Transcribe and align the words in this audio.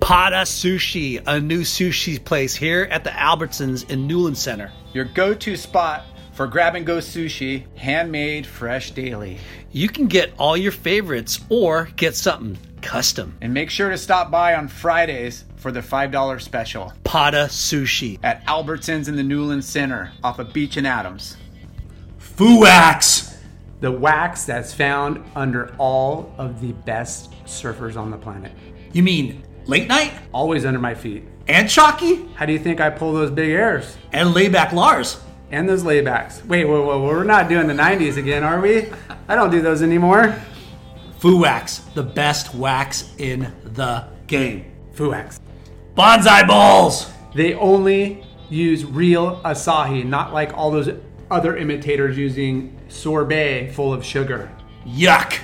Pada 0.00 0.42
Sushi, 0.42 1.22
a 1.26 1.38
new 1.38 1.60
sushi 1.60 2.22
place 2.24 2.54
here 2.54 2.88
at 2.90 3.04
the 3.04 3.10
Albertsons 3.10 3.88
in 3.90 4.06
Newland 4.06 4.36
Center. 4.36 4.72
Your 4.92 5.04
go 5.04 5.34
to 5.34 5.56
spot 5.56 6.04
for 6.32 6.46
grab 6.46 6.74
and 6.74 6.86
go 6.86 6.98
sushi, 6.98 7.64
handmade, 7.76 8.46
fresh 8.46 8.92
daily. 8.92 9.38
You 9.72 9.88
can 9.88 10.06
get 10.06 10.32
all 10.38 10.56
your 10.56 10.72
favorites 10.72 11.38
or 11.48 11.90
get 11.96 12.16
something 12.16 12.58
custom. 12.80 13.36
And 13.40 13.52
make 13.52 13.68
sure 13.70 13.90
to 13.90 13.98
stop 13.98 14.30
by 14.30 14.54
on 14.54 14.68
Fridays 14.68 15.44
for 15.56 15.70
the 15.70 15.80
$5 15.80 16.40
special 16.40 16.92
Pada 17.04 17.46
Sushi. 17.46 18.18
at 18.22 18.44
Albertsons 18.46 19.06
in 19.06 19.16
the 19.16 19.22
Newland 19.22 19.64
Center 19.64 20.12
off 20.24 20.38
of 20.38 20.52
Beach 20.52 20.76
and 20.76 20.86
Adams. 20.86 21.36
Fuwax! 22.18 23.36
The 23.80 23.92
wax 23.92 24.44
that's 24.44 24.74
found 24.74 25.22
under 25.34 25.74
all 25.76 26.34
of 26.38 26.60
the 26.60 26.72
best 26.72 27.32
surfers 27.44 27.96
on 27.96 28.10
the 28.10 28.18
planet. 28.18 28.52
You 28.92 29.02
mean 29.02 29.44
late 29.66 29.88
night 29.88 30.12
Always 30.32 30.64
under 30.64 30.78
my 30.78 30.94
feet. 30.94 31.24
and 31.48 31.68
chalky 31.68 32.26
How 32.34 32.46
do 32.46 32.52
you 32.52 32.58
think 32.58 32.80
I 32.80 32.90
pull 32.90 33.12
those 33.12 33.30
big 33.30 33.50
airs? 33.50 33.96
and 34.12 34.34
layback 34.34 34.72
Lars? 34.72 35.20
And 35.52 35.68
those 35.68 35.82
laybacks. 35.82 36.44
Wait, 36.46 36.64
whoa, 36.64 36.84
whoa, 36.86 37.02
we're 37.04 37.24
not 37.24 37.48
doing 37.48 37.66
the 37.66 37.74
90s 37.74 38.16
again, 38.16 38.44
are 38.44 38.60
we? 38.60 38.86
I 39.28 39.34
don't 39.34 39.50
do 39.50 39.60
those 39.60 39.82
anymore. 39.82 40.36
Fuwax, 41.18 41.92
the 41.94 42.02
best 42.04 42.54
wax 42.54 43.12
in 43.18 43.52
the 43.64 44.04
game. 44.28 44.70
Fuwax. 44.94 45.40
Bonsai 45.96 46.46
Bowls. 46.46 47.10
They 47.34 47.54
only 47.54 48.24
use 48.48 48.84
real 48.84 49.40
acai, 49.44 50.04
not 50.04 50.32
like 50.32 50.56
all 50.56 50.70
those 50.70 50.88
other 51.30 51.56
imitators 51.56 52.16
using 52.16 52.78
sorbet 52.88 53.72
full 53.72 53.92
of 53.92 54.04
sugar. 54.04 54.50
Yuck. 54.86 55.38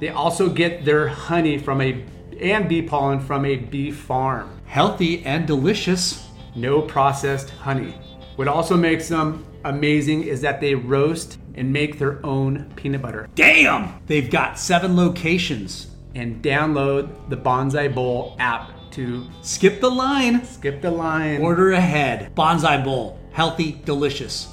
They 0.00 0.08
also 0.10 0.48
get 0.48 0.84
their 0.84 1.08
honey 1.08 1.58
from 1.58 1.80
a 1.80 2.04
and 2.40 2.68
bee 2.68 2.82
pollen 2.82 3.20
from 3.20 3.44
a 3.44 3.56
bee 3.56 3.90
farm. 3.90 4.50
Healthy 4.66 5.24
and 5.24 5.46
delicious. 5.46 6.26
No 6.54 6.82
processed 6.82 7.50
honey. 7.50 7.94
What 8.36 8.48
also 8.48 8.76
makes 8.76 9.08
them 9.08 9.44
amazing 9.64 10.24
is 10.24 10.40
that 10.42 10.60
they 10.60 10.74
roast 10.74 11.38
and 11.54 11.72
make 11.72 11.98
their 11.98 12.24
own 12.24 12.70
peanut 12.76 13.02
butter. 13.02 13.28
Damn. 13.34 14.00
They've 14.06 14.30
got 14.30 14.58
seven 14.58 14.96
locations. 14.96 15.88
And 16.14 16.42
download 16.42 17.28
the 17.28 17.36
Bonsai 17.36 17.94
Bowl 17.94 18.34
app 18.40 18.70
to 18.92 19.24
Skip 19.42 19.80
the 19.80 19.90
line. 19.90 20.44
skip 20.44 20.80
the 20.82 20.90
line. 20.90 21.40
Order 21.42 21.72
ahead. 21.72 22.34
Bonsai 22.34 22.82
bowl. 22.82 23.18
Healthy, 23.32 23.80
delicious. 23.84 24.48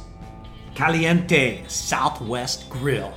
Caliente 0.75 1.63
Southwest 1.67 2.69
Grill. 2.69 3.13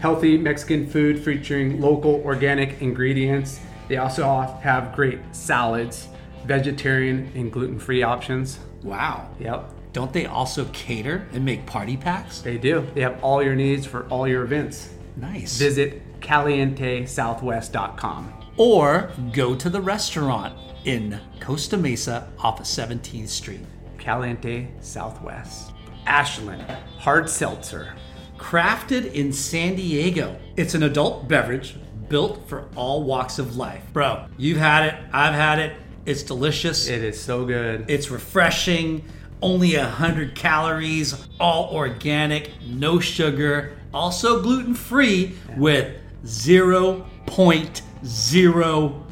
healthy 0.00 0.36
Mexican 0.36 0.86
food 0.86 1.18
featuring 1.22 1.80
local 1.80 2.20
organic 2.24 2.80
ingredients. 2.82 3.60
They 3.90 3.96
also 3.96 4.22
have 4.62 4.94
great 4.94 5.18
salads, 5.32 6.06
vegetarian 6.46 7.30
and 7.34 7.50
gluten-free 7.52 8.04
options. 8.04 8.60
Wow. 8.84 9.28
Yep, 9.40 9.68
Don't 9.92 10.12
they 10.12 10.26
also 10.26 10.66
cater 10.72 11.26
and 11.32 11.44
make 11.44 11.66
party 11.66 11.96
packs? 11.96 12.40
they 12.40 12.56
do. 12.56 12.86
They 12.94 13.00
have 13.00 13.18
all 13.22 13.42
your 13.42 13.56
needs 13.56 13.84
for 13.84 14.06
all 14.06 14.28
your 14.28 14.44
events. 14.44 14.90
Nice. 15.16 15.58
Visit 15.58 16.02
calientesouthwest.com. 16.20 18.32
or 18.56 19.10
go 19.32 19.54
to 19.56 19.68
the 19.68 19.80
restaurant 19.80 20.54
in 20.84 21.18
Costa 21.40 21.76
Mesa 21.76 22.30
off 22.38 22.60
of 22.60 22.66
17th 22.66 23.28
Street. 23.28 23.66
Caliente 23.98 24.68
Southwest. 24.80 25.72
Ashland 26.06 26.62
Hard 26.98 27.28
Seltzer. 27.28 27.92
Crafted 28.38 29.12
in 29.14 29.32
San 29.32 29.74
Diego. 29.74 30.36
It's 30.56 30.74
an 30.74 30.84
adult 30.84 31.26
beverage 31.28 31.74
built 32.10 32.46
for 32.46 32.68
all 32.76 33.04
walks 33.04 33.38
of 33.38 33.56
life. 33.56 33.82
Bro, 33.94 34.26
you've 34.36 34.58
had 34.58 34.84
it, 34.86 34.94
I've 35.14 35.32
had 35.32 35.58
it. 35.58 35.76
It's 36.04 36.22
delicious. 36.22 36.88
It 36.88 37.02
is 37.02 37.18
so 37.18 37.46
good. 37.46 37.86
It's 37.88 38.10
refreshing, 38.10 39.04
only 39.40 39.76
100 39.76 40.34
calories, 40.34 41.26
all 41.38 41.74
organic, 41.74 42.50
no 42.66 43.00
sugar, 43.00 43.78
also 43.94 44.42
gluten 44.42 44.74
free 44.74 45.36
with 45.56 45.96
0.0 46.24 47.06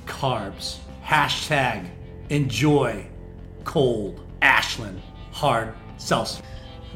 carbs. 0.07 0.77
Hashtag 1.05 1.89
enjoy 2.29 3.07
cold 3.65 4.21
Ashland 4.43 5.01
hard 5.33 5.73
seltzer. 5.99 6.43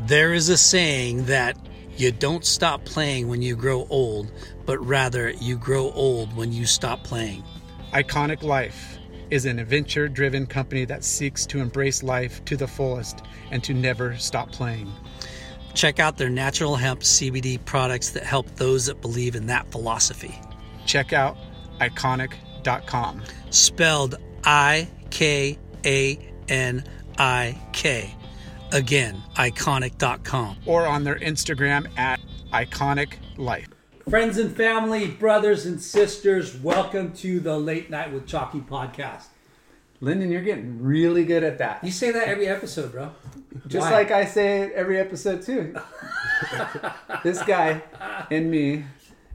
There 0.07 0.35
is 0.35 0.49
a 0.49 0.57
saying 0.57 1.27
that 1.27 1.57
you 1.97 2.13
don't 2.13 2.45
stop 2.45 2.85
playing 2.85 3.29
when 3.29 3.43
you 3.43 3.57
grow 3.57 3.87
old, 3.91 4.31
but 4.67 4.79
rather 4.85 5.31
you 5.31 5.57
grow 5.57 5.91
old 5.93 6.35
when 6.37 6.53
you 6.53 6.67
stop 6.67 7.05
playing. 7.05 7.43
Ikanik 7.93 8.43
Life 8.43 8.99
is 9.31 9.47
an 9.47 9.59
adventure 9.59 10.09
driven 10.09 10.47
company 10.47 10.85
that 10.85 11.05
seeks 11.05 11.47
to 11.47 11.59
embrace 11.59 12.03
life 12.03 12.45
to 12.45 12.57
the 12.57 12.67
fullest 12.67 13.23
and 13.51 13.63
to 13.65 13.75
never 13.75 14.17
stop 14.17 14.51
playing. 14.53 14.91
Check 15.75 15.99
out 15.99 16.19
their 16.19 16.29
natural 16.29 16.77
hemp 16.77 17.01
CBD 17.01 17.63
products 17.65 18.11
that 18.11 18.25
help 18.25 18.47
those 18.57 18.87
that 18.87 19.01
believe 19.01 19.35
in 19.35 19.47
that 19.47 19.71
philosophy. 19.71 20.39
Check 20.87 21.13
out 21.13 21.37
ikanik.com. 21.81 23.23
Spelled 23.51 24.17
I 24.45 24.89
K 25.11 25.59
A 25.85 26.19
N 26.49 26.85
I 27.19 27.59
K. 27.73 28.15
Again, 28.73 29.23
ikanik.com. 29.37 30.57
or 30.65 30.87
on 30.87 31.05
their 31.05 31.17
Instagram 31.17 31.87
at 31.99 32.21
Ikanik 32.53 33.15
Life. 33.37 33.69
Friends 34.09 34.39
and 34.39 34.57
family, 34.57 35.09
brothers 35.09 35.67
and 35.67 35.81
sisters, 35.81 36.57
welcome 36.57 37.13
to 37.13 37.39
the 37.39 37.57
Late 37.59 37.91
Night 37.91 38.13
with 38.13 38.27
Chalky 38.27 38.61
podcast. 38.61 39.27
Lyndon, 40.01 40.33
you're 40.33 40.43
getting 40.43 40.83
really 40.83 41.25
good 41.25 41.45
at 41.45 41.59
that. 41.59 41.85
You 41.85 41.93
say 41.93 42.11
that 42.13 42.27
every 42.27 42.49
episode, 42.49 42.93
bro. 42.93 43.11
Just 43.69 43.91
Why? 43.91 43.93
like 43.93 44.11
I 44.11 44.25
say 44.25 44.63
it 44.63 44.73
every 44.73 44.99
episode 44.99 45.43
too. 45.43 45.77
this 47.23 47.43
guy 47.43 47.83
and 48.31 48.51
me 48.51 48.85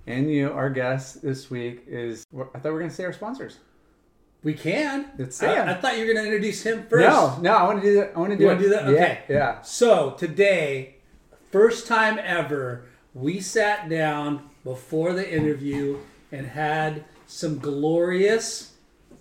and 0.08 0.30
you, 0.32 0.52
our 0.52 0.70
guest 0.70 1.22
this 1.22 1.50
week 1.50 1.84
is. 1.88 2.26
I 2.36 2.44
thought 2.60 2.66
we 2.66 2.72
were 2.72 2.80
gonna 2.80 2.92
say 2.92 3.06
our 3.06 3.14
sponsors. 3.14 3.60
We 4.44 4.54
can. 4.54 5.08
Let's 5.18 5.36
say 5.36 5.56
'em. 5.58 5.68
I, 5.68 5.72
I 5.72 5.76
thought 5.76 5.98
you 5.98 6.06
were 6.06 6.14
going 6.14 6.24
to 6.26 6.32
introduce 6.32 6.64
him 6.64 6.86
first. 6.90 7.08
No, 7.08 7.38
no, 7.42 7.54
I 7.56 7.64
want 7.64 7.82
to 7.82 7.88
do 7.88 7.96
that. 7.96 8.12
I 8.16 8.20
want 8.20 8.32
to 8.32 8.38
do. 8.38 8.44
You 8.44 8.48
wanna 8.50 8.62
do 8.62 8.70
that? 8.70 8.88
Okay. 8.88 9.20
Yeah. 9.30 9.62
So 9.62 10.12
today, 10.12 10.96
first 11.52 11.88
time 11.88 12.20
ever, 12.24 12.86
we 13.14 13.40
sat 13.40 13.90
down 13.90 14.50
before 14.64 15.14
the 15.14 15.30
interview 15.30 15.98
and 16.32 16.46
had 16.48 17.04
some 17.26 17.58
glorious 17.60 18.74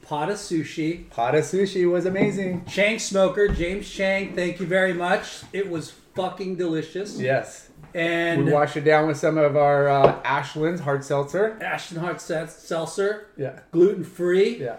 pot 0.02 0.28
of 0.30 0.36
sushi. 0.36 1.08
Pot 1.10 1.34
of 1.34 1.44
sushi 1.44 1.90
was 1.90 2.06
amazing. 2.06 2.64
Chang 2.66 2.98
Smoker, 2.98 3.48
James 3.48 3.88
Chang, 3.90 4.34
thank 4.34 4.60
you 4.60 4.66
very 4.66 4.92
much. 4.92 5.42
It 5.52 5.68
was 5.70 5.92
fucking 6.14 6.56
delicious. 6.56 7.18
Yes. 7.18 7.68
And 7.94 8.44
We 8.44 8.52
washed 8.52 8.76
it 8.76 8.84
down 8.84 9.06
with 9.08 9.16
some 9.16 9.38
of 9.38 9.56
our 9.56 9.88
uh, 9.88 10.20
Ashland's 10.24 10.80
hard 10.82 11.02
seltzer. 11.04 11.56
Ashton 11.62 11.98
hard 11.98 12.20
Seltzer, 12.20 13.26
Yeah. 13.36 13.60
gluten 13.72 14.04
free. 14.04 14.58
Yeah. 14.58 14.76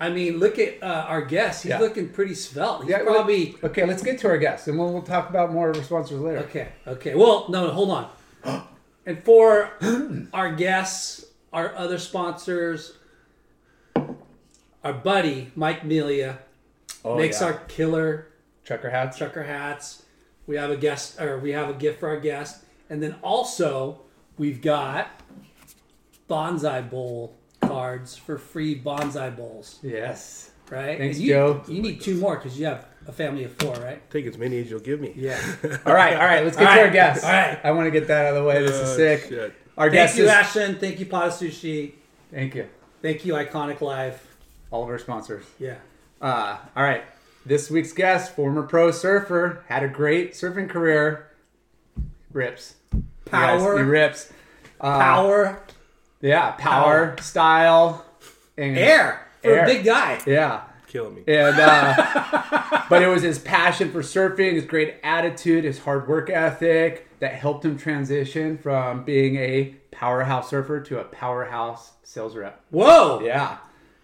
I 0.00 0.08
mean, 0.08 0.38
look 0.38 0.58
at 0.58 0.82
uh, 0.82 1.04
our 1.08 1.20
guest. 1.22 1.62
He's 1.64 1.70
Yeah. 1.70 1.78
looking 1.78 2.08
pretty 2.08 2.34
svelte. 2.34 2.82
He's 2.84 2.90
Yeah. 2.90 3.02
probably. 3.02 3.54
Okay, 3.62 3.84
let's 3.84 4.02
get 4.02 4.18
to 4.20 4.28
our 4.28 4.38
guest, 4.38 4.66
and 4.66 4.78
we'll, 4.78 4.90
we'll 4.92 5.02
talk 5.02 5.28
about 5.28 5.52
more 5.52 5.68
of 5.70 5.76
our 5.76 5.82
sponsors 5.82 6.18
later. 6.20 6.38
Okay, 6.38 6.68
okay. 6.86 7.14
Well, 7.14 7.46
no, 7.50 7.68
hold 7.70 7.90
on. 7.90 8.10
and 9.06 9.22
for 9.24 9.70
our 10.32 10.52
guests, 10.54 11.26
our 11.52 11.74
other 11.76 11.98
sponsors, 11.98 12.96
our 14.82 14.92
buddy 14.94 15.50
Mike 15.54 15.84
Melia 15.84 16.38
Oh, 17.04 17.16
makes 17.16 17.40
yeah. 17.40 17.48
our 17.48 17.52
killer 17.68 18.28
trucker 18.64 18.90
hats. 18.90 19.18
trucker 19.18 19.42
hats. 19.44 20.04
We 20.46 20.56
have 20.56 20.70
a 20.70 20.76
guest, 20.76 21.20
or 21.20 21.38
we 21.38 21.52
have 21.52 21.68
a 21.68 21.74
gift 21.74 22.00
for 22.00 22.08
our 22.08 22.18
guest, 22.20 22.64
and 22.88 23.02
then 23.02 23.16
also 23.22 24.00
we've 24.38 24.60
got 24.62 25.08
bonsai 26.28 26.88
bowl 26.90 27.36
cards 27.70 28.16
for 28.16 28.38
free 28.38 28.80
bonsai 28.80 29.36
bowls. 29.36 29.78
Yes. 29.82 30.50
Right? 30.70 30.98
Thanks, 30.98 31.16
And 31.16 31.24
you, 31.26 31.32
Joe. 31.32 31.62
You 31.68 31.82
need 31.82 32.00
two 32.00 32.16
more 32.16 32.36
because 32.36 32.58
you 32.58 32.66
have 32.66 32.86
a 33.08 33.12
family 33.12 33.44
of 33.44 33.52
four, 33.54 33.74
right? 33.76 34.08
Take 34.10 34.26
as 34.26 34.38
many 34.38 34.60
as 34.60 34.70
you'll 34.70 34.78
give 34.80 35.00
me. 35.00 35.12
Yeah. 35.16 35.36
All 35.86 35.92
right, 35.94 36.14
all 36.14 36.24
right. 36.24 36.44
Let's 36.44 36.56
get 36.56 36.68
All 36.68 36.74
to 36.74 36.78
our 36.80 36.84
right, 36.86 36.92
guests. 36.92 37.24
all 37.24 37.30
right. 37.32 37.58
I 37.64 37.72
want 37.72 37.86
to 37.86 37.90
get 37.90 38.06
that 38.06 38.26
out 38.26 38.36
of 38.36 38.42
the 38.42 38.48
way. 38.48 38.62
This 38.62 38.76
is 38.76 38.90
Oh, 38.90 38.96
sick. 38.96 39.26
shit. 39.28 39.52
Our 39.76 39.86
Thank 39.86 39.92
guest 39.94 40.18
you, 40.18 40.24
is. 40.24 40.30
Ashton. 40.30 40.78
Thank 40.78 41.00
you, 41.00 41.06
Pada 41.06 41.28
Sushi. 41.28 41.94
Thank 42.30 42.54
you. 42.54 42.68
Thank 43.02 43.24
you, 43.24 43.34
Ikanik 43.34 43.80
Live. 43.80 44.20
all 44.70 44.84
of 44.84 44.88
our 44.90 44.98
sponsors. 44.98 45.44
Yeah. 45.58 45.76
Uh, 46.20 46.58
all 46.76 46.84
right. 46.84 47.02
This 47.46 47.68
week's 47.70 47.92
guest, 47.92 48.36
former 48.36 48.62
pro 48.62 48.90
surfer, 48.92 49.64
had 49.68 49.82
a 49.82 49.88
great 49.88 50.32
surfing 50.34 50.68
career. 50.68 51.30
Rips. 52.32 52.74
Power. 53.24 53.74
Yes, 53.76 53.78
he 53.78 53.90
rips. 53.90 54.32
Uh, 54.80 54.98
Power. 54.98 55.62
Yeah, 56.20 56.52
power, 56.52 57.16
style, 57.20 58.04
and 58.56 58.76
Air. 58.76 59.26
For 59.42 59.50
Air. 59.50 59.64
a 59.64 59.66
big 59.66 59.84
guy. 59.84 60.20
Yeah. 60.26 60.62
Killing 60.86 61.14
me. 61.14 61.22
And 61.28 61.56
uh, 61.58 62.82
but 62.90 63.02
it 63.02 63.06
was 63.06 63.22
his 63.22 63.38
passion 63.38 63.92
for 63.92 64.02
surfing, 64.02 64.54
his 64.54 64.64
great 64.64 64.96
attitude, 65.04 65.64
his 65.64 65.78
hard 65.78 66.08
work 66.08 66.28
ethic 66.30 67.08
that 67.20 67.34
helped 67.34 67.64
him 67.64 67.78
transition 67.78 68.58
from 68.58 69.04
being 69.04 69.36
a 69.36 69.74
powerhouse 69.92 70.50
surfer 70.50 70.80
to 70.80 70.98
a 70.98 71.04
powerhouse 71.04 71.92
sales 72.02 72.34
rep. 72.36 72.60
Whoa. 72.70 73.20
Yeah. 73.22 73.58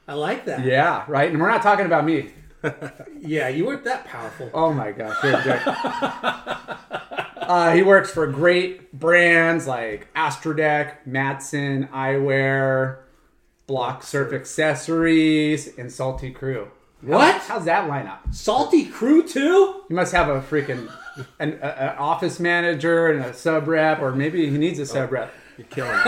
I 0.08 0.14
like 0.14 0.44
that. 0.44 0.64
Yeah, 0.64 1.04
right. 1.08 1.28
And 1.30 1.40
we're 1.40 1.50
not 1.50 1.62
talking 1.62 1.86
about 1.86 2.04
me. 2.04 2.30
Yeah, 3.20 3.48
you 3.48 3.66
weren't 3.66 3.84
that 3.84 4.04
powerful. 4.06 4.50
Oh 4.54 4.72
my 4.72 4.92
gosh. 4.92 5.16
a 7.46 7.50
uh, 7.52 7.72
he 7.72 7.82
works 7.82 8.10
for 8.10 8.26
great 8.26 8.92
brands 8.92 9.66
like 9.66 10.12
Astrodeck, 10.14 10.96
Madson, 11.08 11.88
Eyewear, 11.90 12.98
Block 13.66 14.02
Surf 14.02 14.32
Accessories, 14.32 15.76
and 15.78 15.92
Salty 15.92 16.30
Crew. 16.30 16.70
What? 17.02 17.42
How's 17.42 17.66
that 17.66 17.88
line 17.88 18.06
up? 18.06 18.22
Salty 18.32 18.86
crew 18.86 19.22
too? 19.26 19.82
You 19.88 19.96
must 19.96 20.12
have 20.12 20.28
a 20.28 20.40
freaking 20.40 20.90
an, 21.38 21.58
a, 21.62 21.66
an 21.66 21.98
office 21.98 22.40
manager 22.40 23.08
and 23.08 23.24
a 23.24 23.34
sub 23.34 23.68
rep, 23.68 24.00
or 24.00 24.12
maybe 24.12 24.50
he 24.50 24.58
needs 24.58 24.78
a 24.78 24.86
sub 24.86 25.12
rep. 25.12 25.32
You're 25.56 25.66
killing 25.68 25.92
me. 25.96 26.02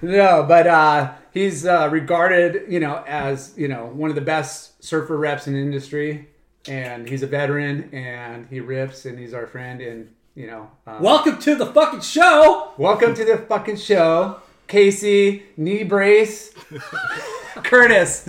No, 0.00 0.44
but 0.46 0.66
uh, 0.66 1.12
he's 1.32 1.66
uh, 1.66 1.88
regarded, 1.90 2.70
you 2.72 2.80
know, 2.80 3.02
as 3.06 3.52
you 3.56 3.68
know 3.68 3.86
one 3.86 4.10
of 4.10 4.16
the 4.16 4.22
best 4.22 4.82
surfer 4.82 5.16
reps 5.16 5.46
in 5.46 5.54
the 5.54 5.60
industry, 5.60 6.28
and 6.68 7.08
he's 7.08 7.22
a 7.22 7.26
veteran, 7.26 7.88
and 7.92 8.46
he 8.50 8.60
rips, 8.60 9.04
and 9.06 9.18
he's 9.18 9.34
our 9.34 9.46
friend, 9.46 9.80
and 9.80 10.12
you 10.34 10.46
know, 10.46 10.70
uh, 10.86 10.98
Welcome 11.00 11.38
to 11.40 11.54
the 11.56 11.66
fucking 11.66 12.00
show. 12.00 12.72
welcome 12.78 13.14
to 13.14 13.24
the 13.24 13.38
fucking 13.38 13.76
show, 13.76 14.40
Kasey 14.68 15.42
knee 15.56 15.82
brace, 15.82 16.52
Curtis. 17.64 18.28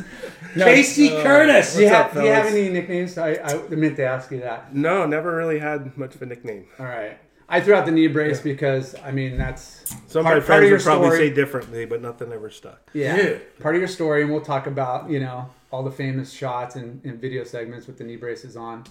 No, 0.56 0.66
Kasey 0.66 1.22
Curtis. 1.22 1.76
do 1.76 1.82
you, 1.84 1.86
What's 1.92 1.96
have, 1.96 2.14
do 2.14 2.22
you 2.28 2.32
have 2.32 2.46
any 2.48 2.70
nicknames? 2.70 3.18
I, 3.18 3.34
I 3.36 3.56
meant 3.70 3.96
to 3.98 4.04
ask 4.06 4.32
you 4.32 4.40
that. 4.42 4.74
No, 4.76 5.06
never 5.06 5.36
really 5.36 5.60
had 5.60 5.96
much 5.98 6.16
of 6.16 6.22
a 6.22 6.26
nickname. 6.26 6.66
All 6.80 6.86
right. 6.86 7.18
I 7.52 7.62
threw 7.62 7.74
out 7.74 7.86
the 7.86 7.92
knee 7.92 8.08
brace 8.08 8.40
because 8.42 8.96
I 9.04 9.12
mean 9.12 9.36
that's 9.38 9.96
Some 10.08 10.24
part- 10.24 10.38
of 10.38 10.44
my 10.44 10.46
friends 10.48 10.64
your 10.70 10.78
would 10.78 10.84
probably 10.84 11.08
story. 11.10 11.30
say 11.30 11.34
differently, 11.34 11.86
but 11.86 12.00
nothing 12.02 12.32
ever 12.32 12.50
stuck. 12.52 12.90
Yeah, 12.94 13.16
Dude. 13.16 13.60
part 13.60 13.74
of 13.76 13.82
your 13.82 13.88
story, 13.88 14.22
and 14.22 14.32
we'll 14.32 14.42
talk 14.42 14.68
about 14.68 15.10
you 15.10 15.20
know 15.20 15.50
all 15.72 15.84
the 15.84 15.92
famous 15.92 16.32
shots 16.32 16.76
and, 16.76 17.04
and 17.06 17.20
video 17.20 17.44
segments 17.44 17.88
with 17.88 17.98
the 17.98 18.04
knee 18.04 18.16
braces 18.16 18.56
on. 18.58 18.84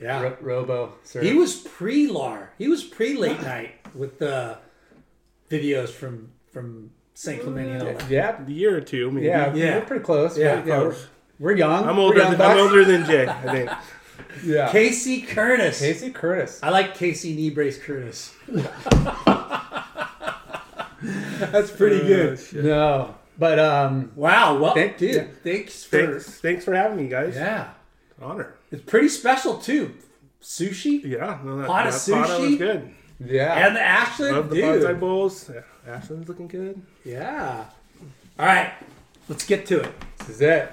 Yeah. 0.00 0.22
Ro- 0.22 0.36
Robo, 0.40 0.92
sir. 1.04 1.22
He 1.22 1.32
was 1.34 1.56
pre 1.56 2.06
Lar. 2.08 2.52
He 2.58 2.68
was 2.68 2.84
pre 2.84 3.16
late 3.16 3.40
night 3.54 3.72
with 3.94 4.18
the 4.18 4.58
videos 5.50 5.88
from 5.88 6.30
from 6.52 6.90
St. 7.14 7.42
Clement 7.42 7.70
and 7.70 7.82
all 7.82 7.94
that. 7.94 8.10
yeah, 8.10 8.44
A 8.46 8.50
year 8.50 8.76
or 8.76 8.80
two, 8.80 9.10
maybe. 9.10 9.26
yeah, 9.26 9.52
Yeah. 9.54 9.78
We're 9.78 9.84
pretty 9.86 10.04
close. 10.04 10.38
Yeah, 10.38 10.44
Yeah, 10.60 10.64
yeah. 10.64 10.78
We're, 10.78 10.90
close. 10.90 11.06
we're 11.40 11.56
young. 11.56 11.88
I'm 11.88 11.96
We're 11.96 12.02
older. 12.04 12.18
young 12.18 12.30
Than, 12.32 12.40
I'm 12.42 12.58
older 12.58 12.84
than 12.84 13.04
Jay. 13.06 13.26
I 13.26 13.42
think. 13.52 13.70
Yeah, 14.44 14.68
Kasey 14.70 15.26
Curtis. 15.26 15.80
Kasey 15.82 16.12
Curtis. 16.14 16.60
I 16.62 16.70
like 16.70 16.96
Kasey 16.96 17.34
knee 17.34 17.50
brace 17.50 17.78
Curtis. 17.78 18.34
That's 21.00 21.70
pretty 21.70 22.00
oh, 22.02 22.06
good. 22.06 22.64
No, 22.64 23.14
but 23.38 23.58
um, 23.58 24.12
Wow. 24.16 24.58
Well, 24.58 24.74
Thank- 24.74 24.98
dude, 24.98 25.14
yeah. 25.14 25.24
thanks 25.42 25.84
for 25.84 26.06
Thanks, 26.06 26.40
thanks 26.40 26.64
for 26.64 26.74
having 26.74 26.96
me, 26.96 27.08
guys. 27.08 27.34
yeah. 27.34 27.68
Honor. 28.20 28.54
It's 28.70 28.82
pretty 28.82 29.08
special 29.08 29.58
too. 29.58 29.94
Sushi 30.42 31.02
Yeah, 31.04 31.38
no, 31.44 31.58
that, 31.58 31.66
Pot 31.66 31.86
of 31.86 31.92
that 31.94 32.12
pot 32.12 32.28
sushi? 32.28 32.50
was 32.50 32.56
good. 32.58 32.94
yeah, 33.24 33.66
and 33.66 33.76
the 33.76 33.80
Ashland, 33.80 34.36
Love 34.36 34.50
the 34.50 34.56
dude. 34.56 34.82
bonsai 34.82 35.00
bowls. 35.00 35.50
Yeah, 35.52 35.94
Ashland's 35.94 36.28
looking 36.28 36.48
good. 36.48 36.80
Yeah. 37.04 37.64
All 38.38 38.46
right, 38.46 38.72
let's 39.28 39.44
get 39.44 39.66
to 39.66 39.80
it. 39.80 39.92
this 40.20 40.28
is 40.30 40.40
it. 40.42 40.70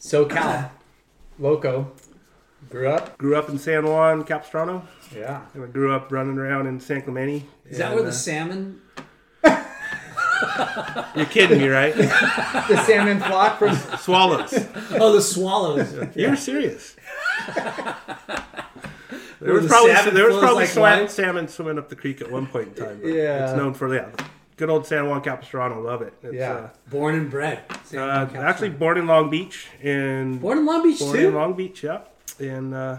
SoCal, 0.00 0.70
Loco, 1.38 1.92
grew 2.70 2.88
up. 2.88 3.18
Grew 3.18 3.36
up 3.36 3.48
in 3.50 3.58
San 3.58 3.84
Juan, 3.86 4.24
Capistrano. 4.24 4.86
Yeah, 5.14 5.42
And 5.54 5.64
I 5.64 5.66
grew 5.66 5.92
up 5.94 6.10
running 6.12 6.38
around 6.38 6.66
in 6.66 6.80
San 6.80 7.02
Clemente. 7.02 7.44
Is 7.68 7.78
that 7.78 7.92
where 7.94 8.02
the 8.02 8.08
uh, 8.10 8.12
salmon? 8.12 8.80
You're 11.16 11.26
kidding 11.26 11.58
me, 11.58 11.68
right? 11.68 11.94
the 11.94 12.82
salmon 12.86 13.18
flock 13.20 13.58
from. 13.58 13.74
Swallows. 13.98 14.52
Oh, 14.92 15.12
the 15.12 15.20
swallows. 15.22 15.94
You're 16.16 16.36
serious. 16.36 16.96
There 19.40 19.54
was 19.54 19.62
the 19.62 19.68
probably 19.70 19.94
salmon 19.94 20.14
there 20.14 20.26
was 20.26 20.36
probably 20.38 20.64
like 20.64 20.68
swan- 20.68 21.08
salmon 21.08 21.48
swimming 21.48 21.78
up 21.78 21.88
the 21.88 21.96
creek 21.96 22.20
at 22.20 22.30
one 22.30 22.46
point 22.46 22.68
in 22.68 22.74
time. 22.74 23.00
Yeah. 23.02 23.44
it's 23.48 23.56
known 23.56 23.72
for 23.72 23.92
yeah, 23.94 24.10
good 24.58 24.68
old 24.68 24.86
San 24.86 25.08
Juan 25.08 25.22
Capistrano. 25.22 25.80
Love 25.80 26.02
it. 26.02 26.12
It's, 26.22 26.34
Yeah. 26.34 26.68
Born 26.90 27.14
and 27.14 27.30
bred. 27.30 27.62
uh, 27.94 27.98
uh, 27.98 28.28
actually 28.36 28.68
born 28.68 28.98
in 28.98 29.06
Long 29.06 29.30
Beach 29.30 29.68
and 29.82 30.38
born 30.42 30.58
in 30.58 30.66
Long 30.66 30.82
Beach 30.82 30.98
born 30.98 31.16
too. 31.16 31.28
in 31.28 31.34
Long 31.34 31.54
Beach. 31.54 31.82
Yeah, 31.82 32.00
and 32.38 32.74
uh, 32.74 32.98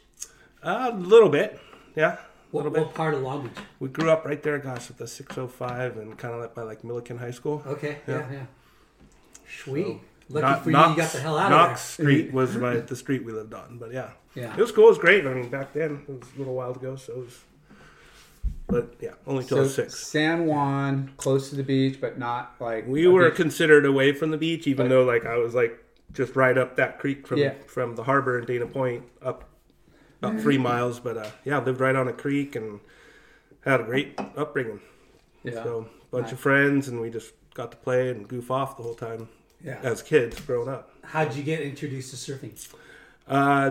Uh, 0.62 0.92
a 0.94 0.96
little 0.96 1.28
bit, 1.28 1.60
yeah. 1.94 2.16
What, 2.50 2.64
little 2.64 2.72
bit. 2.72 2.86
what 2.86 2.94
part 2.94 3.12
of 3.12 3.20
Long 3.20 3.48
Beach? 3.48 3.58
We 3.78 3.90
grew 3.90 4.10
up 4.10 4.24
right 4.24 4.42
there, 4.42 4.58
gosh, 4.58 4.88
at 4.88 4.96
the 4.96 5.06
605 5.06 5.98
and 5.98 6.16
kind 6.16 6.32
of 6.32 6.40
like 6.40 6.54
by 6.54 6.62
like 6.62 6.80
Millikan 6.80 7.18
High 7.18 7.30
School. 7.30 7.62
Okay. 7.66 7.98
Yeah. 8.08 8.20
Yeah. 8.20 8.32
Yeah. 8.32 8.46
Sweet. 9.62 10.00
Lucky 10.32 10.46
Knox- 10.46 10.64
for 10.64 10.70
you, 10.70 10.76
you 10.78 10.96
got 10.96 11.12
the 11.12 11.20
hell 11.20 11.38
out 11.38 11.50
Knox 11.50 11.98
of 11.98 12.04
there. 12.04 12.14
Street 12.14 12.32
was 12.38 12.56
my, 12.56 12.76
the 12.76 12.96
street 12.96 13.24
we 13.24 13.32
lived 13.32 13.54
on, 13.54 13.78
but 13.78 13.92
yeah. 13.92 14.10
Yeah. 14.34 14.52
It 14.54 14.58
was 14.60 14.72
cool. 14.72 14.86
It 14.86 14.90
was 14.90 14.98
great. 14.98 15.26
I 15.26 15.34
mean, 15.34 15.50
back 15.50 15.72
then, 15.74 16.04
it 16.08 16.12
was 16.20 16.28
a 16.34 16.38
little 16.38 16.54
while 16.54 16.72
ago, 16.72 16.96
so 16.96 17.12
it 17.12 17.18
was. 17.18 17.38
But 18.66 18.94
yeah, 19.00 19.10
only 19.26 19.44
till 19.44 19.58
So 19.58 19.68
six. 19.68 19.98
San 20.06 20.46
Juan, 20.46 21.12
close 21.18 21.50
to 21.50 21.56
the 21.56 21.62
beach, 21.62 22.00
but 22.00 22.18
not 22.18 22.54
like 22.60 22.86
We 22.86 23.06
were 23.06 23.28
beach. 23.28 23.36
considered 23.36 23.84
away 23.84 24.12
from 24.12 24.30
the 24.30 24.38
beach, 24.38 24.66
even 24.66 24.86
But- 24.86 24.90
though 24.90 25.04
like 25.04 25.26
I 25.26 25.36
was 25.36 25.54
like 25.54 25.78
just 26.12 26.34
right 26.36 26.56
up 26.56 26.76
that 26.76 26.98
creek 26.98 27.26
from 27.26 27.38
Yeah. 27.38 27.54
from 27.66 27.96
the 27.96 28.04
harbor 28.04 28.38
in 28.38 28.44
Dana 28.46 28.66
Point 28.66 29.04
up 29.20 29.44
about 30.22 30.40
three 30.40 30.58
miles. 30.58 31.00
But 31.00 31.18
uh, 31.18 31.30
yeah, 31.44 31.58
lived 31.58 31.80
right 31.80 31.96
on 31.96 32.08
a 32.08 32.12
creek 32.14 32.56
and 32.56 32.80
had 33.66 33.80
a 33.80 33.84
great 33.84 34.18
upbringing. 34.36 34.80
yeah. 35.42 35.62
So 35.62 35.88
bunch 36.10 36.32
of 36.32 36.40
friends, 36.40 36.88
and 36.88 37.00
we 37.00 37.10
just 37.10 37.32
got 37.54 37.70
to 37.72 37.76
play 37.76 38.08
and 38.10 38.26
goof 38.26 38.50
off 38.50 38.76
the 38.78 38.82
whole 38.82 38.94
time 38.94 39.28
Yeah. 39.64 39.78
as 39.82 40.02
kids 40.02 40.40
growing 40.40 40.68
up. 40.68 40.90
How'd 41.04 41.34
you 41.34 41.42
get 41.42 41.60
introduced 41.60 42.10
to 42.10 42.16
surfing? 42.16 42.74
Uh, 43.28 43.70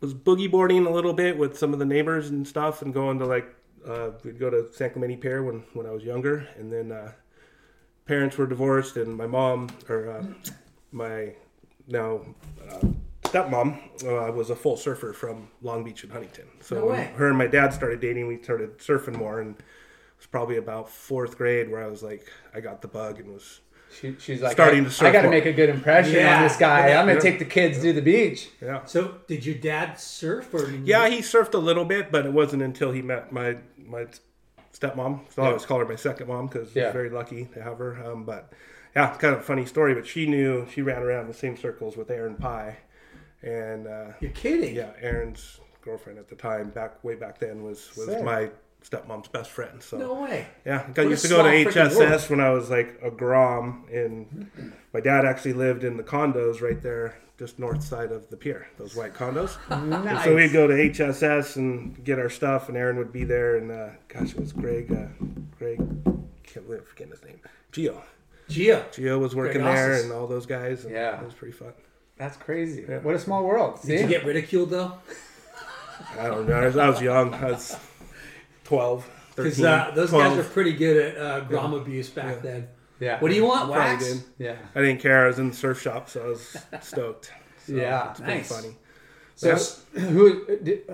was 0.00 0.14
boogie 0.14 0.50
boarding 0.50 0.86
a 0.86 0.90
little 0.90 1.14
bit 1.14 1.38
with 1.38 1.58
some 1.58 1.72
of 1.72 1.78
the 1.78 1.84
neighbors 1.84 2.30
and 2.30 2.46
stuff, 2.46 2.82
and 2.82 2.92
going 2.92 3.18
to 3.18 3.26
like 3.26 3.54
uh, 3.86 4.10
we'd 4.22 4.38
go 4.38 4.50
to 4.50 4.72
San 4.72 4.90
Clemente 4.90 5.16
Pier 5.16 5.42
when 5.42 5.64
when 5.72 5.86
I 5.86 5.90
was 5.90 6.04
younger, 6.04 6.46
and 6.58 6.72
then 6.72 6.92
uh, 6.92 7.12
parents 8.06 8.36
were 8.36 8.46
divorced, 8.46 8.96
and 8.96 9.16
my 9.16 9.26
mom 9.26 9.68
or 9.88 10.10
uh, 10.10 10.24
my 10.92 11.34
now 11.86 12.20
uh, 12.68 12.80
stepmom 13.22 13.78
uh, 14.04 14.32
was 14.32 14.50
a 14.50 14.56
full 14.56 14.76
surfer 14.76 15.12
from 15.12 15.48
Long 15.62 15.84
Beach 15.84 16.02
and 16.04 16.12
Huntington. 16.12 16.46
So 16.60 16.76
No 16.76 16.86
when 16.86 17.06
her 17.14 17.28
and 17.28 17.38
my 17.38 17.46
dad 17.46 17.72
started 17.72 18.00
dating, 18.00 18.26
we 18.26 18.42
started 18.42 18.78
surfing 18.78 19.16
more, 19.16 19.40
and 19.40 19.56
it 19.56 19.64
was 20.18 20.26
probably 20.26 20.56
about 20.56 20.88
fourth 20.88 21.36
grade 21.36 21.70
where 21.70 21.82
I 21.82 21.86
was 21.86 22.02
like, 22.02 22.30
I 22.54 22.60
got 22.60 22.82
the 22.82 22.88
bug 22.88 23.20
and 23.20 23.32
was 23.32 23.60
She, 24.00 24.16
she's 24.18 24.42
like, 24.42 24.52
Starting 24.52 24.80
I, 24.82 24.84
to 24.84 24.90
surf 24.90 25.08
I 25.08 25.12
got 25.12 25.22
to 25.22 25.30
make 25.30 25.46
a 25.46 25.52
good 25.52 25.68
impression 25.68 26.14
Yeah. 26.16 26.36
on 26.38 26.42
this 26.42 26.56
guy. 26.56 26.92
I'm 26.94 27.06
gonna 27.06 27.20
take 27.20 27.38
the 27.38 27.44
kids 27.44 27.80
to 27.82 27.92
the 27.92 28.02
beach. 28.02 28.48
yeah. 28.60 28.84
So, 28.84 29.18
did 29.28 29.44
your 29.46 29.54
dad 29.54 29.98
surf 30.00 30.52
or? 30.52 30.70
Yeah, 30.70 31.08
he 31.08 31.18
surfed 31.18 31.54
a 31.54 31.58
little 31.58 31.84
bit, 31.84 32.10
but 32.10 32.26
it 32.26 32.32
wasn't 32.32 32.62
until 32.62 32.92
he 32.92 33.02
met 33.02 33.32
my 33.32 33.56
my 33.86 34.06
stepmom. 34.72 35.20
So 35.32 35.42
I 35.42 35.46
always 35.48 35.64
call 35.66 35.78
her 35.78 35.84
my 35.86 35.96
second 35.96 36.28
mom 36.28 36.46
because 36.48 36.74
Yeah. 36.74 36.84
I 36.84 36.86
was 36.86 36.92
very 36.94 37.10
lucky 37.10 37.46
to 37.54 37.62
have 37.62 37.78
her. 37.78 38.02
Um, 38.04 38.24
but 38.24 38.52
yeah, 38.96 39.08
it's 39.10 39.18
kind 39.18 39.34
of 39.34 39.40
a 39.40 39.44
funny 39.44 39.66
story. 39.66 39.94
But 39.94 40.06
she 40.06 40.26
knew 40.26 40.66
she 40.72 40.82
ran 40.82 41.02
around 41.02 41.28
the 41.28 41.34
same 41.34 41.56
circles 41.56 41.96
with 41.96 42.10
Aaron 42.10 42.34
Pai, 42.36 42.76
and 43.42 43.86
uh, 43.86 44.06
You're 44.20 44.30
kidding. 44.32 44.74
yeah, 44.74 44.90
Aaron's 45.00 45.60
girlfriend 45.82 46.18
at 46.18 46.28
the 46.28 46.34
time, 46.36 46.70
back 46.70 47.02
way 47.04 47.14
back 47.14 47.38
then, 47.38 47.62
was 47.62 47.90
was 47.96 48.06
Sick. 48.06 48.24
my 48.24 48.50
stepmom's 48.88 49.28
best 49.28 49.50
friend. 49.50 49.82
So 49.82 49.96
No 49.98 50.22
way. 50.22 50.46
yeah, 50.64 50.84
I 50.86 50.90
What 51.00 51.08
used 51.10 51.22
to 51.22 51.28
go 51.28 51.36
to 51.42 51.42
small 51.42 51.72
freaking 51.72 51.96
world. 51.96 52.12
HSS 52.12 52.30
when 52.30 52.40
I 52.40 52.50
was 52.50 52.70
like 52.70 52.98
a 53.02 53.10
grom, 53.10 53.86
and 53.92 54.50
my 54.92 55.00
dad 55.00 55.24
actually 55.24 55.54
lived 55.54 55.84
in 55.84 55.96
the 55.96 56.02
condos 56.02 56.60
right 56.60 56.80
there, 56.82 57.16
just 57.38 57.58
north 57.58 57.82
side 57.82 58.12
of 58.12 58.28
the 58.30 58.36
pier. 58.36 58.68
Those 58.78 58.94
white 58.94 59.14
condos. 59.14 59.56
Nice. 60.04 60.24
So 60.24 60.34
we'd 60.34 60.52
go 60.52 60.66
to 60.66 60.74
HSS 60.74 61.56
and 61.56 62.04
get 62.04 62.18
our 62.18 62.28
stuff, 62.30 62.68
and 62.68 62.76
Aaron 62.76 62.96
would 62.98 63.12
be 63.12 63.24
there. 63.24 63.56
And 63.56 63.70
uh, 63.72 63.88
gosh, 64.08 64.30
it 64.32 64.40
was 64.40 64.52
Greg. 64.52 64.92
Uh, 64.92 65.06
Greg, 65.58 65.78
can't 66.44 66.66
believe 66.66 66.80
I'm 66.80 66.86
forgetting 66.86 67.12
his 67.12 67.24
name. 67.24 67.40
Geo. 67.72 68.02
Gio. 68.50 68.92
Geo 68.92 69.18
was 69.18 69.34
working 69.34 69.62
Greg 69.62 69.74
there, 69.74 69.92
Ossis. 69.94 70.04
and 70.04 70.12
all 70.12 70.26
those 70.26 70.44
guys. 70.46 70.84
And 70.84 70.94
Yeah. 70.94 71.18
it 71.20 71.24
was 71.24 71.32
pretty 71.34 71.54
fun. 71.56 71.72
That's 72.18 72.36
crazy. 72.36 72.82
What 72.84 73.14
a 73.14 73.18
small 73.18 73.42
world. 73.44 73.80
See? 73.80 73.88
Did 73.96 74.02
you 74.02 74.08
get 74.08 74.24
ridiculed 74.26 74.70
though? 74.70 74.92
I 76.18 76.26
don't 76.28 76.46
know. 76.48 76.54
I 76.60 76.66
was, 76.66 76.76
I 76.76 76.88
was 76.88 77.00
young. 77.00 77.34
I 77.34 77.50
was 77.52 77.76
12, 78.64 79.10
Because 79.36 79.62
uh, 79.62 79.92
those 79.94 80.10
12. 80.10 80.24
guys 80.24 80.36
were 80.36 80.44
pretty 80.52 80.72
good 80.72 80.96
at 81.14 81.18
uh, 81.20 81.40
grom 81.40 81.74
abuse 81.74 82.08
back 82.10 82.42
then. 82.42 82.68
yeah. 83.00 83.20
What 83.20 83.28
do 83.30 83.34
you 83.34 83.44
want? 83.44 83.70
Wax? 83.70 84.04
did. 84.04 84.22
Yeah. 84.38 84.56
I 84.74 84.80
didn't 84.80 85.00
care. 85.00 85.24
I 85.24 85.26
was 85.28 85.38
in 85.38 85.50
the 85.50 85.56
surf 85.56 85.80
shop, 85.80 86.08
so 86.08 86.24
I 86.24 86.28
was 86.28 86.56
stoked. 86.82 87.32
So 87.66 87.74
Yeah. 87.74 88.10
it's 88.10 88.20
pretty 88.20 88.34
Nice. 88.38 88.48
funny. 88.48 88.76
So, 89.36 89.56
who 90.00 90.44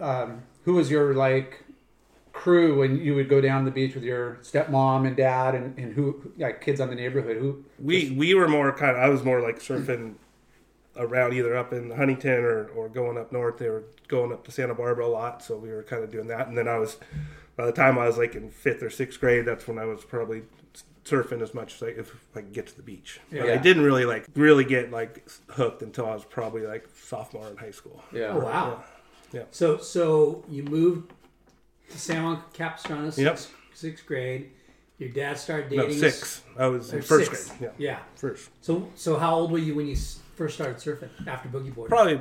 um, 0.00 0.42
who 0.64 0.74
was 0.74 0.90
your 0.90 1.14
like 1.14 1.62
crew 2.32 2.78
when 2.78 2.96
you 2.98 3.14
would 3.14 3.28
go 3.28 3.40
down 3.40 3.64
the 3.66 3.70
beach 3.70 3.94
with 3.94 4.04
your 4.04 4.36
stepmom 4.42 5.06
and 5.06 5.14
dad 5.16 5.54
and, 5.54 5.76
and 5.78 5.92
who 5.92 6.32
like 6.38 6.60
kids 6.62 6.80
on 6.80 6.88
the 6.88 6.94
neighborhood? 6.94 7.36
Who? 7.36 7.64
We 7.78 8.10
we 8.12 8.34
were 8.34 8.48
more 8.48 8.72
kind 8.72 8.96
of. 8.96 9.02
I 9.02 9.08
was 9.10 9.22
more 9.24 9.40
like 9.42 9.58
surfing 9.58 10.14
around 10.96 11.34
either 11.34 11.54
up 11.56 11.72
in 11.72 11.90
Huntington 11.90 12.42
or, 12.44 12.68
or 12.68 12.88
going 12.88 13.18
up 13.18 13.30
north. 13.30 13.58
They 13.58 13.68
were 13.68 13.84
going 14.08 14.32
up 14.32 14.44
to 14.46 14.50
Santa 14.52 14.74
Barbara 14.74 15.06
a 15.06 15.08
lot, 15.08 15.42
so 15.42 15.56
we 15.56 15.68
were 15.70 15.82
kind 15.82 16.02
of 16.02 16.10
doing 16.10 16.26
that. 16.28 16.48
And 16.48 16.56
then 16.56 16.66
I 16.66 16.78
was, 16.78 16.96
by 17.56 17.66
the 17.66 17.72
time 17.72 17.98
I 17.98 18.06
was 18.06 18.18
like 18.18 18.34
in 18.34 18.50
fifth 18.50 18.82
or 18.82 18.90
sixth 18.90 19.20
grade, 19.20 19.44
that's 19.46 19.66
when 19.68 19.78
I 19.78 19.84
was 19.84 20.04
probably 20.04 20.42
surfing 21.04 21.40
as 21.42 21.54
much 21.54 21.74
as 21.76 21.82
I, 21.82 21.86
if 21.86 22.14
I 22.34 22.40
could 22.40 22.52
get 22.52 22.66
to 22.68 22.76
the 22.76 22.82
beach. 22.82 23.20
But 23.30 23.48
I 23.48 23.56
didn't 23.56 23.82
really 23.82 24.04
like 24.04 24.26
really 24.34 24.64
get 24.64 24.90
like 24.90 25.28
hooked 25.48 25.82
until 25.82 26.06
I 26.06 26.14
was 26.14 26.24
probably 26.24 26.62
like 26.62 26.88
sophomore 26.94 27.48
in 27.48 27.56
high 27.56 27.70
school. 27.70 28.02
Yeah. 28.12 28.32
Oh 28.34 28.38
wow. 28.40 28.84
Yeah. 29.32 29.44
So 29.50 29.78
so 29.78 30.44
you 30.48 30.62
moved 30.64 31.12
to 31.90 31.98
San 31.98 32.22
Juan 32.22 32.42
Capistrano 32.52 33.04
Yep. 33.04 33.14
sixth, 33.14 33.54
sixth 33.74 34.06
grade. 34.06 34.50
Your 34.98 35.08
dad 35.08 35.38
started 35.38 35.70
dating. 35.70 35.78
No, 35.78 35.84
dating. 35.86 36.00
six. 36.00 36.42
I 36.58 36.66
was 36.66 36.92
in 36.92 37.00
first 37.02 37.30
six. 37.30 37.48
grade. 37.48 37.60
Yeah. 37.78 37.92
Yeah. 37.92 37.98
First. 38.16 38.50
So 38.60 38.88
so 38.94 39.16
how 39.18 39.34
old 39.34 39.50
were 39.52 39.58
you 39.58 39.74
when 39.74 39.86
you 39.86 39.96
first 40.36 40.54
started 40.54 40.76
surfing 40.76 41.08
after 41.26 41.48
boogie 41.48 41.74
boarding? 41.74 41.88
Probably, 41.88 42.20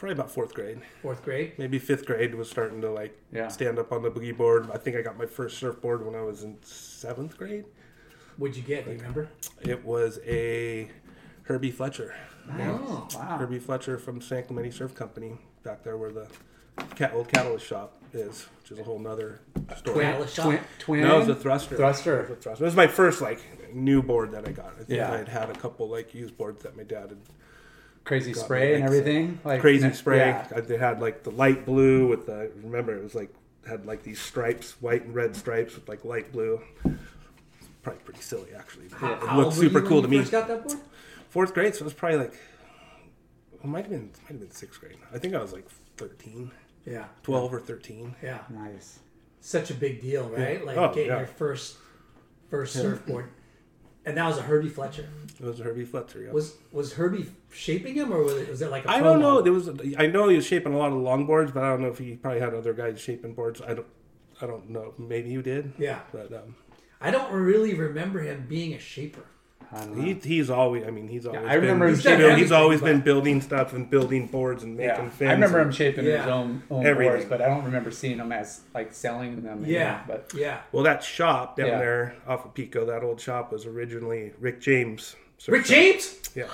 probably 0.00 0.14
about 0.14 0.30
fourth 0.30 0.54
grade. 0.54 0.80
Fourth 1.02 1.22
grade. 1.22 1.52
Maybe 1.58 1.78
fifth 1.78 2.06
grade 2.06 2.34
was 2.34 2.50
starting 2.50 2.80
to 2.80 2.90
like 2.90 3.16
Yeah. 3.32 3.48
stand 3.48 3.78
up 3.78 3.92
on 3.92 4.02
the 4.02 4.10
boogie 4.10 4.36
board. 4.36 4.68
I 4.72 4.78
think 4.78 4.96
I 4.96 5.02
got 5.02 5.16
my 5.18 5.26
first 5.26 5.58
surfboard 5.58 6.04
when 6.04 6.14
I 6.14 6.22
was 6.22 6.42
in 6.42 6.56
seventh 6.62 7.36
grade. 7.36 7.66
What'd 8.38 8.56
you 8.56 8.62
get? 8.62 8.86
Do 8.86 8.92
you 8.92 8.96
remember? 8.96 9.28
It 9.60 9.84
was 9.84 10.18
a 10.26 10.90
Herbie 11.44 11.70
Fletcher. 11.70 12.14
Oh. 12.58 13.06
Wow. 13.14 13.36
Herbie 13.38 13.58
Fletcher 13.58 13.98
from 13.98 14.20
San 14.22 14.44
Clemente 14.44 14.70
Surf 14.70 14.94
Company 14.94 15.36
back 15.62 15.84
there 15.84 15.96
where 15.98 16.10
the 16.10 16.26
cat, 16.96 17.12
old 17.14 17.28
catalyst 17.28 17.66
shop 17.66 18.00
is, 18.14 18.48
which 18.62 18.72
is 18.72 18.78
a 18.78 18.82
whole 18.82 18.98
nother 18.98 19.40
story. 19.76 20.04
Catalyst 20.06 20.34
shop. 20.34 20.44
Twin. 20.46 20.60
twin 20.78 21.00
No, 21.02 21.16
it 21.16 21.18
was 21.20 21.28
a 21.28 21.34
thruster. 21.34 21.76
Thruster. 21.76 22.20
It 22.20 22.30
was 22.30 22.38
a 22.38 22.40
thruster. 22.40 22.64
It 22.64 22.66
was 22.66 22.74
my 22.76 22.86
first 22.86 23.20
like 23.20 23.40
new 23.74 24.02
board 24.02 24.32
that 24.32 24.48
I 24.48 24.52
got. 24.52 24.72
I 24.80 24.84
think 24.84 24.88
Yeah. 24.90 25.12
I 25.12 25.18
had 25.18 25.28
had 25.28 25.50
a 25.50 25.54
couple 25.54 25.88
like 25.88 26.14
used 26.14 26.36
boards 26.38 26.62
that 26.62 26.74
my 26.76 26.82
dad 26.84 27.10
had 27.10 27.18
Crazy 28.04 28.32
Got 28.32 28.44
spray 28.44 28.74
and 28.74 28.84
everything. 28.84 29.38
Like 29.44 29.60
crazy 29.60 29.86
n- 29.86 29.94
spray. 29.94 30.18
Yeah. 30.18 30.46
Uh, 30.54 30.60
they 30.60 30.76
had 30.78 31.00
like 31.00 31.22
the 31.22 31.30
light 31.30 31.64
blue 31.66 32.06
with 32.08 32.26
the 32.26 32.50
remember 32.62 32.96
it 32.96 33.02
was 33.02 33.14
like 33.14 33.32
had 33.68 33.86
like 33.86 34.02
these 34.02 34.20
stripes, 34.20 34.72
white 34.80 35.04
and 35.04 35.14
red 35.14 35.36
stripes 35.36 35.74
with 35.74 35.88
like 35.88 36.04
light 36.04 36.32
blue. 36.32 36.60
Probably 37.82 38.00
pretty 38.02 38.20
silly 38.20 38.48
actually. 38.56 38.86
but 38.88 38.98
How, 38.98 39.14
it 39.40 39.42
looked 39.44 39.56
super 39.56 39.80
cool 39.82 40.02
to 40.02 40.08
me. 40.08 40.22
Got 40.24 40.48
that 40.48 40.64
board? 40.66 40.78
Fourth 41.28 41.54
grade, 41.54 41.74
so 41.74 41.82
it 41.82 41.84
was 41.84 41.94
probably 41.94 42.18
like 42.18 42.34
it 43.52 43.64
might 43.66 43.82
have 43.82 43.90
been 43.90 44.10
might 44.22 44.28
have 44.32 44.40
been 44.40 44.50
sixth 44.50 44.80
grade. 44.80 44.96
I 45.14 45.18
think 45.18 45.34
I 45.34 45.40
was 45.42 45.52
like 45.52 45.68
13, 45.98 46.50
Yeah. 46.86 47.04
12 47.22 47.54
or 47.54 47.60
thirteen. 47.60 48.14
Yeah. 48.22 48.38
Nice. 48.48 48.98
Such 49.40 49.70
a 49.70 49.74
big 49.74 50.00
deal, 50.02 50.28
right? 50.28 50.64
Like 50.64 50.76
Oh, 50.76 50.88
getting 50.88 51.08
yeah. 51.10 51.18
your 51.18 51.26
first 51.26 51.76
first 52.50 52.72
surfboard. 52.74 53.28
And 54.04 54.16
that 54.16 54.26
was 54.26 54.38
a 54.38 54.42
Herbie 54.42 54.68
Fletcher. 54.68 55.08
It 55.38 55.44
was 55.44 55.60
a 55.60 55.64
Herbie 55.64 55.84
Fletcher. 55.84 56.22
Yeah. 56.22 56.32
Was 56.32 56.56
was 56.72 56.94
Herbie 56.94 57.26
shaping 57.52 57.94
him, 57.94 58.12
or 58.12 58.22
was 58.22 58.36
it, 58.36 58.48
was 58.48 58.62
it 58.62 58.70
like 58.70 58.84
a 58.84 58.90
I 58.90 59.00
don't 59.00 59.20
know. 59.20 59.42
There 59.42 59.52
was 59.52 59.68
I 59.98 60.06
know 60.06 60.28
he 60.28 60.36
was 60.36 60.46
shaping 60.46 60.72
a 60.74 60.78
lot 60.78 60.92
of 60.92 60.98
longboards, 60.98 61.52
but 61.52 61.62
I 61.62 61.70
don't 61.70 61.82
know 61.82 61.88
if 61.88 61.98
he 61.98 62.16
probably 62.16 62.40
had 62.40 62.54
other 62.54 62.72
guys 62.72 63.00
shaping 63.00 63.34
boards. 63.34 63.60
I 63.60 63.74
don't 63.74 63.86
I 64.40 64.46
don't 64.46 64.70
know. 64.70 64.94
Maybe 64.98 65.30
you 65.30 65.42
did. 65.42 65.72
Yeah, 65.78 66.00
But 66.12 66.32
um, 66.32 66.54
I 67.00 67.10
don't 67.10 67.32
really 67.32 67.74
remember 67.74 68.20
him 68.20 68.46
being 68.48 68.74
a 68.74 68.78
shaper. 68.78 69.24
I 69.72 69.78
don't 69.84 69.96
know. 69.96 70.02
he 70.02 70.14
he's 70.14 70.50
always. 70.50 70.84
I 70.86 70.90
mean, 70.90 71.06
he's 71.08 71.26
always. 71.26 71.42
I 71.48 71.54
remember 71.54 71.84
been, 71.86 71.90
him 71.90 71.94
he's, 71.96 72.02
shaping 72.02 72.18
built- 72.18 72.38
he's 72.38 72.52
always 72.52 72.80
been 72.80 73.00
building 73.02 73.40
stuff 73.40 73.72
and 73.72 73.88
building 73.88 74.26
boards 74.26 74.64
and 74.64 74.76
making 74.76 74.88
Yeah. 75.04 75.08
fins. 75.10 75.28
I 75.30 75.32
remember 75.34 75.60
him 75.60 75.66
and- 75.68 75.76
shaping 75.76 76.04
his 76.06 76.26
own, 76.26 76.62
own 76.70 76.84
Everything. 76.86 77.12
boards, 77.12 77.24
but 77.28 77.40
I 77.40 77.46
don't 77.48 77.64
remember 77.64 77.90
seeing 77.92 78.18
him 78.18 78.32
as 78.32 78.60
like 78.74 78.92
selling 78.92 79.42
them. 79.42 79.64
Yeah, 79.64 79.84
know, 79.92 79.98
but 80.08 80.32
yeah. 80.34 80.58
Well, 80.72 80.82
that 80.84 81.04
shop 81.04 81.56
down 81.56 81.68
Yeah. 81.68 81.78
there 81.78 82.14
off 82.26 82.44
of 82.44 82.54
Pico, 82.54 82.84
that 82.86 83.04
old 83.04 83.20
shop 83.20 83.52
was 83.52 83.64
originally 83.64 84.32
Rick 84.40 84.60
James. 84.60 85.14
surf 85.38 85.52
Rick 85.52 85.66
shop. 85.66 85.74
James. 85.76 86.16
Yeah. 86.34 86.44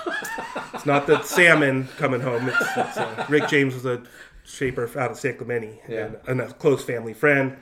it's 0.74 0.84
not 0.86 1.06
the 1.06 1.22
salmon 1.24 1.88
coming 1.96 2.20
home. 2.20 2.48
It's, 2.48 2.60
it's 2.76 2.96
uh, 2.98 3.26
Rick 3.30 3.48
James 3.48 3.74
was 3.74 3.86
a 3.86 4.02
shaper 4.44 4.84
out 4.98 5.10
of 5.10 5.18
San 5.18 5.36
Clemente 5.36 5.80
Yeah. 5.88 6.04
and, 6.06 6.16
and 6.28 6.40
a 6.42 6.52
close 6.52 6.84
family 6.84 7.14
friend. 7.14 7.56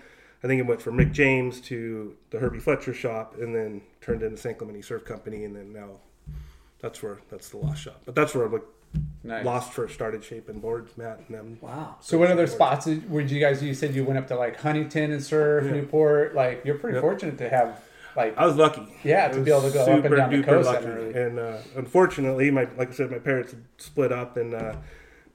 I 0.45 0.47
think 0.47 0.61
it 0.61 0.67
went 0.67 0.83
from 0.83 0.97
Rick 0.99 1.13
James 1.13 1.61
to 1.63 2.15
the 2.31 2.39
Herbie 2.39 2.59
Fletcher 2.61 2.93
shop 2.93 3.35
and 3.41 3.55
then 3.55 3.81
turned 4.03 4.23
into 4.23 4.37
San 4.37 4.55
Clemente 4.57 4.83
Surf 4.83 5.05
Company 5.05 5.45
and 5.45 5.57
then 5.57 5.73
now 5.73 6.01
that's 6.81 7.03
where 7.03 7.19
that's 7.31 7.49
the 7.49 7.57
Lost 7.57 7.83
shop. 7.83 8.03
But 8.05 8.15
that's 8.15 8.35
where 8.35 8.47
like 8.49 8.63
nice. 9.23 9.45
Lost 9.45 9.73
first 9.73 9.95
started 9.95 10.23
shaping 10.23 10.61
boards, 10.61 10.97
Matt 10.99 11.21
and 11.27 11.35
them. 11.37 11.59
Wow. 11.63 11.97
So 12.01 12.19
what 12.19 12.31
other 12.31 12.47
spots 12.47 12.87
would 12.87 13.31
you 13.31 13.41
guys? 13.41 13.63
You 13.63 13.73
said 13.75 13.95
you 13.95 14.05
went 14.05 14.19
up 14.19 14.29
to 14.29 14.37
like 14.37 14.61
Huntington 14.61 15.13
and 15.13 15.23
surf, 15.25 15.65
Newport. 15.65 16.35
Like 16.35 16.63
you're 16.67 16.77
pretty 16.77 16.97
Yep. 16.97 17.03
fortunate 17.03 17.39
to 17.39 17.49
have 17.49 17.81
like 18.15 18.37
I 18.37 18.45
was 18.47 18.57
lucky. 18.57 18.87
Yeah, 19.03 19.29
to 19.29 19.41
be 19.41 19.51
able 19.51 19.63
to 19.63 19.71
go 19.71 19.81
up 19.83 19.89
and 19.89 20.03
super 20.05 20.17
down 20.17 20.31
the 20.31 20.43
coast 20.43 20.67
lucky. 20.69 20.87
early. 20.87 21.15
And 21.15 21.39
uh, 21.39 21.57
unfortunately, 21.75 22.51
my 22.51 22.69
like 22.77 22.91
I 22.91 22.93
said, 22.93 23.11
my 23.11 23.19
parents 23.19 23.55
split 23.79 24.13
up, 24.13 24.37
and 24.37 24.55
uh, 24.55 24.77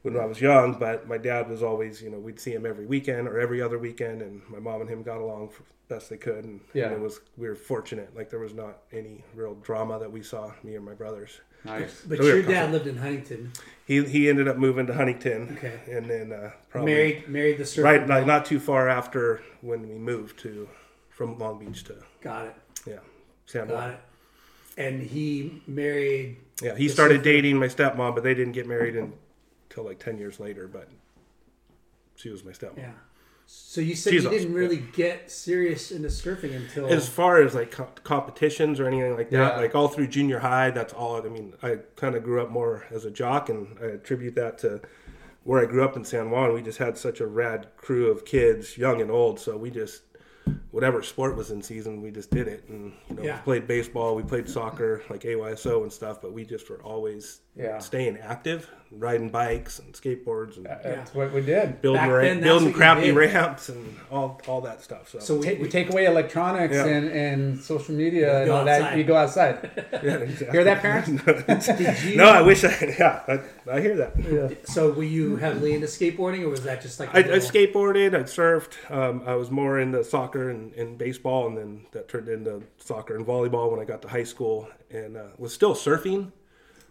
when 0.01 0.17
I 0.17 0.25
was 0.25 0.39
young, 0.39 0.73
but 0.79 1.07
my 1.07 1.17
dad 1.17 1.49
was 1.49 1.61
always, 1.61 2.01
you 2.01 2.09
know, 2.09 2.19
we'd 2.19 2.39
see 2.39 2.53
him 2.53 2.65
every 2.65 2.85
weekend 2.85 3.27
or 3.27 3.39
every 3.39 3.61
other 3.61 3.77
weekend, 3.77 4.21
and 4.21 4.41
my 4.49 4.59
mom 4.59 4.81
and 4.81 4.89
him 4.89 5.03
got 5.03 5.17
along 5.17 5.49
for 5.49 5.63
best 5.89 6.09
they 6.09 6.17
could, 6.17 6.45
and, 6.45 6.61
Yeah. 6.73 6.85
and 6.85 6.93
it 6.93 6.99
was 6.99 7.19
we 7.37 7.47
were 7.49 7.55
fortunate. 7.55 8.15
Like 8.15 8.29
there 8.29 8.39
was 8.39 8.53
not 8.53 8.79
any 8.93 9.23
real 9.35 9.55
drama 9.55 9.99
that 9.99 10.11
we 10.11 10.21
saw, 10.21 10.51
me 10.63 10.75
and 10.75 10.85
my 10.85 10.93
brothers. 10.93 11.41
nice. 11.65 12.01
But 12.07 12.19
So 12.19 12.23
we 12.23 12.29
your 12.29 12.41
dad 12.43 12.45
comfortable. 12.45 12.71
lived 12.73 12.87
in 12.87 12.97
Huntington. 12.97 13.51
He 13.85 14.03
he 14.05 14.29
ended 14.29 14.47
up 14.47 14.57
moving 14.57 14.85
to 14.87 14.93
Huntington, 14.93 15.57
Okay. 15.57 15.79
and 15.91 16.09
then 16.09 16.31
uh, 16.31 16.51
probably 16.69 16.93
Married 16.93 17.27
married 17.27 17.57
the 17.57 17.65
surfer. 17.65 17.83
right 17.83 18.07
like 18.07 18.25
not 18.25 18.45
too 18.45 18.59
far 18.59 18.87
after 18.87 19.41
when 19.61 19.81
we 19.89 19.95
moved 19.95 20.37
to 20.39 20.69
from 21.09 21.37
Long 21.39 21.59
Beach 21.59 21.83
to 21.85 21.95
Got 22.21 22.45
it. 22.45 22.55
yeah 22.85 22.99
San 23.47 23.67
Got 23.67 23.73
Juan. 23.75 23.89
it. 23.91 23.99
And 24.77 25.01
he 25.01 25.61
married. 25.67 26.37
Yeah, 26.61 26.75
he 26.75 26.87
started 26.87 27.15
surfer. 27.15 27.23
dating 27.23 27.57
my 27.57 27.65
stepmom, 27.67 28.13
but 28.15 28.23
they 28.23 28.33
didn't 28.35 28.53
get 28.53 28.65
married 28.67 28.95
until 29.69 29.83
like 29.85 29.99
ten 29.99 30.17
years 30.17 30.39
later. 30.39 30.67
But 30.67 30.89
she 32.15 32.29
was 32.29 32.43
my 32.43 32.51
stepmom. 32.51 32.77
Yeah. 32.77 32.91
So 33.51 33.81
you 33.81 33.95
said 33.95 34.13
She's 34.13 34.23
you 34.23 34.29
awesome, 34.29 34.39
didn't 34.41 34.53
really 34.55 34.83
get 34.93 35.31
serious 35.31 35.91
into 35.91 36.09
surfing 36.09 36.55
until. 36.55 36.87
As 36.87 37.09
far 37.09 37.41
as 37.41 37.55
like 37.55 37.71
co- 37.71 37.89
competitions 38.03 38.79
or 38.79 38.85
anything 38.87 39.15
like 39.15 39.31
that, 39.31 39.55
Yeah. 39.55 39.57
like 39.59 39.73
all 39.73 39.87
through 39.87 40.07
junior 40.07 40.37
high, 40.39 40.69
that's 40.69 40.93
all. 40.93 41.17
I 41.25 41.29
mean, 41.29 41.53
I 41.63 41.79
kind 41.95 42.13
of 42.15 42.23
grew 42.23 42.41
up 42.43 42.51
more 42.51 42.85
as 42.91 43.05
a 43.05 43.11
jock, 43.11 43.49
and 43.49 43.75
I 43.81 43.85
attribute 43.85 44.35
that 44.35 44.59
to 44.59 44.81
where 45.45 45.61
I 45.61 45.65
grew 45.65 45.83
up 45.83 45.95
in 45.95 46.03
San 46.05 46.29
Juan. 46.29 46.53
We 46.53 46.61
just 46.61 46.77
had 46.77 46.95
such 46.97 47.21
a 47.21 47.25
rad 47.27 47.69
crew 47.77 48.11
of 48.11 48.23
kids, 48.23 48.77
young 48.77 49.01
and 49.01 49.09
old. 49.09 49.39
So 49.39 49.57
we 49.57 49.71
just 49.71 50.03
whatever 50.71 51.01
sport 51.03 51.35
was 51.35 51.49
in 51.51 51.61
season, 51.61 52.01
we 52.01 52.09
just 52.11 52.29
did 52.31 52.47
it. 52.47 52.63
And 52.69 52.93
you 53.09 53.15
know, 53.15 53.23
Yeah. 53.23 53.37
we 53.37 53.43
played 53.43 53.67
baseball, 53.67 54.15
we 54.15 54.23
played 54.23 54.47
soccer, 54.49 55.03
like 55.09 55.21
AYSO 55.21 55.81
and 55.83 55.91
stuff. 55.91 56.21
But 56.21 56.33
we 56.33 56.43
just 56.45 56.69
were 56.69 56.81
always 56.83 57.41
Yeah. 57.55 57.79
staying 57.79 58.17
active, 58.17 58.69
riding 58.91 59.29
bikes 59.29 59.77
and 59.79 59.93
skateboards 59.93 60.57
and 60.57 60.65
That's 60.65 61.13
what 61.13 61.31
we 61.31 61.41
did. 61.41 61.81
building 61.81 62.01
Back 62.01 62.09
ra- 62.09 62.21
then, 62.21 62.41
building 62.41 62.73
crappy 62.73 63.01
did. 63.07 63.15
ramps 63.15 63.69
and 63.69 63.95
all 64.11 64.41
all 64.47 64.61
that 64.61 64.81
stuff. 64.81 65.09
So, 65.09 65.19
So 65.19 65.35
we, 65.37 65.45
Ta- 65.45 65.61
we 65.61 65.69
take 65.69 65.89
away 65.91 66.05
electronics 66.05 66.73
Yeah. 66.75 66.85
and, 66.85 67.07
and 67.09 67.59
social 67.61 67.93
media 67.93 68.39
and 68.39 68.47
go 68.47 68.55
all 68.57 68.65
that. 68.65 68.97
You 68.97 69.03
go 69.03 69.15
outside. 69.15 69.69
yeah, 69.93 70.15
exactly. 70.17 70.51
Hear 70.51 70.63
that, 70.63 70.81
parents? 70.81 71.09
did 71.77 72.03
you, 72.03 72.15
no, 72.17 72.29
I 72.29 72.41
wish 72.41 72.63
I 72.63 72.95
yeah, 72.97 73.21
I, 73.27 73.75
I 73.77 73.81
hear 73.81 73.95
that. 73.97 74.67
So 74.67 74.91
were 74.91 75.03
you 75.03 75.35
heavily 75.35 75.73
into 75.75 75.87
skateboarding, 75.87 76.41
or 76.43 76.49
was 76.49 76.63
that 76.63 76.81
just 76.81 76.99
like 76.99 77.09
a 77.13 77.17
I, 77.17 77.19
I 77.19 77.23
little- 77.33 77.49
skateboarded, 77.49 78.15
I 78.15 78.23
surfed. 78.23 78.91
Um, 78.91 79.21
I 79.25 79.35
was 79.35 79.51
more 79.51 79.79
into 79.79 80.03
soccer 80.03 80.49
and, 80.49 80.73
and 80.73 80.97
baseball, 80.97 81.47
and 81.47 81.57
then 81.57 81.85
that 81.91 82.07
turned 82.09 82.27
into 82.27 82.63
soccer 82.77 83.15
and 83.15 83.25
volleyball 83.25 83.69
when 83.71 83.79
I 83.79 83.85
got 83.85 84.01
to 84.01 84.07
high 84.07 84.23
school, 84.23 84.67
and 84.89 85.15
uh, 85.17 85.23
was 85.37 85.53
still 85.53 85.75
surfing. 85.75 86.31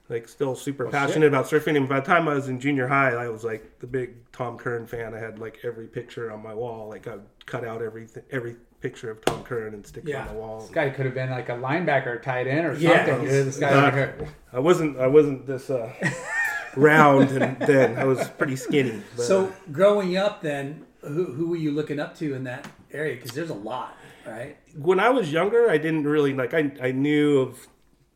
Like 0.08 0.26
still 0.26 0.54
super 0.54 0.86
passionate 0.86 1.26
about 1.26 1.44
surfing. 1.46 1.76
And 1.76 1.86
by 1.88 2.00
the 2.00 2.06
time 2.06 2.28
I 2.28 2.34
was 2.34 2.48
in 2.48 2.58
junior 2.60 2.88
high, 2.88 3.10
I 3.10 3.28
was 3.28 3.44
like 3.44 3.78
the 3.80 3.86
big 3.86 4.30
Tom 4.32 4.56
Curren 4.56 4.86
fan. 4.86 5.14
I 5.14 5.18
had 5.18 5.38
like 5.38 5.58
every 5.64 5.86
picture 5.86 6.32
on 6.32 6.42
my 6.42 6.54
wall. 6.54 6.88
Like 6.88 7.06
I 7.06 7.16
cut 7.44 7.62
out 7.64 7.82
every 7.82 8.08
every 8.30 8.56
picture 8.80 9.10
of 9.10 9.22
Tom 9.24 9.42
Curren 9.42 9.74
and 9.74 9.86
stick 9.86 10.08
it 10.08 10.14
on 10.14 10.28
the 10.28 10.32
wall. 10.34 10.60
This 10.60 10.70
guy 10.70 10.88
could 10.88 11.04
have 11.04 11.14
been 11.14 11.28
like 11.30 11.50
a 11.50 11.56
linebacker, 11.56 12.22
tight 12.22 12.46
end, 12.46 12.66
or 12.66 12.72
Yeah. 12.74 13.04
something. 13.04 13.28
dude. 13.28 13.46
This 13.48 13.58
guy 13.58 13.68
Uh, 13.68 13.90
here. 13.90 14.28
I 14.52 14.60
wasn't 14.60 14.98
I 14.98 15.08
wasn't 15.08 15.46
this 15.46 15.68
uh, 15.68 15.92
round 16.76 17.30
and 17.32 17.58
then 17.60 17.98
I 17.98 18.04
was 18.04 18.26
pretty 18.30 18.56
skinny. 18.56 19.02
But, 19.16 19.24
So 19.26 19.52
growing 19.72 20.16
up, 20.16 20.40
then 20.42 20.86
who 21.02 21.32
who 21.34 21.48
were 21.50 21.56
you 21.56 21.72
looking 21.72 22.00
up 22.00 22.16
to 22.18 22.34
in 22.34 22.44
that 22.44 22.66
area? 22.92 23.16
Because 23.16 23.32
there's 23.32 23.50
a 23.50 23.54
lot, 23.54 23.96
right? 24.26 24.56
when 24.74 25.00
I 25.00 25.10
was 25.10 25.30
younger, 25.32 25.68
I 25.70 25.76
didn't 25.78 26.04
really 26.04 26.32
like. 26.32 26.54
I 26.54 26.72
I 26.80 26.92
knew 26.92 27.40
of, 27.40 27.66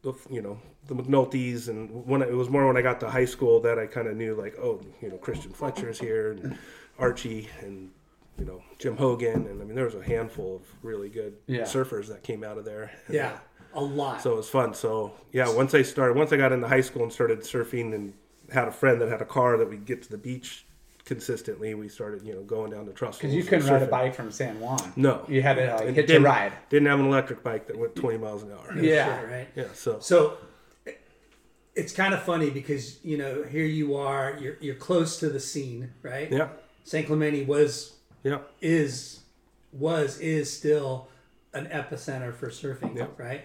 of 0.04 0.26
you 0.30 0.40
know 0.40 0.58
the 0.88 0.94
McNulty's, 0.94 1.68
and 1.68 2.04
when 2.06 2.22
it 2.22 2.32
was 2.32 2.48
more 2.50 2.66
when 2.66 2.76
I 2.76 2.82
got 2.82 3.00
to 3.00 3.10
high 3.10 3.24
school 3.24 3.60
that 3.60 3.78
I 3.78 3.86
kind 3.86 4.08
of 4.08 4.16
knew 4.16 4.34
like, 4.34 4.56
oh, 4.58 4.80
you 5.00 5.08
know, 5.10 5.16
Christian 5.16 5.52
Fletcher's 5.52 5.98
here, 5.98 6.32
and 6.32 6.58
Archie, 6.98 7.48
and 7.60 7.90
you 8.38 8.44
know 8.44 8.62
Jim 8.78 8.96
Hogan, 8.96 9.46
and 9.46 9.60
I 9.60 9.64
mean 9.64 9.74
there 9.74 9.84
was 9.84 9.94
a 9.94 10.02
handful 10.02 10.56
of 10.56 10.62
really 10.82 11.08
good 11.08 11.34
Yeah. 11.46 11.62
surfers 11.62 12.08
that 12.08 12.22
came 12.22 12.42
out 12.42 12.58
of 12.58 12.64
there. 12.64 12.90
And, 13.06 13.14
Yeah, 13.14 13.32
uh, 13.74 13.80
a 13.80 13.80
lot. 13.80 14.20
So 14.22 14.32
it 14.32 14.36
was 14.36 14.48
fun. 14.48 14.74
So 14.74 15.12
yeah, 15.32 15.48
once 15.54 15.74
I 15.74 15.82
started, 15.82 16.16
once 16.16 16.32
I 16.32 16.36
got 16.36 16.50
into 16.52 16.66
high 16.68 16.80
school 16.80 17.02
and 17.04 17.12
started 17.12 17.40
surfing, 17.40 17.94
and 17.94 18.12
had 18.52 18.68
a 18.68 18.72
friend 18.72 19.00
that 19.00 19.08
had 19.08 19.22
a 19.22 19.26
car 19.26 19.56
that 19.58 19.68
we'd 19.70 19.86
get 19.86 20.02
to 20.02 20.10
the 20.10 20.18
beach 20.18 20.66
consistently, 21.04 21.74
we 21.74 21.88
started 21.88 22.26
you 22.26 22.34
know 22.34 22.42
going 22.42 22.70
down 22.72 22.86
to 22.86 22.92
Trestles. 22.92 23.18
Because 23.20 23.34
you 23.34 23.44
couldn't 23.44 23.66
ride 23.68 23.82
a 23.82 23.86
bike 23.86 24.14
from 24.14 24.30
San 24.32 24.58
Juan. 24.60 24.92
No. 24.96 25.24
You 25.28 25.42
had 25.42 25.54
to 25.54 25.74
like, 25.74 25.86
And 25.86 25.96
hitch 25.96 26.10
a 26.10 26.18
ride. 26.20 26.52
Didn't 26.70 26.88
have 26.88 26.98
an 27.00 27.06
electric 27.06 27.42
bike 27.42 27.66
that 27.68 27.78
went 27.78 27.94
20 27.94 28.18
miles 28.18 28.42
an 28.42 28.52
hour. 28.52 28.76
Yeah. 28.76 29.20
Shit, 29.20 29.30
right. 29.30 29.48
Yeah, 29.54 29.64
so 29.74 29.98
So 30.00 30.36
it's 31.74 31.92
kind 31.92 32.12
of 32.14 32.22
funny 32.22 32.50
because 32.50 33.02
you 33.04 33.16
know 33.16 33.42
here 33.44 33.64
you 33.64 33.96
are, 33.96 34.36
you're 34.40 34.56
you're 34.60 34.74
close 34.74 35.18
to 35.20 35.28
the 35.30 35.40
scene, 35.40 35.92
right? 36.02 36.30
yeah, 36.30 36.48
Saint 36.84 37.06
Clemente 37.06 37.44
was 37.44 37.94
yeah, 38.22 38.38
is 38.60 39.20
was 39.72 40.18
is 40.18 40.54
still 40.54 41.08
an 41.54 41.66
epicenter 41.66 42.34
for 42.34 42.48
surfing, 42.48 42.96
Yeah. 42.96 43.06
right? 43.16 43.42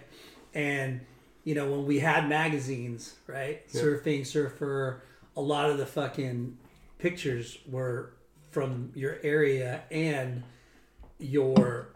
And 0.53 1.01
you 1.43 1.55
know 1.55 1.69
when 1.71 1.85
we 1.85 1.99
had 1.99 2.27
magazines, 2.27 3.15
right? 3.27 3.67
Surfing, 3.69 4.25
surfer, 4.25 5.01
a 5.35 5.41
lot 5.41 5.69
of 5.69 5.77
the 5.77 5.85
fucking 5.85 6.57
pictures 6.99 7.57
were 7.69 8.13
from 8.51 8.91
your 8.95 9.17
area 9.23 9.83
and 9.91 10.43
your 11.19 11.87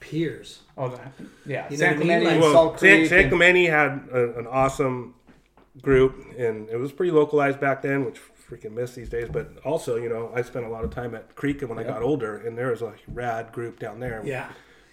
peers. 0.00 0.60
Oh, 0.76 0.88
that, 0.88 1.12
yeah. 1.46 1.66
You 1.70 1.76
know 1.76 1.76
San 1.76 1.88
what 1.88 1.96
I 1.96 1.98
mean? 1.98 1.98
Clemente, 1.98 2.24
Like- 2.24 2.32
and 2.34 2.40
Well, 2.42 2.52
Salt 2.52 2.80
San, 2.80 2.98
Creek. 2.98 3.08
San 3.08 3.18
and- 3.20 3.28
Clemente 3.30 3.64
had 3.66 4.08
a, 4.12 4.38
an 4.38 4.46
awesome 4.46 5.14
group, 5.82 6.34
and 6.38 6.68
it 6.68 6.76
was 6.76 6.92
pretty 6.92 7.12
localized 7.12 7.60
back 7.60 7.82
then, 7.82 8.04
which 8.04 8.20
freaking 8.50 8.72
miss 8.72 8.94
these 8.94 9.08
days. 9.08 9.28
But 9.32 9.58
also, 9.64 9.96
you 9.96 10.08
know, 10.08 10.30
I 10.34 10.42
spent 10.42 10.64
a 10.66 10.68
lot 10.68 10.84
of 10.84 10.90
time 10.90 11.14
at 11.14 11.34
Creek 11.36 11.60
and 11.62 11.70
when 11.70 11.78
I 11.78 11.84
got 11.84 12.02
older, 12.02 12.36
and 12.38 12.56
there 12.58 12.70
was 12.70 12.82
a 12.82 12.92
rad 13.08 13.52
group 13.52 13.78
down 13.78 14.00
there. 14.00 14.22
Yeah. 14.24 14.48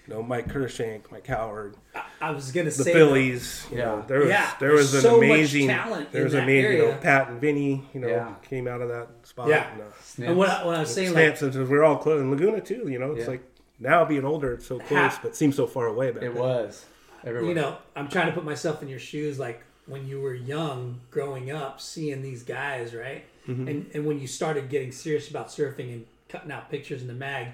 You 0.08 0.14
know, 0.14 0.24
Mike 0.24 0.48
Kershank, 0.48 1.12
Mike 1.12 1.28
Howard, 1.28 1.76
I 2.22 2.32
was 2.32 2.52
gonna 2.54 2.66
the 2.66 2.72
say 2.72 2.94
the 2.94 2.98
Phillies. 2.98 3.66
You 3.70 3.80
Yeah. 3.80 3.86
know, 3.86 4.06
there 4.08 4.20
was 4.20 4.30
Yeah, 4.30 4.52
there 4.60 4.72
was 4.72 4.92
there's 4.94 5.04
an 5.04 5.12
so 5.12 5.18
much 5.18 5.26
amazing 5.26 5.68
talent 5.68 6.12
There 6.14 6.24
was 6.24 6.32
that 6.34 6.44
amazing. 6.44 6.72
You 6.78 6.86
know. 6.88 6.98
Pat 7.02 7.28
and 7.30 7.42
Vinny. 7.42 7.84
You 7.94 8.00
know, 8.00 8.08
Yeah. 8.08 8.34
came 8.48 8.70
out 8.70 8.82
of 8.82 8.88
that 8.88 9.10
spot. 9.24 9.50
Yeah. 9.50 9.70
and, 9.74 9.82
uh, 9.82 10.26
And 10.30 10.38
what, 10.38 10.48
I- 10.50 10.66
what 10.66 10.76
I 10.76 10.80
was 10.80 10.94
saying, 10.94 11.14
like, 11.14 11.36
Snapps, 11.36 11.68
we're 11.68 11.84
all 11.84 11.98
close. 11.98 12.22
in 12.22 12.32
Laguna 12.32 12.62
too. 12.62 12.88
You 12.88 13.00
know, 13.00 13.12
it's 13.12 13.26
Yeah. 13.26 13.32
like 13.32 13.42
now 13.80 14.06
being 14.06 14.24
older, 14.24 14.54
it's 14.54 14.66
so 14.66 14.80
close, 14.80 15.16
Ha- 15.16 15.20
but 15.24 15.36
seems 15.36 15.58
so 15.58 15.68
far 15.68 15.88
away. 15.88 16.12
Back 16.12 16.24
It 16.24 16.34
then. 16.34 16.42
was. 16.42 16.86
Everywhere. 17.26 17.50
you 17.50 17.56
know, 17.56 17.78
I'm 17.96 18.08
trying 18.08 18.28
to 18.28 18.32
put 18.34 18.46
myself 18.46 18.82
in 18.82 18.88
your 18.88 19.00
shoes, 19.00 19.38
like 19.40 19.62
when 19.88 20.08
you 20.08 20.20
were 20.22 20.34
young, 20.34 21.00
growing 21.12 21.50
up, 21.52 21.80
seeing 21.82 22.22
these 22.22 22.44
guys, 22.44 22.94
right? 22.94 23.24
Mm-hmm. 23.48 23.68
And 23.68 23.92
and 23.94 24.06
when 24.06 24.20
you 24.20 24.28
started 24.28 24.70
getting 24.70 24.92
serious 24.92 25.30
about 25.30 25.48
surfing 25.48 25.92
and 25.94 26.06
cutting 26.30 26.52
out 26.52 26.70
pictures 26.70 27.02
in 27.02 27.08
the 27.08 27.14
mag, 27.14 27.48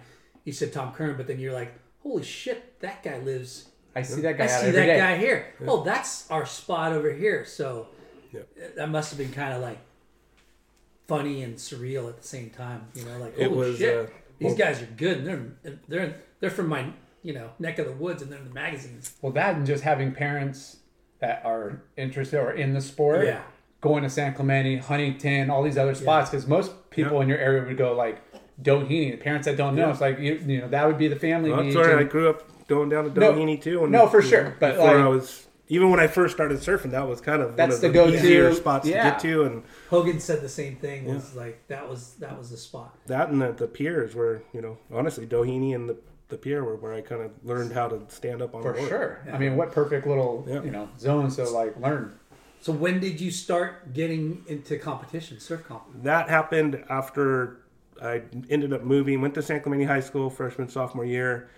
you 0.43 0.51
said 0.53 0.73
Tom 0.73 0.93
Curren, 0.93 1.15
but 1.15 1.27
then 1.27 1.39
you're 1.39 1.53
like, 1.53 1.73
holy 2.01 2.23
shit, 2.23 2.79
that 2.81 3.03
guy 3.03 3.19
lives. 3.19 3.67
I 3.95 4.01
see 4.01 4.21
that 4.21 4.37
guy 4.37 4.45
I 4.45 4.47
see 4.47 4.71
that 4.71 4.85
day. 4.85 4.97
guy 4.97 5.17
here. 5.17 5.53
Oh, 5.67 5.83
that's 5.83 6.29
our 6.31 6.45
spot 6.47 6.93
over 6.93 7.13
here. 7.13 7.45
So 7.45 7.87
that 8.75 8.89
must 8.89 9.11
have 9.11 9.19
been 9.19 9.31
kind 9.31 9.53
of 9.53 9.61
like 9.61 9.77
funny 11.07 11.43
and 11.43 11.55
surreal 11.55 12.09
at 12.09 12.19
the 12.19 12.27
same 12.27 12.49
time. 12.49 12.87
You 12.95 13.05
know, 13.05 13.17
like 13.19 13.37
It 13.37 13.49
holy 13.49 13.69
was, 13.69 13.77
shit, 13.77 13.95
uh, 14.07 14.09
these 14.39 14.47
well- 14.49 14.57
guys 14.57 14.81
are 14.81 14.87
good. 14.87 15.17
And 15.19 15.55
they're 15.63 15.79
they're 15.87 16.15
they're 16.39 16.49
from 16.49 16.67
my 16.69 16.87
you 17.21 17.33
know 17.33 17.51
neck 17.59 17.77
of 17.79 17.85
the 17.85 17.93
woods, 17.93 18.21
and 18.23 18.31
they're 18.31 18.39
in 18.39 18.47
the 18.47 18.53
magazines. 18.53 19.13
Well, 19.21 19.31
that 19.33 19.55
and 19.55 19.65
just 19.67 19.83
having 19.83 20.11
parents 20.11 20.77
that 21.23 21.41
are 21.45 21.81
interested 21.95 22.37
or 22.37 22.51
in 22.51 22.73
the 22.73 22.81
sport, 22.81 23.25
Yeah. 23.25 23.39
going 23.79 24.03
to 24.03 24.09
San 24.09 24.33
Clemente, 24.33 24.75
Huntington, 24.75 25.49
all 25.49 25.63
these 25.63 25.77
other 25.77 25.95
spots, 25.95 26.29
because 26.29 26.45
most 26.47 26.89
people 26.89 27.21
in 27.21 27.29
your 27.29 27.37
area 27.37 27.63
would 27.63 27.77
go 27.77 27.93
like 27.95 28.19
Doheny. 28.61 29.11
The 29.11 29.17
parents 29.17 29.45
that 29.47 29.55
don't 29.55 29.73
know, 29.75 29.89
it's 29.89 30.01
like 30.01 30.19
you, 30.19 30.33
you 30.45 30.59
know 30.61 30.67
that 30.67 30.85
would 30.85 30.97
be 30.97 31.07
the 31.07 31.15
family. 31.15 31.49
Well, 31.49 31.63
that's 31.63 31.73
beach 31.73 31.77
where 31.85 31.97
I 31.97 32.03
grew 32.03 32.29
up 32.29 32.67
going 32.67 32.89
down 32.89 33.05
to 33.05 33.19
No, 33.19 33.31
Doheny 33.33 33.61
too. 33.61 33.83
And, 33.83 33.91
no, 33.93 34.05
for 34.07 34.21
you 34.21 34.27
sure, 34.29 34.43
know, 34.43 34.53
but, 34.59 34.71
before 34.73 34.87
like- 34.87 34.97
I 34.97 35.07
was 35.07 35.47
even 35.69 35.89
when 35.89 35.99
I 36.01 36.07
first 36.07 36.35
started 36.35 36.59
surfing, 36.59 36.91
that 36.91 37.07
was 37.07 37.21
kind 37.21 37.41
of 37.41 37.55
That's 37.55 37.81
one 37.81 37.81
the 37.81 37.87
of 37.87 37.93
the, 37.93 37.99
go-to, 38.11 38.17
easier 38.17 38.53
spots 38.53 38.85
yeah. 38.85 39.03
to 39.05 39.09
get 39.11 39.19
to, 39.21 39.43
and 39.45 39.63
Hogan 39.89 40.19
said 40.19 40.41
the 40.41 40.49
same 40.49 40.75
thing. 40.75 41.05
Was 41.05 41.35
like 41.35 41.65
that 41.69 41.87
was 41.89 42.15
that 42.15 42.37
was 42.37 42.49
the 42.51 42.57
spot. 42.57 42.93
that 43.07 43.29
and 43.29 43.41
the, 43.41 43.53
the 43.53 43.67
piers 43.67 44.13
were 44.13 44.43
you 44.53 44.61
know 44.61 44.77
honestly 44.93 45.25
Doheny 45.25 45.73
and 45.73 45.87
the 45.87 45.95
the 46.33 46.37
pier 46.39 46.63
were 46.63 46.75
where 46.75 46.93
I 46.93 47.01
kind 47.01 47.21
of 47.21 47.31
learned 47.43 47.71
how 47.73 47.87
to 47.87 48.01
stand 48.07 48.41
up 48.41 48.55
on 48.55 48.63
for 48.63 48.71
a 48.73 48.77
board. 48.77 48.89
sure. 48.89 49.27
I 49.31 49.37
mean, 49.37 49.55
what 49.55 49.71
perfect 49.71 50.07
little 50.07 50.43
Yeah. 50.49 50.63
you 50.63 50.71
know 50.71 50.89
zone 50.99 51.29
to 51.31 51.43
like 51.49 51.79
learn. 51.79 52.17
So 52.59 52.73
when 52.73 52.99
did 52.99 53.21
you 53.21 53.29
start 53.29 53.93
getting 53.93 54.43
into 54.47 54.77
competition, 54.79 55.39
surf 55.39 55.63
comp? 55.67 55.83
That 56.01 56.29
happened 56.29 56.83
after 56.89 57.59
I 58.01 58.23
ended 58.49 58.73
up 58.73 58.83
moving, 58.83 59.21
went 59.21 59.35
to 59.35 59.41
San 59.43 59.61
Clemente 59.61 59.83
High 59.85 59.99
School 59.99 60.29
freshman 60.31 60.67
sophomore 60.69 61.05
year. 61.05 61.49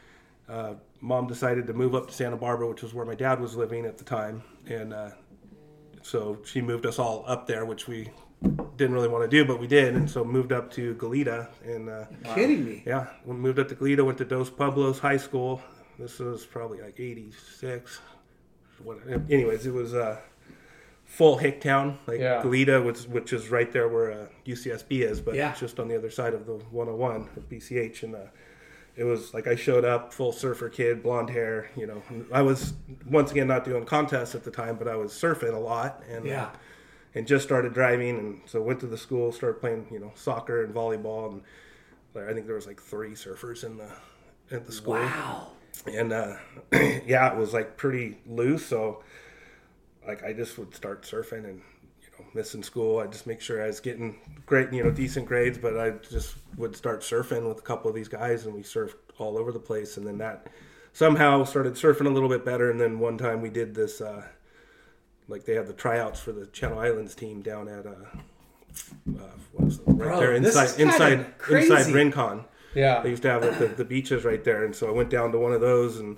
Uh, 0.50 0.74
mom 1.00 1.26
decided 1.28 1.68
to 1.68 1.74
move 1.74 1.96
up 1.96 2.08
to 2.08 2.14
Santa 2.14 2.36
Barbara, 2.36 2.68
which 2.68 2.84
was 2.84 2.94
where 2.94 3.06
my 3.06 3.16
dad 3.16 3.40
was 3.40 3.56
living 3.56 3.86
at 3.86 3.98
the 3.98 4.04
time, 4.04 4.44
and 4.68 4.94
uh, 4.94 5.10
so 6.02 6.38
she 6.44 6.60
moved 6.62 6.86
us 6.86 7.00
all 7.00 7.24
up 7.28 7.48
there, 7.48 7.66
which 7.66 7.88
we 7.88 8.10
didn't 8.78 8.94
really 8.94 9.08
want 9.08 9.24
to 9.24 9.28
do, 9.30 9.46
but 9.46 9.60
we 9.60 9.68
did, 9.68 9.96
and 9.96 10.10
so 10.10 10.24
moved 10.24 10.52
up 10.52 10.72
to 10.74 10.96
Goleta, 10.96 11.48
and 11.64 11.90
uh, 11.90 12.06
Kidding 12.36 12.66
me? 12.66 12.84
yeah, 12.86 13.08
we 13.26 13.36
moved 13.36 13.60
up 13.60 13.68
to 13.70 13.76
Goleta, 13.76 14.06
went 14.06 14.18
to 14.20 14.26
Dos 14.26 14.50
Pueblos 14.50 15.00
High 15.00 15.18
School. 15.18 15.62
This 15.98 16.20
was 16.20 16.46
probably 16.46 16.82
like 16.82 17.00
'86. 17.00 18.00
What? 18.84 18.98
Anyways, 19.30 19.66
it 19.66 19.74
was 19.74 19.94
uh, 19.94 20.20
full 21.06 21.38
hick 21.38 21.62
town, 21.62 21.98
like 22.08 22.20
Yeah. 22.20 22.42
Goleta, 22.44 22.84
which 22.84 23.04
which 23.04 23.32
is 23.34 23.50
right 23.50 23.72
there 23.72 23.88
where 23.88 24.12
uh, 24.12 24.26
UCSB 24.46 25.02
is, 25.02 25.22
but 25.22 25.36
Yeah. 25.36 25.52
it's 25.52 25.60
just 25.60 25.80
on 25.80 25.88
the 25.88 25.96
other 25.98 26.10
side 26.10 26.34
of 26.34 26.46
the 26.46 26.54
101 26.72 27.30
of 27.38 27.50
BCH, 27.50 28.04
and 28.04 28.16
uh, 28.16 28.20
it 28.98 29.04
was 29.06 29.34
like 29.34 29.48
I 29.48 29.56
showed 29.56 29.86
up, 29.86 30.14
full 30.14 30.34
surfer 30.34 30.68
kid, 30.70 31.02
blonde 31.02 31.30
hair. 31.30 31.70
You 31.78 31.88
know, 31.88 32.04
I 32.34 32.42
was 32.42 32.74
once 33.10 33.32
again 33.32 33.48
not 33.48 33.64
doing 33.64 33.86
contests 33.86 34.36
at 34.36 34.44
the 34.44 34.52
time, 34.52 34.76
but 34.76 34.88
I 34.90 34.96
was 34.98 35.12
surfing 35.14 35.54
a 35.54 35.60
lot, 35.60 36.04
and 36.10 36.26
uh, 36.26 36.30
Yeah. 36.30 36.50
And 37.16 37.26
just 37.26 37.46
started 37.46 37.74
driving, 37.74 38.20
and 38.20 38.42
so 38.46 38.62
went 38.62 38.80
to 38.82 38.88
the 38.88 38.98
school, 38.98 39.32
started 39.32 39.60
playing, 39.62 39.88
you 39.92 40.00
know, 40.00 40.12
soccer 40.16 40.64
and 40.64 40.74
volleyball, 40.76 41.32
and 41.32 41.42
like, 42.14 42.30
I 42.30 42.34
think 42.34 42.46
there 42.46 42.56
was 42.56 42.68
like 42.68 42.82
three 42.82 43.12
surfers 43.12 43.64
in 43.64 43.78
the 43.78 43.90
at 44.52 44.66
the 44.68 44.72
school 44.72 44.94
Wow. 44.94 45.48
and 45.92 46.14
uh, 46.14 46.36
yeah, 46.74 47.32
it 47.32 47.38
was 47.38 47.54
like 47.54 47.78
pretty 47.78 48.18
loose. 48.28 48.66
So 48.68 49.04
like 50.08 50.24
I 50.24 50.34
just 50.34 50.58
would 50.58 50.76
start 50.76 51.04
surfing 51.04 51.46
and 51.46 51.62
you 52.02 52.08
know 52.20 52.26
missing 52.34 52.64
school. 52.64 53.00
I 53.00 53.08
just 53.08 53.28
make 53.28 53.42
sure 53.42 53.64
I 53.64 53.68
was 53.68 53.80
getting 53.80 54.18
great, 54.46 54.72
you 54.72 54.84
know, 54.84 54.92
decent 54.92 55.26
grades. 55.26 55.58
But 55.58 55.80
I 55.80 55.92
just 56.10 56.36
would 56.58 56.76
start 56.76 57.02
surfing 57.02 57.48
with 57.48 57.60
a 57.60 57.64
couple 57.64 57.90
of 57.90 57.96
these 57.96 58.08
guys, 58.08 58.46
and 58.46 58.54
we 58.54 58.62
surfed 58.62 58.96
all 59.18 59.38
over 59.38 59.52
the 59.52 59.60
place. 59.60 59.98
And 59.98 60.06
then 60.06 60.18
that 60.20 60.48
somehow 60.94 61.44
started 61.44 61.74
surfing 61.74 62.06
a 62.08 62.10
little 62.10 62.30
bit 62.30 62.46
better. 62.46 62.70
And 62.70 62.80
then 62.80 63.00
one 63.00 63.18
time 63.18 63.42
we 63.42 63.50
did 63.50 63.74
this, 63.76 64.00
uh, 64.02 64.26
like 65.28 65.46
they 65.46 65.56
had 65.56 65.68
the 65.68 65.74
tryouts 65.74 66.20
for 66.20 66.32
the 66.32 66.46
Channel 66.48 66.80
Islands 66.80 67.16
team 67.16 67.42
down 67.42 67.68
at 67.68 67.86
uh, 67.86 67.90
uh, 67.90 69.22
what 69.54 69.66
was 69.66 69.76
it? 69.80 69.82
right 69.88 69.98
Bro, 69.98 70.20
there 70.20 70.34
inside 70.34 70.80
inside 70.80 71.38
crazy. 71.38 71.72
inside 71.74 71.94
Rincon. 71.94 72.46
Yeah. 72.74 73.02
they 73.02 73.10
used 73.12 73.22
to 73.22 73.30
have 73.30 73.42
like, 73.42 73.58
the, 73.58 73.68
the 73.68 73.86
beaches 73.86 74.26
right 74.26 74.44
there, 74.44 74.66
and 74.66 74.76
so 74.76 74.88
I 74.88 74.92
went 74.92 75.10
down 75.10 75.32
to 75.32 75.40
one 75.40 75.54
of 75.54 75.62
those 75.62 75.98
and 75.98 76.18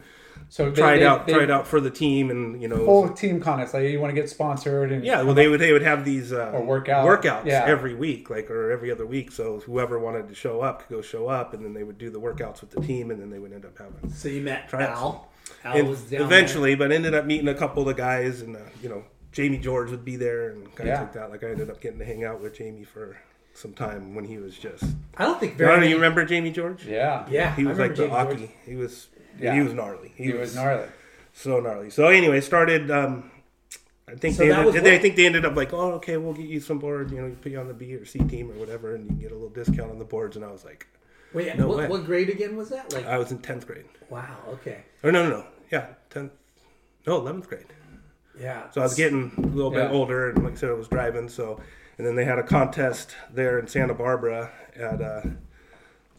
So 0.49 0.71
they- 0.71 0.81
tried 0.81 0.97
they- 0.97 1.05
out 1.05 1.27
they- 1.27 1.33
tried 1.33 1.51
out 1.51 1.67
for 1.67 1.79
the 1.79 1.91
team, 1.91 2.31
and 2.31 2.59
you 2.59 2.67
know, 2.67 2.83
full 2.83 3.03
was- 3.09 3.19
team 3.19 3.39
contests. 3.39 3.75
Like 3.75 3.83
you 3.83 3.99
want 3.99 4.09
to 4.15 4.19
get 4.19 4.27
sponsored 4.27 4.91
and 4.91 5.05
yeah. 5.05 5.21
Well, 5.21 5.35
they 5.35 5.47
would 5.47 5.59
they 5.61 5.71
would 5.71 5.83
have 5.83 6.03
these 6.03 6.33
uh, 6.33 6.49
Or 6.55 6.63
workout. 6.65 7.05
workouts 7.05 7.45
Yeah. 7.45 7.63
every 7.67 7.93
week, 7.93 8.31
like 8.31 8.49
or 8.49 8.71
every 8.71 8.91
other 8.91 9.05
week. 9.05 9.31
So 9.31 9.59
whoever 9.59 9.99
wanted 9.99 10.27
to 10.29 10.33
show 10.33 10.61
up 10.61 10.79
could 10.87 10.95
go 10.95 11.01
show 11.03 11.27
up, 11.27 11.53
and 11.53 11.63
then 11.63 11.73
they 11.75 11.83
would 11.83 11.99
do 11.99 12.09
the 12.09 12.19
workouts 12.19 12.61
with 12.61 12.71
the 12.71 12.81
team, 12.81 13.11
and 13.11 13.21
then 13.21 13.29
they 13.29 13.37
would 13.39 13.53
end 13.53 13.63
up 13.65 13.77
having 13.77 14.09
So 14.11 14.27
you 14.29 14.41
met 14.41 14.67
Tryouts. 14.67 14.99
Al. 14.99 15.29
Al 15.63 15.77
and 15.77 15.87
was 15.89 16.01
down 16.01 16.21
eventually, 16.21 16.75
but 16.75 16.91
ended 16.91 17.13
up 17.13 17.25
meeting 17.25 17.47
a 17.47 17.53
couple 17.55 17.81
of 17.81 17.87
the 17.87 17.93
guys, 17.93 18.41
and 18.41 18.55
uh, 18.55 18.59
you 18.81 18.89
know, 18.89 19.03
Jamie 19.31 19.57
George 19.57 19.89
would 19.91 20.05
be 20.05 20.15
there 20.15 20.49
and 20.49 20.73
guys 20.75 20.87
Yeah. 20.87 21.01
like 21.01 21.13
that. 21.13 21.29
Like 21.29 21.43
I 21.43 21.49
ended 21.49 21.69
up 21.69 21.81
getting 21.81 21.99
to 21.99 22.05
hang 22.05 22.23
out 22.23 22.41
with 22.41 22.55
Jamie 22.55 22.83
for 22.83 23.17
some 23.53 23.73
time 23.73 24.13
when 24.15 24.25
he 24.25 24.37
was 24.37 24.57
just. 24.57 24.83
I 25.17 25.25
don't 25.25 25.39
think 25.39 25.53
I 25.53 25.57
very 25.57 25.67
don't 25.69 25.75
know, 25.77 25.79
many. 25.81 25.89
you 25.91 25.95
remember 25.95 26.25
Jamie 26.25 26.51
George? 26.51 26.85
yeah, 26.85 27.25
Yeah, 27.29 27.55
He 27.55 27.65
was 27.65 27.77
like 27.79 27.97
remember 27.97 28.15
the 28.15 28.23
Jamie 28.25 28.37
George. 28.37 28.49
Aki. 28.49 28.55
He 28.71 28.75
was. 28.75 29.07
Yeah. 29.39 29.53
He 29.55 29.61
was 29.61 29.73
gnarly. 29.73 30.13
he 30.15 30.31
was 30.33 30.55
gnarly. 30.55 30.87
so 31.33 31.59
gnarly. 31.59 31.89
So 31.91 32.07
anyway, 32.07 32.41
started. 32.41 32.89
Um, 32.91 33.31
I 34.09 34.15
think 34.15 34.35
So 34.35 34.43
they, 34.45 34.51
ended, 34.53 34.73
they 34.73 34.79
what- 34.81 34.93
I 34.93 34.97
think 34.99 35.15
they 35.17 35.25
ended 35.25 35.45
up 35.45 35.55
like, 35.55 35.73
oh, 35.73 35.91
okay, 35.95 36.15
we'll 36.17 36.33
get 36.33 36.47
you 36.47 36.59
some 36.61 36.79
board. 36.79 37.11
You 37.11 37.21
know, 37.21 37.35
put 37.41 37.51
you 37.51 37.59
on 37.59 37.67
the 37.67 37.73
B 37.73 37.93
or 37.95 38.05
C 38.05 38.19
team 38.19 38.49
or 38.49 38.53
whatever, 38.53 38.95
and 38.95 39.03
you 39.03 39.09
can 39.09 39.19
get 39.19 39.31
a 39.31 39.35
little 39.35 39.49
discount 39.49 39.91
on 39.91 39.99
the 39.99 40.05
boards. 40.05 40.35
And 40.37 40.45
I 40.45 40.51
was 40.51 40.63
like, 40.63 40.87
Wait, 41.37 41.55
No 41.57 41.67
what, 41.67 41.77
way. 41.77 41.87
what 41.87 42.05
grade 42.05 42.29
again 42.29 42.55
was 42.57 42.69
that? 42.69 42.91
Like, 42.93 43.05
I 43.05 43.17
was 43.17 43.31
in 43.31 43.37
tenth 43.39 43.67
grade. 43.67 43.85
wow, 44.09 44.37
okay, 44.49 44.79
Or 45.03 45.11
no, 45.11 45.23
no, 45.23 45.29
no, 45.37 45.45
yeah, 45.71 45.85
tenth. 46.09 46.31
No, 47.05 47.17
eleventh 47.17 47.47
grade. 47.47 47.65
yeah. 48.39 48.69
So 48.71 48.81
I 48.81 48.83
was 48.85 48.95
getting 48.95 49.31
a 49.37 49.41
little 49.41 49.71
bit 49.71 49.89
Yeah. 49.89 49.91
older, 49.97 50.29
and 50.31 50.43
like 50.43 50.53
I 50.53 50.55
said, 50.55 50.69
I 50.69 50.73
was 50.73 50.87
driving. 50.87 51.29
So, 51.29 51.59
and 51.97 52.05
then 52.07 52.15
they 52.15 52.25
had 52.25 52.39
a 52.39 52.43
contest 52.43 53.15
there 53.33 53.59
in 53.59 53.67
Santa 53.67 53.93
Barbara 53.93 54.51
at, 54.75 55.01
uh, 55.01 55.21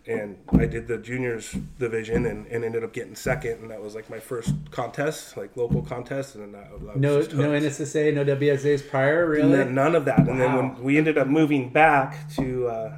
and 0.07 0.39
I 0.59 0.65
did 0.65 0.89
the 0.89 0.97
juniors 0.99 1.53
division 1.79 2.25
and, 2.25 2.47
and 2.47 2.65
ended 2.65 2.83
up 2.83 2.93
getting 2.95 3.15
second, 3.15 3.61
and 3.61 3.71
that 3.71 3.83
was 3.83 3.95
like 3.95 4.09
my 4.09 4.19
first 4.21 4.55
contest, 4.71 5.37
like 5.37 5.55
local 5.57 5.83
contest, 5.83 6.35
and 6.37 6.55
then 6.55 6.61
I, 6.63 6.93
I 6.93 6.95
No, 6.97 7.19
just 7.21 7.35
no 7.35 7.51
hooked. 7.51 7.65
NSSA, 7.67 8.15
no 8.15 8.25
WSAs 8.25 8.89
prior, 8.89 9.35
And 9.35 9.51
really. 9.51 9.57
then 9.65 9.75
none 9.75 9.95
of 9.95 10.05
that. 10.07 10.21
And 10.21 10.41
then 10.41 10.55
when 10.57 10.83
we 10.83 10.97
ended 10.97 11.19
up 11.19 11.27
moving 11.27 11.69
back 11.71 12.31
to 12.37 12.69
uh, 12.69 12.97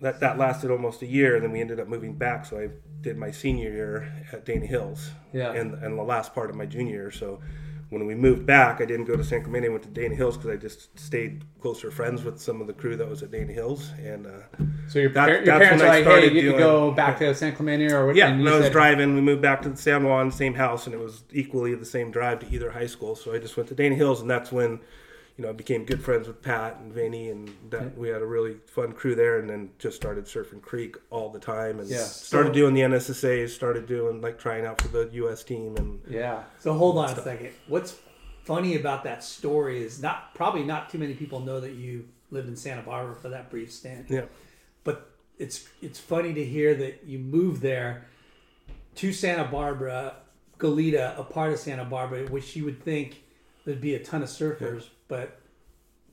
that, 0.00 0.20
that 0.20 0.38
lasted 0.38 0.70
almost 0.70 1.02
a 1.02 1.06
year. 1.06 1.34
And 1.36 1.44
then 1.44 1.52
we 1.52 1.60
ended 1.60 1.80
up 1.80 1.88
moving 1.88 2.14
back. 2.14 2.44
So 2.46 2.58
I 2.58 2.68
did 3.00 3.16
my 3.16 3.30
senior 3.30 3.70
year 3.70 4.12
at 4.32 4.44
Dana 4.44 4.66
Hills. 4.66 5.10
Yeah. 5.32 5.52
And, 5.52 5.74
and 5.74 5.98
the 5.98 6.02
last 6.02 6.34
part 6.34 6.50
of 6.50 6.56
my 6.56 6.66
junior 6.66 6.92
year. 6.94 7.10
So 7.10 7.40
when 7.88 8.04
we 8.04 8.16
moved 8.16 8.44
back, 8.46 8.80
I 8.80 8.84
didn't 8.84 9.04
go 9.04 9.14
to 9.16 9.22
San 9.22 9.42
Clemente. 9.42 9.68
I 9.68 9.70
went 9.70 9.84
to 9.84 9.88
Dana 9.88 10.16
Hills 10.16 10.36
because 10.36 10.50
I 10.50 10.56
just 10.56 10.98
stayed 10.98 11.44
closer 11.60 11.90
friends 11.92 12.24
with 12.24 12.40
some 12.40 12.60
of 12.60 12.66
the 12.66 12.72
crew 12.72 12.96
that 12.96 13.08
was 13.08 13.22
at 13.22 13.30
Dana 13.30 13.52
Hills. 13.52 13.90
And 14.02 14.26
uh, 14.26 14.30
so 14.88 14.98
your, 14.98 15.10
that- 15.10 15.26
par- 15.26 15.34
your 15.36 15.44
that's 15.44 15.58
parents 15.60 15.82
when 15.82 15.90
are 15.90 15.94
I 15.94 15.96
like, 15.98 16.04
hey, 16.04 16.10
started 16.10 16.34
you 16.34 16.42
doing- 16.42 16.58
go 16.58 16.90
back 16.90 17.18
to 17.20 17.32
San 17.34 17.54
Clemente 17.54 17.92
or 17.92 18.06
what? 18.08 18.16
yeah, 18.16 18.26
and 18.28 18.48
I 18.48 18.54
was 18.56 18.64
said- 18.64 18.72
driving, 18.72 19.14
we 19.14 19.20
moved 19.20 19.40
back 19.42 19.62
to 19.62 19.68
the 19.68 19.76
San 19.76 20.02
Juan, 20.04 20.32
same 20.32 20.54
house, 20.54 20.86
and 20.86 20.94
it 20.94 20.98
was 20.98 21.22
equally 21.32 21.76
the 21.76 21.84
same 21.84 22.10
drive 22.10 22.40
to 22.40 22.50
either 22.52 22.72
high 22.72 22.88
school. 22.88 23.14
So 23.14 23.32
I 23.32 23.38
just 23.38 23.56
went 23.56 23.68
to 23.68 23.76
Dana 23.76 23.94
Hills, 23.94 24.20
and 24.20 24.28
that's 24.28 24.50
when, 24.50 24.80
you 25.36 25.44
know, 25.44 25.50
I 25.50 25.52
became 25.52 25.84
good 25.84 26.02
friends 26.02 26.26
with 26.26 26.40
Pat 26.42 26.78
and 26.80 26.90
Vinny, 26.92 27.28
and 27.28 27.50
that 27.70 27.96
we 27.98 28.08
had 28.08 28.22
a 28.22 28.26
really 28.26 28.56
fun 28.66 28.92
crew 28.92 29.14
there. 29.14 29.38
And 29.38 29.50
then 29.50 29.70
just 29.78 29.94
started 29.96 30.24
surfing 30.24 30.62
Creek 30.62 30.96
all 31.10 31.28
the 31.30 31.38
time, 31.38 31.78
and 31.78 31.88
Yeah. 31.88 31.98
started 32.04 32.52
doing 32.54 32.72
the 32.74 32.80
NSSAs, 32.82 33.50
started 33.50 33.86
doing 33.86 34.20
like 34.22 34.38
trying 34.38 34.64
out 34.64 34.80
for 34.80 34.88
the 34.88 35.08
U.S. 35.14 35.44
team, 35.44 35.76
and 35.76 36.00
Yeah, 36.08 36.44
So 36.58 36.72
hold 36.72 36.96
on 36.98 37.10
a 37.10 37.22
second. 37.22 37.50
What's 37.68 37.96
funny 38.44 38.76
about 38.76 39.04
that 39.04 39.22
story 39.24 39.82
is 39.82 40.00
not 40.00 40.34
probably 40.34 40.62
not 40.64 40.88
too 40.90 40.98
many 40.98 41.12
people 41.14 41.40
know 41.40 41.60
that 41.60 41.72
you 41.72 42.08
lived 42.30 42.48
in 42.48 42.56
Santa 42.56 42.82
Barbara 42.82 43.14
for 43.14 43.28
that 43.28 43.50
brief 43.50 43.72
stint. 43.72 44.06
yeah, 44.08 44.24
But 44.84 45.10
it's 45.38 45.68
it's 45.82 45.98
funny 46.00 46.32
to 46.32 46.44
hear 46.44 46.74
that 46.76 47.04
you 47.04 47.18
moved 47.18 47.60
there 47.60 48.06
to 48.96 49.12
Santa 49.12 49.44
Barbara, 49.44 50.14
Goleta, 50.58 51.18
a 51.18 51.24
part 51.24 51.52
of 51.52 51.58
Santa 51.58 51.84
Barbara, 51.84 52.24
which 52.28 52.56
you 52.56 52.64
would 52.64 52.82
think 52.82 53.22
there'd 53.66 53.80
be 53.82 53.94
a 53.94 53.98
ton 54.02 54.22
of 54.22 54.28
surfers, 54.30 54.84
but 55.08 55.38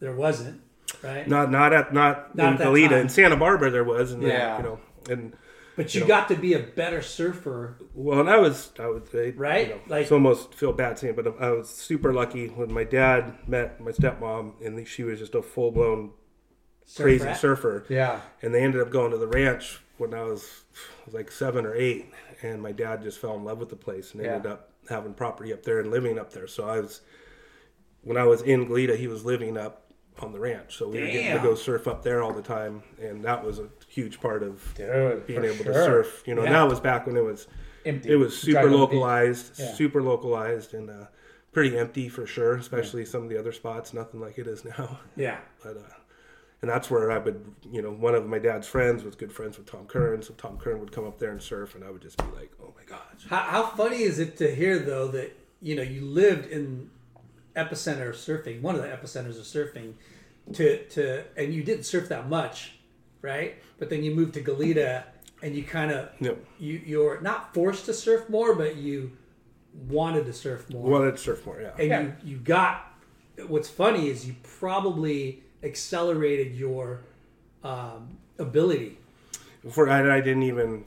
there 0.01 0.13
wasn't, 0.13 0.59
right? 1.01 1.25
not 1.27 1.49
not 1.49 1.71
at 1.71 1.93
not, 1.93 2.35
Not 2.35 2.55
in 2.55 2.61
at 2.61 2.67
Goleta 2.67 2.99
in 3.01 3.07
Santa 3.07 3.37
Barbara 3.37 3.69
there 3.71 3.85
was, 3.85 4.11
and 4.11 4.21
then, 4.21 4.31
Yeah. 4.31 4.57
you 4.57 4.63
know, 4.63 4.79
and 5.09 5.33
but 5.77 5.93
you, 5.95 6.01
you 6.01 6.03
know. 6.03 6.07
got 6.07 6.27
to 6.27 6.35
be 6.35 6.53
a 6.53 6.59
better 6.59 7.01
surfer, 7.01 7.77
Well, 7.95 8.19
and 8.19 8.29
I 8.29 8.37
was, 8.37 8.71
I 8.77 8.87
would 8.87 9.07
say, 9.09 9.31
Right? 9.31 9.69
You 9.69 9.73
know, 9.75 9.81
Like- 9.87 10.01
it's 10.03 10.11
almost 10.11 10.53
feel 10.53 10.73
bad 10.73 10.99
saying, 10.99 11.15
it, 11.17 11.23
but 11.23 11.41
I 11.41 11.51
was 11.51 11.69
super 11.69 12.11
lucky 12.13 12.47
when 12.47 12.71
my 12.73 12.83
dad 12.83 13.47
met 13.47 13.79
my 13.79 13.91
stepmom, 13.91 14.53
and 14.65 14.85
she 14.87 15.03
was 15.03 15.19
just 15.19 15.33
a 15.35 15.41
full 15.41 15.71
blown 15.71 16.11
crazy 16.97 17.19
surfer. 17.19 17.35
surfer. 17.39 17.85
yeah, 17.89 18.21
And 18.41 18.53
they 18.53 18.61
ended 18.61 18.81
up 18.81 18.89
going 18.91 19.11
to 19.11 19.17
the 19.17 19.27
ranch 19.27 19.79
when 19.97 20.13
I 20.13 20.23
was, 20.23 20.63
was 21.05 21.13
like 21.15 21.31
seven 21.31 21.65
or 21.65 21.73
eight, 21.75 22.11
and 22.41 22.61
my 22.61 22.71
dad 22.71 23.01
just 23.03 23.19
fell 23.19 23.35
in 23.35 23.43
love 23.43 23.57
with 23.59 23.69
the 23.69 23.75
place 23.75 24.13
and 24.13 24.23
Yeah. 24.23 24.35
ended 24.35 24.51
up 24.51 24.69
having 24.89 25.13
property 25.13 25.53
up 25.53 25.63
there 25.63 25.79
and 25.79 25.89
living 25.89 26.19
up 26.19 26.33
there. 26.33 26.45
So 26.45 26.65
I 26.65 26.81
was, 26.81 27.01
when 28.03 28.17
I 28.17 28.23
was 28.25 28.41
in 28.41 28.67
Goleta, 28.67 28.97
he 28.97 29.07
was 29.07 29.23
living 29.25 29.57
up 29.57 29.79
on 30.19 30.31
the 30.31 30.39
ranch, 30.39 30.77
so 30.77 30.87
we 30.87 30.99
were 31.01 31.07
getting 31.07 31.33
to 31.35 31.39
go 31.43 31.55
surf 31.55 31.87
up 31.87 32.03
there 32.03 32.21
all 32.21 32.33
the 32.33 32.41
time, 32.41 32.83
and 33.01 33.23
that 33.23 33.43
was 33.43 33.59
a 33.59 33.67
huge 33.87 34.21
part 34.21 34.43
of 34.43 34.61
dude, 34.75 35.25
being 35.25 35.43
able 35.43 35.55
sure. 35.63 35.73
to 35.73 35.73
surf. 35.73 36.23
You 36.25 36.35
know, 36.35 36.43
Yeah. 36.43 36.51
that 36.53 36.69
was 36.69 36.79
back 36.79 37.07
when 37.07 37.17
it 37.17 37.23
was 37.23 37.47
Empty. 37.85 38.11
it 38.11 38.15
was 38.15 38.37
super 38.37 38.51
Driving 38.61 38.73
on 38.75 38.79
the 38.81 38.85
beach. 38.87 38.93
localized, 38.95 39.59
Yeah. 39.59 39.73
super 39.73 40.01
localized, 40.03 40.73
and 40.75 40.89
uh, 40.89 41.05
pretty 41.51 41.77
empty 41.77 42.09
for 42.09 42.25
sure. 42.27 42.55
Especially 42.55 43.05
some 43.05 43.23
of 43.23 43.29
the 43.29 43.37
other 43.39 43.51
spots, 43.51 43.93
nothing 43.93 44.19
like 44.21 44.37
it 44.37 44.47
is 44.47 44.63
now. 44.77 44.99
Yeah. 45.15 45.39
But 45.63 45.77
uh, 45.77 45.81
and 46.61 46.69
that's 46.69 46.89
where 46.89 47.11
I 47.11 47.17
would, 47.17 47.43
you 47.69 47.81
know, 47.81 47.91
one 47.91 48.15
of 48.15 48.25
my 48.27 48.39
dad's 48.39 48.67
friends 48.67 49.03
was 49.03 49.15
good 49.15 49.33
friends 49.33 49.57
with 49.57 49.65
Tom 49.69 49.85
Curren, 49.87 50.21
so 50.21 50.33
Tom 50.35 50.57
Curren 50.57 50.79
would 50.79 50.91
come 50.93 51.05
up 51.05 51.17
there 51.19 51.31
and 51.31 51.41
surf, 51.41 51.75
and 51.75 51.83
I 51.83 51.89
would 51.91 52.01
just 52.01 52.17
be 52.17 52.23
like, 52.35 52.51
oh 52.61 52.73
my 52.77 52.83
gosh. 52.85 53.25
How, 53.29 53.37
how 53.39 53.65
funny 53.65 54.03
is 54.03 54.19
it 54.19 54.37
to 54.37 54.53
hear 54.53 54.77
though 54.79 55.07
that 55.09 55.35
you 55.61 55.75
know 55.75 55.81
you 55.81 56.01
lived 56.05 56.45
in 56.51 56.89
epicenter 57.55 58.09
of 58.09 58.15
surfing, 58.15 58.61
one 58.61 58.75
of 58.75 58.81
the 58.81 58.87
epicenters 58.87 59.37
of 59.37 59.45
surfing, 59.45 59.93
to 60.53 60.83
to 60.89 61.23
and 61.37 61.53
you 61.53 61.63
didn't 61.63 61.83
surf 61.85 62.09
that 62.09 62.29
much, 62.29 62.73
right? 63.21 63.55
But 63.79 63.89
then 63.89 64.03
you 64.03 64.13
moved 64.15 64.33
to 64.35 64.41
Goleta 64.41 65.03
and 65.41 65.55
you 65.55 65.63
kind 65.63 65.91
of 65.91 66.09
Yep. 66.19 66.37
you 66.59 66.81
you're 66.85 67.21
not 67.21 67.53
forced 67.53 67.85
to 67.85 67.93
surf 67.93 68.29
more, 68.29 68.55
but 68.55 68.75
you 68.75 69.11
wanted 69.87 70.25
to 70.25 70.33
surf 70.33 70.69
more, 70.69 70.89
Wanted 70.89 71.11
to 71.11 71.17
surf 71.17 71.45
more, 71.45 71.61
yeah. 71.61 71.71
and 71.79 71.87
Yeah. 71.89 72.01
you 72.01 72.13
you 72.23 72.37
got. 72.37 72.89
What's 73.47 73.69
funny 73.69 74.09
is 74.09 74.27
you 74.27 74.35
probably 74.59 75.41
accelerated 75.63 76.55
your 76.55 77.01
um, 77.63 78.17
ability. 78.37 78.97
Before 79.63 79.89
I, 79.89 80.17
I 80.17 80.21
didn't 80.21 80.43
even. 80.43 80.85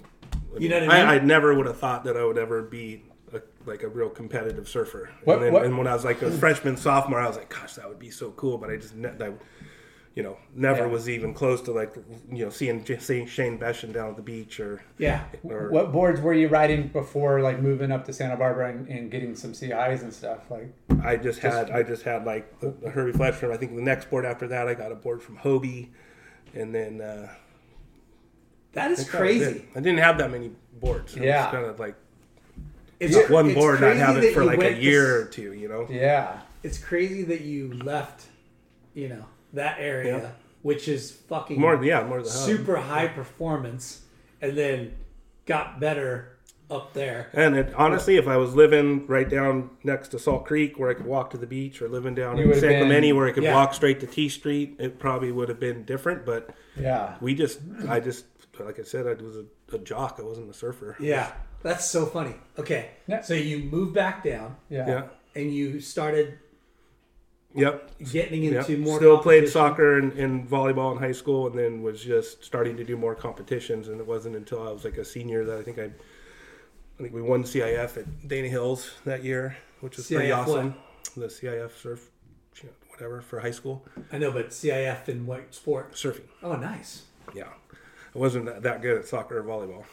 You 0.58 0.68
know 0.68 0.80
what 0.80 0.90
I 0.90 0.98
mean? 1.00 1.08
I, 1.08 1.14
I 1.16 1.18
never 1.18 1.54
would 1.54 1.66
have 1.66 1.78
thought 1.78 2.04
that 2.04 2.16
I 2.16 2.24
would 2.24 2.38
ever 2.38 2.62
be 2.62 3.02
a, 3.36 3.42
like 3.66 3.82
a 3.82 3.88
real 3.88 4.08
competitive 4.08 4.68
surfer. 4.68 5.10
What- 5.24 5.36
and, 5.36 5.44
then, 5.46 5.52
what- 5.52 5.64
and 5.64 5.78
when 5.78 5.86
I 5.86 5.94
was 5.94 6.04
like 6.04 6.20
a 6.22 6.30
freshman, 6.30 6.76
sophomore, 6.76 7.20
I 7.20 7.26
was 7.28 7.36
like, 7.36 7.48
gosh, 7.48 7.74
that 7.74 7.88
would 7.88 7.98
be 7.98 8.10
so 8.10 8.30
cool. 8.32 8.58
But 8.58 8.70
I 8.70 8.76
just, 8.76 8.94
ne- 8.96 9.14
I, 9.20 9.32
you 10.14 10.22
know, 10.22 10.38
never 10.54 10.80
Yeah. 10.86 10.86
was 10.86 11.08
even 11.10 11.34
close 11.34 11.60
to 11.62 11.72
like, 11.72 11.94
you 12.32 12.44
know, 12.44 12.50
seeing, 12.50 12.84
seeing 12.98 13.26
Shane 13.26 13.58
Beschen 13.58 13.92
down 13.92 14.08
at 14.10 14.16
the 14.16 14.22
beach 14.22 14.58
or, 14.60 14.82
Yeah. 14.98 15.24
or 15.44 15.68
What 15.70 15.92
boards 15.92 16.20
were 16.22 16.32
you 16.32 16.48
riding 16.48 16.88
before, 16.88 17.40
like 17.42 17.60
moving 17.60 17.92
up 17.92 18.06
to 18.06 18.12
Santa 18.14 18.36
Barbara 18.36 18.70
and, 18.70 18.88
and 18.88 19.10
getting 19.10 19.34
some 19.36 19.52
CIs 19.52 20.02
and 20.02 20.12
stuff? 20.12 20.50
Like, 20.50 20.72
I 21.04 21.16
just 21.16 21.40
had, 21.40 21.70
I 21.70 21.82
just 21.82 22.02
had 22.02 22.24
like 22.24 22.60
the, 22.60 22.70
the 22.70 22.88
Herbie 22.90 23.12
Fletcher. 23.12 23.52
I 23.52 23.58
think 23.58 23.74
the 23.76 23.82
next 23.82 24.08
board 24.10 24.24
after 24.24 24.48
that, 24.48 24.66
I 24.68 24.74
got 24.74 24.90
a 24.90 24.94
board 24.94 25.22
from 25.22 25.36
Hobie, 25.36 25.88
and 26.54 26.74
then 26.74 27.02
uh, 27.02 27.28
That 28.72 28.90
is 28.90 29.08
crazy. 29.08 29.66
I 29.74 29.80
didn't 29.80 29.98
have 30.00 30.16
that 30.18 30.30
many 30.30 30.50
boards. 30.80 31.14
It 31.16 31.24
Yeah. 31.24 31.50
kind 31.50 31.66
of 31.66 31.78
like 31.78 31.94
It's 33.00 33.30
one 33.30 33.46
it's 33.46 33.54
board, 33.54 33.80
not 33.80 33.88
crazy 33.88 34.00
have 34.00 34.16
it 34.18 34.34
for 34.34 34.44
like 34.44 34.56
a 34.56 34.60
went 34.60 34.76
to 34.76 34.82
year 34.82 35.20
or 35.20 35.24
two. 35.26 35.52
You 35.52 35.68
know. 35.68 35.86
yeah, 35.90 36.40
it's 36.62 36.78
crazy 36.78 37.22
that 37.24 37.42
you 37.42 37.72
left, 37.74 38.26
you 38.94 39.08
know, 39.08 39.24
that 39.52 39.76
area, 39.78 40.18
Yeah. 40.18 40.30
which 40.62 40.88
is 40.88 41.10
fucking 41.10 41.60
More, 41.60 41.82
yeah, 41.84 42.04
more 42.04 42.22
than 42.22 42.30
super 42.30 42.76
high 42.76 43.08
performance, 43.08 44.02
and 44.40 44.56
then 44.56 44.92
got 45.44 45.78
better 45.78 46.32
up 46.68 46.92
there. 46.94 47.28
And 47.32 47.54
it, 47.56 47.72
honestly, 47.76 48.16
if 48.16 48.26
I 48.26 48.36
was 48.38 48.54
living 48.56 49.06
right 49.06 49.28
down 49.28 49.70
next 49.84 50.08
to 50.08 50.18
Salt 50.18 50.46
Creek 50.46 50.78
where 50.78 50.90
I 50.90 50.94
could 50.94 51.06
walk 51.06 51.30
to 51.30 51.38
the 51.38 51.46
beach, 51.46 51.80
or 51.80 51.88
living 51.88 52.14
down 52.14 52.38
You 52.38 52.50
in 52.50 52.58
San 52.58 52.80
Clemente 52.80 53.12
where 53.12 53.28
I 53.28 53.32
could 53.32 53.44
Yeah. 53.44 53.54
walk 53.54 53.74
straight 53.74 54.00
to 54.00 54.06
T 54.06 54.28
Street, 54.28 54.74
it 54.78 54.98
probably 54.98 55.30
would 55.30 55.48
have 55.48 55.60
been 55.60 55.84
different. 55.84 56.26
But 56.26 56.50
yeah. 56.76 57.16
we 57.20 57.34
just, 57.34 57.60
I 57.88 58.00
just, 58.00 58.24
like 58.58 58.80
I 58.80 58.82
said, 58.82 59.06
I 59.06 59.12
was 59.22 59.36
a, 59.36 59.44
a 59.76 59.78
jock. 59.78 60.16
I 60.18 60.22
wasn't 60.24 60.50
a 60.50 60.54
surfer. 60.54 60.96
Yeah, 60.98 61.30
that's 61.66 61.84
so 61.84 62.06
funny. 62.06 62.34
Okay, 62.58 62.90
Yeah. 63.06 63.20
so 63.22 63.34
you 63.34 63.58
moved 63.58 63.94
back 63.94 64.22
down 64.24 64.56
Yeah. 64.68 64.86
Yeah. 64.88 65.02
and 65.34 65.52
you 65.54 65.80
started 65.80 66.38
Yep. 67.54 67.90
getting 68.12 68.42
Yep. 68.44 68.68
into 68.68 68.78
more. 68.82 68.98
Still 68.98 69.18
played 69.18 69.48
soccer 69.48 69.98
and, 69.98 70.12
and 70.12 70.48
volleyball 70.48 70.92
in 70.92 70.98
high 70.98 71.12
school, 71.12 71.46
and 71.48 71.58
then 71.58 71.82
was 71.82 72.02
just 72.02 72.44
starting 72.44 72.76
to 72.76 72.84
do 72.84 72.96
more 72.96 73.14
competitions. 73.14 73.88
And 73.88 73.98
it 74.00 74.06
wasn't 74.06 74.36
until 74.36 74.66
I 74.66 74.70
was 74.70 74.84
like 74.84 74.98
a 74.98 75.04
senior 75.04 75.44
that 75.44 75.58
I 75.58 75.62
think 75.62 75.78
I, 75.78 75.84
I 75.84 77.02
think 77.02 77.14
we 77.14 77.22
won 77.22 77.44
CIF 77.44 77.96
at 77.96 78.28
Dana 78.28 78.48
Hills 78.48 78.92
that 79.04 79.24
year, 79.24 79.56
which 79.80 79.96
was 79.96 80.06
pretty 80.06 80.28
CIF 80.28 80.46
what? 80.46 80.58
awesome. 80.58 80.74
The 81.16 81.26
CIF 81.30 81.70
surf, 81.80 82.10
whatever 82.90 83.20
for 83.22 83.40
high 83.40 83.50
school 83.50 83.84
I 84.12 84.18
know, 84.18 84.30
but 84.30 84.50
CIF 84.50 85.08
in 85.08 85.26
what 85.26 85.54
sport? 85.54 85.92
surfing. 85.94 86.28
Oh, 86.42 86.56
nice. 86.56 87.04
Yeah. 87.34 87.48
I 88.16 88.18
wasn't 88.18 88.46
that- 88.46 88.62
that 88.62 88.80
good 88.82 88.96
at 88.98 89.06
soccer 89.06 89.38
or 89.38 89.42
volleyball. 89.44 89.84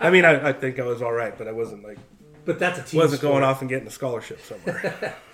I 0.00 0.10
mean, 0.10 0.24
I, 0.24 0.48
I 0.48 0.52
think 0.52 0.80
I 0.80 0.84
was 0.84 1.00
all 1.02 1.12
right, 1.12 1.36
but 1.38 1.46
I 1.46 1.52
wasn't 1.52 1.84
like 1.84 1.98
But 2.44 2.58
that's 2.58 2.80
a 2.80 2.82
team. 2.82 2.98
wasn't 3.00 3.20
sport. 3.20 3.32
going 3.34 3.44
off 3.44 3.60
and 3.60 3.68
getting 3.70 3.86
a 3.86 3.90
scholarship 3.90 4.40
somewhere. 4.40 5.14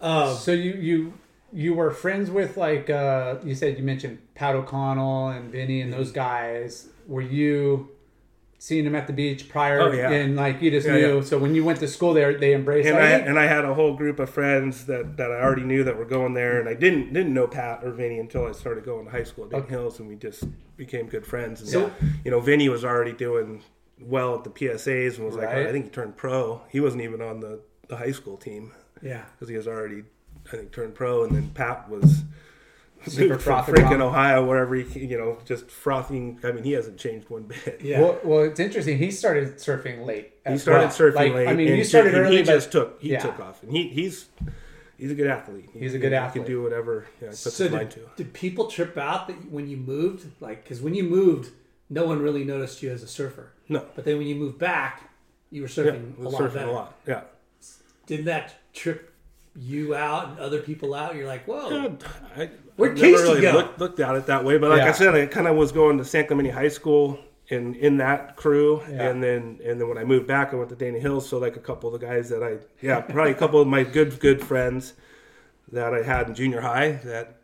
So 0.00 0.52
you 0.52 0.72
you 0.74 1.12
you 1.52 1.74
were 1.74 1.90
friends 1.90 2.30
with 2.30 2.56
like 2.56 2.88
uh, 2.90 3.36
you 3.42 3.54
said 3.54 3.76
you 3.78 3.82
mentioned 3.82 4.18
Pat 4.36 4.54
O'Connell 4.54 5.28
and 5.28 5.50
Vinny 5.50 5.80
and 5.80 5.92
those 5.92 6.12
guys. 6.12 6.88
Were 7.08 7.22
you 7.22 7.88
seeing 8.58 8.84
them 8.84 8.94
at 8.94 9.06
the 9.06 9.12
beach 9.12 9.48
prior? 9.48 9.80
Oh, 9.80 9.92
yeah. 9.92 10.10
And 10.10 10.34
like 10.36 10.60
you 10.60 10.70
just 10.70 10.86
Yeah, 10.86 10.94
knew. 10.96 11.16
yeah. 11.16 11.22
So 11.22 11.38
when 11.38 11.54
you 11.54 11.64
went 11.64 11.78
to 11.80 11.88
school 11.88 12.12
there, 12.12 12.36
they 12.38 12.54
embraced. 12.54 12.88
and 12.88 12.96
like, 12.96 13.04
I 13.04 13.10
and 13.28 13.38
I 13.38 13.46
had 13.46 13.64
a 13.64 13.72
whole 13.74 13.94
group 13.94 14.18
of 14.18 14.28
friends 14.30 14.86
that, 14.86 15.16
that 15.16 15.30
I 15.30 15.40
already 15.40 15.62
knew 15.62 15.84
that 15.84 15.96
were 15.96 16.04
going 16.04 16.34
there, 16.34 16.58
and 16.60 16.68
I 16.68 16.74
didn't 16.74 17.12
didn't 17.12 17.32
know 17.34 17.46
Pat 17.46 17.84
or 17.84 17.92
Vinny 17.92 18.18
until 18.18 18.46
I 18.46 18.52
started 18.52 18.84
going 18.84 19.04
to 19.06 19.10
high 19.10 19.24
school 19.24 19.44
at 19.44 19.50
Dana 19.50 19.66
Hills, 19.66 19.98
and 20.00 20.08
we 20.08 20.16
just 20.16 20.44
became 20.76 21.06
good 21.06 21.24
friends. 21.26 21.60
And 21.60 21.70
So- 21.70 21.92
you 22.24 22.30
know, 22.30 22.40
Vinny 22.40 22.68
was 22.68 22.84
already 22.84 23.12
doing 23.12 23.62
well 24.00 24.34
at 24.36 24.44
the 24.44 24.50
PSAs 24.50 25.16
and 25.16 25.26
was 25.26 25.34
like, 25.36 25.48
oh, 25.48 25.60
I 25.68 25.72
think 25.72 25.86
he 25.86 25.90
turned 25.90 26.16
pro. 26.16 26.60
He 26.68 26.78
wasn't 26.80 27.02
even 27.02 27.20
on 27.20 27.40
the, 27.40 27.60
the 27.88 27.96
high 27.96 28.12
school 28.12 28.36
team 28.36 28.70
Yeah. 29.02 29.24
because 29.34 29.48
he 29.48 29.56
was 29.56 29.66
already, 29.66 30.04
I 30.46 30.56
think, 30.56 30.70
turned 30.72 30.94
pro, 30.94 31.24
and 31.24 31.34
then 31.34 31.50
Pat 31.54 31.88
was. 31.88 32.22
Super 33.10 33.34
moved 33.34 33.42
from 33.42 33.64
frothed 33.64 33.68
freaking. 33.78 34.00
Ohio, 34.00 34.44
wherever 34.46 34.74
he, 34.74 35.06
you 35.06 35.18
know, 35.18 35.38
just 35.44 35.70
frothing. 35.70 36.38
I 36.44 36.52
mean, 36.52 36.64
he 36.64 36.72
hasn't 36.72 36.98
changed 36.98 37.28
one 37.30 37.44
bit. 37.44 37.80
Yeah. 37.82 38.00
Well, 38.00 38.20
well, 38.24 38.42
it's 38.42 38.60
interesting. 38.60 38.98
He 38.98 39.10
started 39.10 39.56
surfing 39.56 40.06
late. 40.06 40.32
He 40.46 40.58
started 40.58 40.86
well. 40.86 40.94
surfing 40.94 41.14
Like, 41.14 41.34
late. 41.34 41.48
I 41.48 41.54
mean, 41.54 41.68
and 41.68 41.78
you 41.78 41.84
started 41.84 42.14
and 42.14 42.26
early, 42.26 42.38
He 42.38 42.42
but 42.42 42.54
just 42.54 42.72
took. 42.72 43.00
He 43.00 43.12
yeah. 43.12 43.18
took 43.18 43.40
off, 43.40 43.62
and 43.62 43.72
he 43.72 43.88
he's 43.88 44.26
he's 44.96 45.10
a 45.10 45.14
good 45.14 45.28
athlete. 45.28 45.70
He's 45.72 45.94
a 45.94 45.98
good 45.98 46.12
he, 46.12 46.16
athlete. 46.16 46.42
He 46.42 46.46
can 46.46 46.56
do 46.56 46.62
whatever. 46.62 47.06
Yeah, 47.20 47.28
puts 47.28 47.40
So 47.40 47.64
his 47.64 47.72
mind 47.72 47.90
did, 47.90 48.16
to. 48.16 48.22
did 48.24 48.32
people 48.32 48.68
trip 48.68 48.96
out 48.96 49.28
that 49.28 49.50
when 49.50 49.68
you 49.68 49.76
moved? 49.76 50.26
Like, 50.40 50.64
because 50.64 50.80
when 50.80 50.94
you 50.94 51.04
moved, 51.04 51.52
no 51.90 52.06
one 52.06 52.20
really 52.20 52.44
noticed 52.44 52.82
you 52.82 52.90
as 52.90 53.02
a 53.02 53.08
surfer. 53.08 53.52
No. 53.68 53.84
But 53.94 54.04
then 54.04 54.18
when 54.18 54.26
you 54.26 54.34
moved 54.34 54.58
back, 54.58 55.10
you 55.50 55.62
were 55.62 55.68
surfing 55.68 56.16
was 56.18 56.26
a 56.26 56.36
lot 56.36 56.42
surfing 56.42 56.54
better. 56.54 56.68
a 56.68 56.72
lot. 56.72 56.94
Yeah. 57.06 57.22
Didn't 58.06 58.26
that 58.26 58.54
trip 58.72 59.12
you 59.56 59.94
out 59.94 60.30
and 60.30 60.38
other 60.38 60.60
people 60.60 60.94
out? 60.94 61.14
You're 61.16 61.26
like, 61.26 61.44
whoa. 61.46 61.70
Yeah, 61.70 61.88
I, 62.36 62.50
Where'd 62.76 62.92
I've 62.92 62.98
never 63.02 63.16
Kasey 63.16 63.22
really 63.22 63.40
go? 63.40 63.52
Looked, 63.52 63.78
looked 63.80 64.00
at 64.00 64.14
it 64.14 64.26
that 64.26 64.44
way, 64.44 64.56
but 64.58 64.70
like 64.70 64.82
Yeah. 64.82 64.88
I 64.88 64.92
said, 64.92 65.14
I 65.14 65.26
kind 65.26 65.46
of 65.48 65.56
was 65.56 65.72
going 65.72 65.98
to 65.98 66.04
San 66.04 66.26
Clemente 66.26 66.50
High 66.50 66.68
School 66.68 67.18
in 67.48 67.74
in 67.76 67.96
that 67.96 68.36
crew, 68.36 68.82
Yeah. 68.90 69.08
and 69.08 69.22
then 69.22 69.58
and 69.64 69.80
then 69.80 69.88
when 69.88 69.98
I 69.98 70.04
moved 70.04 70.26
back, 70.26 70.52
I 70.52 70.56
went 70.56 70.68
to 70.68 70.76
Dana 70.76 70.98
Hills. 70.98 71.28
So 71.28 71.38
like 71.38 71.56
a 71.56 71.60
couple 71.60 71.92
of 71.92 71.98
the 72.00 72.06
guys 72.06 72.28
that 72.28 72.42
I 72.42 72.58
yeah 72.84 73.00
probably 73.00 73.32
a 73.32 73.36
couple 73.36 73.60
of 73.60 73.66
my 73.66 73.82
good 73.84 74.20
good 74.20 74.40
friends 74.44 74.92
that 75.72 75.92
I 75.94 76.02
had 76.02 76.28
in 76.28 76.34
junior 76.34 76.60
high 76.60 76.92
that. 77.04 77.34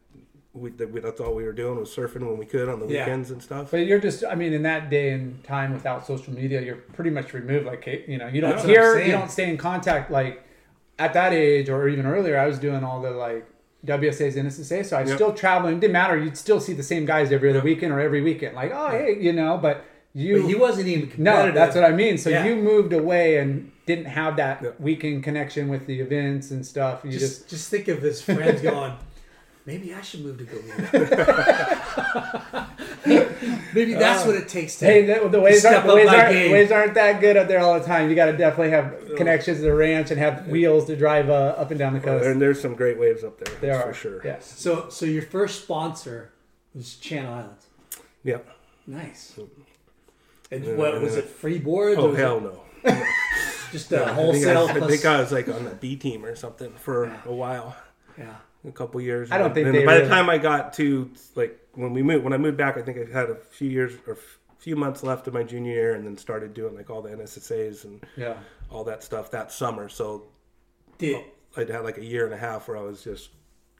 We, 0.56 0.70
that 0.70 0.88
we, 0.92 1.00
that's 1.00 1.20
all 1.20 1.34
we 1.34 1.42
were 1.42 1.52
doing 1.52 1.80
was 1.80 1.90
surfing 1.90 2.20
when 2.28 2.38
we 2.38 2.46
could 2.46 2.68
on 2.68 2.78
the 2.78 2.86
Yeah. 2.86 3.00
weekends 3.06 3.32
and 3.32 3.42
stuff. 3.42 3.72
But 3.72 3.86
you're 3.86 3.98
just, 3.98 4.22
I 4.24 4.36
mean, 4.36 4.52
in 4.52 4.62
that 4.62 4.88
day 4.88 5.10
and 5.10 5.42
time 5.42 5.72
without 5.72 6.06
social 6.06 6.32
media, 6.32 6.60
you're 6.60 6.76
pretty 6.76 7.10
much 7.10 7.32
removed. 7.32 7.66
Like, 7.66 7.84
you 8.06 8.18
know, 8.18 8.28
you 8.28 8.40
don't 8.40 8.50
That's 8.52 8.64
hear, 8.64 9.00
you 9.00 9.10
don't 9.10 9.28
stay 9.32 9.50
in 9.50 9.56
contact. 9.56 10.12
Like, 10.12 10.44
at 10.98 11.12
that 11.14 11.32
age 11.32 11.68
or 11.68 11.88
even 11.88 12.06
earlier, 12.06 12.38
I 12.38 12.46
was 12.46 12.58
doing 12.58 12.84
all 12.84 13.00
the 13.00 13.10
like 13.10 13.46
WSAs 13.86 14.36
and 14.36 14.48
NSSA. 14.48 14.84
So 14.86 14.96
I 14.96 15.00
Yep. 15.04 15.08
still 15.16 15.32
traveling. 15.34 15.76
It 15.76 15.80
didn't 15.80 15.92
matter. 15.92 16.16
You'd 16.16 16.36
still 16.36 16.60
see 16.60 16.72
the 16.72 16.82
same 16.82 17.04
guys 17.04 17.32
every 17.32 17.50
other 17.50 17.60
weekend 17.60 17.92
or 17.92 18.00
every 18.00 18.22
weekend. 18.22 18.54
Like, 18.56 18.72
oh, 18.74 18.88
hey, 18.90 19.16
you 19.20 19.32
know, 19.32 19.58
but 19.58 19.84
you. 20.14 20.40
But 20.42 20.48
he 20.48 20.54
wasn't 20.54 20.88
even 20.88 21.10
no, 21.22 21.50
that's 21.52 21.74
what 21.74 21.84
I 21.84 21.90
mean. 21.92 22.16
So 22.18 22.30
Yeah. 22.30 22.44
you 22.46 22.56
moved 22.56 22.92
away 22.92 23.38
and 23.38 23.70
didn't 23.86 24.06
have 24.06 24.36
that 24.36 24.62
Yep. 24.62 24.80
weekend 24.80 25.22
connection 25.24 25.68
with 25.68 25.86
the 25.86 26.00
events 26.00 26.50
and 26.50 26.64
stuff. 26.64 27.00
You 27.04 27.10
Just, 27.10 27.40
just, 27.42 27.48
just 27.50 27.68
think 27.70 27.88
of 27.88 28.00
his 28.00 28.22
friends 28.22 28.60
going, 28.70 28.92
maybe 29.66 29.94
I 29.94 30.00
should 30.02 30.24
move 30.24 30.38
to 30.38 30.44
Goleta. 30.44 31.74
maybe 33.74 33.94
that's 33.94 34.24
what 34.26 34.36
it 34.36 34.48
takes 34.48 34.76
to. 34.78 34.84
Hey, 34.86 35.04
the, 35.04 35.28
the 35.28 35.40
waves, 35.40 35.60
step 35.60 35.84
aren't, 35.84 35.86
the, 35.86 36.02
up 36.02 36.06
my 36.06 36.16
aren't, 36.22 36.32
game. 36.32 36.52
waves 36.52 36.72
aren't 36.72 36.94
that 36.94 37.20
good 37.20 37.36
up 37.36 37.48
there 37.48 37.60
all 37.60 37.78
the 37.78 37.84
time. 37.84 38.08
You 38.08 38.16
got 38.16 38.26
to 38.26 38.36
definitely 38.36 38.70
have 38.70 39.16
connections 39.16 39.58
to 39.58 39.64
the 39.64 39.74
ranch 39.74 40.10
and 40.10 40.18
have 40.18 40.46
wheels 40.48 40.86
to 40.86 40.96
drive 40.96 41.30
uh, 41.30 41.54
up 41.56 41.70
and 41.70 41.78
down 41.78 41.92
the 41.94 42.00
coast. 42.00 42.26
and 42.26 42.40
there's 42.40 42.60
some 42.60 42.74
great 42.74 42.98
waves 42.98 43.22
up 43.24 43.38
there, 43.38 43.54
there 43.60 43.72
that's 43.74 43.84
are 43.84 43.92
for 43.92 43.98
sure. 43.98 44.20
Yes. 44.24 44.46
so, 44.58 44.88
so 44.88 45.06
your 45.06 45.22
first 45.22 45.62
sponsor 45.62 46.32
was 46.74 46.96
Channel 46.96 47.32
Islands. 47.34 47.66
Yep. 48.24 48.48
Nice. 48.86 49.38
And 50.50 50.76
what 50.76 51.00
was 51.00 51.16
it? 51.16 51.24
Free 51.24 51.58
boards? 51.58 51.98
or 51.98 52.08
Oh 52.08 52.14
hell 52.14 52.38
it 52.38 52.42
no. 52.44 52.60
Just 53.72 53.90
a 53.92 53.96
I 53.96 53.98
think, 54.04 54.08
I, 54.10 54.12
wholesale. 54.14 54.66
I 54.68 54.78
plus- 54.78 54.90
think 54.90 55.04
I 55.04 55.20
was 55.20 55.32
like 55.32 55.48
on 55.48 55.64
the 55.64 55.70
B 55.70 55.96
team 55.96 56.24
or 56.24 56.36
something 56.36 56.70
for 56.74 57.04
a 57.26 57.32
while. 57.32 57.76
yeah. 58.16 58.36
A 58.66 58.72
couple 58.72 59.00
years. 59.00 59.30
I 59.30 59.36
don't 59.38 59.46
And 59.48 59.54
think 59.54 59.72
they 59.72 59.84
by 59.84 59.94
really- 59.96 60.04
the 60.04 60.08
time 60.14 60.30
I 60.30 60.38
got 60.38 60.72
to 60.74 61.10
like 61.34 61.58
when 61.74 61.92
we 61.92 62.02
moved 62.02 62.24
when 62.24 62.32
I 62.32 62.38
moved 62.38 62.56
back, 62.56 62.76
I 62.78 62.82
think 62.82 62.96
I 62.98 63.12
had 63.18 63.30
a 63.30 63.34
few 63.36 63.68
years 63.68 63.92
or 64.06 64.14
a 64.14 64.16
few 64.58 64.74
months 64.76 65.02
left 65.02 65.26
of 65.28 65.34
my 65.34 65.42
junior 65.42 65.72
year, 65.72 65.94
and 65.94 66.06
then 66.06 66.16
started 66.16 66.54
doing 66.54 66.74
like 66.74 66.88
all 66.88 67.02
the 67.02 67.10
NSSA's 67.10 67.84
and 67.84 68.02
Yeah. 68.16 68.36
all 68.70 68.84
that 68.84 69.02
stuff 69.02 69.30
that 69.32 69.52
summer. 69.52 69.88
So 69.88 70.24
Did 70.98 71.16
uh, 71.16 71.20
I'd 71.60 71.68
had 71.68 71.84
like 71.84 71.98
a 71.98 72.04
year 72.04 72.24
and 72.24 72.32
a 72.32 72.38
half 72.38 72.66
where 72.68 72.76
I 72.76 72.82
was 72.82 73.02
just 73.04 73.30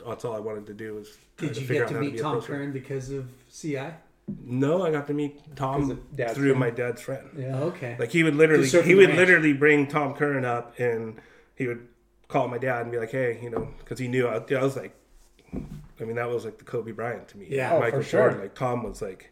that's 0.06 0.24
all 0.24 0.34
I 0.34 0.40
wanted 0.40 0.66
to 0.66 0.74
do 0.74 0.94
was 0.96 1.16
Did 1.38 1.56
you 1.56 1.66
get 1.66 1.88
to 1.88 1.94
meet 2.00 2.16
a 2.18 2.22
Tom. 2.22 2.42
Curren 2.42 2.72
because 2.72 3.10
of 3.10 3.26
CI? 3.50 3.90
No, 4.44 4.82
I 4.84 4.90
got 4.90 5.06
to 5.06 5.14
meet 5.14 5.40
Tom 5.56 5.98
through 6.16 6.34
friend. 6.34 6.58
my 6.58 6.70
dad's 6.70 7.00
friend. 7.02 7.28
Yeah. 7.38 7.58
Okay. 7.60 7.96
Like 7.98 8.10
he 8.10 8.22
would 8.22 8.34
literally, 8.34 8.66
he 8.68 8.94
would 8.94 9.08
ranch. 9.08 9.18
literally 9.18 9.52
bring 9.52 9.86
Tom 9.86 10.14
Curren 10.14 10.44
up, 10.44 10.78
and 10.78 11.20
he 11.56 11.66
would 11.68 11.86
call 12.28 12.48
my 12.48 12.58
dad 12.58 12.82
and 12.82 12.92
be 12.92 12.98
like, 12.98 13.10
"Hey, 13.10 13.38
you 13.42 13.50
know," 13.50 13.68
because 13.78 13.98
he 13.98 14.08
knew 14.08 14.26
I, 14.26 14.37
I 14.37 14.62
was 14.62 14.76
like, 14.76 14.94
I 16.00 16.04
mean, 16.04 16.16
that 16.16 16.28
was 16.28 16.44
like 16.44 16.58
the 16.58 16.64
Kobe 16.64 16.92
Bryant 16.92 17.28
to 17.28 17.38
me. 17.38 17.46
Yeah. 17.48 17.74
Oh, 17.74 17.80
Michael 17.80 18.00
for 18.00 18.04
sure. 18.04 18.20
Jordan. 18.22 18.40
Like 18.40 18.54
Tom 18.54 18.82
was 18.82 19.00
like 19.02 19.30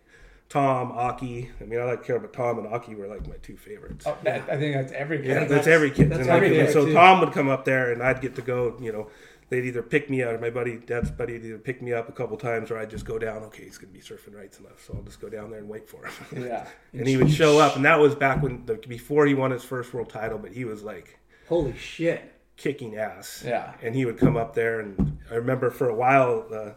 Tom 0.48 0.92
Aki. 0.92 1.50
I 1.60 1.64
mean, 1.64 1.80
I 1.80 1.84
like 1.84 2.04
care, 2.04 2.18
but 2.18 2.32
Tom 2.32 2.58
and 2.58 2.66
Aki 2.68 2.94
were 2.94 3.08
like 3.08 3.26
my 3.26 3.36
two 3.42 3.56
favorites. 3.56 4.04
Oh, 4.06 4.16
that, 4.22 4.42
I 4.50 4.58
think 4.58 4.74
that's 4.74 4.92
every 4.92 5.18
kid. 5.18 5.26
Yeah, 5.26 5.34
that's, 5.40 5.50
that's- 5.50 5.66
every 5.66 5.90
kid. 5.90 6.10
that's 6.10 6.20
and 6.22 6.30
every 6.30 6.48
and 6.58 6.66
kid, 6.66 6.72
so 6.72 6.86
too. 6.86 6.92
Tom 6.92 7.20
would 7.20 7.32
come 7.32 7.48
up 7.48 7.64
there, 7.64 7.92
and 7.92 8.02
I'd 8.02 8.20
get 8.20 8.34
to 8.36 8.42
go. 8.42 8.76
You 8.80 8.92
know, 8.92 9.10
they'd 9.48 9.64
either 9.64 9.82
pick 9.82 10.08
me 10.10 10.22
up, 10.22 10.34
or 10.34 10.38
my 10.38 10.50
buddy, 10.50 10.76
dad's 10.76 11.10
buddy, 11.10 11.32
would 11.34 11.44
either 11.44 11.58
pick 11.58 11.82
me 11.82 11.92
up 11.92 12.08
a 12.08 12.12
couple 12.12 12.36
times, 12.36 12.70
or 12.70 12.78
I'd 12.78 12.90
just 12.90 13.04
go 13.04 13.18
down. 13.18 13.42
Okay, 13.44 13.64
he's 13.64 13.78
gonna 13.78 13.92
be 13.92 14.00
surfing 14.00 14.34
rights 14.36 14.60
enough, 14.60 14.84
so 14.86 14.94
I'll 14.94 15.02
just 15.02 15.20
go 15.20 15.28
down 15.28 15.50
there 15.50 15.58
and 15.58 15.68
wait 15.68 15.88
for 15.88 16.04
him. 16.04 16.44
Yeah. 16.46 16.66
and 16.92 17.08
he 17.08 17.16
would 17.16 17.30
show 17.30 17.58
up, 17.58 17.74
and 17.76 17.84
that 17.86 17.98
was 17.98 18.14
back 18.14 18.42
when 18.42 18.64
the, 18.66 18.74
before 18.74 19.26
he 19.26 19.34
won 19.34 19.50
his 19.50 19.64
first 19.64 19.92
world 19.94 20.10
title, 20.10 20.38
but 20.38 20.52
he 20.52 20.64
was 20.64 20.82
like 20.82 21.18
Holy 21.48 21.76
shit. 21.76 22.28
Kicking 22.62 22.96
ass. 22.96 23.42
Yeah. 23.46 23.72
And 23.82 23.94
he 23.94 24.04
would 24.04 24.18
come 24.18 24.36
up 24.36 24.54
there, 24.54 24.80
and 24.80 25.18
I 25.30 25.34
remember 25.34 25.70
for 25.70 25.88
a 25.88 25.94
while, 25.94 26.46
uh, 26.54 26.70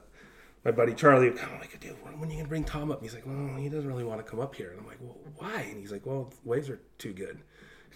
my 0.63 0.71
buddy 0.71 0.93
Charlie 0.95 1.29
would 1.29 1.37
come 1.37 1.59
like, 1.59 1.79
dude, 1.79 1.95
when, 2.03 2.19
when 2.19 2.29
are 2.29 2.31
you 2.31 2.37
gonna 2.39 2.49
bring 2.49 2.63
Tom 2.63 2.91
up? 2.91 2.97
And 3.01 3.05
he's 3.07 3.13
like, 3.13 3.25
well, 3.27 3.55
he 3.57 3.69
doesn't 3.69 3.87
really 3.87 4.03
want 4.03 4.23
to 4.23 4.29
come 4.29 4.39
up 4.39 4.55
here. 4.55 4.71
And 4.71 4.79
I'm 4.79 4.87
like, 4.87 4.97
well, 4.99 5.17
why? 5.37 5.61
And 5.61 5.77
he's 5.79 5.91
like, 5.91 6.05
well, 6.05 6.33
waves 6.43 6.69
are 6.69 6.79
too 6.97 7.13
good. 7.13 7.39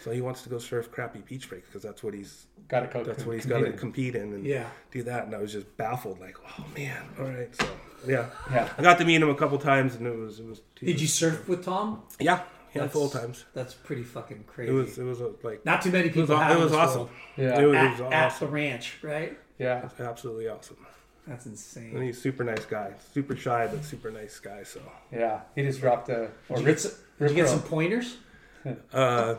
So 0.04 0.12
he 0.12 0.22
wants 0.22 0.44
to 0.44 0.50
go 0.50 0.60
surf 0.60 0.90
crappy 0.92 1.20
beach 1.28 1.50
breaks 1.50 1.68
because 1.68 1.82
that's 1.82 2.04
what 2.04 2.14
he's 2.14 2.46
Got 2.70 2.82
to 2.82 2.88
coach. 2.88 3.06
that's 3.08 3.26
what 3.26 3.36
he's 3.36 3.46
got 3.46 3.60
to 3.62 3.72
compete 3.74 4.16
in 4.16 4.34
and 4.34 4.46
Yeah. 4.46 4.68
do 4.92 5.04
that. 5.04 5.26
And 5.26 5.36
I 5.36 5.40
was 5.40 5.52
just 5.52 5.76
baffled, 5.76 6.22
like, 6.22 6.38
oh 6.58 6.66
man, 6.78 7.04
all 7.20 7.26
right. 7.26 7.54
So 7.56 7.68
yeah, 8.08 8.28
Yeah. 8.52 8.70
I 8.78 8.82
got 8.82 8.98
to 9.00 9.04
meet 9.06 9.22
him 9.22 9.30
a 9.30 9.36
couple 9.36 9.58
times, 9.58 9.96
and 9.96 10.06
it 10.08 10.16
was 10.16 10.40
it 10.40 10.46
was 10.46 10.62
Did 10.76 11.02
you 11.02 11.08
surf 11.08 11.50
with 11.50 11.66
Tom? 11.66 12.04
yeah, 12.20 12.44
yeah, 12.74 12.82
That's- 12.82 12.92
full 12.94 13.10
times. 13.10 13.46
That's 13.54 13.74
pretty 13.74 14.04
fucking 14.04 14.44
crazy. 14.48 14.72
It 14.72 14.74
was 14.76 14.98
it 14.98 15.04
was 15.04 15.22
a, 15.22 15.32
like 15.44 15.66
Not 15.66 15.82
too 15.82 15.92
many 15.92 16.10
it 16.10 16.16
was, 16.16 16.28
people 16.28 16.38
have 16.38 16.58
it 16.58 16.64
was 16.64 16.74
awesome. 16.74 16.98
world. 17.02 17.10
Yeah. 17.38 17.60
It 17.60 17.66
was, 17.66 17.76
it 17.76 17.78
At, 17.78 17.92
was 17.92 18.00
at 18.02 18.10
the 18.10 18.16
awesome. 18.16 18.52
ranch, 18.52 18.98
right? 19.02 19.38
Yeah. 19.58 19.90
Absolutely 20.00 20.48
awesome. 20.48 20.78
That's 21.28 21.46
And 21.46 21.54
insane. 21.54 22.02
he's 22.02 22.18
a 22.18 22.22
super 22.22 22.44
nice 22.44 22.66
guy, 22.66 22.94
super 23.14 23.36
shy 23.36 23.68
but 23.68 23.84
super 23.84 24.10
nice 24.12 24.40
guy. 24.40 24.64
So, 24.64 24.80
Yeah. 25.12 25.42
He 25.56 25.64
just 25.64 25.80
dropped 25.80 26.10
a. 26.10 26.30
Or 26.50 26.56
Did 26.56 26.60
you 26.60 26.66
get 26.66 26.80
some, 26.80 26.92
did 27.20 27.30
you 27.30 27.36
get 27.36 27.50
some 27.50 27.62
pointers? 27.62 28.18
uh, 28.94 29.36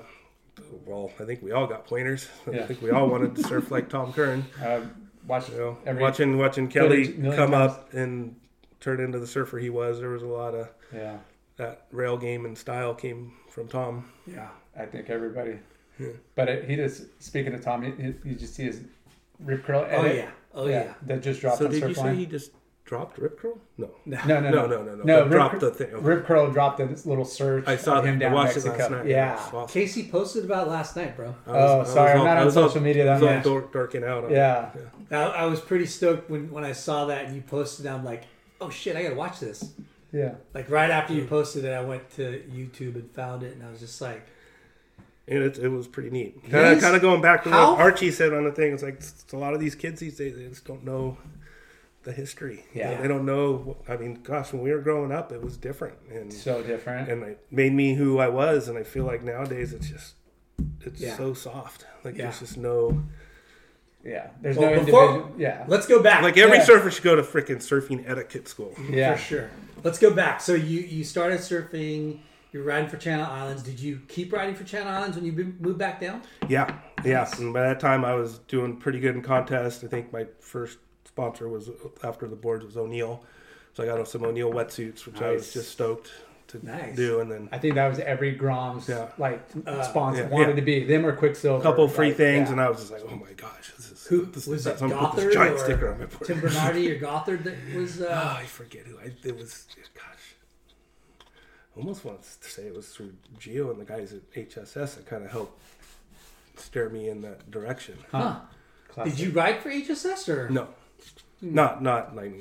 well, 0.85 1.11
I 1.19 1.25
think 1.25 1.43
we 1.43 1.53
all 1.53 1.67
got 1.67 1.87
pointers. 1.87 2.29
I 2.47 2.51
Yeah. 2.53 2.67
think 2.67 2.83
we 2.83 2.91
all 2.91 3.09
wanted 3.09 3.35
to 3.37 3.43
surf 3.43 3.71
like 3.71 3.89
Tom 3.89 4.13
Curren. 4.13 4.45
Uh, 4.63 4.81
watch 5.27 5.49
You 5.51 5.57
know, 5.59 5.79
every. 5.87 6.03
watching 6.03 6.39
watching 6.39 6.69
Kelly 6.69 7.05
footage 7.05 7.17
a 7.17 7.21
million 7.21 7.37
come 7.37 7.51
times. 7.53 7.73
up 7.73 7.93
and 7.95 8.37
turn 8.81 9.01
into 9.01 9.19
the 9.19 9.27
surfer 9.27 9.59
he 9.59 9.71
was. 9.71 10.01
There 10.01 10.11
was 10.11 10.23
a 10.23 10.27
lot 10.27 10.55
of 10.55 10.69
Yeah. 10.95 11.19
That 11.61 11.85
rail 11.93 12.17
game 12.17 12.47
and 12.47 12.57
style 12.57 12.95
came 12.95 13.33
from 13.51 13.69
Tom. 13.69 14.11
Yeah. 14.27 14.49
I 14.79 14.87
think 14.87 15.11
everybody. 15.11 15.59
But 16.35 16.49
it, 16.49 16.65
he 16.71 16.77
just 16.77 17.03
speaking 17.23 17.53
of 17.53 17.61
Tom, 17.63 17.85
you, 17.85 18.15
you 18.25 18.35
just 18.35 18.55
see 18.55 18.63
his 18.65 18.81
rip 19.41 19.65
curl. 19.65 19.87
Oh, 19.91 19.97
oh 19.99 20.05
yeah. 20.07 20.31
Oh 20.55 20.67
yeah. 20.69 20.95
That 21.03 21.23
just 21.23 21.43
dropped 21.43 21.59
so 21.59 21.67
on 21.67 21.71
did 21.73 21.83
you 21.87 21.93
say 21.95 22.01
Surfline. 22.01 22.17
he 22.17 22.25
just 22.25 22.53
dropped 22.87 23.19
rip 23.19 23.39
curl? 23.39 23.59
No, 23.77 23.91
No, 24.07 24.19
no, 24.27 24.41
no, 24.41 24.51
no, 24.51 24.67
no, 24.67 24.83
no, 24.83 24.95
no. 24.95 25.05
no. 25.05 25.17
But 25.19 25.25
Rip, 25.25 25.31
dropped 25.33 25.61
the 25.61 25.71
thing. 25.71 26.03
Rip 26.03 26.25
Curl 26.25 26.51
dropped 26.51 26.79
this 26.79 27.05
little 27.05 27.27
search. 27.27 27.65
I 27.69 27.77
saw 27.77 28.01
him 28.01 28.19
that. 28.19 28.27
I 28.27 28.29
down 28.29 28.33
watched 28.33 28.57
it 28.57 28.65
Mexico. 28.65 28.79
last 28.79 28.91
night. 28.91 29.07
Yeah. 29.07 29.35
It 29.35 29.55
awesome. 29.55 29.83
Kasey 29.83 30.11
posted 30.11 30.45
about 30.47 30.69
last 30.69 30.97
night, 30.97 31.15
bro. 31.17 31.27
Was- 31.29 31.37
Oh, 31.47 31.53
I 31.53 31.77
was 31.81 31.93
sorry, 31.93 32.13
I'm 32.13 32.19
all- 32.21 32.25
not 32.25 32.37
on 32.39 32.45
was 32.47 32.57
all- 32.57 32.69
social 32.69 32.83
media 32.83 33.03
I 33.03 33.07
that 33.07 33.13
was 33.21 33.23
all 33.29 33.35
much. 33.35 33.45
dork, 33.45 33.73
dorking 33.75 34.05
out. 34.05 34.25
on 34.25 34.31
it. 34.31 34.35
Yeah. 34.37 34.71
I, 35.11 35.17
I 35.17 35.45
was 35.47 35.61
pretty 35.61 35.85
stoked 35.87 36.31
when, 36.31 36.51
when 36.51 36.65
I 36.65 36.73
saw 36.73 37.05
that 37.07 37.27
and 37.27 37.35
you 37.37 37.43
posted. 37.43 37.87
I'm 37.87 38.05
like, 38.05 38.25
oh 38.61 38.71
shit, 38.71 38.97
I 38.97 39.03
gotta 39.03 39.15
watch 39.15 39.41
this. 39.41 39.73
Yeah. 40.13 40.35
Like 40.55 40.69
right 40.71 40.91
after 40.91 41.13
you 41.15 41.25
posted 41.27 41.65
it, 41.65 41.73
I 41.73 41.83
went 41.83 42.11
to 42.17 42.43
YouTube 42.51 42.95
and 42.97 43.11
found 43.13 43.43
it, 43.43 43.55
and 43.55 43.65
I 43.65 43.71
was 43.71 43.81
just 43.81 44.01
like, 44.01 44.27
And 45.29 45.43
it, 45.45 45.59
it 45.59 45.69
was 45.69 45.87
pretty 45.87 46.11
neat. 46.11 46.43
Kind 46.51 46.67
of, 46.75 46.81
kind 46.81 46.97
of 46.97 47.03
going 47.03 47.21
back 47.23 47.45
to 47.45 47.51
How- 47.51 47.73
what 47.73 47.81
Archie 47.81 48.11
said 48.11 48.33
on 48.33 48.45
the 48.45 48.53
thing. 48.53 48.73
It's 48.73 48.83
like 48.83 48.95
it's 48.97 49.25
a 49.33 49.37
lot 49.37 49.55
of 49.55 49.61
these 49.61 49.75
kids 49.75 50.01
these 50.01 50.17
days 50.19 50.37
they 50.37 50.49
just 50.49 50.65
don't 50.65 50.85
know 50.85 51.17
the 52.03 52.13
history. 52.13 52.65
Yeah. 52.75 53.01
they 53.01 53.07
don't 53.09 53.25
know. 53.27 53.77
I 53.89 53.97
mean, 53.99 54.15
gosh, 54.23 54.53
when 54.53 54.63
we 54.63 54.73
were 54.73 54.81
growing 54.81 55.13
up, 55.13 55.31
it 55.33 55.43
was 55.43 55.57
different, 55.57 55.97
and 56.11 56.33
So 56.33 56.63
different. 56.63 57.09
and 57.11 57.23
it 57.23 57.47
made 57.51 57.73
me 57.75 57.95
who 57.95 58.19
I 58.19 58.29
was. 58.29 58.69
And 58.69 58.77
I 58.79 58.83
feel 58.83 59.05
like 59.05 59.23
nowadays 59.23 59.73
it's 59.73 59.89
just 59.89 60.15
it's 60.81 61.01
Yeah. 61.01 61.17
so 61.17 61.35
soft. 61.35 61.85
Like 62.05 62.17
Yeah. 62.17 62.25
there's 62.25 62.41
just 62.41 62.57
no 62.57 63.01
yeah. 64.03 64.29
There's 64.41 64.57
Well, 64.57 64.71
no 64.75 64.83
before- 64.85 65.05
individual. 65.11 65.35
Yeah. 65.39 65.65
Let's 65.69 65.87
go 65.87 66.03
back. 66.03 66.23
like 66.23 66.39
every 66.39 66.57
Yeah. 66.57 66.65
surfer 66.65 66.91
should 66.91 67.05
go 67.05 67.17
to 67.17 67.23
freaking 67.23 67.57
surfing 67.59 68.03
etiquette 68.09 68.49
school. 68.49 68.75
yeah. 68.91 69.15
for 69.15 69.21
sure. 69.21 69.51
Let's 69.83 69.99
go 69.99 70.13
back. 70.13 70.41
So 70.41 70.55
you 70.55 70.81
you 70.81 71.05
started 71.05 71.41
surfing. 71.41 72.21
You're 72.53 72.65
riding 72.65 72.89
for 72.89 72.97
Channel 72.97 73.27
Islands. 73.27 73.63
Did 73.63 73.79
you 73.79 74.01
keep 74.09 74.33
riding 74.33 74.57
for 74.57 74.65
Channel 74.65 74.89
Islands 74.93 75.17
when 75.17 75.25
you 75.25 75.55
moved 75.61 75.79
back 75.79 76.01
down? 76.01 76.23
Yeah, 76.49 76.75
yeah. 77.05 77.29
And 77.39 77.55
by 77.55 77.63
that 77.63 77.79
time, 77.79 78.05
I 78.05 78.15
was 78.15 78.39
doing 78.41 78.77
pretty 78.77 78.99
good 78.99 79.15
in 79.15 79.23
contests. 79.23 79.85
I 79.85 79.87
think 79.87 80.13
my 80.13 80.27
first 80.41 80.79
sponsor 81.05 81.49
was 81.49 81.71
after 82.03 82.27
the 82.27 82.35
boards 82.35 82.65
was 82.65 82.77
O'Neill, 82.77 83.23
so 83.75 83.85
I 83.85 83.87
got 83.87 84.07
some 84.09 84.25
O'Neill 84.25 84.53
wetsuits, 84.53 85.07
which 85.07 85.23
I 85.23 85.31
was 85.31 85.53
just 85.53 85.71
stoked 85.71 86.11
to 86.49 86.67
Nice. 86.67 86.97
do. 86.97 87.21
And 87.21 87.31
then 87.31 87.49
I 87.53 87.59
think 87.59 87.77
that 87.77 87.87
was 87.89 88.01
every 88.01 88.35
Grom's 88.35 88.89
Yeah. 88.89 89.09
like 89.19 89.41
uh, 89.67 89.83
sponsor 89.85 90.23
yeah, 90.23 90.29
wanted 90.29 90.49
yeah. 90.51 90.55
to 90.57 90.63
be 90.63 90.85
them 90.85 91.07
or 91.07 91.15
Quicksilver. 91.15 91.61
a 91.61 91.63
couple 91.63 91.87
free 91.87 92.09
like, 92.09 92.17
things, 92.17 92.49
yeah. 92.49 92.53
and 92.53 92.61
I 92.61 92.69
was 92.69 92.79
just 92.81 92.91
like, 92.93 93.03
oh 93.09 93.15
my 93.15 93.33
gosh, 93.37 93.73
this 93.77 93.93
is 93.93 93.99
Who 94.11 94.27
this 94.27 94.47
was 94.47 94.61
is 94.61 94.67
it? 94.67 94.83
I'm 94.83 94.91
gonna 94.91 95.09
put 95.09 95.17
Gothard 95.17 95.25
this 95.27 95.35
giant 95.35 95.55
or 95.55 95.59
sticker 95.65 95.93
on 95.93 95.99
my 96.01 96.05
board. 96.07 96.25
Tim 96.27 96.41
Bernardi 96.41 96.91
or 96.93 96.99
Gothard 97.01 97.45
that 97.45 97.57
was? 97.75 98.01
Oh, 98.03 98.07
Uh, 98.09 98.35
I 98.39 98.45
forget 98.45 98.83
who. 98.87 98.99
I, 98.99 99.13
it 99.25 99.37
was. 99.37 99.67
Gosh, 99.95 100.35
I 101.77 101.79
almost 101.81 102.05
want 102.05 102.21
to 102.23 102.49
say 102.51 102.65
it 102.67 102.75
was 102.75 102.89
through 102.89 103.13
Geo 103.39 103.71
and 103.71 103.81
the 103.81 103.85
guys 103.85 104.13
at 104.13 104.31
HSS 104.33 104.97
that 104.97 105.07
kind 105.07 105.25
of 105.25 105.31
helped 105.31 105.61
steer 106.57 106.89
me 106.91 107.09
in 107.09 107.23
that 107.23 107.51
direction. 107.51 107.97
huh. 108.11 108.41
Classic. 108.89 109.13
Did 109.15 109.21
you 109.21 109.31
ride 109.31 109.63
for 109.63 109.71
HSS 109.71 110.29
or 110.29 110.51
No, 110.51 110.67
not 111.41 111.81
not 111.83 112.17
like 112.17 112.35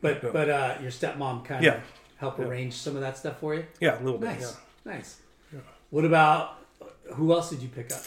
But 0.00 0.22
No. 0.24 0.32
but 0.32 0.50
uh, 0.50 0.76
your 0.82 0.90
stepmom 0.90 1.44
kind 1.44 1.64
Yeah. 1.64 1.76
of 1.76 1.82
helped 2.16 2.40
arrange 2.40 2.74
some 2.74 2.96
of 2.96 3.00
that 3.02 3.16
stuff 3.16 3.38
for 3.38 3.54
you. 3.54 3.64
yeah, 3.80 3.98
a 3.98 4.02
little 4.02 4.18
bit. 4.18 4.30
Nice, 4.30 4.56
Yeah. 4.84 4.92
nice. 4.92 5.20
What 5.90 6.04
about 6.04 6.58
who 7.14 7.32
else 7.32 7.50
did 7.50 7.62
you 7.62 7.68
pick 7.68 7.92
up? 7.92 8.00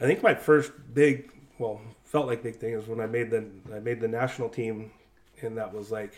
I 0.00 0.04
think 0.04 0.22
my 0.22 0.34
first 0.34 0.72
big, 0.94 1.30
well, 1.58 1.80
felt 2.06 2.26
like 2.26 2.42
big 2.42 2.56
thing 2.56 2.72
is 2.72 2.86
when 2.86 3.00
I 3.00 3.06
made 3.06 3.30
the 3.30 3.44
I 3.74 3.80
made 3.80 4.00
the 4.00 4.08
national 4.08 4.48
team, 4.48 4.90
and 5.42 5.58
that 5.58 5.72
was 5.74 5.90
like 5.90 6.12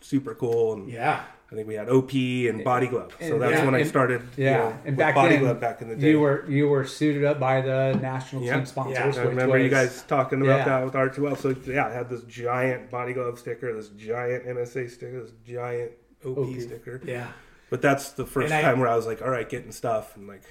super 0.00 0.34
cool. 0.34 0.74
And 0.74 0.88
Yeah, 0.88 1.22
I 1.50 1.54
think 1.54 1.66
we 1.68 1.74
had 1.74 1.88
OP 1.88 2.12
and 2.48 2.62
Body 2.64 2.86
Glove, 2.88 3.16
so 3.20 3.34
And- 3.34 3.42
that's 3.42 3.52
yeah, 3.52 3.64
when 3.64 3.74
I 3.74 3.78
and- 3.80 3.88
started. 3.88 4.22
you 4.36 4.44
Yeah, 4.44 4.56
know, 4.58 4.78
and 4.84 4.96
back 4.96 5.14
Body 5.14 5.34
then, 5.36 5.44
Glove 5.44 5.60
back 5.60 5.80
in 5.82 5.88
the 5.88 5.96
day. 5.96 6.10
you 6.10 6.20
were 6.20 6.44
you 6.48 6.68
were 6.68 6.84
suited 6.84 7.24
up 7.24 7.38
by 7.40 7.60
the 7.60 7.98
national 8.02 8.42
Yeah. 8.42 8.56
team 8.56 8.66
sponsors. 8.66 9.16
Yeah. 9.16 9.22
I 9.22 9.26
remember 9.26 9.58
you 9.58 9.68
guys 9.70 10.02
talking 10.02 10.42
about 10.42 10.58
Yeah. 10.58 10.64
that 10.64 10.84
with 10.84 10.94
Arch 10.94 11.18
well. 11.18 11.36
So 11.36 11.54
yeah, 11.66 11.86
I 11.86 11.90
had 11.92 12.08
this 12.10 12.22
giant 12.24 12.90
body 12.90 13.12
glove 13.12 13.38
sticker, 13.38 13.72
this 13.72 13.88
giant 13.90 14.46
NSA 14.46 14.88
sticker, 14.88 15.22
this 15.22 15.32
giant 15.46 15.92
OP, 16.24 16.38
OP. 16.38 16.60
sticker. 16.60 17.00
yeah. 17.04 17.28
But 17.70 17.80
that's 17.82 18.12
the 18.12 18.26
first 18.26 18.52
I- 18.52 18.60
time 18.62 18.78
where 18.80 18.88
I 18.88 18.96
was 18.96 19.06
like, 19.06 19.22
all 19.22 19.30
right, 19.30 19.48
getting 19.48 19.72
stuff, 19.72 20.16
and 20.16 20.26
like 20.28 20.42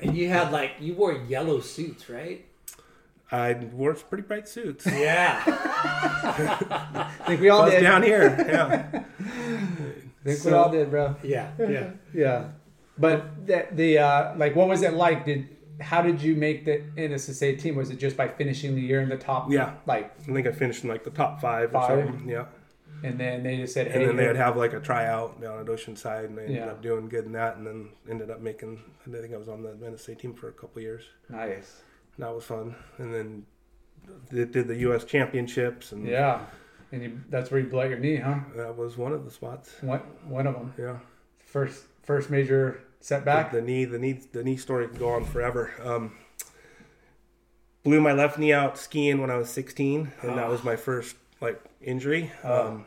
And 0.00 0.16
you 0.16 0.28
had 0.28 0.52
like 0.52 0.72
you 0.80 0.94
wore 0.94 1.12
yellow 1.12 1.60
suits, 1.60 2.08
right? 2.08 2.44
I 3.30 3.52
wore 3.72 3.94
some 3.94 4.08
pretty 4.08 4.22
bright 4.26 4.48
suits. 4.48 4.86
Yeah. 4.86 5.42
I 5.46 7.10
think 7.26 7.40
we 7.40 7.48
all 7.50 7.62
Buzz 7.62 7.72
did. 7.72 7.82
down 7.82 8.02
here, 8.02 8.34
yeah. 8.48 9.02
I 9.02 10.24
think 10.24 10.44
we 10.44 10.52
all 10.52 10.70
did, 10.70 10.90
bro. 10.90 11.14
yeah. 11.22 11.50
Yeah. 11.58 11.90
Yeah, 12.14 12.48
but 12.96 13.46
the, 13.46 13.66
the 13.72 13.98
uh, 13.98 14.36
like, 14.36 14.56
what 14.56 14.66
was 14.66 14.82
it 14.82 14.94
like? 14.94 15.26
Did 15.26 15.48
how 15.80 16.00
did 16.02 16.20
you 16.22 16.34
make 16.34 16.64
the 16.64 16.82
NSSA 16.96 17.60
team? 17.60 17.76
Was 17.76 17.90
it 17.90 17.98
just 17.98 18.16
by 18.16 18.26
finishing 18.28 18.74
the 18.74 18.80
year 18.80 19.00
in 19.02 19.08
the 19.08 19.16
top? 19.18 19.50
Yeah. 19.52 19.74
like, 19.86 20.12
I 20.28 20.32
think 20.32 20.46
I 20.46 20.52
finished 20.52 20.82
in 20.82 20.88
like 20.88 21.04
the 21.04 21.10
top 21.10 21.40
five, 21.40 21.70
Five? 21.70 21.98
or 21.98 22.06
something. 22.06 22.28
Yeah. 22.28 22.46
and 23.04 23.20
then 23.20 23.44
they 23.44 23.58
just 23.58 23.74
said, 23.74 23.86
And 23.88 24.08
then 24.08 24.16
they'd 24.16 24.34
have 24.36 24.56
like 24.56 24.72
a 24.72 24.80
tryout 24.80 25.40
down 25.40 25.60
at 25.60 25.66
Oceanside, 25.66 26.24
and 26.24 26.36
they 26.36 26.42
ended 26.46 26.56
Yeah. 26.56 26.66
up 26.70 26.82
doing 26.82 27.08
good 27.08 27.26
in 27.26 27.32
that, 27.32 27.56
and 27.58 27.66
then 27.66 27.90
ended 28.10 28.30
up 28.30 28.40
making. 28.40 28.82
I 29.06 29.10
think 29.20 29.32
I 29.34 29.36
was 29.36 29.48
on 29.48 29.62
the 29.62 29.68
NSA 29.74 30.18
team 30.18 30.34
for 30.34 30.48
a 30.48 30.52
couple 30.52 30.80
years. 30.82 31.04
nice." 31.28 31.82
And 32.18 32.26
that 32.26 32.34
was 32.34 32.44
fun. 32.44 32.74
And 32.98 33.14
then 33.14 33.46
did, 34.30 34.50
did 34.50 34.66
the 34.68 34.76
U.S. 34.76 35.04
championships, 35.04 35.92
and 35.92 36.04
Yeah, 36.06 36.40
and 36.90 37.02
you, 37.02 37.20
that's 37.30 37.50
where 37.50 37.60
you 37.60 37.68
blew 37.68 37.82
out 37.82 37.90
your 37.90 37.98
knee, 37.98 38.16
huh? 38.16 38.40
that 38.56 38.76
was 38.76 38.96
one 38.96 39.12
of 39.12 39.24
the 39.24 39.30
spots. 39.30 39.70
One 39.80 40.00
one 40.26 40.46
of 40.46 40.54
them. 40.54 40.74
Yeah. 40.76 40.98
First 41.38 41.84
first 42.02 42.28
major 42.28 42.80
setback. 43.00 43.52
The, 43.52 43.60
the 43.60 43.66
knee, 43.66 43.84
the 43.84 43.98
knee, 43.98 44.20
the 44.32 44.42
knee 44.42 44.56
story 44.56 44.88
can 44.88 44.98
go 44.98 45.10
on 45.10 45.24
forever. 45.24 45.72
Um, 45.82 46.16
blew 47.84 48.00
my 48.00 48.12
left 48.12 48.36
knee 48.36 48.52
out 48.52 48.76
skiing 48.76 49.20
when 49.20 49.30
I 49.30 49.36
was 49.36 49.48
16, 49.50 50.12
and 50.22 50.38
that 50.38 50.48
was 50.48 50.64
my 50.64 50.74
first 50.74 51.16
like 51.40 51.62
injury. 51.80 52.32
Um, 52.42 52.86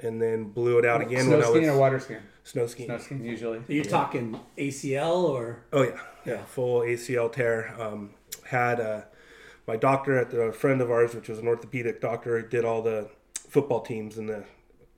and 0.00 0.20
then 0.20 0.44
blew 0.44 0.78
it 0.78 0.84
out 0.84 1.00
again 1.00 1.24
Snow 1.24 1.36
when 1.36 1.44
I 1.44 1.48
was 1.48 1.56
skiing 1.56 1.66
was 1.68 1.76
or 1.76 1.78
water 1.78 2.00
skiing? 2.00 2.20
snow 2.42 2.66
skiing. 2.66 2.88
Snow 2.88 2.98
skiing 2.98 3.24
usually. 3.24 3.58
Are 3.58 3.64
You're 3.68 3.84
talking 3.84 4.38
ACL 4.58 5.24
or 5.28 5.64
Oh 5.72 5.82
yeah, 5.82 6.00
yeah, 6.26 6.44
full 6.44 6.80
ACL 6.80 7.32
tear. 7.32 7.74
Um, 7.80 8.10
had 8.54 8.80
uh, 8.80 9.02
my 9.66 9.76
doctor 9.76 10.16
at 10.16 10.30
the 10.30 10.40
a 10.40 10.52
friend 10.52 10.80
of 10.80 10.90
ours, 10.90 11.14
which 11.14 11.28
was 11.28 11.38
an 11.38 11.48
orthopedic 11.48 12.00
doctor, 12.00 12.40
did 12.40 12.64
all 12.64 12.82
the 12.82 13.10
football 13.34 13.80
teams 13.80 14.16
and 14.16 14.28
the 14.28 14.44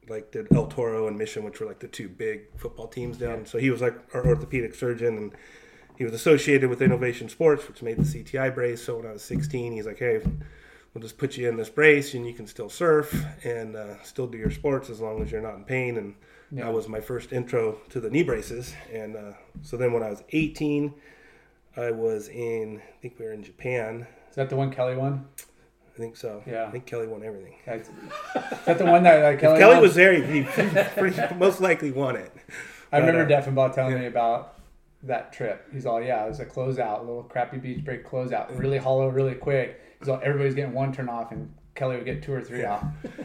like 0.08 0.30
did 0.30 0.46
El 0.54 0.66
Toro 0.66 1.08
and 1.08 1.18
Mission, 1.18 1.42
which 1.42 1.58
were 1.58 1.66
like 1.66 1.80
the 1.80 1.88
two 1.88 2.08
big 2.08 2.42
football 2.56 2.86
teams 2.86 3.16
down. 3.18 3.44
So 3.46 3.58
he 3.58 3.70
was 3.70 3.80
like 3.80 3.96
our 4.14 4.24
orthopedic 4.24 4.74
surgeon, 4.74 5.16
and 5.16 5.34
he 5.96 6.04
was 6.04 6.12
associated 6.12 6.70
with 6.70 6.80
Innovation 6.82 7.28
Sports, 7.28 7.66
which 7.66 7.82
made 7.82 7.96
the 7.96 8.02
CTI 8.02 8.54
brace. 8.54 8.84
So 8.84 8.98
when 8.98 9.06
I 9.06 9.12
was 9.12 9.22
16, 9.22 9.72
he's 9.72 9.86
like, 9.86 9.98
"Hey, 9.98 10.20
we'll 10.92 11.02
just 11.02 11.18
put 11.18 11.36
you 11.36 11.48
in 11.48 11.56
this 11.56 11.70
brace, 11.70 12.14
and 12.14 12.26
you 12.26 12.34
can 12.34 12.46
still 12.46 12.68
surf 12.68 13.24
and 13.42 13.74
uh, 13.74 14.02
still 14.02 14.26
do 14.26 14.38
your 14.38 14.50
sports 14.50 14.90
as 14.90 15.00
long 15.00 15.22
as 15.22 15.32
you're 15.32 15.40
not 15.40 15.56
in 15.56 15.64
pain." 15.64 15.96
And 15.96 16.14
that 16.52 16.72
was 16.72 16.88
my 16.88 17.00
first 17.00 17.32
intro 17.32 17.78
to 17.88 18.00
the 18.00 18.10
knee 18.10 18.22
braces. 18.22 18.74
And 18.92 19.16
uh, 19.16 19.32
so 19.62 19.76
then 19.76 19.92
when 19.92 20.02
I 20.02 20.10
was 20.10 20.22
18, 20.30 20.94
I 21.76 21.90
was 21.90 22.28
in, 22.28 22.80
I 22.80 23.00
think 23.02 23.18
we 23.18 23.26
were 23.26 23.32
in 23.32 23.42
Japan. 23.42 24.06
Is 24.30 24.36
that 24.36 24.48
the 24.48 24.56
one 24.56 24.70
Kelly 24.70 24.96
won? 24.96 25.26
I 25.38 25.98
think 25.98 26.16
so. 26.16 26.42
Yeah. 26.46 26.66
I 26.66 26.70
think 26.70 26.86
Kelly 26.86 27.06
won 27.06 27.22
everything. 27.22 27.54
Is 27.66 27.88
that 28.66 28.78
the 28.78 28.84
one 28.84 29.02
that 29.02 29.24
uh, 29.24 29.38
Kelly? 29.38 29.58
Kelly 29.58 29.74
won? 29.74 29.82
was 29.82 29.94
there. 29.94 30.22
He, 30.22 30.42
pretty, 30.44 31.34
most 31.38 31.60
likely 31.60 31.90
won 31.90 32.16
it. 32.16 32.32
I 32.92 32.98
remember 32.98 33.24
But, 33.24 33.32
uh, 33.32 33.42
Deffenbaugh 33.42 33.74
telling 33.74 33.98
me 33.98 34.06
about 34.06 34.58
that 35.02 35.32
trip. 35.32 35.66
He's 35.72 35.86
all, 35.86 36.02
yeah, 36.02 36.24
it 36.24 36.28
was 36.28 36.40
a 36.40 36.46
closeout, 36.46 37.00
a 37.00 37.02
little 37.02 37.22
crappy 37.22 37.58
beach 37.58 37.84
break 37.84 38.06
closeout, 38.06 38.58
really 38.58 38.78
hollow, 38.78 39.08
really 39.08 39.34
quick. 39.34 39.80
He's 39.98 40.08
all, 40.08 40.20
everybody's 40.22 40.54
getting 40.54 40.74
one 40.74 40.92
turn 40.92 41.08
off, 41.08 41.32
and 41.32 41.52
Kelly 41.74 41.96
would 41.96 42.04
get 42.04 42.22
two 42.22 42.32
or 42.32 42.42
three 42.42 42.64
off. 42.64 42.84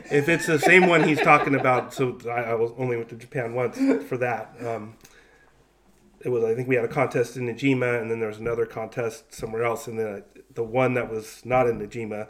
If 0.10 0.30
it's 0.30 0.46
the 0.46 0.60
same 0.60 0.88
one 0.88 1.04
he's 1.08 1.22
talking 1.22 1.56
about, 1.56 1.94
so 1.94 2.18
I, 2.26 2.52
I 2.52 2.54
was 2.56 2.72
only 2.78 2.98
went 2.98 3.10
to 3.10 3.16
Japan 3.16 3.54
once 3.54 3.78
for 4.08 4.18
that. 4.18 4.54
Um, 4.66 4.96
it 6.24 6.30
was 6.30 6.44
I 6.44 6.54
think 6.56 6.68
we 6.68 6.76
had 6.76 6.86
a 6.86 6.90
contest 6.90 7.38
in 7.38 7.48
Niijima, 7.48 8.02
and 8.02 8.10
then 8.10 8.20
there 8.20 8.30
was 8.30 8.40
another 8.40 8.66
contest 8.66 9.34
somewhere 9.34 9.64
else, 9.64 9.88
and 9.88 9.98
then 10.00 10.24
the 10.54 10.64
one 10.64 10.94
that 10.96 11.10
was 11.12 11.42
not 11.46 11.68
in 11.68 11.80
Niijima, 11.80 12.30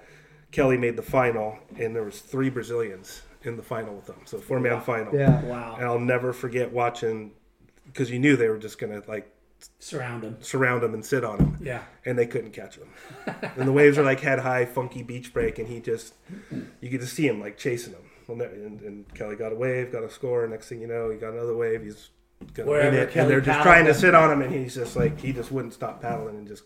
Kelly 0.51 0.77
made 0.77 0.95
the 0.95 1.01
final, 1.01 1.57
and 1.79 1.95
there 1.95 2.03
was 2.03 2.19
three 2.19 2.49
Brazilians 2.49 3.21
in 3.43 3.57
the 3.57 3.63
final 3.63 3.95
with 3.95 4.05
them, 4.05 4.19
so 4.25 4.37
four 4.37 4.59
man 4.59 4.81
final. 4.81 5.13
Yeah. 5.15 5.41
wow. 5.43 5.75
And 5.77 5.85
I'll 5.85 5.99
never 5.99 6.31
forget 6.33 6.71
watching 6.71 7.31
because 7.85 8.09
you 8.11 8.19
knew 8.19 8.35
they 8.37 8.47
were 8.49 8.57
just 8.59 8.77
gonna 8.79 9.01
like 9.07 9.31
Surround 9.79 10.23
him. 10.23 10.37
surround 10.41 10.83
him 10.83 10.93
and 10.95 11.05
sit 11.05 11.23
on 11.23 11.37
him. 11.39 11.57
Yeah. 11.61 11.83
and 12.05 12.17
they 12.17 12.25
couldn't 12.25 12.51
catch 12.51 12.77
him. 12.77 12.89
and 13.57 13.67
the 13.67 13.71
waves 13.71 13.97
are 13.97 14.03
like 14.03 14.19
head 14.21 14.39
high, 14.39 14.65
funky 14.65 15.03
beach 15.03 15.33
break, 15.33 15.59
and 15.59 15.67
he 15.67 15.79
just 15.79 16.13
you 16.81 16.89
could 16.89 17.01
just 17.01 17.13
see 17.13 17.27
him 17.27 17.39
like 17.39 17.57
chasing 17.57 17.93
them. 17.93 18.03
And, 18.27 18.79
and 18.81 19.13
Kelly 19.13 19.35
got 19.35 19.51
a 19.51 19.55
wave, 19.55 19.91
got 19.91 20.03
a 20.03 20.09
score. 20.09 20.47
Next 20.47 20.69
thing 20.69 20.79
you 20.81 20.87
know, 20.87 21.09
he 21.09 21.17
got 21.17 21.33
another 21.33 21.55
wave. 21.55 21.81
He's 21.83 22.09
gonna 22.20 22.20
Wherever 22.55 22.91
win 22.91 22.99
it, 22.99 23.11
Kelly 23.11 23.21
and 23.23 23.29
they're 23.31 23.41
just 23.41 23.61
trying 23.61 23.85
to 23.85 23.93
sit 23.93 24.13
on 24.15 24.31
him, 24.31 24.41
and 24.41 24.53
he's 24.53 24.75
just 24.75 24.95
like 24.95 25.19
he 25.19 25.33
just 25.33 25.51
wouldn't 25.51 25.73
stop 25.73 26.01
paddling 26.01 26.35
and 26.37 26.47
just. 26.47 26.63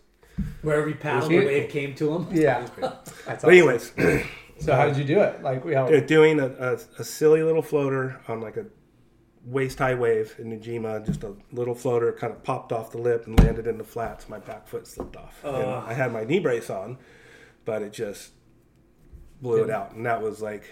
Wherever 0.64 0.88
he 0.88 0.94
paddled, 0.94 1.32
the 1.32 1.38
wave 1.46 1.70
came 1.70 1.96
to 1.96 2.14
him. 2.16 2.28
Yeah. 2.32 2.68
That's 2.78 3.12
But 3.26 3.36
awesome. 3.38 3.50
anyways, 3.50 3.94
So 4.60 4.76
how 4.76 4.86
did 4.86 4.98
you 4.98 5.04
do 5.04 5.20
it? 5.22 5.42
Like, 5.44 5.66
we 5.66 5.74
how, 5.74 5.88
they're 5.88 6.02
doing 6.02 6.40
a, 6.40 6.48
a, 6.48 6.74
a 7.00 7.04
silly 7.04 7.44
little 7.44 7.62
floater 7.62 8.22
on 8.28 8.42
like 8.42 8.58
a 8.58 8.66
waist 9.46 9.80
high 9.80 9.96
wave 9.96 10.36
in 10.40 10.50
Niijima. 10.52 11.06
Just 11.06 11.24
a 11.24 11.34
little 11.52 11.76
floater 11.76 12.12
kind 12.14 12.34
of 12.34 12.44
popped 12.44 12.72
off 12.72 12.92
the 12.92 12.98
lip 12.98 13.28
and 13.28 13.38
landed 13.40 13.68
in 13.68 13.78
the 13.78 13.84
flats. 13.84 14.30
My 14.30 14.40
back 14.40 14.68
foot 14.68 14.88
slipped 14.88 15.18
off. 15.18 15.44
And 15.44 15.56
I 15.56 15.94
had 15.94 16.12
my 16.14 16.24
knee 16.24 16.40
brace 16.40 16.70
on, 16.70 16.98
but 17.66 17.82
it 17.82 17.92
just 17.94 18.32
blew 19.42 19.64
it 19.64 19.70
out. 19.70 19.92
And 19.94 20.06
that 20.06 20.22
was 20.22 20.42
like 20.42 20.64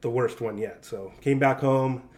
the 0.00 0.10
worst 0.10 0.40
one 0.40 0.56
yet. 0.56 0.84
So 0.84 1.12
came 1.20 1.38
back 1.38 1.60
home, 1.60 2.08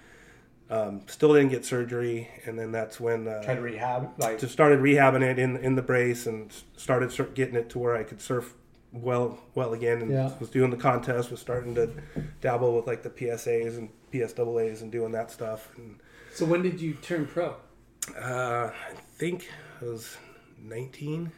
um, 0.70 1.02
still 1.06 1.34
didn't 1.34 1.50
get 1.50 1.64
surgery. 1.64 2.28
And 2.46 2.58
then 2.58 2.72
that's 2.72 2.98
when 3.00 3.26
uh, 3.28 3.42
try 3.42 3.54
to 3.54 3.60
rehab? 3.60 4.12
Like, 4.18 4.38
just 4.38 4.52
started 4.52 4.78
rehabbing 4.80 5.22
it 5.22 5.38
in 5.38 5.56
in 5.56 5.74
the 5.74 5.82
brace 5.82 6.26
and 6.26 6.52
started 6.76 7.10
sur- 7.12 7.24
getting 7.34 7.56
it 7.56 7.68
to 7.70 7.78
where 7.78 7.96
I 7.96 8.04
could 8.04 8.20
surf 8.20 8.54
well 8.92 9.38
well 9.54 9.72
again 9.72 10.02
and 10.02 10.10
Yeah. 10.10 10.30
was 10.40 10.50
doing 10.50 10.70
the 10.70 10.76
contest 10.76 11.30
was 11.30 11.38
starting 11.40 11.74
to 11.76 11.90
dabble 12.40 12.74
with 12.76 12.86
like 12.88 13.02
the 13.04 13.10
PSAs 13.10 13.78
and 13.78 13.88
PSAAs 14.12 14.82
and 14.82 14.90
doing 14.90 15.12
that 15.12 15.30
stuff 15.30 15.68
and 15.76 16.00
So 16.34 16.44
when 16.44 16.62
did 16.62 16.80
you 16.80 16.94
turn 16.94 17.26
pro? 17.26 17.54
uh, 18.20 18.70
I 18.72 18.92
think 19.16 19.48
I 19.80 19.84
was 19.84 20.16
19 20.60 21.30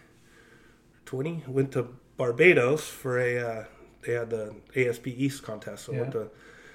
20 1.04 1.44
went 1.46 1.72
to 1.72 1.88
Barbados 2.16 2.84
for 2.88 3.18
a 3.18 3.38
uh, 3.38 3.64
they 4.06 4.12
had 4.14 4.30
the 4.30 4.54
ASP 4.74 5.08
East 5.08 5.42
contest. 5.42 5.84
So 5.84 5.94
I 5.94 6.00
went 6.00 6.12
to 6.12 6.30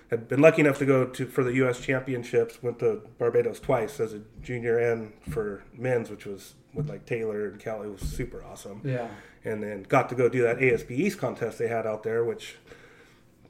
had 0.10 0.28
been 0.28 0.40
lucky 0.42 0.62
enough 0.62 0.78
to 0.80 0.86
go 0.86 1.06
to 1.06 1.26
for 1.26 1.44
the 1.44 1.54
U.S. 1.56 1.80
Championships. 1.82 2.62
Went 2.64 2.80
to 2.80 3.02
Barbados 3.20 3.60
twice 3.60 4.00
as 4.00 4.14
a 4.14 4.22
junior 4.42 4.78
and 4.78 5.14
for 5.30 5.64
men's, 5.74 6.10
which 6.10 6.26
was 6.26 6.54
with 6.74 6.90
like 6.90 7.06
Taylor 7.06 7.48
and 7.48 7.60
Kelly. 7.60 7.88
It 7.88 7.92
was 7.92 8.02
super 8.02 8.44
awesome. 8.44 8.82
Yeah. 8.84 9.08
And 9.44 9.62
then 9.64 9.84
got 9.84 10.10
to 10.10 10.16
go 10.16 10.30
do 10.30 10.42
that 10.44 10.62
ASP 10.64 10.92
East 10.92 11.18
contest 11.20 11.58
they 11.60 11.68
had 11.68 11.86
out 11.88 12.04
there, 12.04 12.24
which 12.24 12.56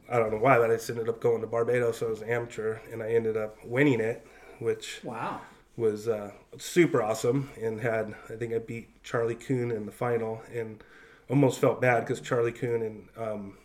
I 0.09 0.17
don't 0.17 0.31
know 0.31 0.37
why, 0.39 0.57
but 0.57 0.71
I 0.71 0.75
just 0.75 0.89
ended 0.89 1.09
up 1.09 1.19
going 1.21 1.41
to 1.41 1.47
Barbados. 1.47 1.97
So 1.99 2.07
I 2.07 2.09
was 2.09 2.21
an 2.21 2.29
amateur, 2.29 2.77
and 2.91 3.01
I 3.03 3.09
ended 3.13 3.35
up 3.37 3.57
winning 3.65 3.99
it, 3.99 4.25
which 4.59 4.99
Wow. 5.03 5.41
was 5.75 6.07
uh, 6.07 6.31
super 6.57 7.01
awesome 7.03 7.49
and 7.61 7.81
had 7.81 8.15
I 8.29 8.33
think 8.35 8.53
I 8.53 8.57
beat 8.59 9.03
Charlie 9.03 9.35
Kuhn 9.35 9.69
in 9.71 9.85
the 9.85 9.91
final 9.91 10.41
and 10.53 10.83
almost 11.29 11.59
felt 11.59 11.81
bad 11.81 11.99
because 12.01 12.19
Charlie 12.21 12.51
Kuhn 12.51 12.81
and 12.81 13.07
um, 13.17 13.57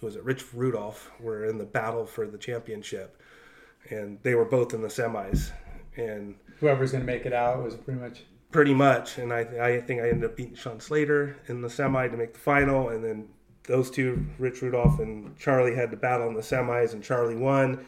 who 0.00 0.06
was 0.06 0.16
it 0.16 0.24
Rich 0.24 0.44
Rudolph 0.54 1.10
were 1.20 1.44
in 1.44 1.58
the 1.58 1.64
battle 1.64 2.06
for 2.06 2.26
the 2.26 2.38
championship 2.38 3.20
and 3.90 4.18
they 4.22 4.34
were 4.34 4.44
both 4.44 4.74
in 4.74 4.82
the 4.82 4.88
semis 4.88 5.50
and 5.96 6.34
Whoever's 6.60 6.92
gonna 6.92 7.04
make 7.04 7.26
it 7.26 7.32
out 7.32 7.62
was 7.62 7.74
pretty 7.76 8.00
much. 8.00 8.24
pretty 8.50 8.74
much 8.74 9.18
and 9.18 9.32
I, 9.32 9.40
I 9.40 9.80
think 9.80 10.00
I 10.00 10.08
ended 10.08 10.24
up 10.30 10.36
beating 10.36 10.54
Sean 10.54 10.80
Slater 10.80 11.36
in 11.48 11.60
the 11.60 11.70
semi 11.70 12.08
to 12.08 12.16
make 12.16 12.32
the 12.34 12.38
final 12.40 12.88
and 12.90 13.04
then 13.04 13.28
those 13.64 13.90
two 13.90 14.24
Rich 14.38 14.62
Rudolph 14.62 14.98
and 15.00 15.36
Charlie 15.38 15.74
had 15.74 15.90
to 15.90 15.96
battle 15.96 16.28
in 16.28 16.34
the 16.34 16.40
semis 16.42 16.92
and 16.92 17.02
Charlie 17.02 17.36
won 17.36 17.84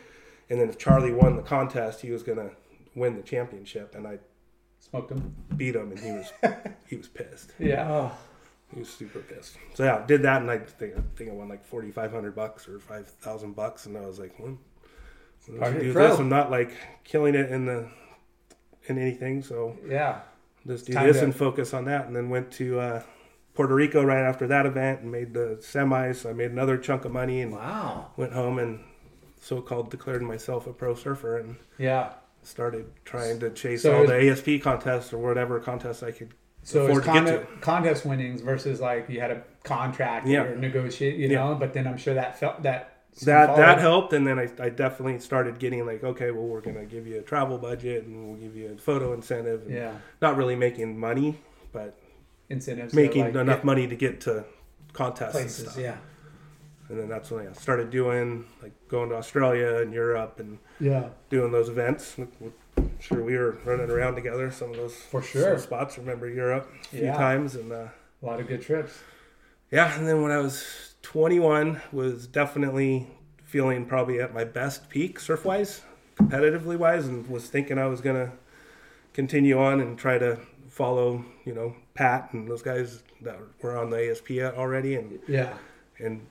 and 0.50 0.60
then 0.60 0.68
if 0.68 0.78
Charlie 0.78 1.12
won 1.12 1.36
the 1.36 1.42
contest 1.42 2.00
he 2.00 2.10
was 2.10 2.22
gonna 2.22 2.50
win 2.94 3.16
the 3.16 3.22
championship 3.22 3.94
and 3.94 4.06
I 4.06 4.18
Smoked 4.80 5.10
him. 5.10 5.34
beat 5.56 5.74
him, 5.74 5.90
and 5.90 5.98
he 5.98 6.12
was 6.12 6.32
he 6.86 6.96
was 6.96 7.08
pissed. 7.08 7.52
Yeah. 7.58 7.86
Oh. 7.90 8.12
He 8.72 8.80
was 8.80 8.88
super 8.88 9.20
pissed. 9.20 9.56
So 9.74 9.84
yeah, 9.84 10.04
did 10.06 10.22
that, 10.22 10.42
and 10.42 10.50
I 10.50 10.58
think 10.58 10.94
I 10.96 11.00
think 11.16 11.30
I 11.30 11.32
won 11.32 11.48
like 11.48 11.64
forty 11.64 11.90
five 11.90 12.12
hundred 12.12 12.34
bucks 12.34 12.68
or 12.68 12.78
five 12.78 13.08
thousand 13.08 13.56
bucks, 13.56 13.86
and 13.86 13.96
I 13.96 14.00
was 14.06 14.18
like, 14.18 14.38
well, 14.38 14.58
let's 15.48 15.80
do 15.80 15.92
pro. 15.92 16.08
this. 16.10 16.18
I'm 16.18 16.28
not 16.28 16.50
like 16.50 16.72
killing 17.04 17.34
it 17.34 17.50
in 17.50 17.64
the 17.66 17.88
in 18.86 18.98
anything, 18.98 19.42
so 19.42 19.76
Yeah. 19.86 20.20
let's 20.64 20.82
do 20.82 20.92
Time 20.92 21.06
this 21.06 21.18
to- 21.18 21.24
and 21.24 21.34
focus 21.34 21.72
on 21.74 21.84
that. 21.86 22.06
And 22.06 22.16
then 22.16 22.30
went 22.30 22.50
to 22.52 22.78
uh, 22.80 23.02
Puerto 23.54 23.74
Rico 23.74 24.02
right 24.04 24.22
after 24.24 24.46
that 24.46 24.66
event 24.66 25.00
and 25.00 25.10
made 25.12 25.34
the 25.34 25.58
semis. 25.60 26.16
So 26.16 26.30
I 26.30 26.32
made 26.32 26.50
another 26.52 26.76
chunk 26.78 27.04
of 27.04 27.12
money 27.12 27.40
and 27.42 27.52
Wow. 27.52 28.12
went 28.16 28.32
home 28.32 28.58
and 28.58 28.80
so-called 29.40 29.90
declared 29.90 30.22
myself 30.22 30.66
a 30.66 30.72
pro 30.72 30.94
surfer 30.94 31.36
and 31.38 31.56
Yeah. 31.78 32.12
started 32.42 32.86
trying 33.04 33.40
to 33.40 33.50
chase 33.50 33.82
So 33.82 33.94
all 33.98 34.06
the 34.06 34.14
ASP 34.30 34.58
contests 34.62 35.12
or 35.12 35.18
whatever 35.18 35.60
contests 35.60 36.02
I 36.02 36.10
could 36.12 36.32
So 36.62 36.86
it's 36.88 37.00
con- 37.06 37.46
contest 37.60 38.04
winnings 38.04 38.40
versus 38.42 38.80
like 38.80 39.08
you 39.08 39.20
had 39.20 39.30
a 39.30 39.42
contract 39.64 40.26
Yeah. 40.26 40.42
or 40.44 40.56
negotiate, 40.56 41.16
you 41.16 41.28
Yeah. 41.28 41.38
know. 41.38 41.54
But 41.54 41.72
then 41.72 41.86
I'm 41.86 41.96
sure 41.96 42.14
that 42.14 42.38
felt 42.38 42.62
that 42.64 42.94
that 43.24 43.46
followed. 43.46 43.58
that 43.60 43.78
helped 43.80 44.12
and 44.12 44.24
then 44.26 44.38
I, 44.38 44.48
I 44.60 44.68
definitely 44.68 45.18
started 45.18 45.58
getting 45.58 45.84
like 45.84 46.04
okay 46.04 46.30
well 46.30 46.44
we're 46.44 46.60
gonna 46.60 46.84
give 46.84 47.04
you 47.06 47.18
a 47.18 47.22
travel 47.22 47.58
budget 47.58 48.04
and 48.04 48.28
we'll 48.28 48.36
give 48.36 48.54
you 48.54 48.70
a 48.72 48.76
photo 48.78 49.12
incentive 49.12 49.68
Yeah. 49.68 49.92
not 50.22 50.36
really 50.36 50.54
making 50.54 50.96
money 51.00 51.40
but 51.72 51.98
incentives, 52.48 52.94
making 52.94 53.24
like, 53.24 53.34
enough 53.34 53.64
money 53.64 53.88
to 53.88 53.96
get 53.96 54.20
to 54.22 54.44
contests 54.92 55.34
and 55.40 55.50
stuff 55.50 55.78
yeah. 55.78 55.96
and 56.88 57.00
then 57.00 57.08
that's 57.08 57.28
when 57.32 57.48
I 57.48 57.52
started 57.54 57.90
doing 57.90 58.44
like 58.62 58.72
going 58.86 59.08
to 59.08 59.16
Australia 59.16 59.78
and 59.78 59.92
Europe 59.92 60.38
and 60.38 60.58
Yeah. 60.78 61.08
doing 61.28 61.50
those 61.50 61.68
events 61.68 62.16
I'm 62.78 62.98
sure 63.00 63.22
we 63.22 63.36
were 63.36 63.58
running 63.64 63.90
around 63.90 64.14
together 64.14 64.50
some 64.50 64.70
of 64.70 64.76
those 64.76 64.94
For 64.94 65.22
sure. 65.22 65.58
spots 65.58 65.98
remember 65.98 66.28
Europe 66.28 66.70
a 66.84 66.86
few 66.88 67.04
Yeah. 67.06 67.16
times 67.16 67.54
and 67.54 67.72
uh, 67.72 67.88
A 68.22 68.26
lot 68.26 68.40
of 68.40 68.48
good 68.48 68.62
trips. 68.62 68.98
Yeah, 69.70 69.96
and 69.98 70.06
then 70.08 70.22
when 70.22 70.32
I 70.32 70.38
was 70.38 70.94
21, 71.02 71.80
was 71.92 72.26
definitely 72.26 73.06
feeling 73.44 73.84
probably 73.86 74.20
at 74.20 74.32
my 74.34 74.44
best 74.44 74.88
peak 74.88 75.20
surf 75.20 75.44
wise, 75.44 75.82
competitively 76.16 76.76
wise, 76.76 77.06
and 77.06 77.28
was 77.28 77.48
thinking 77.48 77.78
I 77.78 77.86
was 77.86 78.00
gonna 78.00 78.32
continue 79.12 79.58
on 79.58 79.80
and 79.80 79.98
try 79.98 80.18
to 80.18 80.38
follow, 80.68 81.24
you 81.44 81.54
know, 81.54 81.74
Pat 81.94 82.30
and 82.32 82.48
those 82.48 82.62
guys 82.62 83.02
that 83.22 83.38
were 83.62 83.76
on 83.76 83.90
the 83.90 84.10
ASP 84.10 84.30
already, 84.42 84.94
and 84.94 85.18
Yeah. 85.26 85.54
and 85.98 86.26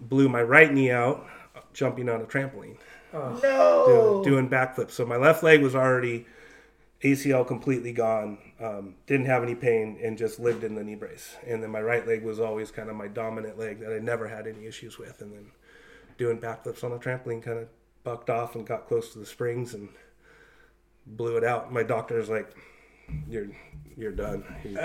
blew 0.00 0.28
my 0.28 0.42
right 0.42 0.72
knee 0.72 0.90
out 0.90 1.26
jumping 1.72 2.08
on 2.08 2.20
a 2.20 2.24
trampoline 2.24 2.76
No. 3.12 4.22
doing, 4.22 4.22
doing 4.24 4.48
backflips. 4.48 4.92
So 4.92 5.06
my 5.06 5.16
left 5.16 5.42
leg 5.42 5.62
was 5.62 5.74
already 5.74 6.26
ACL 7.02 7.46
completely 7.46 7.92
gone. 7.92 8.38
Um, 8.60 8.94
didn't 9.06 9.26
have 9.26 9.42
any 9.42 9.54
pain 9.54 9.98
and 10.02 10.16
just 10.16 10.38
lived 10.38 10.64
in 10.64 10.74
the 10.74 10.84
knee 10.84 10.94
brace. 10.94 11.36
And 11.46 11.62
then 11.62 11.70
my 11.70 11.80
right 11.80 12.06
leg 12.06 12.22
was 12.22 12.40
always 12.40 12.70
kind 12.70 12.88
of 12.88 12.96
my 12.96 13.08
dominant 13.08 13.58
leg 13.58 13.80
that 13.80 13.92
I 13.92 13.98
never 13.98 14.28
had 14.28 14.46
any 14.46 14.66
issues 14.66 14.98
with. 14.98 15.20
And 15.20 15.32
then 15.32 15.50
doing 16.18 16.38
backflips 16.38 16.82
on 16.82 16.92
a 16.92 16.98
trampoline 16.98 17.42
kind 17.42 17.58
of 17.58 17.68
bucked 18.04 18.30
off 18.30 18.54
and 18.54 18.66
got 18.66 18.86
close 18.86 19.12
to 19.12 19.18
the 19.18 19.26
springs 19.26 19.74
and 19.74 19.88
blew 21.06 21.36
it 21.36 21.44
out. 21.44 21.72
My 21.72 21.82
doctor's 21.82 22.28
like, 22.28 22.54
"You're 23.28 23.48
you're 23.96 24.12
done. 24.12 24.44
You, 24.62 24.78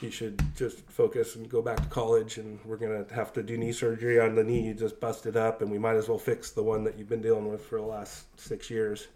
you 0.00 0.10
should 0.10 0.42
just 0.56 0.78
focus 0.90 1.36
and 1.36 1.48
go 1.48 1.60
back 1.60 1.76
to 1.76 1.88
college. 1.88 2.38
And 2.38 2.58
we're 2.64 2.78
gonna 2.78 3.04
have 3.14 3.32
to 3.34 3.42
do 3.42 3.58
knee 3.58 3.72
surgery 3.72 4.18
on 4.18 4.34
the 4.34 4.44
knee 4.44 4.66
you 4.66 4.74
just 4.74 5.00
busted 5.00 5.36
up, 5.36 5.62
and 5.62 5.70
we 5.70 5.78
might 5.78 5.96
as 5.96 6.08
well 6.08 6.18
fix 6.18 6.50
the 6.50 6.62
one 6.62 6.84
that 6.84 6.98
you've 6.98 7.08
been 7.08 7.22
dealing 7.22 7.48
with 7.48 7.64
for 7.64 7.78
the 7.78 7.86
last 7.86 8.26
six 8.40 8.70
years, 8.70 9.08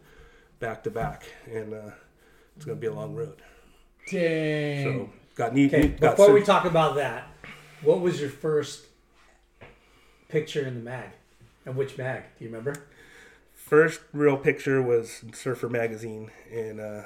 back 0.59 0.83
to 0.85 0.91
back. 0.91 1.25
And 1.51 1.73
uh, 1.73 1.91
it's 2.57 2.65
gonna 2.65 2.77
be 2.77 2.89
a 2.89 2.95
long 2.95 3.15
road. 3.15 3.41
Dang. 4.11 4.85
So 4.85 5.11
got 5.37 5.55
knee. 5.55 5.67
Okay, 5.67 5.89
got 5.89 6.17
before 6.17 6.33
we 6.33 6.43
talk 6.43 6.65
about 6.65 6.97
that, 6.97 7.29
what 7.83 8.01
was 8.01 8.21
your 8.21 8.31
first 8.31 8.87
picture 10.29 10.67
in 10.67 10.75
the 10.75 10.81
mag? 10.81 11.11
And 11.67 11.77
which 11.77 11.97
mag? 11.99 12.25
Do 12.39 12.45
you 12.45 12.51
remember? 12.51 12.75
first 13.71 14.01
real 14.13 14.37
picture 14.37 14.83
was 14.83 15.23
Surfer 15.33 15.69
magazine, 15.69 16.33
and 16.53 16.81
uh, 16.81 17.03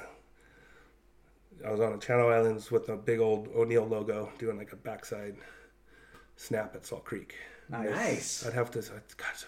I 1.65 1.71
was 1.71 1.79
on 1.79 1.91
the 1.93 1.97
Channel 1.97 2.29
Islands 2.29 2.69
with 2.71 2.89
a 2.89 2.95
big 2.97 3.19
old 3.19 3.47
O'Neill 3.55 3.85
logo, 3.87 4.31
doing 4.37 4.57
like 4.57 4.71
a 4.73 4.75
backside 4.75 5.35
snap 6.35 6.75
at 6.75 6.85
Salt 6.85 7.05
Creek. 7.05 7.35
Nice. 7.69 8.45
I'd 8.45 8.53
have 8.53 8.69
to. 8.71 8.79
Gosh, 9.17 9.45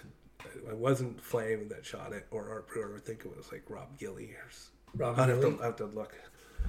it 0.67 0.75
wasn't 0.77 1.21
Flame 1.21 1.67
that 1.69 1.85
shot 1.85 2.13
it 2.13 2.25
or 2.31 2.49
Art 2.49 2.67
Brewer. 2.67 2.95
I 2.97 2.99
think 2.99 3.25
it 3.25 3.35
was 3.37 3.51
like 3.51 3.63
Rob 3.69 3.97
Gilley. 3.99 4.31
Or, 4.31 4.49
Rob 4.95 5.19
I'd 5.19 5.29
have 5.29 5.41
to, 5.41 5.57
I'd 5.59 5.65
have 5.65 5.75
to 5.77 5.85
look. 5.85 6.15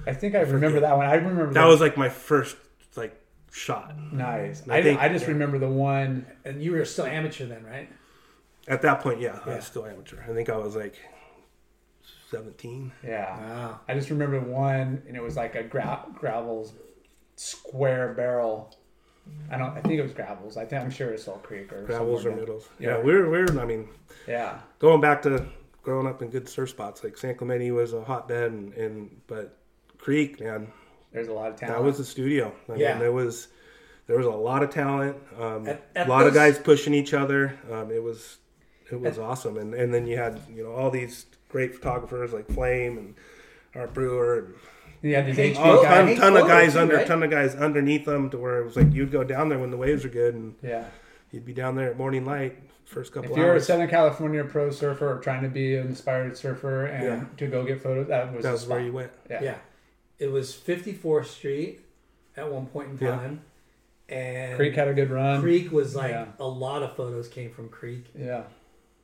I 0.05 0.13
think 0.13 0.35
I 0.35 0.41
remember 0.41 0.79
that 0.81 0.95
one. 0.95 1.07
I 1.07 1.15
remember 1.15 1.47
That 1.53 1.61
the- 1.63 1.67
was 1.67 1.81
like 1.81 1.97
my 1.97 2.09
first 2.09 2.55
like 2.95 3.19
shot. 3.51 3.95
nice. 4.13 4.61
I 4.69 4.77
I, 4.77 4.83
think- 4.83 4.99
I 4.99 5.09
just 5.09 5.25
remember 5.27 5.57
the 5.57 5.69
one. 5.69 6.27
And 6.45 6.61
you 6.61 6.71
were 6.73 6.85
still 6.85 7.05
amateur 7.05 7.45
then, 7.47 7.63
right? 7.65 7.89
At 8.67 8.83
that 8.83 9.01
point, 9.01 9.19
yeah, 9.19 9.39
I 9.45 9.55
was 9.55 9.65
still 9.65 9.85
amateur. 9.85 10.17
I 10.21 10.33
think 10.33 10.49
I 10.49 10.57
was 10.57 10.75
like 10.75 10.95
seventeen. 12.29 12.91
Yeah. 13.03 13.37
Wow. 13.37 13.79
I 13.87 13.93
just 13.93 14.09
remember 14.09 14.39
one, 14.39 15.01
and 15.07 15.15
it 15.15 15.21
was 15.21 15.35
like 15.35 15.55
a 15.55 15.63
gra- 15.63 16.05
gravels 16.13 16.73
square 17.35 18.13
barrel. 18.13 18.75
I 19.51 19.57
don't. 19.57 19.77
I 19.77 19.81
think 19.81 19.95
it 19.99 20.01
was 20.01 20.13
gravels. 20.13 20.57
I 20.57 20.65
think 20.65 20.81
I'm 20.81 20.89
sure 20.89 21.11
it's 21.11 21.23
Salt 21.23 21.43
Creek 21.43 21.71
or 21.71 21.83
Gravels 21.83 22.25
or 22.25 22.35
middles. 22.35 22.67
Yeah. 22.79 22.97
Yeah, 22.97 23.03
we're 23.03 23.29
we're. 23.29 23.59
I 23.59 23.65
mean, 23.65 23.87
Yeah. 24.27 24.59
going 24.79 25.01
back 25.01 25.21
to 25.23 25.45
growing 25.83 26.07
up 26.07 26.21
in 26.21 26.29
good 26.29 26.49
surf 26.49 26.69
spots, 26.71 27.03
like 27.03 27.17
San 27.17 27.35
Clemente 27.35 27.71
was 27.71 27.93
a 27.93 28.03
hotbed, 28.03 28.51
and, 28.51 28.73
and 28.73 29.21
but 29.27 29.57
Creek, 29.97 30.39
man, 30.39 30.71
There's 31.11 31.27
a 31.27 31.33
lot 31.33 31.51
of 31.51 31.57
talent. 31.57 31.77
that 31.77 31.83
was 31.83 31.97
the 31.97 32.05
studio. 32.05 32.53
I 32.69 32.75
Yeah. 32.75 32.91
mean, 32.93 32.99
there 32.99 33.11
was 33.11 33.49
there 34.07 34.17
was 34.17 34.25
a 34.25 34.31
lot 34.31 34.63
of 34.63 34.71
talent, 34.71 35.17
um, 35.39 35.67
At- 35.67 35.85
at 35.95 36.07
a 36.07 36.09
lot 36.09 36.25
of 36.25 36.33
guys 36.33 36.57
pushing 36.57 36.95
each 36.95 37.13
other. 37.13 37.59
Um, 37.71 37.91
it 37.91 38.01
was 38.01 38.37
it 38.91 38.99
was 38.99 39.19
awesome, 39.19 39.57
and 39.57 39.75
and 39.75 39.93
then 39.93 40.07
you 40.07 40.17
had 40.17 40.39
you 40.51 40.63
know 40.63 40.71
all 40.71 40.89
these 40.89 41.27
great 41.49 41.75
photographers 41.75 42.31
like 42.33 42.47
Flame 42.49 42.97
and 42.97 43.15
Art 43.75 43.93
Brewer 43.93 44.39
and 44.39 44.53
yeah. 45.01 45.21
These 45.21 45.35
Hey, 45.37 45.53
HB 45.53 45.57
oh, 45.59 45.79
a 45.79 45.83
guys. 45.83 46.17
ton, 46.17 46.33
ton 46.33 46.41
of 46.41 46.47
guys 46.47 46.73
too, 46.73 46.79
under 46.79 46.95
right? 46.97 47.07
ton 47.07 47.23
of 47.23 47.29
guys 47.29 47.55
underneath 47.55 48.05
them 48.05 48.29
to 48.31 48.37
where 48.37 48.59
it 48.61 48.65
was 48.65 48.75
like 48.75 48.91
you'd 48.93 49.11
go 49.11 49.23
down 49.23 49.49
there 49.49 49.59
when 49.59 49.71
the 49.71 49.77
waves 49.77 50.03
are 50.05 50.09
good, 50.09 50.33
and 50.35 50.55
Yeah. 50.61 50.85
you'd 51.31 51.45
be 51.45 51.53
down 51.53 51.75
there 51.75 51.89
at 51.91 51.97
morning 51.97 52.25
light 52.25 52.57
first 52.85 53.13
couple 53.13 53.31
of 53.31 53.37
years. 53.37 53.45
If 53.45 53.47
you're 53.47 53.55
a. 53.55 53.61
Southern 53.61 53.87
California 53.89 54.43
pro 54.43 54.71
surfer 54.71 55.15
or 55.15 55.19
trying 55.19 55.43
to 55.43 55.47
be 55.49 55.75
an 55.77 55.87
inspired 55.87 56.35
surfer 56.35 56.85
and 56.87 57.03
Yeah. 57.03 57.25
to 57.37 57.47
go 57.47 57.63
get 57.63 57.81
photos, 57.81 58.07
that 58.07 58.33
was 58.33 58.43
that 58.43 58.51
was 58.51 58.67
where 58.67 58.79
you 58.81 58.91
went. 58.91 59.11
Yeah. 59.29 59.43
Yeah. 59.43 59.55
It 60.17 60.27
was 60.31 60.53
54th 60.53 61.27
Street 61.27 61.79
at 62.35 62.51
one 62.51 62.65
point 62.65 62.89
in 62.89 62.97
Yeah. 62.99 63.15
time. 63.15 63.41
And 64.09 64.55
Creek 64.57 64.75
had 64.75 64.87
a 64.87 64.93
good 64.93 65.11
run. 65.11 65.39
Creek 65.39 65.71
was 65.71 65.95
like 65.95 66.11
Yeah. 66.11 66.25
a 66.39 66.47
lot 66.47 66.81
of 66.83 66.95
photos 66.95 67.27
came 67.29 67.51
from 67.51 67.69
Creek. 67.69 68.05
Yeah. 68.17 68.43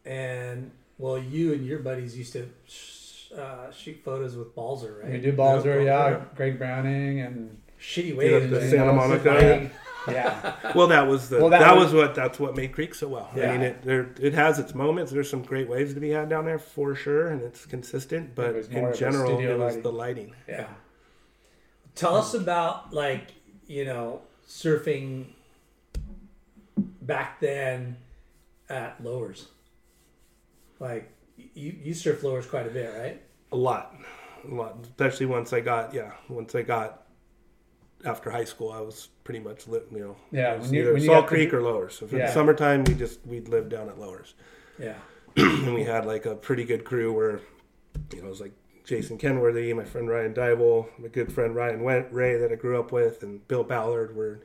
And 0.03 0.71
well, 0.97 1.17
you 1.17 1.53
and 1.53 1.65
your 1.65 1.79
buddies 1.79 2.17
used 2.17 2.33
to 2.33 2.47
sh- 2.67 3.31
uh, 3.37 3.71
shoot 3.71 3.97
photos 4.03 4.35
with 4.35 4.55
Balzer, 4.55 5.01
right? 5.03 5.11
We 5.13 5.19
do 5.19 5.31
Balzer, 5.33 5.81
Yeah, 5.81 5.85
yeah, 5.85 6.09
yeah. 6.11 6.21
Greg 6.35 6.57
Browning, 6.57 7.19
and 7.21 7.57
Shitty 7.79 8.07
Get 8.09 8.17
waves. 8.17 8.45
up 8.45 8.49
to 8.51 8.59
man. 8.59 8.69
Santa 8.69 8.93
Monica. 8.93 9.71
Yeah, 10.07 10.53
Well, 10.75 10.85
that 10.89 11.07
was 11.07 11.29
the 11.29 11.39
Well, 11.39 11.49
that, 11.49 11.61
that 11.61 11.75
was, 11.75 11.85
was- 11.85 11.93
what 11.95 12.13
that's 12.13 12.39
what 12.39 12.55
made 12.55 12.73
Creek 12.73 12.93
so 12.93 13.07
well. 13.07 13.27
Yeah. 13.35 13.49
I 13.49 13.51
mean, 13.53 13.61
it 13.63 13.81
there 13.81 14.11
it 14.21 14.33
has 14.33 14.59
its 14.59 14.75
moments. 14.75 15.11
There's 15.11 15.27
some 15.27 15.41
great 15.41 15.67
waves 15.67 15.95
to 15.95 15.99
be 15.99 16.11
had 16.11 16.29
down 16.29 16.45
there 16.45 16.59
for 16.59 16.93
sure, 16.93 17.29
and 17.29 17.41
it's 17.41 17.65
consistent. 17.65 18.35
But 18.35 18.53
was 18.53 18.69
more 18.69 18.91
in 18.91 18.95
general, 18.95 19.25
studio 19.33 19.55
it 19.55 19.57
was 19.57 19.65
lighting. 19.77 19.81
the 19.81 19.91
lighting. 19.91 20.35
yeah. 20.47 20.67
Tell 21.95 22.15
us 22.15 22.35
about 22.35 22.93
like 22.93 23.31
you 23.65 23.83
know 23.83 24.21
surfing 24.47 25.25
back 27.01 27.39
then 27.39 27.97
at 28.69 29.03
lowers? 29.03 29.47
Like 30.79 31.11
you 31.53 31.75
you 31.83 31.93
surf 31.93 32.23
lowers 32.23 32.45
quite 32.45 32.67
a 32.67 32.69
bit, 32.69 32.93
right? 32.97 33.21
A 33.51 33.55
lot, 33.55 33.95
a 34.49 34.53
lot. 34.53 34.77
Especially 34.83 35.25
once 35.25 35.53
I 35.53 35.59
got 35.61 35.93
yeah, 35.93 36.11
once 36.29 36.53
I 36.55 36.61
got 36.61 37.03
after 38.03 38.29
high 38.29 38.43
school, 38.43 38.71
I 38.71 38.81
was 38.81 39.09
pretty 39.23 39.39
much 39.39 39.67
lit. 39.67 39.87
You 39.91 39.99
know, 39.99 40.15
Yeah, 40.31 40.57
when 40.57 40.73
you- 40.73 40.93
when 40.93 41.01
you 41.01 41.07
Salt 41.07 41.27
Creek 41.27 41.53
or 41.53 41.61
Lowers. 41.61 41.95
So 41.95 42.07
for 42.07 42.17
Yeah. 42.17 42.27
the 42.27 42.33
summertime, 42.33 42.83
we 42.83 42.93
just 42.93 43.25
we'd 43.25 43.47
live 43.47 43.69
down 43.69 43.89
at 43.89 43.97
Lowers, 43.99 44.35
Yeah. 44.79 44.97
and 45.37 45.73
we 45.73 45.83
had 45.83 46.05
like 46.05 46.25
a 46.25 46.35
pretty 46.35 46.65
good 46.65 46.83
crew 46.83 47.11
where 47.13 47.39
you 48.13 48.19
know 48.21 48.27
it 48.27 48.29
was 48.29 48.41
like 48.41 48.51
Jason 48.83 49.17
Kenworthy, 49.17 49.73
my 49.73 49.83
friend 49.85 50.07
Ryan 50.09 50.33
Dybel, 50.33 50.87
my 50.99 51.07
good 51.07 51.31
friend 51.31 51.55
Ryan 51.55 51.81
Went, 51.83 52.11
Ray 52.13 52.37
that 52.37 52.51
I 52.51 52.55
grew 52.55 52.79
up 52.79 52.91
with, 52.91 53.23
and 53.23 53.45
Bill 53.47 53.63
Ballard 53.63 54.15
were 54.15 54.41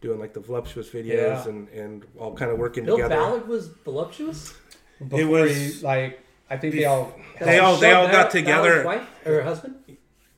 doing 0.00 0.18
like 0.18 0.32
the 0.32 0.40
voluptuous 0.40 0.88
videos 0.90 1.44
Yeah. 1.44 1.48
and 1.48 1.68
and 1.70 2.06
all 2.18 2.34
kind 2.34 2.50
of 2.50 2.58
working 2.58 2.84
Bill 2.86 2.96
together. 2.96 3.16
Bill 3.16 3.24
Ballard 3.26 3.48
was 3.48 3.68
voluptuous. 3.68 4.54
Before 5.08 5.26
was- 5.42 5.80
he, 5.80 5.86
like 5.86 6.20
I 6.50 6.56
think 6.56 6.74
they 6.74 6.84
all 6.84 7.14
They 7.40 7.58
all 7.58 7.76
they 7.76 7.92
all 7.92 8.08
got 8.08 8.30
together 8.30 8.82
Ballard's 8.82 8.86
wife 8.86 9.26
or 9.26 9.42
husband. 9.42 9.74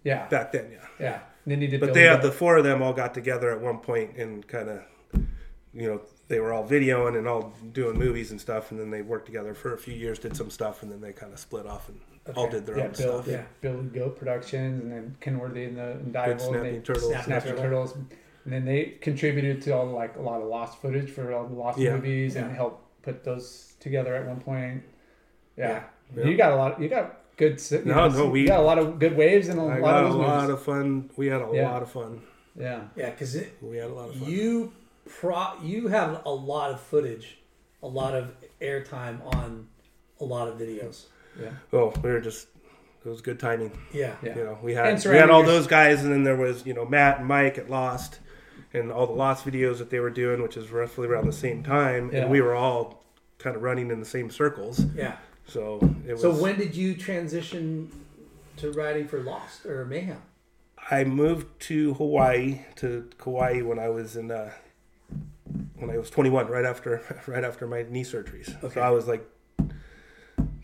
yeah 0.04 0.28
back 0.28 0.52
then, 0.52 0.70
yeah. 0.72 0.78
yeah. 1.00 1.18
And 1.44 1.52
then 1.52 1.60
he 1.60 1.66
did 1.66 1.80
But 1.80 1.94
they 1.94 2.02
had 2.04 2.22
the 2.22 2.32
four 2.32 2.56
of 2.56 2.64
them 2.64 2.82
all 2.82 2.92
got 2.92 3.14
together 3.14 3.50
at 3.50 3.60
one 3.60 3.78
point 3.78 4.16
and 4.16 4.46
kind 4.46 4.68
of, 4.68 4.82
you 5.74 5.88
know, 5.88 6.00
they 6.28 6.40
were 6.40 6.52
all 6.52 6.66
videoing 6.66 7.16
and 7.16 7.28
all 7.28 7.52
doing 7.72 7.96
movies 7.96 8.32
and 8.32 8.40
stuff, 8.40 8.72
and 8.72 8.80
then 8.80 8.90
they 8.90 9.02
worked 9.02 9.26
together 9.26 9.54
for 9.54 9.74
a 9.74 9.78
few 9.78 9.94
years, 9.94 10.18
did 10.18 10.36
some 10.36 10.50
stuff, 10.50 10.82
and 10.82 10.90
then 10.90 11.00
they 11.00 11.12
kind 11.12 11.32
of 11.32 11.38
split 11.38 11.66
off 11.66 11.88
and 11.88 12.00
all 12.36 12.48
did 12.50 12.66
their 12.66 12.78
yeah 12.78 12.84
own 12.86 12.90
Bill 12.92 13.22
stuff. 13.22 13.26
Yeah. 13.28 13.42
Bill 13.60 13.74
and 13.78 13.92
Goat 13.92 14.18
Productions 14.18 14.82
and 14.82 14.90
then 14.92 15.16
Kenworthy 15.20 15.64
and 15.66 15.76
the 15.76 15.90
and 15.92 16.04
Good 16.06 16.12
Dival 16.12 16.32
and 16.32 16.40
snapping 16.40 16.62
they 16.72 16.78
turtles. 16.80 17.04
Snapping 17.10 17.24
Snapping 17.24 17.50
Turtle. 17.50 17.62
Turtles 17.64 17.94
and 18.44 18.52
then 18.52 18.64
they 18.64 18.96
contributed 19.00 19.62
to 19.62 19.70
all 19.72 19.86
like 19.86 20.16
a 20.16 20.22
lot 20.22 20.40
of 20.40 20.48
lost 20.48 20.80
footage 20.80 21.10
for 21.10 21.32
all 21.32 21.46
the 21.46 21.54
lost 21.54 21.78
Yeah. 21.78 21.94
movies 21.94 22.34
and 22.34 22.50
Yeah. 22.50 22.56
helped 22.56 23.02
put 23.02 23.22
those 23.22 23.74
together 23.86 24.14
at 24.16 24.26
one 24.26 24.40
point. 24.40 24.82
Yeah, 25.56 25.84
Yeah. 26.16 26.24
you 26.24 26.36
got 26.36 26.52
a 26.52 26.56
lot. 26.56 26.80
You 26.80 26.88
got 26.88 27.18
good. 27.36 27.62
You 27.70 27.82
No, 27.84 28.08
know, 28.08 28.08
no, 28.08 28.26
we- 28.30 28.42
you 28.42 28.48
got 28.48 28.60
a 28.60 28.62
lot 28.64 28.78
of 28.78 28.98
good 28.98 29.16
waves 29.16 29.48
and 29.48 29.58
a 29.58 29.62
I 29.62 29.78
lot 29.78 29.80
got 29.80 30.04
of 30.04 30.10
a 30.10 30.12
those 30.14 30.26
lot 30.26 30.50
of 30.50 30.62
fun. 30.62 31.10
We 31.16 31.28
had 31.28 31.40
a 31.40 31.48
Yeah. 31.52 31.70
lot 31.70 31.82
of 31.82 31.90
fun. 31.90 32.20
yeah, 32.58 32.80
Yeah, 32.96 33.10
because 33.10 33.36
We 33.62 33.76
had 33.76 33.90
a 33.90 33.94
lot 33.94 34.08
of 34.10 34.16
fun. 34.16 34.28
you 34.30 34.72
pro 35.06 35.52
you 35.62 35.88
have 35.88 36.22
a 36.26 36.30
lot 36.30 36.72
of 36.72 36.80
footage, 36.80 37.38
a 37.82 37.86
lot 37.88 38.14
of 38.14 38.32
airtime 38.60 39.24
on 39.34 39.68
a 40.20 40.24
lot 40.24 40.48
of 40.48 40.58
videos. 40.58 41.06
yeah, 41.40 41.50
oh, 41.72 41.92
we 42.02 42.10
were 42.10 42.20
just. 42.20 42.48
It 43.04 43.08
was 43.10 43.20
good 43.20 43.38
timing. 43.38 43.70
Yeah. 43.92 44.16
yeah. 44.20 44.34
You 44.36 44.44
know, 44.44 44.58
we 44.64 44.74
had 44.74 45.04
we 45.04 45.14
had 45.14 45.30
all 45.30 45.44
those 45.44 45.68
guys, 45.68 46.02
and 46.02 46.12
then 46.12 46.24
there 46.24 46.34
was 46.34 46.66
you 46.66 46.74
know 46.74 46.84
Matt 46.84 47.18
and 47.20 47.28
Mike 47.28 47.56
at 47.56 47.70
Lost, 47.70 48.18
and 48.74 48.90
all 48.90 49.06
the 49.06 49.12
Lost 49.12 49.46
videos 49.46 49.78
that 49.78 49.90
they 49.90 50.00
were 50.00 50.10
doing, 50.10 50.42
which 50.42 50.56
is 50.56 50.72
roughly 50.72 51.06
around 51.06 51.26
the 51.26 51.32
same 51.32 51.62
time, 51.62 52.10
Yeah. 52.12 52.22
and 52.22 52.30
we 52.32 52.40
were 52.40 52.56
all 52.56 53.04
kind 53.46 53.54
of 53.54 53.62
running 53.62 53.92
in 53.92 54.00
the 54.00 54.06
same 54.06 54.28
circles. 54.28 54.84
Yeah. 54.96 55.18
So 55.46 55.78
it 56.04 56.14
was. 56.14 56.22
So 56.22 56.32
when 56.32 56.58
did 56.58 56.74
you 56.74 56.96
transition 56.96 57.92
to 58.56 58.72
writing 58.72 59.06
for 59.06 59.20
Lost 59.20 59.64
or 59.64 59.84
Mayhem? 59.84 60.20
I 60.90 61.04
moved 61.04 61.46
to 61.60 61.94
Hawaii 61.94 62.62
to 62.76 63.08
Kauai 63.18 63.62
when 63.62 63.78
I 63.78 63.88
was 63.88 64.16
in 64.16 64.32
uh, 64.32 64.50
when 65.76 65.90
I 65.90 65.96
was 65.96 66.10
21, 66.10 66.48
right 66.48 66.64
after 66.64 67.22
right 67.28 67.44
after 67.44 67.68
my 67.68 67.84
knee 67.88 68.02
surgeries. 68.02 68.48
Okay. 68.64 68.74
So 68.74 68.80
I 68.80 68.90
was 68.90 69.06
like, 69.06 69.24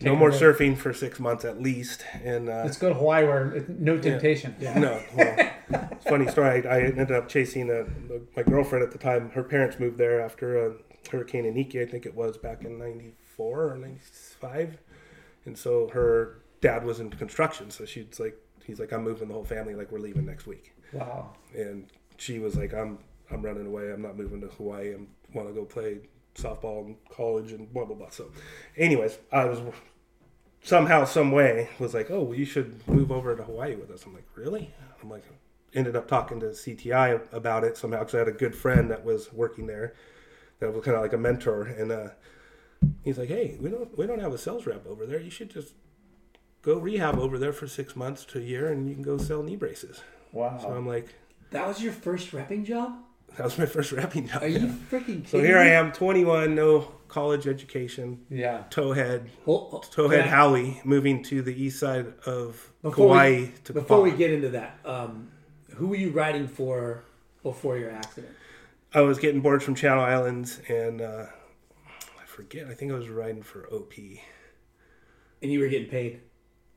no 0.01 0.17
more 0.17 0.31
surfing 0.31 0.75
for 0.77 0.93
six 0.93 1.21
months 1.21 1.45
at 1.45 1.61
least, 1.61 2.03
and 2.21 2.49
uh, 2.49 2.63
Let's 2.65 2.77
go 2.77 2.89
to 2.89 2.95
Hawaii 2.95 3.25
where 3.25 3.65
no 3.69 3.97
temptation. 3.97 4.57
Yeah, 4.59 4.77
no. 4.77 5.01
Well, 5.15 5.51
it's 5.93 6.03
funny 6.03 6.27
story. 6.27 6.67
I, 6.67 6.75
I 6.75 6.81
ended 6.81 7.13
up 7.13 7.29
chasing 7.29 7.69
a, 7.69 7.85
my 8.35 8.43
girlfriend 8.43 8.83
at 8.83 8.91
the 8.91 8.97
time. 8.97 9.29
Her 9.29 9.43
parents 9.43 9.79
moved 9.79 9.97
there 9.97 10.19
after 10.19 10.67
a 10.67 10.73
Hurricane 11.11 11.45
Iniki, 11.45 11.81
I 11.81 11.85
think 11.89 12.05
it 12.05 12.15
was 12.15 12.37
back 12.37 12.63
in 12.63 12.77
'94 12.77 13.73
or 13.73 13.77
'95, 13.77 14.77
and 15.45 15.57
so 15.57 15.89
her 15.89 16.39
dad 16.61 16.85
was 16.85 16.99
in 16.99 17.09
construction. 17.09 17.69
So 17.71 17.85
she's 17.85 18.19
like, 18.19 18.37
he's 18.65 18.79
like, 18.79 18.91
I'm 18.91 19.03
moving 19.03 19.27
the 19.27 19.33
whole 19.33 19.43
family. 19.43 19.75
Like 19.75 19.91
we're 19.91 19.99
leaving 19.99 20.25
next 20.25 20.47
week. 20.47 20.73
Wow. 20.93 21.33
and 21.55 21.87
she 22.17 22.39
was 22.39 22.55
like, 22.55 22.73
"I'm 22.73 22.99
I'm 23.31 23.41
running 23.41 23.65
away. 23.65 23.91
I'm 23.91 24.01
not 24.01 24.15
moving 24.17 24.41
to 24.41 24.47
Hawaii. 24.47 24.93
I 24.93 24.97
want 25.33 25.47
to 25.47 25.53
go 25.53 25.65
play 25.65 25.99
softball 26.35 26.85
in 26.85 26.95
college 27.09 27.51
and 27.51 27.71
blah 27.73 27.85
blah 27.85 27.95
blah." 27.95 28.09
So, 28.09 28.31
anyways, 28.77 29.17
I 29.31 29.45
was 29.45 29.59
somehow, 30.63 31.05
some 31.05 31.31
way, 31.31 31.69
was 31.79 31.93
like, 31.93 32.11
"Oh, 32.11 32.21
well, 32.23 32.37
you 32.37 32.45
should 32.45 32.87
move 32.87 33.11
over 33.11 33.35
to 33.35 33.43
Hawaii 33.43 33.75
with 33.75 33.91
us." 33.91 34.05
I'm 34.05 34.13
like, 34.13 34.27
"Really?" 34.35 34.73
I'm 35.01 35.09
like, 35.09 35.23
ended 35.73 35.95
up 35.95 36.07
talking 36.07 36.39
to 36.39 36.47
CTI 36.47 37.33
about 37.33 37.63
it 37.63 37.75
somehow 37.77 37.99
because 37.99 38.15
I 38.15 38.19
had 38.19 38.27
a 38.27 38.31
good 38.31 38.55
friend 38.55 38.89
that 38.91 39.03
was 39.03 39.33
working 39.33 39.65
there, 39.67 39.95
that 40.63 40.73
was 40.73 40.83
kind 40.85 40.95
of 40.95 41.03
like 41.03 41.13
a 41.13 41.17
mentor, 41.17 41.63
and 41.63 41.91
uh, 41.91 42.09
he's 43.03 43.17
like, 43.17 43.29
"Hey, 43.29 43.57
we 43.59 43.69
don't 43.69 43.95
we 43.97 44.07
don't 44.07 44.19
have 44.19 44.33
a 44.33 44.37
sales 44.37 44.65
rep 44.65 44.85
over 44.87 45.05
there. 45.05 45.19
You 45.19 45.29
should 45.29 45.49
just." 45.49 45.73
Go 46.61 46.77
rehab 46.77 47.19
over 47.19 47.37
there 47.37 47.51
for 47.51 47.67
six 47.67 47.93
months 47.93 48.23
to 48.23 48.39
a 48.39 48.41
year, 48.41 48.71
and 48.71 48.87
you 48.87 48.93
can 48.93 49.03
go 49.03 49.17
sell 49.17 49.43
knee 49.43 49.57
braces. 49.57 50.01
Wow. 50.31 50.57
So 50.61 50.69
I'm 50.69 50.87
like, 50.87 51.13
That 51.51 51.67
was 51.67 51.83
your 51.83 51.91
first 51.91 52.31
repping 52.31 52.63
job? 52.65 52.93
that 53.35 53.43
was 53.43 53.57
my 53.57 53.65
first 53.65 53.91
rapping 53.91 54.27
job. 54.29 54.43
Are 54.43 54.47
you 54.47 54.67
freaking 54.89 55.25
kidding 55.25 55.25
So 55.25 55.41
here 55.41 55.57
I 55.57 55.65
am, 55.71 55.91
21, 55.91 56.55
no 56.55 56.87
college 57.09 57.47
education, 57.47 58.25
yeah. 58.29 58.63
towhead, 58.69 59.27
Well, 59.45 59.69
oh, 59.73 59.79
towhead 59.79 60.11
can 60.11 60.21
I- 60.21 60.27
Howie, 60.27 60.79
moving 60.85 61.21
to 61.23 61.41
the 61.41 61.53
east 61.53 61.79
side 61.79 62.13
of 62.25 62.71
Before 62.81 63.07
Kauai 63.09 63.29
we, 63.41 63.51
to 63.65 63.73
before 63.73 64.01
we 64.01 64.11
get 64.11 64.31
into 64.31 64.47
that, 64.51 64.77
um, 64.85 65.31
who 65.75 65.87
were 65.87 65.97
you 65.97 66.11
riding 66.11 66.47
for 66.47 67.03
before 67.41 67.77
your 67.77 67.91
accident? 67.91 68.33
I 68.93 69.01
was 69.01 69.17
getting 69.19 69.41
boards 69.41 69.63
from 69.63 69.75
Channel 69.75 70.03
Islands, 70.03 70.61
and 70.67 71.01
uh, 71.01 71.25
I 72.21 72.25
forget. 72.25 72.67
I 72.67 72.73
think 72.73 72.91
I 72.91 72.95
was 72.95 73.09
riding 73.09 73.41
for 73.43 73.67
OP. 73.69 73.93
And 75.41 75.51
you 75.51 75.59
were 75.59 75.67
getting 75.67 75.89
paid. 75.89 76.21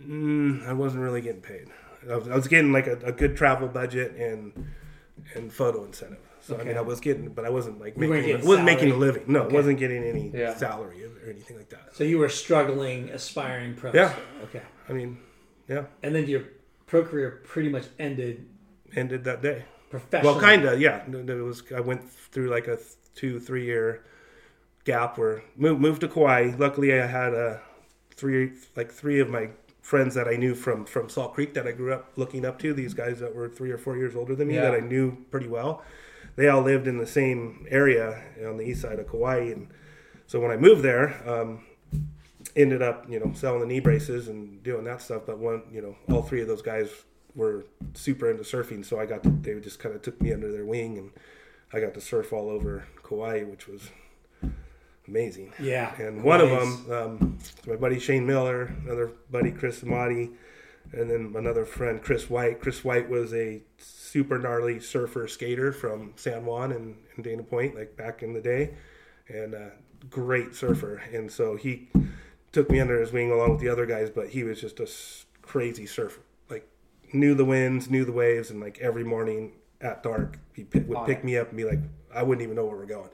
Mm, 0.02 0.66
I 0.66 0.72
wasn't 0.72 1.02
really 1.02 1.20
getting 1.20 1.40
paid. 1.42 1.68
I 2.10 2.16
was, 2.16 2.28
I 2.28 2.34
was 2.34 2.48
getting 2.48 2.72
like 2.72 2.86
a, 2.86 2.96
a 3.04 3.12
good 3.12 3.36
travel 3.36 3.68
budget 3.68 4.14
and 4.16 4.70
and 5.34 5.52
photo 5.52 5.84
incentive. 5.84 6.18
So 6.40 6.56
I 6.58 6.64
mean, 6.64 6.76
I 6.76 6.80
was 6.82 7.00
getting, 7.00 7.30
but 7.30 7.44
I 7.44 7.50
wasn't 7.50 7.80
like 7.80 7.96
making. 7.96 8.46
wasn't 8.46 8.64
making 8.66 8.92
a 8.92 8.96
living. 8.96 9.24
No, 9.26 9.42
Okay. 9.42 9.54
wasn't 9.54 9.78
getting 9.78 10.04
any 10.04 10.30
Yeah. 10.32 10.54
salary 10.54 11.04
or 11.04 11.30
anything 11.30 11.56
like 11.56 11.70
that. 11.70 11.94
So 11.96 12.04
you 12.04 12.18
were 12.18 12.28
struggling, 12.28 13.08
aspiring 13.10 13.74
pro. 13.74 13.92
Yeah. 13.92 14.14
Okay. 14.44 14.62
I 14.88 14.92
mean, 14.92 15.18
yeah, 15.68 15.86
And 16.02 16.14
then 16.14 16.26
your 16.28 16.42
pro 16.86 17.02
career 17.02 17.40
pretty 17.44 17.68
much 17.68 17.86
ended 17.98 18.46
ended 18.94 19.24
that 19.24 19.42
day. 19.42 19.64
Professionally. 19.90 20.32
Well, 20.34 20.40
kind 20.40 20.64
of, 20.64 20.80
yeah. 20.80 21.02
It 21.06 21.42
was. 21.42 21.62
I 21.74 21.80
went 21.80 22.08
through 22.10 22.50
like 22.50 22.66
a 22.68 22.78
two, 23.14 23.40
three 23.40 23.64
year 23.64 24.04
gap 24.84 25.18
where 25.18 25.42
moved 25.56 25.80
moved 25.80 26.00
to 26.02 26.08
Kauai. 26.08 26.52
Luckily, 26.58 26.92
I 27.00 27.06
had 27.06 27.34
a 27.34 27.60
three, 28.14 28.52
like 28.76 28.90
three 28.92 29.20
of 29.20 29.28
my 29.28 29.50
friends 29.82 30.14
that 30.14 30.26
I 30.28 30.36
knew 30.36 30.54
from 30.54 30.84
from 30.84 31.08
Salt 31.08 31.34
Creek 31.34 31.54
that 31.54 31.66
I 31.66 31.72
grew 31.72 31.92
up 31.92 32.12
looking 32.16 32.44
up 32.44 32.58
to. 32.60 32.72
These 32.72 32.94
guys 32.94 33.20
that 33.20 33.34
were 33.34 33.48
three 33.48 33.70
or 33.70 33.78
four 33.78 33.96
years 33.96 34.16
older 34.16 34.34
than 34.34 34.48
me 34.48 34.54
Yeah. 34.54 34.62
that 34.62 34.74
I 34.74 34.80
knew 34.80 35.16
pretty 35.30 35.48
well. 35.48 35.82
They 36.36 36.48
all 36.48 36.60
lived 36.62 36.86
in 36.86 36.98
the 36.98 37.06
same 37.06 37.66
area 37.70 38.22
on 38.46 38.58
the 38.58 38.64
east 38.64 38.82
side 38.82 38.98
of 38.98 39.08
Kauai, 39.10 39.52
and 39.52 39.68
so 40.26 40.40
when 40.40 40.50
I 40.50 40.56
moved 40.56 40.82
there. 40.82 41.16
Um, 41.28 41.64
ended 42.54 42.80
up, 42.80 43.04
you 43.06 43.20
know, 43.20 43.30
selling 43.34 43.60
the 43.60 43.66
knee 43.66 43.80
braces 43.80 44.28
and 44.28 44.62
doing 44.62 44.84
that 44.84 45.02
stuff. 45.02 45.22
But 45.26 45.36
one, 45.36 45.62
you 45.70 45.82
know, 45.82 45.94
all 46.14 46.22
three 46.22 46.40
of 46.40 46.48
those 46.48 46.62
guys 46.62 46.88
were 47.36 47.66
super 47.94 48.30
into 48.30 48.42
surfing, 48.42 48.84
so 48.84 48.98
I 48.98 49.06
got 49.06 49.22
to, 49.22 49.30
they 49.30 49.54
just 49.60 49.78
kind 49.78 49.94
of 49.94 50.02
took 50.02 50.20
me 50.20 50.32
under 50.32 50.50
their 50.50 50.64
wing, 50.64 50.98
and 50.98 51.10
I 51.72 51.80
got 51.80 51.94
to 51.94 52.00
surf 52.00 52.32
all 52.32 52.48
over 52.48 52.86
Kauai, 53.02 53.44
which 53.44 53.68
was 53.68 53.90
amazing. 55.06 55.52
Yeah. 55.60 55.94
And 56.00 56.24
one 56.24 56.40
of 56.40 56.50
them, 56.50 56.92
um, 56.92 57.38
my 57.66 57.76
buddy 57.76 58.00
Shane 58.00 58.26
Miller, 58.26 58.74
another 58.84 59.12
buddy 59.30 59.52
Chris 59.52 59.82
Amati, 59.82 60.32
and 60.92 61.10
then 61.10 61.34
another 61.36 61.64
friend 61.64 62.02
Chris 62.02 62.30
White. 62.30 62.60
Chris 62.60 62.84
White 62.84 63.08
was 63.08 63.34
a 63.34 63.62
super 63.78 64.38
gnarly 64.38 64.80
surfer 64.80 65.28
skater 65.28 65.72
from 65.72 66.12
San 66.16 66.46
Juan 66.46 66.72
and, 66.72 66.96
and 67.14 67.24
Dana 67.24 67.42
Point, 67.42 67.74
like 67.74 67.96
back 67.96 68.22
in 68.22 68.32
the 68.32 68.40
day, 68.40 68.74
and 69.28 69.54
uh, 69.54 69.70
great 70.08 70.54
surfer. 70.54 71.02
And 71.12 71.30
so 71.30 71.56
he 71.56 71.88
took 72.52 72.70
me 72.70 72.80
under 72.80 73.00
his 73.00 73.12
wing 73.12 73.30
along 73.30 73.50
with 73.50 73.60
the 73.60 73.68
other 73.68 73.84
guys, 73.84 74.10
but 74.10 74.30
he 74.30 74.44
was 74.44 74.60
just 74.60 74.80
a 74.80 74.88
crazy 75.42 75.86
surfer. 75.86 76.20
Knew 77.12 77.34
the 77.34 77.44
winds, 77.44 77.90
knew 77.90 78.04
the 78.04 78.12
waves, 78.12 78.50
and 78.50 78.60
like 78.60 78.78
every 78.80 79.04
morning 79.04 79.52
at 79.80 80.02
dark, 80.02 80.38
he 80.54 80.64
pick, 80.64 80.88
would 80.88 81.06
pick 81.06 81.22
me 81.24 81.36
up 81.36 81.48
and 81.48 81.56
be 81.56 81.64
like, 81.64 81.80
I 82.14 82.22
wouldn't 82.22 82.42
even 82.42 82.56
know 82.56 82.64
where 82.64 82.76
we're 82.76 82.86
going. 82.86 83.10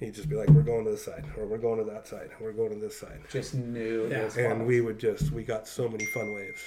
He'd 0.00 0.14
just 0.14 0.28
be 0.28 0.36
like, 0.36 0.48
"We're 0.50 0.62
going 0.62 0.84
to 0.84 0.90
this 0.90 1.04
side, 1.04 1.24
or 1.38 1.46
we're 1.46 1.56
going 1.58 1.78
to 1.78 1.90
that 1.92 2.06
side, 2.06 2.30
or 2.38 2.46
we're 2.46 2.52
going 2.52 2.74
to 2.74 2.78
this 2.80 2.98
side," 2.98 3.20
Just 3.30 3.54
knew. 3.54 4.06
Yeah. 4.10 4.28
and 4.36 4.66
we 4.66 4.80
would 4.82 4.98
just 4.98 5.30
we 5.30 5.44
got 5.44 5.66
so 5.66 5.88
many 5.88 6.04
fun 6.04 6.34
waves, 6.34 6.60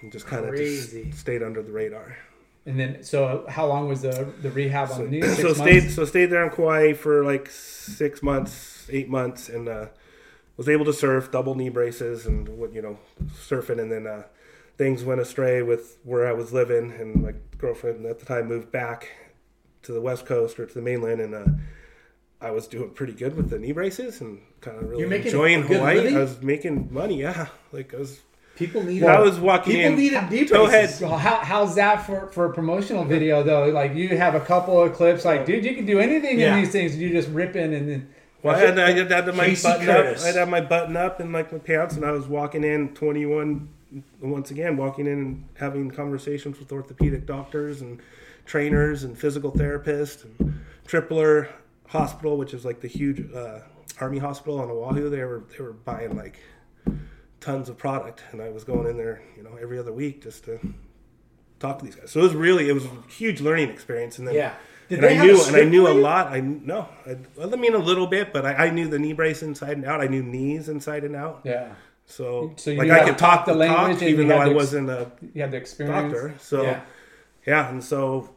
and 0.00 0.10
just 0.10 0.26
kind 0.26 0.44
of 0.44 0.56
just 0.56 1.14
stayed 1.14 1.42
under 1.42 1.62
the 1.62 1.70
radar. 1.70 2.16
And 2.66 2.78
then, 2.80 3.02
so 3.04 3.44
how 3.48 3.66
long 3.66 3.88
was 3.88 4.02
the 4.02 4.32
the 4.40 4.50
rehab 4.50 4.90
on 4.90 4.96
So, 4.96 5.02
the 5.04 5.10
knee? 5.10 5.22
Six 5.22 5.36
so 5.36 5.42
months? 5.48 5.60
stayed 5.60 5.90
so 5.90 6.04
stayed 6.04 6.26
there 6.26 6.42
in 6.44 6.50
Kauai 6.50 6.94
for 6.94 7.24
like 7.24 7.48
six 7.50 8.22
months, 8.22 8.88
eight 8.90 9.08
months, 9.08 9.48
and 9.48 9.68
uh, 9.68 9.86
was 10.56 10.68
able 10.68 10.84
to 10.86 10.92
surf, 10.92 11.30
double 11.30 11.54
knee 11.54 11.68
braces, 11.68 12.26
and 12.26 12.48
what 12.48 12.72
you 12.72 12.82
know, 12.82 12.98
surfing, 13.32 13.80
and 13.80 13.92
then 13.92 14.06
uh, 14.08 14.22
things 14.78 15.04
went 15.04 15.20
astray 15.20 15.62
with 15.62 15.98
where 16.04 16.26
I 16.26 16.32
was 16.32 16.52
living, 16.52 16.92
and 16.98 17.22
my 17.22 17.32
girlfriend 17.58 18.04
at 18.06 18.18
the 18.18 18.26
time 18.26 18.48
moved 18.48 18.70
back 18.72 19.08
to 19.82 19.92
the 19.92 20.00
west 20.00 20.26
coast 20.26 20.58
or 20.58 20.66
to 20.66 20.74
the 20.74 20.82
mainland, 20.82 21.20
and 21.20 21.34
uh, 21.34 21.44
I 22.40 22.50
was 22.50 22.66
doing 22.66 22.90
pretty 22.90 23.12
good 23.12 23.36
with 23.36 23.50
the 23.50 23.58
knee 23.58 23.72
braces 23.72 24.20
and 24.20 24.40
kind 24.60 24.78
of 24.78 24.88
really 24.90 25.16
enjoying 25.16 25.62
Hawaii. 25.62 25.96
living? 25.96 26.16
I 26.16 26.20
was 26.20 26.40
making 26.42 26.92
money. 26.92 27.20
Yeah, 27.20 27.48
like 27.72 27.94
I 27.94 27.98
was. 27.98 28.20
People 28.54 28.82
need. 28.82 29.02
I 29.02 29.18
was 29.20 29.40
walking 29.40 29.76
in. 29.76 29.96
people 29.96 30.18
in. 30.18 30.28
needed 30.28 30.30
knee 30.30 30.44
Go 30.44 30.66
ahead. 30.66 30.82
braces. 30.82 30.98
So 30.98 31.08
how, 31.08 31.36
how's 31.38 31.74
that 31.76 32.04
for, 32.06 32.28
for 32.32 32.44
a 32.46 32.52
promotional 32.52 33.02
video 33.04 33.42
though? 33.42 33.68
Like 33.70 33.94
you 33.94 34.08
have 34.16 34.34
a 34.34 34.40
couple 34.40 34.80
of 34.82 34.92
clips, 34.92 35.24
like 35.24 35.46
dude, 35.46 35.64
you 35.64 35.74
can 35.74 35.86
do 35.86 35.98
anything 35.98 36.38
Yeah. 36.38 36.54
in 36.54 36.62
these 36.62 36.70
things. 36.70 36.94
You 36.96 37.10
just 37.10 37.28
rip 37.30 37.56
in 37.56 37.72
and 37.72 37.88
then 37.88 38.14
Well, 38.42 38.54
I 38.54 38.58
had, 38.58 38.78
I 38.78 38.90
had, 38.92 39.10
had 39.10 39.34
my 39.34 39.48
Kasey 39.48 39.62
button 39.62 39.86
Curtis. 39.86 40.22
up. 40.22 40.28
I'd 40.28 40.36
have 40.36 40.48
my 40.50 40.60
button 40.60 40.96
up 40.98 41.18
and 41.18 41.32
like 41.32 41.50
my 41.50 41.58
pants, 41.60 41.96
and 41.96 42.04
I 42.04 42.10
was 42.12 42.26
walking 42.28 42.62
in 42.62 42.92
21. 42.94 43.68
Once 44.20 44.50
again, 44.50 44.76
walking 44.76 45.06
in 45.06 45.18
and 45.18 45.44
having 45.58 45.90
conversations 45.90 46.58
with 46.58 46.72
orthopedic 46.72 47.26
doctors 47.26 47.80
and 47.80 48.00
trainers 48.46 49.04
and 49.04 49.18
physical 49.18 49.52
therapists 49.52 50.24
and 50.24 50.60
Tripler 50.86 51.48
Hospital, 51.88 52.36
which 52.36 52.54
is 52.54 52.64
like 52.64 52.80
the 52.80 52.88
huge 52.88 53.30
uh, 53.34 53.60
army 54.00 54.18
hospital 54.18 54.60
on 54.60 54.70
Oahu. 54.70 55.10
They 55.10 55.24
were 55.24 55.44
they 55.50 55.62
were 55.62 55.72
buying 55.72 56.16
like 56.16 56.38
tons 57.40 57.68
of 57.68 57.76
product, 57.76 58.22
and 58.30 58.40
I 58.40 58.50
was 58.50 58.64
going 58.64 58.88
in 58.88 58.96
there, 58.96 59.22
you 59.36 59.42
know, 59.42 59.56
every 59.60 59.78
other 59.78 59.92
week 59.92 60.22
just 60.22 60.44
to 60.44 60.58
talk 61.58 61.78
to 61.78 61.84
these 61.84 61.94
guys. 61.94 62.10
So 62.10 62.20
it 62.20 62.24
was 62.24 62.34
really 62.34 62.68
it 62.68 62.72
was 62.72 62.84
a 62.84 63.10
huge 63.10 63.40
learning 63.40 63.70
experience. 63.70 64.18
And 64.18 64.26
then 64.26 64.34
Yeah. 64.34 64.54
Did 64.88 64.98
and 64.98 65.08
they 65.08 65.18
I 65.18 65.24
knew 65.24 65.44
and 65.46 65.56
I 65.56 65.64
knew 65.64 65.88
a 65.88 65.94
lot. 65.94 66.26
I 66.26 66.40
no, 66.40 66.88
I, 67.06 67.16
well, 67.36 67.52
I 67.52 67.56
mean 67.56 67.74
a 67.74 67.78
little 67.78 68.06
bit, 68.06 68.32
but 68.32 68.44
I, 68.44 68.66
I 68.66 68.70
knew 68.70 68.88
the 68.88 68.98
knee 68.98 69.12
brace 69.12 69.42
inside 69.42 69.76
and 69.76 69.86
out. 69.86 70.00
I 70.00 70.06
knew 70.06 70.22
knees 70.22 70.68
inside 70.68 71.04
and 71.04 71.16
out. 71.16 71.42
yeah, 71.44 71.74
So, 72.06 72.52
So 72.56 72.72
like 72.72 72.90
I 72.90 73.04
could 73.04 73.16
talk 73.18 73.38
talk 73.40 73.46
the 73.46 73.54
language 73.54 74.02
and 74.02 74.10
even 74.10 74.28
though 74.28 74.36
I 74.38 74.46
ex- 74.46 74.54
wasn't 74.54 74.90
a 74.90 75.10
you 75.34 75.40
had 75.42 75.50
the 75.50 75.56
experience. 75.56 76.12
doctor. 76.12 76.34
So 76.38 76.62
Yeah. 76.62 76.80
yeah. 77.46 77.70
and 77.70 77.82
so 77.82 78.34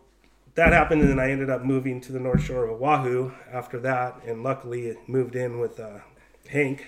that 0.56 0.72
happened, 0.72 1.02
and 1.02 1.10
then 1.10 1.20
I 1.20 1.32
ended 1.32 1.50
up 1.50 1.64
moving 1.66 2.00
to 2.02 2.14
the 2.14 2.20
North 2.20 2.42
Shore 2.44 2.64
of 2.66 2.82
Oahu 2.82 3.32
after 3.52 3.78
that, 3.82 4.22
and 4.26 4.42
luckily 4.44 4.88
it 4.88 4.98
moved 5.10 5.36
in 5.36 5.60
with 5.60 5.80
uh, 5.82 6.00
Hank 6.48 6.88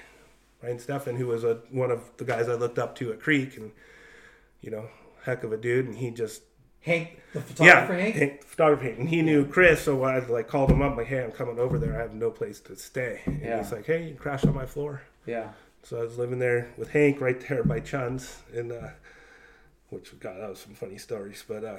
Ryan 0.63 0.77
Steffen, 0.77 1.17
who 1.17 1.27
was 1.27 1.43
a, 1.43 1.55
one 1.69 1.91
of 1.91 2.09
the 2.17 2.23
guys 2.23 2.47
I 2.47 2.53
looked 2.53 2.79
up 2.79 2.95
to 2.97 3.11
at 3.11 3.19
Creek, 3.19 3.57
and 3.57 3.71
you 4.61 4.71
know, 4.71 4.87
heck 5.23 5.43
of 5.43 5.51
a 5.51 5.57
dude, 5.57 5.85
and 5.85 5.97
he 5.97 6.11
just 6.11 6.43
Hank, 6.79 7.19
the 7.33 7.39
yeah, 7.39 7.45
photographer, 7.85 7.93
Hank. 7.95 8.15
Hank, 8.15 8.43
photographer 8.45 8.83
Hank, 8.85 8.99
and 8.99 9.09
he 9.09 9.21
knew 9.21 9.45
Chris, 9.45 9.81
so 9.81 10.01
I 10.03 10.19
like 10.19 10.47
called 10.47 10.71
him 10.71 10.81
up, 10.81 10.95
like, 10.95 11.07
hey, 11.07 11.21
I'm 11.21 11.31
coming 11.31 11.59
over 11.59 11.77
there, 11.77 11.97
I 11.97 12.01
have 12.01 12.13
no 12.13 12.31
place 12.31 12.61
to 12.61 12.75
stay, 12.77 13.19
and 13.25 13.41
Yeah. 13.41 13.57
he's 13.61 13.73
like, 13.73 13.85
hey, 13.85 14.03
you 14.03 14.09
can 14.11 14.17
crash 14.17 14.45
on 14.45 14.55
my 14.55 14.65
floor. 14.65 15.01
Yeah, 15.25 15.49
So 15.87 16.01
I 16.01 16.03
was 16.03 16.17
living 16.17 16.39
there 16.39 16.67
with 16.75 16.89
Hank 16.89 17.21
right 17.21 17.39
there 17.47 17.63
by 17.63 17.79
Chun's, 17.79 18.43
and 18.53 18.73
uh, 18.73 18.89
which 19.89 20.19
God, 20.19 20.41
that 20.41 20.49
was 20.49 20.59
some 20.59 20.73
funny 20.73 20.97
stories. 20.97 21.45
But 21.47 21.63
uh, 21.63 21.77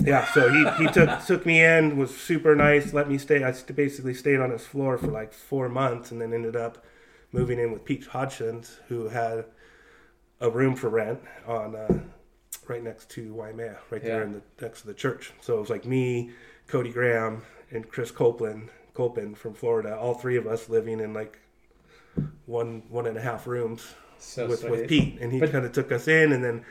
yeah, 0.00 0.26
so 0.32 0.50
he, 0.50 0.84
he 0.84 0.90
took 0.90 1.24
took 1.26 1.46
me 1.46 1.62
in, 1.62 1.96
was 1.96 2.12
super 2.12 2.56
nice, 2.56 2.92
let 2.92 3.08
me 3.08 3.16
stay. 3.16 3.44
I 3.44 3.54
basically 3.72 4.14
stayed 4.14 4.40
on 4.40 4.50
his 4.50 4.66
floor 4.66 4.98
for 4.98 5.06
like 5.06 5.32
four 5.32 5.68
months, 5.68 6.10
and 6.10 6.20
then 6.20 6.32
ended 6.32 6.56
up 6.56 6.84
moving 7.30 7.60
in 7.60 7.70
with 7.70 7.84
Pete 7.84 8.08
Hodgins, 8.08 8.78
who 8.88 9.06
had 9.10 9.44
a 10.40 10.50
room 10.50 10.74
for 10.74 10.88
rent 10.88 11.20
on 11.46 11.76
uh, 11.76 12.00
right 12.66 12.82
next 12.82 13.08
to 13.10 13.32
Waimea, 13.34 13.78
right 13.90 14.02
there 14.02 14.24
in 14.24 14.32
the 14.32 14.42
next 14.60 14.80
to 14.80 14.88
the 14.88 14.94
church. 14.94 15.32
So 15.42 15.58
it 15.58 15.60
was 15.60 15.70
like 15.70 15.84
me, 15.84 16.32
Cody 16.66 16.90
Graham, 16.90 17.42
and 17.70 17.88
Chris 17.88 18.10
Copeland, 18.10 18.70
Copeland 18.94 19.38
from 19.38 19.54
Florida, 19.54 19.96
all 19.96 20.14
three 20.14 20.36
of 20.36 20.48
us 20.48 20.68
living 20.68 20.98
in 20.98 21.14
like 21.14 21.38
one 22.46 22.82
one 22.88 23.06
and 23.06 23.16
a 23.16 23.20
half 23.20 23.46
rooms 23.46 23.94
So 24.18 24.46
with, 24.46 24.60
sweet. 24.60 24.70
with 24.70 24.88
Pete, 24.88 25.18
and 25.20 25.32
he 25.32 25.40
kind 25.40 25.64
of 25.64 25.72
took 25.72 25.92
us 25.92 26.08
in, 26.08 26.32
and 26.32 26.42
then 26.44 26.64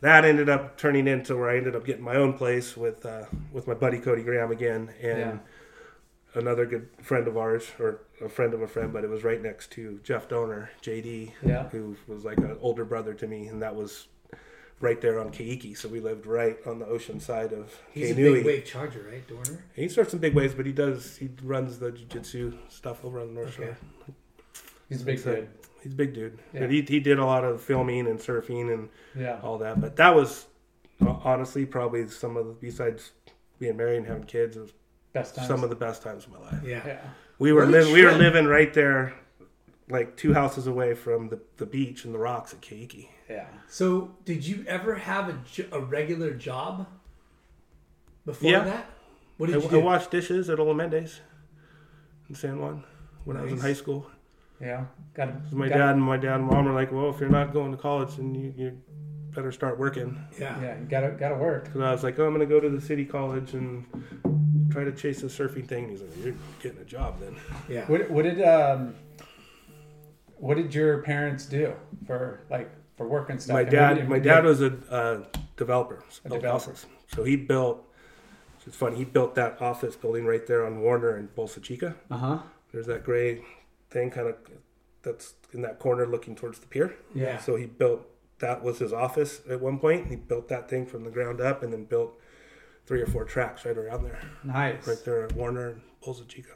that 0.00 0.24
ended 0.24 0.48
up 0.48 0.76
turning 0.76 1.08
into 1.08 1.36
where 1.36 1.48
I 1.50 1.56
ended 1.56 1.74
up 1.74 1.84
getting 1.84 2.04
my 2.04 2.16
own 2.16 2.34
place 2.34 2.76
with 2.76 3.04
uh, 3.06 3.24
with 3.52 3.66
my 3.66 3.74
buddy 3.74 3.98
Cody 3.98 4.22
Graham 4.22 4.50
again, 4.50 4.90
and 5.02 5.18
Yeah. 5.18 5.38
another 6.34 6.66
good 6.66 6.88
friend 7.02 7.26
of 7.28 7.36
ours, 7.36 7.70
or 7.78 8.00
a 8.24 8.28
friend 8.28 8.52
of 8.54 8.60
a 8.62 8.66
friend, 8.66 8.92
but 8.92 9.04
it 9.04 9.10
was 9.10 9.24
right 9.24 9.40
next 9.42 9.70
to 9.72 9.98
Jeff 10.02 10.28
Donor, 10.28 10.70
JD, 10.82 11.32
Yeah. 11.42 11.68
who 11.70 11.96
was 12.06 12.24
like 12.24 12.38
an 12.38 12.56
older 12.60 12.84
brother 12.84 13.14
to 13.14 13.26
me, 13.26 13.46
and 13.48 13.62
that 13.62 13.74
was 13.74 14.08
right 14.80 15.00
there 15.00 15.18
on 15.18 15.30
Keiki, 15.30 15.74
so 15.74 15.88
we 15.88 16.00
lived 16.00 16.26
right 16.26 16.58
on 16.66 16.78
the 16.78 16.86
ocean 16.86 17.18
side 17.18 17.52
of 17.54 17.80
He's 17.90 18.10
a 18.10 18.14
big 18.14 18.44
wave 18.44 18.64
charger, 18.66 19.06
right, 19.10 19.26
Dorner? 19.26 19.64
He 19.74 19.88
starts 19.88 20.10
some 20.10 20.20
big 20.20 20.34
waves, 20.34 20.52
but 20.54 20.66
he 20.66 20.72
does 20.72 21.16
he 21.16 21.30
runs 21.42 21.78
the 21.78 21.90
jiu-jitsu 21.90 22.52
stuff 22.68 23.02
over 23.02 23.18
on 23.20 23.28
the 23.28 23.32
North 23.32 23.58
Okay. 23.58 23.68
Shore. 23.68 23.76
He's 24.88 25.02
a 25.02 25.04
big 25.04 25.18
So- 25.18 25.34
kid. 25.34 25.48
He's 25.82 25.92
a 25.92 25.96
big 25.96 26.14
dude. 26.14 26.38
Yeah. 26.52 26.62
And 26.64 26.72
he, 26.72 26.82
he 26.82 26.98
did 26.98 27.20
a 27.20 27.24
lot 27.24 27.44
of 27.44 27.60
filming 27.60 28.08
and 28.08 28.18
surfing 28.18 28.72
and 28.74 28.88
Yeah, 29.16 29.38
all 29.40 29.56
that. 29.58 29.80
But 29.80 29.94
that 29.96 30.16
was 30.16 30.46
uh, 31.00 31.10
honestly 31.22 31.64
probably 31.64 32.08
some 32.08 32.36
of 32.36 32.46
the 32.46 32.52
besides 32.54 33.12
being 33.60 33.76
married 33.76 33.98
and 33.98 34.06
having 34.06 34.24
kids, 34.24 34.56
it 34.56 34.60
was 34.62 34.72
best 35.12 35.36
times. 35.36 35.46
some 35.46 35.62
of 35.62 35.70
the 35.70 35.76
best 35.76 36.02
times 36.02 36.24
of 36.26 36.32
my 36.32 36.40
life. 36.40 36.60
Yeah. 36.64 36.82
yeah, 36.84 37.00
We 37.38 37.52
were 37.52 37.66
living 37.66 37.92
we 37.92 38.04
were 38.04 38.10
living 38.12 38.46
right 38.46 38.74
there, 38.74 39.14
like 39.88 40.16
two 40.16 40.34
houses 40.34 40.66
away 40.66 40.94
from 40.94 41.28
the, 41.28 41.38
the 41.56 41.66
beach 41.66 42.04
and 42.04 42.12
the 42.12 42.18
rocks 42.18 42.52
at 42.52 42.60
Keiki. 42.62 43.08
yeah. 43.30 43.46
So, 43.68 44.10
did 44.24 44.44
you 44.44 44.64
ever 44.66 44.96
have 44.96 45.28
a, 45.28 45.38
jo- 45.48 45.68
a 45.70 45.78
regular 45.80 46.32
job 46.34 46.88
before 48.24 48.50
Yeah. 48.50 48.64
that? 48.64 48.86
What 49.36 49.50
I, 49.50 49.52
did 49.52 49.70
you 49.70 49.80
I 49.80 49.82
washed 49.84 50.10
dishes 50.10 50.50
at 50.50 50.58
Ola 50.58 50.74
Mendes 50.74 51.20
in 52.28 52.34
San 52.34 52.58
Juan 52.58 52.82
when 53.24 53.36
I 53.36 53.42
was 53.42 53.52
in 53.52 53.58
high 53.60 53.72
school. 53.74 54.10
Yeah, 54.60 54.86
got 55.14 55.52
My 55.52 55.68
got, 55.68 55.76
dad 55.78 55.90
and 55.90 56.02
my 56.02 56.16
dad 56.16 56.36
and 56.36 56.44
mom 56.46 56.66
are 56.68 56.72
like, 56.74 56.90
"Well, 56.92 57.10
if 57.10 57.20
you're 57.20 57.28
not 57.28 57.52
going 57.52 57.72
to 57.72 57.76
college, 57.76 58.16
then 58.16 58.34
you, 58.34 58.54
you 58.56 58.78
better 59.34 59.52
start 59.52 59.78
working." 59.78 60.18
yeah. 60.38 60.60
Yeah, 60.62 60.78
you 60.78 60.84
gotta 60.86 61.10
gotta 61.10 61.34
work. 61.36 61.68
And 61.74 61.84
I 61.84 61.92
was 61.92 62.02
like, 62.02 62.18
"Oh, 62.18 62.26
I'm 62.26 62.34
going 62.34 62.46
to 62.46 62.52
go 62.52 62.58
to 62.60 62.68
the 62.70 62.80
city 62.80 63.04
college 63.04 63.52
and 63.54 63.84
try 64.70 64.84
to 64.84 64.92
chase 64.92 65.20
the 65.20 65.26
surfing 65.28 65.66
thing." 65.68 65.84
And 65.84 65.90
he's 65.92 66.00
like, 66.02 66.24
"You're 66.24 66.34
getting 66.62 66.80
a 66.80 66.84
job 66.84 67.20
then." 67.20 67.36
Yeah. 67.68 67.84
What 67.86 68.10
what 68.10 68.22
did 68.22 68.42
um 68.42 68.94
what 70.36 70.56
did 70.56 70.74
your 70.74 71.02
parents 71.02 71.46
do 71.46 71.74
for 72.06 72.40
like 72.50 72.70
for 72.96 73.06
work 73.06 73.30
and 73.30 73.40
stuff? 73.40 73.54
My 73.54 73.64
dad, 73.64 73.94
did- 73.94 74.08
my 74.08 74.18
dad 74.18 74.44
was 74.44 74.62
a 74.62 74.72
uh, 74.90 75.24
developer, 75.56 76.02
so 76.08 76.20
A 76.24 76.28
developer. 76.30 76.48
houses. 76.48 76.86
So 77.14 77.24
he 77.24 77.36
built. 77.36 77.82
It's 78.66 78.74
funny. 78.76 78.96
He 78.96 79.04
built 79.04 79.36
that 79.36 79.62
office 79.62 79.94
building 79.94 80.26
right 80.26 80.44
there 80.44 80.66
on 80.66 80.80
Warner 80.80 81.14
and 81.16 81.32
Bolsa 81.36 81.62
Chica. 81.62 81.94
Uh-huh. 82.10 82.38
There's 82.72 82.86
that 82.86 83.04
gray 83.04 83.42
thing, 83.96 84.10
kind 84.10 84.28
of 84.28 84.36
that's 85.02 85.34
in 85.52 85.62
that 85.62 85.78
corner 85.78 86.06
looking 86.06 86.34
towards 86.34 86.58
the 86.58 86.66
pier. 86.66 86.94
Yeah. 87.14 87.38
So 87.38 87.56
he 87.56 87.66
built 87.66 88.06
that 88.40 88.62
was 88.62 88.78
his 88.80 88.92
office 88.92 89.40
at 89.48 89.60
one 89.60 89.78
point. 89.78 90.08
He 90.08 90.16
built 90.16 90.48
that 90.48 90.68
thing 90.68 90.84
from 90.86 91.04
the 91.04 91.10
ground 91.10 91.40
up, 91.40 91.62
and 91.62 91.72
then 91.72 91.84
built 91.84 92.12
three 92.86 93.00
or 93.00 93.06
four 93.06 93.24
tracks 93.24 93.64
right 93.64 93.76
around 93.76 94.04
there, 94.04 94.20
Nice. 94.44 94.86
right 94.86 95.02
there 95.04 95.24
at 95.24 95.32
Warner 95.32 95.70
and 95.70 95.80
Bolsa 96.04 96.28
Chica. 96.28 96.50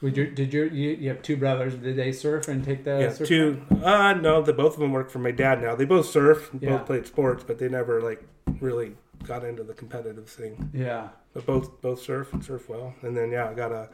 Would 0.00 0.16
you, 0.16 0.30
did 0.30 0.52
your 0.52 0.66
you, 0.66 0.90
you 0.90 1.08
have 1.08 1.22
two 1.22 1.36
brothers? 1.36 1.74
Did 1.74 1.96
they 1.96 2.12
surf 2.12 2.46
and 2.48 2.62
take 2.64 2.84
the 2.84 3.00
yeah, 3.00 3.12
surf 3.12 3.28
two. 3.28 3.62
Uh, 3.82 4.12
no, 4.14 4.40
the 4.42 4.52
both 4.52 4.74
of 4.74 4.80
them 4.80 4.92
work 4.92 5.10
for 5.10 5.18
my 5.18 5.30
dad 5.30 5.60
now. 5.62 5.74
They 5.74 5.84
both 5.86 6.06
surf, 6.06 6.50
Yeah. 6.60 6.76
both 6.76 6.86
played 6.86 7.06
sports, 7.06 7.42
but 7.46 7.58
they 7.58 7.68
never 7.68 8.00
like 8.00 8.22
really 8.60 8.96
got 9.26 9.44
into 9.44 9.62
the 9.64 9.74
competitive 9.74 10.28
thing. 10.28 10.70
Yeah. 10.74 11.08
But 11.32 11.46
both 11.46 11.80
both 11.80 12.00
surf 12.02 12.32
and 12.32 12.44
surf 12.44 12.68
well. 12.68 12.94
And 13.02 13.16
then 13.16 13.30
yeah, 13.32 13.48
I 13.48 13.54
got 13.54 13.72
a 13.72 13.88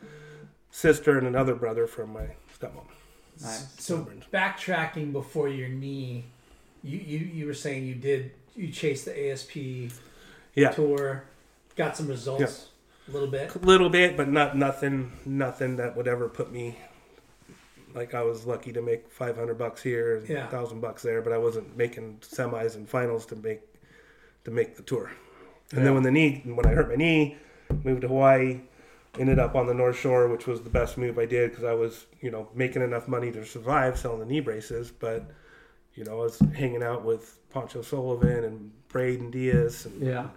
sister 0.70 1.16
and 1.18 1.26
another 1.26 1.55
brother 1.55 1.86
from 1.86 2.12
my 2.12 2.26
stepmom. 2.61 2.85
Nice. 3.41 3.75
So 3.79 4.07
backtracking 4.33 5.13
before 5.13 5.49
your 5.49 5.69
knee, 5.69 6.25
you, 6.83 6.99
you 6.99 7.19
you 7.19 7.47
were 7.47 7.55
saying 7.55 7.87
you 7.87 7.95
did 7.95 8.33
you 8.57 8.69
chased 8.69 9.05
the 9.07 9.31
ASP 9.31 9.57
Yeah, 10.55 10.71
tour, 10.71 11.25
got 11.77 11.97
some 11.97 12.09
results 12.09 12.69
a 13.09 13.11
little 13.13 13.29
bit. 13.29 13.55
a 13.55 13.59
little 13.59 13.89
bit, 13.89 14.17
but 14.17 14.29
not 14.29 14.57
nothing 14.57 15.13
nothing 15.25 15.77
that 15.77 15.97
would 15.97 16.07
ever 16.09 16.29
put 16.29 16.53
me. 16.53 16.77
Like 17.95 18.15
I 18.15 18.23
was 18.23 18.47
lucky 18.47 18.73
to 18.73 18.83
make 18.83 19.11
five 19.11 19.37
hundred 19.37 19.59
bucks 19.59 19.83
here, 19.83 20.23
Yeah. 20.29 20.47
thousand 20.49 20.81
bucks 20.81 21.03
there, 21.03 21.23
but 21.23 21.33
I 21.33 21.39
wasn't 21.39 21.77
making 21.77 22.19
semis 22.21 22.77
and 22.77 22.89
finals 22.89 23.27
to 23.27 23.37
make 23.37 23.63
to 24.45 24.51
make 24.51 24.77
the 24.77 24.83
tour. 24.83 25.11
And 25.73 25.79
Yeah. 25.81 25.85
then 25.85 25.95
when 25.95 26.03
the 26.03 26.11
knee, 26.11 26.43
when 26.45 26.67
I 26.67 26.71
hurt 26.71 26.89
my 26.89 26.97
knee, 26.97 27.37
moved 27.85 28.03
to 28.03 28.09
Hawaii, 28.09 28.61
ended 29.19 29.39
up 29.39 29.55
on 29.55 29.67
the 29.67 29.75
North 29.75 29.97
Shore, 29.99 30.29
which 30.29 30.47
was 30.47 30.63
the 30.63 30.71
best 30.71 30.97
move 30.97 31.19
I 31.19 31.27
did 31.27 31.51
because 31.51 31.65
I 31.65 31.73
was, 31.73 32.07
you 32.21 32.31
know, 32.31 32.49
making 32.55 32.83
enough 32.83 33.09
money 33.09 33.31
to 33.33 33.45
survive 33.45 33.99
selling 33.99 34.21
the 34.21 34.27
knee 34.27 34.41
braces. 34.41 34.91
But, 34.91 35.31
you 35.95 36.05
know, 36.05 36.13
I 36.13 36.23
was 36.25 36.39
hanging 36.55 36.83
out 36.83 37.05
with 37.05 37.39
Pancho 37.51 37.83
Sullivan 37.83 38.45
and 38.45 38.71
Braden 38.89 39.31
Dias 39.31 39.87
and 39.87 40.01
Yeah. 40.01 40.29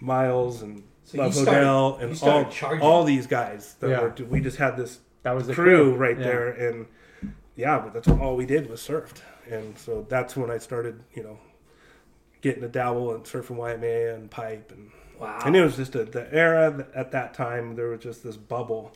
Miles 0.00 0.62
and 0.62 0.82
So 1.04 1.18
Love 1.18 1.34
started- 1.34 1.64
Hodel 1.64 2.00
and 2.00 2.22
all, 2.22 2.44
charging. 2.50 2.80
all 2.80 3.04
these 3.04 3.26
guys. 3.26 3.74
That 3.80 3.90
Yeah. 3.90 4.00
were, 4.02 4.14
we 4.30 4.40
just 4.40 4.56
had 4.56 4.76
this 4.76 5.00
That 5.24 5.32
was 5.36 5.46
the 5.46 5.54
crew, 5.54 5.94
right 5.94 6.16
Yeah. 6.18 6.24
there, 6.24 6.48
and 6.50 6.86
yeah, 7.56 7.78
but 7.80 7.92
that's 7.92 8.08
all 8.08 8.34
we 8.36 8.44
did 8.46 8.68
was 8.68 8.80
surfed, 8.80 9.20
and 9.48 9.76
so 9.78 10.04
that's 10.08 10.36
when 10.36 10.50
I 10.50 10.58
started, 10.58 11.00
you 11.14 11.22
know, 11.22 11.38
getting 12.40 12.64
a 12.64 12.68
dabble 12.68 13.14
and 13.14 13.22
surfing 13.24 13.54
Waimea 13.56 14.14
and 14.16 14.28
pipe, 14.30 14.72
and 14.72 14.90
Wow. 15.22 15.40
and 15.44 15.56
it 15.56 15.62
was 15.62 15.76
just 15.76 15.94
a, 15.94 16.04
the 16.04 16.32
era 16.32 16.86
at 16.94 17.12
that 17.12 17.34
time. 17.34 17.74
There 17.76 17.88
was 17.88 18.00
just 18.00 18.22
this 18.24 18.36
bubble 18.36 18.92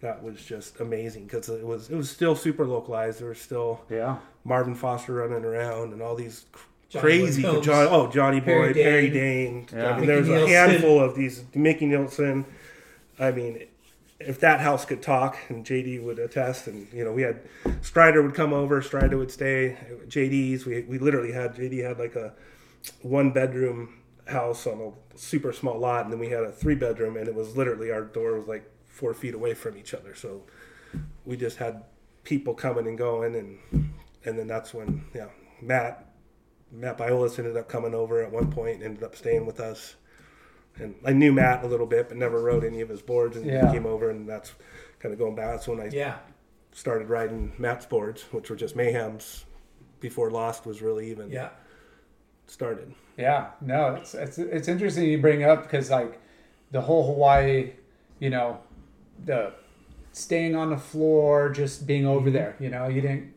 that 0.00 0.22
was 0.22 0.42
just 0.44 0.80
amazing 0.80 1.24
because 1.24 1.48
it 1.48 1.64
was 1.66 1.88
it 1.90 1.96
was 1.96 2.10
still 2.10 2.36
super 2.36 2.66
localized. 2.66 3.20
There 3.20 3.28
was 3.28 3.40
still 3.40 3.80
Yeah. 3.90 4.18
Marvin 4.44 4.74
Foster 4.74 5.14
running 5.14 5.44
around 5.44 5.92
and 5.92 6.02
all 6.02 6.14
these 6.14 6.44
Johnny 6.90 7.00
crazy 7.02 7.42
John, 7.42 7.88
oh 7.90 8.10
Johnny 8.10 8.40
Perry 8.40 8.72
Boy, 8.72 8.82
Perry 8.82 9.10
Dane. 9.10 9.66
Dane. 9.66 9.78
Yeah. 9.80 9.90
I 9.92 9.96
mean, 9.98 10.06
there's 10.06 10.28
Mickey 10.28 10.52
a 10.52 10.58
handful 10.58 11.00
of 11.00 11.14
these 11.16 11.44
Mickey 11.54 11.86
Nielsen. 11.86 12.44
I 13.18 13.30
mean, 13.30 13.64
if 14.20 14.40
that 14.40 14.60
house 14.60 14.84
could 14.84 15.02
talk, 15.02 15.36
and 15.48 15.64
JD 15.64 16.02
would 16.02 16.18
attest, 16.18 16.66
and 16.66 16.86
you 16.92 17.04
know, 17.04 17.12
we 17.12 17.22
had 17.22 17.40
Strider 17.82 18.22
would 18.22 18.34
come 18.34 18.52
over, 18.52 18.80
Strider 18.82 19.16
would 19.18 19.30
stay. 19.30 19.72
at 19.72 20.08
JD's, 20.08 20.66
we 20.66 20.82
we 20.82 20.98
literally 20.98 21.32
had 21.32 21.54
JD 21.54 21.82
had 21.82 21.98
like 21.98 22.14
a 22.16 22.32
one 23.02 23.30
bedroom 23.30 23.94
house 24.26 24.66
on 24.66 24.80
a 25.14 25.18
super 25.18 25.52
small 25.52 25.78
lot, 25.78 26.04
and 26.04 26.12
then 26.12 26.18
we 26.20 26.28
had 26.30 26.42
a 26.42 26.52
three 26.52 26.74
bedroom, 26.74 27.16
and 27.16 27.28
it 27.28 27.34
was 27.34 27.56
literally 27.56 27.90
our 27.90 28.02
door 28.02 28.34
was 28.38 28.46
like 28.46 28.70
four 28.86 29.14
feet 29.14 29.34
away 29.34 29.54
from 29.54 29.76
each 29.76 29.94
other. 29.94 30.14
So 30.14 30.44
we 31.24 31.36
just 31.36 31.58
had 31.58 31.84
people 32.24 32.54
coming 32.54 32.86
and 32.86 32.96
going, 32.96 33.34
and 33.36 33.58
and 34.24 34.38
then 34.38 34.46
that's 34.46 34.72
when 34.72 35.04
yeah, 35.14 35.28
Matt 35.60 36.10
Matt 36.72 36.98
Biolos 36.98 37.38
ended 37.38 37.56
up 37.56 37.68
coming 37.68 37.94
over 37.94 38.22
at 38.22 38.30
one 38.32 38.50
point, 38.50 38.76
and 38.76 38.82
ended 38.84 39.02
up 39.02 39.14
staying 39.16 39.46
with 39.46 39.60
us. 39.60 39.96
And 40.76 40.96
I 41.04 41.12
knew 41.12 41.32
Matt 41.32 41.62
a 41.62 41.68
little 41.68 41.86
bit, 41.86 42.08
but 42.08 42.16
never 42.16 42.42
rode 42.42 42.64
any 42.64 42.80
of 42.80 42.88
his 42.88 43.00
boards. 43.00 43.36
And 43.36 43.46
Yeah. 43.46 43.68
he 43.68 43.74
came 43.74 43.86
over, 43.86 44.10
and 44.10 44.28
that's 44.28 44.54
kind 44.98 45.12
of 45.12 45.18
going 45.20 45.36
back. 45.36 45.50
That's 45.52 45.68
when 45.68 45.80
I 45.80 45.88
Yeah. 45.90 46.18
started 46.72 47.08
riding 47.08 47.52
Matt's 47.58 47.86
boards, 47.86 48.22
which 48.32 48.50
were 48.50 48.56
just 48.56 48.74
Mayhem's 48.74 49.44
before 50.00 50.30
Lost 50.32 50.66
was 50.66 50.82
really 50.82 51.08
even 51.10 51.30
Yeah. 51.30 51.50
Started. 52.46 52.94
Yeah, 53.16 53.50
no, 53.60 53.94
it's 53.94 54.14
it's 54.14 54.38
it's 54.38 54.68
interesting 54.68 55.04
you 55.04 55.18
bring 55.18 55.44
up 55.44 55.62
because 55.62 55.90
like 55.90 56.20
the 56.70 56.80
whole 56.80 57.06
Hawaii, 57.06 57.72
you 58.18 58.30
know, 58.30 58.58
the 59.24 59.52
staying 60.12 60.56
on 60.56 60.70
the 60.70 60.76
floor, 60.76 61.50
just 61.50 61.86
being 61.86 62.06
over 62.06 62.26
mm-hmm. 62.26 62.34
there. 62.34 62.56
You 62.58 62.70
know, 62.70 62.88
you 62.88 63.00
didn't. 63.00 63.32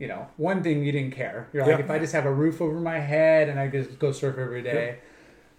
You 0.00 0.08
know, 0.08 0.26
one 0.38 0.64
thing 0.64 0.82
you 0.84 0.90
didn't 0.90 1.12
care. 1.14 1.48
You're 1.52 1.64
like, 1.64 1.78
Yeah. 1.78 1.84
if 1.84 1.90
I 1.90 2.00
just 2.00 2.12
have 2.12 2.26
a 2.26 2.32
roof 2.32 2.60
over 2.60 2.80
my 2.80 2.98
head 2.98 3.48
and 3.48 3.60
I 3.60 3.68
just 3.68 3.96
go 4.00 4.10
surf 4.10 4.36
every 4.36 4.60
day, 4.60 4.98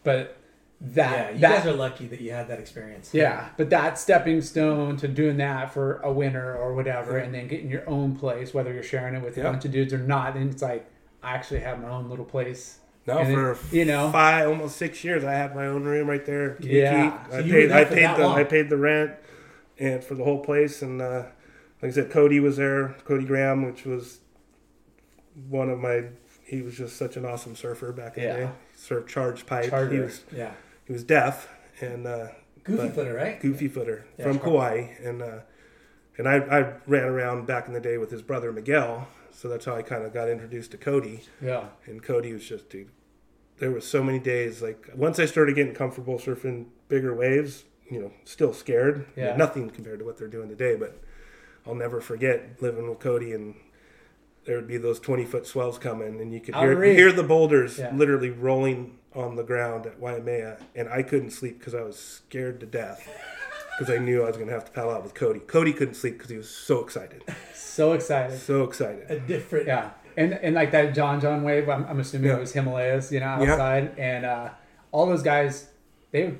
but 0.03 0.35
that 0.81 1.11
Yeah. 1.11 1.29
You 1.31 1.39
that 1.39 1.63
guys 1.63 1.73
are 1.73 1.77
lucky 1.77 2.07
that 2.07 2.19
you 2.19 2.31
had 2.31 2.49
that 2.49 2.59
experience. 2.59 3.13
yeah, 3.13 3.49
but 3.55 3.69
that 3.69 3.97
stepping 3.97 4.41
stone 4.41 4.97
to 4.97 5.07
doing 5.07 5.37
that 5.37 5.73
for 5.73 5.99
a 6.01 6.11
winter 6.11 6.53
or 6.53 6.73
whatever, 6.73 7.17
and 7.17 7.33
then 7.33 7.47
getting 7.47 7.69
your 7.69 7.89
own 7.89 8.17
place, 8.17 8.53
whether 8.53 8.73
you're 8.73 8.83
sharing 8.83 9.15
it 9.15 9.21
with 9.21 9.37
a 9.37 9.43
bunch 9.43 9.63
of 9.63 9.71
dudes 9.71 9.93
or 9.93 9.99
not, 9.99 10.35
and 10.35 10.51
it's 10.51 10.61
like 10.61 10.85
I 11.23 11.33
actually 11.35 11.61
have 11.61 11.81
my 11.81 11.89
own 11.89 12.09
little 12.09 12.25
place. 12.25 12.79
No, 13.07 13.17
And 13.17 13.33
for 13.33 13.51
it- 13.53 13.57
you 13.71 13.85
know, 13.85 14.11
five, 14.11 14.47
almost 14.47 14.77
six 14.77 15.03
years, 15.03 15.23
I 15.23 15.33
had 15.33 15.55
my 15.55 15.65
own 15.65 15.83
room 15.83 16.07
right 16.09 16.25
there. 16.25 16.57
Yeah. 16.59 17.27
So 17.29 17.39
I 17.39 17.41
paid. 17.41 17.71
I 17.71 17.83
paid 17.85 18.15
the. 18.17 18.23
long. 18.23 18.37
I 18.37 18.43
paid 18.43 18.69
the 18.69 18.77
rent, 18.77 19.11
and 19.79 20.03
for 20.03 20.15
the 20.15 20.23
whole 20.23 20.39
place. 20.43 20.81
And 20.81 21.01
uh, 21.01 21.23
like 21.81 21.91
I 21.91 21.95
said, 21.95 22.11
Cody 22.11 22.39
was 22.39 22.57
there. 22.57 22.95
Cody 23.05 23.25
Graham, 23.25 23.65
which 23.65 23.85
was 23.85 24.19
one 25.47 25.69
of 25.69 25.79
my. 25.79 26.05
He 26.43 26.61
was 26.61 26.75
just 26.77 26.97
such 26.97 27.15
an 27.15 27.25
awesome 27.25 27.55
surfer 27.55 27.91
back 27.91 28.17
in 28.17 28.23
Yeah. 28.23 28.33
the 28.33 28.39
day. 28.45 28.49
Surf 28.75 29.07
charged 29.07 29.45
pipe. 29.47 29.65
He 29.91 29.99
was 29.99 30.23
Yeah. 30.35 30.51
he 30.85 30.93
was 30.93 31.03
deaf 31.03 31.47
and 31.81 32.05
uh, 32.07 32.27
Goofy 32.63 32.89
footer, 32.89 33.13
right? 33.13 33.39
goofy 33.39 33.67
footer 33.67 34.05
Yeah, 34.17 34.25
from. 34.25 34.39
Kauai, 34.39 34.87
and 35.03 35.21
uh, 35.21 35.39
and 36.17 36.27
I, 36.27 36.35
I 36.37 36.73
ran 36.87 37.05
around 37.05 37.45
back 37.47 37.67
in 37.67 37.73
the 37.73 37.79
day 37.79 37.97
with 37.97 38.11
his 38.11 38.21
brother 38.21 38.51
Miguel, 38.51 39.07
so 39.39 39.47
that's 39.47 39.63
how 39.65 39.73
I 39.75 39.81
kind 39.83 40.03
of 40.03 40.13
got 40.13 40.27
introduced 40.27 40.71
to 40.71 40.77
Cody. 40.77 41.21
yeah, 41.41 41.67
And 41.85 42.03
Cody 42.03 42.33
was 42.33 42.45
just 42.45 42.69
dude. 42.69 42.89
There 43.59 43.71
was 43.71 43.87
so 43.87 44.03
many 44.03 44.19
days 44.19 44.61
like 44.61 44.89
once 44.95 45.17
I 45.19 45.25
started 45.25 45.55
getting 45.55 45.73
comfortable 45.73 46.17
surfing 46.17 46.65
bigger 46.89 47.13
waves, 47.15 47.63
you 47.89 48.01
know, 48.01 48.11
still 48.25 48.51
scared. 48.53 49.05
Yeah. 49.15 49.37
Nothing 49.37 49.69
compared 49.69 49.99
to 49.99 50.05
what 50.05 50.17
they're 50.17 50.27
doing 50.27 50.49
today, 50.49 50.75
but 50.75 51.01
I'll 51.65 51.75
never 51.75 52.01
forget 52.01 52.61
living 52.61 52.89
with 52.89 52.99
Cody 52.99 53.31
and 53.31 53.55
there 54.45 54.57
would 54.57 54.67
be 54.67 54.77
those 54.77 54.99
20 54.99 55.23
foot 55.25 55.45
swells 55.47 55.77
coming 55.77 56.19
and 56.19 56.33
you 56.33 56.39
could 56.41 56.55
hear, 56.55 56.83
hear 56.83 57.11
the 57.13 57.23
boulders 57.23 57.77
Yeah. 57.79 57.93
literally 57.95 58.29
rolling 58.31 58.97
on 59.15 59.35
the 59.37 59.43
ground 59.43 59.85
at 59.85 59.99
Waimea 59.99 60.57
and 60.75 60.89
I 60.89 61.01
couldn't 61.03 61.31
sleep 61.31 61.59
because 61.59 61.73
I 61.75 61.81
was 61.81 61.97
scared 61.97 62.59
to 62.59 62.65
death 62.65 63.07
because 63.80 63.93
I 63.93 63.97
knew 63.97 64.23
I 64.23 64.27
was 64.27 64.36
going 64.36 64.47
to 64.47 64.53
have 64.53 64.65
to 64.65 64.71
paddle 64.71 64.91
out 64.91 65.03
with 65.03 65.13
Cody. 65.13 65.39
Cody 65.39 65.71
couldn't 65.73 65.93
sleep 65.95 66.15
because 66.17 66.30
he 66.30 66.38
was 66.38 66.49
so 66.49 66.82
excited. 66.84 67.23
so 67.55 67.93
excited. 67.93 68.38
So 68.39 68.63
excited. 68.63 69.09
A 69.09 69.19
different. 69.19 69.67
Yeah, 69.67 69.91
and 70.17 70.34
and 70.34 70.53
like 70.55 70.71
that 70.71 70.93
John 70.93 71.19
John 71.21 71.43
wave, 71.43 71.69
I'm, 71.69 71.86
I'm 71.86 71.99
assuming 71.99 72.30
Yeah. 72.30 72.38
it 72.38 72.41
was 72.41 72.53
Himalayas, 72.53 73.11
you 73.11 73.19
know, 73.21 73.38
Yeah. 73.41 73.51
outside, 73.53 73.93
and 73.97 74.25
uh, 74.25 74.49
all 74.91 75.05
those 75.05 75.23
guys, 75.23 75.69
they 76.11 76.34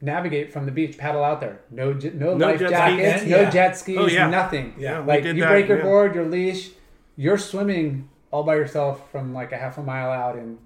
navigate 0.00 0.52
from 0.52 0.66
the 0.66 0.72
beach, 0.72 0.98
paddle 0.98 1.24
out 1.24 1.40
there, 1.40 1.60
no 1.70 1.92
no, 1.92 2.36
No 2.36 2.46
life 2.48 2.58
jet 2.60 2.66
ski 2.68 2.74
jackets, 2.74 3.20
then? 3.22 3.30
no 3.30 3.40
Yeah. 3.40 3.50
jet 3.50 3.76
skis, 3.76 3.98
Oh, 3.98 4.06
yeah. 4.06 4.28
nothing. 4.28 4.74
Yeah, 4.78 5.00
we 5.00 5.06
like 5.06 5.22
did 5.22 5.36
you 5.36 5.42
that, 5.42 5.50
break 5.50 5.68
your 5.68 5.78
yeah. 5.78 5.84
board, 5.84 6.14
your 6.14 6.26
leash, 6.26 6.70
you're 7.16 7.38
swimming 7.38 8.08
all 8.30 8.42
by 8.42 8.56
yourself 8.56 9.10
from 9.10 9.32
like 9.32 9.52
a 9.52 9.56
half 9.56 9.78
a 9.78 9.82
mile 9.82 10.10
out, 10.10 10.36
and 10.36 10.58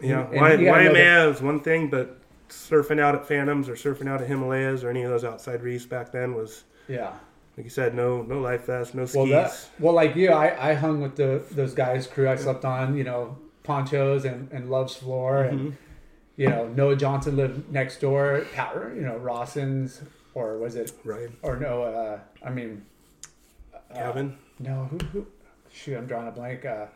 Yeah, 0.00 0.26
and 0.30 0.40
Wai- 0.40 0.54
you 0.54 0.70
Waimea 0.70 1.28
is 1.30 1.40
one 1.40 1.60
thing, 1.60 1.88
but 1.88 2.18
surfing 2.52 3.00
out 3.00 3.14
at 3.14 3.26
Phantoms 3.26 3.68
or 3.68 3.74
surfing 3.74 4.08
out 4.08 4.20
at 4.20 4.28
Himalayas 4.28 4.84
or 4.84 4.90
any 4.90 5.02
of 5.02 5.10
those 5.10 5.24
outside 5.24 5.62
reefs 5.62 5.86
back 5.86 6.12
then 6.12 6.34
was, 6.34 6.64
yeah. 6.88 7.12
like 7.56 7.64
you 7.64 7.70
said, 7.70 7.94
no 7.94 8.22
no 8.22 8.40
life 8.40 8.66
vests, 8.66 8.94
no 8.94 9.04
skis. 9.06 9.16
Well, 9.16 9.26
that, 9.26 9.68
well, 9.78 9.94
like 9.94 10.14
you, 10.16 10.30
I, 10.30 10.70
I 10.70 10.74
hung 10.74 11.00
with 11.00 11.16
the 11.16 11.42
those 11.50 11.74
guys 11.74 12.06
crew. 12.06 12.28
I 12.28 12.36
slept 12.36 12.64
on, 12.64 12.96
you 12.96 13.04
know, 13.04 13.38
Pancho's 13.62 14.24
and, 14.24 14.50
and 14.52 14.70
Love's 14.70 14.96
floor, 14.96 15.44
Mm-hmm. 15.44 15.58
and 15.58 15.76
you 16.36 16.48
know, 16.48 16.66
Noah 16.68 16.96
Johnson 16.96 17.36
lived 17.36 17.70
next 17.70 18.00
door. 18.00 18.46
Pat, 18.54 18.74
you 18.94 19.02
know, 19.02 19.18
Rawson's, 19.18 20.00
or 20.34 20.56
was 20.58 20.76
it, 20.76 20.90
right, 21.04 21.28
or 21.42 21.56
no? 21.56 21.82
Uh, 21.82 22.20
I 22.44 22.50
mean, 22.50 22.86
Kevin. 23.94 24.38
no. 24.58 24.84
Who, 24.90 24.98
who? 25.12 25.26
Shoot, 25.70 25.96
I'm 25.98 26.06
drawing 26.06 26.28
a 26.28 26.30
blank. 26.32 26.64
Uh, 26.64 26.86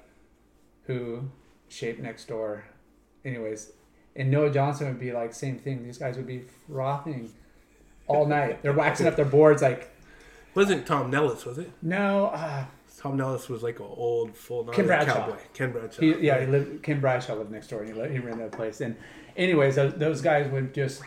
who 0.84 1.28
shaped 1.68 2.00
next 2.00 2.28
door? 2.28 2.64
Anyways, 3.24 3.72
and 4.16 4.30
Noah 4.30 4.50
Johnson 4.50 4.86
would 4.88 5.00
be 5.00 5.12
like 5.12 5.34
same 5.34 5.58
thing. 5.58 5.84
These 5.84 5.98
guys 5.98 6.16
would 6.16 6.26
be 6.26 6.42
frothing 6.68 7.32
all 8.06 8.26
night. 8.26 8.62
They're 8.62 8.72
waxing 8.72 9.06
up 9.06 9.16
their 9.16 9.24
boards 9.24 9.62
like 9.62 9.90
Wasn't 10.54 10.86
Tom 10.86 11.10
Nellis? 11.10 11.44
Was 11.44 11.58
it? 11.58 11.70
no. 11.82 12.26
Uh, 12.26 12.64
Tom 12.98 13.18
Nellis 13.18 13.48
was 13.50 13.62
like 13.62 13.78
an 13.78 13.86
old 13.88 14.34
full 14.34 14.64
Ken 14.64 14.86
Bradshaw. 14.86 15.12
cowboy. 15.14 15.36
Ken 15.52 15.70
Bradshaw. 15.70 16.00
He, 16.00 16.14
yeah, 16.18 16.40
he 16.40 16.46
lived. 16.46 16.82
Kim 16.82 16.98
Bradshaw 17.00 17.34
lived 17.34 17.50
next 17.52 17.68
door. 17.68 17.80
And 17.82 17.88
he, 17.88 17.94
lived, 17.94 18.12
he 18.12 18.18
ran 18.18 18.38
that 18.38 18.52
place. 18.52 18.80
And 18.80 18.96
anyways, 19.36 19.76
those, 19.76 19.92
those 19.94 20.20
guys 20.22 20.50
would 20.50 20.72
just 20.74 21.02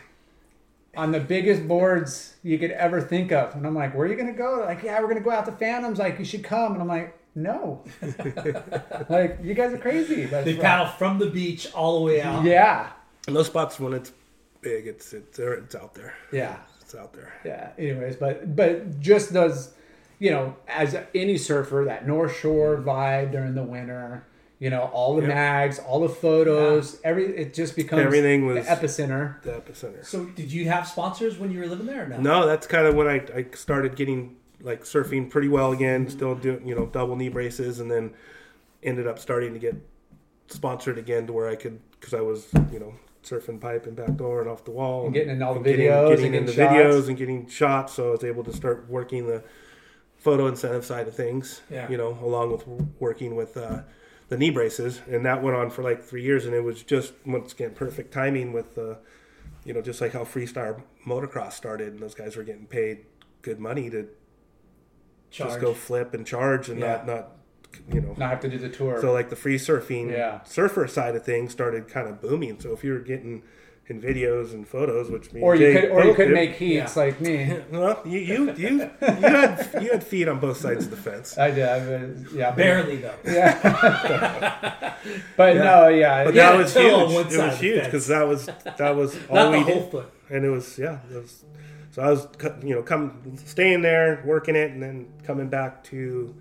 on 0.96 1.12
the 1.12 1.20
biggest 1.20 1.68
boards 1.68 2.36
you 2.44 2.60
could 2.60 2.72
ever 2.72 3.02
think 3.02 3.32
of. 3.32 3.56
And 3.56 3.66
I'm 3.66 3.74
like, 3.74 3.96
where 3.96 4.06
are 4.06 4.10
you 4.10 4.16
gonna 4.16 4.34
go? 4.34 4.64
Like, 4.66 4.84
yeah, 4.84 5.02
we're 5.02 5.08
gonna 5.08 5.20
go 5.20 5.32
out 5.32 5.46
to 5.48 5.52
Phantoms. 5.52 5.98
Like, 5.98 6.20
you 6.20 6.26
should 6.26 6.44
come. 6.44 6.74
And 6.74 6.82
I'm 6.82 6.88
like, 6.88 7.18
no. 7.36 7.84
like, 9.10 9.40
you 9.44 9.54
guys 9.54 9.74
are 9.74 9.78
crazy. 9.78 10.26
That's 10.26 10.46
They 10.46 10.54
right. 10.54 10.62
paddle 10.62 10.88
from 10.88 11.18
the 11.20 11.28
beach 11.30 11.72
all 11.74 12.00
the 12.00 12.06
way 12.06 12.22
out. 12.22 12.44
Yeah, 12.44 12.90
And 13.30 13.36
those 13.36 13.48
spots 13.48 13.80
when 13.80 13.94
it's 13.94 14.12
big, 14.62 14.88
it's 14.88 15.14
it's 15.14 15.38
it's 15.40 15.76
out 15.76 15.94
there. 15.94 16.14
yeah, 16.32 16.58
It's 16.82 16.96
out 16.96 17.14
there. 17.14 17.32
yeah. 17.46 17.70
Anyways, 17.78 18.16
but 18.16 18.56
but 18.56 19.00
just 19.00 19.32
those, 19.34 19.74
you 20.18 20.32
know, 20.32 20.56
as 20.68 20.96
any 21.14 21.38
surfer, 21.38 21.84
that 21.88 22.08
North 22.08 22.36
Shore 22.36 22.78
vibe 22.78 23.32
during 23.32 23.54
the 23.56 23.64
winter. 23.64 24.26
You 24.62 24.70
know, 24.70 24.90
all 24.92 25.16
the 25.16 25.22
Yeah. 25.22 25.28
mags, 25.36 25.80
all 25.80 26.02
the 26.02 26.10
photos, 26.10 27.00
every 27.06 27.28
it 27.38 27.54
just 27.54 27.78
becomes 27.78 28.02
Everything 28.02 28.46
was- 28.46 28.66
the 28.66 28.70
epicenter. 28.72 29.42
The 29.44 29.52
epicenter. 29.54 30.04
So, 30.04 30.26
did 30.26 30.52
you 30.52 30.66
have 30.68 30.86
sponsors 30.86 31.38
when 31.40 31.50
you 31.50 31.60
were 31.60 31.68
living 31.68 31.86
there? 31.86 32.04
Or 32.04 32.08
no. 32.10 32.20
No, 32.20 32.46
that's 32.46 32.68
kind 32.68 32.86
of 32.86 32.94
when 32.94 33.08
I, 33.08 33.24
I 33.34 33.46
started 33.54 33.96
getting 33.96 34.36
like 34.60 34.84
surfing 34.84 35.30
pretty 35.30 35.48
well 35.48 35.72
again. 35.72 36.10
Still 36.10 36.36
doing 36.36 36.68
you 36.68 36.76
know 36.76 36.88
double 36.88 37.16
knee 37.16 37.30
braces, 37.30 37.80
and 37.80 37.90
then 37.90 38.12
ended 38.84 39.08
up 39.08 39.18
starting 39.20 39.54
to 39.54 39.60
get 39.60 39.76
sponsored 40.50 40.98
again 40.98 41.28
to 41.28 41.32
where 41.34 41.48
I 41.48 41.56
could 41.56 41.80
because 41.92 42.14
I 42.14 42.20
was 42.22 42.48
you 42.74 42.80
know 42.80 42.94
surfing 43.24 43.60
pipe 43.60 43.86
and 43.86 43.96
backdoor 43.96 44.42
and 44.42 44.50
off 44.50 44.64
the 44.64 44.72
wall 44.72 45.06
And 45.06 45.14
getting 45.14 45.32
in 45.36 45.44
all 45.44 45.54
the 45.60 45.60
videos 45.60 46.10
getting 46.10 46.26
and 46.28 46.36
in 46.36 46.46
the 46.46 46.54
getting 46.54 46.78
videos 46.78 46.94
shots. 46.96 47.08
and 47.10 47.18
getting 47.18 47.48
shots. 47.48 47.94
So 47.94 48.10
I 48.10 48.12
was 48.12 48.24
able 48.24 48.44
to 48.46 48.54
start 48.54 48.86
working 48.90 49.28
the 49.28 49.44
photo 50.18 50.48
incentive 50.48 50.86
side 50.86 51.08
of 51.08 51.16
things. 51.16 51.62
Yeah. 51.70 51.90
You 51.90 51.98
know, 51.98 52.18
along 52.22 52.52
with 52.52 52.66
working 53.00 53.36
with. 53.36 53.58
Uh, 53.58 53.82
the 54.30 54.38
knee 54.38 54.52
braces, 54.52 55.02
and 55.10 55.26
that 55.26 55.42
went 55.42 55.58
on 55.58 55.72
for 55.72 55.82
like 55.82 56.04
three 56.04 56.22
years, 56.22 56.46
and 56.46 56.54
it 56.54 56.64
was 56.64 56.84
just 56.84 57.14
once 57.26 57.52
again 57.52 57.72
perfect 57.72 58.14
timing 58.14 58.54
with 58.54 58.78
uh, 58.78 58.94
you 59.66 59.74
know, 59.74 59.82
just 59.82 60.02
like 60.02 60.14
how 60.14 60.24
freestyle 60.24 60.84
motocross 61.04 61.54
started, 61.54 61.94
and 61.94 62.00
those 62.00 62.14
guys 62.14 62.36
were 62.38 62.44
getting 62.44 62.68
paid 62.68 63.08
good 63.42 63.60
money 63.60 63.90
to 63.90 64.08
Charge. 65.32 65.50
just 65.50 65.62
go 65.62 65.74
flip 65.74 66.14
and 66.14 66.28
charge 66.28 66.70
and 66.70 66.80
not 66.80 67.08
not 67.08 67.32
you 67.94 68.02
know. 68.02 68.14
Not 68.18 68.30
have 68.32 68.40
to 68.42 68.50
do 68.50 68.58
the 68.58 68.70
tour. 68.70 69.00
So 69.02 69.12
like 69.12 69.30
the 69.30 69.36
free 69.36 69.58
surfing 69.58 70.12
Yeah. 70.12 70.44
surfer 70.44 70.88
side 70.88 71.16
of 71.16 71.24
things 71.24 71.52
started 71.52 71.88
kind 71.88 72.08
of 72.08 72.22
booming. 72.22 72.60
So 72.60 72.72
if 72.74 72.84
you 72.84 72.94
were 72.94 73.00
getting 73.00 73.44
in 73.88 74.00
videos 74.00 74.54
and 74.54 74.68
photos, 74.68 75.10
which 75.10 75.34
me 75.34 75.42
or 75.42 75.56
you 75.56 75.74
Jay 75.74 75.82
could, 75.82 75.90
or 75.90 76.04
you 76.06 76.14
could 76.14 76.28
did, 76.28 76.34
make 76.36 76.54
heats 76.54 76.96
like 76.96 77.20
me. 77.20 77.58
well, 77.72 78.00
you 78.06 78.20
you 78.20 78.54
you 78.54 78.70
you 78.80 78.80
had 79.02 79.70
you 79.82 79.90
had 79.90 80.04
feet 80.04 80.28
on 80.28 80.40
both 80.40 80.58
sides 80.58 80.86
of 80.86 80.92
the 80.92 80.98
fence. 80.98 81.38
I 81.40 81.50
did. 81.50 81.68
I 81.68 81.78
was, 81.80 82.32
yeah, 82.34 82.52
Barely 82.52 82.98
though. 82.98 83.16
Yeah, 83.26 84.96
but 85.38 85.56
no, 85.56 85.88
yeah, 85.88 86.24
But 86.26 86.34
yeah. 86.36 86.52
that 86.52 86.58
was 86.58 86.74
toe 86.74 87.06
on 87.06 87.10
huge. 87.10 87.34
It 87.34 87.38
was 87.42 87.60
huge 87.60 87.84
because 87.86 88.08
that 88.08 88.28
was 88.28 88.46
that 88.78 88.96
was 88.96 89.18
all 89.30 89.36
Not 89.36 89.52
the 89.52 89.58
we 89.58 89.64
whole 89.64 89.82
did. 89.82 89.92
foot. 89.92 90.14
and 90.30 90.46
it 90.46 90.50
was 90.50 90.78
yeah 90.78 91.00
it 91.12 91.16
was, 91.16 91.44
so 91.92 92.02
i 92.04 92.10
was 92.12 92.28
you 92.64 92.76
know 92.76 92.84
come 92.84 93.36
staying 93.46 93.82
there 93.82 94.22
working 94.26 94.56
it 94.56 94.72
and 94.72 94.84
then 94.84 95.08
coming 95.26 95.48
back 95.50 95.84
to 95.86 96.36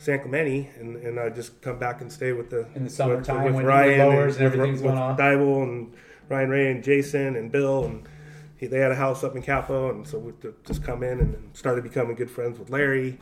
san 0.00 0.18
clemente 0.20 0.70
and, 0.78 0.96
and 0.96 1.20
i 1.20 1.28
just 1.28 1.60
come 1.60 1.78
back 1.78 2.00
and 2.00 2.10
stay 2.10 2.32
with 2.32 2.48
the 2.48 2.60
In 2.68 2.72
the 2.74 2.80
with- 2.84 2.92
summertime 2.92 3.52
when 3.54 3.64
the 3.66 3.70
lowers 3.98 4.36
and 4.36 4.44
with- 4.44 4.54
everything's 4.54 4.80
with 4.80 4.92
going 4.92 4.98
on. 4.98 5.16
Dybel 5.18 5.62
and 5.62 5.94
ryan 6.28 6.48
ray 6.48 6.70
and 6.70 6.82
jason 6.82 7.36
and 7.36 7.52
bill 7.52 7.84
and 7.84 8.08
he, 8.56 8.66
they 8.66 8.78
had 8.78 8.92
a 8.92 8.94
house 8.94 9.24
up 9.24 9.34
in 9.36 9.42
Capo, 9.42 9.88
and 9.90 10.06
so 10.06 10.18
we 10.18 10.32
just 10.66 10.82
come 10.84 11.02
in 11.02 11.18
and 11.20 11.50
started 11.56 11.82
becoming 11.82 12.14
good 12.14 12.30
friends 12.30 12.58
with 12.58 12.68
Larry 12.68 13.18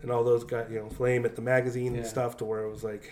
and 0.00 0.10
all 0.10 0.24
those 0.24 0.44
guys. 0.44 0.68
You 0.70 0.78
know, 0.80 0.88
Flame 0.88 1.26
at 1.26 1.36
the 1.36 1.42
magazine 1.42 1.94
and 1.94 2.06
stuff, 2.06 2.38
to 2.38 2.46
where 2.46 2.62
it 2.62 2.70
was 2.70 2.82
like, 2.84 3.10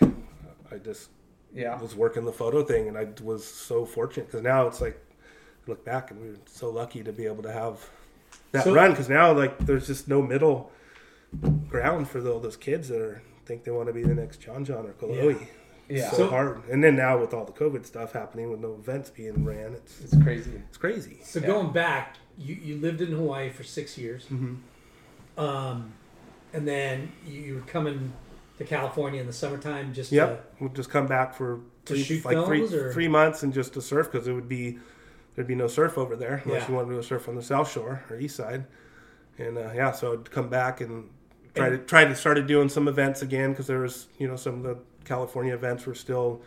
I 0.71 0.77
just 0.83 1.11
Yeah. 1.53 1.79
was 1.79 1.95
working 1.95 2.25
the 2.25 2.31
photo 2.31 2.63
thing, 2.63 2.87
and 2.87 2.97
I 2.97 3.09
was 3.23 3.45
so 3.45 3.85
fortunate 3.85 4.25
because 4.25 4.41
now 4.41 4.65
it's 4.65 4.81
like, 4.81 4.99
I 5.67 5.69
look 5.69 5.85
back 5.85 6.09
and 6.09 6.19
we 6.19 6.29
were 6.29 6.37
so 6.47 6.71
lucky 6.71 7.03
to 7.03 7.13
be 7.13 7.27
able 7.27 7.43
to 7.43 7.51
have 7.53 7.87
that 8.53 8.63
So- 8.63 8.73
run 8.73 8.89
because 8.89 9.07
now 9.07 9.31
like 9.33 9.59
there's 9.59 9.85
just 9.85 10.07
no 10.07 10.19
middle 10.19 10.71
ground 11.69 12.07
for 12.09 12.25
all 12.27 12.39
those 12.39 12.57
kids 12.57 12.89
that 12.89 13.01
are 13.01 13.21
think 13.45 13.63
they 13.63 13.71
want 13.71 13.87
to 13.87 13.93
be 13.93 14.03
the 14.03 14.13
next 14.15 14.37
John 14.41 14.65
John 14.65 14.85
or 14.85 14.93
Kalohe. 14.93 15.47
Yeah. 15.89 16.09
so, 16.11 16.17
So- 16.17 16.27
hard. 16.29 16.61
And 16.69 16.83
then 16.83 16.95
now 16.97 17.17
with 17.17 17.33
all 17.33 17.45
the 17.45 17.53
COVID 17.53 17.85
stuff 17.85 18.11
happening, 18.11 18.51
with 18.51 18.59
no 18.59 18.73
events 18.73 19.09
being 19.09 19.45
ran, 19.45 19.73
it's 19.73 20.01
It's 20.01 20.21
crazy. 20.21 20.61
it's 20.67 20.77
crazy. 20.77 21.19
So 21.23 21.39
going 21.39 21.71
back, 21.71 22.17
you, 22.37 22.55
you 22.55 22.75
lived 22.77 23.01
in 23.01 23.11
Hawaii 23.13 23.49
for 23.49 23.63
six 23.63 23.97
years, 23.97 24.25
Mm-hmm. 24.25 24.55
um, 25.41 25.93
and 26.53 26.67
then 26.67 27.11
you, 27.25 27.41
you 27.41 27.55
were 27.55 27.61
coming 27.61 28.11
to 28.57 28.63
California 28.65 29.21
in 29.21 29.27
the 29.27 29.33
summertime 29.33 29.93
just 29.93 30.11
Yep, 30.11 30.55
we'll 30.59 30.69
just 30.71 30.89
come 30.89 31.05
back 31.07 31.33
for 31.35 31.59
To 31.85 31.93
three, 31.93 32.03
shoot 32.03 32.25
like 32.25 32.45
three 32.45 32.59
films, 32.59 32.73
or- 32.73 32.91
three 32.93 33.07
months 33.07 33.43
and 33.43 33.53
just 33.53 33.73
to 33.75 33.81
surf 33.81 34.11
because 34.11 34.27
it 34.27 34.33
would 34.33 34.49
be 34.49 34.79
there'd 35.35 35.47
be 35.47 35.55
no 35.55 35.67
surf 35.67 35.97
over 35.97 36.15
there 36.15 36.41
unless 36.45 36.63
Yeah. 36.63 36.67
you 36.69 36.75
wanted 36.75 36.89
to 36.89 36.95
go 36.95 37.01
surf 37.01 37.29
on 37.29 37.35
the 37.35 37.43
South 37.43 37.71
Shore 37.71 38.03
or 38.09 38.19
East 38.19 38.35
Side. 38.35 38.65
And 39.37 39.57
uh, 39.57 39.69
yeah, 39.75 39.91
so 39.91 40.13
I'd 40.13 40.31
come 40.31 40.49
back 40.49 40.81
and 40.81 41.09
try 41.57 41.69
to 41.69 41.77
try 41.77 42.05
to 42.05 42.15
started 42.15 42.47
doing 42.47 42.69
some 42.69 42.87
events 42.87 43.21
again 43.21 43.51
because 43.51 43.67
there 43.67 43.79
was 43.79 44.07
you 44.17 44.27
know 44.27 44.35
some 44.35 44.55
of 44.55 44.63
the 44.63 44.77
California 45.05 45.53
events 45.53 45.85
were 45.85 45.95
still 45.95 46.41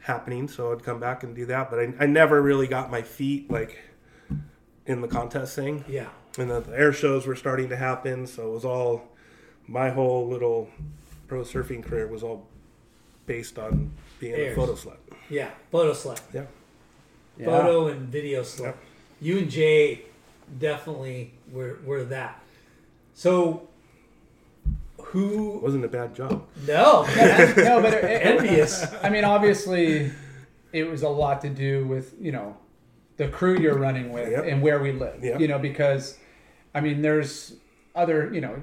happening. 0.00 0.48
So 0.48 0.72
I'd 0.72 0.82
come 0.82 1.00
back 1.00 1.22
and 1.22 1.34
do 1.34 1.46
that, 1.46 1.70
but 1.70 1.78
I, 1.78 1.92
I 2.00 2.06
never 2.06 2.40
really 2.42 2.66
got 2.66 2.90
my 2.90 3.02
feet 3.02 3.50
like 3.50 3.78
in 4.86 5.00
the 5.00 5.08
contest 5.08 5.54
thing 5.54 5.84
yeah. 5.88 6.08
and 6.38 6.50
the 6.50 6.64
air 6.74 6.92
shows 6.92 7.26
were 7.26 7.36
starting 7.36 7.68
to 7.68 7.76
happen 7.76 8.26
so 8.26 8.48
it 8.48 8.52
was 8.52 8.64
all 8.64 9.02
my 9.68 9.90
whole 9.90 10.26
little 10.28 10.68
pro 11.28 11.42
surfing 11.42 11.84
career 11.84 12.06
was 12.08 12.22
all 12.22 12.46
based 13.26 13.58
on 13.58 13.92
being 14.18 14.34
Airs. 14.34 14.52
a 14.52 14.60
photo 14.60 14.72
slut 14.74 14.96
Yeah, 15.30 15.50
photo 15.70 15.92
slap, 15.92 16.18
yeah 16.32 16.46
Yeah. 17.38 17.46
photo 17.46 17.86
and 17.88 18.08
video 18.08 18.42
slap. 18.42 18.74
Yep. 18.74 18.84
You 19.20 19.38
and 19.38 19.50
Jay 19.50 20.02
definitely 20.58 21.32
were 21.52 21.78
were 21.84 22.02
that. 22.04 22.42
So 23.14 23.68
who? 25.12 25.58
wasn't 25.62 25.84
a 25.84 25.88
bad 25.88 26.14
job 26.14 26.44
No, 26.66 27.02
no, 27.16 27.80
but 27.82 27.94
it, 27.94 28.04
it- 28.04 28.22
envious. 28.26 28.84
I 29.02 29.08
mean, 29.10 29.24
obviously, 29.24 30.10
it 30.72 30.84
was 30.90 31.02
a 31.02 31.08
lot 31.08 31.40
to 31.42 31.48
do 31.48 31.86
with 31.86 32.14
you 32.20 32.32
know 32.32 32.56
the 33.18 33.28
crew 33.28 33.58
you're 33.58 33.78
running 33.78 34.10
with 34.12 34.30
Yep. 34.30 34.44
and 34.46 34.62
where 34.62 34.80
we 34.80 34.92
live. 34.92 35.22
Yep. 35.22 35.40
You 35.40 35.48
know, 35.48 35.58
because 35.58 36.18
I 36.74 36.80
mean, 36.80 37.02
there's 37.02 37.54
other 37.94 38.32
you 38.34 38.40
know 38.40 38.62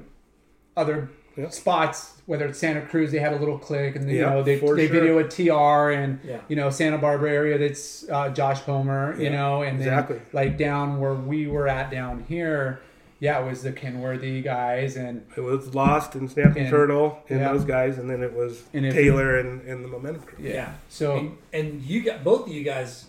other 0.76 1.10
Yep. 1.38 1.54
spots. 1.54 2.16
Whether 2.26 2.48
it's 2.48 2.60
Santa 2.60 2.82
Cruz, 2.82 3.12
they 3.12 3.20
had 3.20 3.34
a 3.34 3.38
little 3.38 3.58
click, 3.58 3.96
and 3.96 4.10
you 4.10 4.22
know 4.22 4.44
they 4.44 4.60
for 4.60 4.76
they 4.76 4.88
sure. 4.88 4.94
video 5.00 5.18
a 5.20 5.24
TR, 5.24 5.92
and 5.92 6.20
Yeah. 6.24 6.42
you 6.50 6.56
know 6.56 6.70
Santa 6.70 6.98
Barbara 6.98 7.32
area 7.32 7.58
that's 7.58 8.08
uh, 8.10 8.30
Josh 8.30 8.60
Homer. 8.62 9.16
You 9.20 9.30
know, 9.30 9.62
and 9.62 9.78
exactly. 9.78 10.18
then 10.18 10.26
like 10.34 10.58
down 10.58 11.00
where 11.00 11.14
we 11.14 11.48
were 11.48 11.68
at 11.68 11.92
down 11.92 12.26
here. 12.28 12.82
Yeah, 13.22 13.44
it 13.44 13.50
was 13.50 13.64
the 13.64 13.74
Kenworthy 13.74 14.42
guys, 14.42 14.96
and 14.96 15.26
it 15.36 15.42
was 15.42 15.76
lost 15.76 16.16
and 16.16 16.32
snapping 16.32 16.64
And- 16.64 16.70
turtle 16.70 17.22
and 17.30 17.40
yeah. 17.42 17.52
those 17.52 17.66
guys 17.66 17.98
and 17.98 18.10
then 18.10 18.24
it 18.24 18.34
was 18.34 18.64
And 18.74 18.86
if- 18.86 18.94
taylor 18.94 19.38
and, 19.38 19.62
and 19.64 19.84
the 19.84 19.90
momentum 19.90 20.24
crew 20.24 20.38
yeah. 20.46 20.54
Yeah. 20.54 20.74
So 20.88 21.18
and, 21.18 21.38
and 21.52 21.82
you 21.82 22.02
got 22.04 22.24
both 22.24 22.48
of 22.48 22.54
you 22.54 22.64
guys 22.64 23.06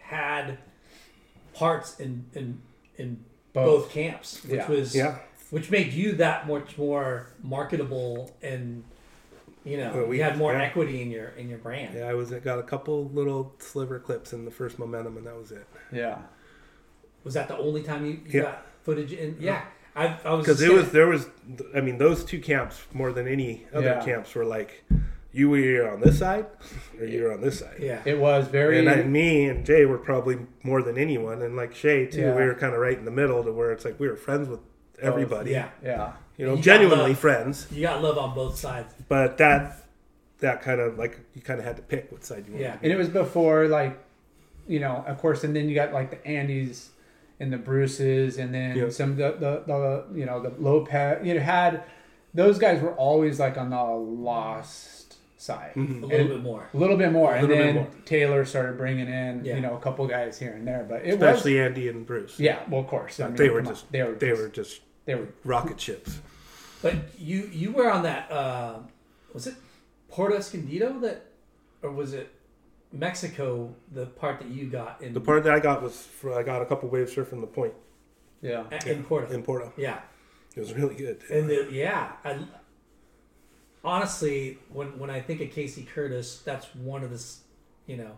had 0.00 0.58
parts 1.54 1.98
in 2.00 2.26
in 2.34 2.60
in 2.98 3.24
both, 3.52 3.84
Both. 3.84 3.92
camps, 3.92 4.44
which 4.44 4.52
Yeah. 4.60 4.68
was 4.68 4.94
yeah 4.94 5.18
which 5.50 5.70
made 5.70 5.92
you 5.92 6.12
that 6.16 6.46
much 6.46 6.76
more 6.76 7.28
marketable 7.42 8.34
and 8.42 8.84
you 9.64 9.76
know 9.78 9.92
Well, 9.94 10.06
we- 10.06 10.18
you 10.18 10.22
had 10.22 10.36
more 10.36 10.52
yeah. 10.52 10.62
equity 10.64 11.00
in 11.02 11.10
your 11.10 11.28
in 11.28 11.48
your 11.48 11.58
brand. 11.58 11.94
yeah 11.94 12.04
i 12.08 12.14
was 12.14 12.30
I 12.32 12.40
got 12.40 12.58
a 12.58 12.62
couple 12.62 13.08
little 13.08 13.54
sliver 13.58 13.98
clips 13.98 14.32
in 14.34 14.44
the 14.44 14.50
first 14.50 14.78
momentum 14.78 15.16
and 15.16 15.26
that 15.26 15.36
was 15.36 15.50
it 15.52 15.66
yeah. 15.92 16.18
Was 17.24 17.34
that 17.34 17.48
the 17.48 17.56
only 17.58 17.82
time 17.82 18.04
you, 18.06 18.12
you 18.12 18.20
Yeah. 18.26 18.42
got 18.42 18.66
footage 18.86 19.12
in? 19.12 19.36
Yeah, 19.38 19.62
I, 19.94 20.16
I 20.24 20.32
was 20.32 20.44
because 20.46 20.60
just 20.60 20.70
it 20.70 20.74
was 20.74 20.86
there 20.92 21.06
was 21.06 21.22
i 21.74 21.80
mean 21.86 21.96
those 21.98 22.24
two 22.24 22.40
camps 22.40 22.76
more 22.92 23.12
than 23.12 23.26
any 23.36 23.52
other 23.74 23.86
Yeah. 23.98 24.04
camps 24.04 24.34
were 24.34 24.44
like 24.44 24.70
you 25.32 25.50
were 25.50 25.58
either 25.58 25.90
on 25.92 26.00
this 26.00 26.18
side 26.18 26.46
or 26.98 27.04
you 27.06 27.22
were 27.24 27.32
on 27.36 27.40
this 27.46 27.58
side 27.60 27.76
yeah 27.90 28.00
It 28.12 28.18
was 28.18 28.42
very 28.48 28.78
and 28.78 28.88
I, 28.88 29.02
me 29.02 29.28
and 29.50 29.66
Jay 29.66 29.84
were 29.92 29.98
probably 30.10 30.36
more 30.62 30.80
than 30.82 30.96
anyone, 31.06 31.38
and 31.42 31.56
like 31.62 31.72
Shay 31.74 32.06
too. 32.06 32.20
Yeah. 32.20 32.34
We 32.38 32.42
were 32.48 32.54
kind 32.54 32.74
of 32.74 32.80
right 32.80 32.98
in 32.98 33.04
the 33.04 33.16
middle 33.22 33.44
to 33.44 33.52
where 33.52 33.70
it's 33.74 33.84
like 33.84 33.98
we 34.00 34.08
were 34.08 34.16
friends 34.28 34.48
with 34.48 34.60
everybody. 35.00 35.50
yeah. 35.50 35.68
yeah. 35.82 36.12
you 36.38 36.46
know, 36.46 36.54
You 36.54 36.62
genuinely 36.62 37.14
friends. 37.14 37.66
You 37.70 37.82
got 37.82 38.02
love 38.02 38.16
on 38.24 38.34
both 38.34 38.56
sides. 38.66 38.94
But 39.08 39.36
that 39.38 39.82
that 40.44 40.62
kind 40.62 40.80
of 40.80 40.98
like 41.02 41.14
you 41.34 41.40
kind 41.42 41.58
of 41.60 41.64
had 41.66 41.76
to 41.76 41.82
pick 41.82 42.10
what 42.12 42.22
side 42.24 42.44
you 42.46 42.52
wanted. 42.52 42.64
Yeah. 42.64 42.72
to 42.72 42.78
be. 42.78 42.84
And 42.86 42.92
it 42.94 42.96
was 42.96 43.08
before 43.08 43.68
like 43.68 43.94
you 44.66 44.80
know, 44.80 45.04
of 45.06 45.18
course 45.18 45.44
and 45.44 45.54
then 45.56 45.68
you 45.68 45.74
got 45.74 45.92
like 45.92 46.10
the 46.10 46.20
Andys 46.36 46.88
and 47.40 47.52
the 47.52 47.58
Bruces 47.58 48.38
and 48.38 48.54
then 48.54 48.76
Yeah. 48.76 48.88
some 48.90 49.10
of 49.12 49.16
the, 49.16 49.32
the 49.38 49.62
the 49.66 50.18
you 50.18 50.24
know, 50.26 50.40
the 50.40 50.50
Lopez 50.58 51.26
you 51.26 51.34
know 51.34 51.40
had 51.40 51.82
those 52.34 52.58
guys 52.58 52.82
were 52.82 52.92
always 52.94 53.38
like 53.40 53.56
on 53.56 53.70
the 53.70 53.82
lost 53.82 55.16
side. 55.38 55.72
A 55.76 55.80
little 55.80 56.10
And- 56.10 56.28
bit 56.28 56.42
more. 56.42 56.68
A 56.72 56.76
little 56.76 56.96
bit 56.96 57.12
more, 57.12 57.32
and 57.34 57.46
little 57.46 57.56
bit 57.56 57.64
then 57.74 57.74
more. 57.76 57.88
Taylor 58.04 58.44
started 58.44 58.76
bringing 58.76 59.06
in, 59.08 59.44
Yeah. 59.44 59.54
you 59.56 59.60
know, 59.60 59.74
a 59.76 59.80
couple 59.80 60.06
guys 60.06 60.38
here 60.38 60.52
and 60.52 60.66
there. 60.66 60.84
But 60.88 61.04
it 61.04 61.14
especially 61.14 61.54
was, 61.58 61.66
Andy 61.66 61.88
and 61.88 62.06
Bruce. 62.06 62.38
yeah. 62.40 62.58
Well, 62.68 62.80
of 62.80 62.86
course, 62.88 63.20
I 63.20 63.26
mean, 63.28 63.36
they 63.36 63.48
were 63.50 63.60
come 63.60 63.68
on, 63.68 63.74
just 63.74 63.92
they 63.92 64.02
were, 64.02 64.12
they 64.14 64.28
just- 64.30 64.42
were 64.42 64.48
just 64.48 64.80
they 65.04 65.14
were, 65.14 65.28
rocket 65.44 65.80
ships. 65.80 66.20
But 66.82 66.94
you 67.18 67.48
you 67.52 67.72
were 67.72 67.90
on 67.90 68.02
that 68.02 68.30
uh, 68.30 68.78
was 69.32 69.46
it 69.46 69.54
Puerto 70.10 70.36
Escondido 70.36 70.98
that 71.00 71.22
or 71.82 71.90
was 71.90 72.12
it 72.12 72.28
Mexico 72.98 73.74
the 73.92 74.06
part 74.06 74.38
that 74.40 74.48
you 74.48 74.66
got 74.68 75.00
in 75.02 75.12
The 75.12 75.20
part 75.20 75.44
that 75.44 75.52
I 75.52 75.60
got 75.60 75.82
was 75.82 75.96
for, 76.02 76.38
I 76.38 76.42
got 76.42 76.62
a 76.62 76.66
couple 76.66 76.88
waves 76.88 77.14
surfing 77.14 77.40
the 77.40 77.46
point 77.46 77.74
yeah, 78.42 78.64
in 78.86 79.02
Puerto 79.04 79.32
in 79.34 79.42
Porto. 79.42 79.72
yeah 79.76 80.00
It 80.54 80.60
was 80.60 80.72
really 80.74 80.94
good. 80.94 81.22
and 81.30 81.48
the, 81.48 81.68
yeah 81.70 82.12
I, 82.24 82.38
honestly 83.84 84.58
when 84.72 84.98
when 84.98 85.10
I 85.10 85.20
think 85.20 85.40
of 85.40 85.48
Kasey 85.48 85.86
Curtis 85.86 86.40
that's 86.44 86.74
one 86.74 87.02
of 87.04 87.10
the 87.10 87.22
you 87.86 87.96
know 87.96 88.12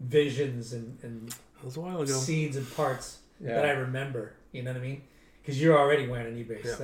visions 0.00 0.72
and, 0.72 0.98
and 1.02 1.28
It 1.58 1.64
was 1.64 1.76
a 1.76 1.80
while 1.80 2.00
ago. 2.02 2.12
scenes 2.12 2.56
and 2.56 2.70
parts 2.74 3.18
Yeah. 3.40 3.54
that 3.56 3.64
I 3.66 3.70
remember 3.70 4.34
you 4.52 4.62
know 4.62 4.72
what 4.72 4.80
I 4.80 4.84
mean 4.84 5.02
because 5.46 5.62
you're 5.62 5.78
already 5.78 6.08
wearing 6.08 6.26
a 6.26 6.30
knee 6.30 6.42
brace 6.42 6.64
Yeah. 6.64 6.74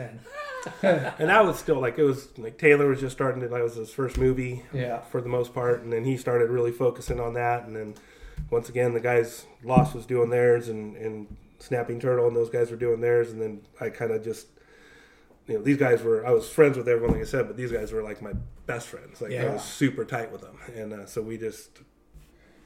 then 0.82 1.12
And 1.18 1.30
I 1.32 1.40
was 1.42 1.58
still 1.58 1.80
like 1.80 1.98
it 1.98 2.04
was 2.04 2.28
like 2.38 2.56
Taylor 2.56 2.86
was 2.88 3.00
just 3.00 3.16
starting 3.16 3.42
to 3.42 3.48
that 3.48 3.62
was 3.62 3.74
his 3.74 3.90
first 3.90 4.16
movie. 4.16 4.62
yeah, 4.72 5.00
for 5.00 5.20
the 5.20 5.28
most 5.28 5.52
part, 5.52 5.82
and 5.82 5.92
then 5.92 6.04
he 6.04 6.16
started 6.16 6.50
really 6.50 6.70
focusing 6.72 7.18
on 7.20 7.34
that. 7.34 7.64
And 7.66 7.74
then 7.74 7.94
once 8.50 8.68
again, 8.68 8.94
the 8.94 9.00
guys 9.00 9.46
Lost 9.64 9.94
was 9.94 10.06
doing 10.06 10.30
theirs, 10.30 10.68
and 10.68 10.96
and 10.96 11.36
Snapping 11.58 11.98
Turtle 12.00 12.26
and 12.28 12.36
those 12.36 12.48
guys 12.50 12.70
were 12.70 12.76
doing 12.76 13.00
theirs. 13.00 13.30
And 13.32 13.40
then 13.42 13.62
I 13.80 13.88
kind 13.90 14.12
of 14.12 14.22
just, 14.22 14.46
you 15.48 15.54
know, 15.54 15.62
these 15.62 15.76
guys 15.78 16.02
were 16.02 16.24
I 16.24 16.30
was 16.30 16.48
friends 16.48 16.76
with 16.76 16.88
everyone, 16.88 17.12
like 17.16 17.22
I 17.22 17.26
said, 17.26 17.48
but 17.48 17.56
these 17.56 17.72
guys 17.72 17.90
were 17.92 18.02
like 18.02 18.22
my 18.22 18.32
best 18.66 18.86
friends. 18.88 19.20
Like 19.20 19.32
I 19.32 19.48
was 19.52 19.64
super 19.64 20.04
tight 20.04 20.30
with 20.30 20.42
them, 20.42 20.58
and 20.76 20.92
uh, 20.92 21.06
so 21.06 21.22
we 21.22 21.38
just 21.38 21.80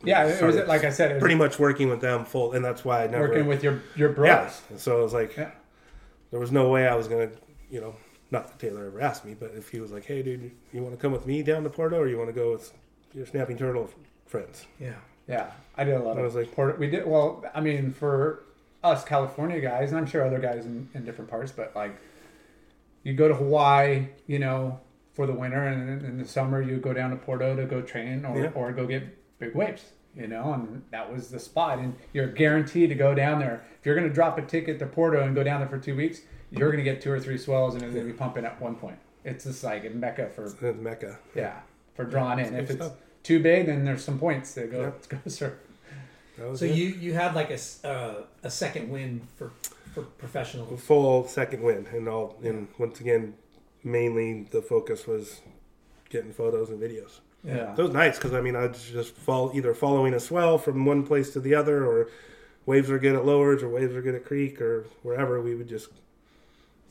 yeah. 0.05 0.27
It 0.27 0.43
was 0.43 0.57
like 0.57 0.85
I 0.85 0.91
said, 0.91 1.13
it 1.13 1.15
was 1.15 1.21
pretty 1.23 1.35
much 1.35 1.59
working 1.59 1.89
with 1.89 2.03
them 2.03 2.27
full, 2.27 2.53
and 2.53 2.63
that's 2.63 2.85
why 2.85 3.05
I 3.05 3.07
never 3.07 3.29
working 3.29 3.47
with 3.47 3.63
your 3.65 3.81
your 3.97 4.11
bros. 4.11 4.29
yeah. 4.71 4.77
So 4.77 5.01
it 5.01 5.03
was 5.03 5.15
like 5.15 5.35
Yeah. 5.37 5.51
There 6.37 6.41
was 6.43 6.53
no 6.53 6.69
way 6.69 6.87
I 6.87 6.95
was 6.95 7.09
gonna, 7.09 7.31
you 7.71 7.81
know, 7.81 7.95
not 8.31 8.47
that 8.49 8.59
Taylor 8.59 8.89
ever 8.89 9.01
asked 9.01 9.25
me, 9.25 9.35
but 9.41 9.53
if 9.57 9.71
he 9.71 9.81
was 9.81 9.91
like, 9.91 10.05
"Hey, 10.05 10.23
dude, 10.23 10.51
you 10.71 10.83
want 10.83 10.95
to 10.95 11.01
come 11.01 11.11
with 11.11 11.25
me 11.27 11.43
down 11.43 11.63
to 11.63 11.71
Porto, 11.71 11.97
or 11.99 12.09
you 12.09 12.19
want 12.19 12.29
to 12.29 12.35
go 12.35 12.53
with 12.53 12.75
your 13.15 13.25
Snapping 13.25 13.57
Turtle 13.57 13.89
friends?" 14.27 14.67
yeah 14.79 14.97
Yeah, 15.27 15.51
I 15.79 15.85
did 15.85 15.95
a 15.95 15.99
lot 16.01 16.19
I 16.19 16.21
of 16.21 16.27
was 16.27 16.35
like- 16.35 16.53
Porto. 16.55 16.77
we 16.79 16.91
did 16.91 17.07
well. 17.07 17.43
I 17.55 17.63
mean, 17.63 17.91
for 17.91 18.43
us 18.85 19.03
California 19.03 19.61
guys, 19.63 19.89
and 19.93 19.99
I'm 19.99 20.05
sure 20.05 20.27
other 20.27 20.39
guys 20.39 20.67
in, 20.67 20.91
in 20.93 21.07
different 21.07 21.31
parts, 21.31 21.53
but 21.53 21.75
like 21.75 21.97
you 23.03 23.15
go 23.15 23.29
to 23.29 23.35
Hawaii, 23.35 24.09
you 24.27 24.39
know, 24.39 24.79
for 25.15 25.27
the 25.27 25.33
winter, 25.33 25.63
and 25.67 25.89
then 25.89 26.05
in 26.07 26.19
the 26.19 26.29
summer 26.29 26.61
you 26.61 26.77
go 26.77 26.93
down 26.93 27.09
to 27.13 27.17
Porto 27.17 27.57
to 27.57 27.65
go 27.65 27.81
train 27.81 28.27
or, 28.27 28.39
Yeah. 28.39 28.51
or 28.55 28.73
go 28.73 28.87
get 28.87 29.05
big 29.39 29.55
waves, 29.55 29.91
you 30.17 30.27
know, 30.27 30.55
and 30.55 30.83
that 30.91 31.13
was 31.13 31.29
the 31.29 31.39
spot, 31.39 31.79
and 31.79 31.95
you're 32.13 32.27
guaranteed 32.29 32.89
to 32.89 32.95
go 32.95 33.15
down 33.15 33.39
there. 33.39 33.65
If 33.79 33.87
you're 33.87 33.95
going 33.95 34.09
to 34.09 34.15
drop 34.15 34.39
a 34.39 34.43
ticket 34.43 34.79
to 34.79 34.87
Porto 34.87 35.23
and 35.23 35.35
go 35.35 35.43
down 35.45 35.61
there 35.61 35.69
for 35.69 35.79
two 35.79 35.95
weeks, 35.97 36.21
you're 36.51 36.71
going 36.73 36.83
to 36.85 36.91
get 36.91 37.01
two 37.03 37.11
or 37.13 37.21
three 37.21 37.39
swells, 37.39 37.75
and 37.75 37.83
it's 37.83 37.93
going 37.95 38.07
to 38.07 38.13
be 38.13 38.19
pumping 38.19 38.45
at 38.45 38.61
one 38.61 38.77
point. 38.77 38.99
It's 39.25 39.45
just 39.45 39.63
like 39.65 39.85
a 39.85 39.91
mecca 39.91 40.31
for 40.31 40.45
It's 40.47 40.79
Mecca. 40.79 41.19
yeah 41.35 41.61
for 41.95 42.05
drawing 42.05 42.39
in. 42.39 42.55
If 42.55 42.71
it's 42.71 42.75
stuff. 42.85 42.93
too 43.23 43.43
big, 43.43 43.67
then 43.67 43.85
there's 43.85 44.05
some 44.05 44.19
points 44.19 44.55
that 44.55 44.71
go 44.71 44.81
Yeah. 45.11 45.19
go 45.25 45.31
surf. 45.31 45.55
That 46.39 46.49
was 46.51 46.61
so 46.61 46.67
it. 46.67 46.75
you 46.77 46.87
you 46.89 47.15
had 47.15 47.35
like 47.35 47.51
a 47.51 47.55
s- 47.55 47.83
uh, 47.85 48.23
a 48.43 48.51
second 48.51 48.91
win 48.91 49.23
for 49.37 49.51
for 49.95 50.03
professional 50.03 50.77
full 50.77 51.27
second 51.27 51.63
win, 51.63 51.87
and 51.93 52.09
all. 52.09 52.37
And 52.45 52.69
once 52.79 53.01
again, 53.01 53.35
mainly 53.83 54.47
the 54.51 54.61
focus 54.63 55.07
was 55.07 55.41
getting 56.11 56.33
photos 56.33 56.69
and 56.69 56.79
videos. 56.81 57.21
Yeah. 57.47 57.73
That 57.75 57.83
was 57.83 57.93
nice 57.93 58.17
because 58.17 58.33
I 58.35 58.41
mean 58.41 58.57
I 58.57 58.67
was 58.67 58.91
just 58.91 59.15
fall 59.15 59.53
either 59.55 59.73
following 59.75 60.15
a 60.15 60.21
swell 60.21 60.59
from 60.59 60.85
one 60.85 61.05
place 61.05 61.33
to 61.35 61.41
the 61.41 61.55
other, 61.55 61.87
or 61.87 62.09
waves 62.67 62.91
are 62.91 62.99
good 62.99 63.15
at 63.15 63.25
lowers 63.25 63.63
or 63.63 63.69
waves 63.69 63.95
are 63.95 64.03
good 64.03 64.17
at 64.17 64.25
creek 64.25 64.61
or 64.61 64.87
wherever, 65.03 65.41
we 65.41 65.55
would 65.55 65.69
just 65.69 65.89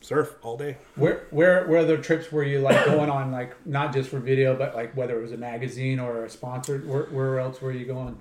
surf 0.01 0.35
all 0.41 0.55
day. 0.55 0.77
Where 0.95 1.25
where 1.31 1.67
where 1.67 1.79
other 1.79 1.97
trips 1.97 2.31
were 2.31 2.43
you 2.43 2.59
like 2.59 2.85
going 2.85 3.09
on 3.09 3.31
like 3.31 3.53
not 3.65 3.91
just 3.93 4.09
for 4.09 4.19
video 4.19 4.55
but 4.55 4.75
like 4.75 4.95
whether 4.95 5.17
it 5.19 5.21
was 5.21 5.31
a 5.31 5.37
magazine 5.37 5.99
or 5.99 6.25
a 6.25 6.29
sponsored 6.29 6.87
where, 6.87 7.03
where 7.05 7.39
else 7.39 7.61
were 7.61 7.71
you 7.71 7.85
going? 7.85 8.17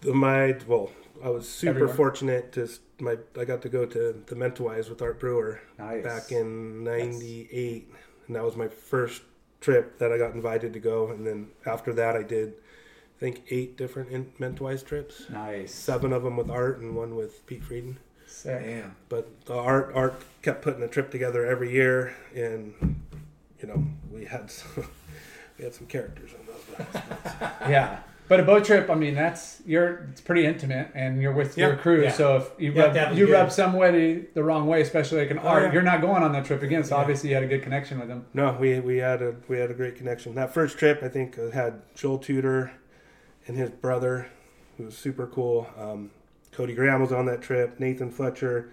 The 0.00 0.12
My 0.12 0.56
well, 0.66 0.90
I 1.24 1.30
was 1.30 1.48
super 1.48 1.70
Everywhere. 1.70 1.94
fortunate 1.94 2.52
to 2.52 2.68
my 3.00 3.16
I 3.38 3.44
got 3.44 3.62
to 3.62 3.68
go 3.68 3.86
to 3.86 4.22
the 4.26 4.34
Mentawais 4.34 4.88
with 4.90 5.00
Art 5.00 5.20
Brewer 5.20 5.60
Nice. 5.78 6.04
back 6.04 6.32
in 6.32 6.84
'98, 6.84 7.88
and 8.26 8.36
that 8.36 8.44
was 8.44 8.56
my 8.56 8.68
first 8.68 9.22
trip 9.60 9.98
that 9.98 10.12
I 10.12 10.18
got 10.18 10.34
invited 10.34 10.72
to 10.72 10.78
go. 10.80 11.08
And 11.10 11.26
then 11.26 11.48
after 11.66 11.92
that, 11.94 12.16
I 12.16 12.22
did 12.22 12.54
I 13.16 13.20
think 13.20 13.42
eight 13.50 13.76
different 13.76 14.10
in- 14.10 14.32
Mentawais 14.38 14.84
trips, 14.86 15.28
Nice. 15.28 15.74
seven 15.74 16.12
of 16.12 16.22
them 16.22 16.36
with 16.36 16.50
Art 16.50 16.78
and 16.78 16.94
one 16.94 17.16
with 17.16 17.44
Pete 17.46 17.64
Frieden. 17.64 17.98
Sick. 18.26 18.84
But 19.08 19.44
the 19.46 19.54
Art 19.56 19.90
Art 19.94 20.14
kept 20.42 20.62
putting 20.62 20.82
a 20.82 20.88
trip 20.88 21.10
together 21.10 21.44
every 21.46 21.72
year, 21.72 22.14
and 22.34 22.74
you 23.60 23.66
know 23.68 23.84
we 24.12 24.24
had 24.26 24.50
some, 24.50 24.86
we 25.58 25.64
had 25.64 25.74
some 25.74 25.86
characters 25.86 26.30
on 26.38 26.46
those. 26.46 26.86
boats. 26.92 27.04
Yeah. 27.68 28.00
But 28.28 28.40
a 28.40 28.42
boat 28.42 28.66
trip, 28.66 28.90
I 28.90 28.94
mean, 28.94 29.14
that's 29.14 29.62
you're 29.64 30.06
it's 30.10 30.20
pretty 30.20 30.44
intimate, 30.44 30.90
and 30.94 31.20
you're 31.22 31.32
with 31.32 31.56
your 31.56 31.76
crew. 31.76 32.02
Yeah. 32.02 32.12
So 32.12 32.36
if 32.36 32.50
you 32.58 32.72
rub, 32.72 33.16
you 33.16 33.26
good- 33.26 33.32
rub 33.32 33.50
somebody 33.50 34.26
the 34.34 34.44
wrong 34.44 34.66
way, 34.66 34.82
especially 34.82 35.20
like 35.20 35.30
an 35.30 35.38
art, 35.38 35.64
yeah. 35.64 35.72
you're 35.72 35.82
not 35.82 36.02
going 36.02 36.22
on 36.22 36.32
that 36.32 36.44
trip 36.44 36.62
again. 36.62 36.84
So 36.84 36.96
obviously 36.96 37.30
you 37.30 37.34
had 37.34 37.44
a 37.44 37.48
good 37.48 37.62
connection 37.62 37.98
with 37.98 38.08
them. 38.08 38.26
No, 38.34 38.56
we 38.60 38.80
we 38.80 38.98
had 38.98 39.22
a 39.22 39.34
we 39.48 39.58
had 39.58 39.70
a 39.70 39.74
great 39.74 39.96
connection. 39.96 40.34
That 40.34 40.52
first 40.52 40.78
trip, 40.78 41.02
I 41.02 41.08
think, 41.08 41.38
uh, 41.38 41.50
had 41.50 41.80
Joel 41.94 42.18
Tudor 42.18 42.70
and 43.46 43.56
his 43.56 43.70
brother, 43.70 44.28
who 44.76 44.84
was 44.84 44.96
super 44.96 45.26
cool. 45.26 45.66
Um, 45.78 46.10
Cody 46.52 46.74
Graham 46.74 47.00
was 47.00 47.12
on 47.12 47.24
that 47.26 47.40
trip. 47.40 47.80
Nathan 47.80 48.10
Fletcher, 48.10 48.72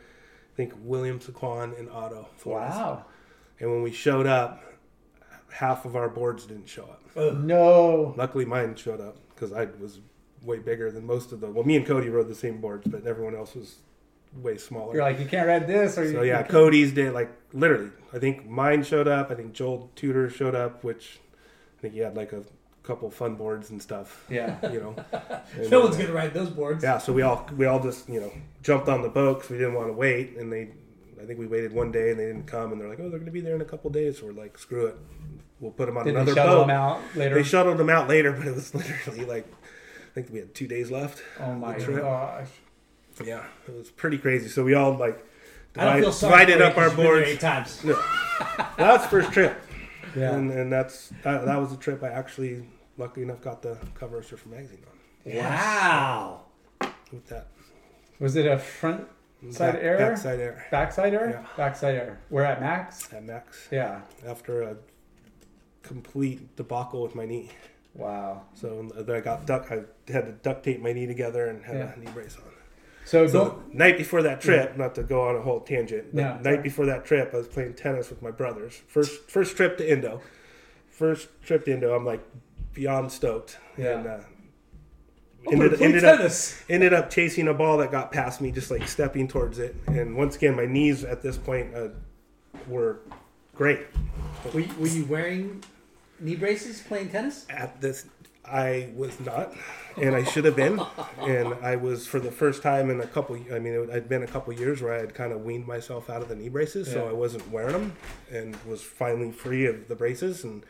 I 0.53 0.55
think 0.57 0.73
William 0.83 1.19
Saquon 1.19 1.79
and 1.79 1.89
Otto. 1.89 2.27
Flores. 2.35 2.71
Wow. 2.71 3.05
And 3.59 3.71
when 3.71 3.83
we 3.83 3.91
showed 3.93 4.27
up, 4.27 4.61
half 5.49 5.85
of 5.85 5.95
our 5.95 6.09
boards 6.09 6.45
didn't 6.45 6.67
show 6.67 6.83
up. 6.83 7.35
No. 7.37 8.13
Luckily, 8.17 8.43
mine 8.43 8.75
showed 8.75 8.99
up 8.99 9.15
because 9.35 9.51
I 9.51 9.65
was 9.79 9.99
way 10.43 10.59
bigger 10.59 10.91
than 10.91 11.05
most 11.05 11.31
of 11.31 11.41
the. 11.41 11.47
Well, 11.47 11.63
me 11.63 11.75
and 11.75 11.85
Cody 11.85 12.09
rode 12.09 12.27
the 12.27 12.35
same 12.35 12.61
boards, 12.61 12.87
but 12.87 13.05
everyone 13.05 13.35
else 13.35 13.55
was 13.55 13.77
way 14.35 14.57
smaller. 14.57 14.93
You're 14.95 15.03
like 15.03 15.19
you 15.19 15.25
can't 15.25 15.47
ride 15.47 15.67
this, 15.67 15.97
or 15.97 16.11
So 16.11 16.21
you, 16.21 16.29
yeah, 16.29 16.39
you 16.39 16.45
Cody's 16.45 16.91
did 16.91 17.13
like 17.13 17.31
literally. 17.53 17.91
I 18.13 18.19
think 18.19 18.47
mine 18.47 18.83
showed 18.83 19.07
up. 19.07 19.31
I 19.31 19.35
think 19.35 19.53
Joel 19.53 19.91
Tudor 19.95 20.29
showed 20.29 20.55
up, 20.55 20.83
which 20.83 21.19
I 21.77 21.81
think 21.81 21.93
he 21.93 21.99
had 21.99 22.15
like 22.15 22.33
a 22.33 22.43
couple 22.83 23.09
fun 23.09 23.35
boards 23.35 23.71
and 23.71 23.81
stuff. 23.81 24.25
Yeah. 24.29 24.57
You 24.71 24.79
know. 24.79 24.95
And, 25.57 25.69
No 25.69 25.81
uh, 25.81 25.83
one's 25.85 25.97
gonna 25.97 26.11
ride 26.11 26.33
those 26.33 26.49
boards. 26.49 26.83
Yeah, 26.83 26.97
so 26.97 27.13
we 27.13 27.21
all 27.21 27.47
we 27.55 27.65
all 27.65 27.81
just 27.81 28.09
you 28.09 28.19
know 28.19 28.31
jumped 28.61 28.89
on 28.89 29.01
the 29.01 29.09
boat 29.09 29.35
because 29.35 29.51
we 29.51 29.57
didn't 29.57 29.75
want 29.75 29.87
to 29.87 29.93
wait, 29.93 30.37
and 30.37 30.51
they. 30.51 30.71
I 31.21 31.25
think 31.25 31.39
we 31.39 31.47
waited 31.47 31.71
one 31.71 31.91
day 31.91 32.11
and 32.11 32.19
they 32.19 32.25
didn't 32.25 32.45
come, 32.45 32.71
and 32.71 32.79
they're 32.79 32.89
like, 32.89 32.99
"Oh, 32.99 33.03
they're 33.03 33.19
going 33.19 33.25
to 33.25 33.31
be 33.31 33.39
there 33.39 33.55
in 33.55 33.61
a 33.61 33.65
couple 33.65 33.89
days." 33.89 34.19
So 34.19 34.25
we're 34.25 34.33
like, 34.33 34.57
"Screw 34.57 34.87
it, 34.87 34.97
we'll 35.65 35.73
put 35.73 35.87
them 35.87 35.97
on 35.97 36.05
Did 36.05 36.15
they 36.15 36.19
another 36.21 36.33
shuttle 36.35 36.55
boat." 36.55 36.67
them 36.67 36.69
out 36.75 37.01
later? 37.15 37.35
They 37.35 37.43
shuttled 37.43 37.77
them 37.77 37.89
out 37.89 38.07
later, 38.07 38.31
but 38.37 38.47
it 38.47 38.55
was 38.55 38.73
literally 38.73 39.25
like, 39.25 39.45
I 39.51 40.13
think 40.13 40.29
we 40.31 40.39
had 40.39 40.53
two 40.55 40.67
days 40.67 40.89
left. 40.91 41.21
oh 41.39 41.53
my 41.53 41.77
gosh. 41.77 42.47
Yeah, 43.23 43.43
it 43.67 43.73
was 43.75 43.89
pretty 43.91 44.17
crazy. 44.17 44.47
So 44.49 44.63
we 44.63 44.73
all 44.73 44.93
like 44.95 45.25
divide- 45.73 46.03
divided 46.03 46.61
up 46.61 46.77
our 46.77 46.89
'cause 46.89 46.91
you've 46.91 46.95
been 46.97 47.05
there 47.05 47.13
boards. 47.15 47.29
eight 47.29 47.39
times. 47.39 47.81
That's 48.77 49.03
the 49.03 49.09
first 49.09 49.31
trip. 49.31 49.55
Yeah. 50.15 50.33
And, 50.33 50.51
and 50.51 50.71
that's 50.71 51.09
that, 51.23 51.45
that 51.45 51.57
was 51.59 51.71
the 51.71 51.77
trip 51.77 52.01
I 52.03 52.07
actually, 52.09 52.65
luckily 52.97 53.23
enough, 53.23 53.41
got 53.41 53.61
the 53.61 53.77
cover 53.95 54.17
of 54.19 54.25
Surfer 54.25 54.47
Magazine 54.49 54.79
on 55.25 55.35
Wow. 55.35 56.41
with 57.11 57.27
that. 57.27 57.47
Was 58.19 58.35
it 58.37 58.45
a 58.45 58.57
front 58.57 59.07
side 59.51 59.73
back, 59.73 59.83
error? 59.83 59.97
Backside 59.97 60.39
air 60.39 60.65
Backside 60.71 61.13
error? 61.13 61.29
Yeah. 61.31 61.45
Backside 61.57 61.95
error. 61.95 62.19
We're 62.29 62.43
at 62.43 62.61
max? 62.61 63.11
at 63.13 63.23
Max 63.25 63.67
Yeah. 63.71 64.01
after 64.25 64.61
a 64.63 64.75
complete 65.87 66.55
debacle 66.55 67.01
with 67.03 67.15
my 67.15 67.25
knee. 67.25 67.49
Wow. 67.93 68.43
So 68.53 68.89
then 68.95 69.15
I 69.15 69.19
got 69.21 69.45
duck. 69.45 69.67
I 69.71 69.83
had 70.11 70.25
to 70.25 70.31
duct 70.43 70.63
tape 70.63 70.81
my 70.81 70.91
knee 70.93 71.05
together 71.07 71.47
and 71.47 71.63
had 71.63 71.75
Yeah. 71.77 71.93
a 71.93 71.99
knee 71.99 72.11
brace 72.13 72.35
on. 72.37 72.43
So, 73.05 73.27
So 73.27 73.45
go, 73.45 73.63
night 73.71 73.97
before 73.97 74.23
that 74.23 74.41
trip, 74.41 74.77
not 74.77 74.95
to 74.95 75.03
go 75.03 75.21
on 75.29 75.35
a 75.35 75.41
whole 75.41 75.59
tangent, 75.61 76.07
but 76.13 76.43
No, 76.43 76.51
night 76.51 76.63
before 76.63 76.87
that 76.87 77.05
trip, 77.05 77.29
I 77.33 77.37
was 77.37 77.47
playing 77.47 77.75
tennis 77.75 78.09
with 78.09 78.21
my 78.21 78.31
brothers. 78.31 78.81
First 78.87 79.29
first 79.29 79.55
trip 79.55 79.77
to 79.77 79.89
Indo. 79.89 80.21
First 80.89 81.29
trip 81.43 81.65
to 81.65 81.73
Indo, 81.73 81.93
I'm 81.95 82.05
like 82.05 82.23
beyond 82.73 83.11
stoked. 83.11 83.57
Yeah. 83.77 83.97
And 83.99 84.07
uh, 84.07 84.17
Oh, 85.47 85.51
ended, 85.51 85.79
ended 85.79 86.03
up 86.03 86.31
ended 86.69 86.91
up 86.93 87.11
chasing 87.11 87.47
a 87.47 87.53
ball 87.53 87.77
that 87.77 87.91
got 87.91 88.11
past 88.11 88.41
me, 88.41 88.51
just 88.51 88.71
like 88.71 88.87
stepping 88.87 89.27
towards 89.27 89.59
it. 89.59 89.75
And 89.85 90.17
once 90.17 90.35
again, 90.35 90.55
my 90.55 90.65
knees 90.65 91.03
at 91.03 91.21
this 91.21 91.37
point 91.37 91.75
uh, 91.75 91.89
were 92.67 93.01
great. 93.53 93.81
Were 94.51 94.61
you, 94.61 94.69
were 94.79 94.87
you 94.87 95.05
wearing 95.05 95.63
knee 96.19 96.35
braces 96.35 96.81
playing 96.81 97.09
tennis? 97.09 97.45
At 97.49 97.81
this, 97.81 98.05
I 98.43 98.89
was 98.95 99.19
not, 99.19 99.53
and 99.97 100.15
I 100.15 100.23
should 100.23 100.45
have 100.45 100.55
been. 100.55 100.79
And 101.19 101.55
I 101.55 101.75
was 101.75 102.05
for 102.05 102.19
the 102.19 102.31
first 102.31 102.61
time 102.61 102.91
in 102.91 103.01
a 103.01 103.07
couple. 103.07 103.35
I 103.51 103.57
mean, 103.57 103.73
it 103.73 103.89
had 103.89 104.07
been 104.07 104.21
a 104.21 104.27
couple 104.27 104.53
years 104.53 104.81
where 104.81 104.93
I 104.93 104.99
had 104.99 105.15
kind 105.15 105.33
of 105.33 105.41
weaned 105.41 105.65
myself 105.65 106.09
out 106.09 106.21
of 106.21 106.27
the 106.27 106.35
knee 106.35 106.49
braces, 106.49 106.91
so 106.91 107.07
I 107.07 107.13
wasn't 107.13 107.49
wearing 107.49 107.71
them, 107.73 107.95
and 108.31 108.55
was 108.65 108.81
finally 108.83 109.31
free 109.31 109.65
of 109.65 109.87
the 109.87 109.95
braces. 109.95 110.43
And 110.43 110.63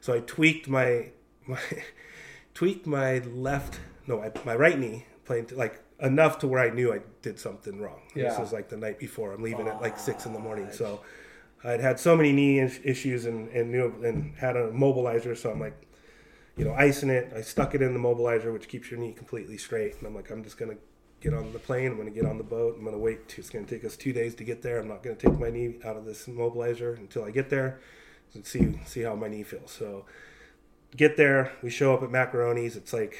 so 0.00 0.12
I 0.14 0.20
tweaked 0.20 0.66
my 0.68 1.10
my 1.46 1.60
tweaked 2.54 2.86
my 2.86 3.18
left, 3.18 3.78
no, 4.08 4.18
my, 4.18 4.32
my 4.44 4.56
right 4.56 4.78
knee 4.78 5.06
playing 5.24 5.50
like 5.52 5.80
enough 6.00 6.40
to 6.40 6.48
where 6.48 6.60
I 6.60 6.70
knew 6.70 6.92
I 6.92 7.00
did 7.20 7.38
something 7.38 7.80
wrong. 7.80 8.00
This 8.14 8.38
was 8.40 8.52
like 8.52 8.68
the 8.68 8.76
night 8.76 8.98
before. 8.98 9.32
I'm 9.32 9.42
leaving 9.42 9.68
at 9.68 9.80
like 9.80 9.98
six 10.00 10.26
in 10.26 10.32
the 10.32 10.40
morning, 10.40 10.68
so. 10.72 11.00
I'd 11.64 11.80
had 11.80 12.00
so 12.00 12.16
many 12.16 12.32
knee 12.32 12.58
issues 12.60 13.24
and, 13.24 13.48
and 13.50 13.70
knew 13.70 13.94
and 14.04 14.34
had 14.36 14.56
a 14.56 14.70
mobilizer, 14.70 15.36
so 15.36 15.50
I'm 15.50 15.60
like, 15.60 15.80
you 16.56 16.64
know, 16.64 16.74
icing 16.74 17.08
it. 17.08 17.32
I 17.34 17.40
stuck 17.42 17.74
it 17.74 17.82
in 17.82 17.94
the 17.94 18.00
mobilizer, 18.00 18.52
which 18.52 18.68
keeps 18.68 18.90
your 18.90 18.98
knee 19.00 19.12
completely 19.12 19.56
straight. 19.56 19.96
And 19.98 20.06
I'm 20.06 20.14
like, 20.14 20.30
I'm 20.30 20.42
just 20.42 20.58
gonna 20.58 20.76
get 21.20 21.32
on 21.32 21.52
the 21.52 21.58
plane. 21.58 21.92
I'm 21.92 21.96
gonna 21.96 22.10
get 22.10 22.26
on 22.26 22.36
the 22.36 22.44
boat. 22.44 22.76
I'm 22.76 22.84
gonna 22.84 22.98
wait. 22.98 23.34
It's 23.38 23.48
gonna 23.48 23.64
take 23.64 23.84
us 23.84 23.96
two 23.96 24.12
days 24.12 24.34
to 24.36 24.44
get 24.44 24.60
there. 24.62 24.80
I'm 24.80 24.88
not 24.88 25.02
gonna 25.02 25.16
take 25.16 25.38
my 25.38 25.50
knee 25.50 25.76
out 25.84 25.96
of 25.96 26.04
this 26.04 26.26
mobilizer 26.26 26.98
until 26.98 27.24
I 27.24 27.30
get 27.30 27.48
there 27.48 27.80
and 28.34 28.44
see 28.44 28.78
see 28.84 29.02
how 29.02 29.14
my 29.14 29.28
knee 29.28 29.44
feels. 29.44 29.70
So 29.70 30.04
get 30.96 31.16
there. 31.16 31.52
We 31.62 31.70
show 31.70 31.94
up 31.94 32.02
at 32.02 32.10
Macaroni's. 32.10 32.76
It's 32.76 32.92
like 32.92 33.18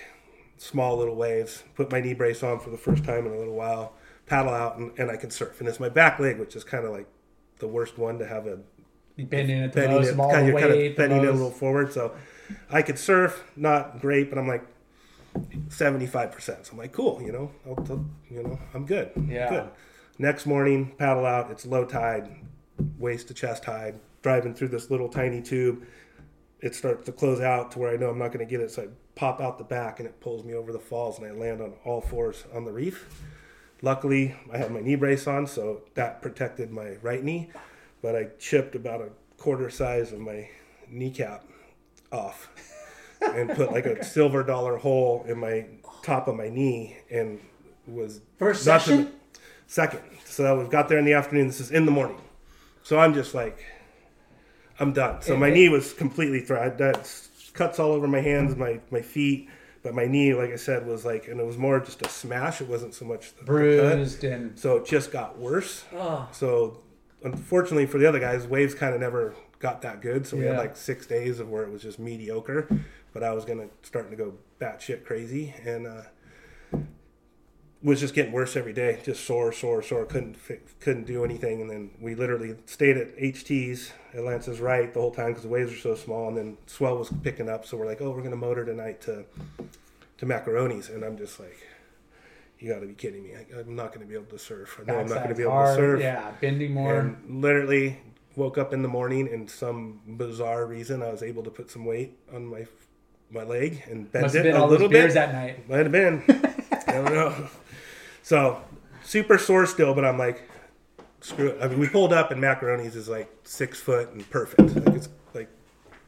small 0.58 0.98
little 0.98 1.16
waves. 1.16 1.62
Put 1.74 1.90
my 1.90 2.00
knee 2.00 2.14
brace 2.14 2.42
on 2.42 2.58
for 2.60 2.70
the 2.70 2.76
first 2.76 3.04
time 3.04 3.26
in 3.26 3.32
a 3.32 3.38
little 3.38 3.54
while. 3.54 3.94
Paddle 4.26 4.52
out 4.52 4.78
and, 4.78 4.92
and 4.98 5.10
I 5.10 5.16
can 5.16 5.30
surf. 5.30 5.60
And 5.60 5.68
it's 5.68 5.80
my 5.80 5.88
back 5.88 6.18
leg, 6.18 6.38
which 6.38 6.54
is 6.56 6.64
kind 6.64 6.84
of 6.84 6.92
like 6.92 7.06
the 7.62 7.68
worst 7.68 7.96
one 7.96 8.18
to 8.18 8.26
have 8.26 8.46
a 8.46 8.58
bending 9.16 9.62
the 9.62 9.68
bending 9.68 9.96
most, 9.98 10.08
it, 10.08 10.16
kind 10.16 10.52
weight, 10.54 10.60
kind 10.62 10.72
of 10.74 10.96
bending 10.96 11.22
it 11.22 11.28
a 11.28 11.32
little 11.32 11.50
forward. 11.50 11.92
So 11.92 12.14
I 12.70 12.82
could 12.82 12.98
surf, 12.98 13.42
not 13.56 14.00
great, 14.00 14.28
but 14.28 14.38
I'm 14.38 14.46
like 14.48 14.64
seventy 15.70 16.06
five 16.06 16.32
percent. 16.32 16.66
So 16.66 16.72
I'm 16.72 16.78
like, 16.78 16.92
cool, 16.92 17.22
you 17.22 17.32
know, 17.32 17.50
I'll, 17.66 17.78
I'll- 17.88 18.06
you 18.30 18.42
know, 18.42 18.58
I'm 18.74 18.84
good. 18.84 19.10
Yeah. 19.28 19.48
Good. 19.50 19.70
Next 20.18 20.44
morning, 20.46 20.92
paddle 20.98 21.24
out. 21.26 21.50
It's 21.50 21.64
low 21.66 21.84
tide, 21.84 22.28
waist 22.98 23.28
to 23.28 23.34
chest 23.34 23.64
high. 23.64 23.94
Driving 24.22 24.54
through 24.54 24.68
this 24.68 24.90
little 24.90 25.08
tiny 25.08 25.42
tube, 25.42 25.84
it 26.60 26.74
starts 26.74 27.06
to 27.06 27.12
close 27.12 27.40
out 27.40 27.72
to 27.72 27.78
where 27.78 27.92
I 27.92 27.96
know 27.96 28.08
I'm 28.08 28.18
not 28.18 28.28
going 28.28 28.44
to 28.46 28.50
get 28.50 28.60
it. 28.60 28.70
So 28.70 28.82
I 28.82 28.86
pop 29.16 29.40
out 29.40 29.58
the 29.58 29.64
back 29.64 29.98
and 30.00 30.08
it 30.08 30.20
pulls 30.20 30.44
me 30.44 30.54
over 30.54 30.72
the 30.72 30.78
falls, 30.78 31.18
and 31.18 31.26
I 31.26 31.32
land 31.32 31.60
on 31.60 31.74
all 31.84 32.00
fours 32.00 32.44
on 32.54 32.64
the 32.64 32.72
reef. 32.72 33.08
Luckily, 33.82 34.34
I 34.52 34.58
had 34.58 34.70
my 34.70 34.80
knee 34.80 34.94
brace 34.94 35.26
on, 35.26 35.46
so 35.46 35.82
that 35.94 36.22
protected 36.22 36.70
my 36.70 36.96
right 37.02 37.22
knee. 37.22 37.50
But 38.00 38.14
I 38.16 38.28
chipped 38.38 38.74
about 38.76 39.00
a 39.00 39.08
quarter 39.38 39.70
size 39.70 40.12
of 40.12 40.20
my 40.20 40.48
kneecap 40.88 41.44
off 42.12 42.48
and 43.20 43.50
put 43.50 43.72
like 43.72 43.86
a 43.86 44.04
silver 44.04 44.42
dollar 44.44 44.76
hole 44.76 45.24
in 45.28 45.38
my 45.38 45.66
top 46.02 46.28
of 46.28 46.36
my 46.36 46.48
knee 46.48 46.96
and 47.10 47.40
was 47.86 48.20
First 48.38 48.60
to- 48.60 48.64
session? 48.64 49.12
second. 49.66 50.00
So 50.24 50.62
we 50.62 50.68
got 50.68 50.88
there 50.88 50.98
in 50.98 51.04
the 51.04 51.12
afternoon. 51.14 51.48
This 51.48 51.60
is 51.60 51.70
in 51.70 51.84
the 51.86 51.92
morning. 51.92 52.20
So 52.84 52.98
I'm 52.98 53.14
just 53.14 53.34
like, 53.34 53.64
I'm 54.80 54.92
done. 54.92 55.22
So 55.22 55.36
my 55.36 55.50
knee 55.50 55.68
was 55.68 55.92
completely 55.92 56.40
thrown. 56.40 56.76
That 56.78 57.10
cuts 57.52 57.78
all 57.78 57.92
over 57.92 58.06
my 58.08 58.20
hands, 58.20 58.56
my 58.56 58.80
my 58.90 59.02
feet, 59.02 59.48
but 59.82 59.94
my 59.94 60.06
knee, 60.06 60.32
like 60.34 60.50
I 60.50 60.56
said, 60.56 60.86
was 60.86 61.04
like, 61.04 61.28
and 61.28 61.40
it 61.40 61.46
was 61.46 61.58
more 61.58 61.80
just 61.80 62.04
a 62.04 62.08
smash. 62.08 62.60
It 62.60 62.68
wasn't 62.68 62.94
so 62.94 63.04
much 63.04 63.34
the, 63.34 63.40
the 63.44 63.46
cut. 63.46 63.46
bruised 63.94 64.24
and 64.24 64.58
So 64.58 64.76
it 64.76 64.86
just 64.86 65.10
got 65.12 65.38
worse. 65.38 65.84
So 66.32 66.80
unfortunately 67.24 67.86
for 67.86 67.98
the 67.98 68.06
other 68.08 68.20
guys, 68.20 68.46
waves 68.46 68.74
kind 68.74 68.94
of 68.94 69.00
never 69.00 69.34
got 69.58 69.82
that 69.82 70.00
good. 70.00 70.26
So 70.26 70.36
we 70.36 70.44
had 70.44 70.58
like 70.58 70.76
six 70.76 71.06
days 71.06 71.40
of 71.40 71.48
where 71.48 71.62
it 71.64 71.70
was 71.70 71.82
just 71.82 71.98
mediocre. 71.98 72.68
But 73.12 73.22
I 73.22 73.32
was 73.32 73.44
gonna 73.44 73.68
starting 73.82 74.10
to 74.10 74.16
go 74.16 74.34
batshit 74.60 75.04
crazy 75.04 75.54
and 75.64 75.86
uh, 75.86 76.02
was 77.82 78.00
just 78.00 78.14
getting 78.14 78.32
worse 78.32 78.56
every 78.56 78.72
day. 78.72 79.00
Just 79.04 79.24
sore, 79.24 79.52
sore, 79.52 79.82
sore. 79.82 80.04
Couldn't 80.04 80.36
couldn't 80.80 81.06
do 81.06 81.24
anything. 81.24 81.60
And 81.60 81.70
then 81.70 81.90
we 82.00 82.14
literally 82.14 82.56
stayed 82.66 82.96
at 82.96 83.16
HT's 83.16 83.92
at 84.14 84.22
Lance's 84.24 84.60
right 84.60 84.92
the 84.92 85.00
whole 85.00 85.10
time 85.10 85.28
because 85.28 85.42
the 85.42 85.48
waves 85.48 85.70
were 85.72 85.78
so 85.78 85.94
small. 85.94 86.28
And 86.28 86.36
then 86.36 86.56
swell 86.66 86.96
was 86.96 87.10
picking 87.22 87.48
up. 87.48 87.66
So 87.66 87.76
we're 87.76 87.86
like, 87.86 88.00
oh, 88.00 88.10
we're 88.10 88.22
gonna 88.22 88.36
motor 88.36 88.64
tonight 88.64 89.00
to 89.02 89.24
to 90.18 90.26
Macaroni's. 90.26 90.88
And 90.88 91.04
I'm 91.04 91.16
just 91.18 91.40
like 91.40 91.56
you 92.62 92.72
got 92.72 92.78
to 92.78 92.86
be 92.86 92.94
kidding 92.94 93.24
me! 93.24 93.30
I, 93.34 93.58
I'm 93.58 93.74
not 93.74 93.88
going 93.88 94.00
to 94.00 94.06
be 94.06 94.14
able 94.14 94.26
to 94.26 94.38
surf. 94.38 94.78
I 94.80 94.84
know 94.84 95.00
I'm 95.00 95.06
not 95.06 95.24
going 95.24 95.30
to 95.30 95.34
Backside's 95.34 95.36
be 95.38 95.42
able 95.42 95.52
hard, 95.52 95.76
to 95.76 95.82
surf. 95.82 96.00
Yeah, 96.00 96.30
bending 96.40 96.72
more. 96.72 96.96
And 97.00 97.42
literally 97.42 97.98
woke 98.36 98.56
up 98.56 98.72
in 98.72 98.82
the 98.82 98.88
morning 98.88 99.28
and 99.28 99.50
some 99.50 100.00
bizarre 100.06 100.64
reason 100.64 101.02
I 101.02 101.10
was 101.10 101.24
able 101.24 101.42
to 101.42 101.50
put 101.50 101.70
some 101.72 101.84
weight 101.84 102.16
on 102.32 102.46
my 102.46 102.66
my 103.32 103.42
leg 103.42 103.82
and 103.90 104.10
bend 104.12 104.22
Must 104.22 104.34
it 104.34 104.38
have 104.38 104.44
been 104.44 104.56
a 104.56 104.60
all 104.62 104.68
those 104.68 104.72
little 104.80 104.88
beers 104.88 105.14
bit. 105.14 105.14
that 105.14 105.32
night. 105.32 105.68
Might 105.68 105.78
have 105.78 105.92
been. 105.92 106.22
I 106.86 106.92
don't 106.92 107.12
know. 107.12 107.48
So 108.22 108.62
super 109.02 109.38
sore 109.38 109.66
still, 109.66 109.94
but 109.94 110.04
I'm 110.04 110.18
like, 110.18 110.48
screw 111.20 111.48
it. 111.48 111.58
I 111.62 111.68
mean, 111.68 111.78
we 111.78 111.88
pulled 111.88 112.12
up 112.12 112.30
and 112.30 112.40
macaroni's 112.40 112.96
is 112.96 113.08
like 113.08 113.30
six 113.44 113.80
foot 113.80 114.10
and 114.12 114.28
perfect. 114.30 114.74
Like 114.74 114.94
it's 114.94 115.08
like 115.34 115.48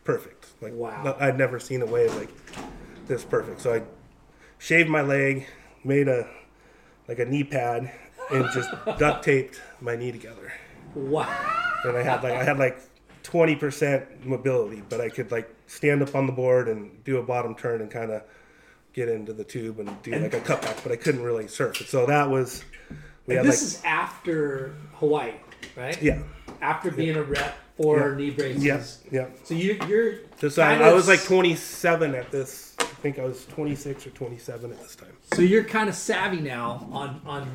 perfect. 0.04 0.48
Like 0.60 0.72
Wow. 0.74 1.16
I'd 1.20 1.38
never 1.38 1.58
seen 1.58 1.82
a 1.82 1.86
wave 1.86 2.14
like 2.16 2.30
this 3.06 3.24
perfect. 3.24 3.60
So 3.60 3.74
I 3.74 3.82
shaved 4.58 4.88
my 4.88 5.02
leg, 5.02 5.46
made 5.84 6.08
a 6.08 6.28
like 7.08 7.18
a 7.18 7.24
knee 7.24 7.44
pad, 7.44 7.90
and 8.30 8.48
just 8.52 8.70
duct 8.98 9.24
taped 9.24 9.60
my 9.80 9.96
knee 9.96 10.12
together. 10.12 10.52
Wow. 10.94 11.28
And 11.84 11.96
I 11.96 12.02
had 12.02 12.22
like 12.22 12.34
I 12.34 12.44
had 12.44 12.58
like 12.58 12.78
twenty 13.22 13.56
percent 13.56 14.24
mobility, 14.24 14.82
but 14.88 15.00
I 15.00 15.08
could 15.08 15.30
like 15.30 15.54
stand 15.66 16.02
up 16.02 16.14
on 16.14 16.26
the 16.26 16.32
board 16.32 16.68
and 16.68 17.02
do 17.04 17.18
a 17.18 17.22
bottom 17.22 17.54
turn 17.54 17.80
and 17.80 17.90
kind 17.90 18.10
of 18.10 18.22
get 18.94 19.08
into 19.08 19.32
the 19.32 19.44
tube 19.44 19.80
and 19.80 20.02
do 20.02 20.12
like 20.12 20.32
a 20.34 20.40
cutback, 20.40 20.82
but 20.82 20.92
I 20.92 20.96
couldn't 20.96 21.22
really 21.22 21.48
surf 21.48 21.80
it. 21.80 21.88
So 21.88 22.06
that 22.06 22.30
was 22.30 22.64
we 23.26 23.36
And 23.36 23.46
this 23.46 23.60
like 23.62 23.66
is 23.80 23.82
after 23.84 24.74
Hawaii, 24.94 25.32
right? 25.76 26.00
yeah, 26.00 26.20
After 26.62 26.90
being 26.90 27.16
a 27.16 27.22
rep 27.22 27.56
for 27.76 28.10
Yeah. 28.10 28.16
knee 28.16 28.30
braces. 28.30 28.64
yeah, 28.64 28.82
yeah. 29.10 29.26
So 29.42 29.54
you, 29.54 29.78
you're. 29.88 30.14
Kind 30.40 30.82
I 30.82 30.88
of 30.88 30.94
was 30.94 31.08
like 31.08 31.22
27 31.24 32.14
at 32.14 32.30
this. 32.30 32.76
I 32.78 32.84
think 32.84 33.18
I 33.18 33.24
was 33.24 33.44
26 33.46 34.06
or 34.06 34.10
27 34.10 34.70
at 34.70 34.80
this 34.80 34.94
time. 34.96 35.12
So 35.32 35.42
you're 35.42 35.64
kind 35.64 35.88
of 35.88 35.94
savvy 35.94 36.40
now 36.40 36.86
on 36.92 37.20
on 37.26 37.48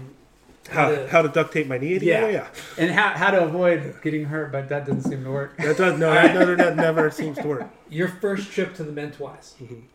How, 0.69 0.89
to- 0.89 1.07
how 1.07 1.21
to 1.21 1.29
duct 1.29 1.51
tape 1.53 1.67
my 1.67 1.77
knee? 1.77 1.97
Yeah. 1.97 2.27
Yeah, 2.29 2.47
and 2.77 2.91
how, 2.91 3.09
how 3.09 3.31
to 3.31 3.43
avoid 3.43 3.95
getting 4.03 4.25
hurt, 4.25 4.51
but 4.51 4.69
that 4.69 4.85
doesn't 4.85 5.03
seem 5.09 5.23
to 5.23 5.31
work. 5.31 5.57
that 5.57 5.77
does 5.77 5.99
no, 5.99 6.11
that 6.11 6.33
never, 6.35 6.55
that 6.55 6.75
never 6.75 7.09
seems 7.21 7.37
to 7.37 7.47
work. 7.47 7.67
your 7.89 8.07
first 8.07 8.51
trip 8.51 8.73
to 8.75 8.83
the 8.83 8.91
Mentawais, 8.91 9.53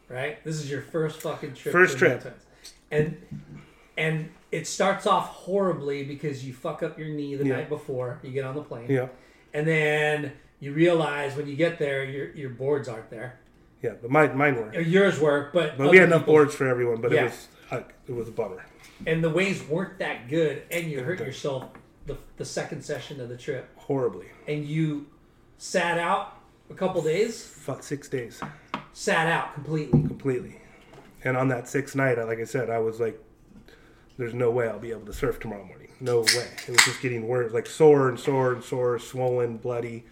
right? 0.08 0.42
This 0.44 0.56
is 0.56 0.70
your 0.70 0.82
first 0.82 1.20
fucking 1.22 1.54
trip. 1.54 1.74
Mm-hmm. 1.74 1.84
First 1.84 1.92
to 1.94 1.98
trip. 1.98 2.22
Mentawais. 2.22 2.72
and 2.90 3.16
and 3.96 4.30
it 4.50 4.66
starts 4.66 5.06
off 5.06 5.28
horribly 5.28 6.04
because 6.04 6.44
you 6.44 6.52
fuck 6.52 6.82
up 6.82 6.98
your 6.98 7.08
knee 7.08 7.34
the 7.36 7.46
Yeah. 7.46 7.56
night 7.56 7.68
before 7.68 8.18
you 8.22 8.30
get 8.32 8.44
on 8.44 8.54
the 8.54 8.62
plane, 8.62 8.86
Yeah, 8.90 9.08
and 9.52 9.66
then 9.66 10.32
you 10.60 10.72
realize 10.72 11.36
when 11.36 11.46
you 11.46 11.56
get 11.56 11.78
there 11.78 12.04
your 12.04 12.30
your 12.32 12.50
boards 12.50 12.88
aren't 12.88 13.10
there. 13.10 13.38
yeah, 13.82 13.92
but 14.00 14.10
mine, 14.10 14.36
mine 14.36 14.56
were. 14.56 14.80
Yours 14.80 15.20
were, 15.20 15.50
but 15.52 15.76
But 15.78 15.90
we 15.90 15.98
had 15.98 16.08
enough 16.08 16.26
boards 16.26 16.54
for 16.54 16.66
everyone. 16.66 17.00
But 17.00 17.12
Yeah. 17.12 17.20
it 17.22 17.24
was 17.24 17.48
uh, 17.70 17.80
it 18.06 18.12
was 18.14 18.28
a 18.28 18.32
bummer. 18.32 18.64
and 19.06 19.22
the 19.22 19.30
waves 19.30 19.62
weren't 19.68 19.98
that 19.98 20.28
good, 20.28 20.62
and 20.70 20.90
you 20.90 21.02
hurt 21.02 21.20
yourself 21.20 21.64
the 22.06 22.16
the 22.36 22.44
second 22.44 22.82
session 22.82 23.20
of 23.20 23.28
the 23.28 23.36
trip, 23.36 23.68
Horribly. 23.76 24.26
and 24.48 24.64
you 24.64 25.06
sat 25.58 25.98
out 25.98 26.36
a 26.70 26.74
couple 26.74 27.02
days, 27.02 27.44
Fuck, 27.44 27.82
six 27.82 28.08
days. 28.08 28.40
sat 28.92 29.26
out 29.26 29.54
completely. 29.54 30.00
completely. 30.02 30.60
And 31.24 31.36
on 31.36 31.48
that 31.48 31.68
sixth 31.68 31.96
night, 31.96 32.18
I- 32.18 32.24
like 32.24 32.38
I 32.38 32.44
said, 32.44 32.68
I 32.70 32.78
was 32.78 33.00
like, 33.00 33.18
"There's 34.18 34.34
no 34.34 34.50
way 34.50 34.68
I'll 34.68 34.78
be 34.78 34.90
able 34.90 35.06
to 35.06 35.12
surf 35.12 35.40
tomorrow 35.40 35.64
morning. 35.64 35.88
No 36.00 36.20
way." 36.20 36.48
It 36.66 36.70
was 36.70 36.84
just 36.84 37.00
getting 37.00 37.26
worse, 37.26 37.52
like 37.52 37.66
sore 37.66 38.08
and 38.08 38.18
sore 38.20 38.52
and 38.52 38.62
sore, 38.62 38.98
swollen, 38.98 39.56
bloody. 39.56 40.04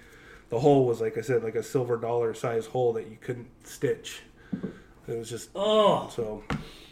The 0.48 0.60
hole 0.60 0.86
was 0.86 1.00
like 1.00 1.16
I 1.18 1.20
said, 1.22 1.42
like 1.42 1.54
a 1.54 1.62
silver 1.62 1.96
dollar 1.96 2.32
size 2.34 2.66
hole 2.66 2.92
that 2.94 3.08
you 3.08 3.16
couldn't 3.20 3.48
stitch. 3.66 4.22
It 5.08 5.18
was 5.18 5.28
just 5.28 5.50
Oh, 5.54 6.08
so. 6.14 6.42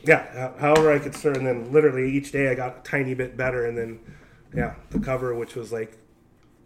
Yeah, 0.04 0.52
however 0.58 0.92
I 0.92 0.98
could 0.98 1.14
surf, 1.14 1.36
and 1.36 1.46
then 1.46 1.72
literally 1.72 2.10
each 2.10 2.32
day 2.32 2.48
I 2.48 2.54
got 2.54 2.78
a 2.78 2.80
tiny 2.82 3.14
bit 3.14 3.36
better, 3.36 3.66
and 3.66 3.76
then 3.76 4.00
yeah, 4.54 4.74
the 4.90 4.98
cover, 4.98 5.34
which 5.34 5.54
was 5.54 5.72
like 5.72 5.96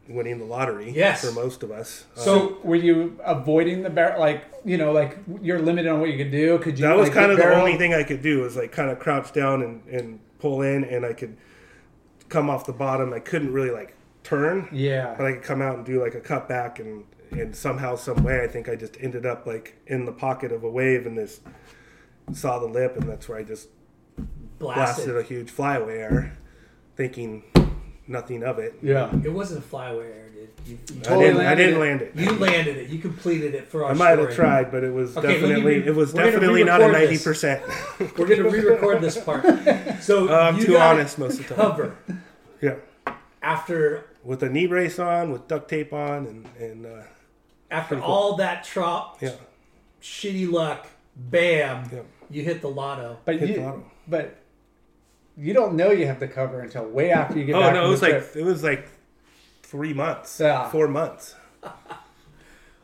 winning 0.08 0.38
the 0.38 0.44
lottery 0.44 0.90
Yes. 0.90 1.24
for 1.24 1.32
most 1.32 1.62
of 1.62 1.70
us. 1.70 2.04
So 2.14 2.48
um, 2.48 2.58
were 2.62 2.76
you 2.76 3.18
avoiding 3.24 3.82
the 3.82 3.90
barrel? 3.90 4.20
Like 4.20 4.44
you 4.64 4.76
know, 4.76 4.92
like 4.92 5.18
you're 5.42 5.60
limited 5.60 5.90
on 5.90 6.00
what 6.00 6.10
you 6.10 6.16
could 6.18 6.30
do. 6.30 6.58
Could 6.58 6.78
you? 6.78 6.86
that 6.86 6.96
was 6.96 7.08
like, 7.08 7.14
kind 7.18 7.32
of 7.32 7.38
the 7.38 7.54
only 7.54 7.76
thing 7.76 7.94
I 7.94 8.02
could 8.04 8.22
do 8.22 8.40
was 8.42 8.56
like 8.56 8.72
kind 8.72 8.90
of 8.90 8.98
crouch 8.98 9.32
down 9.32 9.62
and, 9.62 9.82
and 9.86 10.20
pull 10.38 10.62
in, 10.62 10.84
and 10.84 11.04
I 11.06 11.12
could 11.12 11.36
come 12.28 12.48
off 12.50 12.66
the 12.66 12.72
bottom. 12.72 13.12
I 13.12 13.20
couldn't 13.20 13.52
really 13.52 13.70
like 13.70 13.96
turn, 14.22 14.68
Yeah. 14.72 15.14
but 15.16 15.26
I 15.26 15.32
could 15.32 15.42
come 15.42 15.60
out 15.62 15.76
and 15.76 15.84
do 15.84 16.00
like 16.02 16.14
a 16.14 16.20
cut 16.20 16.48
back, 16.48 16.78
and 16.78 17.04
and 17.30 17.54
somehow, 17.56 17.96
some 17.96 18.22
way, 18.22 18.44
I 18.44 18.46
think 18.46 18.68
I 18.68 18.76
just 18.76 18.96
ended 19.00 19.26
up 19.26 19.44
like 19.46 19.74
in 19.88 20.04
the 20.04 20.12
pocket 20.12 20.52
of 20.52 20.62
a 20.64 20.70
wave, 20.70 21.04
and 21.06 21.16
this 21.18 21.40
saw 22.32 22.58
the 22.58 22.66
lip, 22.66 22.96
and 22.96 23.08
that's 23.08 23.28
where 23.28 23.38
I 23.38 23.42
just 23.42 23.68
blasted. 24.58 25.06
blasted 25.06 25.16
a 25.16 25.22
huge 25.22 25.50
flyaway 25.50 25.98
air, 25.98 26.36
thinking 26.96 27.42
nothing 28.06 28.42
of 28.42 28.58
it. 28.58 28.74
Yeah. 28.82 29.10
It 29.24 29.32
wasn't 29.32 29.60
a 29.60 29.66
flyaway 29.66 30.06
air, 30.06 30.28
dude. 30.30 30.48
You, 30.66 30.78
you, 30.94 31.00
I 31.06 31.18
didn't. 31.18 31.40
I 31.46 31.54
didn't 31.54 31.74
it. 31.76 31.80
land 31.80 32.02
it. 32.02 32.12
you 32.16 32.30
landed 32.32 32.76
it. 32.78 32.88
You 32.88 32.98
completed 32.98 33.54
it 33.54 33.68
for 33.68 33.84
our 33.84 33.90
I 33.90 33.94
might 33.94 34.12
story. 34.14 34.26
have 34.28 34.34
tried, 34.36 34.70
but 34.72 34.82
it 34.84 34.92
was 34.94 35.16
Okay, 35.16 35.34
definitely 35.34 35.62
re- 35.80 35.86
it 35.86 35.94
was 35.94 36.12
definitely 36.14 36.64
not 36.64 36.80
a 36.80 36.88
ninety 36.90 37.18
percent. 37.18 37.62
We're 38.18 38.26
gonna 38.26 38.48
re-record 38.48 39.00
this 39.02 39.18
part. 39.22 39.44
So 40.00 40.32
I'm 40.34 40.56
you 40.58 40.66
too 40.66 40.72
got 40.72 40.94
honest 40.96 41.18
most 41.18 41.40
of 41.40 41.48
the 41.48 41.54
time. 41.54 41.64
Cover 41.70 41.96
Yeah. 42.60 42.74
after 43.42 44.04
with 44.22 44.42
a 44.42 44.48
knee 44.48 44.66
brace 44.66 44.98
on, 44.98 45.30
with 45.32 45.46
duct 45.48 45.68
tape 45.68 45.92
on, 45.92 46.26
and 46.26 46.48
and 46.58 46.86
uh, 46.86 47.02
after 47.70 47.96
cool. 47.96 48.04
all 48.04 48.36
that 48.36 48.64
trop, 48.64 49.18
yeah, 49.22 49.32
shitty 50.02 50.50
luck, 50.50 50.86
bam, 51.16 51.88
Yeah. 51.92 52.00
You 52.34 52.42
hit 52.42 52.60
the 52.60 52.68
lotto. 52.68 53.18
But 53.24 53.38
Hit 53.38 53.48
you, 53.50 53.54
the 53.56 53.60
lotto. 53.62 53.84
but 54.08 54.36
you 55.36 55.52
don't 55.52 55.74
know 55.74 55.90
you 55.90 56.06
have 56.06 56.20
the 56.20 56.28
cover 56.28 56.60
until 56.60 56.84
way 56.86 57.10
after 57.10 57.38
you 57.38 57.44
get 57.44 57.54
oh 57.56 57.60
back. 57.60 57.74
no, 57.74 57.80
from 57.80 57.86
it 57.88 57.90
was 57.90 58.00
the 58.00 58.06
like 58.10 58.32
trip. 58.32 58.36
it 58.36 58.44
was 58.44 58.62
like 58.62 58.88
three 59.62 59.92
months, 59.94 60.38
Yeah. 60.40 60.68
four 60.70 60.88
months. 60.88 61.34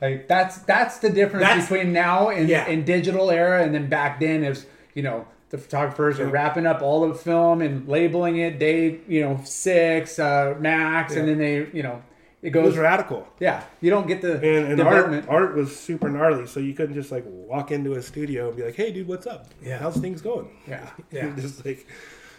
Like 0.00 0.28
that's 0.28 0.56
that's 0.58 0.98
the 0.98 1.10
difference 1.10 1.44
That's- 1.44 1.68
between 1.68 1.92
now 1.92 2.30
and 2.30 2.48
Yeah. 2.48 2.66
in 2.66 2.84
digital 2.84 3.30
era 3.30 3.62
and 3.62 3.74
then 3.74 3.88
back 3.90 4.18
then 4.18 4.42
is 4.44 4.64
you 4.94 5.02
know 5.02 5.26
the 5.50 5.58
photographers 5.58 6.18
are 6.18 6.26
wrapping 6.26 6.64
up 6.64 6.80
all 6.80 7.06
the 7.06 7.14
film 7.14 7.60
and 7.60 7.86
labeling 7.86 8.38
it 8.38 8.58
day 8.58 9.00
you 9.06 9.20
know 9.20 9.40
six 9.44 10.18
uh, 10.18 10.54
max 10.58 11.14
and 11.16 11.28
then 11.28 11.36
they 11.36 11.66
you 11.74 11.82
know 11.82 12.00
it 12.42 12.48
It 12.48 12.50
goes 12.50 12.66
was 12.66 12.78
radical, 12.78 13.28
yeah 13.38 13.64
you 13.80 13.90
don't 13.90 14.06
get 14.06 14.22
the 14.22 14.34
and, 14.34 14.72
and 14.72 14.80
art 14.80 15.28
art 15.28 15.54
was 15.54 15.76
super 15.78 16.08
gnarly. 16.08 16.46
So 16.46 16.60
you 16.60 16.74
couldn't 16.74 16.94
just 16.94 17.12
like 17.12 17.24
walk 17.26 17.70
into 17.70 17.94
a 17.94 18.02
studio 18.02 18.48
and 18.48 18.56
be 18.56 18.62
like, 18.64 18.74
"Hey, 18.76 18.92
dude, 18.92 19.08
what's 19.08 19.26
up? 19.26 19.46
Yeah. 19.62 19.78
how's 19.78 19.96
things 19.96 20.22
going?" 20.22 20.48
yeah 20.66 20.90
Yeah. 21.10 21.26
You're 21.26 21.36
just 21.36 21.64
like 21.64 21.86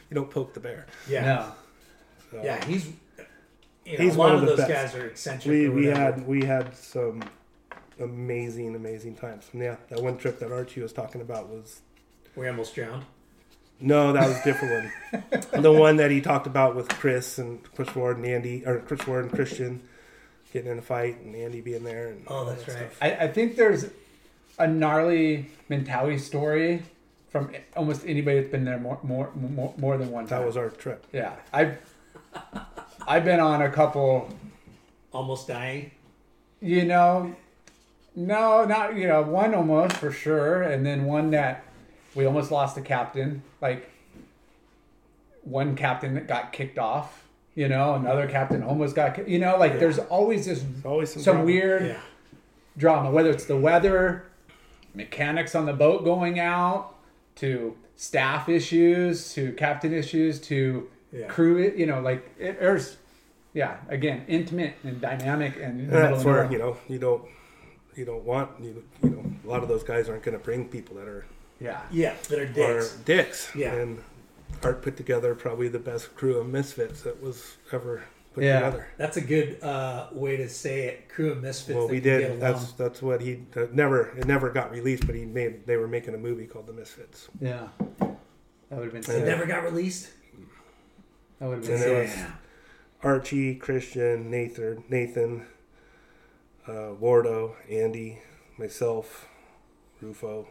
you 0.10 0.16
don't 0.16 0.30
poke 0.30 0.54
the 0.54 0.60
bear. 0.60 0.88
Yeah, 1.08 1.24
no 2.32 2.44
yeah, 2.44 2.64
he's. 2.66 2.92
You 3.86 3.98
know, 3.98 4.04
He's 4.04 4.16
a 4.16 4.20
lot 4.20 4.26
one 4.26 4.36
of 4.36 4.42
of 4.44 4.50
those 4.50 4.58
best. 4.68 4.94
guys 4.94 4.96
are 4.96 5.08
eccentric. 5.08 5.48
We 5.50 5.70
we 5.70 5.86
had 5.88 6.28
we 6.28 6.46
had 6.46 6.76
some 6.76 7.24
amazing 8.00 8.76
amazing 8.76 9.16
times. 9.16 9.50
And 9.54 9.62
yeah, 9.62 9.78
that 9.90 10.02
one 10.02 10.18
trip 10.18 10.40
that 10.40 10.52
Archie 10.52 10.82
was 10.82 10.94
talking 10.94 11.22
about 11.22 11.50
was 11.50 11.82
we 12.36 12.48
almost 12.48 12.76
drowned. 12.76 13.06
No, 13.80 14.14
that 14.14 14.28
was 14.28 14.38
a 14.38 14.44
different 14.44 14.92
one. 15.12 15.34
the 15.64 15.72
one 15.72 15.96
that 15.98 16.12
he 16.12 16.22
talked 16.22 16.46
about 16.46 16.76
with 16.76 16.88
Chris 16.90 17.40
and 17.40 17.64
Chris 17.74 17.94
Ward 17.96 18.18
and 18.18 18.26
Andy, 18.28 18.64
or 18.66 18.80
Chris 18.80 19.08
Ward 19.08 19.26
and 19.26 19.34
Christian 19.34 19.82
getting 20.52 20.72
in 20.72 20.80
a 20.80 20.82
fight, 20.82 21.20
and 21.22 21.36
Andy 21.36 21.62
being 21.62 21.84
there. 21.84 22.10
And 22.10 22.24
Oh, 22.28 22.46
that's 22.46 22.64
that 22.66 22.76
right. 22.76 22.92
I, 23.20 23.26
I 23.26 23.28
think 23.28 23.56
there's 23.56 23.86
a 24.60 24.68
gnarly 24.68 25.50
mentality 25.70 26.18
story 26.18 26.84
from 27.30 27.52
almost 27.76 28.06
anybody 28.06 28.40
that's 28.40 28.52
been 28.52 28.66
there 28.66 28.78
more 28.80 29.00
more 29.04 29.32
more, 29.36 29.74
more 29.78 29.98
than 29.98 30.12
one 30.12 30.28
time 30.28 30.40
That 30.40 30.46
was 30.46 30.58
our 30.58 30.70
trip. 30.70 31.06
yeah 31.14 31.34
I've 31.54 31.78
I've 33.08 33.24
been 33.26 33.40
on 33.40 33.62
a 33.62 33.70
couple 33.72 34.30
Almost 35.14 35.48
dying. 35.48 35.92
You 36.62 36.86
know, 36.86 37.36
no, 38.16 38.64
not 38.66 38.96
you 38.96 39.08
know 39.08 39.22
one 39.24 39.54
almost 39.56 39.98
for 39.98 40.12
sure, 40.12 40.62
and 40.62 40.86
then 40.86 41.06
one 41.06 41.32
that 41.32 41.64
we 42.16 42.26
almost 42.26 42.52
lost 42.52 42.76
the 42.76 42.82
captain. 42.82 43.42
Like 43.62 43.90
one 45.44 45.76
captain 45.76 46.14
that 46.16 46.28
got 46.28 46.54
kicked 46.54 46.78
off. 46.80 47.21
You 47.56 47.68
know, 47.68 47.96
another 47.96 48.28
captain 48.28 48.64
almost 48.64 48.96
got. 48.96 49.28
You 49.28 49.40
know, 49.40 49.58
like 49.58 49.80
there's 49.80 50.00
always 50.00 50.46
this 50.46 50.64
always 50.86 51.12
some 51.12 51.22
some 51.22 51.34
drama. 51.36 51.46
weird 51.46 51.86
Yeah. 51.88 51.98
drama, 52.78 53.12
whether 53.12 53.30
it's 53.30 53.46
the 53.46 53.58
weather, 53.58 54.24
mechanics 54.96 55.56
on 55.56 55.66
the 55.66 55.74
boat 55.74 56.04
going 56.04 56.40
out, 56.40 56.96
to 57.36 57.76
staff 57.96 58.50
issues, 58.50 59.34
to 59.34 59.52
captain 59.54 59.94
issues, 59.94 60.40
to 60.42 60.88
Yeah. 61.12 61.28
crew. 61.28 61.74
You 61.76 61.86
know, 61.88 62.00
like 62.02 62.28
it, 62.40 62.60
there's, 62.60 62.98
yeah, 63.54 63.78
again, 63.90 64.24
intimate 64.30 64.76
and 64.84 65.02
dynamic, 65.02 65.56
and 65.58 65.82
in 65.82 65.88
the 65.88 65.98
that's 65.98 66.24
where 66.24 66.50
you 66.52 66.58
know 66.58 66.78
you 66.88 67.00
don't 67.00 67.24
you 67.96 68.06
don't 68.06 68.24
want 68.24 68.50
you, 68.62 68.82
you 69.04 69.10
know 69.10 69.26
a 69.44 69.48
lot 69.48 69.62
of 69.62 69.68
those 69.68 69.84
guys 69.84 70.08
aren't 70.08 70.24
going 70.24 70.38
to 70.38 70.44
bring 70.44 70.70
people 70.70 70.96
that 70.96 71.08
are 71.08 71.26
yeah, 71.60 71.82
Yeah, 71.92 72.14
that 72.30 72.40
are 72.40 72.44
are 72.44 72.46
dicks. 72.46 72.94
dicks. 73.06 73.52
Yeah. 73.56 73.74
and 73.74 74.02
Art 74.64 74.82
put 74.82 74.98
together 74.98 75.34
probably 75.36 75.68
the 75.68 75.80
best 75.80 76.16
crew 76.16 76.38
of 76.38 76.48
misfits 76.48 77.02
that 77.02 77.22
was 77.22 77.58
ever 77.72 78.04
put 78.34 78.44
Yeah. 78.44 78.60
together. 78.60 78.88
That's 78.98 79.18
a 79.18 79.22
good 79.22 79.62
uh, 79.64 80.08
way 80.12 80.38
to 80.38 80.48
say 80.50 80.86
it. 80.88 81.10
Crew 81.10 81.32
of 81.32 81.42
misfits. 81.42 81.76
Well, 81.76 81.88
that 81.88 81.94
we 81.94 82.00
can 82.02 82.10
get 82.10 82.18
did. 82.20 82.28
along. 82.30 82.40
That's 82.40 82.72
that's 82.74 83.02
what 83.02 83.22
he 83.22 83.44
uh, 83.56 83.66
never. 83.72 84.10
It 84.18 84.28
never 84.28 84.50
got 84.50 84.72
released, 84.72 85.06
but 85.08 85.16
he 85.16 85.26
made. 85.26 85.66
They 85.66 85.78
were 85.78 85.88
making 85.88 86.14
a 86.14 86.18
movie 86.18 86.46
called 86.46 86.68
The 86.68 86.74
Misfits. 86.74 87.28
yeah. 87.40 87.68
That 88.00 88.80
would 88.80 88.94
have 88.94 89.06
been 89.06 89.16
It 89.16 89.26
never 89.26 89.46
got 89.46 89.64
released. 89.64 90.10
That 91.40 91.48
would 91.50 91.56
have 91.58 91.64
been 91.66 91.74
And 91.74 91.82
there 91.82 92.08
sick. 92.08 92.18
was 92.18 92.26
Archie, 93.04 93.56
Christian, 93.56 94.30
Nathan, 94.32 94.84
Nathan, 94.90 95.46
uh, 96.68 96.94
Wardo, 97.02 97.56
Andy, 97.70 98.20
myself, 98.58 99.28
Rufo, 100.02 100.48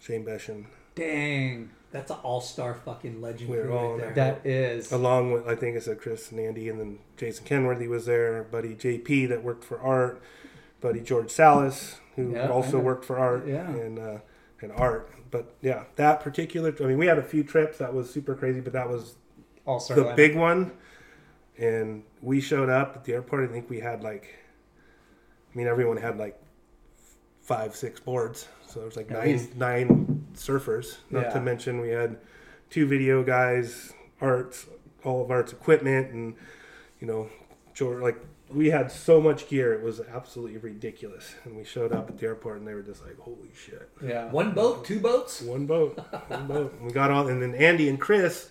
Shane 0.00 0.24
Beschen, 0.24 0.66
Dang. 0.94 1.70
That's 1.92 2.10
an 2.10 2.16
all-star 2.22 2.74
fucking 2.74 3.20
legend 3.20 3.50
We 3.50 3.58
were 3.58 3.64
crew 3.64 3.76
all 3.76 3.84
right 3.92 4.08
in 4.08 4.14
there. 4.14 4.14
That 4.14 4.46
is. 4.46 4.90
along 4.92 5.32
with 5.32 5.46
I 5.46 5.54
think 5.54 5.76
I 5.76 5.80
said 5.80 6.00
Chris 6.00 6.30
and 6.30 6.40
Andy, 6.40 6.68
and 6.68 6.80
then 6.80 6.98
Jason 7.16 7.44
Kenworthy 7.44 7.86
was 7.86 8.06
there, 8.06 8.42
buddy 8.44 8.74
JP 8.74 9.28
that 9.28 9.44
worked 9.44 9.62
for 9.62 9.78
Art, 9.80 10.20
buddy 10.80 11.00
George 11.00 11.30
Salas 11.30 12.00
who 12.16 12.32
Yeah, 12.32 12.48
also 12.48 12.78
worked 12.78 13.04
for 13.04 13.18
Art, 13.18 13.46
Yeah. 13.46 13.68
and 13.70 13.98
uh, 13.98 14.18
and 14.60 14.72
Art. 14.72 15.10
But 15.30 15.54
yeah, 15.62 15.84
that 15.96 16.20
particular, 16.20 16.74
I 16.80 16.84
mean, 16.84 16.98
we 16.98 17.06
had 17.06 17.18
a 17.18 17.22
few 17.22 17.42
trips 17.42 17.78
that 17.78 17.94
was 17.94 18.10
super 18.10 18.34
crazy, 18.34 18.60
but 18.60 18.72
that 18.74 18.88
was 18.88 19.14
All 19.64 19.80
star 19.80 19.96
the 19.96 20.12
big 20.14 20.36
one. 20.36 20.72
And 21.58 22.02
we 22.20 22.40
showed 22.40 22.68
up 22.68 22.96
at 22.96 23.04
the 23.04 23.12
airport. 23.14 23.48
I 23.48 23.52
think 23.52 23.68
we 23.70 23.80
had 23.80 24.02
like, 24.02 24.34
I 25.52 25.56
mean, 25.58 25.66
everyone 25.66 25.96
had 25.98 26.18
like 26.18 26.38
five, 27.42 27.74
six 27.76 28.00
boards. 28.00 28.48
So 28.66 28.80
there 28.80 28.86
was 28.86 28.96
like 28.96 29.10
At 29.10 29.18
nine, 29.18 29.26
least. 29.28 29.56
nine 29.56 30.21
surfers. 30.34 30.98
Not 31.10 31.24
Yeah. 31.24 31.30
to 31.34 31.40
mention 31.40 31.80
we 31.80 31.90
had 31.90 32.18
two 32.70 32.86
video 32.86 33.22
guys, 33.22 33.92
arts, 34.20 34.66
all 35.04 35.22
of 35.24 35.30
arts 35.30 35.52
equipment, 35.52 36.12
and 36.12 36.34
you 37.00 37.06
know, 37.06 37.28
George, 37.74 38.02
like 38.02 38.18
we 38.50 38.68
had 38.70 38.92
so 38.92 39.20
much 39.20 39.48
gear. 39.48 39.72
It 39.72 39.82
was 39.82 40.00
absolutely 40.00 40.58
ridiculous. 40.58 41.34
And 41.44 41.56
we 41.56 41.64
showed 41.64 41.90
up 41.92 42.10
at 42.10 42.18
the 42.18 42.26
airport, 42.26 42.58
and 42.58 42.68
they 42.68 42.74
were 42.74 42.82
just 42.82 43.02
like, 43.04 43.18
"Holy 43.18 43.50
shit!" 43.54 43.88
Yeah. 44.04 44.30
One 44.30 44.52
boat, 44.52 44.84
two 44.84 45.00
boats. 45.00 45.40
One 45.40 45.66
boat, 45.66 45.98
one 46.28 46.46
boat. 46.46 46.72
And 46.74 46.86
we 46.86 46.92
got 46.92 47.10
all, 47.10 47.28
and 47.28 47.40
then 47.42 47.54
Andy 47.54 47.88
and 47.88 47.98
Chris 48.00 48.50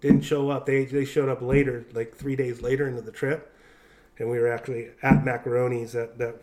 didn't 0.00 0.22
show 0.22 0.48
up. 0.50 0.66
They 0.66 0.84
they 0.84 1.04
showed 1.04 1.28
up 1.28 1.42
later, 1.42 1.84
like 1.92 2.14
three 2.14 2.36
days 2.36 2.60
later 2.62 2.86
into 2.88 3.02
the 3.02 3.10
trip, 3.12 3.52
and 4.18 4.30
we 4.30 4.38
were 4.38 4.48
actually 4.48 4.90
at 5.02 5.24
Macaroni's 5.24 5.92
that 5.92 6.18
that 6.18 6.42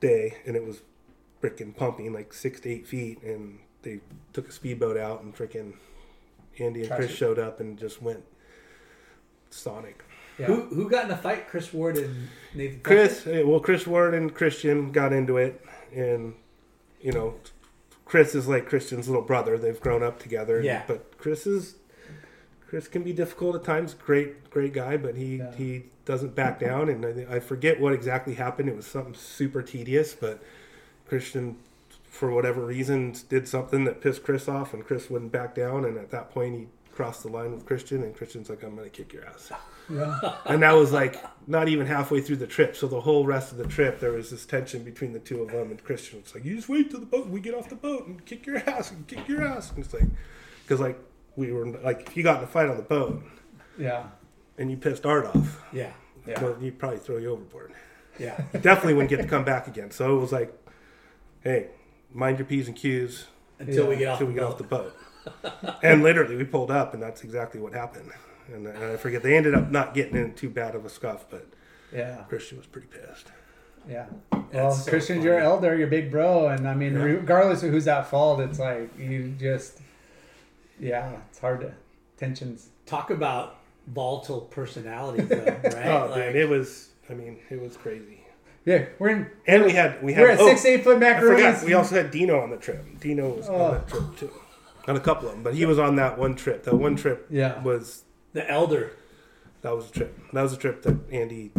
day, 0.00 0.38
and 0.46 0.56
it 0.56 0.64
was 0.66 0.80
freaking 1.42 1.74
pumping 1.76 2.12
like 2.12 2.32
six 2.32 2.58
to 2.60 2.70
eight 2.70 2.86
feet, 2.86 3.22
and 3.22 3.58
they 3.82 4.00
took 4.32 4.48
a 4.48 4.52
speedboat 4.52 4.96
out, 4.96 5.22
and 5.22 5.34
freaking 5.34 5.74
Andy 6.58 6.80
and 6.80 6.88
Trash 6.88 6.98
Chris 6.98 7.10
it. 7.12 7.16
showed 7.16 7.38
up 7.38 7.60
and 7.60 7.78
just 7.78 8.00
went 8.02 8.24
sonic. 9.50 10.04
Yeah. 10.38 10.46
Who 10.46 10.62
who 10.74 10.88
got 10.88 11.04
in 11.06 11.10
a 11.10 11.16
fight? 11.16 11.48
Chris 11.48 11.72
Ward 11.72 11.96
and 11.98 12.28
Nathan. 12.54 12.80
Chris, 12.82 13.26
eh, 13.26 13.42
well, 13.42 13.60
Chris 13.60 13.86
Ward 13.86 14.14
and 14.14 14.34
Christian 14.34 14.90
got 14.92 15.12
into 15.12 15.36
it, 15.36 15.62
and 15.94 16.34
you 17.00 17.12
know, 17.12 17.34
Chris 18.04 18.34
is 18.34 18.48
like 18.48 18.66
Christian's 18.66 19.08
little 19.08 19.22
brother. 19.24 19.58
They've 19.58 19.80
grown 19.80 20.02
up 20.02 20.18
together. 20.18 20.62
Yeah. 20.62 20.82
But 20.86 21.18
Chris 21.18 21.46
is 21.46 21.76
Chris 22.66 22.88
can 22.88 23.02
be 23.02 23.12
difficult 23.12 23.56
at 23.56 23.64
times. 23.64 23.94
Great, 23.94 24.48
great 24.50 24.72
guy, 24.72 24.96
but 24.96 25.16
he 25.16 25.36
Yeah. 25.36 25.54
he 25.54 25.84
doesn't 26.06 26.34
back 26.34 26.58
down. 26.58 26.88
And 26.88 27.04
I, 27.28 27.36
I 27.36 27.40
forget 27.40 27.78
what 27.80 27.92
exactly 27.92 28.34
happened. 28.34 28.68
It 28.68 28.76
was 28.76 28.86
something 28.86 29.14
super 29.14 29.60
tedious, 29.62 30.14
but 30.14 30.42
Christian, 31.06 31.56
for 32.10 32.30
whatever 32.32 32.66
reason, 32.66 33.14
did 33.30 33.48
something 33.48 33.84
that 33.84 34.00
pissed 34.02 34.22
Chris 34.24 34.48
off, 34.48 34.74
and 34.74 34.84
Chris 34.84 35.08
wouldn't 35.08 35.32
back 35.32 35.54
down. 35.54 35.84
And 35.86 35.96
at 35.96 36.10
that 36.10 36.30
point, 36.30 36.54
he 36.54 36.66
crossed 36.92 37.22
the 37.22 37.28
line 37.30 37.52
with 37.52 37.64
Christian, 37.64 38.02
and 38.02 38.14
Christian's 38.14 38.50
like, 38.50 38.62
"I'm 38.62 38.76
gonna 38.76 38.88
kick 38.90 39.12
your 39.12 39.24
ass." 39.26 39.50
Yeah. 39.88 40.36
and 40.46 40.62
that 40.62 40.72
was 40.72 40.92
like 40.92 41.16
not 41.48 41.68
even 41.68 41.86
halfway 41.86 42.20
through 42.20 42.36
the 42.36 42.46
trip. 42.46 42.76
So 42.76 42.86
the 42.86 43.00
whole 43.00 43.24
rest 43.26 43.50
of 43.52 43.58
the 43.58 43.66
trip, 43.66 43.98
there 44.00 44.12
was 44.12 44.30
this 44.30 44.44
tension 44.46 44.82
between 44.84 45.12
the 45.12 45.18
two 45.18 45.40
of 45.42 45.50
them. 45.50 45.70
And 45.70 45.82
Christian 45.82 46.20
was 46.22 46.34
like, 46.34 46.44
"You 46.44 46.54
just 46.56 46.68
wait 46.68 46.90
till 46.90 47.00
the 47.00 47.06
boat. 47.06 47.28
We 47.28 47.40
get 47.40 47.54
off 47.54 47.68
the 47.68 47.74
boat 47.76 48.06
and 48.06 48.24
kick 48.26 48.44
your 48.46 48.58
ass 48.58 48.90
and 48.90 49.06
kick 49.06 49.26
your 49.28 49.42
ass." 49.42 49.70
And 49.70 49.78
it's 49.84 49.94
like, 49.94 50.04
because 50.62 50.80
like 50.80 50.98
we 51.36 51.52
were 51.52 51.66
like, 51.66 52.08
if 52.08 52.16
you 52.16 52.22
got 52.22 52.38
in 52.38 52.44
a 52.44 52.46
fight 52.46 52.68
on 52.68 52.76
the 52.76 52.82
boat 52.82 53.22
Yeah. 53.78 54.06
and 54.58 54.68
you 54.70 54.76
pissed 54.76 55.06
Art 55.06 55.26
off, 55.26 55.62
Yeah, 55.72 55.92
Yeah. 56.26 56.42
well, 56.42 56.54
he'd 56.54 56.78
probably 56.78 56.98
throw 56.98 57.16
you 57.18 57.30
overboard. 57.30 57.72
yeah. 58.18 58.42
You 58.52 58.60
definitely 58.60 58.94
wouldn't 58.94 59.10
get 59.10 59.22
to 59.22 59.28
come 59.28 59.44
back 59.44 59.66
again. 59.68 59.90
So 59.92 60.16
it 60.16 60.20
was 60.20 60.32
like, 60.32 60.52
hey, 61.42 61.68
mind 62.12 62.38
your 62.38 62.46
p's 62.46 62.68
and 62.68 62.76
q's 62.76 63.26
Until 63.58 63.86
we 63.88 63.96
get 63.96 64.08
off 64.08 64.20
until 64.20 64.26
the 64.26 64.32
we 64.32 64.34
get 64.34 64.44
off 64.44 64.58
boat. 64.58 64.94
the 65.42 65.62
boat. 65.62 65.78
and 65.82 66.02
literally, 66.02 66.36
we 66.36 66.44
pulled 66.44 66.70
up, 66.70 66.94
and 66.94 67.02
that's 67.02 67.22
exactly 67.24 67.60
what 67.60 67.72
happened. 67.74 68.10
And, 68.52 68.66
and 68.66 68.84
I 68.84 68.96
forget 68.96 69.22
they 69.22 69.36
ended 69.36 69.54
up 69.54 69.70
not 69.70 69.94
getting 69.94 70.16
in 70.16 70.34
too 70.34 70.48
bad 70.50 70.74
of 70.74 70.84
a 70.84 70.88
scuff, 70.88 71.26
but 71.30 71.46
Yeah. 71.94 72.22
Christian 72.28 72.56
was 72.58 72.66
pretty 72.66 72.88
pissed. 72.88 73.28
Yeah. 73.88 74.06
Well, 74.52 74.72
so 74.72 74.90
Christian's 74.90 75.18
funny. 75.18 75.30
your 75.30 75.38
elder, 75.38 75.76
your 75.76 75.86
big 75.88 76.10
bro, 76.10 76.48
and 76.48 76.66
I 76.68 76.74
mean, 76.74 76.94
Yeah. 76.94 77.02
regardless 77.02 77.62
of 77.62 77.70
who's 77.70 77.86
at 77.86 78.08
fault, 78.08 78.40
it's 78.40 78.58
like 78.58 78.96
you 78.98 79.34
just, 79.38 79.78
yeah, 80.78 81.12
it's 81.28 81.38
hard 81.38 81.60
to 81.60 81.72
tensions. 82.16 82.68
Talk 82.86 83.10
about 83.10 83.56
volatile 83.86 84.40
personality, 84.42 85.22
though, 85.22 85.44
right? 85.64 85.86
Oh 85.86 86.06
Like, 86.10 86.16
man, 86.16 86.36
it 86.36 86.48
was. 86.48 86.88
I 87.08 87.14
mean, 87.14 87.38
it 87.50 87.60
was 87.60 87.76
crazy. 87.76 88.19
Yeah, 88.64 88.86
we're 88.98 89.08
in. 89.10 89.30
And 89.46 89.64
we 89.64 89.72
had 89.72 90.02
we 90.02 90.12
had. 90.12 90.22
We're 90.22 90.30
at 90.30 90.40
oh, 90.40 90.48
six 90.48 90.64
eight 90.66 90.84
foot 90.84 91.02
I 91.02 91.18
forgot. 91.20 91.62
We 91.64 91.72
also 91.74 91.94
had 91.96 92.10
Dino 92.10 92.38
on 92.40 92.50
the 92.50 92.56
trip. 92.58 92.84
Dino 93.00 93.30
was 93.30 93.48
Oh. 93.48 93.54
on 93.54 93.74
that 93.74 93.88
trip 93.88 94.16
too. 94.16 94.30
On 94.88 94.96
a 94.96 95.00
couple 95.00 95.28
of 95.28 95.34
them, 95.34 95.42
but 95.42 95.54
he 95.54 95.64
was 95.66 95.78
on 95.78 95.96
that 95.96 96.18
one 96.18 96.34
trip. 96.34 96.64
That 96.64 96.74
one 96.74 96.96
trip 96.96 97.26
Yeah. 97.30 97.62
was 97.62 98.04
the 98.32 98.48
elder. 98.50 98.92
that 99.62 99.76
was 99.76 99.88
a 99.90 99.92
trip. 99.92 100.18
That 100.32 100.42
was 100.42 100.52
a 100.52 100.56
trip 100.56 100.82
that 100.82 100.98
Andy. 101.12 101.52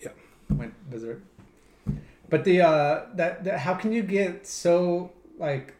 Yeah, 0.00 0.08
went 0.50 0.74
dessert. 0.90 1.22
But 2.30 2.44
the 2.44 2.60
uh 2.62 3.06
that, 3.14 3.44
that 3.44 3.58
how 3.60 3.74
can 3.74 3.92
you 3.92 4.02
get 4.02 4.46
so 4.46 5.12
like 5.38 5.74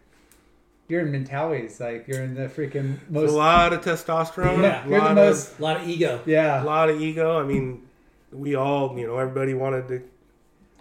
you're 0.89 1.01
in 1.01 1.11
mentalities 1.13 1.81
like 1.81 2.07
you're 2.07 2.23
in 2.23 2.35
the 2.35 2.43
freaking 2.49 2.99
There's 3.09 3.31
most 3.31 3.31
a 3.33 3.37
lot 3.37 3.73
of 3.73 3.81
testosterone. 3.83 4.63
Yeah. 4.63 4.85
a 4.85 4.89
You're 4.89 5.01
the 5.01 5.05
lot 5.07 5.15
most- 5.15 5.59
A 5.59 5.63
lot 5.63 5.77
of 5.81 5.89
ego. 5.89 6.21
yeah 6.27 6.63
a 6.63 6.65
lot 6.65 6.91
of 6.91 7.01
ego. 7.01 7.39
I 7.39 7.45
mean, 7.45 7.83
we 8.35 8.55
all 8.55 8.99
you 8.99 9.07
know 9.07 9.17
everybody 9.19 9.55
wanted 9.55 9.89
to 9.89 10.03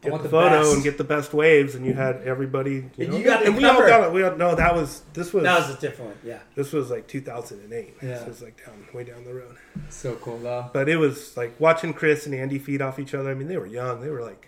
get 0.02 0.12
the, 0.12 0.24
the 0.24 0.30
photo 0.30 0.60
best. 0.62 0.74
and 0.74 0.84
get 0.84 0.98
the 0.98 1.04
best 1.06 1.34
waves, 1.34 1.76
and 1.76 1.86
you 1.86 1.94
had 1.94 2.22
everybody. 2.24 2.90
You, 2.98 3.06
And 3.06 3.10
know, 3.12 3.18
you 3.18 3.24
got 3.24 3.46
and 3.46 3.56
we 3.56 3.64
all 3.64 3.80
got 3.80 4.04
it. 4.04 4.12
We 4.12 4.24
all, 4.24 4.36
no, 4.36 4.54
that 4.56 4.76
was 4.76 5.04
this 5.14 5.32
was 5.32 5.44
That 5.44 5.60
was 5.60 5.78
a 5.78 5.80
different 5.80 6.12
one. 6.12 6.20
Yeah. 6.26 6.40
this 6.56 6.74
was 6.74 6.90
like 6.92 7.08
2008. 7.08 7.96
Yeah. 8.02 8.10
This 8.10 8.28
was 8.28 8.42
like 8.42 8.66
down 8.66 8.86
way 8.94 9.06
down 9.06 9.24
the 9.24 9.34
road. 9.34 9.56
so 9.90 10.16
cool 10.16 10.40
though 10.40 10.70
But 10.74 10.90
it 10.90 10.98
was 10.98 11.38
like 11.38 11.58
watching 11.60 11.94
Chris 11.94 12.26
and 12.26 12.36
Andy 12.36 12.60
feed 12.60 12.82
off 12.82 13.00
each 13.00 13.14
other. 13.14 13.32
I 13.32 13.34
mean, 13.34 13.48
they 13.48 13.58
were 13.58 13.66
young. 13.68 14.02
They 14.02 14.10
were 14.10 14.22
like 14.24 14.48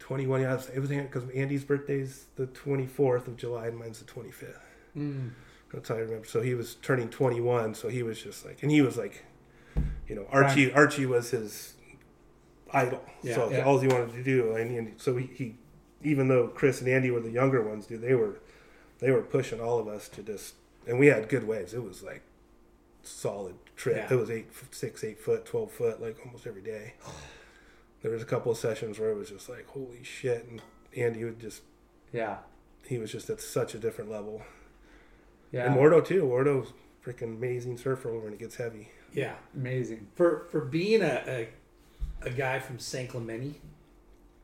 21. 0.00 0.40
Yeah, 0.42 0.60
it 0.74 0.78
was 0.80 0.88
because 0.90 1.28
Andy's 1.30 1.64
birthday's 1.64 2.26
the 2.36 2.46
24th 2.46 3.26
of 3.26 3.36
July 3.36 3.66
and 3.68 3.78
mine's 3.78 3.98
the 4.00 4.04
25th. 4.04 4.58
Mm. 4.96 5.30
That's 5.72 5.88
how 5.88 5.96
I 5.96 5.98
remember. 5.98 6.26
So 6.26 6.42
he 6.42 6.54
was 6.54 6.76
turning 6.76 7.08
21. 7.08 7.74
So 7.74 7.88
he 7.88 8.02
was 8.02 8.22
just 8.22 8.44
like, 8.46 8.62
and 8.62 8.70
he 8.70 8.82
was 8.82 8.96
like, 8.96 9.24
you 10.08 10.14
know, 10.14 10.26
Archie. 10.30 10.72
Archie 10.72 11.06
was 11.06 11.30
his 11.30 11.74
idol. 12.72 13.02
Yeah, 13.22 13.34
so 13.34 13.50
yeah. 13.50 13.64
all 13.64 13.78
he 13.78 13.88
wanted 13.88 14.12
to 14.12 14.22
do, 14.22 14.54
and, 14.54 14.70
and 14.76 15.00
so 15.00 15.16
he, 15.16 15.26
he, 15.26 15.54
even 16.02 16.28
though 16.28 16.48
Chris 16.48 16.80
and 16.80 16.88
Andy 16.88 17.10
were 17.10 17.20
the 17.20 17.30
younger 17.30 17.62
ones, 17.62 17.86
dude, 17.86 18.02
they 18.02 18.14
were, 18.14 18.38
they 18.98 19.10
were 19.10 19.22
pushing 19.22 19.60
all 19.60 19.78
of 19.78 19.88
us 19.88 20.08
to 20.10 20.22
just, 20.22 20.54
and 20.86 20.98
we 20.98 21.08
had 21.08 21.28
good 21.28 21.46
waves. 21.46 21.74
It 21.74 21.82
was 21.82 22.02
like 22.02 22.22
solid 23.02 23.56
trip. 23.76 23.96
Yeah. 23.96 24.14
It 24.14 24.18
was 24.18 24.30
eight, 24.30 24.48
six, 24.70 25.04
eight 25.04 25.20
foot, 25.20 25.46
twelve 25.46 25.70
foot, 25.72 26.00
like 26.00 26.18
almost 26.24 26.46
every 26.46 26.62
day. 26.62 26.94
There 28.02 28.10
was 28.12 28.22
a 28.22 28.26
couple 28.26 28.52
of 28.52 28.58
sessions 28.58 28.98
where 28.98 29.10
it 29.10 29.16
was 29.16 29.30
just 29.30 29.48
like, 29.48 29.66
holy 29.68 30.04
shit, 30.04 30.46
and 30.48 30.62
Andy 30.96 31.24
would 31.24 31.40
just, 31.40 31.62
yeah 32.12 32.36
he 32.86 32.98
was 32.98 33.12
just 33.12 33.28
at 33.30 33.40
such 33.40 33.74
a 33.74 33.78
different 33.78 34.10
level. 34.10 34.42
yeah 35.52 35.66
And 35.66 35.76
Wardo 35.76 36.04
too. 36.04 36.22
Wardo's 36.22 36.72
freaking 37.04 37.36
amazing 37.36 37.78
surfer 37.78 38.16
when 38.18 38.32
it 38.32 38.38
gets 38.38 38.56
heavy. 38.56 38.90
Yeah. 39.16 39.34
amazing 39.56 40.06
For 40.14 40.46
for 40.50 40.60
being 40.60 41.02
a 41.02 41.48
a, 42.22 42.28
a 42.28 42.30
guy 42.30 42.60
from 42.60 42.78
San 42.78 43.08
Clemente, 43.08 43.60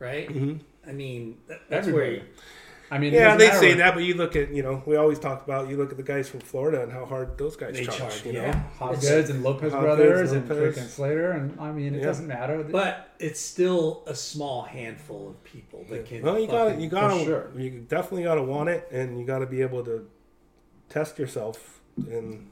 right? 0.01 0.29
Mm-hmm. 0.29 0.89
I 0.89 0.93
mean, 0.93 1.39
that, 1.47 1.61
that's 1.69 1.87
Everybody. 1.87 2.17
where. 2.19 2.27
I 2.91 2.99
mean 2.99 3.15
Yeah, 3.15 3.37
they 3.39 3.49
say 3.53 3.69
what- 3.71 3.79
that, 3.79 3.95
but 3.95 4.03
you 4.05 4.15
look 4.15 4.37
at 4.37 4.51
you 4.53 4.63
know 4.63 4.83
we 4.85 4.97
always 4.97 5.19
talk 5.19 5.45
about 5.45 5.69
you 5.71 5.77
look 5.79 5.91
at 5.93 5.97
the 5.97 6.03
guys 6.03 6.29
from 6.29 6.41
Florida 6.41 6.83
and 6.83 6.93
how 6.93 7.07
hard 7.07 7.39
those 7.39 7.57
guys 7.57 7.73
They 7.75 7.85
charge. 7.87 7.97
charge, 7.99 8.27
you 8.27 8.35
know? 8.35 8.43
yeah. 8.43 8.63
Hot 8.79 8.93
It's- 8.95 9.09
Goods 9.09 9.31
and 9.31 9.43
Lopez 9.43 9.73
Hot 9.73 9.81
Brothers 9.81 10.31
Goods, 10.31 10.33
and 10.33 10.49
Lopez. 10.49 10.77
freaking 10.77 10.89
Slater 10.89 11.31
and 11.33 11.59
I 11.59 11.73
mean 11.73 11.95
it 11.95 11.99
Yeah. 12.01 12.05
doesn't 12.11 12.27
matter 12.27 12.63
But 12.65 13.09
it's 13.19 13.41
still 13.41 14.03
a 14.07 14.15
small 14.15 14.63
handful 14.65 15.29
of 15.31 15.43
people 15.45 15.87
that 15.89 16.05
can. 16.05 16.21
Well, 16.23 16.39
you 16.39 16.47
got 16.49 16.65
to 16.75 16.81
you 16.83 16.89
got 16.91 17.09
to 17.17 17.25
sure. 17.25 17.51
you 17.57 17.71
definitely 17.89 18.25
got 18.25 18.35
to 18.35 18.43
want 18.43 18.69
it, 18.69 18.87
and 18.91 19.19
you 19.19 19.25
got 19.25 19.39
to 19.39 19.47
be 19.47 19.63
able 19.63 19.83
to 19.85 20.07
test 20.91 21.19
yourself, 21.19 21.81
and 21.97 22.51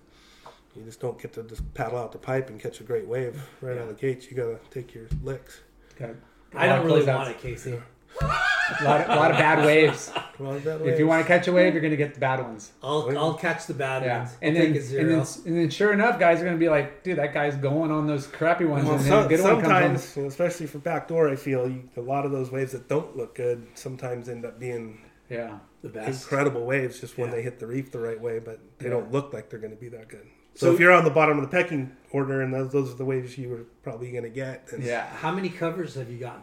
you 0.76 0.82
just 0.84 1.01
don't 1.01 1.20
get 1.20 1.32
to 1.34 1.42
just 1.44 1.72
paddle 1.74 1.98
out 1.98 2.12
the 2.12 2.18
pipe 2.18 2.48
and 2.51 2.60
catch 2.60 2.80
a 2.80 2.84
great 2.84 3.06
wave 3.06 3.40
right 3.60 3.76
out 3.76 3.82
of 3.82 3.88
the 3.88 3.94
gates. 3.94 4.30
You 4.30 4.36
got 4.36 4.44
to 4.44 4.59
take 4.70 4.94
your 4.94 5.06
licks. 5.22 5.60
Got- 5.98 6.10
I 6.55 6.66
don't 6.66 6.84
really 6.84 7.05
want 7.05 7.28
it, 7.30 7.40
Kasey. 7.40 7.80
a 8.20 8.24
lot, 8.84 9.09
a 9.09 9.14
lot 9.14 9.30
of 9.30 9.36
bad 9.38 9.64
waves 9.64 10.10
A 10.40 10.42
of 10.44 10.64
bad 10.64 10.80
if 10.82 10.98
you 10.98 11.06
want 11.06 11.22
to 11.22 11.26
catch 11.28 11.47
a 11.47 11.52
wave 11.52 11.72
you're 11.74 11.80
gonna 11.82 11.94
get 11.94 12.12
the 12.14 12.18
bad 12.18 12.40
ones 12.40 12.72
I'll 12.82 13.16
I'll 13.16 13.34
catch 13.34 13.66
the 13.66 13.74
bad 13.74 14.02
yeah 14.02 14.18
ones. 14.18 14.36
And 14.42 14.56
then, 14.56 14.66
and 14.74 14.76
then 15.10 15.26
and 15.47 15.56
then 15.56 15.70
sure 15.70 15.92
enough 15.92 16.18
guys 16.18 16.40
are 16.40 16.44
gonna 16.44 16.56
be 16.56 16.68
like 16.68 17.05
dude 17.05 17.18
that 17.18 17.32
guy's 17.32 17.55
going 17.55 17.92
on 17.92 18.09
those 18.09 18.26
crappy 18.26 18.64
ones 18.64 18.84
Well, 18.84 18.94
and 18.97 19.05
then 19.05 19.09
some- 19.10 19.26
a 19.26 19.28
good 19.28 19.40
one 19.44 19.60
comes 19.62 20.02
sometimes, 20.02 20.16
especially 20.32 20.66
for 20.66 20.78
backdoor, 20.78 21.28
I 21.28 21.36
feel 21.36 21.68
you, 21.68 21.88
a 21.97 22.01
lot 22.01 22.26
of 22.26 22.32
those 22.32 22.51
waves 22.51 22.72
that 22.72 22.88
don't 22.88 23.16
look 23.16 23.36
good 23.36 23.64
sometimes 23.74 24.28
end 24.28 24.44
up 24.44 24.59
being 24.59 25.01
Yeah. 25.28 25.59
The 25.82 25.90
best. 25.90 26.22
incredible 26.24 26.66
waves 26.66 26.98
just 27.01 27.16
when 27.16 27.28
Yeah. 27.28 27.36
they 27.36 27.42
hit 27.42 27.60
the 27.60 27.68
reef 27.68 27.92
the 27.92 28.01
right 28.01 28.20
way, 28.20 28.40
but 28.40 28.59
they 28.78 28.86
Yeah. 28.86 28.94
don't 28.94 29.12
look 29.12 29.32
like 29.32 29.51
they're 29.51 29.60
going 29.60 29.74
to 29.74 29.80
be 29.80 29.88
that 29.90 30.09
good. 30.09 30.26
So, 30.61 30.66
So- 30.66 30.74
if 30.74 30.81
you're 30.81 30.93
on 30.93 31.05
the 31.05 31.11
bottom 31.11 31.39
of 31.39 31.43
the 31.43 31.49
pecking 31.51 31.97
order 32.12 32.43
and 32.43 32.53
those, 32.53 32.70
those 32.70 32.93
are 32.93 32.97
the 32.99 33.05
waves 33.07 33.39
you 33.39 33.49
were 33.49 33.65
probably 33.82 34.11
going 34.12 34.24
to 34.24 34.28
get, 34.28 34.66
then 34.66 34.82
Yeah. 34.82 35.07
How 35.07 35.32
many 35.32 35.49
covers 35.49 35.95
have 35.95 36.11
you 36.11 36.19
gotten? 36.19 36.43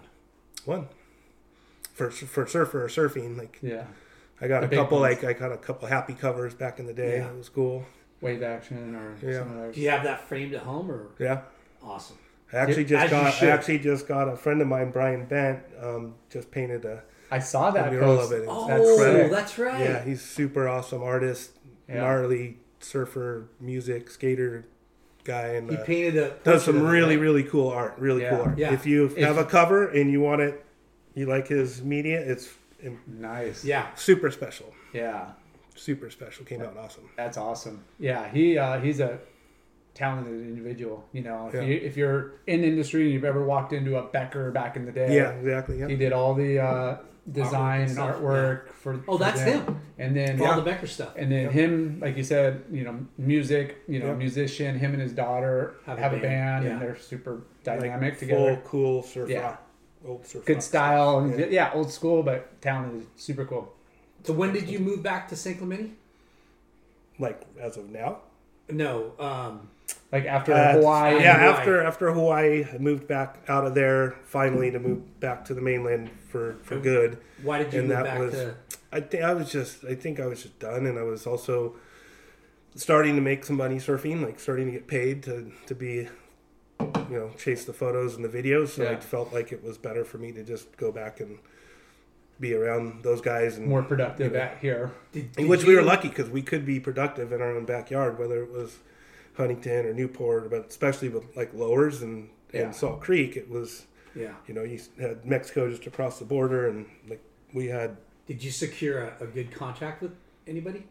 one 0.65 0.87
for 1.93 2.09
for 2.11 2.45
surfer 2.47 2.83
or 2.83 2.87
surfing. 2.87 3.37
Like 3.37 3.59
Yeah. 3.61 3.83
I 4.41 4.47
got 4.47 4.61
The 4.61 4.65
a 4.65 4.69
couple, 4.69 4.99
ones. 4.99 5.21
like 5.21 5.23
I 5.23 5.39
got 5.39 5.51
a 5.51 5.57
couple 5.57 5.87
happy 5.87 6.13
covers 6.15 6.55
back 6.55 6.79
in 6.79 6.87
the 6.87 6.93
day. 6.93 7.17
Yeah. 7.17 7.29
It 7.29 7.37
was 7.37 7.47
cool. 7.49 7.85
Wave 8.21 8.41
action 8.41 8.95
or 8.95 9.13
Yeah. 9.21 9.37
some 9.39 9.51
other. 9.59 9.71
Do 9.71 9.79
you 9.79 9.89
have 9.91 10.03
that 10.03 10.27
framed 10.27 10.55
at 10.55 10.63
home 10.63 10.89
or 10.91 11.09
Yeah. 11.19 11.41
awesome? 11.83 12.17
I 12.51 12.57
actually 12.57 12.85
As 12.85 12.89
just 12.89 13.03
you 13.05 13.09
got. 13.11 13.43
I 13.43 13.47
actually 13.49 13.79
just 13.79 14.07
got 14.07 14.27
a 14.27 14.35
friend 14.35 14.61
of 14.63 14.67
mine, 14.67 14.89
Brian 14.89 15.25
Bent, 15.25 15.59
um, 15.79 16.15
just 16.29 16.49
painted 16.49 16.83
a, 16.85 17.03
I 17.31 17.37
saw 17.39 17.69
a 17.69 17.73
that 17.73 17.91
mural 17.91 18.17
post. 18.17 18.31
of 18.31 18.39
it. 18.39 18.41
It's 18.43 18.51
Oh, 18.51 18.67
That's 18.67 18.97
sick. 18.97 19.31
that's 19.31 19.59
right. 19.59 19.79
Yeah, 19.79 20.03
he's 20.03 20.21
super 20.21 20.67
awesome 20.67 21.03
artist, 21.03 21.51
Yeah. 21.87 22.01
gnarly 22.01 22.57
surfer, 22.79 23.47
music, 23.59 24.09
skater 24.09 24.65
guy, 25.23 25.47
and 25.55 25.69
He 25.69 25.75
uh, 25.77 25.83
painted 25.83 26.17
a 26.17 26.35
does 26.43 26.63
some 26.63 26.75
portrait 26.75 26.77
of 26.77 26.85
it, 26.85 26.91
really 26.91 27.15
right? 27.17 27.21
really 27.21 27.43
cool 27.43 27.69
art. 27.69 27.95
Really 27.97 28.21
Yeah. 28.21 28.29
cool 28.31 28.41
art. 28.41 28.57
Yeah. 28.57 28.73
If 28.73 28.85
you 28.85 29.05
If- 29.05 29.17
have 29.17 29.37
a 29.37 29.45
cover 29.45 29.87
and 29.87 30.11
you 30.11 30.21
want 30.21 30.41
it, 30.41 30.63
you 31.15 31.25
like 31.25 31.47
his 31.47 31.83
media, 31.83 32.19
it's 32.21 32.53
Nice. 33.07 33.65
Yeah. 33.65 33.87
super 33.95 34.29
special. 34.31 34.73
Yeah. 34.93 35.31
Super 35.75 36.09
special. 36.09 36.45
Came 36.45 36.61
out 36.61 36.77
awesome. 36.77 37.09
That's 37.17 37.37
awesome. 37.37 37.83
Yeah, 37.99 38.29
he 38.29 38.57
uh, 38.57 38.79
he's 38.79 38.99
a 38.99 39.19
talented 39.93 40.33
individual. 40.33 41.03
You 41.11 41.23
know, 41.23 41.47
if, 41.49 41.55
Yeah. 41.55 41.61
you, 41.61 41.75
if 41.83 41.97
you're 41.97 42.33
in 42.47 42.63
industry 42.63 43.03
and 43.03 43.11
you've 43.13 43.23
ever 43.25 43.43
walked 43.43 43.73
into 43.73 43.97
a 43.97 44.03
Becker 44.03 44.51
back 44.51 44.75
in 44.75 44.85
the 44.85 44.91
day, 44.91 45.15
Yeah, 45.15 45.31
exactly. 45.31 45.79
Yeah. 45.79 45.87
he 45.87 45.95
did 45.95 46.13
all 46.13 46.33
the 46.35 46.59
uh, 46.59 46.97
design 47.31 47.81
and 47.81 47.91
stuff, 47.91 48.15
artwork 48.17 48.69
for. 48.73 48.93
Oh, 49.07 49.17
for 49.17 49.19
that's 49.19 49.39
them. 49.43 49.65
him. 49.65 49.81
And 49.99 50.15
then 50.15 50.37
For 50.37 50.47
all 50.47 50.55
the 50.55 50.61
Becker 50.61 50.87
stuff. 50.87 51.13
and 51.17 51.31
then 51.31 51.49
him, 51.49 51.99
like 51.99 52.15
you 52.17 52.23
said, 52.23 52.63
you 52.71 52.83
know, 52.83 52.99
music, 53.17 53.77
you 53.87 53.99
know, 53.99 54.07
Yeah. 54.07 54.13
musician. 54.15 54.77
Him 54.79 54.93
and 54.93 55.01
his 55.01 55.11
daughter 55.13 55.75
Have 55.85 55.97
have, 55.97 56.13
a 56.13 56.17
a 56.17 56.19
band, 56.19 56.31
band, 56.31 56.65
yeah. 56.65 56.71
and 56.73 56.81
they're 56.81 56.95
super 56.97 57.33
Like, 57.65 57.79
dynamic 57.81 58.13
full 58.15 58.19
together. 58.27 58.61
cool 58.65 59.01
surf 59.03 59.29
Yeah. 59.29 59.39
rock, 59.41 59.63
old 60.05 60.25
surf 60.25 60.45
Good 60.45 60.61
style 60.63 61.19
and 61.19 61.37
Yeah. 61.39 61.45
yeah. 61.49 61.71
old 61.73 61.91
school, 61.91 62.23
but 62.23 62.61
talented, 62.61 63.07
super 63.17 63.43
cool. 63.45 63.73
So 64.23 64.33
when 64.33 64.53
did 64.53 64.69
you 64.69 64.79
move 64.79 65.01
back 65.03 65.27
to 65.29 65.35
st 65.35 65.57
Clemente? 65.57 65.91
Like 67.19 67.41
as 67.59 67.77
of 67.77 67.89
now. 67.89 68.19
No. 68.69 69.13
Um, 69.19 69.69
Like 70.11 70.25
after 70.25 70.53
Uh, 70.53 70.73
Hawaii, 70.73 71.15
Yeah, 71.19 71.37
Hawaii. 71.37 71.53
after 71.57 71.81
after 71.83 72.11
Hawaii, 72.13 72.65
I 72.73 72.77
moved 72.77 73.07
back 73.07 73.39
out 73.49 73.65
of 73.65 73.75
there 73.75 74.15
finally 74.23 74.71
to 74.71 74.79
move 74.79 75.19
back 75.19 75.43
to 75.45 75.53
the 75.53 75.61
mainland 75.61 76.09
for 76.29 76.55
for 76.63 76.77
good. 76.79 77.17
why 77.43 77.57
did 77.59 77.73
you 77.73 77.79
And 77.79 77.89
move 77.89 77.97
that 77.97 78.03
back 78.05 78.19
was- 78.19 78.33
to? 78.33 78.55
I 78.91 79.01
think 79.01 79.23
I 79.23 79.33
was 79.33 79.51
just 79.51 79.83
I 79.83 79.95
think 79.95 80.19
I 80.19 80.25
was 80.27 80.41
just 80.43 80.59
done, 80.59 80.85
and 80.85 80.97
I 80.97 81.03
was 81.03 81.27
also 81.27 81.75
starting 82.75 83.15
to 83.15 83.21
make 83.21 83.43
some 83.43 83.57
money 83.57 83.77
surfing, 83.77 84.23
like 84.23 84.39
starting 84.39 84.67
to 84.67 84.71
get 84.71 84.87
paid 84.87 85.23
to 85.23 85.51
to 85.65 85.75
be, 85.75 86.07
you 86.79 87.05
know, 87.09 87.31
chase 87.37 87.65
the 87.65 87.73
photos 87.73 88.15
and 88.15 88.23
the 88.23 88.29
videos. 88.29 88.69
So 88.69 88.83
Yeah. 88.83 88.91
I 88.91 88.95
felt 88.97 89.33
like 89.33 89.51
it 89.51 89.61
was 89.61 89.77
better 89.77 90.05
for 90.05 90.17
me 90.19 90.31
to 90.31 90.43
just 90.43 90.77
go 90.77 90.89
back 90.91 91.19
and 91.19 91.39
be 92.39 92.53
around 92.53 93.03
those 93.03 93.19
guys 93.19 93.57
and 93.57 93.67
more 93.67 93.81
productive 93.83 94.33
Yeah. 94.33 94.39
at 94.45 94.57
here. 94.59 94.91
Did, 95.11 95.31
did 95.33 95.49
which 95.49 95.65
we 95.65 95.75
were 95.75 95.81
lucky 95.81 96.07
because 96.07 96.29
we 96.29 96.43
could 96.43 96.65
be 96.65 96.79
productive 96.79 97.33
in 97.33 97.41
our 97.41 97.51
own 97.51 97.65
backyard, 97.65 98.17
whether 98.19 98.41
it 98.43 98.51
was 98.51 98.77
Huntington 99.37 99.85
or 99.85 99.93
Newport, 99.93 100.49
but 100.49 100.67
especially 100.67 101.09
with 101.09 101.23
like 101.37 101.53
lowers 101.53 102.01
and, 102.01 102.29
Yeah. 102.51 102.61
and 102.63 102.75
Salt 102.75 102.99
Creek, 103.01 103.37
it 103.37 103.49
was 103.49 103.85
Yeah. 104.15 104.33
you 104.47 104.53
know 104.53 104.63
you 104.63 104.79
had 104.99 105.25
Mexico 105.25 105.69
just 105.69 105.85
across 105.87 106.19
the 106.19 106.25
border, 106.25 106.67
and 106.67 106.85
like 107.07 107.21
we 107.53 107.67
had 107.67 107.97
Did 108.27 108.43
you 108.43 108.51
secure 108.51 109.03
a, 109.03 109.23
a 109.23 109.27
good 109.27 109.51
contract 109.53 110.01
with 110.01 110.11
anybody? 110.47 110.83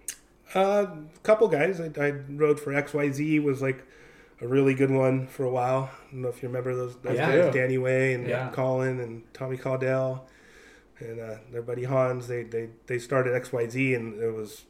uh, 0.55 0.87
a 1.15 1.19
couple 1.25 1.49
guys. 1.49 1.81
I, 1.81 1.91
I 2.01 2.11
rode 2.31 2.61
for 2.61 2.73
XYZ 2.73 3.43
was 3.43 3.61
like 3.61 3.83
a 4.41 4.47
really 4.47 4.75
good 4.75 4.91
one 4.91 5.27
for 5.27 5.45
a 5.45 5.51
while. 5.51 5.91
I 6.09 6.13
don't 6.13 6.23
know 6.23 6.29
if 6.29 6.41
you 6.43 6.49
remember 6.49 6.75
those, 6.75 6.95
those 6.99 7.17
Yeah. 7.17 7.37
guys, 7.47 7.55
Danny 7.55 7.79
Way 7.79 8.15
and 8.15 8.27
Yeah. 8.29 8.51
Colin 8.53 9.01
and 9.01 9.23
Tommy 9.35 9.57
Caudell 9.57 10.21
and 11.01 11.19
uh, 11.21 11.37
their 11.51 11.63
buddy 11.63 11.83
Hans. 11.85 12.29
They 12.29 12.45
they 12.45 12.69
they 12.87 12.99
started 13.01 13.35
XYZ, 13.43 13.97
and 13.97 14.23
it 14.23 14.33
was 14.33 14.65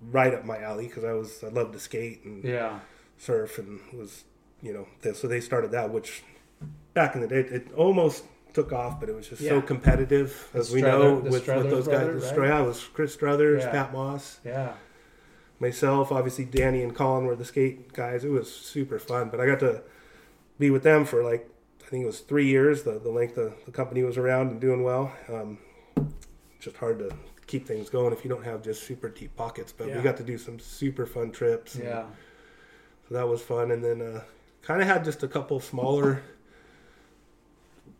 right 0.00 0.32
up 0.32 0.44
my 0.44 0.58
alley 0.60 0.86
because 0.86 1.02
I 1.04 1.12
was 1.12 1.42
I 1.42 1.48
loved 1.48 1.72
to 1.74 1.80
skate 1.80 2.24
and 2.24 2.44
Yeah, 2.44 2.78
surf 3.20 3.58
and 3.58 3.78
was 3.92 4.24
you 4.62 4.72
know 4.72 4.86
th- 5.02 5.14
so 5.14 5.28
they 5.28 5.40
started 5.40 5.70
that 5.72 5.90
which 5.90 6.22
back 6.94 7.14
in 7.14 7.20
the 7.20 7.28
day 7.28 7.40
it 7.40 7.70
almost 7.76 8.24
took 8.54 8.72
off 8.72 8.98
but 8.98 9.08
it 9.10 9.14
was 9.14 9.28
just 9.28 9.42
so 9.46 9.56
Yeah. 9.56 9.60
competitive 9.60 10.48
as 10.54 10.72
we 10.72 10.80
know 10.80 11.16
with, 11.16 11.32
with 11.32 11.46
those 11.46 11.86
brothers, 11.86 11.86
guys 11.86 12.06
right? 12.06 12.14
the 12.14 12.20
Str- 12.22 12.44
I 12.44 12.62
was 12.62 12.82
Chris 12.94 13.12
Struthers 13.12 13.62
Yeah. 13.62 13.70
Pat 13.70 13.92
Moss 13.92 14.40
yeah, 14.44 14.72
myself 15.60 16.10
obviously 16.10 16.44
Danny 16.46 16.82
and 16.82 16.94
Colin 16.94 17.26
were 17.26 17.36
the 17.36 17.44
skate 17.44 17.92
guys 17.92 18.24
it 18.24 18.30
was 18.30 18.50
super 18.52 18.98
fun 18.98 19.28
but 19.28 19.40
I 19.40 19.46
got 19.46 19.60
to 19.60 19.82
be 20.58 20.70
with 20.70 20.82
them 20.82 21.04
for 21.04 21.22
like 21.22 21.48
I 21.84 21.88
think 21.90 22.04
it 22.04 22.06
was 22.06 22.20
three 22.20 22.46
years 22.46 22.82
the, 22.84 22.98
the 22.98 23.10
length 23.10 23.34
the, 23.34 23.52
the 23.66 23.72
company 23.72 24.02
was 24.02 24.16
around 24.16 24.50
and 24.50 24.60
doing 24.60 24.82
well 24.82 25.12
um, 25.28 25.58
just 26.58 26.76
hard 26.76 26.98
to 27.00 27.10
keep 27.46 27.66
things 27.66 27.90
going 27.90 28.12
if 28.12 28.24
you 28.24 28.30
don't 28.30 28.44
have 28.44 28.62
just 28.62 28.84
super 28.84 29.08
deep 29.10 29.34
pockets 29.36 29.72
but 29.76 29.88
Yeah. 29.88 29.96
we 29.96 30.02
got 30.02 30.16
to 30.16 30.22
do 30.24 30.38
some 30.38 30.58
super 30.58 31.04
fun 31.06 31.30
trips 31.30 31.74
and- 31.74 31.84
yeah. 31.84 32.04
So 33.10 33.14
that 33.16 33.28
was 33.28 33.42
fun. 33.42 33.72
And 33.72 33.82
then 33.82 34.00
uh, 34.00 34.22
kind 34.62 34.80
of 34.80 34.86
had 34.86 35.04
just 35.04 35.22
a 35.24 35.28
couple 35.28 35.58
smaller 35.60 36.22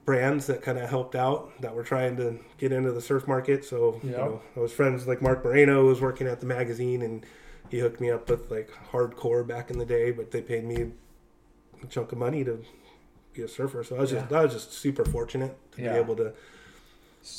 brands 0.04 0.46
that 0.46 0.62
kind 0.62 0.78
of 0.78 0.88
helped 0.88 1.14
out 1.14 1.50
that 1.60 1.74
were 1.74 1.82
trying 1.82 2.16
to 2.16 2.38
get 2.58 2.72
into 2.72 2.92
the 2.92 3.00
surf 3.00 3.26
market. 3.26 3.64
So 3.64 4.00
you 4.04 4.10
know, 4.12 4.40
I 4.56 4.60
was 4.60 4.72
friends 4.72 5.06
like 5.06 5.20
Mark 5.20 5.44
Moreno 5.44 5.84
was 5.86 6.00
working 6.00 6.26
at 6.26 6.40
the 6.40 6.46
magazine, 6.46 7.02
and 7.02 7.26
he 7.68 7.80
hooked 7.80 8.00
me 8.00 8.10
up 8.10 8.28
with 8.30 8.50
like 8.50 8.70
hardcore 8.92 9.46
back 9.46 9.70
in 9.70 9.78
the 9.78 9.84
day. 9.86 10.10
But 10.12 10.30
they 10.30 10.42
paid 10.42 10.64
me 10.64 10.92
a 11.82 11.86
chunk 11.86 12.12
of 12.12 12.18
money 12.18 12.44
to 12.44 12.62
be 13.32 13.42
a 13.42 13.48
surfer. 13.48 13.82
So 13.84 13.96
I 13.96 14.00
was 14.00 14.10
just 14.10 14.32
I 14.32 14.42
was 14.44 14.52
just 14.52 14.72
super 14.72 15.04
fortunate 15.04 15.56
to 15.72 15.82
Yeah. 15.82 15.94
be 15.94 15.98
able 15.98 16.16
to 16.16 16.32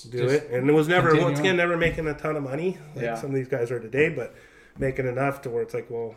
do 0.10 0.18
Just 0.28 0.44
it. 0.46 0.52
And 0.52 0.70
it 0.70 0.74
was 0.74 0.88
never 0.88 1.08
continue 1.10 1.26
once 1.28 1.40
again 1.40 1.58
never 1.58 1.76
making 1.78 2.08
a 2.08 2.14
ton 2.14 2.36
of 2.36 2.44
money 2.44 2.78
like 2.96 3.04
Yeah. 3.06 3.16
some 3.16 3.30
of 3.32 3.36
these 3.36 3.48
guys 3.48 3.72
are 3.72 3.80
today, 3.80 4.10
but 4.10 4.36
making 4.78 5.08
enough 5.08 5.42
to 5.42 5.50
where 5.50 5.64
it's 5.64 5.74
like, 5.74 5.90
well, 5.90 6.16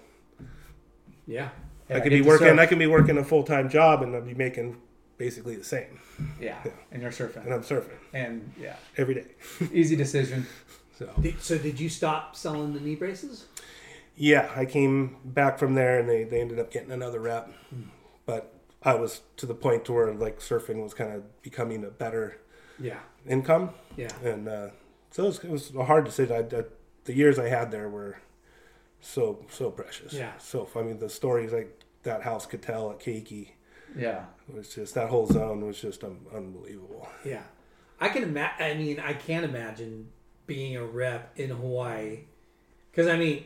Yeah. 1.27 1.49
Yeah, 1.89 1.97
I 1.97 2.01
could 2.01 2.11
get 2.11 2.23
be 2.23 2.29
working. 2.29 2.47
surf. 2.49 2.59
I 2.59 2.67
can 2.67 2.79
be 2.79 2.87
working 2.87 3.19
a 3.19 3.25
full 3.25 3.43
time 3.43 3.69
job, 3.69 4.03
and 4.03 4.17
I'd 4.17 4.27
be 4.27 4.35
making 4.35 4.81
basically 5.19 5.57
the 5.57 5.65
same. 5.65 6.01
Yeah, 6.41 6.63
and 6.93 7.03
you're 7.03 7.11
surfing, 7.11 7.45
And 7.45 7.53
I'm 7.53 7.63
surfing 7.63 7.99
and 8.13 8.53
yeah, 8.59 8.77
every 8.97 9.15
day. 9.15 9.27
easy 9.73 9.95
decision. 9.97 10.47
So 10.99 11.11
Did, 11.21 11.41
so 11.43 11.59
did 11.59 11.79
you 11.81 11.89
stop 11.89 12.37
selling 12.37 12.73
the 12.73 12.81
knee 12.81 12.95
braces? 12.95 13.47
yeah, 14.17 14.51
I 14.55 14.65
came 14.65 15.17
back 15.25 15.59
from 15.59 15.75
there, 15.75 15.99
and 15.99 16.09
they 16.09 16.25
they 16.25 16.41
ended 16.41 16.59
up 16.59 16.71
getting 16.71 16.91
another 16.93 17.21
rep, 17.21 17.51
but 18.27 18.55
I 18.83 18.95
was 18.95 19.21
to 19.39 19.47
the 19.47 19.55
point 19.55 19.85
to 19.87 19.93
where 19.93 20.13
like 20.15 20.39
surfing 20.41 20.83
was 20.83 20.95
kind 20.95 21.13
of 21.13 21.43
becoming 21.43 21.85
a 21.85 21.91
better 21.91 22.39
Yeah. 22.79 23.01
income, 23.27 23.71
Yeah. 23.97 24.09
and 24.23 24.49
uh, 24.49 24.69
so 25.11 25.25
it 25.25 25.27
was, 25.27 25.39
it 25.45 25.51
was 25.51 25.75
a 25.75 25.85
hard 25.85 26.05
decision. 26.05 26.35
I, 26.37 26.57
I, 26.59 26.63
the 27.05 27.15
years 27.15 27.39
I 27.39 27.49
had 27.49 27.71
there 27.71 27.89
were 27.89 28.19
so 29.05 29.45
so 29.51 29.71
precious. 29.71 30.13
Yeah. 30.13 30.33
So 30.39 30.69
I 30.75 30.83
mean, 30.83 30.99
the 30.99 31.09
stories 31.11 31.53
like 31.53 31.81
that 32.03 32.23
house 32.23 32.47
could 32.47 32.63
tell 32.63 32.91
at 32.91 32.99
Keiki 33.01 33.49
Yeah, 33.97 34.25
was 34.53 34.75
just 34.75 34.95
that 34.95 35.09
whole 35.09 35.27
zone 35.27 35.67
was 35.67 35.81
just 35.81 36.03
um, 36.05 36.19
unbelievable. 36.35 37.09
Yeah. 37.25 37.43
I 38.01 38.09
can 38.09 38.23
imagine. 38.25 38.65
I 38.65 38.75
mean, 38.75 39.01
I 39.01 39.13
can't 39.13 39.45
imagine 39.45 40.09
being 40.47 40.77
a 40.77 40.85
rep 40.85 41.33
in 41.39 41.51
Hawaii, 41.51 42.21
because 42.91 43.07
I 43.07 43.17
mean, 43.17 43.45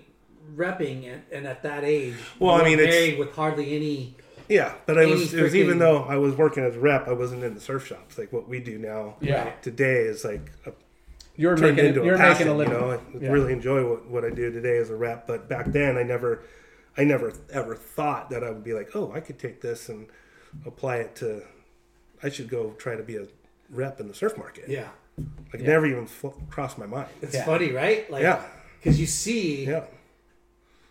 repping 0.56 1.12
and, 1.12 1.22
and 1.30 1.46
at 1.46 1.62
that 1.62 1.84
age, 1.84 2.14
Well, 2.38 2.54
I 2.54 2.64
mean, 2.64 2.78
it's- 2.80 2.88
married 2.92 3.18
with 3.18 3.34
hardly 3.34 3.76
any. 3.76 4.14
Yeah, 4.48 4.74
but 4.86 4.96
I 4.98 5.04
was 5.04 5.34
it 5.34 5.42
was 5.42 5.54
even 5.54 5.78
though 5.78 6.04
I 6.04 6.16
was 6.16 6.34
working 6.34 6.64
as 6.64 6.74
rep, 6.74 7.06
I 7.06 7.12
wasn't 7.12 7.44
in 7.44 7.54
the 7.54 7.60
surf 7.60 7.86
shops 7.86 8.16
like 8.16 8.32
what 8.32 8.48
we 8.48 8.60
do 8.60 8.78
now. 8.78 9.16
Yeah. 9.20 9.50
today 9.60 9.98
is 10.04 10.24
like 10.24 10.50
a, 10.64 10.72
you're 11.38 11.56
turned 11.56 11.76
making 11.76 11.88
into 11.94 12.04
you're 12.04 12.16
a 12.16 12.18
making 12.18 12.32
passion. 12.34 12.48
a 12.48 12.58
You 12.58 12.68
know, 12.68 12.90
I 12.90 13.18
Yeah. 13.24 13.30
really 13.32 13.52
enjoy 13.54 13.88
what, 13.88 14.06
what 14.06 14.24
I 14.24 14.30
do 14.30 14.50
today 14.52 14.76
as 14.76 14.90
a 14.90 14.96
rep. 14.96 15.26
But 15.26 15.48
back 15.48 15.66
then, 15.66 15.96
I 15.96 16.02
never, 16.02 16.42
I 16.98 17.04
never 17.04 17.32
ever 17.50 17.74
thought 17.74 18.28
that 18.30 18.44
I 18.44 18.50
would 18.50 18.64
be 18.64 18.74
like, 18.74 18.94
oh, 18.94 19.12
I 19.14 19.20
could 19.20 19.38
take 19.38 19.60
this 19.62 19.88
and 19.88 20.08
apply 20.66 20.96
it 20.96 21.14
to. 21.16 21.42
I 22.22 22.28
should 22.28 22.48
go 22.50 22.72
try 22.72 22.96
to 22.96 23.02
be 23.02 23.16
a 23.16 23.26
rep 23.70 24.00
in 24.00 24.08
the 24.08 24.14
surf 24.14 24.36
market. 24.36 24.68
Yeah. 24.68 24.88
like 25.52 25.62
never 25.62 25.84
even 25.86 26.06
fl- 26.06 26.28
crossed 26.48 26.78
my 26.78 26.86
mind. 26.86 27.08
It's 27.22 27.34
Yeah. 27.34 27.44
funny, 27.44 27.72
right? 27.72 28.08
Like, 28.10 28.22
Yeah. 28.22 28.40
Because 28.78 29.00
you 29.00 29.06
see 29.06 29.64
Yeah. 29.64 29.84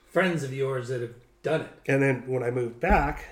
friends 0.10 0.44
of 0.44 0.54
yours 0.54 0.90
that 0.90 1.02
have 1.02 1.14
done 1.44 1.62
it. 1.62 1.70
And 1.88 2.02
then 2.02 2.24
when 2.28 2.44
I 2.44 2.52
moved 2.52 2.80
back, 2.80 3.24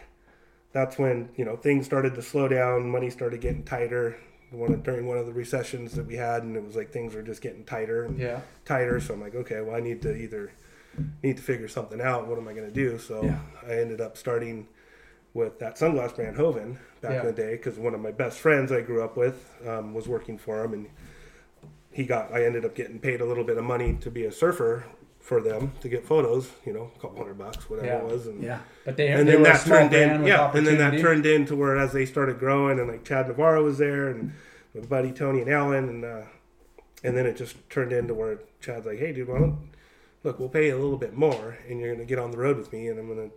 that's 0.72 0.98
when 0.98 1.30
you 1.36 1.44
know 1.46 1.56
things 1.58 1.86
started 1.86 2.16
to 2.16 2.22
slow 2.22 2.48
down. 2.48 2.90
Money 2.90 3.10
started 3.10 3.42
getting 3.42 3.64
tighter. 3.64 4.16
One 4.56 4.82
during 4.82 5.06
one 5.08 5.18
of 5.18 5.26
the 5.26 5.34
recessions 5.34 5.94
that 5.96 6.06
we 6.08 6.16
had, 6.16 6.44
and 6.44 6.56
it 6.56 6.64
was 6.64 6.76
like 6.76 6.92
things 6.92 7.14
were 7.16 7.22
just 7.22 7.42
getting 7.42 7.64
tighter 7.64 8.04
and 8.06 8.18
Yeah. 8.18 8.40
tighter. 8.66 9.00
So 9.00 9.14
I'm 9.14 9.22
like, 9.22 9.36
okay, 9.36 9.62
well, 9.62 9.76
I 9.76 9.80
need 9.80 10.02
to 10.04 10.16
either 10.16 10.52
need 11.22 11.38
to 11.38 11.44
figure 11.44 11.68
something 11.68 12.00
out. 12.00 12.28
What 12.28 12.38
am 12.38 12.48
I 12.48 12.54
going 12.54 12.68
to 12.68 12.74
do? 12.74 12.98
So 12.98 13.24
Yeah. 13.24 13.40
I 13.68 13.74
ended 13.74 14.00
up 14.00 14.16
starting 14.18 14.68
with 15.34 15.60
that 15.60 15.76
sunglass 15.76 16.16
brand 16.16 16.38
Hoven 16.38 16.78
back 17.02 17.12
Yeah. 17.12 17.20
in 17.22 17.26
the 17.28 17.34
day 17.34 17.52
because 17.58 17.78
one 17.78 17.94
of 17.94 18.00
my 18.00 18.12
best 18.12 18.40
friends 18.40 18.72
I 18.72 18.80
grew 18.82 19.04
up 19.04 19.18
with 19.18 19.54
um, 19.68 19.94
was 19.94 20.08
working 20.08 20.38
for 20.38 20.64
him, 20.64 20.74
and 20.74 20.88
he 21.92 22.06
got. 22.06 22.32
I 22.34 22.46
ended 22.46 22.64
up 22.66 22.76
getting 22.76 23.00
paid 23.00 23.22
a 23.22 23.26
little 23.26 23.44
bit 23.44 23.58
of 23.58 23.64
money 23.64 23.98
to 24.02 24.10
be 24.10 24.24
a 24.26 24.32
surfer 24.32 24.86
for 25.20 25.42
them 25.42 25.72
to 25.82 25.90
get 25.90 26.06
photos. 26.06 26.52
You 26.66 26.72
know, 26.74 26.92
a 26.96 27.00
couple 27.00 27.18
hundred 27.18 27.38
bucks, 27.40 27.70
whatever 27.70 27.88
Yeah. 27.88 27.98
it 27.98 28.04
was. 28.06 28.28
And, 28.28 28.42
Yeah. 28.44 28.60
But 28.86 28.96
they, 28.96 29.08
and 29.10 29.28
they 29.28 29.34
then 29.34 29.44
that 29.44 29.66
turned 29.66 29.94
in, 29.94 30.26
yeah, 30.26 30.52
and 30.56 30.66
then 30.68 30.78
that 30.78 31.00
turned 31.02 31.26
into 31.26 31.56
where 31.58 31.76
as 31.78 31.92
they 31.94 32.06
started 32.06 32.40
growing, 32.40 32.80
and 32.80 32.88
like 32.88 33.04
Chad 33.04 33.28
Navarro 33.28 33.64
was 33.64 33.78
there, 33.80 34.08
and 34.08 34.32
my 34.76 34.82
buddy 34.82 35.12
Tony 35.12 35.42
and 35.42 35.50
Alan, 35.50 35.90
and 35.90 36.06
uh, 36.06 36.22
and 37.04 37.16
then 37.18 37.26
it 37.26 37.38
just 37.38 37.56
turned 37.70 37.92
into 37.94 38.14
where 38.14 38.40
Chad's 38.62 38.86
like, 38.86 39.00
"Hey, 39.00 39.12
dude, 39.14 39.28
why 39.28 39.40
don't 39.40 39.70
look? 40.24 40.40
We'll 40.40 40.50
pay 40.50 40.68
you 40.68 40.76
a 40.76 40.82
little 40.82 40.98
bit 40.98 41.16
more, 41.16 41.58
and 41.70 41.80
you're 41.80 41.94
gonna 41.94 42.06
get 42.06 42.20
on 42.20 42.32
the 42.32 42.38
road 42.38 42.58
with 42.58 42.72
me, 42.74 42.88
and 42.90 43.00
I'm 43.00 43.08
gonna 43.08 43.30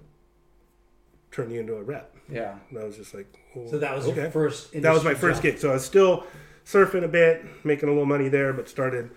turn 1.31 1.51
you 1.51 1.61
into 1.61 1.75
a 1.77 1.83
rep." 1.83 2.15
Yeah. 2.31 2.57
And 2.71 2.79
I 2.79 2.85
was 2.85 2.97
just 2.97 3.15
like, 3.15 3.27
well, 3.55 3.69
So 3.69 3.79
that 3.79 3.97
was 3.97 4.07
your 4.07 4.31
first 4.31 4.73
That 4.83 4.93
was 4.93 5.03
my 5.05 5.15
first 5.15 5.39
job. 5.39 5.43
gig. 5.45 5.59
So 5.59 5.71
I 5.71 5.75
was 5.75 5.85
still 5.85 6.25
surfing 6.67 7.03
a 7.05 7.09
bit, 7.09 7.43
making 7.65 7.89
a 7.89 7.93
little 7.93 8.05
money 8.07 8.29
there, 8.29 8.53
but 8.53 8.69
started 8.69 9.11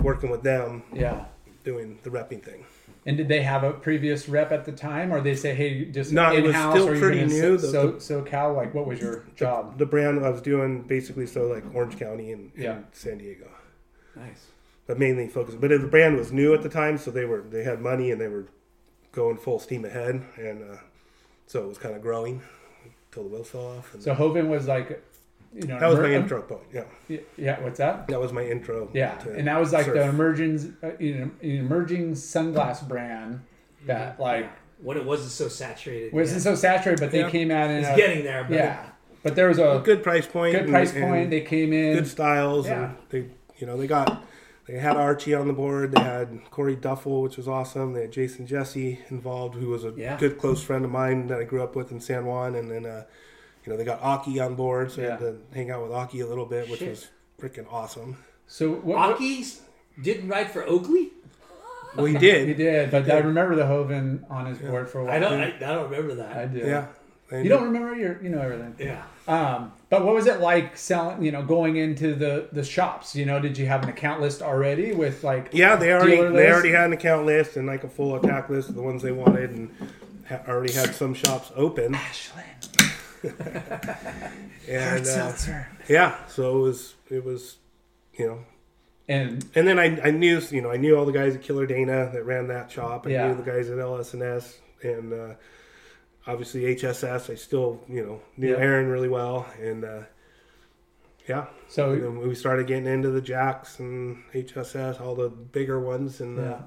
working 0.00 0.30
with 0.30 0.42
them, 0.42 0.82
Yeah. 0.92 1.26
Doing 1.64 1.98
the 2.02 2.10
repping 2.10 2.42
thing. 2.42 2.64
And 3.06 3.16
did 3.16 3.28
they 3.28 3.42
have 3.42 3.64
a 3.64 3.72
previous 3.72 4.28
rep 4.28 4.52
at 4.52 4.64
the 4.66 4.72
time, 4.72 5.12
or 5.12 5.20
they 5.20 5.34
say, 5.34 5.54
"Hey, 5.54 5.86
just 5.86 6.12
No, 6.12 6.32
it 6.32 6.38
in 6.38 6.44
was 6.44 6.54
house"? 6.54 6.74
still 6.74 6.88
or 6.90 6.94
you 6.94 7.00
pretty 7.00 7.20
gonna 7.20 7.32
new. 7.32 7.58
So, 7.58 7.92
The- 7.92 8.00
so, 8.00 8.22
SoCal, 8.22 8.54
like, 8.56 8.74
what 8.74 8.86
was 8.86 9.00
your 9.00 9.24
job? 9.34 9.78
The 9.78 9.86
brand 9.86 10.24
I 10.24 10.28
was 10.30 10.40
doing 10.42 10.82
basically 10.82 11.26
so 11.26 11.46
like 11.46 11.64
Orange 11.74 11.98
County 11.98 12.32
and, 12.32 12.52
and 12.56 12.84
San 12.92 13.18
Diego. 13.18 13.48
Nice. 14.16 14.46
but 14.86 14.98
mainly 14.98 15.26
focused. 15.28 15.60
But 15.60 15.70
the 15.70 15.78
brand 15.78 16.16
was 16.16 16.30
new 16.32 16.52
at 16.54 16.62
the 16.62 16.68
time, 16.68 16.98
so 16.98 17.10
they 17.10 17.24
were 17.24 17.40
they 17.40 17.64
had 17.64 17.80
money 17.80 18.10
and 18.10 18.20
they 18.20 18.28
were 18.28 18.44
going 19.12 19.36
full 19.38 19.58
steam 19.58 19.84
ahead, 19.86 20.22
and 20.36 20.62
uh, 20.62 20.76
so 21.46 21.62
it 21.64 21.68
was 21.68 21.78
kind 21.78 21.94
of 21.94 22.02
growing 22.02 22.42
until 23.06 23.22
the 23.24 23.28
wheels 23.30 23.48
fell 23.48 23.66
off. 23.78 23.94
And 23.94 24.02
So 24.02 24.12
Hoven 24.12 24.48
was 24.50 24.66
like, 24.68 25.02
you 25.54 25.66
know, 25.66 25.78
that 25.78 25.86
was 25.86 25.98
emer- 25.98 26.08
my 26.08 26.14
intro 26.14 26.42
point. 26.42 26.62
Yeah, 26.72 27.18
Yeah, 27.36 27.60
what's 27.60 27.78
that? 27.78 28.08
that 28.08 28.20
was 28.20 28.32
my 28.32 28.44
intro. 28.44 28.90
Yeah, 28.92 29.14
to 29.18 29.32
and 29.34 29.46
that 29.46 29.58
was 29.60 29.72
like 29.72 29.86
the 29.86 30.02
emerging, 30.08 30.76
uh, 30.82 30.90
you 30.98 31.14
know, 31.18 31.30
emerging 31.42 32.12
sunglass 32.14 32.86
brand 32.86 33.40
that 33.86 34.18
like 34.18 34.50
When 34.82 34.96
it 34.96 35.04
wasn't 35.04 35.30
so 35.30 35.48
saturated. 35.48 36.12
wasn't 36.12 36.38
yeah. 36.44 36.50
so 36.50 36.54
saturated, 36.56 37.00
but 37.00 37.10
they 37.12 37.20
Yeah. 37.20 37.30
came 37.30 37.50
out 37.50 37.70
and. 37.70 37.84
It's 37.86 37.96
getting 37.96 38.24
there, 38.24 38.44
but 38.44 38.54
yeah. 38.54 38.86
But 39.22 39.36
there 39.36 39.48
was 39.48 39.58
a 39.58 39.80
good 39.84 40.02
price 40.02 40.26
point. 40.26 40.54
good 40.54 40.68
price 40.68 40.92
and 40.92 41.04
point. 41.04 41.30
They 41.30 41.40
came 41.40 41.72
in. 41.72 41.94
good 41.94 42.08
styles, 42.08 42.66
Yeah. 42.66 42.84
and 42.90 42.96
they 43.10 43.24
you 43.58 43.66
know 43.66 43.76
they 43.76 43.86
got. 43.86 44.24
They 44.66 44.78
had 44.78 44.96
Archie 44.96 45.34
on 45.34 45.46
the 45.46 45.52
board. 45.52 45.92
They 45.92 46.00
had 46.02 46.40
Corey 46.50 46.74
Duffel, 46.74 47.20
which 47.20 47.36
was 47.36 47.46
awesome. 47.46 47.92
They 47.92 48.00
had 48.02 48.12
Jason 48.12 48.46
Jessee 48.46 48.98
involved, 49.10 49.54
who 49.56 49.68
was 49.68 49.84
a 49.84 49.92
Yeah. 49.94 50.16
good 50.18 50.38
close 50.38 50.62
friend 50.62 50.86
of 50.86 50.90
mine 50.90 51.26
that 51.26 51.38
I 51.38 51.44
grew 51.44 51.62
up 51.62 51.76
with 51.76 51.92
in 51.92 52.00
San 52.00 52.24
Juan. 52.24 52.54
And 52.54 52.70
then, 52.70 52.86
uh, 52.86 53.04
you 53.64 53.72
know, 53.72 53.76
they 53.76 53.84
got 53.84 54.02
Aki 54.02 54.40
on 54.40 54.54
board, 54.54 54.92
so 54.92 55.02
I 55.02 55.10
had 55.10 55.18
to 55.20 55.38
hang 55.54 55.70
out 55.70 55.82
with 55.82 55.92
Aki 55.92 56.20
a 56.20 56.26
little 56.26 56.46
bit, 56.46 56.68
which 56.68 56.80
Shit. 56.80 56.90
was 56.90 57.08
freaking 57.40 57.66
awesome. 57.72 58.16
So 58.46 58.72
what, 58.72 59.18
what 59.18 59.20
didn't 60.00 60.28
ride 60.28 60.50
for 60.50 60.64
Oakley. 60.64 61.10
Well, 61.96 62.06
he 62.06 62.18
did. 62.18 62.48
he 62.48 62.54
did, 62.54 62.90
but 62.90 63.10
I 63.10 63.18
remember 63.18 63.54
the 63.54 63.66
Hoven 63.66 64.26
on 64.28 64.46
his 64.46 64.58
board 64.58 64.90
for 64.90 65.00
a 65.00 65.04
while. 65.04 65.14
I 65.14 65.18
don't. 65.18 65.40
I, 65.40 65.46
I 65.46 65.58
don't 65.58 65.90
remember 65.90 66.16
that. 66.16 66.36
I 66.36 66.46
do. 66.46 66.58
Yeah. 66.58 66.86
You 67.32 67.48
don't 67.48 67.64
remember 67.64 67.96
your, 67.96 68.22
you 68.22 68.28
know 68.28 68.40
everything. 68.40 68.76
yeah. 68.78 69.02
Um, 69.26 69.72
but 69.88 70.04
what 70.04 70.14
was 70.14 70.26
it 70.26 70.40
like 70.40 70.76
selling? 70.76 71.24
You 71.24 71.32
know, 71.32 71.42
going 71.42 71.76
into 71.76 72.14
the 72.14 72.48
the 72.52 72.62
shops. 72.62 73.16
You 73.16 73.24
know, 73.24 73.40
did 73.40 73.56
you 73.56 73.66
have 73.66 73.82
an 73.82 73.88
account 73.88 74.20
list 74.20 74.42
already 74.42 74.92
with 74.92 75.24
like? 75.24 75.48
Yeah, 75.52 75.76
they 75.76 75.92
already 75.92 76.16
they 76.16 76.50
already 76.50 76.70
had 76.70 76.86
an 76.86 76.92
account 76.92 77.24
list 77.24 77.56
and 77.56 77.66
like 77.66 77.82
a 77.82 77.88
full 77.88 78.14
attack 78.16 78.50
list 78.50 78.68
of 78.68 78.74
the 78.74 78.82
ones 78.82 79.02
they 79.02 79.12
wanted, 79.12 79.50
and 79.50 79.74
ha- 80.28 80.42
already 80.46 80.72
had 80.72 80.94
some 80.94 81.14
shops 81.14 81.50
open. 81.56 81.96
And 84.68 85.06
uh, 85.06 85.32
yeah, 85.88 86.26
so 86.26 86.56
it 86.58 86.60
was 86.60 86.94
it 87.10 87.24
was, 87.24 87.56
you 88.14 88.26
know, 88.26 88.38
And 89.08 89.44
and 89.54 89.66
then 89.68 89.78
I, 89.78 90.00
I 90.00 90.10
knew 90.10 90.40
you 90.50 90.62
know 90.62 90.70
I 90.70 90.76
knew 90.78 90.96
all 90.96 91.04
the 91.04 91.12
guys 91.12 91.34
at 91.34 91.42
Killer 91.42 91.66
Dana 91.66 92.10
that 92.12 92.24
ran 92.24 92.48
that 92.48 92.70
shop. 92.70 93.06
I 93.06 93.10
Yeah. 93.10 93.28
knew 93.28 93.34
the 93.36 93.42
guys 93.42 93.68
at 93.68 93.78
LSNS 93.78 94.54
and 94.82 95.12
uh, 95.12 95.34
obviously 96.26 96.62
HSS. 96.74 97.30
I 97.30 97.34
still 97.34 97.80
you 97.88 98.04
know 98.04 98.20
knew 98.36 98.52
Yeah. 98.52 98.56
Aaron 98.58 98.88
really 98.88 99.08
well, 99.10 99.46
and 99.60 99.84
uh, 99.84 100.02
yeah. 101.28 101.46
so 101.68 101.92
And 101.92 102.02
then 102.02 102.18
we 102.28 102.34
started 102.34 102.66
getting 102.66 102.86
into 102.86 103.10
the 103.10 103.20
Jacks 103.20 103.78
and 103.80 104.22
HSS, 104.32 104.98
all 105.00 105.14
the 105.14 105.28
bigger 105.28 105.78
ones, 105.78 106.20
and 106.22 106.38
yeah, 106.38 106.42
uh, 106.42 106.62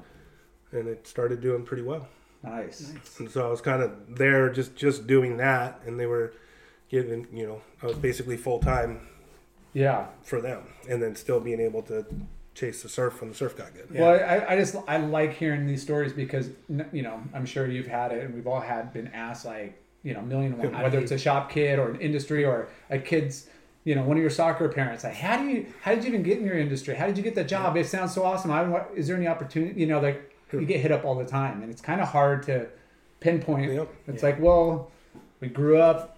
and 0.78 0.88
it 0.88 1.08
started 1.08 1.42
doing 1.42 1.64
pretty 1.64 1.84
well. 1.84 2.08
nice. 2.44 2.94
And 3.18 3.32
so 3.32 3.48
I 3.48 3.50
was 3.50 3.62
kind 3.62 3.82
of 3.82 3.92
there 4.18 4.50
just 4.52 4.76
just 4.76 5.08
doing 5.08 5.38
that, 5.38 5.82
and 5.88 6.00
they 6.00 6.06
were 6.06 6.34
giving 6.90 7.28
you 7.34 7.46
know 7.48 7.62
I 7.82 7.88
was 7.88 7.98
basically 7.98 8.38
full 8.38 8.60
time 8.60 9.08
Yeah. 9.74 10.08
for 10.24 10.42
them, 10.42 10.64
and 10.90 11.02
then 11.02 11.16
still 11.16 11.40
being 11.40 11.60
able 11.60 11.82
to 11.84 12.06
chase 12.56 12.82
the 12.82 12.90
surf 12.90 13.22
when 13.22 13.30
the 13.30 13.36
surf 13.36 13.56
got 13.56 13.74
good. 13.76 13.88
Well, 13.92 14.10
I, 14.10 14.54
I 14.54 14.60
just 14.60 14.76
I 14.88 14.98
like 14.98 15.34
hearing 15.34 15.68
these 15.68 15.82
stories 15.82 16.14
because 16.14 16.50
you 16.92 17.02
know 17.04 17.22
I'm 17.34 17.46
sure 17.46 17.68
you've 17.68 17.88
had 17.88 18.12
it, 18.12 18.24
and 18.24 18.34
we've 18.34 18.48
all 18.48 18.62
had 18.62 18.94
been 18.94 19.08
asked 19.10 19.46
like 19.46 19.80
you 20.04 20.14
know 20.14 20.20
a 20.22 20.24
million 20.24 20.54
and 20.54 20.74
one, 20.74 20.82
whether 20.82 21.00
it's 21.00 21.12
a 21.12 21.18
shop 21.18 21.52
kid 21.52 21.80
or 21.80 21.90
an 21.92 22.00
industry 22.02 22.46
or 22.46 22.68
a 22.90 22.98
kid's 23.00 23.48
you 23.84 23.96
know 23.96 24.04
one 24.04 24.18
of 24.18 24.22
your 24.22 24.30
soccer 24.30 24.68
parents 24.70 25.04
like 25.04 25.14
how 25.16 25.38
do 25.38 25.46
you 25.48 25.66
how 25.82 25.94
did 25.94 26.04
you 26.04 26.10
even 26.10 26.24
get 26.24 26.38
in 26.40 26.46
your 26.46 26.58
industry? 26.58 26.96
How 26.96 27.06
did 27.08 27.18
you 27.18 27.24
get 27.24 27.36
that 27.36 27.48
job? 27.48 27.78
It 27.78 27.86
sounds 27.88 28.14
so 28.14 28.24
awesome. 28.24 28.52
I 28.52 28.64
what, 28.64 28.92
is 28.96 29.08
there 29.08 29.16
any 29.16 29.28
opportunity? 29.28 29.80
You 29.80 29.88
know, 29.88 30.00
like 30.00 30.34
you 30.52 30.66
get 30.66 30.80
hit 30.82 30.92
up 30.92 31.06
all 31.06 31.16
the 31.16 31.26
time, 31.26 31.62
and 31.62 31.70
it's 31.72 31.82
kind 31.82 32.02
of 32.02 32.08
hard 32.08 32.44
to 32.44 32.68
pinpoint. 33.20 33.72
Yep. 33.74 33.90
It's 34.08 34.24
like 34.24 34.40
well, 34.40 34.92
we 35.42 35.48
grew 35.50 35.78
up 35.78 36.17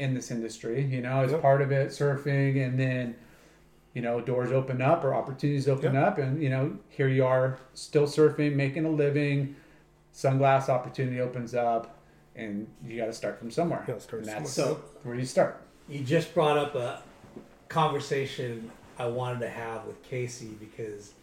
in 0.00 0.14
this 0.14 0.30
industry, 0.30 0.82
you 0.84 1.02
know, 1.02 1.22
as 1.22 1.30
Yep. 1.32 1.42
part 1.42 1.60
of 1.62 1.70
it, 1.70 1.88
surfing, 1.90 2.64
and 2.64 2.78
then 2.78 3.14
you 3.92 4.00
know 4.02 4.20
doors 4.20 4.52
open 4.52 4.80
up 4.80 5.02
or 5.04 5.14
opportunities 5.14 5.68
open 5.68 5.94
Yeah. 5.94 6.04
up 6.06 6.16
and 6.18 6.40
you 6.40 6.48
know 6.48 6.76
here 6.90 7.08
you 7.08 7.24
are 7.26 7.58
still 7.74 8.04
surfing 8.06 8.54
making 8.54 8.84
a 8.84 8.88
living 8.88 9.56
sunglass 10.14 10.68
opportunity 10.68 11.20
opens 11.20 11.56
up 11.56 11.98
and 12.36 12.68
you 12.86 12.96
got 12.96 13.06
to 13.06 13.12
start 13.12 13.36
from 13.40 13.50
somewhere 13.50 13.84
Yeah, 13.88 13.98
start 13.98 14.22
and 14.22 14.30
that's 14.30 14.52
somewhere. 14.52 14.76
where 15.02 15.16
you 15.16 15.24
start 15.24 15.60
You 15.88 16.04
just 16.04 16.32
brought 16.34 16.56
up 16.56 16.76
a 16.76 17.02
conversation 17.68 18.70
I 18.96 19.06
wanted 19.06 19.40
to 19.40 19.48
have 19.48 19.86
with 19.86 20.08
Kasey 20.08 20.56
because 20.58 21.14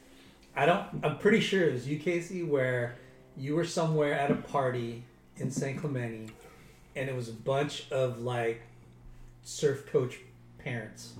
I 0.56 0.66
don't. 0.66 0.84
I'm 1.04 1.18
pretty 1.20 1.40
sure 1.40 1.64
it 1.70 1.74
was 1.74 1.88
you, 1.88 2.00
Kasey, 2.00 2.46
where 2.46 2.96
you 3.38 3.56
were 3.56 3.64
somewhere 3.66 4.14
at 4.14 4.30
a 4.32 4.36
party 4.36 5.04
in 5.38 5.52
San 5.52 5.78
Clemente, 5.78 6.34
and 6.98 7.10
it 7.10 7.16
was 7.16 7.30
a 7.30 7.34
bunch 7.34 7.90
of 7.92 8.20
like 8.20 8.62
surf 9.44 9.86
coach 9.92 10.18
parents. 10.60 11.14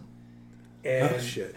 Oh, 0.86 0.90
and, 0.90 1.16
Oh 1.16 1.20
shit! 1.20 1.56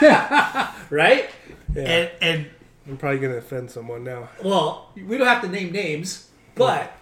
Right. 0.90 1.28
Yeah. 1.74 1.82
And 1.82 2.10
and 2.20 2.46
I'm 2.86 2.96
probably 2.96 3.18
gonna 3.18 3.36
offend 3.36 3.70
someone 3.70 4.04
now. 4.04 4.30
Well, 4.42 4.90
we 4.96 5.18
don't 5.18 5.26
have 5.26 5.42
to 5.42 5.48
name 5.48 5.72
names, 5.72 6.30
but 6.54 6.92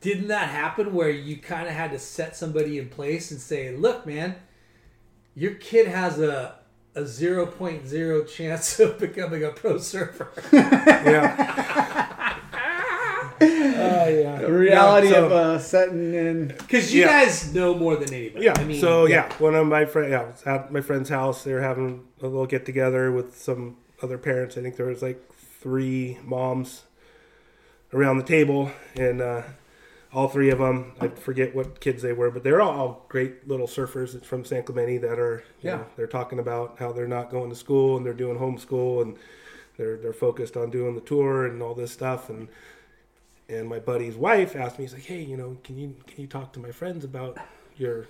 didn't 0.00 0.28
that 0.28 0.48
happen 0.48 0.94
where 0.94 1.10
you 1.10 1.36
kind 1.38 1.68
of 1.68 1.74
had 1.74 1.90
to 1.90 1.98
set 1.98 2.36
somebody 2.36 2.78
in 2.78 2.88
place 2.88 3.30
and 3.30 3.40
say, 3.40 3.74
"Look, 3.76 4.06
man, 4.06 4.36
your 5.34 5.54
kid 5.54 5.88
has 5.88 6.18
a 6.18 6.56
a 6.94 7.02
0.0 7.02 8.26
chance 8.28 8.80
of 8.80 8.98
becoming 8.98 9.44
a 9.44 9.50
pro 9.50 9.78
surfer." 9.78 10.30
Yeah. 10.52 11.82
Yeah. 14.46 14.52
the 14.52 14.58
reality 14.58 15.06
Yeah, 15.08 15.12
so- 15.14 15.26
of 15.26 15.32
uh, 15.32 15.58
setting 15.58 16.14
in 16.14 16.48
Because 16.48 16.92
you 16.94 17.02
Yeah. 17.02 17.24
guys 17.24 17.54
know 17.54 17.74
more 17.74 17.96
than 17.96 18.12
anybody. 18.14 18.44
Yeah. 18.44 18.54
I 18.56 18.64
mean, 18.64 18.80
so 18.80 19.06
yeah, 19.06 19.32
one 19.38 19.54
of 19.54 19.66
my 19.66 19.84
friends, 19.84 20.10
yeah, 20.10 20.22
was 20.26 20.42
at 20.46 20.72
my 20.72 20.80
friend's 20.80 21.08
house. 21.10 21.44
They 21.44 21.52
were 21.52 21.60
having 21.62 22.04
a 22.22 22.26
little 22.26 22.46
get 22.46 22.64
together 22.66 23.10
with 23.12 23.36
some 23.36 23.76
other 24.02 24.18
parents. 24.18 24.56
I 24.56 24.62
think 24.62 24.76
there 24.76 24.86
was 24.86 25.02
like 25.02 25.20
three 25.60 26.18
moms 26.24 26.82
around 27.94 28.18
the 28.18 28.24
table, 28.24 28.70
and 28.96 29.20
uh, 29.20 29.42
all 30.12 30.28
three 30.28 30.50
of 30.50 30.58
them. 30.58 30.92
I 31.00 31.08
forget 31.08 31.54
what 31.54 31.80
kids 31.80 32.02
they 32.02 32.12
were, 32.12 32.30
but 32.30 32.42
they're 32.44 32.60
all 32.60 33.04
great 33.08 33.46
little 33.48 33.66
surfers 33.66 34.22
from 34.24 34.44
San 34.44 34.62
Clemente 34.64 34.98
that 34.98 35.18
are, 35.18 35.42
you 35.62 35.70
Yeah. 35.70 35.76
know, 35.76 35.86
they're 35.96 36.06
talking 36.06 36.38
about 36.38 36.76
how 36.78 36.92
they're 36.92 37.08
not 37.08 37.30
going 37.30 37.50
to 37.50 37.56
school 37.56 37.96
and 37.96 38.04
they're 38.04 38.12
doing 38.14 38.38
homeschool 38.38 39.02
and 39.02 39.16
they're 39.76 39.96
they're 39.96 40.12
focused 40.12 40.56
on 40.56 40.70
doing 40.70 40.94
the 40.94 41.00
tour 41.00 41.46
and 41.46 41.62
all 41.62 41.74
this 41.74 41.92
stuff 41.92 42.28
and. 42.30 42.48
And 43.48 43.68
my 43.68 43.78
buddy's 43.78 44.16
wife 44.16 44.56
asked 44.56 44.78
me, 44.78 44.84
he's 44.84 44.92
like, 44.94 45.04
"Hey, 45.04 45.22
you 45.22 45.36
know, 45.36 45.56
can 45.62 45.78
you 45.78 45.94
can 46.06 46.20
you 46.20 46.26
talk 46.26 46.52
to 46.54 46.60
my 46.60 46.72
friends 46.72 47.04
about 47.04 47.38
your 47.76 48.06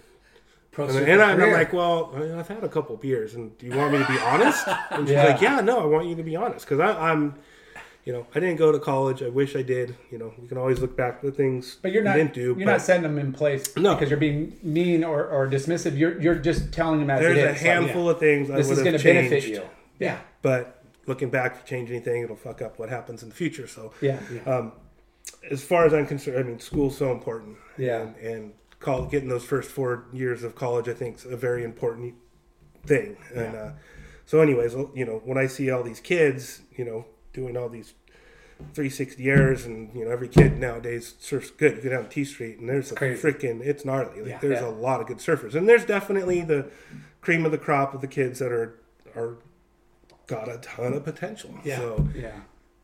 and, 0.79 0.91
and 0.91 1.23
I, 1.23 1.33
I'm 1.33 1.53
like, 1.53 1.73
well, 1.73 2.13
I 2.15 2.19
mean, 2.19 2.33
I've 2.33 2.49
had 2.49 2.63
a 2.63 2.69
couple 2.69 2.97
beers, 2.99 3.35
and 3.35 3.57
do 3.57 3.65
you 3.67 3.75
want 3.75 3.93
me 3.93 3.99
to 3.99 4.07
be 4.07 4.19
honest? 4.19 4.67
And 4.91 5.07
she's 5.09 5.15
Yeah. 5.15 5.25
like, 5.25 5.41
yeah, 5.41 5.61
no, 5.61 5.81
I 5.81 5.87
want 5.87 6.07
you 6.07 6.15
to 6.17 6.23
be 6.23 6.37
honest 6.37 6.67
because 6.69 6.81
I'm, 6.81 7.35
you 8.05 8.13
know, 8.13 8.27
I 8.35 8.41
didn't 8.41 8.57
go 8.57 8.73
to 8.73 8.79
college. 8.79 9.23
I 9.23 9.29
wish 9.31 9.57
I 9.57 9.63
did. 9.63 9.97
You 10.11 10.19
know, 10.19 10.35
you 10.41 10.47
can 10.47 10.59
always 10.59 10.81
look 10.81 10.95
back 10.95 11.21
to 11.21 11.27
the 11.27 11.33
things 11.33 11.77
but 11.81 11.93
you're 11.93 12.03
you 12.03 12.09
not 12.09 12.17
didn't 12.17 12.35
do. 12.35 12.55
you're 12.59 12.67
not 12.67 12.83
setting 12.83 13.05
them 13.05 13.19
in 13.19 13.33
place 13.33 13.75
No. 13.77 13.95
because 13.95 14.11
you're 14.11 14.21
being 14.21 14.59
mean 14.63 15.03
or, 15.03 15.27
or 15.27 15.49
dismissive 15.49 15.97
you're 15.97 16.21
you're 16.21 16.35
just 16.35 16.73
telling 16.75 17.01
them 17.01 17.09
as 17.11 17.21
there's 17.21 17.39
it 17.39 17.41
a 17.41 17.51
is. 17.51 17.53
Like, 17.55 17.61
handful 17.63 18.11
of 18.11 18.19
things 18.21 18.51
I 18.51 18.57
this 18.57 18.69
is 18.71 18.83
going 18.83 18.97
to 18.99 19.03
benefit 19.03 19.47
you 19.47 19.63
yeah 19.99 20.19
But 20.43 20.85
looking 21.07 21.31
back, 21.31 21.53
if 21.55 21.59
you 21.63 21.67
change 21.79 21.91
anything, 21.91 22.23
it'll 22.23 22.37
fuck 22.37 22.61
up 22.61 22.79
what 22.79 22.89
happens 22.91 23.23
in 23.23 23.29
the 23.31 23.35
future. 23.35 23.67
So, 23.67 23.93
yeah 24.03 24.19
um, 24.47 24.73
as 25.51 25.63
far 25.63 25.87
as 25.87 25.95
I'm 25.95 26.07
concerned, 26.07 26.39
I 26.39 26.43
mean, 26.43 26.59
school's 26.61 26.97
so 26.97 27.13
important. 27.13 27.57
Yeah. 27.79 28.01
And, 28.03 28.17
and 28.17 28.53
call, 28.81 29.05
getting 29.07 29.29
those 29.29 29.45
first 29.45 29.71
four 29.71 30.05
years 30.13 30.43
of 30.43 30.55
college, 30.55 30.89
I 30.89 30.95
think, 30.95 31.17
is 31.17 31.25
a 31.27 31.37
very 31.37 31.65
important 31.65 32.15
thing. 32.85 33.17
And 33.35 33.57
uh, 33.57 33.71
So, 34.27 34.41
anyways, 34.41 34.75
you 34.95 35.05
know, 35.05 35.21
when 35.25 35.39
I 35.39 35.47
see 35.47 35.71
all 35.71 35.83
these 35.83 36.01
kids, 36.01 36.63
you 36.77 36.85
know, 36.85 37.07
doing 37.33 37.57
all 37.57 37.69
these 37.69 37.95
360 38.75 39.29
airs, 39.29 39.67
and 39.67 39.95
you 39.95 40.05
know, 40.05 40.11
every 40.11 40.29
kid 40.29 40.59
nowadays 40.59 41.15
surfs 41.19 41.51
good. 41.51 41.77
You 41.77 41.83
go 41.83 41.91
down 41.91 42.09
T 42.09 42.25
Street, 42.25 42.59
and 42.59 42.69
there's 42.69 42.91
a 42.91 42.95
freaking, 42.95 43.61
it's 43.61 43.85
gnarly. 43.85 44.21
Like, 44.23 44.31
Yeah. 44.31 44.39
there's 44.41 44.61
Yeah. 44.63 44.69
a 44.69 44.71
lot 44.71 45.01
of 45.03 45.07
good 45.07 45.19
surfers, 45.19 45.55
and 45.55 45.69
there's 45.69 45.85
definitely 45.85 46.41
the 46.43 46.71
cream 47.21 47.45
of 47.45 47.53
the 47.53 47.59
crop 47.59 47.93
of 47.95 48.01
the 48.01 48.07
kids 48.09 48.39
that 48.39 48.51
are 48.53 48.79
are 49.15 49.37
got 50.27 50.49
a 50.49 50.59
ton 50.59 50.93
of 50.95 51.05
potential. 51.05 51.55
Yeah. 51.65 51.77
So, 51.79 52.09
Yeah. 52.15 52.41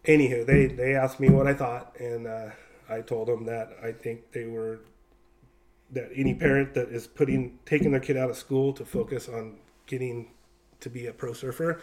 Anywho, 0.07 0.45
they 0.45 0.67
they 0.67 0.95
asked 0.95 1.21
me 1.21 1.29
what 1.29 1.47
I 1.47 1.55
thought, 1.55 1.95
and 2.01 2.27
uh, 2.27 2.51
I 2.89 3.01
told 3.03 3.29
them 3.29 3.47
that 3.47 3.77
I 3.83 3.93
think 3.93 4.33
they 4.33 4.47
were 4.47 4.81
that 5.93 6.11
any 6.15 6.35
parent 6.35 6.75
that 6.75 6.89
is 6.89 7.07
putting 7.07 7.59
taking 7.67 7.93
their 7.93 8.01
kid 8.01 8.17
out 8.17 8.31
of 8.31 8.37
school 8.37 8.73
to 8.75 8.85
focus 8.85 9.29
on 9.29 9.57
getting 9.87 10.31
to 10.81 10.91
be 10.91 11.07
a 11.07 11.13
pro 11.13 11.33
surfer 11.33 11.81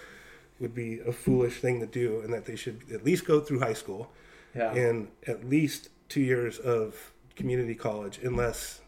would 0.60 0.76
be 0.76 1.00
a 1.00 1.14
foolish 1.14 1.62
thing 1.62 1.80
to 1.80 1.86
do, 1.86 2.20
and 2.20 2.34
that 2.34 2.46
they 2.46 2.58
should 2.58 2.82
at 2.94 3.06
least 3.06 3.26
go 3.26 3.40
through 3.40 3.60
high 3.60 3.74
school 3.74 4.12
Yeah. 4.54 4.74
and 4.74 5.08
at 5.26 5.46
least 5.48 5.88
two 6.10 6.20
years 6.20 6.60
of 6.60 7.14
community 7.38 7.76
college, 7.76 8.20
unless 8.22 8.82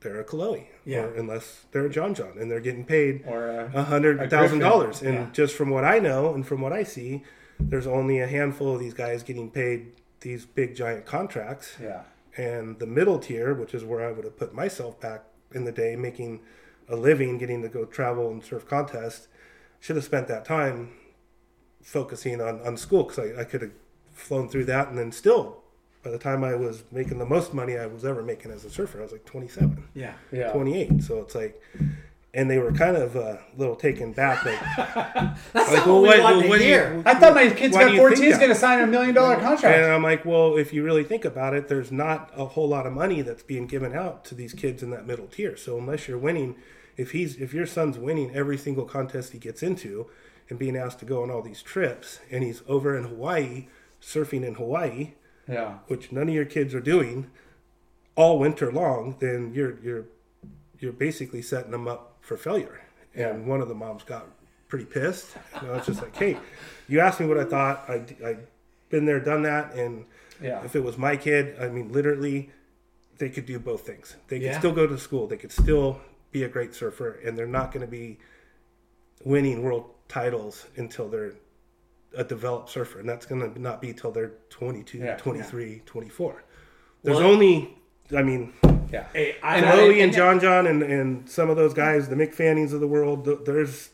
they're 0.00 0.20
a 0.20 0.24
Kolohe, 0.24 0.66
Yeah. 0.84 1.04
or 1.04 1.14
unless 1.14 1.64
they're 1.72 1.86
a 1.86 1.90
John 1.90 2.14
John, 2.14 2.32
and 2.38 2.50
they're 2.50 2.60
getting 2.60 2.84
paid 2.84 3.24
Or 3.26 3.70
a 3.72 3.84
hundred 3.84 4.28
thousand 4.28 4.58
dollars. 4.58 5.00
And 5.00 5.14
Yeah. 5.14 5.26
just 5.32 5.54
from 5.56 5.70
what 5.70 5.84
I 5.84 5.98
know 5.98 6.34
and 6.34 6.46
from 6.46 6.60
what 6.60 6.74
I 6.74 6.82
see, 6.82 7.22
there's 7.60 7.86
only 7.86 8.20
a 8.20 8.26
handful 8.26 8.74
of 8.74 8.80
these 8.80 8.94
guys 8.94 9.22
getting 9.22 9.50
paid 9.50 9.92
these 10.20 10.44
big 10.44 10.74
giant 10.74 11.06
contracts. 11.06 11.76
yeah. 11.80 12.02
And 12.36 12.78
the 12.78 12.86
middle 12.86 13.18
tier, 13.18 13.52
which 13.52 13.74
is 13.74 13.84
where 13.84 14.06
I 14.08 14.12
would 14.12 14.24
have 14.24 14.36
put 14.36 14.54
myself 14.54 15.00
back 15.00 15.24
in 15.52 15.64
the 15.64 15.72
day, 15.72 15.96
making 15.96 16.40
a 16.88 16.94
living, 16.94 17.36
getting 17.36 17.62
to 17.62 17.68
go 17.68 17.84
travel 17.84 18.30
and 18.30 18.42
surf 18.44 18.64
contests, 18.66 19.26
should 19.80 19.96
have 19.96 20.04
spent 20.04 20.28
that 20.28 20.44
time 20.44 20.90
focusing 21.82 22.40
on, 22.40 22.60
on 22.62 22.76
school 22.76 23.04
because 23.04 23.18
I, 23.18 23.40
I 23.40 23.44
could 23.44 23.62
have 23.62 23.70
flown 24.12 24.48
through 24.48 24.64
that 24.66 24.88
and 24.88 24.98
then 24.98 25.10
still 25.12 25.62
by 26.02 26.10
the 26.10 26.18
time 26.18 26.44
I 26.44 26.54
was 26.54 26.84
making 26.92 27.18
the 27.18 27.26
most 27.26 27.52
money 27.52 27.76
I 27.76 27.86
was 27.86 28.04
ever 28.04 28.22
making 28.22 28.50
as 28.52 28.64
a 28.64 28.70
surfer, 28.70 29.00
I 29.00 29.02
was 29.02 29.12
like 29.12 29.24
27 29.24 29.82
Yeah. 29.94 30.14
Yeah. 30.30 30.52
28. 30.52 31.02
So 31.02 31.18
it's 31.20 31.34
like, 31.34 31.60
and 32.38 32.48
they 32.48 32.58
were 32.58 32.70
kind 32.72 32.96
of 32.96 33.16
uh, 33.16 33.20
a 33.20 33.38
little 33.56 33.74
taken 33.74 34.12
back. 34.12 34.44
Like, 34.44 34.60
That's 35.52 35.72
like, 35.72 35.84
not 35.84 35.86
what 35.88 36.02
we 36.02 36.08
what- 36.08 36.22
want 36.22 36.36
well, 36.36 36.42
to 36.42 36.48
what 36.48 36.58
do 36.58 36.64
you- 36.64 36.70
hear. 36.70 37.02
I 37.04 37.14
thought 37.14 37.34
my 37.34 37.50
kid's 37.50 37.74
Why 37.74 37.80
do 37.82 37.86
got 37.88 37.94
you 37.94 37.98
think 37.98 38.16
14 38.16 38.24
is 38.32 38.38
going 38.38 38.48
to 38.50 38.54
sign 38.54 38.80
a 38.80 38.86
million 38.86 39.14
dollar 39.14 39.36
contract. 39.36 39.76
and 39.76 39.92
I'm 39.92 40.02
like, 40.04 40.24
well, 40.24 40.56
if 40.56 40.72
you 40.72 40.84
really 40.84 41.02
think 41.04 41.24
about 41.24 41.52
it, 41.54 41.66
there's 41.68 41.90
not 41.90 42.30
a 42.36 42.44
whole 42.46 42.68
lot 42.68 42.86
of 42.86 42.92
money 42.92 43.22
that's 43.22 43.42
being 43.42 43.66
given 43.66 43.92
out 43.92 44.24
to 44.26 44.34
these 44.36 44.52
kids 44.52 44.82
in 44.84 44.90
that 44.90 45.04
middle 45.06 45.26
tier. 45.26 45.56
So 45.56 45.78
unless 45.78 46.06
you're 46.06 46.16
winning, 46.18 46.54
if 46.96 47.10
he's 47.10 47.36
if 47.36 47.52
your 47.52 47.66
son's 47.66 47.98
winning 47.98 48.34
every 48.34 48.56
single 48.56 48.84
contest 48.84 49.32
he 49.32 49.38
gets 49.38 49.62
into, 49.62 50.08
and 50.48 50.58
being 50.58 50.76
asked 50.76 51.00
to 51.00 51.04
go 51.04 51.22
on 51.22 51.30
all 51.32 51.42
these 51.42 51.60
trips, 51.62 52.20
and 52.30 52.42
he's 52.44 52.62
over 52.68 52.96
in 52.96 53.04
Hawaii 53.04 53.66
surfing 54.00 54.44
in 54.46 54.54
Hawaii, 54.54 55.14
yeah. 55.48 55.78
which 55.88 56.12
none 56.12 56.28
of 56.28 56.34
your 56.34 56.44
kids 56.44 56.72
are 56.74 56.80
doing 56.80 57.30
all 58.14 58.38
winter 58.38 58.70
long, 58.72 59.16
then 59.18 59.52
you're 59.54 59.78
you're 59.80 60.04
you're 60.78 60.92
basically 60.92 61.42
setting 61.42 61.72
them 61.72 61.88
up 61.88 62.07
for 62.28 62.36
failure. 62.36 62.80
And 63.14 63.46
one 63.46 63.60
of 63.62 63.68
the 63.68 63.74
moms 63.74 64.04
got 64.04 64.26
pretty 64.68 64.84
pissed. 64.84 65.34
And 65.54 65.70
I 65.70 65.76
was 65.78 65.86
just 65.86 66.02
like, 66.02 66.14
"Hey, 66.14 66.36
you 66.86 67.00
asked 67.00 67.18
me 67.20 67.26
what 67.26 67.38
I 67.38 67.44
thought. 67.44 67.84
I 67.88 67.94
I 68.24 68.36
been 68.90 69.06
there, 69.06 69.18
done 69.18 69.42
that, 69.42 69.74
and 69.74 70.04
Yeah. 70.40 70.62
if 70.64 70.76
it 70.76 70.80
was 70.84 70.96
my 70.96 71.16
kid, 71.16 71.56
I 71.60 71.68
mean, 71.68 71.90
literally, 71.92 72.50
they 73.18 73.28
could 73.30 73.44
do 73.46 73.58
both 73.58 73.84
things. 73.86 74.16
They 74.28 74.38
could 74.38 74.46
Yeah. 74.46 74.58
still 74.58 74.72
go 74.72 74.86
to 74.86 74.96
school. 74.98 75.26
They 75.26 75.36
could 75.36 75.52
still 75.52 76.00
be 76.30 76.42
a 76.44 76.48
great 76.48 76.74
surfer, 76.74 77.18
and 77.24 77.36
they're 77.36 77.46
not 77.46 77.72
going 77.72 77.84
to 77.84 77.90
be 77.90 78.18
winning 79.24 79.62
world 79.62 79.90
titles 80.08 80.66
until 80.76 81.08
they're 81.08 81.32
a 82.14 82.24
developed 82.24 82.70
surfer, 82.70 82.98
and 83.00 83.08
that's 83.08 83.26
going 83.26 83.52
to 83.52 83.60
not 83.60 83.80
be 83.82 83.92
till 83.92 84.10
they're 84.10 84.32
22, 84.48 84.98
Yeah. 84.98 85.16
23, 85.16 85.82
24. 85.84 86.42
There's 87.02 87.18
Well- 87.18 87.26
only, 87.30 87.76
I 88.16 88.22
mean, 88.22 88.52
Yeah. 88.92 89.04
Hey, 89.12 89.36
I, 89.42 89.56
And 89.56 89.66
I- 89.66 89.82
and 89.82 90.00
and- 90.00 90.12
John 90.12 90.40
John 90.40 90.66
and, 90.66 90.82
and 90.82 91.28
some 91.28 91.50
of 91.50 91.56
those 91.56 91.74
guys, 91.74 92.08
the 92.08 92.16
Mick 92.16 92.34
Fannings 92.34 92.72
of 92.72 92.80
the 92.80 92.86
world, 92.86 93.24
th- 93.24 93.40
there's 93.44 93.90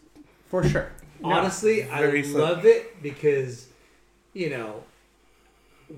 For 0.49 0.63
sure. 0.69 0.91
honestly, 1.23 1.85
I 1.85 2.01
very 2.01 2.23
slim. 2.23 2.43
love 2.43 2.65
it 2.67 3.03
because 3.03 3.69
you 4.33 4.51
know 4.51 4.83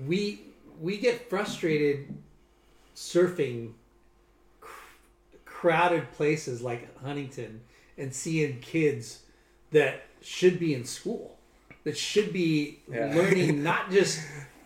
we 0.07 0.41
we 0.79 0.97
get 0.97 1.29
frustrated 1.29 2.13
surfing 2.95 3.71
cr- 4.61 4.95
crowded 5.45 6.11
places 6.13 6.61
like 6.61 6.95
Huntington 6.99 7.61
and 7.97 8.13
seeing 8.13 8.59
kids 8.59 9.23
that 9.71 10.03
should 10.21 10.59
be 10.59 10.73
in 10.73 10.83
school 10.85 11.37
that 11.83 11.97
should 11.97 12.31
be 12.33 12.79
Yeah. 12.91 13.13
learning 13.15 13.63
not 13.71 13.91
just 13.91 14.19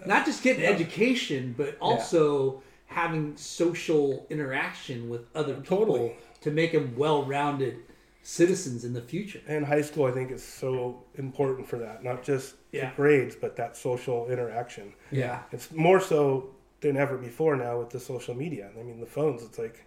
not 0.05 0.25
just 0.25 0.43
getting 0.43 0.63
education 0.65 1.53
but 1.57 1.77
also 1.79 2.61
having 2.95 3.35
social 3.37 4.25
interaction 4.29 5.09
with 5.09 5.21
other 5.33 5.53
people 5.55 5.77
Totally. 5.77 6.15
to 6.41 6.51
make 6.51 6.73
them 6.73 6.93
well-rounded 6.97 7.77
citizens 8.23 8.83
in 8.83 8.93
the 8.93 9.01
future 9.01 9.39
and 9.47 9.65
high 9.65 9.81
school. 9.81 10.05
I 10.05 10.11
think 10.11 10.29
is 10.31 10.43
so 10.43 11.01
important 11.15 11.67
for 11.67 11.77
that, 11.79 12.03
not 12.03 12.21
just 12.21 12.55
the 12.71 12.79
Yeah. 12.79 12.91
grades, 12.95 13.35
but 13.35 13.55
that 13.55 13.75
social 13.77 14.29
interaction. 14.29 14.93
yeah 15.09 15.39
It's 15.51 15.71
more 15.71 15.99
so 15.99 16.49
than 16.81 16.97
ever 16.97 17.17
before 17.17 17.55
now 17.55 17.79
with 17.79 17.89
the 17.91 17.99
social 17.99 18.35
media. 18.35 18.69
I 18.79 18.83
mean, 18.83 18.99
the 18.99 19.05
phones. 19.05 19.41
It's 19.43 19.57
like 19.57 19.85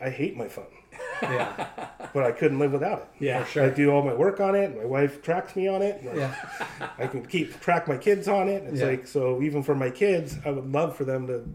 I 0.00 0.10
hate 0.10 0.36
my 0.36 0.48
phone, 0.48 0.74
Yeah. 1.22 1.68
but 2.12 2.24
I 2.24 2.32
couldn't 2.32 2.58
live 2.58 2.72
without 2.72 2.98
it. 3.02 3.08
Yeah, 3.24 3.46
I 3.56 3.68
do 3.68 3.90
all 3.92 4.02
my 4.02 4.12
work 4.12 4.40
on 4.40 4.56
it. 4.56 4.76
My 4.76 4.84
wife 4.84 5.22
tracks 5.22 5.54
me 5.54 5.68
on 5.68 5.82
it. 5.82 6.04
Like, 6.04 6.16
Yeah. 6.16 6.34
I 6.98 7.06
can 7.06 7.24
keep 7.24 7.60
track 7.60 7.86
my 7.86 7.96
kids 7.96 8.26
on 8.26 8.48
it. 8.48 8.64
It's 8.64 8.80
Yeah. 8.80 8.88
like 8.88 9.06
so 9.06 9.40
even 9.40 9.62
for 9.62 9.74
my 9.76 9.90
kids, 9.90 10.36
I 10.44 10.50
would 10.50 10.70
love 10.72 10.96
for 10.96 11.04
them 11.04 11.28
to 11.28 11.48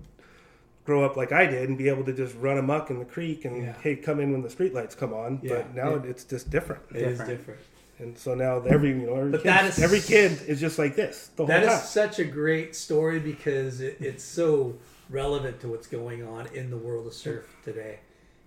grow 0.89 1.03
up 1.05 1.15
like 1.15 1.31
I 1.31 1.45
did 1.45 1.69
and 1.69 1.77
be 1.77 1.87
able 1.87 2.03
to 2.05 2.13
just 2.13 2.35
run 2.37 2.57
amok 2.57 2.89
in 2.89 2.97
the 2.97 3.05
creek 3.05 3.45
and 3.45 3.61
Yeah. 3.63 3.73
hey, 3.83 3.95
come 3.95 4.19
in 4.19 4.31
when 4.31 4.41
the 4.41 4.49
street 4.49 4.73
lights 4.73 4.95
come 4.95 5.13
on. 5.13 5.39
Yeah. 5.43 5.49
But 5.57 5.75
now 5.75 5.93
it's 6.11 6.23
just 6.23 6.49
different. 6.49 6.81
It 6.89 6.95
is 7.03 7.19
Different. 7.19 7.29
different. 7.37 7.59
And 7.99 8.17
so 8.17 8.33
now 8.33 8.61
every 8.61 8.89
you 8.89 9.05
know 9.05 9.15
every 9.15 9.31
But 9.31 9.43
kid, 9.43 9.49
that 9.49 9.65
is- 9.65 9.79
every 9.87 9.99
kid 9.99 10.31
is 10.47 10.59
just 10.59 10.79
like 10.79 10.95
this 10.95 11.29
the 11.35 11.43
whole 11.43 11.47
That 11.47 11.63
time. 11.65 11.77
is 11.77 11.83
such 11.83 12.17
a 12.17 12.23
great 12.25 12.75
story 12.75 13.19
because 13.19 13.81
it, 13.81 13.97
it's 13.99 14.23
so 14.23 14.77
relevant 15.11 15.59
to 15.61 15.67
what's 15.67 15.85
going 15.87 16.23
on 16.27 16.47
in 16.55 16.71
the 16.71 16.77
world 16.77 17.05
of 17.05 17.13
surf 17.13 17.45
today. 17.63 17.99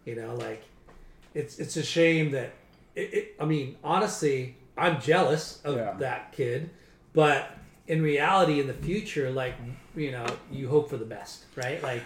You 0.05 0.17
know, 0.17 0.35
like 0.35 0.63
it's 1.35 1.61
it's 1.61 1.77
a 1.77 1.83
shame 1.85 2.33
that 2.33 2.51
it, 2.97 3.15
it 3.19 3.35
I 3.39 3.45
mean, 3.45 3.77
honestly, 3.85 4.57
I'm 4.77 5.01
jealous 5.01 5.61
of 5.65 5.77
Yeah. 5.77 5.93
that 6.01 6.33
kid, 6.33 6.71
but 7.13 7.57
in 7.87 8.03
reality, 8.03 8.59
in 8.59 8.67
the 8.67 8.75
future, 8.89 9.31
like 9.31 9.55
you 9.95 10.11
know, 10.11 10.27
you 10.51 10.67
hope 10.69 10.89
for 10.91 10.97
the 10.97 11.05
best, 11.05 11.45
right? 11.57 11.81
Like, 11.83 12.03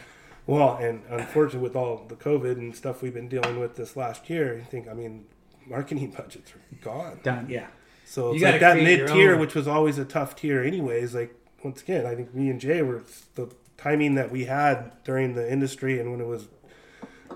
Well, 0.47 0.77
and 0.77 1.03
unfortunately, 1.09 1.61
with 1.69 1.77
all 1.77 2.05
the 2.09 2.15
COVID 2.15 2.53
and 2.53 2.75
stuff 2.75 3.03
we've 3.03 3.15
been 3.15 3.29
dealing 3.29 3.59
with 3.59 3.75
this 3.77 3.97
last 3.97 4.31
year, 4.31 4.61
I 4.61 4.65
think 4.65 4.89
I 4.89 4.93
mean 4.95 5.27
marketing 5.67 6.11
budgets 6.17 6.53
are 6.53 6.61
gone. 6.83 7.21
Done. 7.23 7.47
yeah, 7.49 7.67
So 8.05 8.33
You 8.33 8.41
gotta 8.41 8.53
like 8.53 8.61
that 8.61 8.77
mid 8.77 9.09
tier, 9.09 9.37
which 9.37 9.55
was 9.55 9.67
always 9.67 9.99
a 9.99 10.05
tough 10.05 10.37
tier, 10.37 10.63
anyways. 10.63 11.15
Like 11.15 11.35
once 11.65 11.83
again, 11.83 12.07
I 12.07 12.15
think 12.15 12.33
me 12.35 12.49
and 12.51 12.61
Jay 12.61 12.83
were 12.83 13.03
the 13.35 13.49
timing 13.77 14.15
that 14.15 14.31
we 14.31 14.45
had 14.45 14.93
during 15.05 15.35
the 15.35 15.51
industry, 15.53 15.99
and 16.01 16.11
when 16.13 16.21
it 16.21 16.27
was 16.27 16.49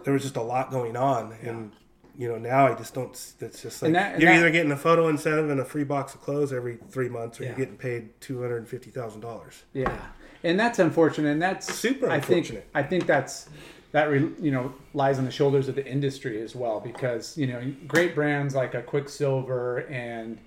there 0.05 0.13
was 0.13 0.23
just 0.23 0.37
a 0.37 0.43
lot 0.43 0.71
going 0.71 0.97
on, 0.97 1.35
and 1.43 1.73
you 2.17 2.29
know 2.29 2.39
now 2.39 2.69
I 2.69 2.75
just 2.75 2.95
don't. 2.95 3.11
It's 3.41 3.61
just 3.63 3.83
like 3.83 3.89
And 3.89 3.97
that- 3.97 4.13
and 4.15 4.23
you're 4.23 4.31
that- 4.31 4.39
either 4.39 4.51
getting 4.51 4.71
a 4.73 4.77
photo 4.77 5.09
incentive 5.09 5.51
and 5.51 5.59
a 5.61 5.65
free 5.65 5.85
box 5.85 6.15
of 6.15 6.21
clothes 6.21 6.53
every 6.53 6.79
three 6.91 7.09
months, 7.09 7.41
or 7.41 7.43
Yeah. 7.43 7.49
you're 7.51 7.59
getting 7.59 7.77
paid 7.77 8.21
two 8.21 8.41
hundred 8.41 8.59
and 8.59 8.69
fifty 8.69 8.91
thousand 8.91 9.21
dollars. 9.23 9.65
Yeah, 9.73 9.97
and 10.43 10.59
that's 10.59 10.79
unfortunate. 10.79 11.31
And 11.31 11.43
that's 11.43 11.73
Super 11.73 12.09
I 12.09 12.21
think 12.21 12.47
unfortunate. 12.47 12.69
I 12.75 12.83
think 12.83 13.07
that's 13.07 13.49
that 13.93 14.05
re, 14.05 14.31
you 14.41 14.51
know 14.51 14.73
lies 14.95 15.19
on 15.19 15.25
the 15.25 15.31
shoulders 15.31 15.69
of 15.69 15.75
the 15.75 15.87
industry 15.87 16.41
as 16.43 16.55
well 16.55 16.81
because 16.81 17.37
you 17.37 17.47
know 17.47 17.73
great 17.87 18.15
brands 18.15 18.55
like 18.55 18.75
a 18.75 18.83
Quiksilver 18.83 19.79
and 19.89 20.39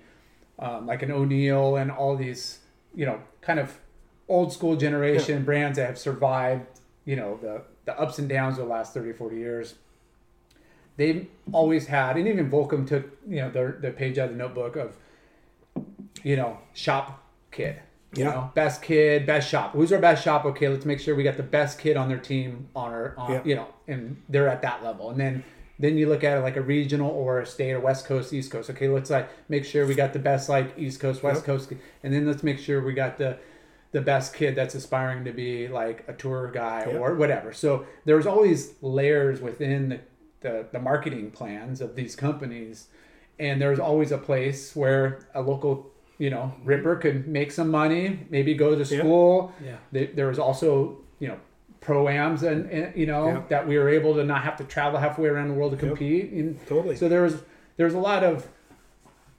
um, 0.58 0.86
like 0.86 1.02
an 1.02 1.10
O'Neill 1.10 1.76
and 1.76 1.90
all 1.90 2.16
these 2.16 2.60
you 2.94 3.06
know 3.06 3.20
kind 3.40 3.58
of 3.58 3.78
old 4.28 4.52
school 4.52 4.76
generation 4.76 5.44
brands 5.44 5.76
that 5.76 5.86
have 5.86 5.98
survived 5.98 6.66
you 7.04 7.16
know 7.16 7.38
the 7.42 7.62
the 7.84 7.98
ups 7.98 8.18
and 8.18 8.28
downs 8.28 8.58
of 8.58 8.64
the 8.64 8.70
last 8.70 8.94
30 8.94 9.12
40 9.12 9.36
years 9.36 9.74
they've 10.96 11.26
always 11.52 11.86
had 11.86 12.16
and 12.16 12.26
even 12.26 12.50
Volcom 12.50 12.86
took 12.86 13.04
you 13.28 13.36
know 13.36 13.50
their, 13.50 13.72
their 13.72 13.92
page 13.92 14.18
out 14.18 14.30
of 14.30 14.30
the 14.30 14.38
notebook 14.38 14.76
of 14.76 14.96
you 16.22 16.36
know 16.36 16.58
shop 16.72 17.22
kid 17.50 17.80
you 18.16 18.24
Yeah. 18.24 18.30
know 18.30 18.50
best 18.54 18.82
kid 18.82 19.26
best 19.26 19.48
shop 19.48 19.72
who's 19.72 19.92
our 19.92 19.98
best 20.00 20.22
shop 20.24 20.44
okay 20.44 20.68
let's 20.68 20.84
make 20.84 21.00
sure 21.00 21.14
we 21.14 21.22
got 21.24 21.36
the 21.36 21.42
best 21.42 21.78
kid 21.78 21.96
on 21.96 22.08
their 22.08 22.18
team 22.18 22.68
on 22.74 22.90
our 22.92 23.14
on, 23.16 23.32
Yeah. 23.32 23.42
you 23.44 23.54
know 23.56 23.66
and 23.88 24.16
they're 24.28 24.48
at 24.48 24.62
that 24.62 24.82
level 24.84 25.10
and 25.10 25.18
then 25.20 25.44
then 25.78 25.98
you 25.98 26.08
look 26.08 26.22
at 26.22 26.38
it 26.38 26.40
like 26.42 26.56
a 26.56 26.62
regional 26.62 27.10
or 27.10 27.40
a 27.40 27.46
state 27.46 27.72
or 27.72 27.80
west 27.80 28.06
coast 28.06 28.32
east 28.32 28.50
coast 28.50 28.70
okay 28.70 28.88
let's 28.88 29.10
like 29.10 29.28
make 29.48 29.64
sure 29.64 29.86
we 29.86 29.94
got 29.94 30.12
the 30.12 30.18
best 30.18 30.48
like 30.48 30.72
east 30.78 31.00
coast 31.00 31.22
west 31.22 31.38
Yep. 31.38 31.46
coast 31.46 31.72
and 32.02 32.12
then 32.14 32.26
let's 32.26 32.42
make 32.42 32.58
sure 32.58 32.80
we 32.82 32.92
got 32.94 33.18
the 33.18 33.38
the 33.92 34.00
best 34.00 34.34
kid 34.34 34.56
that's 34.56 34.74
aspiring 34.74 35.24
to 35.24 35.32
be 35.32 35.68
like 35.68 36.04
a 36.08 36.12
tour 36.12 36.50
guy 36.52 36.84
Yep. 36.86 37.00
or 37.00 37.14
whatever 37.14 37.52
so 37.52 37.86
there's 38.04 38.26
always 38.26 38.74
layers 38.82 39.40
within 39.40 39.88
the, 39.88 40.00
the 40.40 40.66
the 40.72 40.78
marketing 40.80 41.30
plans 41.30 41.80
of 41.80 41.94
these 41.96 42.14
companies 42.16 42.88
and 43.38 43.60
there's 43.60 43.80
always 43.80 44.12
a 44.12 44.18
place 44.18 44.76
where 44.76 45.26
a 45.34 45.42
local 45.42 45.90
you 46.18 46.30
know 46.30 46.54
ripper 46.64 46.94
mm-hmm. 46.94 47.02
could 47.02 47.28
make 47.28 47.52
some 47.52 47.70
money, 47.70 48.26
maybe 48.30 48.54
go 48.54 48.74
to 48.74 48.84
school. 48.84 49.52
Yeah. 49.64 49.76
There, 49.92 50.06
there 50.14 50.28
was 50.28 50.38
also 50.38 50.98
you 51.18 51.28
know 51.28 51.38
proams 51.80 52.42
and, 52.42 52.70
and 52.70 52.96
you 52.96 53.06
know 53.06 53.26
Yeah. 53.28 53.42
that 53.48 53.68
we 53.68 53.78
were 53.78 53.88
able 53.88 54.14
to 54.14 54.24
not 54.24 54.42
have 54.42 54.56
to 54.56 54.64
travel 54.64 54.98
halfway 54.98 55.28
around 55.28 55.48
the 55.48 55.54
world 55.54 55.72
to 55.72 55.78
compete. 55.78 56.32
And 56.32 56.58
Totally. 56.66 56.96
So 56.96 57.08
there 57.08 57.22
was 57.22 57.42
there 57.76 57.86
was 57.86 57.94
a 57.94 57.98
lot 57.98 58.22
of 58.24 58.48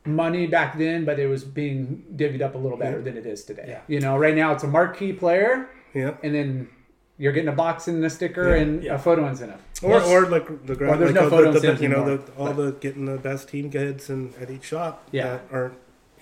money 0.06 0.46
back 0.46 0.78
then, 0.78 1.06
but 1.06 1.20
it 1.20 1.28
was 1.28 1.44
being 1.44 2.04
divvied 2.16 2.42
up 2.42 2.56
a 2.56 2.58
little 2.58 2.78
better 2.78 3.02
than 3.02 3.18
it 3.18 3.26
is 3.26 3.44
today. 3.44 3.66
Yeah. 3.68 3.82
You 3.88 4.00
know, 4.00 4.18
right 4.18 4.36
now 4.36 4.52
it's 4.54 4.64
a 4.64 4.68
marquee 4.68 5.14
player, 5.14 5.68
Yeah. 5.94 6.16
and 6.22 6.36
then 6.36 6.70
you're 7.18 7.32
getting 7.32 7.50
a 7.50 7.54
box 7.56 7.88
and 7.88 8.04
a 8.06 8.10
sticker 8.10 8.56
and 8.56 8.84
Yeah. 8.84 8.96
a 8.96 9.00
photo 9.00 9.26
incentive. 9.28 9.60
Or, 9.82 10.02
or 10.02 10.28
like 10.28 10.46
the 10.66 10.74
Or 10.74 10.76
ground, 10.76 11.02
there's 11.02 11.14
like 11.14 11.24
no 11.24 11.30
photo 11.30 11.52
the, 11.52 11.60
the, 11.60 11.82
you 11.82 11.90
know, 11.90 12.18
the, 12.18 12.32
all 12.34 12.54
the 12.54 12.74
getting 12.74 13.06
the 13.06 13.18
best 13.18 13.50
team 13.50 13.70
kids 13.72 14.10
and 14.10 14.34
at 14.40 14.52
each 14.52 14.66
shop 14.66 15.08
Yeah. 15.12 15.24
that 15.24 15.42
aren't, 15.52 15.74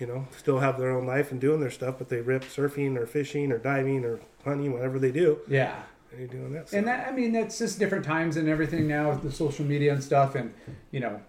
you 0.04 0.10
know, 0.14 0.28
still 0.38 0.60
have 0.60 0.78
their 0.78 0.92
own 0.92 1.06
life 1.06 1.32
and 1.32 1.40
doing 1.40 1.62
their 1.62 1.72
stuff, 1.72 1.96
but 1.98 2.10
they 2.10 2.20
rip 2.20 2.44
surfing 2.44 2.98
or 2.98 3.06
fishing 3.06 3.54
or 3.54 3.58
diving 3.58 4.04
or 4.04 4.20
hunting, 4.44 4.74
whatever 4.74 5.00
they 5.00 5.14
do, 5.14 5.40
Yeah. 5.48 5.82
and 6.12 6.20
you're 6.20 6.28
doing 6.28 6.52
that. 6.52 6.68
Stuff. 6.68 6.78
And 6.78 6.88
that, 6.90 7.08
I 7.08 7.12
mean, 7.14 7.32
that's 7.32 7.58
just 7.58 7.80
different 7.80 8.04
times 8.04 8.36
and 8.36 8.50
everything 8.50 8.86
now 8.86 9.12
with 9.12 9.22
the 9.24 9.32
social 9.32 9.64
media 9.64 9.94
and 9.94 10.04
stuff. 10.04 10.36
And, 10.36 10.54
you 10.92 11.00
know, 11.00 11.22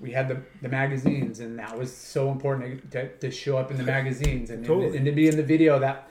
we 0.00 0.10
had 0.10 0.26
the, 0.26 0.38
the 0.60 0.68
magazines, 0.68 1.38
and 1.38 1.56
that 1.60 1.78
was 1.78 1.96
so 1.96 2.32
important 2.32 2.90
to, 2.90 3.08
to 3.18 3.30
show 3.30 3.56
up 3.58 3.70
in 3.70 3.76
the 3.76 3.84
magazines 3.84 4.50
and, 4.50 4.64
Totally. 4.66 4.96
and, 4.96 5.06
to 5.06 5.12
be 5.12 5.28
in 5.28 5.36
the 5.36 5.44
video 5.44 5.78
that, 5.78 6.08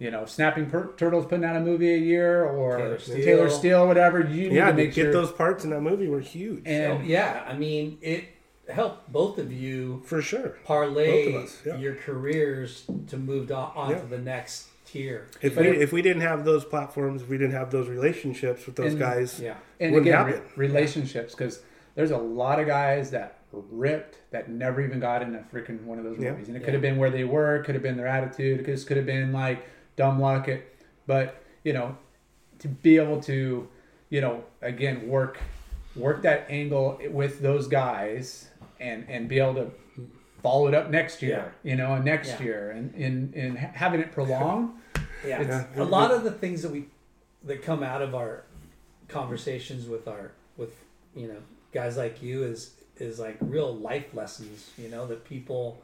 you 0.00 0.10
know, 0.10 0.26
Snapping 0.26 0.66
per- 0.68 0.90
Turtles 0.96 1.26
putting 1.26 1.44
out 1.44 1.54
a 1.54 1.60
movie 1.60 1.94
a 1.94 1.98
year 1.98 2.44
or 2.44 2.76
Taylor 2.76 2.98
Taylor 2.98 3.48
Steele. 3.48 3.58
Steele, 3.58 3.86
whatever. 3.86 4.18
You 4.18 4.48
need 4.48 4.56
yeah, 4.56 4.64
to 4.66 4.70
to 4.72 4.76
make 4.78 4.94
get 4.94 5.02
sure. 5.04 5.12
those 5.12 5.30
parts 5.30 5.62
in 5.62 5.70
that 5.70 5.80
movie 5.80 6.08
were 6.08 6.18
huge. 6.18 6.62
and 6.66 6.98
So, 6.98 7.04
yeah, 7.06 7.44
I 7.46 7.56
mean, 7.56 7.98
it 8.02 8.24
helped 8.70 9.10
both 9.12 9.38
of 9.38 9.52
you 9.52 10.02
for 10.04 10.22
sure. 10.22 10.56
parlay 10.64 11.26
Both 11.26 11.34
of 11.34 11.42
us, 11.44 11.62
yeah. 11.66 11.76
your 11.78 11.94
careers 11.96 12.84
to 13.08 13.16
move 13.16 13.50
on, 13.50 13.72
on 13.74 13.90
Yeah. 13.90 13.98
to 14.00 14.06
the 14.06 14.18
next 14.18 14.68
tier. 14.86 15.26
If 15.40 15.56
we, 15.56 15.66
if 15.68 15.92
we 15.92 16.02
didn't 16.02 16.22
have 16.22 16.44
those 16.44 16.64
platforms, 16.64 17.22
if 17.22 17.28
we 17.28 17.38
didn't 17.38 17.54
have 17.54 17.70
those 17.70 17.88
relationships 17.88 18.66
with 18.66 18.76
those 18.76 18.92
And- 18.92 18.98
guys, 19.00 19.40
Yeah. 19.40 19.54
and 19.80 19.92
wouldn't 19.92 20.08
again, 20.08 20.26
re- 20.26 20.32
happen. 20.34 20.48
relationships 20.56 21.34
because 21.34 21.62
there's 21.94 22.10
a 22.10 22.18
lot 22.18 22.60
of 22.60 22.66
guys 22.66 23.10
that 23.10 23.38
ripped 23.52 24.18
that 24.30 24.48
never 24.50 24.80
even 24.80 24.98
got 25.00 25.22
in 25.22 25.34
a 25.34 25.44
freaking 25.52 25.82
one 25.84 25.98
of 25.98 26.04
those 26.04 26.18
Yeah. 26.18 26.30
movies, 26.30 26.48
and 26.48 26.56
it 26.56 26.60
Yeah. 26.60 26.64
could 26.66 26.74
have 26.74 26.82
been 26.82 26.96
where 26.98 27.10
they 27.10 27.24
were, 27.24 27.62
could 27.64 27.74
have 27.74 27.82
been 27.82 27.96
their 27.96 28.06
attitude, 28.06 28.60
it 28.66 28.86
could 28.86 28.96
have 28.96 29.06
been 29.06 29.32
like 29.32 29.62
dumb 29.96 30.20
luck. 30.20 30.48
It, 30.48 30.74
but 31.06 31.42
you 31.64 31.72
know, 31.72 31.96
to 32.60 32.68
be 32.68 32.96
able 32.96 33.20
to, 33.22 33.68
you 34.08 34.20
know, 34.20 34.44
again 34.62 35.08
work 35.08 35.38
work 35.94 36.22
that 36.22 36.46
angle 36.48 36.98
with 37.10 37.40
those 37.42 37.66
guys 37.68 38.48
and 38.82 39.08
and 39.08 39.28
be 39.28 39.38
able 39.38 39.54
to 39.54 39.70
follow 40.42 40.66
it 40.68 40.74
up 40.74 40.90
next 40.90 41.22
year, 41.22 41.54
you 41.62 41.76
know, 41.76 41.94
and 41.94 42.04
next 42.04 42.28
Yeah. 42.30 42.42
year, 42.42 42.70
and 42.72 42.94
and 42.94 43.34
and 43.34 43.56
having 43.58 44.00
it 44.00 44.12
prolong. 44.12 44.78
Yeah, 45.24 45.40
It's- 45.40 45.66
a 45.76 45.84
lot 45.84 46.10
of 46.10 46.24
the 46.24 46.32
things 46.32 46.62
that 46.62 46.72
we 46.72 46.86
that 47.44 47.62
come 47.62 47.84
out 47.84 48.02
of 48.02 48.12
our 48.12 48.42
conversations 49.06 49.86
with 49.86 50.08
our 50.08 50.32
with 50.56 50.74
you 51.14 51.28
know 51.28 51.38
guys 51.72 51.96
like 51.96 52.20
you 52.22 52.42
is 52.42 52.74
is 52.98 53.20
like 53.20 53.36
real 53.40 53.72
life 53.72 54.12
lessons. 54.14 54.70
You 54.76 54.88
know 54.88 55.06
that 55.06 55.24
people 55.24 55.80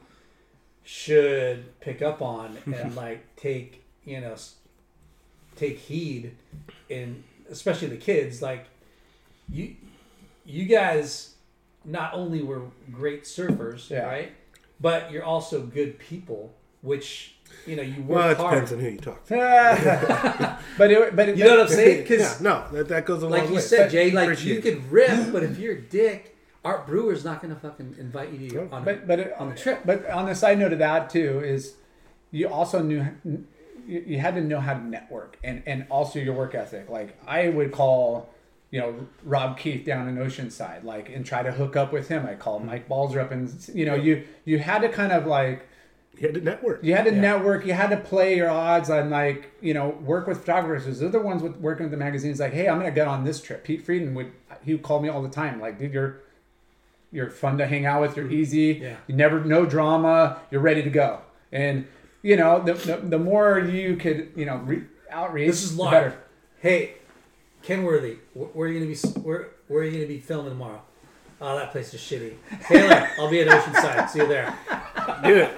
should 0.82 1.78
pick 1.80 2.02
up 2.02 2.20
on 2.20 2.58
and 2.66 2.96
like 2.96 3.20
take 3.36 3.84
you 4.04 4.20
know 4.20 4.34
take 5.56 5.78
heed 5.78 6.32
in 6.88 7.22
especially 7.50 7.88
the 7.88 7.96
kids 7.96 8.40
like 8.42 8.66
you 9.48 9.76
you 10.44 10.64
guys 10.64 11.34
not 11.84 12.12
only 12.14 12.42
were 12.42 12.62
great 12.90 13.24
surfers 13.24 13.88
Yeah. 13.90 14.06
right 14.06 14.32
but 14.80 15.10
you're 15.10 15.24
also 15.24 15.62
good 15.62 15.98
people 15.98 16.54
which 16.82 17.34
you 17.66 17.76
know 17.76 17.82
you 17.82 18.02
work 18.02 18.18
well, 18.18 18.30
it 18.30 18.36
hard 18.36 18.50
depends 18.54 18.72
on 18.72 18.78
who 18.80 18.88
you 18.88 18.98
talk 18.98 19.24
to. 19.26 20.58
but 20.78 20.90
it, 20.90 21.16
but 21.16 21.28
it, 21.30 21.36
you 21.36 21.44
know 21.44 21.50
what 21.56 21.60
I'm 21.62 21.68
saying? 21.68 22.02
Because 22.02 22.20
Yeah, 22.40 22.48
no, 22.48 22.64
that, 22.72 22.88
that 22.88 23.04
goes 23.06 23.22
a 23.22 23.28
like 23.28 23.42
long 23.42 23.50
you 23.50 23.56
way. 23.56 23.60
said, 23.62 23.90
Jay, 23.90 24.10
like 24.10 24.44
you 24.44 24.56
it. 24.56 24.62
could 24.62 24.90
rip, 24.92 25.32
but 25.32 25.42
if 25.42 25.58
you're 25.58 25.74
a 25.74 25.80
dick, 25.80 26.36
Art 26.64 26.86
Brewer's 26.86 27.24
not 27.24 27.40
gonna 27.40 27.56
fucking 27.56 27.96
invite 27.98 28.30
you 28.32 28.38
to 28.48 28.54
your, 28.54 28.72
on, 28.74 28.84
but 28.84 29.06
but 29.06 29.18
it, 29.18 29.34
on 29.38 29.48
the 29.48 29.54
uh, 29.54 29.56
trip. 29.56 29.80
But 29.84 30.08
on 30.10 30.26
the 30.26 30.34
side 30.34 30.58
note 30.58 30.72
of 30.72 30.78
that 30.80 31.10
too 31.10 31.40
is 31.42 31.74
you 32.30 32.48
also 32.48 32.82
knew 32.82 33.06
you, 33.24 33.44
you 34.06 34.18
had 34.18 34.34
to 34.34 34.40
know 34.42 34.60
how 34.60 34.74
to 34.74 34.84
network 34.84 35.38
and 35.42 35.62
and 35.66 35.86
also 35.90 36.18
your 36.18 36.34
work 36.34 36.54
ethic. 36.54 36.88
Like 36.88 37.18
I 37.26 37.48
would 37.48 37.72
call 37.72 38.32
you 38.70 38.80
know 38.80 39.06
Rob 39.24 39.58
Keith 39.58 39.84
down 39.84 40.08
in 40.08 40.16
Oceanside 40.16 40.84
like 40.84 41.08
and 41.08 41.24
try 41.24 41.42
to 41.42 41.52
hook 41.52 41.76
up 41.76 41.92
with 41.92 42.08
him. 42.08 42.26
I 42.26 42.34
called 42.34 42.60
mm-hmm. 42.60 42.70
Mike 42.70 42.88
Balzer 42.88 43.20
up 43.20 43.30
and 43.30 43.50
you 43.74 43.86
know 43.86 43.94
you 43.94 44.24
you 44.44 44.58
had 44.58 44.80
to 44.82 44.88
kind 44.88 45.12
of 45.12 45.26
like 45.26 45.66
You 46.16 46.26
had 46.28 46.34
to 46.34 46.40
network. 46.40 46.84
you 46.84 46.94
had 46.94 47.04
to 47.06 47.12
network. 47.12 47.64
You 47.64 47.72
had 47.72 47.90
to 47.90 47.96
play 47.96 48.36
your 48.36 48.50
odds 48.50 48.90
on 48.90 49.08
like 49.10 49.52
you 49.60 49.72
know 49.72 49.88
work 50.04 50.26
with 50.26 50.40
photographers. 50.40 50.98
They're 50.98 51.08
the 51.08 51.20
ones 51.20 51.42
with 51.42 51.56
working 51.56 51.84
with 51.84 51.92
the 51.92 51.96
magazines. 51.96 52.40
Like, 52.40 52.52
hey, 52.52 52.68
I'm 52.68 52.78
gonna 52.78 52.90
get 52.90 53.08
on 53.08 53.24
this 53.24 53.40
trip. 53.40 53.64
Pete 53.64 53.84
Frieden 53.84 54.14
would 54.14 54.32
he 54.64 54.74
would 54.74 54.82
call 54.82 55.00
me 55.00 55.08
all 55.08 55.22
the 55.22 55.30
time. 55.30 55.60
Like, 55.60 55.78
dude, 55.78 55.92
you're 55.92 56.20
you're 57.10 57.30
fun 57.30 57.56
to 57.58 57.66
hang 57.66 57.86
out 57.86 58.02
with. 58.02 58.16
You're 58.16 58.26
mm-hmm. 58.26 58.34
easy. 58.34 58.80
Yeah. 58.82 58.96
You 59.06 59.14
never 59.14 59.42
no 59.44 59.64
drama. 59.64 60.40
You're 60.50 60.60
ready 60.60 60.82
to 60.82 60.90
go. 60.90 61.20
And 61.52 61.86
you 62.22 62.36
know 62.36 62.60
the 62.62 62.74
the, 62.74 62.96
the 62.96 63.18
more 63.18 63.58
you 63.58 63.96
could 63.96 64.32
you 64.36 64.44
know 64.44 64.56
re- 64.58 64.84
outreach, 65.10 65.46
This 65.46 65.62
is 65.62 65.76
the 65.76 65.82
live. 65.82 65.90
better. 65.90 66.18
Hey, 66.60 66.97
Ken 67.62 67.82
Worthy, 67.82 68.16
wh- 68.34 68.54
where 68.56 68.68
are 68.68 68.72
you 68.72 68.80
gonna 68.80 68.92
be? 68.92 69.20
Where 69.20 69.48
where 69.68 69.82
are 69.82 69.84
you 69.84 69.92
gonna 69.92 70.06
be 70.06 70.18
filming 70.20 70.52
tomorrow? 70.52 70.80
Oh, 71.40 71.56
that 71.56 71.70
place 71.70 71.94
is 71.94 72.00
shitty. 72.00 72.34
Taylor, 72.66 73.08
I'll 73.18 73.30
be 73.30 73.40
at 73.40 73.46
Oceanside. 73.48 74.08
See 74.10 74.18
you 74.20 74.26
there. 74.26 74.56
Do 75.22 75.36
it. 75.36 75.54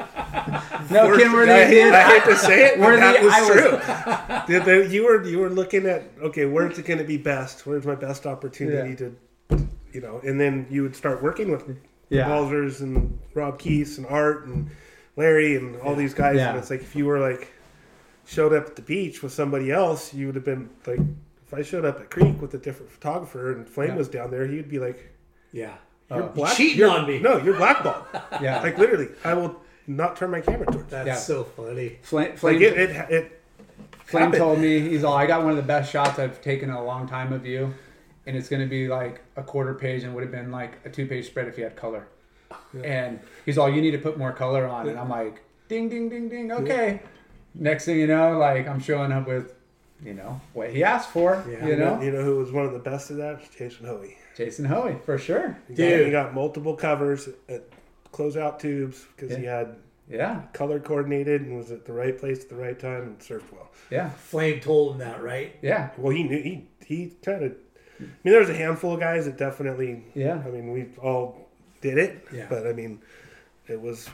No, 0.91 1.07
Worst- 1.09 1.21
Ken, 1.23 1.33
we're 1.33 1.43
I, 1.45 1.47
the 1.47 1.67
hate, 1.67 1.93
I 1.93 2.03
hate 2.19 2.25
to 2.25 2.37
say 2.37 2.67
it, 2.67 2.79
but 2.79 2.85
Worthy, 2.87 3.01
that 3.01 3.23
was 3.23 3.33
I 3.33 3.41
was- 3.41 4.45
true. 4.47 4.59
The- 4.59 4.65
the- 4.65 4.89
you 4.93 5.05
were 5.05 5.25
you 5.25 5.39
were 5.39 5.49
looking 5.51 5.87
at 5.87 6.03
okay, 6.23 6.45
where's 6.47 6.79
it 6.79 6.85
going 6.87 6.99
to 6.99 7.05
be 7.05 7.17
best? 7.17 7.67
Where's 7.67 7.87
my 7.87 7.95
best 7.95 8.27
opportunity 8.27 8.91
Yeah. 8.91 9.11
to, 9.59 9.69
you 9.93 10.01
know? 10.01 10.21
And 10.25 10.39
then 10.41 10.67
you 10.71 10.83
would 10.83 10.97
start 10.97 11.23
working 11.23 11.51
with 11.51 11.65
Yeah. 12.11 12.29
Balzers 12.29 12.81
and 12.81 13.19
Rob 13.35 13.59
Keith 13.59 13.97
and 13.97 14.07
Art 14.07 14.47
and 14.47 14.71
Larry 15.17 15.57
and 15.57 15.81
all 15.81 15.95
these 15.95 16.13
guys. 16.15 16.37
Yeah. 16.37 16.51
And 16.51 16.59
it's 16.59 16.69
like 16.71 16.81
if 16.83 16.95
you 16.95 17.07
were 17.07 17.19
like 17.21 17.53
showed 18.27 18.53
up 18.53 18.67
at 18.67 18.77
the 18.77 18.83
beach 18.83 19.23
with 19.23 19.33
somebody 19.33 19.71
else, 19.73 20.13
you 20.13 20.27
would 20.27 20.35
have 20.35 20.45
been 20.45 20.69
like. 20.87 21.01
If 21.51 21.59
I 21.59 21.63
showed 21.63 21.85
up 21.85 21.99
at 21.99 22.11
Creek 22.11 22.41
with 22.41 22.55
a 22.55 22.59
different 22.59 22.93
photographer 22.93 23.53
and 23.53 23.69
Flame 23.69 23.89
Yeah. 23.91 23.97
was 23.97 24.09
down 24.09 24.31
there, 24.31 24.47
he'd 24.47 24.69
be 24.69 24.79
like, 24.79 25.11
Yeah. 25.53 25.73
Oh, 26.13 26.17
"You're 26.17 26.25
You 26.27 26.31
black- 26.31 26.57
cheating 26.57 26.79
you're- 26.79 26.91
on 26.93 27.07
me. 27.09 27.19
No, 27.19 27.39
you're 27.39 27.57
blackballed." 27.57 28.05
Yeah. 28.41 28.61
like 28.63 28.79
literally, 28.79 29.09
I 29.25 29.35
will 29.35 29.61
not 29.89 30.15
turn 30.17 30.31
my 30.31 30.41
camera 30.41 30.67
towards. 30.67 30.89
That's 30.91 31.07
Yeah. 31.09 31.15
so 31.17 31.43
funny. 31.43 31.99
Flame, 32.03 32.37
Flame, 32.37 32.55
Like 32.55 32.63
it, 32.63 32.79
it, 32.79 33.11
it 33.11 33.41
Flame 34.05 34.25
happened. 34.27 34.39
told 34.41 34.59
me 34.61 34.79
he's 34.81 35.03
all 35.03 35.15
I 35.15 35.27
got 35.27 35.41
one 35.43 35.51
of 35.51 35.57
the 35.57 35.63
best 35.65 35.91
shots 35.91 36.21
I've 36.21 36.41
taken 36.41 36.69
in 36.71 36.77
a 36.77 36.85
long 36.85 37.09
time 37.09 37.33
of 37.33 37.45
you, 37.45 37.75
and 38.27 38.37
it's 38.37 38.49
going 38.49 38.63
to 38.63 38.69
be 38.69 38.87
like 38.87 39.21
a 39.37 39.43
quarter 39.43 39.75
page 39.75 40.05
and 40.05 40.15
would 40.15 40.23
have 40.23 40.31
been 40.33 40.53
like 40.53 40.79
a 40.85 40.89
two 40.89 41.07
page 41.07 41.27
spread 41.27 41.49
if 41.49 41.59
you 41.59 41.65
had 41.65 41.75
color. 41.75 42.07
And 42.85 43.19
he's 43.45 43.59
all 43.59 43.69
you 43.69 43.81
need 43.83 43.91
to 43.93 43.99
put 43.99 44.17
more 44.19 44.33
color 44.33 44.67
on, 44.69 44.89
and 44.89 44.97
I'm 44.99 45.09
like 45.09 45.43
ding 45.69 45.89
ding 45.89 46.09
ding 46.09 46.29
ding 46.29 46.53
okay. 46.53 47.01
Next 47.57 47.85
thing 47.87 47.99
you 47.99 48.07
know, 48.07 48.39
like 48.39 48.69
I'm 48.69 48.79
showing 48.81 49.11
up 49.11 49.27
with, 49.27 49.55
you 50.05 50.15
know, 50.15 50.41
what 50.53 50.71
he 50.71 50.83
asked 50.85 51.11
for. 51.11 51.45
Yeah. 51.49 51.67
you 51.67 51.77
know, 51.77 52.01
You 52.01 52.11
know 52.13 52.23
who 52.25 52.37
was 52.39 52.51
one 52.53 52.67
of 52.67 52.73
the 52.73 52.79
best 52.79 53.11
at 53.11 53.17
that? 53.19 53.41
Jason 53.57 53.87
Hoey. 53.87 54.17
Jason 54.37 54.65
Hoey 54.65 54.97
for 55.05 55.19
sure. 55.19 55.59
He 55.69 55.75
Dude. 55.75 55.99
got, 55.99 56.05
he 56.07 56.11
got 56.11 56.35
multiple 56.35 56.75
covers 56.77 57.29
at 57.49 57.65
closeout 58.13 58.59
tubes 58.59 59.05
because 59.17 59.37
he 59.37 59.45
had 59.45 59.77
Yeah, 60.09 60.43
color 60.53 60.81
coordinated 60.81 61.43
and 61.43 61.57
was 61.57 61.71
at 61.71 61.85
the 61.85 61.93
right 61.93 62.19
place 62.19 62.43
at 62.43 62.49
the 62.49 62.57
right 62.57 62.79
time 62.79 63.03
and 63.03 63.19
surfed 63.19 63.53
well. 63.53 63.71
yeah, 63.91 64.11
Flame 64.11 64.61
told 64.61 64.93
him 64.93 64.99
that, 64.99 65.23
right? 65.23 65.57
yeah, 65.63 65.91
Well, 65.99 66.13
he 66.15 66.23
knew 66.23 66.41
he 66.43 66.67
he 66.85 67.13
kind 67.23 67.45
of. 67.45 67.53
I 67.53 68.03
mean, 68.03 68.11
there 68.33 68.41
was 68.41 68.49
a 68.49 68.55
handful 68.57 68.95
of 68.95 69.01
guys 69.01 69.27
that 69.27 69.37
definitely. 69.37 70.05
Yeah. 70.15 70.43
I 70.47 70.49
mean, 70.51 70.73
we 70.73 70.87
all 71.03 71.49
did 71.83 71.99
it. 71.99 72.27
Yeah. 72.33 72.47
But 72.49 72.67
I 72.67 72.73
mean, 72.73 73.01
it 73.69 73.81
was 73.81 74.09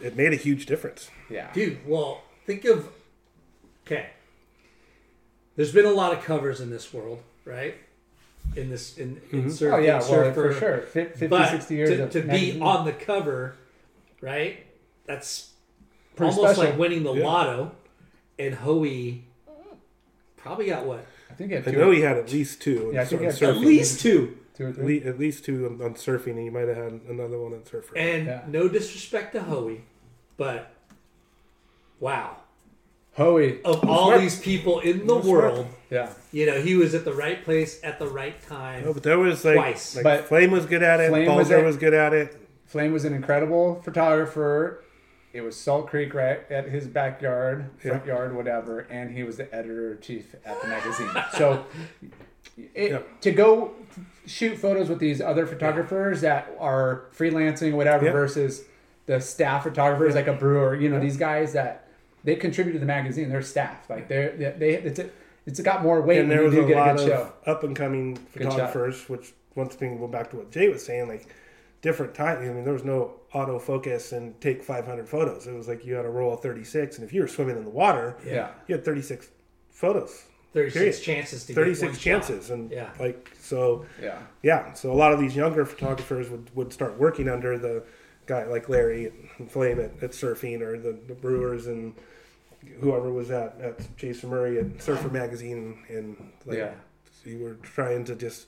it 0.00 0.16
made 0.16 0.32
a 0.32 0.36
huge 0.36 0.64
difference. 0.66 1.10
yeah. 1.28 1.52
Dude, 1.52 1.86
well, 1.86 2.22
think 2.46 2.64
of 2.64 2.88
okay. 3.86 4.06
There's 5.60 5.72
been 5.72 5.84
a 5.84 5.90
lot 5.92 6.14
of 6.14 6.24
covers 6.24 6.62
in 6.62 6.70
this 6.70 6.90
world, 6.90 7.22
right? 7.44 7.74
In 8.56 8.70
this 8.70 8.96
in, 8.96 9.20
in 9.30 9.42
mm-hmm. 9.42 9.48
surfing, 9.48 9.72
Oh 9.74 9.78
yeah, 9.78 9.98
well, 9.98 10.02
surfer, 10.08 10.52
for 10.52 10.58
sure. 10.58 10.80
50, 10.80 11.26
But 11.26 11.50
60 11.50 11.74
years 11.74 11.90
to, 11.90 12.04
of 12.04 12.10
to 12.12 12.22
be 12.22 12.58
on 12.58 12.86
the 12.86 12.94
cover, 12.94 13.56
right? 14.22 14.64
That's 15.04 15.50
Pretty 16.16 16.32
almost 16.34 16.54
special. 16.54 16.70
like 16.70 16.80
winning 16.80 17.02
the 17.02 17.12
Yeah. 17.12 17.26
lotto. 17.26 17.72
And 18.38 18.54
Hoey 18.54 19.24
probably 20.38 20.64
got 20.64 20.86
what? 20.86 21.04
I 21.30 21.34
think 21.34 21.50
he 21.50 21.56
had 21.56 21.68
I 21.68 21.72
know 21.72 21.90
he 21.90 22.00
had 22.00 22.16
at 22.16 22.32
least 22.32 22.62
two. 22.62 22.92
Yeah, 22.94 23.00
I 23.00 23.02
on 23.02 23.08
think 23.08 23.20
he 23.20 23.26
had 23.26 23.34
surfing. 23.34 23.48
At 23.50 23.56
least 23.58 24.00
two. 24.00 24.38
two 24.56 24.64
or 24.64 24.68
At 24.70 24.74
three. 24.76 25.02
at 25.04 25.18
least 25.18 25.44
two 25.44 25.66
on, 25.66 25.82
on 25.82 25.92
surfing, 25.92 26.28
and 26.28 26.38
he 26.38 26.48
might 26.48 26.68
have 26.68 26.76
had 26.78 27.00
another 27.06 27.38
one 27.38 27.52
on 27.52 27.66
surfer. 27.66 27.94
And 27.98 28.24
Yeah. 28.24 28.44
no 28.48 28.66
disrespect 28.66 29.34
to 29.34 29.42
Hoey, 29.42 29.82
but 30.38 30.72
wow. 32.00 32.36
Hoey. 33.20 33.62
Of 33.64 33.86
all 33.88 34.06
smart. 34.06 34.20
these 34.22 34.40
people 34.40 34.80
in 34.80 35.06
the 35.06 35.14
He's 35.16 35.24
smart. 35.24 35.52
world, 35.52 35.66
Yeah. 35.90 36.08
you 36.32 36.46
know, 36.46 36.60
he 36.60 36.74
was 36.74 36.94
at 36.94 37.04
the 37.04 37.12
right 37.12 37.44
place 37.44 37.78
at 37.84 37.98
the 37.98 38.06
right 38.06 38.40
time. 38.48 38.84
No, 38.84 38.94
but 38.94 39.02
there 39.02 39.18
was 39.18 39.44
like, 39.44 39.56
Twice. 39.56 39.96
like 39.96 40.04
But 40.04 40.24
Flame 40.26 40.50
was 40.50 40.64
good 40.66 40.82
at 40.82 41.00
it. 41.00 41.10
Flame 41.10 41.34
was 41.34 41.50
at- 41.50 41.62
was, 41.64 41.76
good 41.76 41.92
at 41.94 42.12
it. 42.14 42.36
Flame 42.66 42.92
was 42.92 43.04
an 43.04 43.12
incredible 43.12 43.82
photographer. 43.82 44.82
It 45.32 45.42
was 45.42 45.54
Salt 45.56 45.86
Creek 45.88 46.14
right 46.14 46.40
at 46.50 46.68
his 46.70 46.86
backyard, 46.88 47.66
front 47.78 48.06
yard, 48.06 48.34
whatever, 48.34 48.80
and 48.90 49.10
he 49.14 49.22
was 49.22 49.36
the 49.36 49.54
editor 49.54 49.96
chief 49.96 50.34
at 50.44 50.60
the 50.62 50.68
magazine. 50.68 51.10
So 51.36 51.66
it, 52.74 52.90
Yep. 52.92 53.20
to 53.20 53.30
go 53.32 53.72
shoot 54.26 54.56
photos 54.58 54.88
with 54.88 54.98
these 54.98 55.20
other 55.20 55.46
photographers 55.46 56.20
that 56.22 56.48
are 56.58 57.04
freelancing, 57.16 57.72
whatever, 57.74 58.06
Yep. 58.06 58.12
versus 58.14 58.64
the 59.06 59.20
staff 59.20 59.64
photographers 59.64 60.14
like 60.14 60.26
a 60.26 60.32
brewer, 60.32 60.74
you 60.74 60.88
know, 60.88 60.98
these 61.00 61.16
guys 61.16 61.52
that 61.52 61.84
they 62.24 62.36
contribute 62.36 62.74
to 62.74 62.78
the 62.78 62.86
magazine. 62.86 63.28
They're 63.28 63.42
staff, 63.42 63.88
like 63.90 64.08
they're 64.08 64.30
they, 64.36 64.50
they 64.58 64.74
it's 64.74 64.98
a, 64.98 65.10
it's 65.46 65.60
got 65.60 65.82
more 65.82 66.00
weight. 66.02 66.20
and 66.20 66.30
there 66.30 66.42
was 66.42 66.54
a 66.54 66.60
lot 66.62 67.00
of 67.00 67.32
up 67.46 67.64
and 67.64 67.74
coming 67.74 68.16
photographers, 68.16 69.08
which 69.08 69.32
once 69.54 69.74
again 69.74 69.98
go 69.98 70.06
back 70.06 70.30
to 70.30 70.36
what 70.36 70.50
Jay 70.52 70.68
was 70.68 70.84
saying, 70.84 71.08
like 71.08 71.26
different 71.82 72.14
time. 72.14 72.38
I 72.38 72.52
mean, 72.52 72.64
there 72.64 72.72
was 72.74 72.84
no 72.84 73.14
autofocus 73.32 74.12
and 74.12 74.38
take 74.40 74.62
500 74.62 75.08
photos. 75.08 75.46
It 75.46 75.54
was 75.54 75.66
like 75.68 75.84
you 75.84 75.94
had 75.94 76.04
a 76.04 76.10
roll 76.10 76.34
of 76.34 76.40
36, 76.40 76.96
and 76.98 77.04
if 77.06 77.12
you 77.12 77.22
were 77.22 77.28
swimming 77.28 77.56
in 77.56 77.64
the 77.64 77.70
water, 77.70 78.16
Yeah. 78.24 78.50
you 78.68 78.74
had 78.74 78.84
36 78.84 79.28
photos, 79.70 80.24
36 80.52 80.74
Period. 80.74 81.02
chances 81.02 81.44
to 81.46 81.54
36 81.54 81.80
get 81.80 81.86
one 81.88 81.94
shot. 81.94 82.02
chances, 82.02 82.50
and 82.50 82.70
Yeah. 82.70 82.90
like 83.00 83.30
so. 83.40 83.86
Yeah. 84.02 84.18
Yeah, 84.42 84.72
so 84.74 84.92
a 84.92 84.94
lot 84.94 85.12
of 85.12 85.20
these 85.20 85.34
younger 85.34 85.64
photographers 85.64 86.28
would, 86.28 86.54
would 86.54 86.72
start 86.72 86.98
working 86.98 87.28
under 87.28 87.58
the 87.58 87.82
guy 88.26 88.44
like 88.44 88.68
Larry 88.68 89.10
and 89.38 89.50
Flame 89.50 89.80
at, 89.80 90.02
at 90.02 90.10
Surfing 90.10 90.60
or 90.60 90.78
the, 90.78 90.96
the 91.08 91.14
Brewers 91.14 91.66
and 91.66 91.94
whoever 92.80 93.12
was 93.12 93.30
at, 93.30 93.60
at 93.60 93.96
Jason 93.96 94.30
Murray 94.30 94.58
at 94.58 94.82
Surfer 94.82 95.08
Magazine 95.08 95.78
and 95.88 96.32
like 96.46 96.58
Yeah. 96.58 96.72
so 97.22 97.30
you 97.30 97.38
were 97.42 97.54
trying 97.62 98.04
to 98.04 98.14
just 98.14 98.46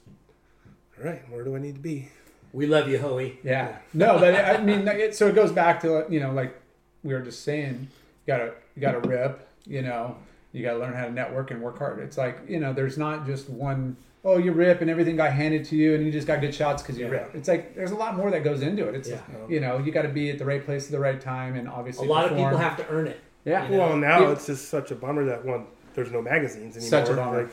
all 0.99 1.05
right, 1.05 1.29
where 1.31 1.43
do 1.45 1.57
I 1.57 1.59
need 1.59 1.75
to 1.77 1.81
be? 1.81 2.09
We 2.53 2.67
love 2.67 2.89
you, 2.89 2.99
Hoey. 2.99 3.39
Yeah. 3.43 3.77
No, 3.95 4.19
but 4.19 4.35
I 4.35 4.63
mean, 4.63 4.87
it, 4.87 5.15
so 5.15 5.27
it 5.29 5.35
goes 5.35 5.51
back 5.53 5.81
to 5.83 6.07
you 6.11 6.21
know, 6.21 6.33
like 6.33 6.55
we 7.03 7.15
were 7.15 7.21
just 7.21 7.43
saying, 7.45 7.89
you 7.91 8.27
gotta 8.27 8.53
you 8.77 8.83
gotta 8.83 9.01
rip. 9.01 9.49
You 9.67 9.83
know, 9.83 10.17
you 10.53 10.63
gotta 10.63 10.79
learn 10.79 10.93
how 10.95 11.07
to 11.07 11.13
network 11.13 11.51
and 11.51 11.63
work 11.63 11.79
hard. 11.79 11.99
It's 12.01 12.19
like 12.19 12.41
you 12.49 12.61
know, 12.61 12.73
there's 12.73 12.99
not 12.99 13.27
just 13.27 13.49
one. 13.49 13.97
Oh, 14.25 14.39
you 14.39 14.53
rip 14.53 14.83
and 14.83 14.91
everything 14.91 15.17
got 15.17 15.33
handed 15.33 15.65
to 15.67 15.77
you, 15.77 15.95
and 15.95 16.05
you 16.05 16.13
just 16.13 16.27
got 16.29 16.41
good 16.41 16.55
shots 16.55 16.81
because 16.83 16.97
you 16.99 17.09
rip. 17.09 17.35
It's 17.35 17.49
like 17.49 17.75
there's 17.75 17.91
a 17.91 17.97
lot 17.97 18.17
more 18.17 18.31
that 18.31 18.45
goes 18.45 18.61
into 18.63 18.87
it. 18.87 18.95
It's 18.95 19.09
Yeah. 19.09 19.21
you 19.49 19.59
know, 19.59 19.79
you 19.79 19.91
got 19.91 20.03
to 20.03 20.09
be 20.09 20.31
at 20.31 20.39
the 20.39 20.45
right 20.45 20.65
place 20.65 20.85
at 20.87 20.93
the 20.93 21.01
right 21.01 21.21
time, 21.21 21.57
and 21.57 21.69
obviously 21.69 22.07
A 22.07 22.11
obviously 22.13 22.39
lot 22.39 22.47
of 22.47 22.53
people 22.53 22.59
have 22.59 22.77
to 22.77 22.89
earn 22.95 23.09
it. 23.09 23.19
Yeah. 23.45 23.65
you 23.69 23.77
know? 23.77 23.89
Well, 23.89 23.97
now 23.97 24.21
Yeah. 24.21 24.33
it's 24.33 24.47
just 24.47 24.69
such 24.69 24.91
a 24.91 24.95
bummer 24.95 25.25
that 25.25 25.45
one 25.45 25.67
there's 25.95 26.11
no 26.11 26.23
magazines 26.23 26.77
anymore. 26.77 26.91
Such 26.91 27.09
a 27.11 27.15
bummer. 27.17 27.43
Like 27.43 27.51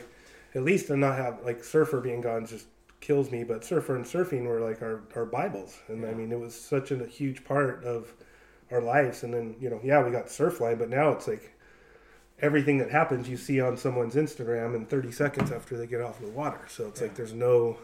at 0.54 0.62
least 0.62 0.86
to 0.88 0.96
not 0.96 1.16
have 1.16 1.42
like 1.44 1.62
Surfer 1.62 2.00
being 2.00 2.20
gone 2.20 2.46
just 2.46 2.66
kills 3.00 3.30
me. 3.30 3.44
But 3.44 3.64
Surfer 3.64 3.96
and 3.96 4.04
Surfing 4.04 4.46
were 4.46 4.60
like 4.60 4.82
our, 4.82 5.02
our 5.14 5.24
Bibles, 5.26 5.78
and 5.88 6.04
I 6.06 6.12
mean 6.12 6.32
it 6.32 6.40
was 6.40 6.54
such 6.54 6.90
a 6.90 7.04
huge 7.06 7.44
part 7.44 7.84
of 7.84 8.12
our 8.70 8.80
lives. 8.80 9.22
And 9.22 9.32
then 9.34 9.56
you 9.60 9.68
know, 9.70 9.80
yeah, 9.82 10.02
we 10.02 10.10
got 10.10 10.26
Surfline, 10.26 10.78
but 10.78 10.88
now 10.88 11.10
it's 11.10 11.26
like 11.28 11.54
everything 12.40 12.78
that 12.78 12.90
happens 12.90 13.28
you 13.28 13.36
see 13.36 13.60
on 13.60 13.76
someone's 13.76 14.14
Instagram 14.14 14.74
in 14.74 14.86
30 14.86 15.12
seconds 15.12 15.52
after 15.52 15.76
they 15.76 15.86
get 15.86 16.00
off 16.00 16.18
the 16.20 16.28
water. 16.28 16.60
So 16.68 16.86
it's 16.88 17.02
like 17.02 17.14
there's 17.14 17.34
no, 17.34 17.76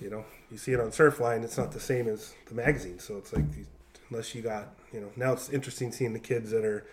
you 0.00 0.08
know, 0.08 0.24
you 0.50 0.56
see 0.56 0.72
it 0.72 0.80
on 0.80 0.86
Surfline, 0.90 1.44
it's 1.44 1.58
not 1.58 1.70
the 1.72 1.80
same 1.80 2.08
as 2.08 2.32
the 2.46 2.54
magazine. 2.54 2.98
So 2.98 3.18
it's 3.18 3.32
like 3.34 3.50
these, 3.52 3.66
unless 4.08 4.34
you 4.34 4.40
got, 4.40 4.74
you 4.92 5.00
know, 5.00 5.10
now 5.16 5.32
it's 5.32 5.48
interesting 5.50 5.92
seeing 5.92 6.12
the 6.12 6.18
kids 6.18 6.50
that 6.50 6.64
are, 6.64 6.84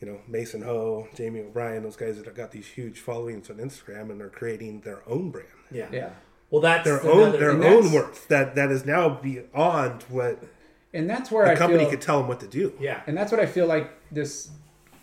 you 0.00 0.06
know, 0.06 0.18
Mason 0.28 0.62
Ho, 0.62 1.08
Jamie 1.14 1.40
O'Brien, 1.40 1.82
those 1.82 1.96
guys 1.96 2.16
that 2.16 2.26
have 2.26 2.34
got 2.34 2.50
these 2.50 2.66
huge 2.66 2.98
followings 3.00 3.48
on 3.50 3.56
Instagram 3.56 4.10
and 4.10 4.20
are 4.20 4.28
creating 4.28 4.80
their 4.80 5.02
own 5.08 5.30
brand, 5.30 5.48
Yeah. 5.70 5.86
Yeah. 5.92 6.10
Well, 6.50 6.60
that's 6.60 6.84
their 6.84 6.98
another 6.98 7.20
own 7.22 7.32
their 7.60 7.64
own 7.64 7.92
worth 7.92 8.28
that 8.28 8.54
that 8.56 8.70
is 8.70 8.84
now 8.84 9.08
beyond 9.08 10.02
what 10.10 10.42
And 10.92 11.08
that's 11.08 11.30
where 11.30 11.46
a 11.46 11.52
I 11.52 11.54
company 11.56 11.84
feel, 11.84 11.90
could 11.90 12.00
tell 12.02 12.18
them 12.18 12.28
what 12.28 12.40
to 12.40 12.46
do. 12.48 12.74
Yeah. 12.78 13.00
and 13.06 13.16
that's 13.16 13.32
what 13.32 13.40
I 13.40 13.46
feel 13.46 13.66
like 13.66 13.90
this 14.10 14.50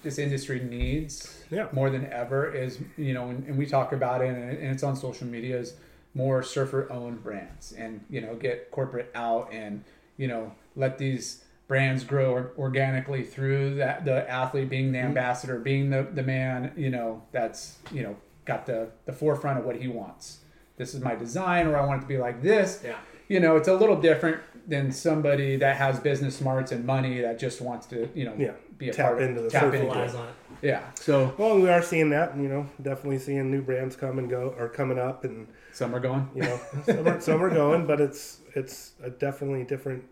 this 0.03 0.17
industry 0.19 0.59
needs 0.61 1.43
Yeah. 1.49 1.67
more 1.73 1.89
than 1.89 2.05
ever 2.13 2.53
is 2.53 2.79
you 2.97 3.13
know 3.13 3.29
and, 3.29 3.45
and 3.47 3.57
we 3.57 3.65
talk 3.65 3.91
about 3.93 4.21
it 4.21 4.27
and, 4.29 4.37
and 4.37 4.67
it's 4.73 4.83
on 4.83 4.95
social 4.95 5.25
media 5.27 5.57
is 5.57 5.73
more 6.13 6.43
surfer 6.43 6.87
owned 6.91 7.23
brands 7.23 7.71
and 7.73 7.99
you 8.11 8.21
know 8.21 8.35
get 8.35 8.69
corporate 8.71 9.09
out 9.15 9.49
and 9.51 9.83
you 10.17 10.27
know 10.27 10.53
let 10.75 10.97
these 10.99 11.43
brands 11.69 12.03
grow 12.03 12.33
or- 12.33 12.51
organically 12.57 13.23
through 13.23 13.75
that 13.75 14.03
the 14.03 14.29
athlete 14.29 14.67
being 14.69 14.91
the 14.91 14.97
mm-hmm. 14.97 15.07
ambassador 15.07 15.57
being 15.59 15.89
the, 15.91 16.03
the 16.13 16.23
man 16.23 16.73
you 16.75 16.89
know 16.89 17.21
that's 17.31 17.77
you 17.93 18.03
know 18.03 18.17
got 18.43 18.65
the 18.65 18.89
the 19.05 19.13
forefront 19.13 19.57
of 19.59 19.63
what 19.63 19.77
he 19.77 19.87
wants 19.87 20.39
this 20.77 20.93
is 20.93 21.01
my 21.01 21.15
design 21.15 21.67
or 21.67 21.77
i 21.77 21.85
want 21.85 21.99
it 21.99 22.01
to 22.01 22.07
be 22.07 22.17
like 22.17 22.41
this 22.41 22.81
Yeah. 22.83 22.97
you 23.29 23.39
know 23.39 23.55
it's 23.55 23.67
a 23.67 23.75
little 23.75 24.01
different 24.01 24.41
than 24.67 24.91
somebody 24.91 25.55
that 25.57 25.77
has 25.77 25.99
business 25.99 26.35
smarts 26.35 26.71
and 26.71 26.85
money 26.85 27.21
that 27.21 27.37
just 27.39 27.61
wants 27.61 27.85
to 27.87 28.09
you 28.15 28.25
know 28.25 28.33
Yeah. 28.37 28.53
be 28.77 28.89
a 28.89 28.93
Tap 28.93 29.05
part 29.05 29.21
into 29.21 29.37
of 29.39 29.43
the 29.45 29.51
tap 29.51 29.65
surfing 29.65 29.73
into 29.81 29.85
Relies 29.93 30.13
it. 30.15 30.17
on 30.17 30.27
it. 30.27 30.33
yeah 30.63 30.81
so 30.95 31.33
Well, 31.37 31.59
we 31.59 31.69
are 31.69 31.83
seeing 31.83 32.09
that, 32.09 32.35
you 32.35 32.47
know, 32.49 32.65
definitely 32.81 33.19
seeing 33.19 33.51
new 33.51 33.61
brands 33.61 33.95
come 33.95 34.17
and 34.19 34.27
go, 34.29 34.55
or 34.57 34.69
coming 34.69 34.97
up, 34.97 35.23
and 35.23 35.47
some 35.71 35.93
are 35.93 35.99
going 35.99 36.29
you 36.35 36.41
know, 36.41 36.59
some 36.85 37.07
are, 37.07 37.21
some 37.21 37.43
are 37.43 37.49
going, 37.49 37.85
but 37.85 38.01
it's 38.01 38.39
it's 38.55 38.93
a 39.03 39.09
definitely 39.11 39.63
different 39.65 40.03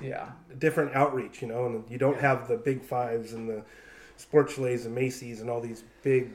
yeah 0.00 0.30
different 0.58 0.94
outreach, 0.94 1.40
you 1.42 1.48
know, 1.48 1.66
and 1.66 1.84
you 1.88 1.98
don't 1.98 2.20
have 2.20 2.48
the 2.48 2.56
big 2.56 2.82
fives 2.82 3.32
and 3.32 3.48
the 3.48 3.62
sports 4.16 4.54
chalets 4.54 4.84
and 4.84 4.94
Macy's 4.94 5.40
and 5.40 5.48
all 5.50 5.60
these 5.60 5.84
big 6.02 6.30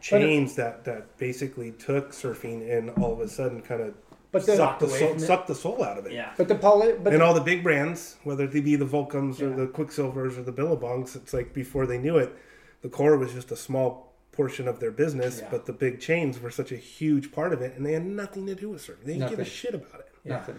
chains 0.00 0.54
that 0.56 0.84
that 0.84 1.16
basically 1.18 1.72
took 1.72 2.10
surfing 2.12 2.70
and 2.76 2.90
all 3.02 3.12
of 3.12 3.20
a 3.20 3.28
sudden 3.28 3.62
kind 3.62 3.80
of 3.80 3.94
But 4.32 4.44
the- 4.46 4.56
sucked 4.56 4.80
the 4.80 4.88
soul, 4.88 5.18
sucked 5.18 5.46
the 5.48 5.54
soul 5.54 5.82
out 5.82 5.96
of 5.98 6.06
it. 6.06 6.12
Yeah. 6.12 6.32
but 6.36 6.48
the 6.48 6.54
poli- 6.56 6.94
but 7.02 7.12
and 7.12 7.22
the, 7.22 7.24
all 7.24 7.34
the 7.34 7.40
big 7.40 7.62
brands, 7.62 8.16
whether 8.24 8.46
they 8.46 8.60
be 8.60 8.76
the 8.76 8.84
Volcums 8.86 9.40
or 9.40 9.54
the 9.54 9.66
Quiksilvers 9.66 10.36
or 10.38 10.42
the 10.42 10.52
Billabongs, 10.52 11.16
it's 11.16 11.32
like 11.32 11.54
before 11.54 11.86
they 11.86 11.98
knew 11.98 12.18
it, 12.18 12.34
the 12.82 12.88
core 12.88 13.16
was 13.16 13.32
just 13.32 13.50
a 13.50 13.56
small 13.56 14.12
portion 14.32 14.66
of 14.68 14.80
their 14.80 14.90
business, 14.90 15.38
Yeah. 15.40 15.48
but 15.50 15.64
the 15.64 15.72
big 15.72 16.00
chains 16.00 16.40
were 16.40 16.50
such 16.50 16.72
a 16.72 16.76
huge 16.76 17.30
part 17.32 17.52
of 17.52 17.62
it, 17.62 17.76
and 17.76 17.86
they 17.86 17.92
had 17.92 18.04
nothing 18.04 18.46
to 18.46 18.54
do 18.54 18.70
with 18.70 18.82
surfing. 18.86 19.04
They 19.04 19.12
didn't 19.14 19.30
give 19.30 19.38
a 19.38 19.44
shit 19.44 19.74
about 19.74 20.00
it. 20.00 20.08
nothing 20.24 20.58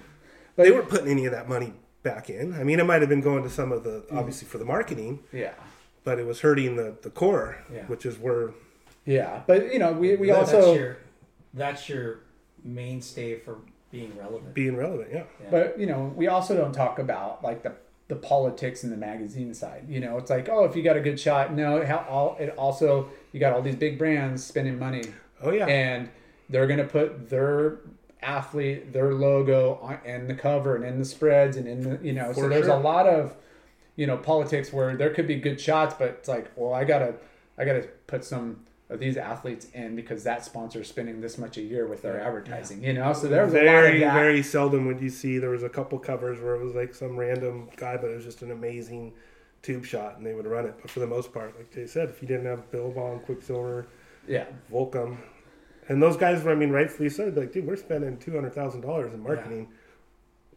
But 0.56 0.64
they 0.64 0.72
weren't 0.72 0.88
putting 0.90 1.10
any 1.10 1.26
of 1.26 1.34
that 1.34 1.50
money 1.50 1.74
back 2.06 2.30
in. 2.30 2.54
I 2.54 2.64
mean, 2.64 2.80
it 2.80 2.86
might 2.86 3.02
have 3.02 3.10
been 3.10 3.20
going 3.22 3.44
to 3.44 3.50
some 3.50 3.74
of 3.74 3.84
the 3.84 3.90
Mm-hmm. 4.06 4.18
obviously 4.18 4.48
for 4.48 4.58
the 4.60 4.66
marketing, 4.66 5.20
yeah 5.34 5.54
but 6.06 6.20
it 6.20 6.26
was 6.28 6.40
hurting 6.42 6.76
the 6.78 6.96
the 7.02 7.10
core, 7.10 7.58
Yeah. 7.74 7.84
which 7.88 8.06
is 8.06 8.18
where 8.20 8.52
yeah 9.06 9.42
but 9.48 9.74
you 9.74 9.80
know 9.80 9.92
we, 9.92 10.16
we 10.16 10.28
that's 10.28 10.54
also 10.54 10.74
your 10.76 10.98
that's 11.54 11.90
your 11.90 12.20
mainstay 12.64 13.40
for 13.40 13.58
being 13.92 14.12
relevant. 14.18 14.54
being 14.54 14.76
relevant. 14.76 15.10
Yeah, 15.12 15.24
But 15.52 15.80
you 15.80 15.86
know, 15.88 16.12
we 16.16 16.28
also 16.28 16.56
don't 16.56 16.74
talk 16.74 17.00
about 17.00 17.44
like 17.44 17.64
the 17.64 17.74
the 18.08 18.16
politics 18.16 18.84
and 18.84 18.92
the 18.94 18.98
magazine 18.98 19.52
side. 19.56 19.86
You 19.90 20.00
know, 20.00 20.18
it's 20.20 20.30
like, 20.30 20.48
oh, 20.48 20.64
if 20.66 20.76
you 20.76 20.84
got 20.84 20.96
a 20.96 21.02
good 21.02 21.20
shot, 21.20 21.52
no, 21.54 21.78
it, 21.78 21.88
ha- 21.88 22.06
all, 22.08 22.38
it 22.40 22.50
also 22.56 23.10
you 23.32 23.40
got 23.40 23.52
all 23.54 23.64
these 23.64 23.76
big 23.76 23.98
brands 23.98 24.44
spending 24.44 24.78
money, 24.78 25.04
oh 25.42 25.52
yeah, 25.52 25.66
and 25.66 26.10
they're 26.50 26.68
gonna 26.68 26.84
put 27.00 27.30
their 27.32 27.78
athlete, 28.26 28.94
their 28.94 29.14
logo 29.14 29.80
on 29.82 30.00
in 30.06 30.28
the 30.28 30.34
cover 30.34 30.76
and 30.76 30.86
in 30.86 31.00
the 31.00 31.06
spreads 31.06 31.58
and 31.58 31.68
in 31.68 31.82
the 31.82 32.00
you 32.06 32.14
know. 32.14 32.34
so 32.34 32.42
For 32.42 32.50
there's 32.50 32.68
a 32.68 32.76
lot 32.76 33.08
of 33.08 33.36
you 33.96 34.08
know 34.08 34.18
politics 34.18 34.74
where 34.74 34.96
there 34.96 35.14
could 35.14 35.28
be 35.28 35.36
good 35.36 35.60
shots, 35.60 35.96
but 35.98 36.10
it's 36.10 36.28
like, 36.28 36.52
well, 36.56 36.74
I 36.74 36.84
gotta 36.84 37.16
I 37.58 37.66
gotta 37.66 37.88
put 38.08 38.24
some 38.24 38.66
of 38.90 39.00
these 39.00 39.18
athletes 39.18 39.68
in 39.74 39.96
because 39.96 40.24
that 40.24 40.46
sponsor 40.46 40.82
is 40.82 40.88
spending 40.88 41.20
this 41.20 41.38
much 41.38 41.58
a 41.58 41.62
year 41.62 41.88
with 41.88 42.04
their 42.04 42.22
advertising. 42.22 42.84
You 42.84 42.94
know, 42.94 43.14
so 43.14 43.28
there's 43.28 43.54
a 43.54 43.58
lot 43.58 43.64
very 43.64 44.00
very 44.00 44.44
seldom 44.44 44.86
would 44.86 45.02
you 45.02 45.10
see 45.10 45.38
there 45.38 45.50
was 45.50 45.64
a 45.64 45.70
couple 45.70 45.98
covers 46.00 46.40
where 46.40 46.56
it 46.56 46.64
was 46.64 46.76
like 46.76 46.94
some 46.94 47.18
random 47.18 47.70
guy, 47.78 47.98
but 47.98 48.10
it 48.10 48.16
was 48.16 48.26
just 48.26 48.42
an 48.42 48.52
amazing 48.52 49.14
tube 49.66 49.86
shot, 49.86 50.18
and 50.18 50.26
they 50.26 50.34
would 50.34 50.46
run 50.46 50.66
it. 50.66 50.76
But 50.82 50.92
for 50.92 51.00
the 51.00 51.08
most 51.08 51.34
part, 51.34 51.58
like 51.58 51.74
Jay 51.74 51.88
said, 51.88 52.10
if 52.10 52.22
you 52.22 52.28
didn't 52.28 52.46
have 52.46 52.70
Billabong, 52.72 53.22
Quiksilver, 53.22 53.88
yeah. 54.28 54.46
Volcom, 54.72 55.18
and 55.88 56.02
those 56.02 56.18
guys 56.18 56.44
were, 56.44 56.52
I 56.52 56.56
mean, 56.56 56.70
rightfully 56.72 57.10
so, 57.10 57.26
like, 57.36 57.52
dude, 57.54 57.66
we're 57.68 57.76
spending 57.76 58.18
two 58.18 58.34
hundred 58.34 58.54
thousand 58.54 58.82
dollars 58.82 59.14
in 59.14 59.22
marketing. 59.22 59.68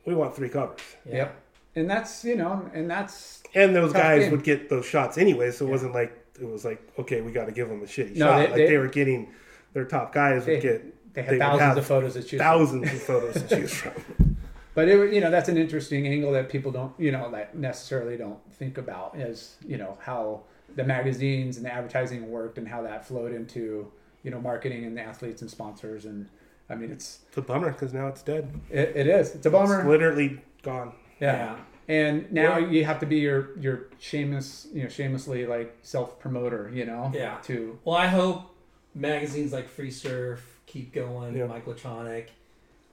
We 0.05 0.15
want 0.15 0.35
three 0.35 0.49
covers. 0.49 0.81
Yep. 1.07 1.35
And 1.77 1.89
that's 1.89 2.25
you 2.25 2.35
know, 2.37 2.69
and 2.75 2.91
that's 2.91 3.43
And 3.55 3.75
those 3.77 3.93
guys 3.93 4.23
game. 4.23 4.31
would 4.33 4.43
get 4.43 4.69
those 4.69 4.87
shots 4.87 5.19
anyway, 5.19 5.51
so 5.51 5.67
it 5.67 5.71
wasn't 5.71 5.95
like 5.95 6.13
it 6.41 6.47
was 6.47 6.65
like 6.65 6.81
okay, 6.99 7.21
we 7.21 7.31
got 7.33 7.45
to 7.47 7.53
give 7.53 7.69
them 7.69 7.83
a 7.83 7.87
shitty 7.87 8.17
No, 8.17 8.27
shot. 8.27 8.37
they- 8.39 8.45
like 8.47 8.55
they- 8.55 8.67
they, 8.69 8.77
were 8.79 8.89
getting 8.89 9.29
their 9.75 9.85
top 9.85 10.13
guys 10.13 10.45
They- 10.47 10.55
would 10.55 10.63
get 10.63 11.15
they 11.15 11.23
had 11.23 11.31
would 11.33 11.39
thousands 11.41 11.61
have 11.63 11.77
of 11.79 11.87
photos 11.87 12.13
to 12.15 12.21
choose 12.23 12.31
from. 12.31 12.39
thousands 12.39 12.93
of 12.93 13.03
photos 13.11 13.43
to 13.43 13.57
choose 13.57 13.75
from. 13.75 14.37
But 14.75 14.89
it, 14.89 15.13
you 15.13 15.21
know, 15.21 15.31
that's 15.31 15.49
an 15.49 15.57
interesting 15.57 16.07
angle 16.07 16.31
that 16.33 16.49
people 16.49 16.71
don't, 16.71 16.93
you 16.99 17.11
know, 17.11 17.31
that 17.33 17.57
necessarily 17.57 18.17
don't 18.17 18.39
think 18.55 18.79
about 18.79 19.17
is, 19.19 19.57
you 19.67 19.77
know, 19.77 19.99
how 20.01 20.43
the 20.77 20.85
magazines 20.85 21.57
and 21.57 21.67
the 21.67 21.73
advertising 21.73 22.31
worked 22.31 22.59
and 22.59 22.69
how 22.69 22.83
that 22.83 23.05
flowed 23.05 23.33
into, 23.33 23.91
you 24.23 24.31
know, 24.31 24.41
marketing 24.41 24.85
and 24.85 24.97
the 24.97 25.03
athletes 25.03 25.43
and 25.43 25.51
sponsors. 25.51 26.05
And 26.05 26.29
I 26.71 26.75
mean, 26.75 26.91
it's, 26.91 27.21
It's 27.29 27.37
a 27.39 27.43
bummer 27.43 27.71
because 27.73 27.93
now 27.93 28.07
it's 28.09 28.23
dead. 28.23 28.53
it, 28.71 28.93
it 28.97 29.07
is, 29.07 29.35
it's 29.35 29.47
a 29.47 29.49
It's 29.49 29.53
bummer. 29.53 29.89
literally 29.89 30.41
gone. 30.63 30.93
Yeah. 31.21 31.37
Yeah. 31.37 31.57
And 31.91 32.31
now 32.31 32.59
you 32.59 32.85
have 32.85 33.01
to 33.01 33.07
be 33.07 33.17
your, 33.17 33.59
your 33.59 33.87
shameless, 33.99 34.67
you 34.75 34.83
know, 34.83 34.89
shamelessly 34.91 35.47
like 35.47 35.75
self 35.83 36.19
promoter, 36.21 36.71
you 36.75 36.85
know, 36.85 37.11
Yeah. 37.15 37.39
to, 37.45 37.79
Well, 37.85 37.97
I 37.97 38.07
hope 38.09 38.55
magazines 38.95 39.53
like 39.53 39.69
Free 39.69 39.91
Surf 39.91 40.61
keep 40.67 40.93
going, 40.93 41.35
Yeah. 41.37 41.47
Mike 41.47 41.65
Latronic, 41.65 42.27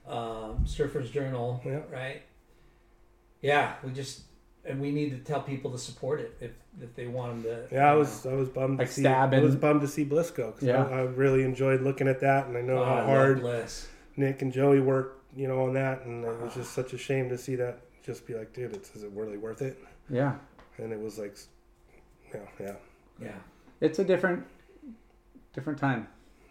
um, 0.08 0.64
Surfers 0.64 1.10
Journal, 1.12 1.60
Yeah. 1.64 1.80
right? 1.92 2.22
Yeah, 3.42 3.74
we 3.84 3.92
just 3.92 4.22
and 4.68 4.80
we 4.80 4.90
need 4.90 5.10
to 5.10 5.18
tell 5.18 5.40
people 5.42 5.70
to 5.72 5.78
support 5.78 6.20
it 6.20 6.36
if 6.40 6.50
if 6.82 6.94
they 6.94 7.06
want 7.06 7.42
them 7.42 7.68
to. 7.68 7.74
Yeah, 7.74 7.90
I 7.90 7.94
was 7.94 8.26
I 8.26 8.32
was 8.34 8.48
bummed 8.48 8.78
Like 8.78 8.88
to 8.88 8.94
see 8.94 9.02
Stab 9.02 9.32
I 9.34 9.40
was 9.40 9.56
bummed 9.56 9.80
to 9.82 9.88
see 9.88 10.04
Bliss 10.04 10.30
go 10.30 10.52
'cause 10.52 10.62
Yeah. 10.62 10.84
I, 10.84 10.98
I 10.98 11.02
really 11.02 11.42
enjoyed 11.42 11.80
looking 11.82 12.08
at 12.08 12.20
that, 12.20 12.46
and 12.46 12.56
I 12.56 12.60
know 12.62 12.78
Oh, 12.78 12.84
how 12.84 12.94
love 12.96 13.06
hard 13.06 13.40
Bliss. 13.40 13.88
Nick 14.16 14.42
and 14.42 14.52
Joey 14.52 14.80
worked, 14.80 15.22
you 15.36 15.46
know, 15.48 15.62
on 15.64 15.74
that, 15.74 16.04
and 16.04 16.24
it 16.24 16.40
was 16.42 16.54
just 16.54 16.70
ah. 16.78 16.82
such 16.82 16.92
a 16.94 16.98
shame 16.98 17.28
to 17.28 17.36
see 17.38 17.54
that. 17.56 17.80
Just 18.02 18.26
be 18.26 18.34
like, 18.34 18.52
dude, 18.52 18.72
it's, 18.74 18.94
is 18.94 19.02
it 19.02 19.10
really 19.14 19.36
worth 19.36 19.62
it? 19.62 19.78
Yeah. 20.08 20.36
And 20.78 20.92
it 20.92 21.00
was 21.00 21.18
like, 21.18 21.36
yeah, 22.32 22.40
yeah, 22.60 22.74
Yeah. 23.20 23.34
It's 23.80 23.98
a 23.98 24.04
different 24.04 24.44
different 25.52 25.78
time, 25.78 26.08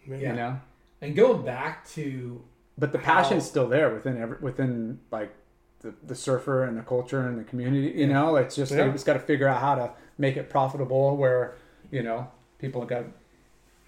Yeah. 0.08 0.16
you 0.16 0.32
know. 0.32 0.60
And 1.00 1.14
going 1.14 1.44
back 1.44 1.86
to 1.90 2.42
But 2.78 2.92
the 2.92 2.98
How- 2.98 3.04
passion's 3.22 3.46
still 3.46 3.68
there 3.68 3.92
within 3.94 4.16
every, 4.20 4.36
within 4.40 4.98
like 5.10 5.32
the, 5.86 5.94
the 6.06 6.14
surfer 6.14 6.64
and 6.64 6.76
the 6.78 6.82
culture 6.82 7.20
and 7.28 7.38
the 7.38 7.44
community. 7.44 7.98
You 7.98 8.06
know, 8.08 8.36
it's 8.36 8.54
just 8.56 8.72
Yeah. 8.72 8.86
we 8.86 8.92
just 8.92 9.06
got 9.06 9.14
to 9.14 9.18
figure 9.20 9.48
out 9.48 9.60
how 9.60 9.74
to 9.76 9.90
make 10.18 10.36
it 10.36 10.48
profitable 10.50 11.16
where 11.16 11.54
you 11.90 12.02
know 12.02 12.28
people 12.58 12.84
got. 12.84 13.04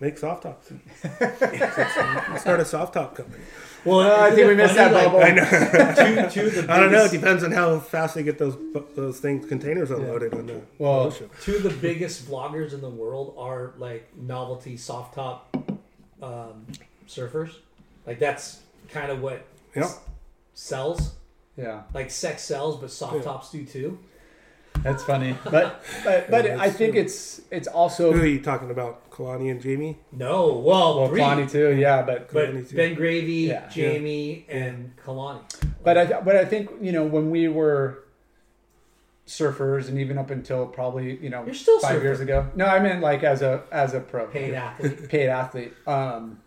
make 0.00 0.16
soft 0.18 0.42
tops. 0.44 0.68
Start 2.40 2.60
a 2.60 2.64
soft 2.64 2.94
top 2.94 3.16
company. 3.16 3.42
well, 3.84 4.00
Uh, 4.00 4.26
I 4.26 4.30
think 4.30 4.46
we 4.48 4.54
missed 4.54 4.74
funny, 4.76 4.94
that 4.94 4.94
like, 4.94 5.06
bubble. 5.06 5.22
I 5.24 5.30
know. 5.32 6.28
Two, 6.30 6.40
two 6.40 6.46
of 6.60 6.66
the 6.66 6.72
I 6.72 6.78
don't 6.80 6.92
know. 6.92 7.04
It 7.04 7.10
depends 7.10 7.42
on 7.44 7.52
how 7.52 7.78
fast 7.80 8.14
they 8.14 8.22
get 8.22 8.38
those 8.38 8.56
those 8.94 9.18
things 9.20 9.46
containers 9.46 9.90
unloaded 9.90 10.34
on 10.34 10.46
the 10.46 10.60
Well, 10.78 11.00
ocean. 11.08 11.28
two 11.42 11.56
of 11.56 11.62
the 11.64 11.70
biggest 11.70 12.28
vloggers 12.28 12.72
in 12.72 12.80
the 12.80 12.90
world 12.90 13.34
are 13.38 13.72
like 13.78 14.08
novelty 14.16 14.76
soft 14.76 15.14
top 15.14 15.54
um, 16.22 16.66
surfers. 17.08 17.50
Like 18.06 18.18
that's 18.18 18.60
kind 18.88 19.10
of 19.10 19.20
what 19.20 19.44
Yep. 19.74 19.86
sells. 20.54 21.14
Yeah, 21.58 21.82
Like 21.92 22.10
sex 22.10 22.42
sells, 22.44 22.80
but 22.80 22.90
soft 22.90 23.24
tops 23.24 23.50
do 23.50 23.64
too. 23.64 23.98
that's 24.84 25.02
funny. 25.02 25.36
But 25.44 25.82
but 26.04 26.30
but 26.30 26.44
Yeah, 26.44 26.60
I 26.60 26.70
think 26.70 26.94
it's 26.94 27.40
it's 27.50 27.66
also 27.66 28.12
Who 28.12 28.20
are 28.22 28.26
you 28.26 28.40
talking 28.40 28.70
about? 28.70 29.10
Kalani 29.10 29.50
and 29.50 29.60
Jamie? 29.60 29.98
No, 30.12 30.54
well, 30.58 31.00
well 31.00 31.08
three, 31.08 31.20
Kalani 31.20 31.50
too. 31.50 31.74
Yeah, 31.74 32.02
but 32.02 32.32
but 32.32 32.46
too. 32.68 32.76
Ben 32.76 32.94
Gravy, 32.94 33.48
Yeah. 33.50 33.68
Jamie, 33.68 34.46
and 34.48 34.92
Kalani. 35.04 35.40
But 35.82 35.98
I 35.98 36.20
but 36.20 36.36
I 36.36 36.44
think 36.44 36.70
you 36.80 36.92
know 36.92 37.04
when 37.04 37.30
we 37.30 37.48
were 37.48 38.04
surfers 39.26 39.88
and 39.88 39.98
even 39.98 40.16
up 40.16 40.30
until 40.30 40.64
probably 40.66 41.18
you 41.20 41.28
know 41.28 41.44
You're 41.44 41.54
still 41.54 41.78
five 41.80 41.92
surfer. 41.94 42.04
years 42.04 42.20
ago. 42.20 42.48
No, 42.54 42.64
I 42.66 42.78
meant 42.78 43.00
like 43.02 43.22
as 43.24 43.42
a 43.42 43.64
as 43.72 43.94
a 43.94 44.00
pro 44.00 44.26
Paid 44.28 44.54
athlete. 44.54 45.08
paid 45.14 45.28
athlete. 45.28 45.72
Um, 45.86 46.38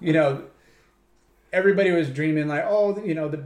you 0.00 0.12
know, 0.12 0.44
everybody 1.52 1.90
was 1.90 2.08
dreaming 2.10 2.48
like, 2.48 2.64
oh, 2.66 2.98
you 3.04 3.14
know, 3.14 3.28
the 3.28 3.44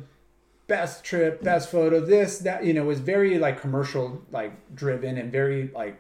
best 0.73 1.05
trip, 1.05 1.43
best 1.43 1.71
photo, 1.71 2.01
this 2.01 2.39
that. 2.39 2.65
You 2.65 2.73
know, 2.73 2.85
was 2.85 2.99
very 2.99 3.39
like 3.39 3.61
commercial 3.61 4.23
like 4.31 4.53
driven 4.75 5.19
and 5.19 5.31
very 5.31 5.71
like 5.75 5.97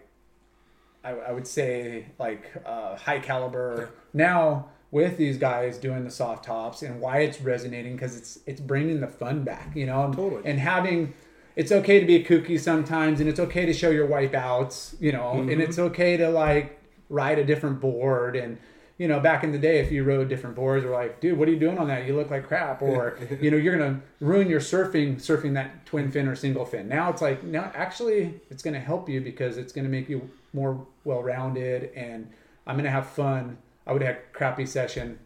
I, 1.04 1.10
I 1.10 1.32
would 1.32 1.46
say 1.46 2.06
like 2.18 2.50
uh, 2.64 2.96
high 2.96 3.18
caliber. 3.18 3.90
Now 4.14 4.68
with 4.90 5.16
these 5.16 5.36
guys 5.36 5.78
doing 5.78 6.04
the 6.04 6.10
soft 6.10 6.44
tops 6.44 6.82
and 6.82 7.00
why 7.00 7.18
it's 7.20 7.40
resonating 7.40 7.96
because 7.96 8.16
it's 8.16 8.38
it's 8.46 8.60
bringing 8.62 9.00
the 9.00 9.06
fun 9.06 9.44
back, 9.44 9.76
you 9.76 9.84
know, 9.84 10.04
and, 10.04 10.14
Totally. 10.14 10.42
and 10.44 10.58
having. 10.58 11.12
It's 11.54 11.70
okay 11.70 12.00
to 12.00 12.06
be 12.06 12.24
kooky 12.24 12.58
sometimes, 12.58 13.20
and 13.20 13.28
it's 13.28 13.38
okay 13.38 13.66
to 13.66 13.74
show 13.74 13.90
your 13.90 14.08
wipeouts, 14.08 14.98
you 15.02 15.12
know, 15.12 15.32
and 15.32 15.60
it's 15.60 15.78
okay 15.78 16.16
to 16.16 16.30
like 16.30 16.80
ride 17.10 17.38
a 17.38 17.44
different 17.44 17.78
board. 17.78 18.36
And 18.36 18.56
you 19.02 19.08
know, 19.08 19.18
back 19.18 19.42
in 19.42 19.50
the 19.50 19.58
day, 19.58 19.80
if 19.80 19.90
you 19.90 20.04
rode 20.04 20.28
different 20.28 20.54
boards, 20.54 20.84
we're 20.84 20.92
like, 20.92 21.18
dude, 21.18 21.36
what 21.36 21.48
are 21.48 21.50
you 21.50 21.58
doing 21.58 21.76
on 21.76 21.88
that? 21.88 22.06
You 22.06 22.14
look 22.14 22.30
like 22.30 22.46
crap, 22.46 22.80
or 22.82 23.18
you 23.40 23.50
know, 23.50 23.56
you're 23.56 23.76
gonna 23.76 24.00
ruin 24.20 24.48
your 24.48 24.60
surfing 24.60 25.16
surfing 25.16 25.54
that 25.54 25.84
twin 25.86 26.12
fin 26.12 26.28
or 26.28 26.36
single 26.36 26.64
fin. 26.64 26.88
Now 26.88 27.10
it's 27.10 27.20
like, 27.20 27.42
no, 27.42 27.68
actually, 27.74 28.40
it's 28.48 28.62
gonna 28.62 28.78
help 28.78 29.08
you 29.08 29.20
because 29.20 29.58
it's 29.58 29.72
gonna 29.72 29.88
make 29.88 30.08
you 30.08 30.30
more 30.52 30.86
well 31.02 31.20
rounded, 31.20 31.90
and 31.96 32.30
I'm 32.64 32.76
gonna 32.76 32.92
have 32.92 33.08
fun. 33.08 33.58
I 33.88 33.92
would 33.92 34.02
have 34.02 34.14
had 34.14 34.22
a 34.22 34.36
crappy 34.38 34.66
session. 34.66 35.18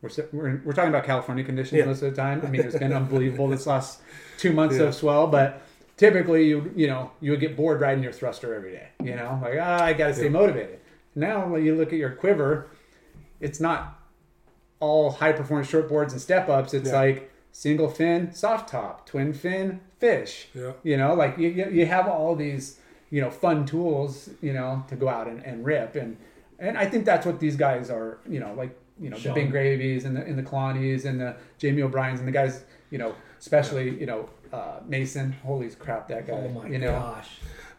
We're, 0.00 0.08
we're, 0.32 0.62
we're 0.64 0.72
talking 0.72 0.88
about 0.88 1.04
California 1.04 1.44
conditions 1.44 1.76
Yeah. 1.76 1.84
most 1.84 2.00
of 2.00 2.14
the 2.14 2.16
time. 2.16 2.40
I 2.46 2.48
mean, 2.48 2.62
it's 2.62 2.78
been 2.78 2.94
unbelievable 2.94 3.48
this 3.48 3.66
last 3.66 4.00
two 4.38 4.54
months 4.54 4.78
of 4.78 4.94
swell, 4.94 5.26
but 5.26 5.60
typically 5.98 6.46
you 6.46 6.72
you 6.74 6.86
know 6.86 7.10
you 7.20 7.32
would 7.32 7.40
get 7.40 7.58
bored 7.58 7.82
riding 7.82 8.02
your 8.02 8.12
thruster 8.12 8.54
every 8.54 8.70
day. 8.70 8.88
You 9.04 9.16
know, 9.16 9.38
like 9.42 9.58
ah, 9.60 9.84
I 9.84 9.92
got 9.92 10.06
to 10.06 10.14
stay 10.14 10.30
motivated. 10.30 10.78
Now 11.14 11.46
when 11.46 11.62
you 11.62 11.74
look 11.74 11.92
at 11.92 11.98
your 11.98 12.12
quiver, 12.12 12.68
it's 13.40 13.60
not 13.60 14.00
all 14.80 15.10
high 15.10 15.32
performance 15.32 15.68
short 15.68 15.88
boards 15.88 16.12
and 16.12 16.22
step 16.22 16.48
ups. 16.48 16.72
It's 16.74 16.90
Yeah. 16.90 17.00
like 17.00 17.30
single 17.52 17.88
fin, 17.88 18.32
soft 18.32 18.68
top, 18.68 19.06
twin 19.06 19.32
fin, 19.32 19.80
fish. 19.98 20.48
Yeah. 20.54 20.72
You 20.82 20.96
know, 20.96 21.14
like 21.14 21.38
you 21.38 21.48
you 21.48 21.68
you 21.70 21.86
have 21.86 22.06
all 22.08 22.34
these 22.36 22.78
you 23.10 23.20
know 23.20 23.30
fun 23.30 23.64
tools 23.66 24.28
you 24.42 24.52
know 24.52 24.84
to 24.88 24.96
go 24.96 25.08
out 25.08 25.26
and, 25.26 25.42
and 25.44 25.64
rip 25.64 25.96
and 25.96 26.16
and 26.60 26.76
I 26.76 26.86
think 26.86 27.04
that's 27.04 27.24
what 27.26 27.40
these 27.40 27.56
guys 27.56 27.90
are. 27.90 28.18
You 28.28 28.40
know, 28.40 28.52
like 28.54 28.76
you 29.00 29.10
know 29.10 29.16
the 29.16 29.22
Showing. 29.22 29.50
Ben 29.50 29.50
Gravies 29.50 30.04
and 30.04 30.16
the 30.16 30.22
and 30.22 30.38
the 30.38 30.42
Kalanis 30.42 31.04
and 31.04 31.20
the 31.20 31.36
Jamie 31.58 31.82
O'Briens 31.82 32.18
and 32.20 32.28
the 32.28 32.32
guys. 32.32 32.64
You 32.90 32.98
know, 32.98 33.14
especially 33.38 33.98
you 33.98 34.06
know 34.06 34.28
uh, 34.52 34.80
Mason. 34.86 35.32
Holy 35.44 35.68
crap, 35.70 36.08
that 36.08 36.26
guy. 36.26 36.32
Oh 36.34 36.48
my 36.48 36.66
you 36.68 36.78
know, 36.78 36.92
gosh. 36.92 37.28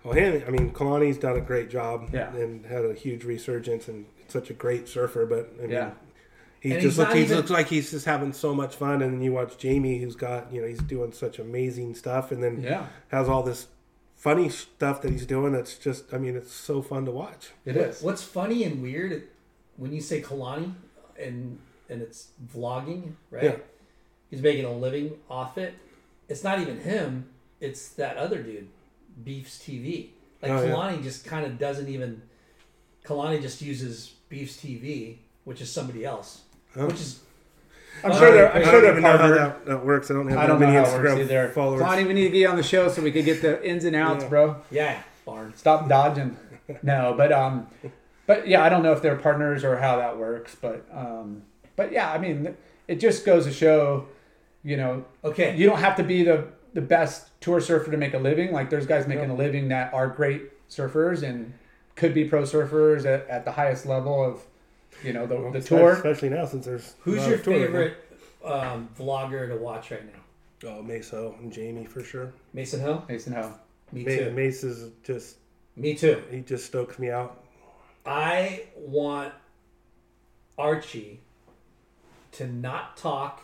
Well, 0.03 0.13
him, 0.13 0.41
I 0.47 0.49
mean, 0.51 0.71
Kalani's 0.71 1.17
done 1.17 1.35
a 1.35 1.41
great 1.41 1.69
job 1.69 2.09
Yeah. 2.13 2.33
and 2.33 2.65
had 2.65 2.85
a 2.85 2.93
huge 2.93 3.25
resurgence 3.25 3.89
and 3.89 4.05
such 4.31 4.49
a 4.49 4.53
great 4.53 4.87
surfer. 4.87 5.25
But 5.25 5.51
I 5.57 5.61
mean, 5.61 5.71
Yeah. 5.71 5.91
he 6.59 6.71
And 6.73 6.81
just 6.81 6.97
looks, 6.97 7.09
not 7.09 7.17
he 7.17 7.23
even- 7.23 7.37
looks 7.37 7.49
like 7.49 7.67
he's 7.67 7.91
just 7.91 8.05
having 8.05 8.33
so 8.33 8.53
much 8.53 8.75
fun. 8.75 9.01
And 9.01 9.13
then 9.13 9.21
you 9.21 9.31
watch 9.33 9.57
Jamie, 9.57 9.99
who's 9.99 10.15
got 10.15 10.51
you 10.53 10.61
know 10.61 10.67
he's 10.67 10.81
doing 10.81 11.11
such 11.11 11.39
amazing 11.39 11.95
stuff, 11.95 12.31
and 12.31 12.43
then 12.43 12.61
Yeah. 12.61 12.87
has 13.09 13.27
all 13.29 13.43
this 13.43 13.67
funny 14.15 14.49
stuff 14.49 15.01
that 15.01 15.11
he's 15.11 15.25
doing. 15.25 15.53
That's 15.53 15.77
just, 15.77 16.13
I 16.13 16.17
mean, 16.17 16.35
it's 16.35 16.51
so 16.53 16.81
fun 16.81 17.05
to 17.05 17.11
watch. 17.11 17.51
it 17.65 17.77
is. 17.77 18.01
What's 18.01 18.21
funny 18.23 18.63
and 18.65 18.81
weird 18.81 19.23
when 19.77 19.93
you 19.93 20.01
say 20.01 20.21
Kalani 20.21 20.73
and 21.17 21.59
and 21.89 22.01
it's 22.03 22.27
vlogging, 22.53 23.13
right? 23.31 23.43
Yeah. 23.45 23.55
He's 24.29 24.41
making 24.43 24.65
a 24.65 24.71
living 24.71 25.17
off 25.29 25.57
it. 25.57 25.73
It's 26.27 26.43
not 26.43 26.59
even 26.59 26.81
him. 26.81 27.29
It's 27.59 27.89
that 27.93 28.15
other 28.17 28.43
dude, 28.43 28.67
Beefs 29.23 29.57
TV. 29.57 30.09
Like 30.41 30.51
Oh, 30.51 30.61
yeah. 30.63 30.69
Kalani 30.71 31.01
just 31.01 31.25
kind 31.25 31.45
of 31.47 31.57
doesn't 31.57 31.87
even. 31.89 32.21
Kalani 33.03 33.41
just 33.41 33.61
uses 33.61 34.13
Beefs 34.29 34.57
TV, 34.57 35.17
which 35.43 35.59
is 35.61 35.71
somebody 35.71 36.05
else, 36.05 36.41
which 36.75 36.93
is 36.95 37.19
I'm 38.03 38.13
sure 38.13 38.31
they're. 38.31 38.51
I 38.53 38.59
I'm 38.61 38.67
I 38.67 38.71
sure 38.71 38.81
they're 38.81 38.91
even 38.91 39.03
know 39.03 39.11
how 39.11 39.17
partnered. 39.17 39.39
that, 39.39 39.65
that 39.65 39.85
works. 39.85 40.09
I 40.09 40.13
don't 40.13 40.27
have 40.29 40.37
I 40.37 40.47
don't 40.47 40.59
know 40.59 40.67
many 40.67 40.77
how 40.77 40.85
Instagram 40.85 41.19
either. 41.19 41.49
followers. 41.49 41.81
Lonnie, 41.81 42.05
we 42.05 42.13
need 42.13 42.29
to 42.31 42.37
get 42.39 42.49
on 42.49 42.55
the 42.55 42.63
show 42.63 42.87
so 42.89 43.01
we 43.01 43.11
could 43.11 43.25
get 43.25 43.41
the 43.41 43.61
ins 43.67 43.83
and 43.85 43.95
outs, 43.95 44.23
Yeah. 44.23 44.29
bro. 44.29 44.55
yeah, 44.71 45.01
Barnes. 45.25 45.57
Stop 45.57 45.89
dodging. 45.89 46.37
No, 46.83 47.15
but 47.17 47.31
um, 47.33 47.67
but 48.27 48.47
yeah, 48.47 48.63
I 48.63 48.69
don't 48.69 48.83
know 48.83 48.91
if 48.93 49.01
they're 49.01 49.15
partners 49.17 49.63
or 49.63 49.77
how 49.77 49.97
that 49.97 50.17
works, 50.17 50.55
but 50.61 50.85
um, 50.93 51.41
but 51.75 51.91
yeah, 51.91 52.11
I 52.11 52.19
mean, 52.19 52.55
it 52.87 52.99
just 52.99 53.25
goes 53.25 53.45
to 53.45 53.51
show, 53.51 54.07
you 54.63 54.77
know, 54.77 55.03
Okay, 55.23 55.57
you 55.57 55.65
don't 55.67 55.79
have 55.79 55.95
to 55.97 56.03
be 56.03 56.23
the 56.23 56.47
the 56.75 56.81
best 56.81 57.29
tour 57.41 57.59
surfer 57.59 57.89
to 57.89 57.97
make 57.97 58.13
a 58.13 58.19
living. 58.19 58.51
Like 58.53 58.69
there's 58.69 58.85
guys 58.85 59.07
making 59.07 59.31
a 59.31 59.35
living 59.35 59.69
that 59.69 59.91
are 59.93 60.07
great 60.07 60.43
surfers 60.69 61.23
and 61.23 61.51
could 61.99 62.13
be 62.13 62.25
pro 62.25 62.41
surfers 62.43 63.05
at, 63.05 63.27
at 63.27 63.45
the 63.45 63.51
highest 63.51 63.85
level 63.85 64.23
of, 64.23 64.41
you 65.03 65.13
know, 65.13 65.27
the, 65.27 65.51
the 65.59 65.61
tour. 65.61 65.91
especially 65.91 66.29
now 66.29 66.45
since 66.45 66.65
there's 66.65 66.95
who's 67.01 67.27
your 67.27 67.37
tour 67.37 67.53
right 67.53 67.59
now. 67.61 67.65
favorite 67.67 67.97
um, 68.43 68.89
vlogger 68.97 69.47
to 69.49 69.55
watch 69.57 69.91
right 69.91 70.05
now? 70.05 70.69
Oh, 70.69 70.81
Meso 70.83 71.37
and 71.39 71.51
Jamie 71.53 71.85
for 71.85 72.03
sure. 72.03 72.33
Mason 72.53 72.79
Hill. 72.81 73.05
Mason 73.07 73.33
Ho. 73.33 73.53
Me 73.91 74.03
Ma- 74.03 74.09
too. 74.09 74.31
Mace 74.31 74.63
is 74.63 74.91
just 75.03 75.37
Me 75.75 75.93
too. 75.95 76.21
he 76.31 76.41
just 76.41 76.65
stokes 76.65 76.97
me 76.99 77.09
out. 77.09 77.43
I 78.05 78.63
want 78.75 79.33
Archie 80.57 81.19
to 82.33 82.47
not 82.47 82.97
talk 82.97 83.41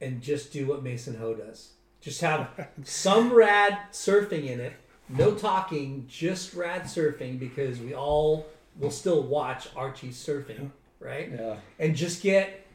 and 0.00 0.20
just 0.22 0.52
do 0.52 0.66
what 0.66 0.82
Mason 0.82 1.16
Ho 1.16 1.34
does. 1.34 1.70
Just 2.00 2.20
have 2.20 2.48
some 2.84 3.32
rad 3.32 3.78
surfing 3.92 4.46
in 4.46 4.60
it. 4.60 4.74
No 5.08 5.34
talking, 5.34 6.06
just 6.08 6.54
rad 6.54 6.82
surfing 6.82 7.38
because 7.38 7.78
we 7.78 7.94
all 7.94 8.46
will 8.78 8.90
still 8.90 9.22
watch 9.22 9.68
Archie 9.76 10.10
surfing, 10.10 10.70
right? 10.98 11.30
Yeah. 11.30 11.56
And 11.78 11.94
just 11.94 12.22
get 12.22 12.66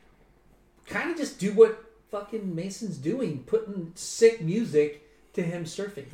kind 0.86 1.12
of 1.12 1.18
just 1.18 1.40
do 1.40 1.54
what 1.54 1.84
fucking 2.12 2.56
Mason's 2.56 2.98
doing, 2.98 3.44
putting 3.44 3.92
sick 3.96 4.42
music 4.42 5.08
to 5.34 5.42
him 5.42 5.66
surfing. 5.66 6.06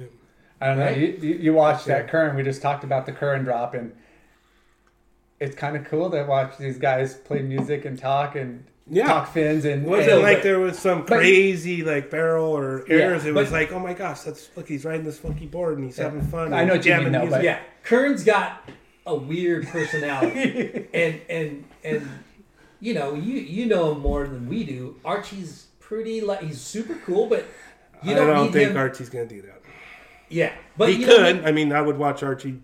I 0.62 0.68
don't 0.68 0.78
know. 0.78 0.86
Right? 0.86 0.98
You, 0.98 1.08
you, 1.22 1.36
you 1.36 1.54
watched 1.54 1.86
that 1.86 2.08
Curren. 2.10 2.36
We 2.36 2.44
just 2.44 2.62
talked 2.62 2.84
about 2.84 3.06
the 3.06 3.12
Curren 3.12 3.44
drop, 3.44 3.74
and 3.74 3.94
it's 5.40 5.56
kind 5.56 5.76
of 5.76 5.86
cool 5.86 6.10
to 6.12 6.24
watch 6.24 6.58
these 6.58 6.78
guys 6.78 7.14
play 7.14 7.42
music 7.42 7.86
and 7.86 7.98
talk 8.00 8.36
and 8.36 8.66
Yeah. 8.88 9.08
talk 9.08 9.34
fins 9.34 9.66
and. 9.66 9.86
Was 9.86 10.02
and- 10.08 10.20
it 10.20 10.24
like 10.24 10.44
there 10.44 10.60
was 10.60 10.78
some 10.78 11.00
but- 11.06 11.18
crazy 11.18 11.84
like 11.84 12.10
barrel 12.12 12.46
or 12.56 12.86
airs? 12.90 13.26
it 13.26 13.34
was 13.34 13.50
but- 13.50 13.54
like, 13.54 13.72
oh 13.72 13.80
my 13.80 13.94
gosh, 13.94 14.22
that's 14.22 14.50
look, 14.56 14.68
he's 14.68 14.86
riding 14.86 15.04
this 15.06 15.18
funky 15.18 15.48
board 15.48 15.78
and 15.78 15.86
he's 15.86 15.98
having 15.98 16.22
fun. 16.22 16.54
I 16.54 16.64
know 16.66 16.74
what 16.74 16.86
you 16.86 16.92
jamming 16.92 17.12
mean, 17.12 17.22
though, 17.24 17.30
but- 17.30 17.44
Yeah, 17.44 17.60
Curren's 17.84 18.24
got 18.24 18.68
a 19.08 19.16
weird 19.16 19.68
personality, 19.68 20.88
and 20.94 21.22
and 21.30 21.64
and 21.84 22.10
you 22.80 22.94
know 22.94 23.14
you 23.16 23.36
you 23.40 23.66
know 23.66 23.92
him 23.94 24.00
more 24.02 24.28
than 24.28 24.48
we 24.48 24.64
do. 24.64 25.00
Archie's 25.06 25.68
pretty 25.80 26.22
like 26.22 26.42
he's 26.42 26.60
super 26.62 26.96
cool, 27.06 27.28
but 27.28 27.46
You 28.04 28.12
I 28.12 28.16
don't, 28.16 28.28
don't 28.28 28.46
need 28.46 28.54
think 28.54 28.72
him. 28.72 28.78
Archie's 28.78 29.10
going 29.10 29.28
to 29.28 29.36
do 29.36 29.42
that. 29.44 29.62
yeah, 30.30 30.54
but 30.78 30.90
he 30.90 30.98
you 31.02 31.06
could. 31.08 31.44
I 31.46 31.52
mean, 31.52 31.72
I 31.72 31.82
would 31.82 31.98
watch 31.98 32.22
Archie. 32.24 32.62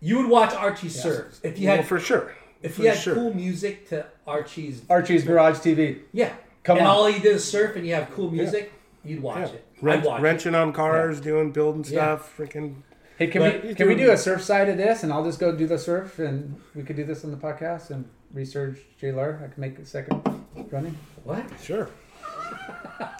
You 0.00 0.18
would 0.18 0.28
watch 0.28 0.52
Archie 0.54 0.88
surf 0.90 1.40
if 1.42 1.58
you 1.58 1.68
Well, 1.68 1.76
had 1.78 1.86
for 1.86 1.98
sure. 1.98 2.34
If 2.62 2.74
for 2.76 2.82
you 2.82 2.88
had 2.88 2.98
sure. 2.98 3.14
cool 3.14 3.34
music 3.34 3.88
to 3.90 4.06
Archie's. 4.26 4.82
Archie's 4.90 5.24
Garage 5.24 5.58
TV. 5.58 6.00
Yeah, 6.12 6.32
Come 6.64 6.78
and 6.78 6.86
on. 6.86 6.92
all 6.96 7.06
he 7.06 7.18
did 7.20 7.36
is 7.36 7.44
surf, 7.44 7.76
and 7.76 7.86
you 7.86 7.94
have 7.94 8.10
cool 8.10 8.30
music. 8.30 8.72
You'd 9.04 9.22
watch 9.22 9.38
Yeah. 9.50 9.54
it. 9.54 9.64
Rent, 9.80 10.00
I'd 10.02 10.06
watch 10.06 10.20
wrenching 10.22 10.54
on 10.54 10.72
cars, 10.72 11.20
doing 11.20 11.52
building 11.52 11.84
Yeah. 11.84 12.16
stuff, 12.16 12.36
freaking. 12.36 12.76
Hey, 13.16 13.26
can 13.28 13.42
But 13.42 13.62
we 13.62 13.68
he's 13.68 13.76
can 13.76 13.88
we 13.88 13.94
doing- 13.94 14.06
do 14.08 14.12
a 14.12 14.16
surf 14.16 14.42
side 14.42 14.68
of 14.68 14.76
this, 14.76 15.02
and 15.02 15.12
I'll 15.12 15.24
just 15.24 15.38
go 15.40 15.54
do 15.54 15.66
the 15.66 15.78
surf, 15.78 16.18
and 16.18 16.56
we 16.74 16.82
could 16.82 16.96
do 16.96 17.04
this 17.04 17.24
on 17.24 17.30
the 17.30 17.36
podcast 17.36 17.90
and 17.90 18.04
research 18.34 18.78
J 19.00 19.12
Lar. 19.12 19.40
I 19.42 19.52
can 19.52 19.60
make 19.60 19.78
a 19.78 19.84
second 19.86 20.22
running. 20.70 20.96
What? 21.24 21.44
Sure. 21.62 21.88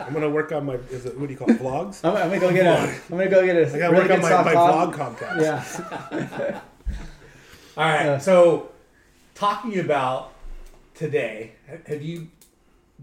I'm 0.00 0.12
gonna 0.12 0.28
work 0.30 0.52
on 0.52 0.66
my. 0.66 0.74
Is 0.90 1.06
it 1.06 1.18
what 1.18 1.26
do 1.26 1.32
you 1.32 1.38
call 1.38 1.50
it? 1.50 1.58
Vlogs? 1.60 2.00
I'm, 2.04 2.16
I'm 2.16 2.28
gonna 2.28 2.40
go 2.40 2.52
get 2.52 2.66
a. 2.66 2.78
I'm 2.88 2.98
gonna 3.10 3.28
go 3.28 3.44
get 3.44 3.56
a. 3.56 3.66
I 3.74 3.78
gotta 3.78 3.92
really 3.96 4.08
work 4.08 4.10
on 4.12 4.22
my, 4.22 4.28
soft 4.28 4.44
my 4.46 4.52
top. 4.54 4.94
vlog 4.94 5.16
Comcast. 5.16 6.10
Yeah. 6.10 6.60
All 7.76 7.84
right. 7.84 8.04
Yeah. 8.06 8.18
So, 8.18 8.70
talking 9.38 9.78
about 9.78 10.32
today, 10.94 11.52
have 11.86 12.02
you 12.02 12.28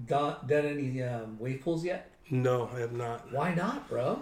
done 0.08 0.36
done 0.48 0.66
any 0.66 1.02
um, 1.02 1.38
wave 1.40 1.62
pools 1.62 1.84
yet? 1.86 2.12
No, 2.30 2.70
I 2.76 2.80
have 2.82 2.92
not. 2.92 3.32
Why 3.32 3.54
not, 3.54 3.88
bro? 3.90 4.22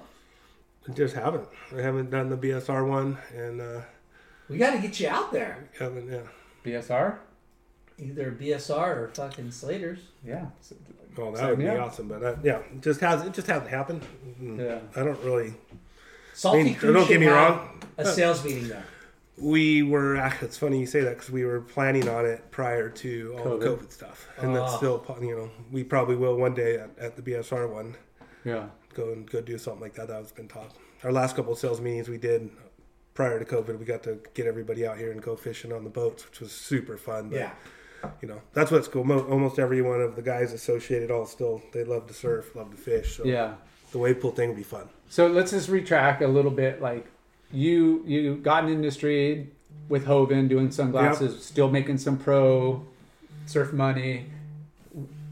I 0.88 0.92
just 0.92 1.16
haven't. 1.16 1.48
I 1.76 1.82
haven't 1.82 2.10
done 2.12 2.30
the 2.30 2.38
BSR 2.38 2.88
one, 2.88 3.18
and 3.36 3.62
uh, 3.62 3.82
We 4.50 4.58
got 4.58 4.72
to 4.74 4.80
get 4.80 5.00
you 5.00 5.08
out 5.08 5.32
there. 5.32 5.70
haven't. 5.80 6.10
Yeah. 6.12 6.20
BSR. 6.66 7.18
Either 8.00 8.32
BSR 8.32 8.98
or 8.98 9.12
fucking 9.14 9.52
Slater's. 9.52 10.00
Yeah. 10.26 10.48
Well, 11.16 11.32
that 11.32 11.40
Sign 11.40 11.50
would 11.52 11.60
be 11.60 11.68
up. 11.70 11.88
awesome, 11.88 12.08
but 12.08 12.24
uh, 12.24 12.36
yeah, 12.44 12.58
it 12.60 12.82
just 12.82 13.00
has 13.02 13.24
it 13.24 13.34
just 13.34 13.48
hasn't 13.48 13.70
happened. 13.70 14.02
Mm, 14.42 14.58
Yeah. 14.60 14.80
I 15.00 15.04
don't 15.06 15.20
really. 15.24 15.54
Salty 16.34 16.60
I 16.60 16.64
mean, 16.64 16.76
Crew 16.76 16.92
don't 16.94 17.08
get 17.08 17.20
me 17.20 17.28
wrong. 17.28 17.80
A 17.98 18.06
sales 18.06 18.44
meeting 18.44 18.68
there. 18.68 18.84
We 19.38 19.84
were. 19.84 20.16
It's 20.42 20.58
funny 20.58 20.80
you 20.80 20.86
say 20.86 21.02
that 21.02 21.16
because 21.16 21.32
we 21.32 21.44
were 21.46 21.62
planning 21.62 22.08
on 22.08 22.26
it 22.26 22.52
prior 22.52 22.90
to 22.90 23.36
all 23.38 23.58
the 23.58 23.66
COVID. 23.66 23.78
COVID 23.80 23.92
stuff, 23.92 24.28
and 24.38 24.56
that's 24.56 24.74
Ah. 24.74 24.78
still 24.78 25.18
you 25.22 25.36
know 25.36 25.50
we 25.72 25.84
probably 25.84 26.16
will 26.16 26.36
one 26.36 26.54
day 26.54 26.76
at, 26.78 26.90
at 27.00 27.16
the 27.16 27.22
BSR 27.22 27.68
one 27.70 27.96
Yeah. 28.46 28.68
go 28.94 29.12
and 29.12 29.30
go 29.30 29.42
do 29.42 29.58
something 29.58 29.82
like 29.82 29.94
that. 29.96 30.08
That 30.10 30.20
was 30.22 30.32
been 30.32 30.48
talked. 30.48 30.78
Our 31.04 31.12
last 31.12 31.36
couple 31.36 31.54
of 31.54 31.60
sales 31.60 31.82
meetings 31.82 32.10
we 32.10 32.18
did 32.18 32.50
prior 33.14 33.38
to 33.40 33.46
COVID, 33.46 33.78
we 33.80 33.86
got 33.86 34.04
to 34.04 34.20
get 34.34 34.46
everybody 34.48 34.86
out 34.88 34.98
here 34.98 35.12
and 35.12 35.22
go 35.22 35.36
fishing 35.36 35.72
on 35.74 35.84
the 35.84 35.90
boats, 35.90 36.26
which 36.28 36.40
was 36.40 36.52
super 36.52 36.98
fun. 36.98 37.30
But, 37.30 37.40
Yeah. 37.40 37.52
you 38.22 38.28
know 38.28 38.42
that's 38.54 38.70
what's 38.72 38.88
cool. 38.88 39.04
Mo- 39.04 39.28
almost 39.30 39.58
every 39.60 39.82
one 39.82 40.02
of 40.02 40.16
the 40.16 40.22
guys 40.22 40.54
associated 40.54 41.10
all 41.10 41.26
still 41.26 41.62
they 41.74 41.84
love 41.84 42.06
to 42.08 42.14
surf, 42.14 42.56
love 42.56 42.70
to 42.72 42.78
fish. 42.78 43.18
So 43.18 43.24
Yeah. 43.26 43.56
the 43.92 43.98
wave 43.98 44.20
pool 44.22 44.32
thing 44.32 44.50
would 44.50 44.58
be 44.58 44.64
fun. 44.64 44.90
So 45.10 45.26
let's 45.28 45.52
just 45.52 45.70
retrack 45.70 46.22
a 46.22 46.28
little 46.28 46.52
bit. 46.52 46.82
Like 46.82 47.06
you, 47.54 48.04
you 48.06 48.36
got 48.38 48.66
in 48.66 48.72
industry 48.72 49.50
with 49.90 50.06
Hoven 50.06 50.48
doing 50.48 50.72
sunglasses, 50.72 51.44
still 51.46 51.70
making 51.70 51.98
some 52.00 52.18
pro 52.18 52.84
surf 53.46 53.72
money. 53.74 54.26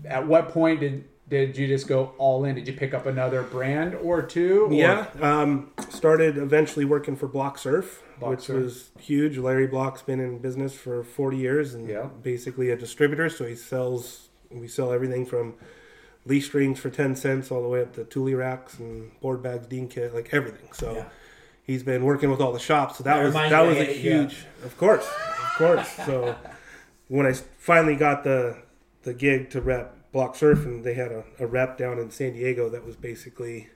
At 0.06 0.28
what 0.28 0.50
point 0.50 0.80
did 0.82 1.06
did 1.30 1.56
you 1.56 1.66
just 1.66 1.88
go 1.88 2.12
all 2.18 2.44
in? 2.44 2.56
Did 2.56 2.68
you 2.68 2.74
pick 2.74 2.94
up 2.94 3.06
another 3.06 3.42
brand 3.42 3.96
or 3.96 4.22
two? 4.22 4.66
or- 4.66 4.74
Yeah, 4.74 5.06
um, 5.22 5.72
started 5.90 6.38
eventually 6.38 6.84
working 6.84 7.16
for 7.16 7.26
Block 7.28 7.58
Surf, 7.58 8.04
Block 8.20 8.32
which 8.32 8.42
Surf. 8.42 8.64
was 8.64 8.90
huge. 9.00 9.38
Larry 9.38 9.66
Block's 9.66 10.02
been 10.02 10.20
in 10.20 10.40
business 10.40 10.74
for 10.76 11.06
40 11.06 11.38
years 11.38 11.74
and 11.74 11.88
Yeah. 11.88 12.10
basically 12.22 12.70
a 12.70 12.76
distributor. 12.76 13.30
So 13.30 13.46
he 13.46 13.56
sells, 13.56 14.28
we 14.50 14.68
sell 14.68 14.92
everything 14.92 15.26
from 15.26 15.54
leash 16.26 16.48
strings 16.48 16.80
for 16.80 16.90
10 16.90 17.16
cents 17.16 17.50
all 17.50 17.62
the 17.62 17.70
way 17.70 17.82
up 17.82 17.94
to 17.96 18.04
Thule 18.04 18.36
racks 18.36 18.78
and 18.78 19.18
board 19.22 19.42
bags, 19.42 19.68
Dean 19.68 19.88
kit, 19.88 20.14
like 20.14 20.34
everything. 20.34 20.74
So 20.74 20.96
Yeah. 20.96 21.06
He's 21.72 21.84
been 21.84 22.04
working 22.04 22.30
with 22.30 22.42
all 22.42 22.52
the 22.54 22.60
shops. 22.60 22.98
So 22.98 23.04
that 23.04 23.16
That 23.18 23.24
was 23.26 23.34
that 23.34 23.62
was 23.62 23.78
a 23.78 23.90
it, 23.92 23.98
yeah. 23.98 24.12
huge, 24.22 24.46
of 24.64 24.78
course, 24.78 25.08
of 25.08 25.52
course. 25.58 25.90
so 26.06 26.36
when 27.08 27.26
I 27.26 27.34
finally 27.58 27.96
got 27.96 28.24
the 28.24 28.58
the 29.04 29.14
gig 29.14 29.50
to 29.52 29.62
rep 29.62 30.12
Block 30.12 30.36
Surf, 30.36 30.66
and 30.66 30.84
they 30.84 30.94
had 30.94 31.12
a, 31.12 31.24
a 31.40 31.48
rep 31.48 31.78
down 31.78 31.98
in 32.00 32.12
San 32.12 32.34
Diego 32.34 32.70
that 32.70 32.86
was 32.86 32.96
basically 32.96 33.70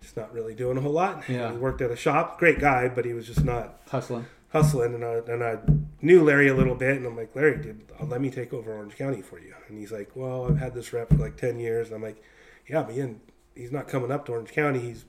just 0.00 0.16
not 0.16 0.32
really 0.32 0.54
doing 0.54 0.76
a 0.76 0.80
whole 0.80 0.92
lot. 0.92 1.22
Yeah. 1.28 1.52
He 1.52 1.58
worked 1.58 1.80
at 1.82 1.90
a 1.90 1.96
shop, 1.96 2.38
great 2.38 2.58
guy, 2.58 2.88
but 2.88 3.04
he 3.04 3.12
was 3.12 3.26
just 3.26 3.44
not 3.44 3.80
hustling. 3.90 4.26
hustling. 4.48 4.94
And 4.94 5.04
I, 5.04 5.12
and 5.32 5.42
I 5.44 5.58
knew 6.02 6.22
Larry 6.24 6.48
a 6.48 6.54
little 6.54 6.74
bit, 6.74 6.96
and 6.96 7.06
I'm 7.06 7.16
like, 7.16 7.34
Larry, 7.36 7.58
dude, 7.62 7.82
uh, 8.00 8.04
let 8.06 8.20
me 8.20 8.30
take 8.30 8.52
over 8.54 8.72
Orange 8.74 8.96
County 8.96 9.20
for 9.22 9.38
you. 9.38 9.54
And 9.68 9.78
he's 9.78 9.92
like, 9.92 10.10
Well, 10.14 10.46
I've 10.46 10.58
had 10.58 10.74
this 10.74 10.92
rep 10.92 11.08
for 11.10 11.16
like 11.16 11.36
10 11.36 11.58
years. 11.60 11.88
And 11.88 11.96
I'm 11.96 12.02
like, 12.02 12.22
Yeah, 12.68 12.82
but 12.82 12.94
he- 12.94 13.16
he's 13.54 13.72
not 13.72 13.86
coming 13.88 14.10
up 14.10 14.26
to 14.26 14.32
Orange 14.32 14.52
County. 14.52 14.80
He's 14.80 15.04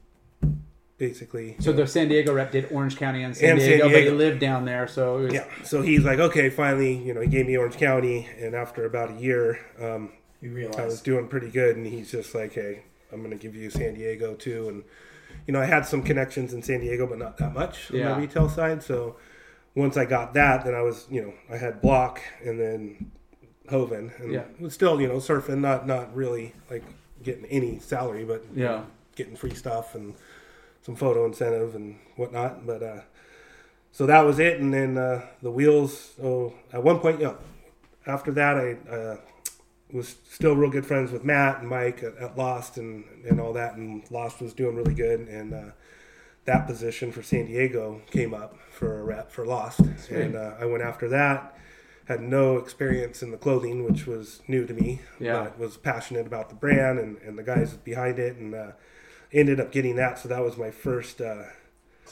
basically. 0.98 1.56
So 1.60 1.72
the 1.72 1.88
San 1.88 2.08
Diego 2.10 2.34
rep 2.34 2.52
did 2.52 2.68
Orange 2.72 2.98
County 2.98 3.24
and 3.24 3.36
San, 3.36 3.52
And 3.52 3.60
San 3.62 3.70
Diego, 3.70 3.90
but 3.92 4.04
he 4.04 4.10
lived 4.10 4.40
down 4.40 4.66
there, 4.66 4.88
so 4.88 5.18
it 5.20 5.22
was, 5.24 5.34
Yeah. 5.34 5.46
So 5.64 5.82
he's 5.82 6.04
like, 6.04 6.20
okay, 6.20 6.50
finally, 6.50 6.96
you 6.98 7.14
know, 7.14 7.22
he 7.22 7.28
gave 7.28 7.46
me 7.46 7.56
Orange 7.58 7.78
County, 7.78 8.28
and 8.40 8.56
after 8.56 8.86
about 8.86 9.12
a 9.12 9.22
year, 9.22 9.60
um, 9.80 10.12
You 10.42 10.70
I 10.78 10.86
was 10.86 11.02
doing 11.02 11.28
pretty 11.28 11.50
good, 11.50 11.78
and 11.78 11.86
he's 11.86 12.12
just 12.12 12.34
like, 12.36 12.54
hey, 12.54 12.84
I'm 13.12 13.20
going 13.24 13.32
to 13.32 13.42
give 13.42 13.56
you 13.56 13.70
San 13.70 13.94
Diego 13.96 14.34
too, 14.36 14.70
and 14.70 14.84
you 15.46 15.54
know, 15.54 15.62
I 15.62 15.66
had 15.66 15.86
some 15.86 16.02
connections 16.04 16.54
in 16.54 16.62
San 16.62 16.82
Diego, 16.82 17.08
but 17.08 17.18
not 17.20 17.38
that 17.38 17.54
much 17.54 17.92
on 17.92 17.98
Yeah. 17.98 18.14
the 18.14 18.22
retail 18.22 18.50
side. 18.50 18.84
So 18.84 19.16
once 19.76 19.96
I 19.96 20.06
got 20.06 20.34
that, 20.34 20.66
then 20.66 20.74
I 20.76 20.82
was, 20.82 21.08
you 21.10 21.22
know, 21.22 21.34
I 21.50 21.58
had 21.58 21.82
Block 21.82 22.22
and 22.44 22.60
then 22.60 23.12
Hoven, 23.70 24.12
and 24.20 24.32
Yeah. 24.34 24.44
was 24.60 24.74
still, 24.74 25.00
you 25.02 25.08
know, 25.08 25.18
surfing, 25.18 25.60
not 25.60 25.86
not 25.88 26.14
really 26.16 26.54
like 26.70 26.84
getting 27.24 27.46
any 27.46 27.80
salary, 27.80 28.24
but 28.26 28.44
you 28.54 28.64
Yeah. 28.64 28.68
know, 28.70 28.86
getting 29.16 29.36
free 29.36 29.54
stuff 29.54 29.96
and 29.96 30.14
some 30.88 30.96
photo 30.96 31.26
incentive 31.26 31.76
and 31.76 32.00
whatnot. 32.16 32.66
But 32.66 32.82
uh, 32.82 33.02
so 33.92 34.06
that 34.06 34.22
was 34.22 34.40
it, 34.40 34.60
and 34.62 34.74
then 34.74 34.98
uh, 34.98 35.22
the 35.42 35.52
wheels. 35.52 36.14
Oh, 36.24 36.54
at 36.72 36.82
one 36.82 37.00
point, 37.00 37.20
yeah. 37.20 37.34
After 38.08 38.32
that, 38.32 38.56
I 38.56 38.78
uh, 38.90 39.18
was 39.92 40.16
still 40.30 40.56
real 40.56 40.72
good 40.72 40.86
friends 40.86 41.12
with 41.12 41.26
Matt 41.26 41.60
and 41.60 41.68
Mike 41.68 42.04
at, 42.04 42.16
at 42.18 42.38
Lost 42.38 42.78
and 42.78 43.04
and 43.30 43.42
all 43.42 43.52
that, 43.54 43.76
and 43.76 44.10
Lost 44.10 44.42
was 44.42 44.54
doing 44.54 44.78
really 44.78 44.94
good, 44.94 45.28
and 45.28 45.54
uh, 45.54 45.72
that 46.46 46.66
position 46.66 47.12
for 47.12 47.22
San 47.22 47.48
Diego 47.48 48.02
came 48.10 48.34
up 48.34 48.58
for 48.72 49.02
a 49.02 49.04
rep 49.04 49.30
for 49.30 49.46
Lost, 49.46 49.82
and 50.10 50.38
uh, 50.38 50.54
I 50.58 50.66
went 50.66 50.84
after 50.84 51.10
that. 51.10 51.54
Had 52.06 52.22
no 52.22 52.56
experience 52.56 53.22
in 53.22 53.32
the 53.32 53.38
clothing, 53.38 53.84
which 53.84 54.08
was 54.08 54.40
new 54.48 54.66
to 54.66 54.74
me. 54.74 55.02
Yeah. 55.20 55.44
But 55.44 55.60
was 55.60 55.76
passionate 55.76 56.26
about 56.26 56.48
the 56.48 56.56
brand 56.56 57.00
and, 57.00 57.18
and 57.18 57.38
the 57.38 57.44
guys 57.44 57.74
behind 57.76 58.18
it, 58.20 58.38
and 58.38 58.56
uh, 58.56 58.72
ended 59.34 59.60
up 59.60 59.72
getting 59.72 59.96
that. 59.98 60.20
So 60.20 60.30
that 60.30 60.44
was 60.44 60.58
my 60.58 60.72
first 60.72 61.22
uh, 61.22 61.44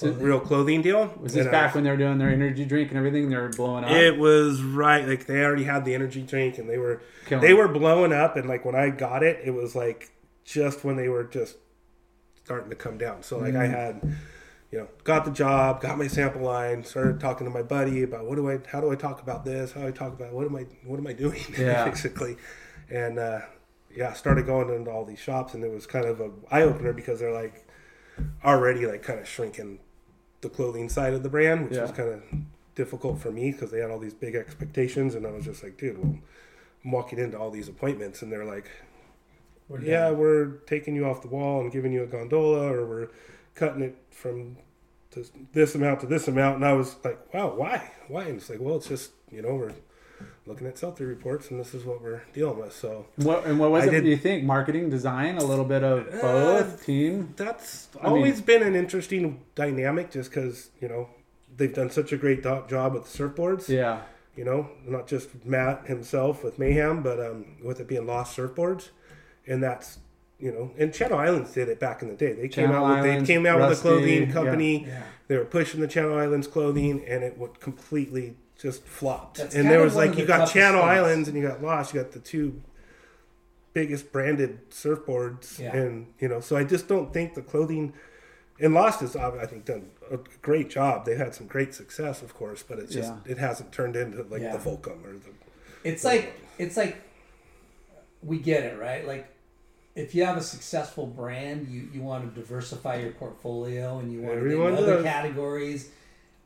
real 0.01 0.39
clothing 0.39 0.81
deal. 0.81 1.13
Was 1.19 1.33
this 1.33 1.43
And, 1.43 1.51
back 1.51 1.73
when 1.75 1.83
they 1.83 1.89
were 1.89 1.97
doing 1.97 2.17
their 2.17 2.29
energy 2.29 2.65
drink 2.65 2.89
and 2.89 2.97
everything? 2.97 3.29
They 3.29 3.35
were 3.37 3.49
blowing 3.49 3.83
up. 3.85 3.91
it 3.91 4.17
was 4.17 4.61
right. 4.61 5.07
Like 5.07 5.25
they 5.25 5.43
already 5.43 5.63
had 5.63 5.85
the 5.85 5.93
energy 5.95 6.21
drink, 6.21 6.57
and 6.57 6.69
they 6.69 6.77
were 6.77 7.01
Killing 7.25 7.41
they 7.41 7.51
it. 7.51 7.57
were 7.57 7.67
blowing 7.67 8.11
up. 8.13 8.35
And 8.35 8.47
like 8.49 8.65
when 8.65 8.75
I 8.75 8.89
got 8.89 9.23
it, 9.23 9.39
it 9.45 9.51
was 9.51 9.75
like 9.75 10.11
just 10.43 10.83
when 10.83 10.95
they 10.97 11.07
were 11.09 11.23
just 11.23 11.57
starting 12.43 12.69
to 12.69 12.75
come 12.75 12.97
down. 12.97 13.23
So 13.23 13.37
like 13.39 13.53
Mm. 13.53 13.59
I 13.61 13.65
had, 13.67 14.15
you 14.71 14.79
know, 14.79 14.87
got 15.03 15.25
the 15.25 15.31
job, 15.31 15.81
got 15.81 15.97
my 15.97 16.07
sample 16.07 16.41
line, 16.41 16.83
started 16.83 17.19
talking 17.19 17.47
to 17.47 17.51
my 17.51 17.63
buddy 17.63 18.03
about 18.03 18.25
what 18.25 18.35
do 18.35 18.49
I, 18.51 18.59
how 18.71 18.81
do 18.81 18.91
I 18.91 18.95
talk 18.95 19.21
about 19.21 19.45
this, 19.45 19.71
how 19.71 19.81
do 19.81 19.87
I 19.87 19.91
talk 19.91 20.13
about 20.13 20.33
what 20.33 20.45
am 20.45 20.55
I, 20.55 20.65
what 20.83 20.99
am 20.99 21.07
I 21.07 21.13
doing, 21.13 21.41
Yeah. 21.57 21.85
basically, 21.85 22.37
and 22.89 23.17
uh, 23.17 23.39
yeah, 23.95 24.13
started 24.13 24.45
going 24.45 24.69
into 24.73 24.91
all 24.91 25.05
these 25.05 25.19
shops, 25.19 25.53
and 25.53 25.63
it 25.63 25.71
was 25.71 25.85
kind 25.87 26.05
of 26.05 26.19
a 26.19 26.31
eye 26.51 26.61
opener 26.61 26.93
because 26.93 27.19
they're 27.19 27.31
like 27.33 27.67
already 28.43 28.85
like 28.85 29.03
kind 29.03 29.19
of 29.19 29.27
shrinking 29.27 29.79
the 30.41 30.49
clothing 30.49 30.89
side 30.89 31.13
of 31.13 31.23
the 31.23 31.29
brand, 31.29 31.69
which 31.69 31.77
was 31.77 31.91
kind 31.91 32.09
of 32.09 32.23
difficult 32.75 33.19
for 33.19 33.31
me 33.31 33.51
because 33.51 33.71
they 33.71 33.79
had 33.79 33.89
all 33.91 33.99
these 33.99 34.13
big 34.13 34.35
expectations, 34.35 35.15
and 35.15 35.25
I 35.25 35.31
was 35.31 35.45
just 35.45 35.63
like, 35.63 35.77
dude, 35.77 35.97
well, 35.97 36.17
I'm 36.83 36.91
walking 36.91 37.19
into 37.19 37.37
all 37.39 37.51
these 37.51 37.67
appointments, 37.69 38.21
and 38.21 38.31
they're 38.31 38.45
like, 38.45 38.69
We're 39.69 39.81
yeah, 39.81 40.09
done. 40.09 40.17
we're 40.19 40.45
taking 40.67 40.95
you 40.95 41.05
off 41.05 41.21
the 41.21 41.27
wall 41.29 41.61
and 41.61 41.71
giving 41.71 41.91
you 41.91 42.03
a 42.03 42.07
gondola, 42.07 42.71
or 42.71 42.85
we're 42.85 43.07
cutting 43.55 43.81
it 43.81 43.97
from 44.11 44.57
this, 45.11 45.31
this 45.53 45.75
amount 45.75 46.01
to 46.01 46.05
this 46.07 46.27
amount. 46.27 46.57
And 46.57 46.65
I 46.65 46.73
was 46.73 46.97
like, 47.03 47.33
wow, 47.33 47.55
why? 47.55 47.91
Why? 48.07 48.23
And 48.25 48.37
it's 48.37 48.49
like, 48.49 48.59
well, 48.59 48.75
it's 48.75 48.87
just, 48.89 49.11
you 49.31 49.41
know, 49.41 49.55
we're 49.55 49.71
looking 50.45 50.67
at 50.67 50.77
sell-through 50.77 51.07
reports, 51.07 51.49
and 51.49 51.59
this 51.59 51.73
is 51.73 51.83
what 51.83 52.01
we're 52.01 52.21
dealing 52.33 52.59
with. 52.59 52.73
So 52.73 53.07
What, 53.17 53.45
and 53.45 53.59
what 53.59 53.71
was 53.71 53.83
I 53.85 53.87
it? 53.87 53.91
did- 53.91 54.03
Do 54.03 54.09
you 54.09 54.17
think 54.17 54.43
marketing, 54.43 54.89
design, 54.89 55.37
a 55.37 55.43
little 55.43 55.65
bit 55.65 55.83
of 55.83 56.09
both, 56.21 56.85
team? 56.85 57.33
that's 57.35 57.89
I 57.99 58.05
mean- 58.07 58.15
always 58.17 58.41
been 58.41 58.61
an 58.63 58.75
interesting 58.75 59.41
dynamic, 59.55 60.11
just 60.11 60.29
because 60.29 60.69
you 60.81 60.87
know 60.87 61.09
they've 61.55 61.73
done 61.73 61.89
such 61.89 62.11
a 62.11 62.17
great 62.17 62.43
job 62.43 62.93
with 62.93 63.11
the 63.11 63.17
surfboards. 63.17 63.67
Yeah, 63.69 64.01
you 64.35 64.45
know, 64.45 64.69
not 64.85 65.07
just 65.07 65.29
Matt 65.45 65.87
himself 65.87 66.43
with 66.43 66.59
Mayhem, 66.59 67.01
but 67.01 67.19
um, 67.19 67.45
with 67.63 67.79
it 67.79 67.87
being 67.87 68.05
Lost 68.05 68.37
Surfboards, 68.37 68.89
and 69.47 69.63
that's 69.63 69.99
you 70.37 70.51
know, 70.51 70.71
and 70.77 70.93
Channel 70.93 71.17
Islands 71.17 71.53
did 71.53 71.69
it 71.69 71.79
back 71.79 72.01
in 72.01 72.09
the 72.09 72.13
day. 72.15 72.33
They 72.33 72.49
came 72.49 72.67
Channel 72.67 72.85
out 72.85 72.89
with 72.89 73.05
Islands, 73.05 73.27
they 73.27 73.33
came 73.33 73.45
out 73.45 73.59
with 73.61 73.69
Rusty, 73.69 73.87
a 73.87 73.91
clothing 73.91 74.27
yeah. 74.27 74.31
company. 74.33 74.85
Yeah. 74.85 75.03
They 75.27 75.37
were 75.37 75.45
pushing 75.45 75.79
the 75.81 75.87
Channel 75.87 76.17
Islands 76.17 76.45
clothing, 76.45 77.03
and 77.07 77.23
it 77.23 77.37
would 77.37 77.59
completely 77.61 78.35
just 78.59 78.83
flopped. 78.85 79.37
That's 79.37 79.55
and 79.55 79.69
there 79.69 79.81
was 79.83 79.95
like 79.95 80.17
you 80.17 80.25
got 80.25 80.49
Channel 80.49 80.81
things. 80.81 80.91
Islands 80.91 81.27
and 81.27 81.37
you 81.37 81.47
got 81.47 81.61
Lost. 81.63 81.93
You 81.93 82.01
got 82.01 82.11
the 82.11 82.19
two 82.19 82.61
biggest 83.73 84.11
branded 84.11 84.69
surfboards, 84.69 85.59
Yeah. 85.59 85.75
and 85.75 86.07
you 86.19 86.27
know, 86.27 86.39
so 86.39 86.55
I 86.55 86.63
just 86.63 86.87
don't 86.87 87.11
think 87.13 87.33
the 87.33 87.41
clothing. 87.41 87.93
And 88.57 88.73
Lost 88.73 89.01
has, 89.01 89.17
I 89.17 89.45
think, 89.45 89.65
done 89.65 89.89
a 90.09 90.17
great 90.41 90.69
job. 90.69 91.05
They've 91.05 91.17
had 91.17 91.35
some 91.35 91.45
great 91.47 91.73
success, 91.73 92.21
of 92.21 92.33
course, 92.33 92.63
but 92.63 92.79
it's 92.79 92.93
just 92.93 93.11
Yeah. 93.25 93.31
it 93.33 93.37
hasn't 93.37 93.73
turned 93.73 93.97
into 93.97 94.23
like 94.23 94.41
Yeah. 94.41 94.55
the 94.55 94.69
Volcom 94.69 95.03
or 95.05 95.11
the 95.13 95.31
It's 95.83 96.05
like 96.05 96.33
it's 96.57 96.77
like 96.77 96.95
we 98.23 98.39
get 98.39 98.63
it, 98.63 98.79
right? 98.79 99.05
Like 99.05 99.27
if 99.93 100.15
you 100.15 100.23
have 100.25 100.37
a 100.37 100.41
successful 100.41 101.05
brand, 101.05 101.67
you, 101.67 101.87
you 101.93 102.01
want 102.01 102.33
to 102.33 102.39
diversify 102.41 102.95
your 102.97 103.11
portfolio 103.11 103.99
and 103.99 104.11
you 104.11 104.21
want 104.21 104.37
Everyone 104.37 104.71
to 104.71 104.77
get 104.77 104.79
in 104.79 104.83
other 104.89 104.95
does. 104.95 105.05
categories. 105.05 105.89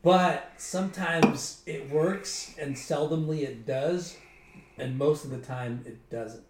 But 0.02 0.52
sometimes 0.58 1.62
it 1.66 1.90
works 1.90 2.56
and 2.60 2.76
seldomly 2.76 3.42
it 3.42 3.66
does, 3.66 4.18
and 4.78 4.98
most 4.98 5.26
of 5.26 5.32
the 5.32 5.40
time 5.40 5.84
it 5.86 6.10
doesn't. 6.10 6.44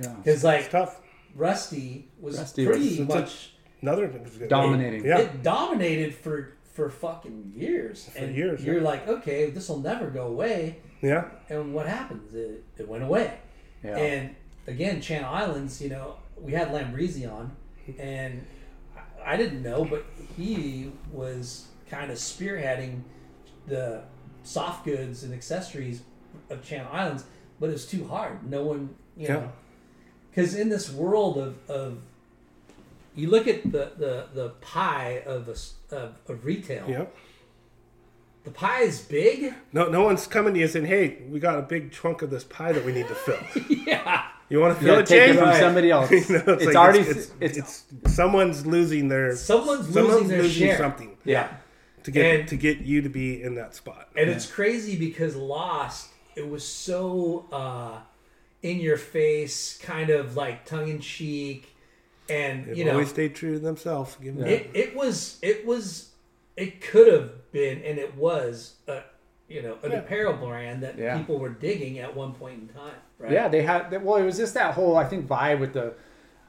Yeah. 0.00 0.14
Because 0.14 0.44
like 0.44 0.60
it's 0.60 0.68
tough. 0.70 1.00
Rusty 1.34 2.08
was 2.20 2.38
Rusty 2.38 2.64
pretty 2.66 3.04
was- 3.04 3.08
much 3.08 3.52
Another 3.82 4.08
Dominating. 4.48 5.04
Yeah, 5.04 5.18
it 5.18 5.42
dominated 5.42 6.14
for 6.14 6.54
for 6.72 6.90
fucking 6.90 7.52
years. 7.56 8.08
For 8.12 8.18
and 8.18 8.36
years, 8.36 8.64
You're 8.64 8.78
yeah. 8.78 8.82
like, 8.82 9.08
okay, 9.08 9.50
this 9.50 9.68
will 9.68 9.80
never 9.80 10.08
go 10.08 10.26
away. 10.26 10.78
yeah. 11.00 11.24
And 11.48 11.72
what 11.74 11.86
happens? 11.86 12.34
It, 12.34 12.64
it 12.78 12.88
went 12.88 13.02
away. 13.02 13.38
Yeah. 13.84 13.96
And 13.96 14.36
again, 14.66 15.00
Channel 15.00 15.32
Islands, 15.32 15.80
you 15.80 15.88
know, 15.88 16.16
we 16.36 16.52
had 16.52 16.68
Lambrezi 16.68 17.30
on, 17.30 17.56
mm-hmm. 17.88 18.00
and 18.00 18.46
I- 18.96 19.34
I 19.34 19.36
didn't 19.36 19.62
know, 19.62 19.84
but 19.84 20.04
he 20.36 20.92
was 21.12 21.66
kind 21.90 22.10
of 22.10 22.18
spearheading 22.18 23.02
the 23.66 24.02
soft 24.42 24.84
goods 24.84 25.22
and 25.24 25.32
accessories 25.34 26.02
of 26.50 26.64
Channel 26.64 26.88
Islands, 26.92 27.24
but 27.60 27.70
it's 27.70 27.84
too 27.84 28.06
hard. 28.06 28.48
No 28.48 28.62
one, 28.62 28.94
you 29.16 29.26
Yeah. 29.26 29.32
know, 29.34 29.52
because 30.30 30.54
in 30.54 30.68
this 30.68 30.90
world 30.90 31.38
of, 31.38 31.56
of 31.68 31.98
you 33.14 33.30
look 33.30 33.48
at 33.48 33.64
the, 33.64 33.92
the, 33.96 34.26
the 34.34 34.48
pie 34.60 35.22
of, 35.26 35.48
a 35.48 35.52
s 35.52 35.74
of, 35.90 36.14
of 36.28 36.44
retail, 36.44 36.84
Yeah. 36.88 37.06
the 38.44 38.50
pie 38.50 38.82
is 38.82 39.00
big. 39.00 39.54
No, 39.72 39.88
no 39.88 40.02
one's 40.02 40.26
coming 40.26 40.54
to 40.54 40.60
you 40.60 40.68
saying, 40.68 40.86
"Hey, 40.86 41.22
we 41.30 41.40
got 41.40 41.58
a 41.58 41.62
big 41.62 41.92
chunk 41.92 42.22
of 42.22 42.30
this 42.30 42.44
pie 42.44 42.72
that 42.72 42.84
we 42.84 42.92
need 42.92 43.08
to 43.08 43.14
fill. 43.14 43.38
yeah. 43.86 44.26
You 44.48 44.60
want 44.60 44.78
to 44.78 44.84
fill 44.84 44.94
Yeah, 44.94 45.00
it, 45.00 45.06
take 45.06 45.18
Jay?" 45.26 45.30
it 45.30 45.36
from 45.38 45.48
Right. 45.48 45.60
somebody 45.60 45.90
else. 45.96 46.10
You 46.10 46.20
know, 46.28 46.44
it's, 46.54 46.66
like, 46.66 46.76
already 46.76 47.00
it's, 47.00 47.32
it's, 47.40 47.58
it's, 47.58 47.84
someone's 48.14 48.64
losing 48.66 49.08
their 49.08 49.34
Someone's 49.34 49.92
someone's 49.92 50.28
losing 50.28 50.28
their 50.28 50.48
share. 50.50 50.76
something 50.78 51.16
yeah. 51.24 51.48
To 52.06 52.12
get 52.12 52.40
And- 52.40 52.48
to 52.48 52.56
get 52.56 52.78
you 52.78 53.02
to 53.02 53.08
be 53.08 53.42
in 53.42 53.56
that 53.56 53.74
spot. 53.74 54.08
And 54.16 54.30
it's 54.30 54.46
crazy 54.50 54.96
because 54.96 55.34
Lost, 55.34 56.08
it 56.36 56.48
was 56.48 56.66
so 56.66 57.46
uh, 57.52 57.98
in 58.62 58.78
your 58.78 58.96
face, 58.96 59.76
kind 59.78 60.10
of 60.10 60.36
like 60.36 60.64
tongue 60.64 60.88
in 60.88 61.00
cheek, 61.00 61.74
and 62.30 62.64
They've 62.64 62.78
you 62.78 62.84
know, 62.84 62.92
always 62.92 63.08
stayed 63.10 63.34
true 63.34 63.54
to 63.54 63.58
themselves. 63.58 64.16
Give 64.22 64.36
them 64.36 64.46
it, 64.46 64.70
it 64.72 64.94
was 64.96 65.38
it 65.42 65.66
was 65.66 66.10
it 66.56 66.80
could 66.80 67.12
have 67.12 67.50
been, 67.50 67.82
and 67.82 67.98
it 67.98 68.16
was 68.16 68.76
a 68.86 69.00
you 69.48 69.62
know 69.62 69.76
an 69.82 69.90
apparel 69.92 70.34
brand 70.34 70.82
that 70.84 70.96
Yeah. 70.96 71.18
people 71.18 71.38
were 71.40 71.48
digging 71.50 71.98
at 71.98 72.14
one 72.14 72.34
point 72.34 72.60
in 72.60 72.68
time, 72.68 72.94
right? 73.18 73.32
Yeah, 73.32 73.48
they 73.48 73.62
had. 73.62 73.90
Well, 74.02 74.16
it 74.16 74.24
was 74.24 74.36
just 74.36 74.54
that 74.54 74.74
whole 74.74 74.96
I 74.96 75.04
think 75.08 75.26
vibe 75.26 75.58
with 75.58 75.72
the 75.72 75.94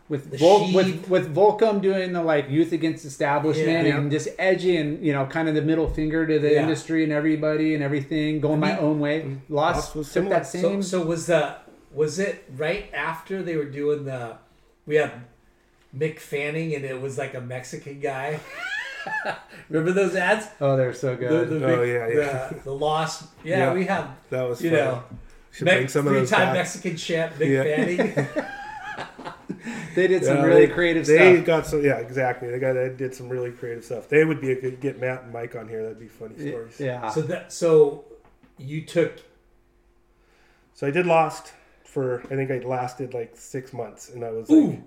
with 0.09 0.31
The 0.31 0.37
Vol- 0.37 0.73
with 0.73 1.07
with 1.09 1.35
Volcom 1.35 1.81
doing 1.81 2.13
the 2.13 2.21
like 2.23 2.49
youth 2.49 2.71
against 2.71 3.03
establishment 3.05 3.87
Yeah. 3.87 3.97
and 3.97 4.09
just 4.09 4.29
edgy 4.39 4.77
and 4.77 5.05
you 5.05 5.11
know 5.13 5.25
kind 5.25 5.49
of 5.49 5.55
the 5.55 5.61
middle 5.61 5.89
finger 5.89 6.25
to 6.25 6.39
the 6.39 6.53
Yeah. 6.53 6.61
industry 6.61 7.03
and 7.03 7.11
everybody 7.11 7.73
and 7.73 7.83
everything 7.83 8.39
going 8.39 8.59
my 8.61 8.71
mean- 8.73 8.79
own 8.79 8.99
way. 8.99 9.21
Mm, 9.21 9.39
lost 9.49 9.75
Lost 9.75 9.95
was 9.95 10.07
took 10.07 10.13
similar. 10.13 10.35
that 10.35 10.47
same. 10.47 10.81
so 10.83 11.01
was 11.05 11.25
the 11.27 11.55
was 11.93 12.19
it 12.19 12.45
right 12.55 12.89
after 12.93 13.41
they 13.43 13.55
were 13.57 13.65
doing 13.65 14.05
the 14.05 14.37
we 14.85 14.95
had 14.95 15.11
Mick 15.95 16.19
Fanning 16.19 16.73
and 16.75 16.85
it 16.85 17.01
was 17.01 17.17
like 17.17 17.33
a 17.33 17.41
Mexican 17.41 17.99
guy. 17.99 18.39
Remember 19.69 19.91
those 19.91 20.15
ads? 20.15 20.47
oh, 20.61 20.75
they're 20.77 20.93
so 20.93 21.15
good. 21.15 21.49
the, 21.49 21.55
Oh, 21.65 21.77
Mick- 21.79 21.87
yeah, 21.87 22.07
yeah. 22.21 22.47
The, 22.49 22.59
the 22.65 22.73
lost. 22.73 23.23
Yeah, 23.43 23.57
Yeah. 23.57 23.73
we 23.73 23.85
have 23.85 24.09
that 24.29 24.43
was 24.43 24.61
you 24.61 24.69
funny. 24.69 24.81
know 24.81 25.03
Should 25.51 25.65
bring 25.67 25.87
some 25.87 26.07
of 26.07 26.13
those 26.13 26.29
three-time. 26.29 26.53
Mexican 26.53 26.95
champ 26.97 27.33
Mick 27.35 27.49
Yeah. 27.49 27.63
Fanning. 27.63 28.27
they 29.95 30.07
did 30.07 30.23
some 30.23 30.37
Yeah, 30.37 30.43
really 30.43 30.65
they- 30.67 30.73
creative 30.73 31.05
They 31.05 31.15
stuff. 31.15 31.35
They 31.35 31.41
got 31.41 31.65
some, 31.67 31.83
yeah, 31.83 31.97
exactly. 31.97 32.49
They 32.49 32.59
got 32.59 32.73
they 32.73 32.89
did 32.89 33.13
some 33.15 33.29
really 33.29 33.51
creative 33.51 33.83
stuff. 33.85 34.07
They 34.09 34.23
would 34.25 34.41
be 34.41 34.51
a 34.51 34.59
good 34.61 34.79
get 34.79 34.99
Matt 34.99 35.23
and 35.23 35.33
Mike 35.33 35.55
on 35.55 35.67
here. 35.67 35.83
That'd 35.83 35.99
be 35.99 36.07
funny 36.07 36.35
stories. 36.37 36.79
Yeah. 36.79 37.09
so 37.09 37.21
that 37.23 37.51
so 37.51 38.05
you 38.57 38.81
took 38.81 39.13
So 40.73 40.87
I 40.87 40.91
did 40.91 41.05
Lost 41.05 41.53
for 41.83 42.21
I 42.25 42.35
think 42.35 42.51
I 42.51 42.59
lasted 42.59 43.13
like 43.13 43.35
six 43.35 43.73
months, 43.73 44.09
and 44.09 44.23
I 44.23 44.31
was 44.31 44.49
Ooh, 44.51 44.67
like 44.69 44.79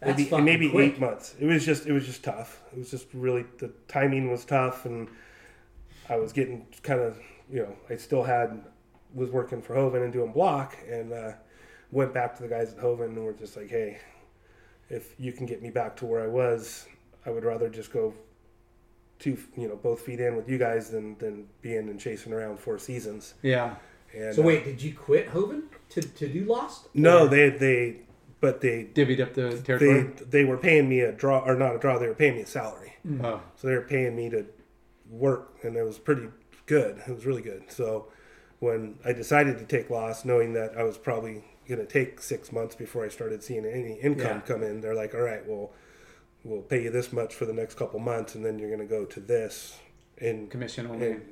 that's 0.00 0.18
maybe 0.18 0.30
fucking 0.30 0.44
maybe 0.44 0.70
quick. 0.70 0.94
eight 0.94 1.00
months. 1.00 1.34
It 1.40 1.46
was 1.46 1.64
just 1.64 1.86
it 1.86 1.92
was 1.92 2.06
just 2.06 2.22
tough. 2.22 2.60
It 2.72 2.78
was 2.78 2.90
just 2.90 3.08
really 3.14 3.44
the 3.58 3.70
timing 3.88 4.30
was 4.30 4.44
tough, 4.44 4.84
and 4.86 5.08
I 6.08 6.16
was 6.16 6.32
getting 6.32 6.66
kind 6.82 7.00
of 7.00 7.18
you 7.50 7.60
know 7.62 7.76
I 7.90 7.96
still 7.96 8.22
had 8.22 8.62
was 9.14 9.30
working 9.30 9.62
for 9.62 9.74
Hoven 9.74 10.02
and 10.02 10.12
doing 10.12 10.32
block, 10.32 10.76
and 10.88 11.12
uh, 11.12 11.32
went 11.90 12.12
back 12.14 12.36
to 12.36 12.42
the 12.42 12.48
guys 12.48 12.72
at 12.74 12.78
Hoven 12.80 13.10
and 13.16 13.24
were 13.24 13.32
just 13.32 13.56
like, 13.56 13.68
hey, 13.70 13.98
if 14.90 15.14
you 15.18 15.32
can 15.32 15.46
get 15.46 15.62
me 15.62 15.70
back 15.70 15.96
to 15.96 16.06
where 16.06 16.22
I 16.22 16.26
was, 16.26 16.86
I 17.26 17.30
would 17.30 17.44
rather 17.44 17.68
just 17.68 17.92
go 17.92 18.14
two 19.18 19.36
you 19.56 19.66
know 19.68 19.74
both 19.76 20.00
feet 20.02 20.20
in 20.20 20.36
with 20.36 20.48
you 20.48 20.58
guys 20.58 20.90
than 20.90 21.18
than 21.18 21.46
being 21.60 21.88
and 21.88 21.98
chasing 21.98 22.32
around 22.32 22.58
four 22.60 22.78
seasons. 22.78 23.34
yeah. 23.42 23.74
And 24.14 24.34
So 24.34 24.42
uh, 24.42 24.46
wait, 24.46 24.64
did 24.64 24.80
you 24.82 24.94
quit 24.94 25.28
Hoven 25.28 25.64
to, 25.90 26.00
to 26.00 26.28
do 26.28 26.44
Lost? 26.44 26.88
no, 26.94 27.24
Or- 27.26 27.28
they 27.28 27.50
they 27.50 27.96
but 28.40 28.60
they 28.60 28.84
Divvied 28.94 29.20
up 29.20 29.34
the 29.34 29.48
they 29.50 29.60
territory. 29.62 30.10
they 30.30 30.44
were 30.44 30.56
paying 30.56 30.88
me 30.88 31.00
a 31.00 31.10
draw 31.12 31.40
or 31.40 31.56
not 31.56 31.74
a 31.74 31.78
draw. 31.78 31.98
They 31.98 32.06
were 32.06 32.14
paying 32.14 32.36
me 32.36 32.42
a 32.42 32.46
salary. 32.46 32.94
oh. 33.22 33.40
So 33.56 33.66
they 33.66 33.74
were 33.74 33.82
paying 33.82 34.14
me 34.14 34.30
to 34.30 34.46
work, 35.10 35.56
and 35.64 35.76
it 35.76 35.82
was 35.84 35.98
pretty 35.98 36.28
good. 36.66 37.02
It 37.06 37.12
was 37.12 37.26
really 37.26 37.42
good. 37.42 37.64
So 37.68 38.06
when 38.60 38.98
I 39.04 39.12
decided 39.12 39.58
to 39.58 39.64
take 39.64 39.90
loss, 39.90 40.24
knowing 40.24 40.52
that 40.52 40.76
I 40.78 40.84
was 40.84 40.96
probably 40.96 41.44
going 41.68 41.86
to 41.86 41.92
take 41.92 42.20
six 42.20 42.50
months 42.52 42.74
before 42.74 43.04
I 43.04 43.08
started 43.08 43.42
seeing 43.42 43.64
any 43.66 43.94
income 44.00 44.38
Yeah. 44.38 44.40
come 44.40 44.62
in, 44.62 44.80
they're 44.80 44.94
like, 44.94 45.14
"All 45.14 45.20
right, 45.20 45.46
well, 45.46 45.70
we'll 46.44 46.62
pay 46.62 46.82
you 46.84 46.90
this 46.90 47.12
much 47.12 47.34
for 47.34 47.44
the 47.44 47.52
next 47.52 47.74
couple 47.76 47.98
months, 48.00 48.34
and 48.34 48.44
then 48.44 48.58
you're 48.58 48.68
going 48.74 48.80
to 48.80 48.86
go 48.86 49.04
to 49.04 49.20
this." 49.20 49.78
And 50.20 50.50
Commission 50.50 50.86
only. 50.88 51.06
and 51.12 51.22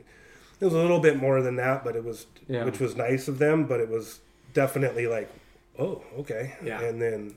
it 0.60 0.64
was 0.64 0.74
a 0.74 0.78
little 0.78 1.00
bit 1.00 1.16
more 1.16 1.42
than 1.42 1.56
that, 1.56 1.82
but 1.84 1.96
it 1.96 2.04
was 2.04 2.26
Yeah. 2.48 2.64
which 2.64 2.78
was 2.78 2.94
nice 2.96 3.26
of 3.28 3.38
them, 3.38 3.64
but 3.66 3.80
it 3.80 3.88
was 3.88 4.20
definitely 4.52 5.06
like, 5.06 5.28
oh, 5.78 6.02
okay. 6.18 6.54
Yeah. 6.64 6.80
And 6.80 7.02
then 7.02 7.34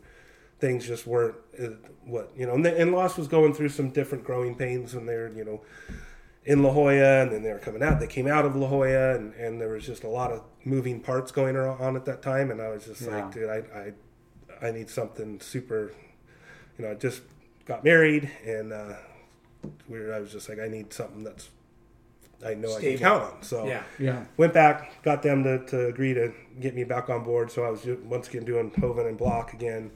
things 0.60 0.86
just 0.86 1.08
weren't 1.08 1.36
uh, 1.62 1.68
what 2.06 2.32
you 2.38 2.46
know. 2.46 2.54
And, 2.54 2.66
the, 2.66 2.78
and 2.80 2.92
Lost 2.92 3.18
was 3.18 3.28
going 3.28 3.54
through 3.54 3.70
some 3.70 3.90
different 3.90 4.24
growing 4.24 4.56
pains 4.56 4.94
when 4.94 5.06
they 5.06 5.16
were 5.16 5.30
you 5.36 5.44
know 5.46 5.62
in 6.50 6.64
La 6.64 6.72
Jolla, 6.74 7.22
and 7.22 7.32
then 7.32 7.44
they 7.44 7.52
were 7.54 7.60
coming 7.60 7.84
out. 7.84 8.00
They 8.00 8.08
came 8.08 8.28
out 8.28 8.44
of 8.44 8.56
La 8.56 8.68
Jolla, 8.68 9.16
and, 9.16 9.34
and 9.36 9.62
there 9.62 9.70
was 9.70 9.86
just 9.86 10.04
a 10.04 10.08
lot 10.10 10.32
of 10.32 10.42
moving 10.66 11.00
parts 11.00 11.32
going 11.32 11.56
on 11.56 11.96
at 11.96 12.06
that 12.06 12.22
time. 12.24 12.50
And 12.52 12.60
I 12.62 12.70
was 12.70 12.86
just 12.86 13.02
Yeah. 13.02 13.16
like, 13.24 13.32
dude, 13.34 13.50
I, 13.50 13.58
I 13.80 14.68
I 14.68 14.72
need 14.72 14.90
something 14.90 15.40
super. 15.40 15.92
You 16.78 16.86
know, 16.86 16.92
I 16.92 16.96
just 16.96 17.22
got 17.66 17.84
married, 17.84 18.30
and 18.46 18.74
uh, 18.74 18.96
we 19.88 20.00
were, 20.00 20.14
I 20.14 20.20
was 20.20 20.32
just 20.32 20.50
like, 20.50 20.60
I 20.60 20.68
need 20.68 20.92
something 20.92 21.24
that's 21.24 21.50
I 22.44 22.54
know 22.56 22.70
I 22.70 22.80
Stable. 22.80 22.98
can 22.98 23.08
count 23.08 23.24
on. 23.34 23.44
So 23.44 23.68
Yeah. 23.68 23.84
Yeah. 24.00 24.24
went 24.38 24.54
back, 24.54 25.04
got 25.04 25.22
them 25.22 25.44
to, 25.44 25.60
to 25.68 25.88
agree 25.88 26.14
to 26.14 26.34
get 26.60 26.74
me 26.74 26.84
back 26.86 27.10
on 27.10 27.24
board. 27.24 27.52
So 27.52 27.64
I 27.64 27.70
was 27.70 27.86
once 28.06 28.28
again 28.30 28.44
doing 28.46 28.72
Hoven 28.80 29.06
and 29.08 29.18
Block 29.18 29.54
again, 29.54 29.92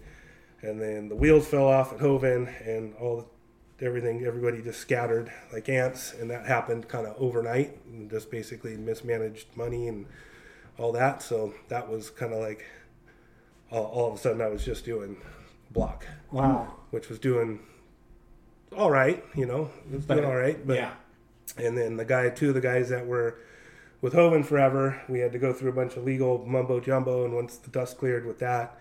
and 0.61 0.79
then 0.79 1.09
the 1.09 1.15
wheels 1.15 1.47
fell 1.47 1.67
off 1.67 1.93
at 1.93 1.99
Hoven, 1.99 2.47
and 2.65 2.93
all 2.99 3.27
everything, 3.81 4.23
everybody 4.25 4.61
just 4.61 4.79
scattered 4.79 5.31
like 5.51 5.67
ants, 5.69 6.13
and 6.13 6.29
that 6.29 6.45
happened 6.45 6.87
kind 6.87 7.05
of 7.07 7.15
overnight, 7.17 7.77
and 7.85 8.09
just 8.09 8.29
basically 8.31 8.77
mismanaged 8.77 9.47
money 9.55 9.87
and 9.87 10.05
all 10.77 10.91
that. 10.93 11.21
So 11.21 11.53
that 11.69 11.89
was 11.89 12.09
kind 12.09 12.33
of 12.33 12.39
like 12.39 12.65
all, 13.71 13.85
all 13.85 14.07
of 14.09 14.15
a 14.15 14.17
sudden 14.17 14.41
I 14.41 14.47
was 14.47 14.63
just 14.63 14.85
doing 14.85 15.17
Block, 15.71 16.05
Wow. 16.31 16.73
which 16.91 17.09
was 17.09 17.19
doing 17.19 17.59
all 18.77 18.91
right, 18.91 19.23
you 19.35 19.45
know, 19.45 19.69
it 19.91 19.95
was 19.95 20.05
doing 20.05 20.25
all 20.25 20.35
right, 20.35 20.65
but 20.65 20.77
yeah. 20.77 20.93
and 21.57 21.77
then 21.77 21.97
the 21.97 22.05
guy, 22.05 22.29
two 22.29 22.49
of 22.49 22.55
the 22.55 22.61
guys 22.61 22.89
that 22.89 23.05
were 23.05 23.37
with 24.01 24.13
Hoven 24.13 24.43
forever, 24.43 25.01
we 25.07 25.19
had 25.19 25.31
to 25.31 25.39
go 25.39 25.53
through 25.53 25.69
a 25.69 25.73
bunch 25.73 25.95
of 25.95 26.03
legal 26.03 26.43
mumbo 26.45 26.79
jumbo. 26.79 27.23
And 27.23 27.33
once 27.33 27.55
the 27.55 27.69
dust 27.69 27.97
cleared 27.97 28.25
with 28.25 28.39
that, 28.39 28.77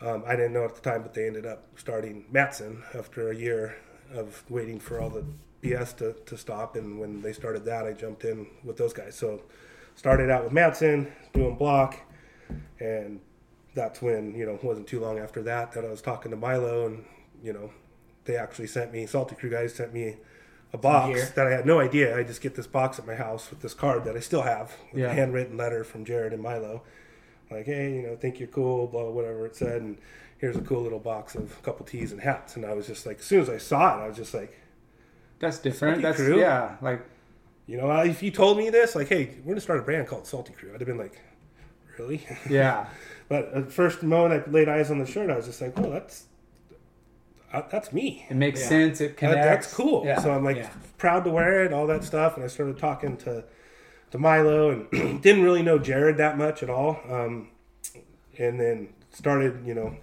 um, 0.00 0.22
I 0.26 0.34
didn't 0.34 0.52
know 0.54 0.64
at 0.64 0.74
the 0.74 0.80
time, 0.80 1.02
but 1.02 1.12
they 1.12 1.26
ended 1.26 1.44
up 1.44 1.64
starting 1.76 2.24
Madson 2.32 2.82
after 2.94 3.30
a 3.30 3.36
year 3.36 3.76
of 4.14 4.42
waiting 4.48 4.78
for 4.80 5.00
all 5.00 5.10
the 5.10 5.24
BS 5.62 5.96
to, 5.98 6.12
to 6.26 6.36
stop. 6.36 6.76
And 6.76 6.98
when 6.98 7.22
they 7.22 7.32
started 7.32 7.64
that, 7.66 7.86
I 7.86 7.92
jumped 7.92 8.24
in 8.24 8.46
with 8.64 8.76
those 8.76 8.92
guys. 8.92 9.14
So 9.14 9.42
started 9.94 10.30
out 10.30 10.44
with 10.44 10.52
Madson 10.52 11.10
doing 11.32 11.56
block, 11.56 11.98
and 12.80 13.20
that's 13.74 14.02
when 14.02 14.34
you 14.34 14.44
know 14.46 14.54
it 14.54 14.64
wasn't 14.64 14.86
too 14.86 15.00
long 15.00 15.18
after 15.18 15.42
that 15.42 15.72
that 15.72 15.84
I 15.84 15.88
was 15.88 16.02
talking 16.02 16.30
to 16.30 16.36
Milo, 16.36 16.86
and 16.86 17.04
you 17.42 17.52
know 17.52 17.70
they 18.24 18.36
actually 18.36 18.66
sent 18.68 18.92
me 18.92 19.06
Salty 19.06 19.34
Crew 19.34 19.50
guys 19.50 19.74
sent 19.74 19.92
me 19.92 20.16
a 20.72 20.78
box 20.78 21.14
Gear. 21.14 21.32
that 21.36 21.46
I 21.46 21.50
had 21.50 21.66
no 21.66 21.80
idea. 21.80 22.16
I 22.16 22.22
just 22.22 22.40
get 22.40 22.54
this 22.54 22.66
box 22.66 22.98
at 22.98 23.06
my 23.06 23.14
house 23.14 23.50
with 23.50 23.60
this 23.60 23.74
card 23.74 24.04
that 24.04 24.16
I 24.16 24.20
still 24.20 24.42
have, 24.42 24.72
with 24.92 25.02
Yeah. 25.02 25.10
a 25.10 25.14
handwritten 25.14 25.56
letter 25.56 25.84
from 25.84 26.04
Jared 26.04 26.32
and 26.32 26.42
Milo. 26.42 26.82
like, 27.50 27.66
hey, 27.66 27.96
you 27.96 28.02
know, 28.02 28.16
think 28.16 28.38
you're 28.38 28.48
cool, 28.48 28.86
blah, 28.86 29.10
whatever 29.10 29.44
it 29.44 29.54
said, 29.54 29.82
and 29.82 29.98
here's 30.42 30.56
a 30.56 30.60
cool 30.60 30.82
little 30.82 30.98
box 30.98 31.36
of 31.36 31.56
a 31.56 31.62
couple 31.62 31.86
tees 31.86 32.10
and 32.10 32.20
hats. 32.20 32.56
And 32.56 32.66
I 32.66 32.74
was 32.74 32.86
just 32.88 33.06
like, 33.06 33.20
as 33.20 33.24
soon 33.24 33.40
as 33.40 33.48
I 33.48 33.58
saw 33.58 33.96
it, 34.00 34.04
I 34.04 34.08
was 34.08 34.16
just 34.16 34.34
like, 34.34 34.60
That's 35.38 35.58
different. 35.58 35.94
Salty 35.96 36.02
That's 36.02 36.16
Crew? 36.18 36.40
yeah, 36.40 36.76
like 36.82 37.02
you 37.66 37.76
know, 37.78 37.90
if 38.00 38.22
you 38.24 38.30
told 38.32 38.58
me 38.58 38.68
this, 38.70 38.94
like, 38.96 39.08
hey, 39.08 39.36
we're 39.44 39.52
gonna 39.52 39.60
start 39.60 39.78
a 39.78 39.82
brand 39.82 40.08
called 40.08 40.26
Salty 40.26 40.52
Crew, 40.52 40.70
I'd 40.74 40.80
have 40.80 40.86
been 40.88 40.98
like, 40.98 41.18
really? 41.96 42.26
yeah, 42.50 42.86
but 43.28 43.44
at 43.54 43.66
the 43.66 43.70
first 43.72 44.02
moment 44.02 44.44
I 44.46 44.50
laid 44.50 44.68
eyes 44.68 44.90
on 44.90 44.98
the 44.98 45.06
shirt, 45.06 45.30
I 45.30 45.36
was 45.36 45.46
just 45.46 45.60
like, 45.62 45.78
well, 45.78 45.90
that's 45.92 46.26
uh, 47.52 47.62
that's 47.70 47.92
me. 47.92 48.26
it 48.28 48.34
makes 48.34 48.60
Yeah. 48.60 48.68
sense. 48.68 49.00
It 49.00 49.08
That, 49.10 49.16
connects. 49.16 49.46
that's 49.66 49.74
cool. 49.74 50.04
Yeah. 50.04 50.18
So 50.20 50.32
I'm 50.32 50.42
like 50.44 50.56
Yeah. 50.56 50.70
proud 50.98 51.22
to 51.24 51.30
wear 51.30 51.64
it, 51.64 51.72
all 51.72 51.86
that 51.86 52.02
stuff. 52.02 52.34
And 52.36 52.44
I 52.44 52.48
started 52.48 52.78
talking 52.78 53.16
to 53.18 53.44
to 54.10 54.18
Milo 54.18 54.70
and 54.70 54.90
didn't 55.22 55.42
really 55.44 55.62
know 55.62 55.78
Jared 55.78 56.16
that 56.18 56.36
much 56.36 56.62
at 56.62 56.68
all. 56.70 56.98
Um, 57.08 57.48
and 58.38 58.58
then 58.60 58.88
started, 59.12 59.64
you 59.66 59.74
know, 59.74 59.96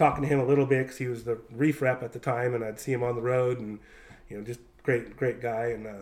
talking 0.00 0.22
to 0.22 0.28
him 0.28 0.40
a 0.40 0.44
little 0.44 0.66
bit 0.66 0.84
because 0.84 0.98
he 0.98 1.06
was 1.06 1.22
the 1.24 1.38
reef 1.52 1.80
rep 1.82 2.02
at 2.02 2.12
the 2.12 2.18
time, 2.18 2.54
and 2.54 2.64
I'd 2.64 2.80
see 2.80 2.92
him 2.92 3.02
on 3.04 3.14
the 3.14 3.22
road, 3.22 3.60
and 3.60 3.78
you 4.28 4.36
know, 4.38 4.42
just 4.44 4.60
great, 4.82 5.16
great 5.16 5.40
guy. 5.40 5.66
And 5.66 5.86
uh, 5.86 5.92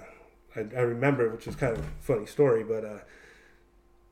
I, 0.56 0.60
I 0.76 0.80
remember, 0.82 1.28
which 1.28 1.46
is 1.46 1.54
kind 1.56 1.72
of 1.76 1.80
a 1.80 1.88
funny 2.00 2.26
story, 2.26 2.64
but. 2.64 2.84
Uh, 2.84 2.98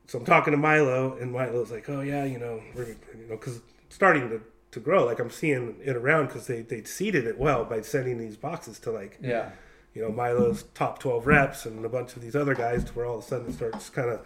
so 0.08 0.18
I'm 0.20 0.24
talking 0.24 0.52
to 0.52 0.56
Milo, 0.56 1.16
and 1.20 1.32
Milo's 1.32 1.72
like, 1.72 1.88
"Oh 1.90 2.00
yeah, 2.00 2.24
you 2.24 2.38
know, 2.38 2.62
we're 2.76 2.84
you 2.90 2.96
know, 3.28 3.36
because 3.36 3.60
starting 3.88 4.28
to, 4.30 4.40
to 4.70 4.78
grow. 4.78 5.04
Like 5.04 5.18
I'm 5.18 5.30
seeing 5.30 5.76
it 5.82 5.96
around 5.96 6.26
because 6.28 6.46
they 6.46 6.62
they 6.62 6.84
seeded 6.84 7.26
it 7.26 7.38
well 7.38 7.64
by 7.64 7.80
sending 7.80 8.16
these 8.18 8.36
boxes 8.36 8.78
to 8.80 8.92
like 8.92 9.18
Yeah. 9.20 9.50
you 9.94 10.02
know 10.02 10.12
Milo's 10.12 10.62
top 10.74 11.00
12 11.00 11.26
reps 11.26 11.66
and 11.66 11.84
a 11.84 11.88
bunch 11.88 12.14
of 12.14 12.22
these 12.22 12.36
other 12.36 12.54
guys 12.54 12.84
to 12.84 12.92
where 12.92 13.04
all 13.06 13.18
of 13.18 13.24
a 13.24 13.26
sudden 13.26 13.48
it 13.48 13.54
starts 13.54 13.90
kind 13.90 14.08
of 14.10 14.20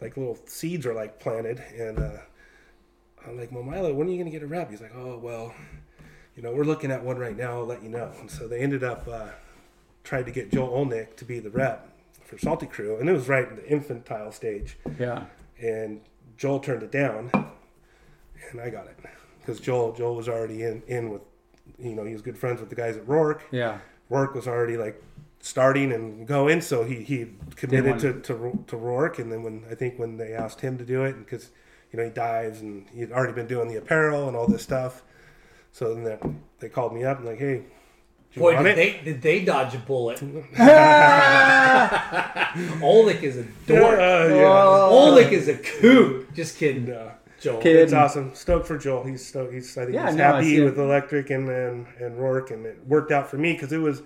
like 0.00 0.16
little 0.16 0.38
seeds 0.46 0.86
are 0.86 0.94
like 0.94 1.18
planted 1.18 1.58
and 1.76 1.98
uh, 1.98 2.10
I'm 3.26 3.38
like 3.38 3.50
well 3.52 3.62
Milo 3.62 3.92
when 3.94 4.08
are 4.08 4.10
you 4.10 4.18
gonna 4.18 4.30
get 4.30 4.42
a 4.42 4.46
rep 4.46 4.70
he's 4.70 4.80
like 4.80 4.94
oh 4.96 5.18
well 5.18 5.54
you 6.36 6.42
know 6.42 6.52
we're 6.52 6.64
looking 6.64 6.90
at 6.90 7.02
one 7.04 7.16
right 7.18 7.36
now 7.36 7.58
I'll 7.58 7.66
let 7.66 7.82
you 7.82 7.88
know 7.88 8.12
and 8.20 8.30
so 8.30 8.46
they 8.48 8.58
ended 8.60 8.82
up 8.84 9.06
uh, 9.08 9.28
tried 10.02 10.26
to 10.26 10.32
get 10.32 10.50
Joel 10.52 10.84
Olnick 10.84 11.16
to 11.16 11.24
be 11.24 11.38
the 11.38 11.50
rep 11.50 11.88
for 12.24 12.38
Salty 12.38 12.66
Crew 12.66 12.98
and 12.98 13.08
it 13.08 13.12
was 13.12 13.28
right 13.28 13.48
in 13.48 13.56
the 13.56 13.68
infantile 13.68 14.32
stage 14.32 14.76
Yeah. 14.98 15.24
and 15.60 16.00
Joel 16.36 16.58
turned 16.58 16.82
it 16.82 16.90
down, 16.90 17.30
and 18.50 18.60
I 18.60 18.70
got 18.70 18.86
it 18.86 18.96
because 19.40 19.60
Joel 19.60 19.92
Joel 19.92 20.16
was 20.16 20.28
already 20.28 20.62
in 20.64 20.82
in 20.88 21.10
with, 21.10 21.22
you 21.78 21.94
know, 21.94 22.02
he 22.04 22.12
was 22.12 22.22
good 22.22 22.36
friends 22.36 22.58
with 22.60 22.70
the 22.70 22.74
guys 22.74 22.96
at 22.96 23.06
Roark. 23.06 23.40
Yeah. 23.52 23.78
Roark 24.10 24.34
was 24.34 24.48
already 24.48 24.76
like 24.76 25.00
starting 25.40 25.92
and 25.92 26.26
going, 26.26 26.60
so 26.60 26.82
he 26.84 26.96
he 27.04 27.26
committed 27.54 28.00
to, 28.00 28.14
to 28.22 28.64
to 28.66 28.76
Roark, 28.76 29.20
and 29.20 29.30
then 29.30 29.44
when 29.44 29.64
I 29.70 29.76
think 29.76 29.96
when 29.98 30.16
they 30.16 30.32
asked 30.32 30.60
him 30.60 30.76
to 30.78 30.84
do 30.84 31.04
it, 31.04 31.16
because 31.18 31.50
you 31.94 32.00
know 32.00 32.06
he 32.06 32.10
dies 32.10 32.60
and 32.60 32.84
he'd 32.92 33.12
already 33.12 33.32
been 33.34 33.46
doing 33.46 33.68
the 33.68 33.76
apparel 33.76 34.26
and 34.26 34.36
all 34.36 34.48
this 34.48 34.62
stuff, 34.62 35.04
so 35.70 35.94
then 35.94 36.02
they, 36.02 36.18
they 36.58 36.68
called 36.68 36.92
me 36.92 37.04
up 37.04 37.18
and 37.18 37.26
like, 37.28 37.38
hey. 37.38 37.58
do 37.58 37.64
you 38.32 38.42
Boy, 38.42 38.54
want 38.54 38.64
did 38.64 38.72
it? 38.72 38.76
they 39.04 39.12
did 39.12 39.22
they 39.22 39.44
dodge 39.44 39.76
a 39.76 39.78
bullet? 39.78 40.20
Oleg 42.82 43.22
is 43.22 43.36
a 43.36 43.44
dork. 43.66 43.98
Uh, 44.00 44.34
yeah. 44.34 44.88
Oleg 44.90 45.32
is 45.32 45.46
a 45.46 45.56
kook. 45.56 46.32
Just 46.34 46.58
kidding, 46.58 46.86
No. 46.86 47.12
Joel. 47.40 47.60
Kid. 47.60 47.76
It's 47.76 47.92
awesome. 47.92 48.34
Stoked 48.34 48.66
for 48.66 48.76
Joel. 48.76 49.04
He's 49.04 49.24
stoked. 49.24 49.52
He's 49.52 49.76
I 49.78 49.84
think 49.84 49.94
Yeah, 49.94 50.06
he's 50.06 50.16
no, 50.16 50.24
happy 50.24 50.56
see 50.56 50.60
with 50.62 50.78
Electric 50.78 51.30
and, 51.30 51.48
and 51.48 51.86
and 52.00 52.16
Roark, 52.18 52.50
and 52.50 52.66
it 52.66 52.78
worked 52.86 53.12
out 53.12 53.28
for 53.28 53.38
me 53.38 53.52
because 53.52 53.72
it 53.72 53.78
was 53.78 54.02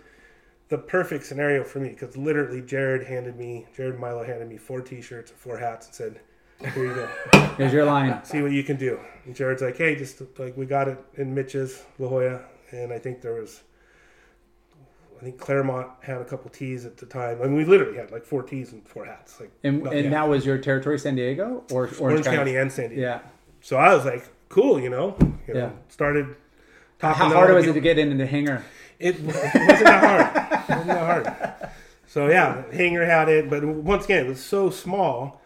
the 0.68 0.78
perfect 0.78 1.24
scenario 1.24 1.64
for 1.64 1.80
me. 1.80 1.88
Because 1.90 2.16
literally, 2.16 2.60
Jared 2.60 3.06
handed 3.06 3.36
me 3.36 3.66
Jared 3.74 3.98
Milo 3.98 4.24
handed 4.24 4.48
me 4.48 4.58
four 4.58 4.82
T-shirts 4.82 5.30
and 5.30 5.40
four 5.40 5.56
hats 5.58 5.86
and 5.86 5.94
said, 5.94 6.20
"Here 6.60 6.84
you 6.84 6.94
go. 6.94 7.08
Here's 7.56 7.72
your 7.72 7.84
line. 7.84 8.24
See 8.24 8.42
what 8.42 8.52
you 8.52 8.62
can 8.64 8.76
do." 8.76 8.98
And 9.24 9.34
Jared's 9.34 9.62
like, 9.62 9.76
"Hey, 9.76 9.94
just 9.96 10.22
like 10.38 10.56
we 10.56 10.66
got 10.66 10.88
it 10.88 10.98
in 11.16 11.34
Mitch's 11.34 11.84
La 11.98 12.08
Jolla, 12.08 12.40
and 12.70 12.92
I 12.92 12.98
think 12.98 13.22
there 13.22 13.34
was." 13.34 13.62
I 15.18 15.24
think 15.24 15.38
Claremont 15.38 15.88
had 16.00 16.20
a 16.20 16.24
couple 16.24 16.48
tees 16.48 16.86
at 16.86 16.96
the 16.96 17.04
time. 17.04 17.42
I 17.42 17.46
mean, 17.46 17.56
we 17.56 17.64
literally 17.64 17.96
had 17.96 18.12
like 18.12 18.24
four 18.24 18.44
tees 18.44 18.70
and 18.72 18.86
four 18.86 19.04
hats. 19.04 19.40
Like, 19.40 19.50
And, 19.64 19.84
and 19.88 20.04
yeah. 20.04 20.10
that 20.10 20.28
was 20.28 20.46
your 20.46 20.58
territory, 20.58 20.96
San 20.96 21.16
Diego 21.16 21.64
or 21.72 21.86
Orange, 21.86 22.00
Orange 22.00 22.24
County 22.24 22.56
and 22.56 22.70
San 22.70 22.90
Diego. 22.90 23.02
Yeah. 23.02 23.20
So 23.60 23.76
I 23.76 23.92
was 23.92 24.04
like, 24.04 24.28
cool, 24.48 24.78
you 24.78 24.90
know. 24.90 25.16
You 25.48 25.54
know 25.54 25.60
Yeah. 25.60 25.70
Started 25.88 26.36
talking. 27.00 27.18
How 27.20 27.30
hard 27.30 27.52
was 27.52 27.66
it 27.66 27.72
to 27.72 27.80
get 27.80 27.98
into 27.98 28.16
the 28.16 28.26
hangar? 28.26 28.64
It, 29.00 29.16
it 29.16 29.24
wasn't 29.24 29.54
that 29.54 30.04
hard. 30.04 30.62
It 30.62 30.68
wasn't 30.68 30.86
that 30.86 31.24
hard. 31.24 31.70
So 32.06 32.28
yeah, 32.28 32.62
Hanger 32.72 33.04
had 33.04 33.28
it, 33.28 33.50
but 33.50 33.64
once 33.64 34.06
again, 34.06 34.26
it 34.26 34.28
was 34.28 34.42
so 34.42 34.70
small, 34.70 35.42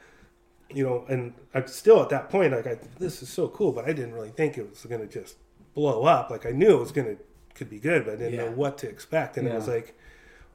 you 0.75 0.85
know. 0.85 1.05
And 1.09 1.35
I'm 1.55 1.67
still 1.67 2.01
at 2.03 2.09
that 2.11 2.31
point, 2.31 2.53
like, 2.53 2.67
I, 2.67 2.79
this 2.99 3.23
is 3.23 3.29
so 3.29 3.49
cool, 3.49 3.73
but 3.73 3.85
I 3.85 3.93
didn't 3.93 4.13
really 4.15 4.31
think 4.31 4.59
it 4.59 4.69
was 4.69 4.85
going 4.85 5.01
to 5.01 5.07
just 5.07 5.37
blow 5.75 6.05
up. 6.05 6.31
Like 6.31 6.45
I 6.47 6.51
knew 6.51 6.77
it 6.77 6.81
was 6.81 6.93
going 6.93 7.17
to 7.17 7.23
could 7.55 7.69
be 7.71 7.79
good, 7.79 8.05
but 8.05 8.15
I 8.15 8.17
didn't 8.17 8.35
Yeah. 8.35 8.45
know 8.47 8.51
what 8.53 8.79
to 8.79 8.89
expect. 8.89 9.37
And 9.37 9.47
it 9.47 9.55
was 9.55 9.69
like 9.69 9.95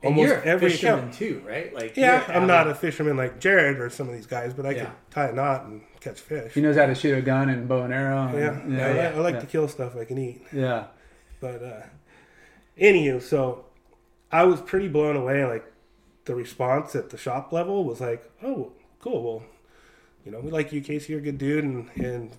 almost 0.03 0.33
every 0.45 0.69
fisherman 0.71 1.11
too, 1.11 1.43
right? 1.45 1.73
Like 1.73 1.95
Yeah, 1.97 2.23
I'm 2.27 2.47
not 2.47 2.67
a 2.67 2.75
fisherman 2.75 3.17
like 3.17 3.39
Jared 3.39 3.79
or 3.79 3.89
some 3.89 4.07
of 4.09 4.13
these 4.15 4.27
guys, 4.27 4.53
but 4.53 4.65
I 4.65 4.71
Yeah. 4.71 4.85
could 4.85 4.93
tie 5.11 5.27
a 5.29 5.33
knot 5.33 5.65
and 5.65 5.81
catch 6.01 6.19
fish. 6.19 6.53
He 6.53 6.61
knows 6.61 6.75
how 6.75 6.85
to 6.87 6.95
shoot 6.95 7.17
a 7.17 7.21
gun 7.21 7.49
and 7.49 7.67
bow 7.67 7.83
and 7.83 7.93
arrow. 7.93 8.27
and- 8.27 8.73
yeah, 8.73 8.85
I, 8.87 8.93
yeah, 8.95 9.11
I 9.15 9.19
like 9.19 9.35
yeah. 9.35 9.39
to 9.41 9.45
kill 9.47 9.67
stuff 9.67 9.95
I 9.95 10.05
can 10.05 10.17
eat. 10.17 10.41
Yeah. 10.51 10.85
But 11.39 11.63
uh 11.63 11.81
anywho, 12.79 13.21
so 13.21 13.65
I 14.31 14.43
was 14.43 14.61
pretty 14.61 14.87
blown 14.87 15.15
away. 15.15 15.45
Like 15.45 15.65
the 16.25 16.35
response 16.35 16.95
at 16.95 17.09
the 17.09 17.17
shop 17.17 17.51
level 17.51 17.83
was 17.83 18.01
like, 18.01 18.29
"Oh, 18.43 18.73
cool. 18.99 19.23
Well, 19.23 19.43
you 20.27 20.33
know, 20.33 20.41
we 20.41 20.51
like 20.51 20.73
you, 20.73 20.81
Kasey. 20.81 21.07
You're 21.09 21.19
a 21.19 21.21
good 21.21 21.37
dude, 21.37 21.63
and 21.63 21.89
and 21.95 22.31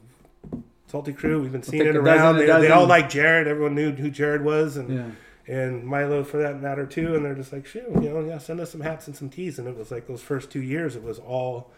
Salty 0.89 1.15
Crew. 1.15 1.41
We've 1.41 1.51
been 1.53 1.63
seeing 1.63 1.87
it 1.87 1.97
around. 1.97 2.37
They, 2.37 2.45
they 2.47 2.71
all 2.71 2.87
like 2.87 3.09
Jared. 3.09 3.49
Everyone 3.49 3.75
knew 3.75 3.93
who 3.93 4.11
Jared 4.11 4.45
was, 4.45 4.77
and 4.77 4.95
Yeah. 4.95 5.11
and 5.57 5.85
Milo 5.85 6.23
for 6.23 6.37
that 6.37 6.61
matter 6.61 6.85
too. 6.85 7.15
And 7.15 7.25
they're 7.25 7.35
just 7.35 7.51
like, 7.51 7.65
shoot, 7.67 7.85
you 7.95 8.11
know, 8.11 8.21
yeah, 8.21 8.37
send 8.37 8.61
us 8.61 8.71
some 8.73 8.83
hats 8.83 9.07
and 9.07 9.17
some 9.17 9.31
tees. 9.31 9.59
And 9.59 9.67
it 9.67 9.75
was 9.75 9.91
like 9.91 10.07
those 10.07 10.21
first 10.21 10.51
two 10.51 10.63
years, 10.63 10.97
it 10.97 11.03
was 11.03 11.19
all 11.19 11.71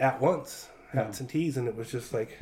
at 0.00 0.20
once, 0.20 0.68
hats 0.92 1.20
and 1.20 1.28
tees, 1.28 1.56
and 1.56 1.68
it 1.68 1.76
was 1.76 1.88
just 1.88 2.12
like 2.12 2.36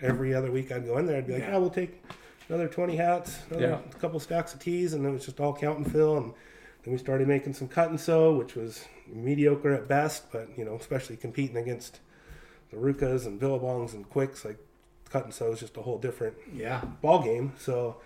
every 0.00 0.34
other 0.34 0.50
week 0.50 0.72
I'd 0.72 0.84
go 0.84 0.98
in 0.98 1.06
there, 1.06 1.18
I'd 1.18 1.26
be 1.28 1.34
like, 1.34 1.42
yeah, 1.42 1.56
we'll 1.58 1.70
take 1.70 2.02
another 2.48 2.66
twenty 2.66 2.96
hats, 2.96 3.38
another 3.50 3.80
Yeah. 3.84 3.98
couple 4.00 4.18
stacks 4.18 4.52
of 4.52 4.58
tees, 4.58 4.94
and 4.94 5.06
it 5.06 5.10
was 5.10 5.24
just 5.24 5.38
all 5.38 5.54
count 5.54 5.78
and 5.78 5.92
fill. 5.92 6.16
And 6.16 6.32
then 6.82 6.92
we 6.92 6.98
started 6.98 7.28
making 7.28 7.54
some 7.54 7.68
cut 7.68 7.90
and 7.90 8.00
sew, 8.00 8.34
which 8.34 8.56
was 8.56 8.84
mediocre 9.06 9.72
at 9.72 9.86
best, 9.86 10.30
but 10.32 10.48
you 10.56 10.64
know, 10.64 10.74
especially 10.74 11.16
competing 11.16 11.56
against 11.56 12.00
the 12.72 12.78
RVCAs 12.78 13.26
and 13.26 13.40
Billabongs 13.40 13.92
and 13.92 14.08
Quicks, 14.08 14.44
like 14.44 14.58
cut 15.10 15.24
and 15.24 15.32
sew 15.34 15.52
is 15.52 15.60
just 15.60 15.76
a 15.76 15.82
whole 15.82 15.98
different 15.98 16.34
Yeah. 16.52 16.80
ball 17.02 17.22
game. 17.22 17.52
So 17.58 17.96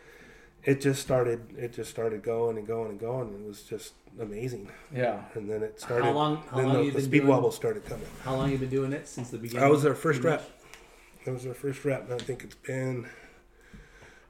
it 0.64 0.80
just 0.80 1.00
started. 1.00 1.40
It 1.56 1.72
just 1.72 1.90
started 1.90 2.22
going 2.22 2.58
and 2.58 2.66
going 2.66 2.90
and 2.90 2.98
going. 3.00 3.32
It 3.32 3.46
was 3.46 3.62
just 3.62 3.94
amazing. 4.20 4.68
Yeah. 4.94 5.22
And 5.34 5.48
then 5.48 5.62
it 5.62 5.80
started. 5.80 6.04
How 6.04 6.12
long- 6.12 6.42
how 6.50 6.56
then 6.56 6.66
long 6.66 6.76
the, 6.78 6.82
you 6.84 6.90
the 6.90 6.96
been 6.98 7.04
speed 7.04 7.18
doing- 7.18 7.28
wobbles 7.30 7.54
started 7.56 7.84
coming. 7.86 8.06
How 8.24 8.34
long 8.34 8.50
you 8.50 8.58
been 8.58 8.68
doing 8.68 8.92
it 8.92 9.06
since 9.08 9.30
the 9.30 9.38
beginning? 9.38 9.64
I 9.64 9.68
was 9.70 9.82
their 9.82 9.94
first 9.94 10.20
Pretty 10.20 10.36
rep. 10.36 10.50
That 11.24 11.32
was 11.32 11.44
their 11.44 11.54
first 11.54 11.84
rep. 11.84 12.04
And 12.10 12.20
I 12.20 12.24
think 12.24 12.42
it's 12.44 12.54
been 12.56 13.08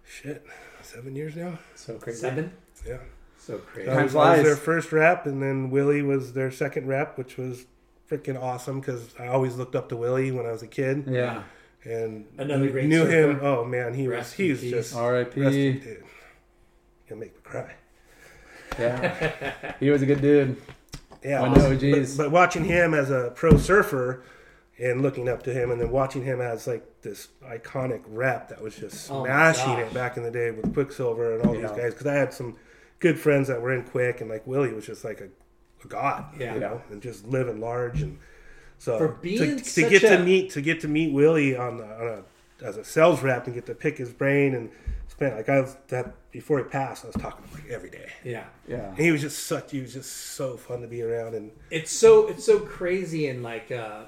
shit 0.05 0.45
seven 0.83 1.17
years 1.17 1.35
now. 1.37 1.59
So 1.75 1.95
much? 1.95 2.03
crazy. 2.03 2.21
Seven. 2.21 2.53
Yeah. 2.87 2.99
So 3.39 3.59
crazy. 3.59 3.89
I 3.89 4.03
was, 4.03 4.15
I 4.17 4.37
was 4.37 4.45
their 4.45 4.57
first 4.57 4.93
rep, 4.93 5.25
and 5.27 5.41
then 5.43 5.71
Willie 5.71 6.03
was 6.03 6.33
their 6.33 6.51
second 6.51 6.87
rep, 6.89 7.17
which 7.17 7.37
was 7.37 7.67
freaking 8.11 8.41
awesome 8.41 8.81
because 8.81 9.09
I 9.19 9.27
always 9.29 9.57
looked 9.57 9.75
up 9.75 9.89
to 9.91 9.97
Willie 9.97 10.31
when 10.31 10.47
I 10.47 10.53
was 10.53 10.63
a 10.63 10.67
kid, 10.67 11.05
Yeah. 11.09 11.43
and 11.85 12.27
Another 12.39 12.69
great 12.71 12.87
knew 12.87 13.05
him. 13.05 13.35
surfer. 13.35 13.45
Oh 13.47 13.65
man, 13.65 13.95
he 13.95 14.07
was 14.09 14.17
Rest 14.17 14.35
he 14.35 14.51
was 14.51 14.61
peace. 14.61 14.71
just 14.71 14.95
R.I.P. 14.97 15.41
dude. 15.51 16.05
He'll 17.07 17.17
make 17.17 17.35
me 17.35 17.41
cry. 17.45 17.75
Yeah. 18.79 19.73
he 19.81 19.91
was 19.91 20.03
a 20.03 20.07
good 20.07 20.21
dude. 20.21 20.57
Yeah, 21.25 21.41
One 21.43 21.57
of 21.57 21.81
the 21.81 21.93
OGs. 22.01 22.17
But, 22.17 22.25
but 22.25 22.31
watching 22.33 22.65
him 22.65 22.95
as 22.95 23.11
a 23.11 23.33
pro 23.35 23.57
surfer 23.57 24.23
and 24.79 25.01
looking 25.01 25.29
up 25.29 25.43
to 25.45 25.53
him, 25.53 25.71
and 25.71 25.81
then 25.81 25.91
watching 25.91 26.23
him 26.23 26.41
as 26.41 26.67
like 26.67 26.85
this 27.03 27.29
iconic 27.45 28.03
rep 28.07 28.49
that 28.51 28.61
was 28.61 28.77
just 28.77 29.11
Oh 29.11 29.25
smashing 29.25 29.65
gosh. 29.77 29.79
it 29.87 29.95
back 29.95 30.17
in 30.17 30.23
the 30.23 30.31
day 30.31 30.51
with 30.51 30.73
Quiksilver 30.75 31.35
and 31.35 31.47
all 31.47 31.55
Yeah. 31.55 31.63
these 31.63 31.71
guys. 31.77 31.93
Because 31.95 32.07
I 32.07 32.15
had 32.15 32.35
some 32.35 32.57
good 32.99 33.19
friends 33.19 33.49
that 33.49 33.61
were 33.63 33.73
in 33.73 33.83
Quick, 33.85 34.21
and 34.21 34.29
like 34.29 34.47
Willie 34.47 34.73
was 34.75 34.87
just 34.87 35.05
like 35.05 35.21
a, 35.21 35.29
a 35.85 35.89
god, 35.89 36.25
Yeah. 36.39 36.55
you 36.55 36.61
know, 36.61 36.83
and 36.91 37.01
just 37.03 37.27
living 37.27 37.61
large 37.61 38.03
and 38.03 38.19
so 38.79 38.99
For 38.99 39.09
being 39.09 39.39
to, 39.39 39.57
to 39.57 39.65
such 39.65 39.91
get 39.91 40.01
to 40.03 40.19
meet 40.23 40.51
to 40.51 40.61
get 40.61 40.81
to 40.81 40.89
meet 40.89 41.13
Willie 41.13 41.57
on, 41.57 41.79
the, 41.79 41.85
on 41.85 42.09
a 42.09 42.65
as 42.65 42.77
a 42.77 42.85
sales 42.85 43.23
rep 43.23 43.47
and 43.47 43.55
get 43.55 43.67
to 43.67 43.75
pick 43.75 43.99
his 43.99 44.13
brain 44.13 44.55
and 44.55 44.71
spend 45.09 45.37
like 45.37 45.49
I 45.49 45.61
was 45.61 45.77
that 45.89 46.15
before 46.31 46.59
he 46.59 46.65
passed, 46.65 47.05
I 47.05 47.09
was 47.09 47.17
talking 47.17 47.45
to 47.45 47.51
him 47.51 47.63
like 47.65 47.71
every 47.73 47.91
day. 47.91 48.11
Yeah. 48.25 48.45
Yeah. 48.69 48.89
And 48.89 48.99
he 48.99 49.11
was 49.11 49.23
just 49.23 49.45
such 49.47 49.71
he 49.71 49.81
was 49.81 49.95
just 49.95 50.13
so 50.13 50.57
fun 50.57 50.83
to 50.83 50.87
be 50.87 51.03
around 51.03 51.35
and 51.35 51.51
it's 51.71 51.91
so 51.91 52.27
it's 52.29 52.45
so 52.45 52.61
crazy 52.61 53.29
and 53.29 53.43
like 53.43 53.71
uh 53.71 54.05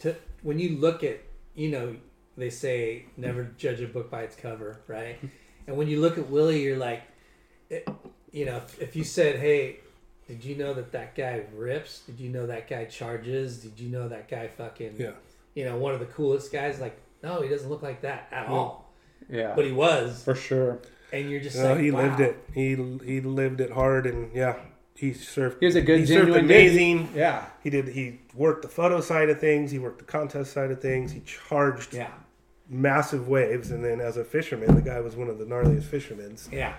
to 0.00 0.16
when 0.42 0.58
you 0.58 0.78
look 0.78 1.02
at 1.04 1.20
you 1.54 1.70
know 1.70 1.96
they 2.36 2.50
say 2.50 3.04
never 3.16 3.44
judge 3.58 3.80
a 3.80 3.86
book 3.86 4.10
by 4.10 4.22
its 4.22 4.36
cover 4.36 4.80
right 4.86 5.18
and 5.66 5.76
when 5.76 5.88
you 5.88 6.00
look 6.00 6.16
at 6.16 6.30
willie 6.30 6.62
you're 6.62 6.76
like 6.78 7.02
it, 7.68 7.86
you 8.32 8.46
know 8.46 8.56
if, 8.58 8.80
if 8.80 8.96
you 8.96 9.02
said 9.04 9.36
hey 9.40 9.80
did 10.28 10.44
you 10.44 10.54
know 10.56 10.74
that 10.74 10.92
that 10.92 11.14
guy 11.16 11.42
rips 11.54 12.00
did 12.00 12.20
you 12.20 12.28
know 12.28 12.46
that 12.46 12.68
guy 12.68 12.84
charges 12.84 13.58
did 13.58 13.80
you 13.80 13.88
know 13.88 14.08
that 14.08 14.28
guy 14.28 14.46
fucking 14.46 14.94
Yeah. 14.98 15.12
you 15.54 15.64
know 15.64 15.76
one 15.78 15.94
of 15.94 16.00
the 16.00 16.06
coolest 16.06 16.52
guys 16.52 16.78
like 16.80 16.96
no, 17.22 17.42
he 17.42 17.48
doesn't 17.48 17.68
look 17.68 17.82
like 17.82 18.02
that 18.02 18.28
at 18.30 18.46
mm. 18.46 18.50
all. 18.50 18.92
Yeah, 19.28 19.52
But 19.56 19.64
he 19.64 19.72
was, 19.72 20.22
for 20.22 20.36
sure. 20.36 20.78
and 21.12 21.28
you're 21.28 21.40
just 21.40 21.56
No, 21.58 21.72
like, 21.72 21.80
he 21.80 21.90
wow. 21.90 22.02
lived 22.02 22.20
it. 22.20 22.36
He 22.54 22.76
he 23.04 23.20
lived 23.20 23.60
it 23.60 23.72
hard, 23.72 24.06
and 24.06 24.32
yeah, 24.32 24.54
he 24.94 25.10
surfed. 25.10 25.56
He 25.58 25.66
was 25.66 25.74
a 25.74 25.82
good, 25.82 25.98
he 25.98 26.04
surfed 26.04 26.08
genuine 26.08 26.32
dude. 26.42 26.44
amazing. 26.44 27.08
Yeah, 27.14 27.44
He 27.62 27.70
did. 27.70 27.88
He 27.88 28.20
worked 28.34 28.62
the 28.62 28.68
photo 28.68 29.00
side 29.00 29.30
of 29.30 29.40
things. 29.40 29.72
He 29.72 29.80
worked 29.80 29.98
the 29.98 30.04
contest 30.04 30.52
side 30.52 30.70
of 30.70 30.80
things. 30.80 31.10
He 31.10 31.20
charged 31.26 31.92
Yeah, 31.92 32.12
massive 32.68 33.26
waves, 33.28 33.70
and 33.72 33.84
then 33.84 34.00
as 34.00 34.16
a 34.16 34.24
fisherman, 34.24 34.76
the 34.76 34.82
guy 34.82 35.00
was 35.00 35.16
one 35.16 35.28
of 35.28 35.38
the 35.38 35.44
gnarliest 35.44 35.84
fishermen. 35.86 36.36
yeah. 36.52 36.74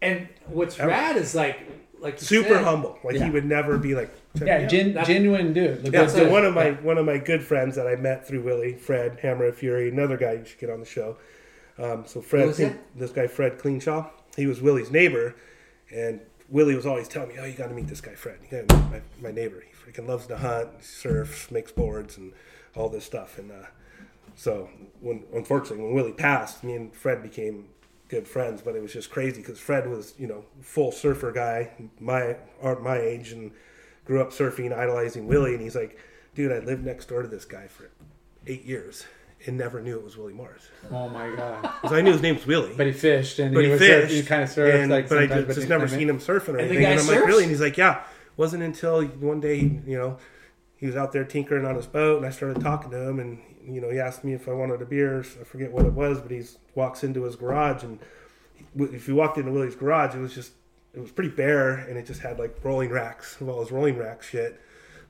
And 0.00 0.26
what's 0.46 0.80
Ever. 0.80 0.88
rad 0.88 1.16
is 1.16 1.34
like, 1.34 1.60
like 2.02 2.18
Super 2.18 2.48
said- 2.50 2.64
humble. 2.64 2.98
Like 3.04 3.14
Yeah. 3.16 3.24
he 3.24 3.30
would 3.30 3.44
never 3.46 3.78
be 3.78 3.94
like. 3.94 4.10
yeah, 4.44 4.66
gen, 4.66 4.98
genuine 5.04 5.52
dude. 5.52 5.84
Look 5.84 5.94
Yeah, 5.94 6.06
so 6.06 6.20
dude. 6.24 6.32
one 6.32 6.44
of 6.44 6.52
my 6.54 6.72
one 6.72 6.98
of 6.98 7.06
my 7.06 7.18
good 7.18 7.42
friends 7.42 7.76
that 7.76 7.86
I 7.86 7.96
met 7.96 8.26
through 8.26 8.42
Willie, 8.42 8.74
Fred 8.74 9.18
Hammer 9.22 9.46
of 9.46 9.56
Fury, 9.56 9.88
another 9.88 10.16
guy 10.16 10.32
you 10.32 10.44
should 10.44 10.58
get 10.58 10.68
on 10.70 10.80
the 10.80 10.86
show. 10.86 11.16
Um, 11.78 12.04
so 12.06 12.20
Fred, 12.20 12.46
was 12.46 12.60
it? 12.60 12.78
this 12.98 13.10
guy 13.12 13.26
Fred 13.26 13.58
Cleanshaw, 13.58 14.10
he 14.36 14.46
was 14.46 14.60
Willie's 14.60 14.90
neighbor, 14.90 15.34
and 15.90 16.20
Willie 16.50 16.74
was 16.76 16.84
always 16.86 17.08
telling 17.08 17.28
me, 17.30 17.36
"Oh, 17.40 17.44
you 17.46 17.54
got 17.54 17.68
to 17.68 17.74
meet 17.74 17.88
this 17.88 18.00
guy 18.02 18.14
Fred. 18.14 18.38
You 18.42 18.58
got 18.58 18.68
to 18.68 18.76
meet 18.76 18.90
my, 18.90 19.28
my 19.28 19.30
neighbor. 19.34 19.62
He 19.66 19.72
freaking 19.90 20.06
loves 20.06 20.26
to 20.26 20.36
hunt, 20.36 20.68
surfs, 20.84 21.50
makes 21.50 21.72
boards, 21.72 22.18
and 22.18 22.32
all 22.74 22.88
this 22.90 23.04
stuff." 23.04 23.38
And 23.38 23.50
uh, 23.50 23.66
so, 24.34 24.68
when 25.00 25.24
unfortunately 25.32 25.84
when 25.84 25.94
Willie 25.94 26.12
passed, 26.12 26.62
me 26.62 26.74
and 26.74 26.94
Fred 26.94 27.22
became 27.22 27.68
good 28.12 28.28
friends. 28.28 28.62
But 28.62 28.76
it 28.76 28.82
was 28.82 28.92
just 28.92 29.10
crazy 29.10 29.40
because 29.40 29.58
Fred 29.58 29.88
was, 29.88 30.14
you 30.18 30.28
know, 30.28 30.44
full 30.60 30.92
surfer 30.92 31.32
guy, 31.32 31.70
my 31.98 32.36
my 32.80 32.98
age, 32.98 33.32
and 33.32 33.50
grew 34.04 34.20
up 34.20 34.30
surfing, 34.30 34.76
idolizing 34.76 35.26
Willie. 35.26 35.54
And 35.54 35.62
he's 35.62 35.74
like, 35.74 35.98
"Dude, 36.34 36.52
I 36.52 36.58
lived 36.60 36.84
next 36.84 37.06
door 37.08 37.22
to 37.22 37.28
this 37.28 37.44
guy 37.44 37.66
for 37.66 37.90
eight 38.46 38.64
years 38.64 39.06
and 39.46 39.56
never 39.58 39.80
knew 39.80 39.96
it 39.96 40.04
was 40.04 40.16
Willie 40.16 40.32
Morris 40.32 40.68
oh 40.90 41.08
my 41.08 41.28
god! 41.34 41.62
because 41.82 41.96
I 41.96 42.00
knew 42.00 42.12
his 42.12 42.22
name 42.22 42.36
was 42.36 42.46
Willie." 42.46 42.74
But 42.76 42.86
he 42.86 42.92
fished 42.92 43.38
and 43.40 43.54
But 43.54 43.60
he, 43.60 43.66
he 43.66 43.72
was 43.72 43.80
fished. 43.80 44.10
Surf, 44.10 44.20
he 44.20 44.22
kind 44.22 44.42
of 44.42 44.48
surfed 44.50 44.82
and- 44.82 44.92
like 44.92 45.08
but 45.08 45.18
I 45.18 45.26
just, 45.26 45.58
just 45.58 45.68
never 45.68 45.84
I 45.86 45.88
mean- 45.88 45.98
seen 45.98 46.08
him 46.10 46.18
surfing 46.18 46.54
or 46.54 46.58
anything. 46.58 46.82
guy 46.82 46.90
And 46.90 47.00
I'm 47.00 47.06
like, 47.06 47.24
really? 47.26 47.42
And 47.44 47.50
he's 47.50 47.60
like, 47.60 47.76
yeah. 47.76 48.04
Wasn't 48.36 48.62
until 48.62 49.04
one 49.04 49.40
day, 49.40 49.58
he, 49.58 49.66
you 49.86 49.98
know, 49.98 50.16
he 50.76 50.86
was 50.86 50.96
out 50.96 51.12
there 51.12 51.24
tinkering 51.24 51.66
on 51.66 51.74
his 51.76 51.86
boat, 51.86 52.16
and 52.16 52.26
I 52.26 52.30
started 52.30 52.62
talking 52.62 52.90
to 52.90 53.08
him, 53.08 53.18
and 53.20 53.38
you 53.66 53.80
know, 53.80 53.90
he 53.90 53.98
asked 53.98 54.24
me 54.24 54.32
if 54.34 54.48
I 54.48 54.52
wanted 54.52 54.82
a 54.82 54.84
beer. 54.84 55.20
I 55.20 55.44
forget 55.44 55.70
what 55.70 55.86
it 55.86 55.92
was, 55.92 56.20
but 56.20 56.30
he 56.30 56.42
walks 56.74 57.04
into 57.04 57.22
his 57.22 57.36
garage, 57.36 57.82
and 57.82 57.98
if 58.78 59.08
you 59.08 59.14
walked 59.14 59.38
into 59.38 59.50
Willie's 59.50 59.74
garage, 59.76 60.14
it 60.14 60.20
was 60.20 60.34
just 60.34 60.52
it 60.94 61.00
was 61.00 61.10
pretty 61.10 61.30
bare, 61.30 61.74
and 61.74 61.96
it 61.96 62.06
just 62.06 62.20
had 62.20 62.38
like 62.38 62.56
rolling 62.62 62.90
racks 62.90 63.40
of 63.40 63.48
all 63.48 63.60
his 63.60 63.70
rolling 63.72 63.96
rack 63.96 64.22
shit. 64.22 64.60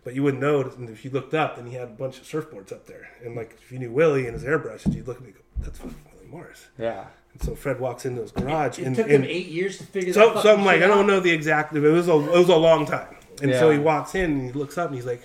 But 0.05 0.15
you 0.15 0.23
wouldn't 0.24 0.43
know 0.43 0.62
and 0.62 0.89
if 0.91 1.05
you 1.05 1.12
looked 1.12 1.33
up, 1.33 1.57
then 1.57 1.66
he 1.66 1.74
had 1.74 1.89
a 1.89 1.93
bunch 1.93 2.19
of 2.19 2.24
surfboards 2.24 2.73
up 2.73 2.87
there. 2.87 3.09
And 3.24 3.37
like 3.37 3.57
if 3.62 3.70
you 3.70 3.79
knew 3.79 3.93
Willie 3.93 4.27
and 4.27 4.35
his 4.35 4.43
airbrushes, 4.45 4.95
you'd 4.95 5.07
look 5.07 5.19
at 5.19 5.23
me, 5.23 5.29
and 5.29 5.37
go, 5.37 5.43
"That's 5.61 5.79
fucking 5.79 5.97
Willie 6.12 6.27
Morris." 6.29 6.66
Yeah, 6.77 7.05
And 7.33 7.43
so 7.43 7.55
Fred 7.55 7.79
walks 7.79 8.05
into 8.05 8.20
his 8.23 8.33
garage, 8.33 8.81
It 8.81 8.87
and, 8.87 8.97
took 8.97 9.07
and 9.07 9.24
him 9.24 9.31
eight 9.31 9.47
years 9.47 9.79
to 9.79 9.85
figure 9.85 10.12
so, 10.12 10.35
that 10.35 10.43
so 10.43 10.55
I'm 10.55 10.65
like, 10.65 10.81
shit 10.81 10.85
I 10.85 10.87
don't 10.89 11.07
know 11.07 11.20
the 11.20 11.31
exact. 11.31 11.74
It 11.74 11.81
was 11.81 12.09
a 12.09 12.15
it 12.15 12.39
was 12.39 12.49
a 12.49 12.57
long 12.57 12.85
time, 12.85 13.15
and 13.41 13.53
so 13.53 13.70
he 13.70 13.79
walks 13.79 14.15
in 14.16 14.24
and 14.24 14.43
he 14.47 14.53
looks 14.53 14.77
up 14.77 14.89
and 14.89 14.97
he's 14.97 15.07
like, 15.07 15.23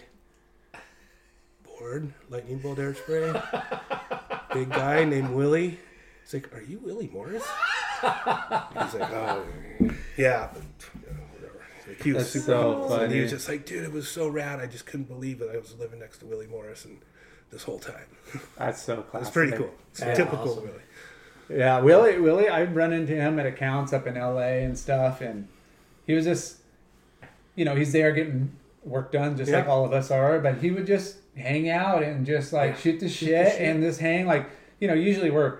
"Board, 1.87 2.13
lightning 2.29 2.57
bolt 2.59 2.79
air 2.79 2.93
spray, 2.93 3.31
big 4.53 4.69
guy 4.69 5.05
named 5.05 5.29
Willie." 5.29 5.79
He's 6.23 6.33
like, 6.33 6.53
"Are 6.53 6.61
you 6.61 6.79
Willie 6.79 7.09
Morris?" 7.13 7.43
He's 7.43 8.03
like, 8.03 9.11
"Oh, 9.11 9.45
yeah." 10.17 10.49
But, 10.53 10.63
you 11.01 11.13
know, 11.13 11.23
whatever. 11.33 11.61
Like, 11.87 12.01
he 12.03 12.11
was 12.13 12.23
That's 12.23 12.31
super 12.31 12.45
so 12.45 12.71
humble, 12.71 12.93
and 12.95 13.13
he 13.13 13.21
was 13.21 13.31
just 13.31 13.47
like, 13.47 13.65
"Dude, 13.65 13.83
it 13.83 13.91
was 13.91 14.07
so 14.09 14.27
rad. 14.27 14.59
I 14.59 14.65
just 14.65 14.85
couldn't 14.85 15.07
believe 15.07 15.41
it. 15.41 15.49
I 15.53 15.57
was 15.57 15.75
living 15.79 15.99
next 15.99 16.17
to 16.19 16.25
Willie 16.25 16.47
Morris 16.47 16.83
and 16.85 16.99
this 17.51 17.63
whole 17.63 17.79
time. 17.79 18.05
that's 18.57 18.81
so 18.81 19.03
classic. 19.03 19.27
It's 19.27 19.33
pretty 19.33 19.57
cool. 19.57 19.71
It's 19.91 20.01
Yeah, 20.01 20.13
typical 20.13 20.51
awesome. 20.51 20.63
Willie." 20.63 20.81
Yeah, 21.49 21.79
Willie, 21.79 22.19
Willie, 22.19 22.49
I'd 22.49 22.75
run 22.75 22.91
into 22.91 23.13
him 23.13 23.39
at 23.39 23.45
accounts 23.45 23.93
up 23.93 24.05
in 24.05 24.15
LA 24.15 24.59
and 24.65 24.77
stuff, 24.77 25.21
and 25.21 25.47
he 26.05 26.13
was 26.13 26.25
just, 26.25 26.57
you 27.55 27.63
know, 27.63 27.73
he's 27.73 27.93
there 27.93 28.11
getting 28.11 28.51
work 28.83 29.13
done 29.13 29.37
just 29.37 29.49
like 29.51 29.65
all 29.67 29.85
of 29.85 29.93
us 29.93 30.11
are, 30.11 30.39
but 30.39 30.57
he 30.57 30.71
would 30.71 30.85
just 30.85 31.15
hang 31.37 31.69
out 31.69 32.03
and 32.03 32.25
just 32.25 32.51
like 32.53 32.77
shoot 32.77 32.99
the 32.99 33.07
shoot 33.09 33.27
shit 33.27 33.45
the 33.45 33.51
shit. 33.51 33.61
and 33.61 33.83
just 33.83 33.99
hang 33.99 34.25
like, 34.25 34.49
you 34.79 34.87
know, 34.87 34.93
usually 34.93 35.29
we're 35.31 35.59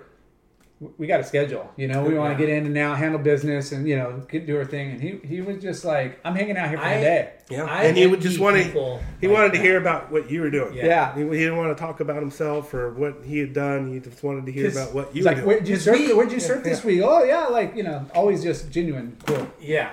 we 1.00 1.08
got 1.08 1.20
a 1.20 1.24
schedule, 1.24 1.72
you 1.76 1.88
know, 1.88 2.04
we 2.04 2.14
want 2.14 2.38
to 2.38 2.46
get 2.46 2.56
in 2.56 2.68
and 2.68 2.78
out, 2.78 3.00
handle 3.00 3.20
business, 3.20 3.72
and 3.72 3.88
you 3.88 3.98
know, 3.98 4.22
get, 4.30 4.46
do 4.46 4.56
our 4.58 4.64
thing, 4.66 4.92
and 4.92 5.02
he 5.02 5.20
he 5.28 5.42
was 5.42 5.60
just 5.60 5.84
like, 5.84 6.20
I'm 6.24 6.36
hanging 6.36 6.56
out 6.56 6.70
here 6.70 6.78
for 6.78 6.84
I- 6.84 6.98
the 6.98 7.02
day. 7.02 7.34
Yeah, 7.50 7.64
I 7.64 7.86
and 7.86 7.98
he 7.98 8.06
would 8.06 8.20
just 8.22 8.40
envy 8.40 8.44
want 8.44 8.58
to. 8.58 9.00
He 9.22 9.28
like 9.28 9.36
wanted 9.38 9.54
to 9.54 9.60
hear 9.60 9.78
about 9.78 10.12
what 10.12 10.30
you 10.30 10.42
were 10.42 10.52
doing. 10.52 10.74
Yeah. 10.76 10.86
Yeah. 10.86 11.16
He, 11.16 11.22
he 11.24 11.30
didn't 11.46 11.56
want 11.58 11.76
to 11.76 11.82
talk 11.82 12.02
about 12.02 12.18
himself 12.18 12.74
or 12.74 12.94
what 12.94 13.24
he 13.24 13.40
had 13.40 13.54
done. 13.54 13.92
He 13.92 14.00
just 14.02 14.22
wanted 14.22 14.46
to 14.48 14.52
hear 14.52 14.70
about 14.70 14.94
what 14.94 15.16
you 15.16 15.24
were 15.24 15.26
like, 15.30 15.38
doing. 15.38 15.48
where'd 15.48 15.68
you 15.68 15.78
surf? 15.78 15.98
we- 15.98 16.14
where'd 16.14 16.32
you 16.32 16.40
surf 16.42 16.64
this 16.64 16.84
week? 16.84 17.02
Oh 17.04 17.24
yeah, 17.24 17.46
like 17.48 17.76
you 17.76 17.84
know, 17.84 18.06
always 18.14 18.44
just 18.44 18.70
genuine, 18.70 19.18
cool. 19.26 19.48
Yeah, 19.60 19.92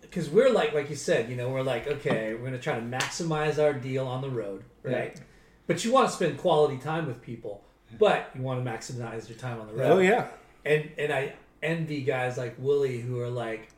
because 0.00 0.28
we're 0.30 0.50
like, 0.50 0.72
like 0.74 0.90
you 0.90 0.96
said, 0.96 1.30
you 1.30 1.36
know, 1.36 1.50
we're 1.50 1.62
like, 1.62 1.86
okay, 1.86 2.34
we're 2.34 2.46
gonna 2.46 2.58
try 2.58 2.74
to 2.76 2.80
maximize 2.84 3.62
our 3.62 3.74
deal 3.74 4.08
on 4.08 4.22
the 4.22 4.30
road, 4.30 4.64
right? 4.82 5.20
But 5.66 5.84
you 5.84 5.92
want 5.92 6.08
to 6.08 6.14
spend 6.14 6.38
quality 6.38 6.78
time 6.78 7.06
with 7.06 7.20
people, 7.22 7.62
but 7.98 8.30
you 8.34 8.42
want 8.42 8.64
to 8.64 8.70
maximize 8.70 9.28
your 9.28 9.38
time 9.38 9.60
on 9.60 9.66
the 9.68 9.74
road. 9.74 9.90
oh 9.92 9.98
yeah, 9.98 10.28
and 10.64 10.90
and 10.98 11.12
I 11.12 11.34
envy 11.62 12.00
guys 12.02 12.36
like 12.38 12.54
Willie 12.58 13.00
who 13.00 13.20
are 13.20 13.28
like, 13.30 13.68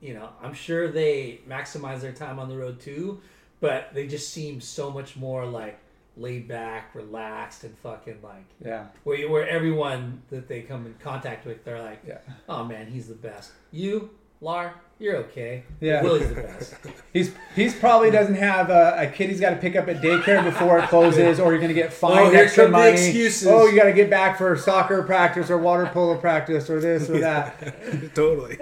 you 0.00 0.14
know, 0.14 0.28
I'm 0.42 0.54
sure 0.54 0.88
they 0.90 1.40
maximize 1.48 2.00
their 2.00 2.12
time 2.12 2.38
on 2.38 2.48
the 2.48 2.56
road 2.56 2.80
too, 2.80 3.20
but 3.60 3.92
they 3.94 4.06
just 4.06 4.32
seem 4.32 4.60
so 4.60 4.90
much 4.90 5.16
more 5.16 5.46
like 5.46 5.78
laid 6.16 6.46
back, 6.46 6.94
relaxed, 6.94 7.64
and 7.64 7.76
fucking 7.78 8.18
like 8.22 8.44
Yeah, 8.64 8.86
where 9.04 9.16
you, 9.16 9.30
where 9.30 9.48
everyone 9.48 10.22
that 10.30 10.46
they 10.46 10.60
come 10.60 10.84
in 10.86 10.94
contact 11.00 11.46
with, 11.46 11.64
they're 11.64 11.82
like, 11.82 12.02
Yeah. 12.06 12.18
oh 12.48 12.64
man, 12.64 12.86
he's 12.86 13.08
the 13.08 13.14
best. 13.14 13.50
You, 13.70 14.10
Lar, 14.42 14.74
you're 15.02 15.16
okay. 15.16 15.64
Yeah. 15.80 16.02
Willie's 16.02 16.28
the 16.28 16.34
best. 16.42 16.74
He's 17.12 17.34
he's 17.54 17.74
probably 17.74 18.10
doesn't 18.10 18.36
have 18.36 18.70
a, 18.70 18.94
a 18.98 19.06
kid 19.08 19.28
he's 19.28 19.40
got 19.40 19.50
to 19.50 19.56
pick 19.56 19.76
up 19.76 19.86
at 19.88 20.00
daycare 20.00 20.42
before 20.44 20.78
it 20.78 20.88
closes, 20.88 21.38
or 21.40 21.52
you're 21.52 21.60
gonna 21.60 21.74
get 21.74 21.92
fined 21.92 22.28
Oh, 22.28 22.30
here 22.30 22.44
extra 22.44 22.64
come 22.64 22.72
the 22.72 22.78
money. 22.78 22.92
excuses. 22.92 23.48
Oh, 23.48 23.66
you 23.66 23.76
got 23.76 23.84
to 23.84 23.92
get 23.92 24.08
back 24.08 24.38
for 24.38 24.56
soccer 24.56 25.02
practice 25.02 25.50
or 25.50 25.58
water 25.58 25.90
polo 25.92 26.16
practice 26.16 26.70
or 26.70 26.80
this 26.80 27.10
or 27.10 27.18
that. 27.20 28.14
totally. 28.14 28.56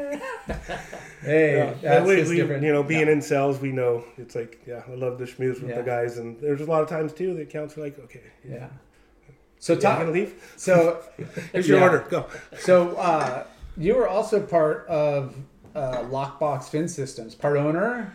Hey, 1.22 1.56
Yeah. 1.56 1.74
that's 1.82 2.08
we, 2.08 2.16
just 2.16 2.30
we- 2.30 2.36
different. 2.38 2.62
you 2.62 2.72
know, 2.72 2.82
being 2.82 3.06
Yeah. 3.06 3.12
in 3.12 3.22
sales, 3.22 3.60
we 3.60 3.70
know 3.72 4.04
it's 4.16 4.34
like, 4.34 4.60
yeah, 4.66 4.82
I 4.90 4.94
love 4.94 5.18
the 5.18 5.26
schmooze 5.26 5.60
with 5.60 5.68
Yeah. 5.70 5.76
the 5.76 5.82
guys, 5.82 6.18
and 6.18 6.40
there's 6.40 6.60
a 6.62 6.64
lot 6.64 6.82
of 6.82 6.88
times 6.88 7.12
too 7.12 7.34
the 7.34 7.42
accounts 7.42 7.76
are 7.76 7.82
like, 7.82 7.98
okay, 8.00 8.22
yeah. 8.48 8.68
So 9.58 9.74
yeah, 9.74 9.76
you 9.76 9.82
talk. 9.82 9.98
gonna 10.00 10.10
leave? 10.10 10.52
So 10.56 11.02
Here's 11.52 11.68
your 11.68 11.78
Yeah. 11.78 11.84
order. 11.84 12.06
Go. 12.08 12.26
so 12.58 12.96
uh, 12.96 13.44
you 13.76 13.94
were 13.94 14.08
also 14.08 14.40
part 14.40 14.86
of 14.88 15.34
uh, 15.74 15.98
Lockbox 16.05 16.64
Fin 16.68 16.88
Systems, 16.88 17.34
part 17.34 17.56
owner. 17.56 18.12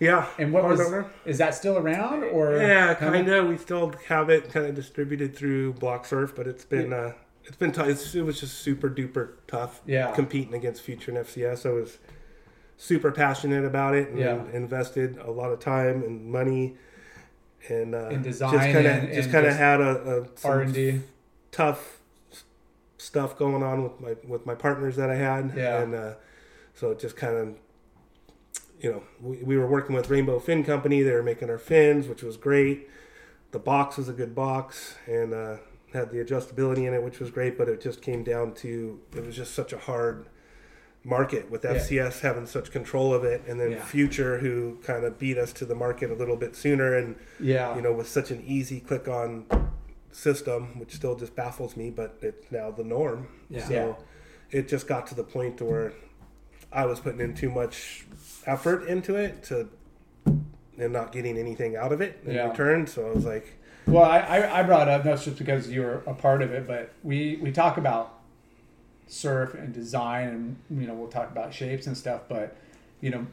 Yeah. 0.00 0.26
And 0.38 0.52
what 0.52 0.64
was 0.64 0.80
owner. 0.80 1.10
is 1.24 1.38
that 1.38 1.54
still 1.54 1.78
around 1.78 2.22
or 2.24 2.58
Yeah, 2.58 2.94
kind 2.94 3.28
of. 3.28 3.48
We 3.48 3.56
still 3.56 3.92
have 4.08 4.28
it 4.28 4.50
kind 4.52 4.66
of 4.66 4.74
distributed 4.74 5.34
through 5.34 5.72
Block 5.74 6.04
Surf, 6.04 6.34
but 6.36 6.46
it's 6.46 6.64
been 6.64 6.92
uh, 6.92 7.12
it's 7.44 7.56
been 7.56 7.72
tough. 7.72 7.86
It's, 7.88 8.14
it 8.14 8.22
was 8.22 8.38
just 8.40 8.58
super 8.58 8.90
duper 8.90 9.30
tough. 9.46 9.80
Yeah. 9.86 10.10
competing 10.12 10.52
against 10.54 10.82
Future 10.82 11.12
and 11.12 11.24
FCS. 11.26 11.64
I 11.64 11.70
was 11.72 11.98
super 12.76 13.10
passionate 13.10 13.64
about 13.64 13.94
it 13.94 14.10
and 14.10 14.18
Yeah. 14.18 14.42
invested 14.52 15.16
a 15.16 15.30
lot 15.30 15.50
of 15.50 15.60
time 15.60 16.02
and 16.02 16.26
money 16.26 16.74
and 17.70 17.94
uh, 17.94 18.08
In 18.08 18.20
design 18.22 18.52
Just 18.52 18.64
kind 18.72 18.86
and- 18.86 19.08
of 19.08 19.14
just 19.14 19.30
kind 19.30 19.46
of 19.46 19.54
had 19.56 19.80
a, 19.80 20.20
a 20.24 20.38
some 20.38 20.50
R 20.50 20.60
and 20.60 20.74
D? 20.74 21.00
tough 21.52 22.00
stuff 22.98 23.38
going 23.38 23.62
on 23.62 23.82
with 23.82 23.98
my 24.00 24.14
with 24.28 24.44
my 24.44 24.54
partners 24.54 24.96
that 24.96 25.08
I 25.08 25.14
had. 25.14 25.52
Yeah. 25.56 25.80
and 25.82 25.94
uh, 25.94 26.12
so 26.76 26.90
it 26.92 27.00
just 27.00 27.16
kind 27.16 27.34
of 27.36 27.54
you 28.78 28.92
know, 28.92 29.02
we, 29.22 29.42
we 29.42 29.56
were 29.56 29.66
working 29.66 29.96
with 29.96 30.10
Rainbow 30.10 30.38
Fin 30.38 30.62
Company. 30.62 31.00
They 31.02 31.10
were 31.12 31.22
making 31.22 31.48
our 31.48 31.56
fins, 31.58 32.06
which 32.08 32.22
was 32.22 32.36
great. 32.36 32.88
The 33.50 33.58
box 33.58 33.96
was 33.96 34.08
a 34.10 34.12
good 34.12 34.34
box 34.34 34.96
and 35.06 35.32
uh, 35.32 35.56
had 35.94 36.10
the 36.10 36.18
adjustability 36.22 36.86
in 36.86 36.92
it, 36.92 37.02
which 37.02 37.18
was 37.18 37.30
great. 37.30 37.56
But 37.56 37.70
it 37.70 37.80
just 37.80 38.02
came 38.02 38.22
down 38.22 38.52
to 38.56 39.00
it 39.16 39.24
was 39.24 39.34
just 39.34 39.54
such 39.54 39.72
a 39.72 39.78
hard 39.78 40.26
market 41.04 41.50
with 41.50 41.62
FCS 41.62 42.20
having 42.20 42.44
such 42.44 42.70
control 42.70 43.14
of 43.14 43.24
it, 43.24 43.42
and 43.48 43.58
then 43.58 43.70
Yeah. 43.72 43.82
Future 43.84 44.38
who 44.40 44.76
kind 44.84 45.04
of 45.04 45.18
beat 45.18 45.38
us 45.38 45.52
to 45.54 45.64
the 45.64 45.74
market 45.74 46.10
a 46.10 46.14
little 46.14 46.36
bit 46.36 46.54
sooner, 46.54 46.94
and 46.94 47.16
Yeah. 47.40 47.74
you 47.76 47.80
know 47.80 47.92
with 47.94 48.08
such 48.08 48.30
an 48.30 48.42
easy 48.46 48.80
click 48.80 49.08
on 49.08 49.46
system, 50.12 50.78
which 50.78 50.92
still 50.94 51.14
just 51.14 51.34
baffles 51.34 51.76
me, 51.78 51.88
but 51.90 52.18
it's 52.20 52.50
now 52.52 52.70
the 52.70 52.84
norm. 52.84 53.28
Yeah. 53.48 53.64
So 53.66 53.72
Yeah. 54.52 54.58
it 54.60 54.68
just 54.68 54.86
got 54.86 55.06
to 55.06 55.14
the 55.14 55.24
point 55.24 55.62
where 55.62 55.92
I 56.72 56.84
was 56.86 57.00
putting 57.00 57.20
in 57.20 57.34
too 57.34 57.50
much 57.50 58.06
effort 58.46 58.86
into 58.86 59.16
it 59.16 59.42
to 59.44 59.68
and 60.78 60.92
not 60.92 61.10
getting 61.12 61.38
anything 61.38 61.74
out 61.76 61.92
of 61.92 62.00
it 62.00 62.20
in 62.26 62.34
Yeah. 62.34 62.48
return. 62.50 62.86
So 62.86 63.08
I 63.08 63.14
was 63.14 63.24
like, 63.24 63.54
Well, 63.86 64.04
I, 64.04 64.42
I, 64.52 64.62
brought 64.62 64.88
up 64.88 65.04
that's 65.04 65.24
just 65.24 65.38
because 65.38 65.70
you 65.70 65.80
were 65.80 66.02
a 66.06 66.12
part 66.12 66.42
of 66.42 66.52
it, 66.52 66.66
but 66.66 66.92
we, 67.02 67.38
we 67.40 67.50
talk 67.52 67.78
about 67.78 68.16
surf 69.06 69.54
and 69.54 69.72
design, 69.72 70.28
and 70.28 70.80
you 70.80 70.86
know 70.86 70.94
we'll 70.94 71.08
talk 71.08 71.30
about 71.30 71.54
shapes 71.54 71.86
and 71.86 71.96
stuff. 71.96 72.22
But 72.28 72.56
you 73.00 73.10
know, 73.10 73.26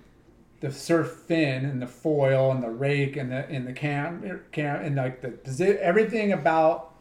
the 0.60 0.72
surf 0.72 1.10
fin 1.27 1.65
and 1.65 1.81
the 1.81 1.88
foil 1.88 2.51
and 2.51 2.64
the 2.64 2.69
rake 2.69 3.18
and 3.18 3.31
the 3.31 3.47
and 3.49 3.68
the 3.68 3.73
cam 3.73 4.41
cam 4.51 4.81
and 4.81 4.95
like 4.95 5.22
the 5.22 5.84
everything 5.84 6.31
about 6.31 6.93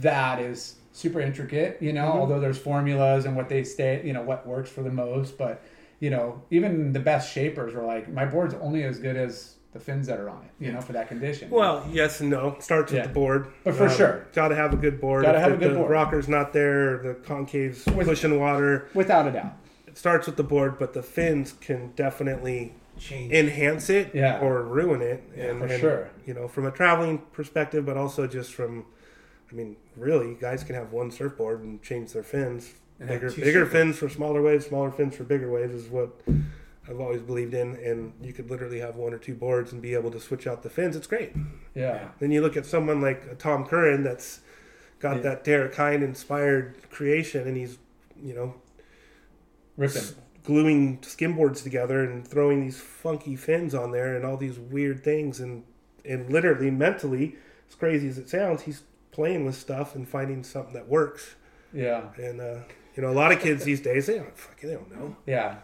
that 0.00 0.38
is 0.38 0.76
super 0.92 1.20
intricate, 1.20 1.78
you 1.80 1.92
know, 1.92 2.06
although 2.06 2.38
there's 2.40 2.58
formulas 2.58 3.24
and 3.24 3.34
what 3.36 3.48
they 3.48 3.64
stay, 3.64 4.02
you 4.04 4.12
know, 4.12 4.22
what 4.22 4.46
works 4.46 4.70
for 4.70 4.82
the 4.82 4.90
most. 4.90 5.38
But, 5.38 5.62
you 6.00 6.10
know, 6.10 6.42
even 6.50 6.92
the 6.92 7.00
best 7.00 7.32
shapers 7.32 7.74
are 7.74 7.84
like, 7.84 8.12
my 8.12 8.24
board's 8.26 8.54
only 8.54 8.84
as 8.84 8.98
good 8.98 9.16
as 9.16 9.54
the 9.72 9.80
fins 9.80 10.06
that 10.06 10.20
are 10.20 10.28
on 10.28 10.42
it, 10.44 10.50
you 10.62 10.70
know, 10.70 10.82
for 10.82 10.92
that 10.92 11.08
condition. 11.08 11.48
Well, 11.48 11.86
yes 11.90 12.20
and 12.20 12.28
no. 12.28 12.56
Starts 12.60 12.92
with 12.92 13.04
the 13.04 13.08
board, 13.08 13.46
Um, 13.46 13.52
But 13.64 13.74
for 13.76 13.88
sure. 13.88 14.26
got 14.34 14.48
to 14.48 14.54
have 14.54 14.74
a 14.74 14.76
good 14.76 15.00
board. 15.00 15.24
Gotta 15.24 15.38
If 15.38 15.42
have 15.44 15.50
the, 15.52 15.56
a 15.56 15.60
good 15.60 15.70
the 15.76 15.78
board. 15.78 15.90
rocker's 15.90 16.28
not 16.28 16.52
there, 16.52 16.98
the 16.98 17.14
concave's 17.14 17.84
pushing 17.84 18.38
water. 18.38 18.88
without 18.92 19.26
a 19.26 19.30
doubt. 19.30 19.54
It 19.86 19.96
starts 19.96 20.26
with 20.26 20.36
the 20.36 20.42
board, 20.42 20.78
but 20.78 20.92
the 20.92 21.02
fins 21.02 21.54
can 21.58 21.92
definitely 21.96 22.74
Change. 22.98 23.32
enhance 23.32 23.88
it 23.88 24.10
Yeah. 24.14 24.40
or 24.40 24.62
ruin 24.62 25.00
it. 25.00 25.22
and, 25.36 25.58
for 25.60 25.64
and, 25.66 25.80
sure. 25.80 26.10
You 26.26 26.34
know, 26.34 26.48
from 26.48 26.66
a 26.66 26.70
traveling 26.70 27.18
perspective, 27.32 27.86
but 27.86 27.96
also 27.96 28.26
just 28.26 28.52
from, 28.52 28.84
I 29.52 29.54
mean, 29.54 29.76
really, 29.96 30.34
guys 30.34 30.64
can 30.64 30.74
have 30.74 30.92
one 30.92 31.10
surfboard 31.10 31.60
and 31.60 31.82
change 31.82 32.12
their 32.12 32.22
fins. 32.22 32.72
And 32.98 33.08
Bigger, 33.08 33.30
bigger 33.32 33.66
surfboards. 33.66 33.70
fins 33.72 33.98
for 33.98 34.08
smaller 34.08 34.40
waves, 34.42 34.66
smaller 34.66 34.90
fins 34.90 35.14
for 35.16 35.24
bigger 35.24 35.50
waves 35.50 35.74
is 35.74 35.88
what 35.88 36.10
I've 36.88 37.00
always 37.00 37.20
believed 37.20 37.52
in. 37.54 37.74
And 37.76 38.12
you 38.22 38.32
could 38.32 38.50
literally 38.50 38.80
have 38.80 38.96
one 38.96 39.12
or 39.12 39.18
two 39.18 39.34
boards 39.34 39.72
and 39.72 39.82
be 39.82 39.94
able 39.94 40.10
to 40.12 40.20
switch 40.20 40.46
out 40.46 40.62
the 40.62 40.70
fins. 40.70 40.96
It's 40.96 41.06
great. 41.06 41.32
Yeah. 41.74 42.08
Then 42.20 42.30
you 42.30 42.40
look 42.40 42.56
at 42.56 42.64
someone 42.64 43.00
like 43.00 43.38
Tom 43.38 43.66
Curren 43.66 44.02
that's 44.04 44.40
got 45.00 45.16
Yeah. 45.16 45.22
that 45.22 45.44
Derek 45.44 45.74
Hynd 45.74 46.02
inspired 46.02 46.76
creation, 46.90 47.46
and 47.48 47.56
he's, 47.56 47.78
you 48.22 48.34
know, 48.34 48.54
Ripping. 49.76 50.02
gluing 50.44 50.98
skimboards 50.98 51.62
together 51.62 52.04
and 52.04 52.26
throwing 52.26 52.60
these 52.60 52.78
funky 52.80 53.36
fins 53.36 53.74
on 53.74 53.90
there 53.90 54.14
and 54.14 54.24
all 54.24 54.36
these 54.36 54.58
weird 54.58 55.02
things 55.02 55.40
and 55.40 55.64
and 56.04 56.30
literally 56.32 56.70
mentally 56.70 57.36
as 57.68 57.74
crazy 57.76 58.08
as 58.08 58.18
it 58.18 58.28
sounds 58.28 58.62
he's 58.62 58.82
playing 59.12 59.44
with 59.44 59.54
stuff 59.54 59.94
and 59.94 60.08
finding 60.08 60.42
something 60.42 60.72
that 60.74 60.88
works 60.88 61.36
Yeah. 61.72 62.08
and 62.16 62.40
uh, 62.40 62.58
you 62.96 63.02
know 63.02 63.10
a 63.10 63.12
lot 63.14 63.30
of 63.32 63.40
kids 63.40 63.62
these 63.64 63.80
days 63.80 64.06
they 64.06 64.16
don't 64.18 64.36
fucking 64.36 64.68
they 64.68 64.74
don't 64.74 64.90
know 64.94 65.16
Yeah. 65.26 65.56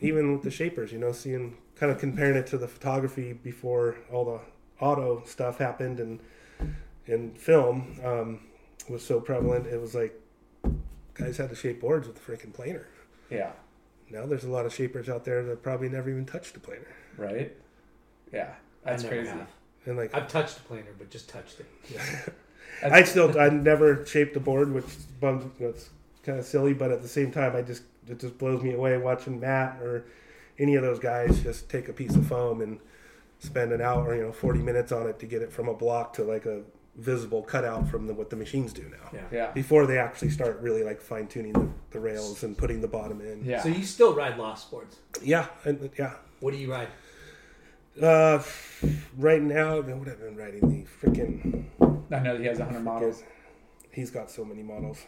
even 0.00 0.32
with 0.34 0.42
the 0.42 0.50
shapers 0.50 0.92
you 0.92 0.98
know 0.98 1.12
seeing 1.12 1.56
kind 1.76 1.90
of 1.90 1.98
comparing 1.98 2.36
it 2.36 2.46
to 2.48 2.58
the 2.58 2.68
photography 2.68 3.32
before 3.32 3.96
all 4.12 4.24
the 4.24 4.40
auto 4.84 5.22
stuff 5.24 5.58
happened 5.58 5.98
and 6.00 6.20
and 7.06 7.38
film 7.38 7.98
um, 8.04 8.40
was 8.88 9.02
so 9.04 9.20
prevalent 9.20 9.66
it 9.66 9.80
was 9.80 9.94
like 9.94 10.14
guys 11.14 11.36
had 11.36 11.48
to 11.48 11.56
shape 11.56 11.80
boards 11.80 12.06
with 12.08 12.16
a 12.16 12.20
freaking 12.20 12.52
planer 12.52 12.86
Yeah. 13.30 13.52
now 14.10 14.26
there's 14.26 14.44
a 14.44 14.50
lot 14.50 14.66
of 14.66 14.74
shapers 14.74 15.08
out 15.08 15.24
there 15.24 15.42
that 15.44 15.62
probably 15.62 15.88
never 15.88 16.10
even 16.10 16.26
touched 16.26 16.56
a 16.56 16.60
planer. 16.60 16.86
Right? 17.16 17.52
Yeah. 18.32 18.54
That's 18.84 19.04
crazy. 19.04 19.28
have. 19.30 19.48
And 19.86 19.96
like 19.96 20.14
I've 20.14 20.28
touched 20.28 20.56
a 20.58 20.60
planer, 20.62 20.90
but 20.98 21.10
just 21.10 21.28
touched 21.28 21.60
it. 21.60 21.66
I 22.82 23.02
still 23.02 23.38
I 23.38 23.48
never 23.48 24.04
shaped 24.06 24.36
a 24.36 24.40
board, 24.40 24.72
which 24.72 24.86
bums 25.20 25.44
you 25.58 25.66
know, 25.66 25.70
it's 25.70 25.90
kind 26.22 26.38
of 26.38 26.44
silly, 26.44 26.72
but 26.72 26.90
at 26.90 27.02
the 27.02 27.08
same 27.08 27.30
time 27.30 27.56
I 27.56 27.62
just 27.62 27.82
it 28.08 28.18
just 28.18 28.38
blows 28.38 28.62
me 28.62 28.72
away 28.72 28.96
watching 28.98 29.40
Matt 29.40 29.80
or 29.80 30.04
any 30.58 30.74
of 30.74 30.82
those 30.82 30.98
guys 30.98 31.42
just 31.42 31.68
take 31.68 31.88
a 31.88 31.92
piece 31.92 32.14
of 32.14 32.26
foam 32.26 32.60
and 32.60 32.78
spend 33.38 33.72
an 33.72 33.80
hour, 33.80 34.14
you 34.14 34.22
know, 34.22 34.32
40 34.32 34.60
minutes 34.60 34.92
on 34.92 35.06
it 35.08 35.18
to 35.20 35.26
get 35.26 35.42
it 35.42 35.52
from 35.52 35.68
a 35.68 35.74
block 35.74 36.12
to 36.14 36.24
like 36.24 36.44
a 36.44 36.60
visible 36.96 37.42
cutout 37.42 37.88
from 37.88 38.06
the, 38.06 38.12
what 38.12 38.28
the 38.28 38.36
machines 38.36 38.72
do 38.72 38.82
now. 38.90 39.10
Yeah. 39.12 39.20
Yeah. 39.32 39.50
Before 39.52 39.86
they 39.86 39.98
actually 39.98 40.30
start 40.30 40.60
really 40.60 40.82
like 40.82 41.00
fine 41.00 41.26
tuning 41.26 41.52
the, 41.52 41.68
the 41.92 42.00
rails 42.00 42.42
and 42.42 42.56
putting 42.56 42.80
the 42.80 42.88
bottom 42.88 43.20
in. 43.20 43.44
Yeah. 43.44 43.62
So 43.62 43.70
you 43.70 43.84
still 43.84 44.14
ride 44.14 44.36
lost 44.36 44.70
boards? 44.70 44.96
Yeah. 45.22 45.46
And, 45.64 45.90
yeah. 45.98 46.14
What 46.40 46.52
do 46.52 46.58
you 46.58 46.70
ride? 46.70 46.88
Uh, 48.00 48.42
right 49.16 49.42
now, 49.42 49.80
what 49.80 50.08
I've 50.08 50.20
I 50.20 50.26
been 50.26 50.36
riding 50.36 50.60
The 50.60 51.06
freaking 51.06 51.64
I 52.10 52.18
know 52.18 52.36
he 52.36 52.44
has 52.46 52.58
100 52.58 52.82
models. 52.82 53.22
He's 53.92 54.10
got 54.10 54.30
so 54.30 54.44
many 54.44 54.62
models. 54.62 54.98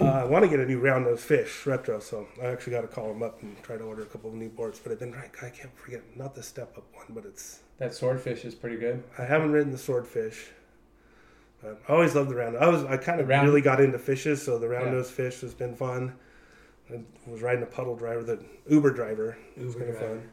Uh, 0.00 0.04
I 0.04 0.24
want 0.24 0.44
to 0.44 0.48
get 0.48 0.60
a 0.60 0.66
new 0.66 0.78
round 0.80 1.06
of 1.06 1.20
fish 1.20 1.66
retro, 1.66 2.00
so 2.00 2.26
I 2.42 2.46
actually 2.46 2.72
got 2.72 2.80
to 2.82 2.88
call 2.88 3.10
him 3.10 3.22
up 3.22 3.42
and 3.42 3.60
try 3.62 3.76
to 3.76 3.84
order 3.84 4.02
a 4.02 4.06
couple 4.06 4.30
of 4.30 4.36
new 4.36 4.48
boards. 4.48 4.78
But 4.78 4.92
I've 4.92 4.98
been 4.98 5.12
right. 5.12 5.30
I 5.42 5.50
can't 5.50 5.76
forget 5.76 6.02
not 6.16 6.34
the 6.34 6.42
step 6.42 6.76
up 6.78 6.84
one, 6.94 7.06
but 7.10 7.24
it's 7.26 7.60
That 7.78 7.92
swordfish 7.94 8.44
is 8.44 8.54
pretty 8.54 8.76
good. 8.76 9.02
I 9.18 9.24
haven't 9.24 9.52
ridden 9.52 9.72
the 9.72 9.78
swordfish. 9.78 10.48
Uh, 11.62 11.74
I 11.88 11.92
always 11.92 12.14
loved 12.14 12.30
the 12.30 12.34
round. 12.34 12.56
I 12.56 12.68
was 12.68 12.84
I 12.84 12.96
kind 12.96 13.20
of 13.20 13.28
round- 13.28 13.46
really 13.46 13.60
got 13.60 13.80
into 13.80 13.98
fishes, 13.98 14.42
so 14.42 14.58
the 14.58 14.68
round 14.68 14.86
Yeah. 14.86 14.92
nose 14.92 15.10
fish 15.10 15.42
has 15.42 15.52
been 15.54 15.74
fun. 15.76 16.14
I 16.90 17.02
was 17.30 17.42
riding 17.42 17.62
a 17.62 17.66
puddle 17.66 17.94
driver, 17.94 18.22
the 18.24 18.42
Uber 18.68 18.90
driver. 18.92 19.36
It 19.56 19.64
was 19.64 19.74
Uber 19.74 19.84
kind 19.84 19.90
of 19.94 19.98
driver. 20.00 20.14
fun. 20.20 20.28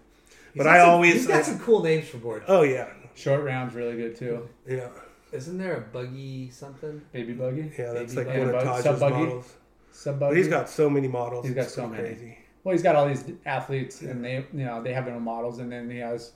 He's 0.53 0.57
But 0.63 0.67
I 0.67 0.79
some- 0.79 0.89
always- 0.89 1.13
he's 1.13 1.27
got 1.27 1.39
I- 1.39 1.41
some 1.41 1.59
cool 1.59 1.83
names 1.83 2.07
for 2.07 2.17
boards. 2.17 2.45
Oh 2.47 2.61
yeah, 2.63 2.87
Short 3.15 3.43
round's 3.43 3.75
really 3.75 3.97
good 3.97 4.15
too. 4.15 4.47
yeah, 4.65 4.87
Isn't 5.31 5.57
there 5.57 5.75
a 5.77 5.81
buggy 5.81 6.49
something? 6.51 7.01
Baby 7.11 7.33
buggy, 7.33 7.71
yeah. 7.77 7.93
That's 7.93 8.15
Baby 8.15 8.27
like 8.27 8.27
bug- 8.27 8.37
one 8.39 8.47
of 8.47 8.53
bug- 8.63 8.63
Taj's 8.75 8.83
sub-buggy? 8.83 9.13
models. 9.25 9.53
sub 9.91 10.19
But 10.19 10.27
buggy. 10.29 10.37
he's 10.37 10.47
got 10.47 10.69
so 10.69 10.89
many 10.89 11.07
models. 11.07 11.45
He's 11.45 11.55
got 11.55 11.65
it's 11.65 11.73
so 11.73 11.87
pretty 11.87 12.03
many. 12.03 12.15
Crazy. 12.15 12.37
Well, 12.63 12.73
he's 12.73 12.83
got 12.83 12.95
all 12.95 13.07
these 13.07 13.23
athletes, 13.45 14.01
and 14.01 14.23
they, 14.23 14.45
you 14.53 14.65
know, 14.65 14.81
they 14.83 14.93
have 14.93 15.05
their 15.05 15.15
own 15.15 15.23
models, 15.23 15.59
and 15.59 15.71
then 15.71 15.89
he 15.89 15.97
has. 15.99 16.31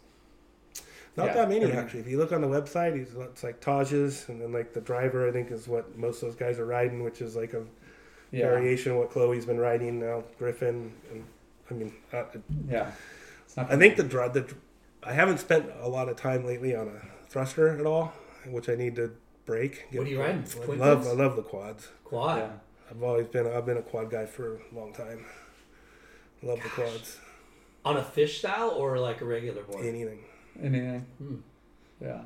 Not 1.18 1.28
Yeah, 1.28 1.34
that 1.34 1.50
many 1.50 1.62
everything. 1.62 1.80
actually. 1.84 2.00
If 2.02 2.08
you 2.08 2.18
look 2.18 2.32
on 2.32 2.40
the 2.42 2.48
website, 2.48 2.98
he's 2.98 3.14
it's 3.16 3.44
like 3.44 3.60
Taj's, 3.60 4.30
and 4.30 4.42
then 4.42 4.52
like 4.54 4.74
the 4.74 4.80
driver, 4.82 5.28
I 5.28 5.32
think 5.32 5.52
is 5.52 5.68
what 5.68 5.98
most 5.98 6.22
of 6.24 6.30
those 6.30 6.36
guys 6.38 6.58
are 6.60 6.66
riding, 6.66 7.04
which 7.04 7.22
is 7.22 7.36
like 7.36 7.54
a 7.54 7.64
Yeah. 8.32 8.48
variation 8.48 8.94
of 8.94 8.98
what 9.00 9.12
Kolohe's 9.12 9.46
been 9.46 9.60
riding 9.60 10.00
now. 10.00 10.24
Griffin, 10.40 10.94
and 11.12 11.26
I 11.70 11.74
mean, 11.74 11.94
uh, 12.14 12.24
Yeah. 12.70 12.92
It's 13.46 13.58
not 13.58 13.70
I 13.72 13.76
think 13.78 13.98
the 13.98 14.04
dri 14.04 14.30
the 14.30 14.46
I 15.04 15.12
haven't 15.14 15.40
spent 15.40 15.66
a 15.82 15.90
lot 15.90 16.08
of 16.08 16.16
time 16.16 16.46
lately 16.46 16.74
on 16.76 16.88
a 16.88 17.02
thruster 17.30 17.68
at 17.78 17.86
all, 17.86 18.14
which 18.48 18.70
I 18.70 18.76
need 18.76 18.96
to 18.98 19.12
break. 19.46 19.88
What 19.92 20.08
are 20.08 20.10
you 20.10 20.20
riding? 20.20 20.44
I 20.62 20.66
Twin 20.66 20.80
love? 20.80 21.08
I 21.08 21.12
love 21.12 21.36
the 21.36 21.44
quads. 21.44 21.90
Quad. 22.04 22.38
Yeah. 22.40 22.50
I've 22.90 23.04
always 23.04 23.28
been 23.28 23.48
I've 23.48 23.66
been 23.66 23.78
a 23.78 23.82
quad 23.82 24.10
guy 24.10 24.26
for 24.26 24.56
a 24.58 24.76
long 24.76 24.94
time. 24.94 25.26
I 26.44 26.46
love 26.46 26.62
the 26.62 26.70
quads. 26.70 27.18
On 27.86 27.98
a 27.98 28.04
fish 28.04 28.40
style 28.40 28.70
or 28.70 29.00
like 29.00 29.22
a 29.22 29.26
regular 29.26 29.64
board? 29.64 29.86
Anything. 29.86 30.20
Anything. 30.62 31.06
Hmm. 31.18 31.36
Yeah. 32.02 32.22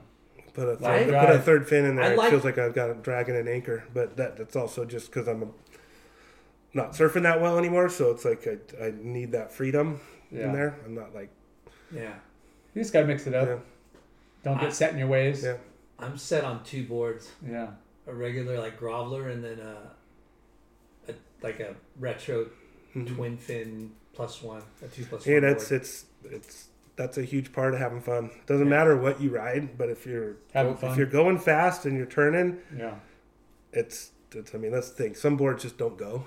Put 0.53 0.69
a 0.69 0.75
third, 0.77 1.07
put 1.09 1.35
a 1.35 1.39
third 1.39 1.67
fin 1.67 1.83
in 1.85 1.95
there. 1.97 2.05
I 2.05 2.11
it 2.13 2.17
like- 2.17 2.29
feels 2.31 2.45
like 2.45 2.57
I've 2.57 2.73
got 2.73 2.89
a 2.89 2.93
dragon 2.95 3.35
and 3.35 3.47
anchor, 3.49 3.83
but 3.93 4.15
that 4.17 4.37
that's 4.37 4.55
also 4.55 4.85
just 4.85 5.07
because 5.11 5.27
I'm 5.27 5.43
a, 5.43 5.47
not 6.73 6.91
surfing 6.93 7.23
that 7.23 7.41
well 7.41 7.57
anymore. 7.57 7.89
So 7.89 8.11
it's 8.11 8.23
like 8.25 8.47
I, 8.47 8.85
I 8.85 8.93
need 8.97 9.31
that 9.33 9.51
freedom 9.51 9.99
Yeah. 10.31 10.45
in 10.45 10.53
there. 10.53 10.79
I'm 10.85 10.95
not 10.95 11.13
like 11.13 11.29
Yeah. 11.91 12.13
You 12.73 12.81
just 12.81 12.93
gotta 12.93 13.05
mix 13.05 13.27
it 13.27 13.33
up. 13.33 13.47
yeah 13.47 13.57
Don't 14.43 14.59
get 14.61 14.73
set 14.73 14.91
in 14.93 14.97
your 14.97 15.07
ways. 15.07 15.43
yeah. 15.43 15.57
I'm 15.99 16.17
set 16.17 16.43
on 16.43 16.63
two 16.63 16.83
boards. 16.85 17.31
Yeah. 17.47 17.69
A 18.07 18.13
regular 18.13 18.59
like 18.59 18.79
groveler 18.79 19.31
and 19.31 19.43
then 19.43 19.59
a, 19.59 21.11
a 21.11 21.15
like 21.41 21.59
a 21.59 21.75
retro 21.99 22.47
Mhm. 22.95 23.15
twin 23.15 23.37
fin 23.37 23.91
plus 24.13 24.41
one, 24.41 24.61
a 24.83 24.87
two 24.87 25.05
plus 25.05 25.25
Yeah, 25.25 25.35
one. 25.35 25.41
that's 25.43 25.69
board. 25.69 25.81
it's 25.81 26.05
it's 26.23 26.67
that's 26.95 27.17
a 27.17 27.23
huge 27.23 27.51
part 27.51 27.73
of 27.73 27.79
having 27.79 27.99
fun. 28.01 28.29
Doesn't 28.45 28.69
matter 28.69 28.95
what 28.95 29.19
you 29.19 29.29
ride, 29.29 29.77
but 29.77 29.89
if 29.89 30.05
you're 30.05 30.37
Having 30.53 30.77
if 30.81 30.97
you're 30.97 31.05
going 31.07 31.37
fast 31.39 31.85
and 31.85 31.97
you're 31.97 32.05
turning, 32.05 32.59
Yeah. 32.77 32.95
it's 33.73 34.11
it's. 34.33 34.53
I 34.55 34.57
mean, 34.57 34.71
that's 34.71 34.89
the 34.91 34.95
thing. 35.03 35.15
Some 35.15 35.35
boards 35.37 35.63
just 35.63 35.77
don't 35.77 35.97
go, 35.97 36.23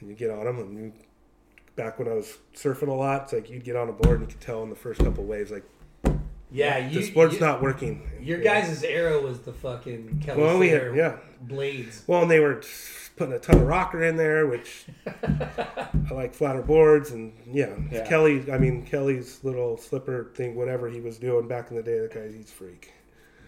and 0.00 0.08
you 0.08 0.14
get 0.14 0.30
on 0.30 0.44
them. 0.44 0.58
And 0.58 0.78
you, 0.78 0.92
back 1.76 1.98
when 1.98 2.08
I 2.08 2.12
was 2.14 2.36
surfing 2.54 2.88
a 2.88 2.92
lot, 2.92 3.24
it's 3.24 3.32
like 3.34 3.48
you'd 3.50 3.64
get 3.64 3.76
on 3.76 3.88
a 3.88 3.92
board 3.92 4.20
and 4.20 4.28
you 4.30 4.34
could 4.36 4.40
tell 4.44 4.62
in 4.62 4.70
the 4.70 4.76
first 4.76 5.00
couple 5.02 5.24
waves 5.24 5.50
like 5.50 5.64
yeah. 6.50 6.78
You, 6.78 7.00
the 7.00 7.06
sport's 7.06 7.34
you- 7.34 7.40
not 7.40 7.60
working. 7.62 8.08
Your 8.20 8.40
Yeah. 8.40 8.60
guys' 8.60 8.82
arrow 8.82 9.22
was 9.22 9.40
the 9.40 9.52
fucking 9.52 10.20
Kelly 10.24 10.42
Well, 10.42 10.58
we 10.58 10.68
had 10.70 10.94
yeah. 10.96 11.16
blades. 11.42 12.02
Well, 12.06 12.22
and 12.22 12.30
they 12.30 12.40
were 12.40 12.62
putting 13.16 13.34
a 13.34 13.38
ton 13.38 13.56
of 13.56 13.66
rocker 13.66 14.02
in 14.02 14.16
there, 14.16 14.46
which 14.46 14.86
I 15.06 15.88
like 16.10 16.34
flatter 16.34 16.62
boards, 16.62 17.10
and 17.12 17.32
yeah, 17.50 17.74
Yeah. 17.90 18.06
Kelly. 18.06 18.50
I 18.50 18.58
mean, 18.58 18.84
Kelly's 18.84 19.40
little 19.44 19.76
slipper 19.76 20.32
thing, 20.34 20.54
whatever 20.54 20.88
he 20.88 21.00
was 21.00 21.18
doing 21.18 21.46
back 21.48 21.70
in 21.70 21.76
the 21.76 21.82
day, 21.82 21.98
The 22.00 22.08
guy, 22.12 22.28
he's 22.36 22.50
a 22.50 22.52
freak. 22.52 22.92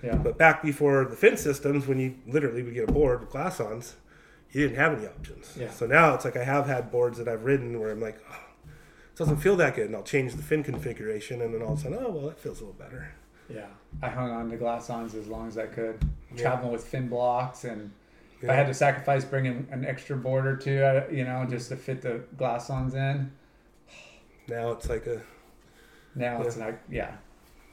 Yeah. 0.03 0.15
But 0.17 0.39
back 0.39 0.63
before 0.63 1.05
the 1.05 1.17
fin 1.17 1.37
systems, 1.37 1.87
when 1.89 1.99
you 1.99 2.15
literally 2.27 2.63
would 2.63 2.75
get 2.75 2.89
a 2.89 2.93
board 2.93 3.21
with 3.21 3.31
glass 3.31 3.59
ons, 3.61 3.97
you 4.53 4.63
didn't 4.63 4.77
have 4.79 4.97
any 4.97 5.07
options. 5.09 5.57
Yeah. 5.59 5.71
So 5.71 5.87
now 5.87 6.15
it's 6.15 6.25
like 6.25 6.37
I 6.37 6.45
have 6.45 6.67
had 6.67 6.93
boards 6.93 7.19
that 7.19 7.27
I've 7.29 7.45
ridden 7.45 7.79
where 7.81 7.91
I'm 7.91 8.01
like, 8.01 8.19
oh, 8.31 8.35
it 8.35 8.48
doesn't 9.19 9.39
feel 9.39 9.57
that 9.57 9.75
good, 9.75 9.87
and 9.87 9.97
I'll 9.97 10.03
change 10.03 10.35
the 10.35 10.43
fin 10.43 10.63
configuration, 10.63 11.43
and 11.43 11.53
then 11.53 11.61
all 11.63 11.73
of 11.75 11.81
a 11.81 11.83
sudden, 11.83 11.99
oh 12.01 12.11
well, 12.11 12.27
that 12.29 12.39
feels 12.39 12.61
a 12.61 12.65
little 12.65 12.79
better. 12.79 13.11
Yeah. 13.53 13.67
I 14.03 14.09
hung 14.11 14.31
on 14.31 14.51
to 14.51 14.57
glass 14.57 14.91
ons 14.91 15.15
as 15.15 15.27
long 15.27 15.49
as 15.49 15.57
I 15.59 15.67
could, 15.67 15.99
traveling 16.37 16.71
with 16.73 16.85
fin 16.85 17.09
blocks, 17.09 17.65
and 17.65 17.91
if 18.39 18.45
Yeah. 18.45 18.53
I 18.53 18.55
had 18.55 18.67
to 18.69 18.75
sacrifice 18.75 19.25
bringing 19.25 19.67
an 19.71 19.85
extra 19.85 20.17
board 20.17 20.47
or 20.47 20.57
two, 20.57 20.83
uh, 20.83 21.05
you 21.11 21.25
know, 21.25 21.45
just 21.49 21.69
to 21.71 21.77
fit 21.77 22.03
the 22.03 22.21
glass 22.37 22.71
ons 22.71 22.95
in. 22.95 23.33
Now 24.49 24.71
it's 24.73 24.89
like 24.89 25.07
a, 25.07 25.21
Now 26.15 26.41
it's 26.43 26.57
like, 26.57 26.79
yeah, 26.91 27.13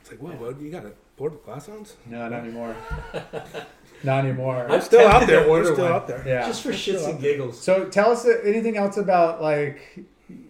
it's 0.02 0.12
like, 0.12 0.20
whoa, 0.22 0.32
what, 0.32 0.60
you 0.60 0.72
got 0.72 0.86
a 0.86 0.94
board 1.18 1.34
with 1.34 1.46
glass 1.46 1.70
ons? 1.70 1.96
no, 2.06 2.28
not 2.30 2.40
anymore, 2.42 2.76
not 4.04 4.26
anymore. 4.26 4.66
I'm 4.70 4.82
Still 4.82 5.08
out 5.08 5.28
there. 5.28 5.50
We're 5.50 5.64
still 5.66 5.84
one. 5.86 5.92
out 5.94 6.08
there. 6.08 6.24
Yeah. 6.26 6.48
Just 6.48 6.64
for 6.64 6.70
shits 6.72 7.08
and 7.10 7.20
giggles. 7.20 7.60
So 7.60 7.86
tell 7.90 8.12
us 8.12 8.26
uh, 8.26 8.40
anything 8.44 8.78
else 8.78 8.98
about 8.98 9.42
like, 9.42 10.00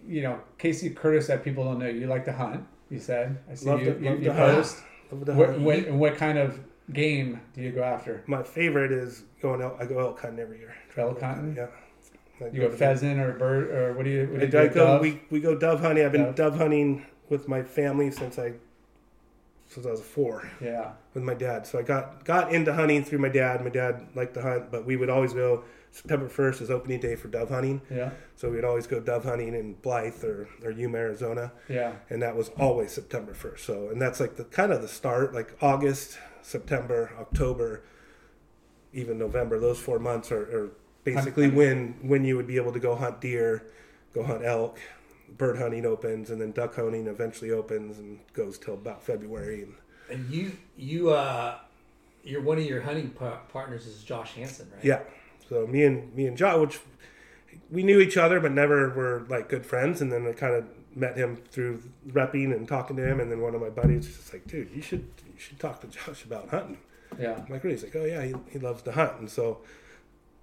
you 0.06 0.22
know, 0.22 0.40
Kasey 0.58 0.94
Curtis 0.94 1.26
that 1.28 1.44
people 1.44 1.64
don't 1.64 1.78
know. 1.78 1.88
You 1.88 2.06
like 2.06 2.24
to 2.26 2.32
hunt. 2.32 2.66
You 2.90 3.00
said. 3.00 3.38
I 3.50 3.54
see 3.54 3.66
Love 3.66 3.80
you. 3.80 3.94
to- 3.94 4.00
you, 4.00 4.16
you 4.16 4.30
post. 4.30 4.82
What, 5.10 5.60
what, 5.60 5.90
what 5.92 6.16
kind 6.16 6.38
of 6.38 6.58
game 6.92 7.40
do 7.54 7.62
you 7.62 7.70
go 7.70 7.82
after? 7.82 8.24
My 8.26 8.42
favorite 8.42 8.92
is 8.92 9.22
going 9.40 9.62
out. 9.62 9.76
I 9.80 9.86
go 9.86 9.98
elk 9.98 10.20
hunting 10.20 10.40
every 10.40 10.58
year. 10.58 10.74
Elk 10.96 11.20
hunting? 11.20 11.56
Yeah. 11.56 11.68
You 12.52 12.62
go 12.62 12.70
pheasant 12.70 13.18
or 13.20 13.32
bird 13.32 13.70
or 13.70 13.94
what 13.94 14.04
do 14.04 14.10
you? 14.10 14.26
What 14.26 14.40
do 14.40 14.42
I, 14.42 14.44
you 14.44 14.50
do? 14.50 14.58
I 14.58 14.66
go. 14.68 14.74
Dove? 14.74 15.00
We, 15.00 15.22
we 15.30 15.40
go 15.40 15.54
dove 15.54 15.80
hunting. 15.80 16.04
I've 16.04 16.12
been 16.12 16.24
Dove. 16.24 16.34
dove 16.34 16.56
hunting 16.58 17.06
with 17.28 17.48
my 17.48 17.62
family 17.62 18.10
since 18.10 18.38
I 18.38 18.54
since 19.68 19.86
I 19.86 19.90
was 19.90 20.00
four 20.00 20.50
yeah. 20.60 20.92
with 21.14 21.22
my 21.22 21.34
dad. 21.34 21.66
So 21.66 21.78
I 21.78 21.82
got 21.82 22.24
got 22.24 22.52
into 22.52 22.72
hunting 22.74 23.04
through 23.04 23.18
my 23.20 23.28
dad. 23.28 23.62
My 23.62 23.70
dad 23.70 24.06
liked 24.14 24.34
to 24.34 24.42
hunt, 24.42 24.70
but 24.70 24.84
we 24.84 24.96
would 24.96 25.10
always 25.10 25.32
go. 25.32 25.64
September 25.96 26.28
first 26.28 26.60
is 26.60 26.70
opening 26.70 27.00
day 27.00 27.16
for 27.16 27.28
dove 27.28 27.48
hunting, 27.48 27.80
Yeah. 27.90 28.10
so 28.34 28.50
we'd 28.50 28.64
always 28.64 28.86
go 28.86 29.00
dove 29.00 29.24
hunting 29.24 29.54
in 29.54 29.72
Blythe 29.80 30.22
or, 30.24 30.46
or 30.62 30.70
Yuma, 30.70 30.98
Arizona, 30.98 31.52
Yeah. 31.68 31.94
and 32.10 32.20
that 32.22 32.36
was 32.36 32.50
always 32.58 32.92
September 32.92 33.32
first. 33.32 33.64
So 33.64 33.88
and 33.88 34.00
that's 34.00 34.20
like 34.20 34.36
the 34.36 34.44
kind 34.44 34.72
of 34.72 34.82
the 34.82 34.88
start, 34.88 35.32
like 35.32 35.54
August, 35.62 36.18
September, 36.42 37.12
October, 37.18 37.82
even 38.92 39.18
November. 39.18 39.58
Those 39.58 39.78
four 39.78 39.98
months 39.98 40.30
are, 40.30 40.42
are 40.42 40.70
basically 41.04 41.48
when 41.48 41.94
when 42.02 42.24
you 42.24 42.36
would 42.36 42.46
be 42.46 42.56
able 42.56 42.72
to 42.74 42.80
go 42.80 42.94
hunt 42.94 43.22
deer, 43.22 43.66
go 44.12 44.22
hunt 44.22 44.44
elk. 44.44 44.78
Bird 45.38 45.58
hunting 45.58 45.84
opens, 45.84 46.30
and 46.30 46.40
then 46.40 46.52
duck 46.52 46.76
hunting 46.76 47.08
eventually 47.08 47.50
opens 47.50 47.98
and 47.98 48.20
goes 48.32 48.58
till 48.58 48.74
about 48.74 49.02
February. 49.02 49.62
And 49.62 49.74
And 50.10 50.30
you 50.30 50.52
you 50.76 51.10
uh 51.10 51.56
you're 52.22 52.42
one 52.42 52.58
of 52.58 52.64
your 52.64 52.82
hunting 52.82 53.10
partners 53.10 53.86
is 53.86 54.04
Josh 54.04 54.34
Hansen, 54.34 54.68
right? 54.72 54.84
Yeah. 54.84 55.00
So 55.48 55.66
me 55.66 55.84
and 55.84 56.14
me 56.14 56.26
and 56.26 56.36
Josh, 56.36 56.58
which 56.58 56.80
we 57.70 57.82
knew 57.82 58.00
each 58.00 58.16
other, 58.16 58.40
but 58.40 58.52
never 58.52 58.88
were 58.90 59.24
like 59.28 59.48
good 59.48 59.66
friends. 59.66 60.00
And 60.00 60.12
then 60.12 60.26
I 60.26 60.32
kind 60.32 60.54
of 60.54 60.64
met 60.94 61.16
him 61.16 61.36
through 61.36 61.82
repping 62.08 62.54
and 62.54 62.66
talking 62.66 62.96
to 62.96 63.06
him. 63.06 63.20
And 63.20 63.30
then 63.30 63.40
one 63.40 63.54
of 63.54 63.60
my 63.60 63.70
buddies 63.70 64.06
was 64.06 64.16
just 64.16 64.32
like, 64.32 64.46
"Dude, 64.46 64.70
you 64.74 64.82
should 64.82 65.06
you 65.26 65.38
should 65.38 65.58
talk 65.58 65.80
to 65.80 65.86
Josh 65.86 66.24
about 66.24 66.48
hunting." 66.48 66.78
Yeah. 67.18 67.34
I'm 67.34 67.52
like, 67.52 67.62
really? 67.62 67.76
He's 67.76 67.84
like, 67.84 67.96
"Oh 67.96 68.04
yeah, 68.04 68.24
he, 68.24 68.34
he 68.50 68.58
loves 68.58 68.82
to 68.82 68.92
hunt." 68.92 69.18
And 69.20 69.30
so 69.30 69.58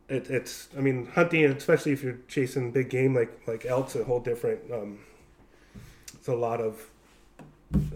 it, 0.10 0.30
it's, 0.30 0.70
I 0.78 0.82
mean, 0.82 1.08
hunting, 1.08 1.46
especially 1.46 1.92
if 1.92 2.04
you're 2.04 2.20
chasing 2.28 2.72
big 2.72 2.90
game 2.90 3.14
like 3.16 3.42
like 3.48 3.66
elk's 3.66 3.96
a 3.96 4.04
whole 4.04 4.20
different. 4.20 4.72
Um, 4.72 5.00
it's 6.14 6.28
a 6.28 6.36
lot 6.36 6.62
of, 6.62 6.90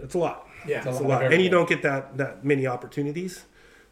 it's 0.02 0.16
a 0.16 0.18
lot. 0.18 0.48
Yeah. 0.68 0.80
It's 0.80 0.88
It's 0.88 1.00
a 1.00 1.04
lot 1.04 1.22
lot, 1.22 1.34
and 1.34 1.42
you 1.42 1.50
don't 1.50 1.70
get 1.70 1.82
that 1.84 2.18
that 2.18 2.44
many 2.44 2.68
opportunities. 2.68 3.46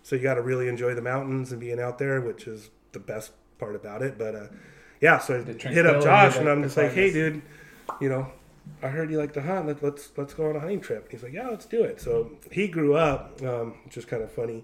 So 0.04 0.16
you 0.16 0.22
got 0.22 0.36
to 0.36 0.42
really 0.42 0.68
enjoy 0.68 0.94
the 0.94 1.02
mountains 1.02 1.52
and 1.52 1.60
being 1.60 1.80
out 1.80 1.98
there, 1.98 2.22
which 2.22 2.46
is 2.46 2.70
the 2.96 3.00
best 3.00 3.32
part 3.60 3.76
about 3.76 4.02
it. 4.02 4.18
But 4.18 4.36
uh, 4.36 4.48
yeah, 5.00 5.20
so 5.20 5.36
I 5.36 5.70
hit 5.70 5.86
up 5.86 6.04
Josh, 6.04 6.38
and 6.38 6.50
I'm 6.50 6.64
just 6.64 6.76
like, 6.76 6.94
"Hey, 6.94 7.12
dude, 7.12 7.44
you 8.02 8.10
know, 8.10 8.28
I 8.82 8.88
heard 8.88 9.12
you 9.12 9.20
like 9.20 9.34
to 9.34 9.42
hunt. 9.42 9.68
Let, 9.68 9.84
let's 9.84 10.10
let's 10.18 10.34
go 10.34 10.50
on 10.50 10.56
a 10.56 10.60
hunting 10.60 10.82
trip." 10.82 11.12
He's 11.12 11.22
like, 11.22 11.34
"Yeah, 11.34 11.50
let's 11.50 11.66
do 11.66 11.84
it." 11.84 12.02
So 12.02 12.32
he 12.52 12.68
grew 12.68 12.96
up, 12.96 13.40
um, 13.44 13.76
which 13.86 13.98
is 13.98 14.06
kind 14.06 14.24
of 14.24 14.32
funny. 14.32 14.64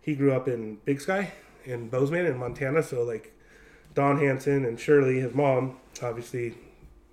He 0.00 0.14
grew 0.14 0.32
up 0.32 0.48
in 0.48 0.78
Big 0.84 1.00
Sky 1.00 1.32
in 1.64 1.88
Bozeman 1.88 2.26
in 2.26 2.38
Montana. 2.38 2.82
So 2.82 3.02
like 3.02 3.32
Don 3.94 4.18
Hansen 4.18 4.64
and 4.64 4.78
Shirley, 4.78 5.20
his 5.20 5.34
mom, 5.34 5.78
obviously 6.02 6.54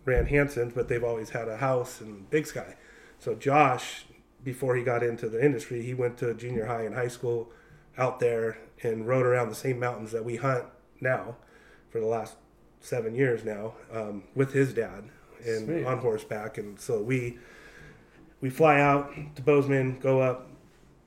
ran 0.06 0.26
Hansen's, 0.26 0.74
but 0.74 0.88
they've 0.88 1.04
always 1.04 1.30
had 1.30 1.48
a 1.48 1.58
house 1.58 2.02
in 2.02 2.26
Big 2.30 2.48
Sky. 2.48 2.76
So 3.20 3.36
Josh, 3.36 4.06
before 4.44 4.76
he 4.76 4.84
got 4.84 5.04
into 5.04 5.30
the 5.30 5.44
industry, 5.44 5.84
he 5.84 5.94
went 5.94 6.18
to 6.20 6.34
junior 6.34 6.66
high 6.66 6.84
and 6.84 6.96
high 6.96 7.08
school 7.08 7.52
out 7.98 8.20
there 8.20 8.58
and 8.84 9.08
rode 9.08 9.26
around 9.26 9.50
the 9.50 9.56
same 9.56 9.80
mountains 9.80 10.12
that 10.12 10.26
we 10.26 10.38
hunt 10.38 10.66
now 11.00 11.36
for 11.90 12.00
the 12.00 12.08
last 12.08 12.36
seven 12.80 13.14
years 13.16 13.44
now 13.44 13.74
um, 13.92 14.24
with 14.36 14.54
his 14.54 14.74
dad 14.74 15.04
and 15.46 15.66
Sweet. 15.66 15.86
on 15.86 16.00
horseback. 16.00 16.58
And 16.58 16.80
so 16.80 17.02
we 17.02 17.38
we 18.42 18.50
fly 18.50 18.80
out 18.80 19.14
to 19.36 19.42
Bozeman, 19.42 20.00
go 20.00 20.20
up, 20.20 20.50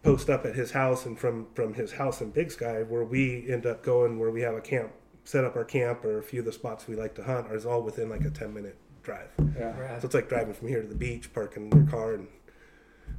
post 0.02 0.30
up 0.30 0.46
at 0.46 0.54
his 0.54 0.70
house, 0.70 1.04
and 1.06 1.18
from 1.18 1.46
from 1.54 1.74
his 1.74 1.92
house 1.92 2.20
in 2.20 2.30
Big 2.30 2.50
Sky, 2.50 2.82
where 2.82 3.04
we 3.04 3.50
end 3.50 3.66
up 3.66 3.82
going, 3.82 4.18
where 4.18 4.30
we 4.30 4.42
have 4.42 4.54
a 4.54 4.60
camp, 4.60 4.92
set 5.24 5.44
up 5.44 5.56
our 5.56 5.64
camp, 5.64 6.04
or 6.04 6.18
a 6.18 6.22
few 6.22 6.40
of 6.40 6.46
the 6.46 6.52
spots 6.52 6.86
we 6.86 6.94
like 6.94 7.14
to 7.16 7.24
hunt, 7.24 7.50
are 7.50 7.68
all 7.68 7.82
within 7.82 8.08
like 8.08 8.24
a 8.24 8.30
ten 8.30 8.54
minute 8.54 8.76
drive. 9.02 9.30
Yeah. 9.56 9.78
Right. 9.78 10.00
So 10.00 10.06
it's 10.06 10.14
like 10.14 10.28
driving 10.28 10.54
from 10.54 10.68
here 10.68 10.80
to 10.80 10.88
the 10.88 10.94
beach, 10.94 11.32
parking 11.34 11.72
your 11.72 11.86
car, 11.86 12.14
and 12.14 12.28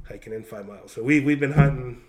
hiking 0.08 0.32
in 0.32 0.42
five 0.42 0.66
miles. 0.66 0.92
So 0.92 1.02
we 1.02 1.20
we've 1.20 1.40
been 1.40 1.52
hunting. 1.52 2.02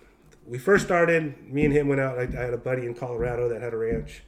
We 0.48 0.58
first 0.58 0.84
started. 0.84 1.52
Me 1.52 1.64
and 1.64 1.74
him 1.74 1.88
went 1.88 2.00
out. 2.00 2.18
I, 2.18 2.22
I 2.22 2.44
had 2.44 2.54
a 2.54 2.58
buddy 2.58 2.86
in 2.86 2.94
Colorado 2.94 3.48
that 3.48 3.60
had 3.60 3.74
a 3.74 3.76
ranch, 3.76 4.22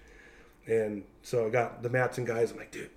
and 0.66 1.04
so 1.22 1.46
I 1.46 1.50
got 1.50 1.82
the 1.82 1.88
Madson 1.88 2.26
guys. 2.26 2.52
I'm 2.52 2.58
like, 2.58 2.70
dude, 2.70 2.90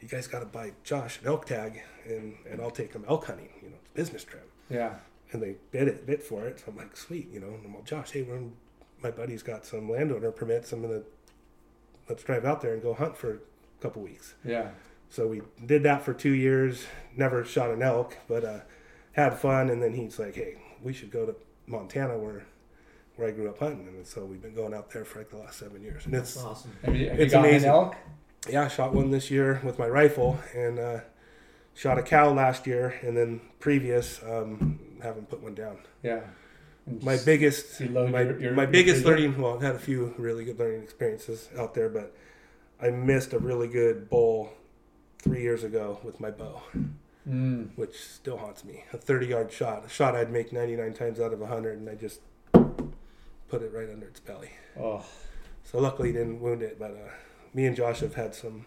you 0.00 0.08
guys 0.08 0.26
got 0.26 0.40
to 0.40 0.46
buy 0.46 0.72
Josh 0.84 1.20
an 1.20 1.28
elk 1.28 1.46
tag, 1.46 1.82
and 2.06 2.34
and 2.50 2.60
I'll 2.60 2.70
take 2.70 2.92
him 2.92 3.04
elk 3.08 3.26
hunting. 3.26 3.50
You 3.62 3.70
know, 3.70 3.76
it's 3.80 3.90
a 3.90 3.94
business 3.94 4.24
trip. 4.24 4.48
Yeah. 4.70 4.94
And 5.32 5.42
they 5.42 5.56
bid 5.70 5.88
it, 5.88 6.06
bid 6.06 6.22
for 6.22 6.46
it. 6.46 6.60
So 6.60 6.66
I'm 6.68 6.76
like, 6.76 6.96
sweet, 6.96 7.30
you 7.32 7.40
know. 7.40 7.48
And 7.48 7.64
I'm 7.64 7.74
like, 7.74 7.84
Josh, 7.84 8.10
hey, 8.10 8.22
we're 8.22 8.36
in, 8.36 8.52
my 9.02 9.10
buddy's 9.10 9.42
got 9.42 9.64
some 9.64 9.90
landowner 9.90 10.30
permits. 10.30 10.72
I'm 10.72 10.82
gonna 10.82 11.02
let's 12.08 12.22
drive 12.22 12.44
out 12.44 12.60
there 12.60 12.74
and 12.74 12.82
go 12.82 12.94
hunt 12.94 13.16
for 13.16 13.34
a 13.34 13.38
couple 13.82 14.02
weeks. 14.02 14.34
Yeah. 14.44 14.70
So 15.08 15.26
we 15.26 15.42
did 15.64 15.82
that 15.82 16.02
for 16.02 16.14
two 16.14 16.32
years. 16.32 16.86
Never 17.16 17.44
shot 17.44 17.70
an 17.70 17.82
elk, 17.82 18.16
but 18.28 18.44
uh, 18.44 18.60
had 19.12 19.38
fun. 19.38 19.68
And 19.70 19.82
then 19.82 19.92
he's 19.92 20.18
like, 20.18 20.34
"Hey, 20.34 20.56
we 20.82 20.92
should 20.92 21.10
go 21.10 21.26
to 21.26 21.34
Montana, 21.66 22.18
where 22.18 22.44
where 23.22 23.30
I 23.30 23.34
grew 23.34 23.48
up 23.48 23.58
hunting." 23.58 23.86
And 23.88 24.06
so 24.06 24.24
we've 24.24 24.42
been 24.42 24.54
going 24.54 24.74
out 24.74 24.90
there 24.90 25.04
for 25.04 25.20
like 25.20 25.30
the 25.30 25.36
last 25.38 25.58
seven 25.58 25.82
years. 25.82 26.04
And 26.04 26.14
That's 26.14 26.34
it's 26.36 26.44
awesome. 26.44 26.72
Have 26.84 26.96
you, 26.96 27.08
have 27.08 27.20
It's 27.20 27.32
gotten 27.32 27.50
amazing. 27.50 27.68
an 27.70 27.74
elk? 27.74 27.96
yeah, 28.50 28.64
I 28.64 28.68
shot 28.68 28.92
one 28.92 29.10
this 29.10 29.30
year 29.30 29.60
with 29.64 29.78
my 29.78 29.88
rifle, 29.88 30.38
and 30.54 30.78
uh, 30.78 31.00
shot 31.74 31.98
a 31.98 32.02
cow 32.02 32.32
last 32.32 32.66
year, 32.66 32.98
and 33.02 33.16
then 33.16 33.40
previous 33.60 34.20
um, 34.24 34.80
haven't 35.02 35.28
put 35.30 35.42
one 35.42 35.54
down. 35.54 35.78
Yeah. 36.02 36.20
And 36.86 37.00
My 37.04 37.16
biggest, 37.24 37.80
my, 37.80 38.22
your- 38.22 38.40
your- 38.40 38.52
my 38.54 38.62
your 38.64 38.72
biggest 38.72 39.02
freezer? 39.04 39.10
learning. 39.20 39.40
Well, 39.40 39.54
I've 39.54 39.62
had 39.62 39.76
a 39.76 39.78
few 39.78 40.12
really 40.18 40.44
good 40.44 40.58
learning 40.58 40.82
experiences 40.82 41.48
out 41.56 41.74
there, 41.74 41.88
but 41.88 42.12
I 42.80 42.90
missed 42.90 43.32
a 43.32 43.38
really 43.38 43.68
good 43.68 44.10
bull 44.10 44.52
three 45.20 45.42
years 45.42 45.62
ago 45.62 46.00
with 46.02 46.18
my 46.18 46.30
bow. 46.32 46.62
Mm. 47.28 47.68
which 47.76 47.94
still 48.00 48.36
haunts 48.36 48.64
me. 48.64 48.82
A 48.92 48.96
30 48.98 49.26
yard 49.26 49.52
shot, 49.52 49.84
a 49.86 49.88
shot 49.88 50.16
I'd 50.16 50.32
make 50.32 50.52
99 50.52 50.92
times 50.92 51.20
out 51.20 51.32
of 51.32 51.38
100, 51.38 51.78
and 51.78 51.88
I 51.88 51.94
just 51.94 52.18
put 53.52 53.62
it 53.62 53.70
right 53.74 53.90
under 53.90 54.06
its 54.06 54.18
belly. 54.20 54.48
Oh. 54.80 55.04
So 55.62 55.78
luckily, 55.78 56.08
it 56.08 56.14
didn't 56.14 56.40
wound 56.40 56.62
it. 56.62 56.78
But 56.78 56.92
uh, 56.92 57.10
me 57.52 57.66
and 57.66 57.76
Josh 57.76 58.00
have 58.00 58.14
had 58.14 58.34
some 58.34 58.64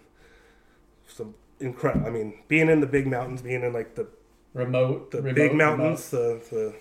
some 1.08 1.34
incredible. 1.60 2.06
I 2.06 2.12
mean, 2.12 2.44
being 2.48 2.70
in 2.70 2.82
the 2.82 2.88
big 2.88 3.08
mountains, 3.08 3.42
being 3.42 3.64
in 3.64 3.74
like 3.74 3.96
the 3.96 4.08
Remote. 4.54 5.12
the 5.12 5.18
remote, 5.22 5.36
big 5.36 5.52
remote. 5.52 5.78
mountains, 5.80 6.10
the 6.12 6.40
the 6.52 6.76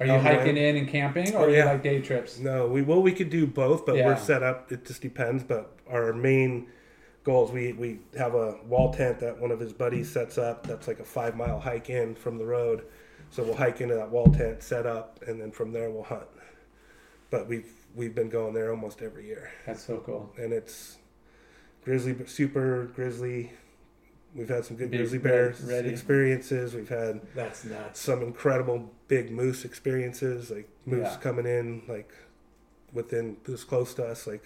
Are 0.00 0.06
you 0.06 0.18
hiking 0.18 0.56
in 0.56 0.76
and 0.76 0.88
camping, 0.88 1.34
or 1.34 1.40
Oh, 1.40 1.44
are 1.44 1.50
you 1.50 1.56
yeah. 1.56 1.64
like 1.72 1.82
day 1.82 2.00
trips? 2.00 2.38
no, 2.38 2.66
we 2.68 2.82
well 2.82 3.02
we 3.02 3.12
could 3.12 3.30
do 3.30 3.46
both, 3.46 3.84
but 3.84 3.96
Yeah. 3.96 4.06
we're 4.06 4.16
set 4.16 4.42
up. 4.44 4.70
It 4.72 4.84
just 4.86 5.02
depends. 5.02 5.42
But 5.44 5.76
our 5.90 6.12
main 6.12 6.68
goals, 7.24 7.50
we 7.52 7.72
we 7.72 7.98
have 8.16 8.34
a 8.34 8.56
wall 8.66 8.92
tent 8.94 9.18
that 9.20 9.38
one 9.40 9.50
of 9.50 9.58
his 9.60 9.72
buddies 9.72 10.08
sets 10.10 10.38
up. 10.38 10.66
That's 10.66 10.86
like 10.88 11.00
a 11.00 11.04
five 11.04 11.36
mile 11.36 11.60
hike 11.60 11.90
in 11.90 12.14
from 12.14 12.38
the 12.38 12.46
road. 12.46 12.84
So 13.30 13.42
we'll 13.42 13.54
hike 13.54 13.80
into 13.82 13.94
that 13.96 14.10
wall 14.10 14.30
tent, 14.32 14.62
set 14.62 14.86
up, 14.86 15.20
and 15.26 15.40
then 15.40 15.50
from 15.50 15.72
there 15.72 15.90
we'll 15.90 16.02
hunt. 16.04 16.28
But 17.32 17.48
we've 17.48 17.66
we've 17.96 18.14
been 18.14 18.28
going 18.28 18.54
there 18.54 18.70
almost 18.70 19.02
every 19.02 19.26
year, 19.26 19.50
That's 19.66 19.82
so 19.82 19.96
cool. 20.06 20.32
and 20.38 20.52
it's 20.52 20.98
grizzly, 21.84 22.14
super 22.26 22.84
grizzly. 22.94 23.52
We've 24.34 24.48
had 24.48 24.64
some 24.64 24.76
good 24.76 24.90
Big 24.90 25.00
grizzly 25.00 25.18
red- 25.18 25.60
ready. 25.64 25.88
experiences. 25.90 26.74
We've 26.74 26.88
had 26.88 27.20
That's 27.34 27.64
nuts. 27.64 28.00
some 28.00 28.22
incredible 28.22 28.90
big 29.08 29.30
moose 29.30 29.64
experiences, 29.64 30.50
like 30.50 30.68
moose 30.86 31.08
Yeah. 31.10 31.16
coming 31.20 31.46
in 31.46 31.82
like 31.88 32.12
within 32.92 33.36
this 33.44 33.64
close 33.64 33.92
to 33.94 34.04
us, 34.06 34.26
like 34.26 34.44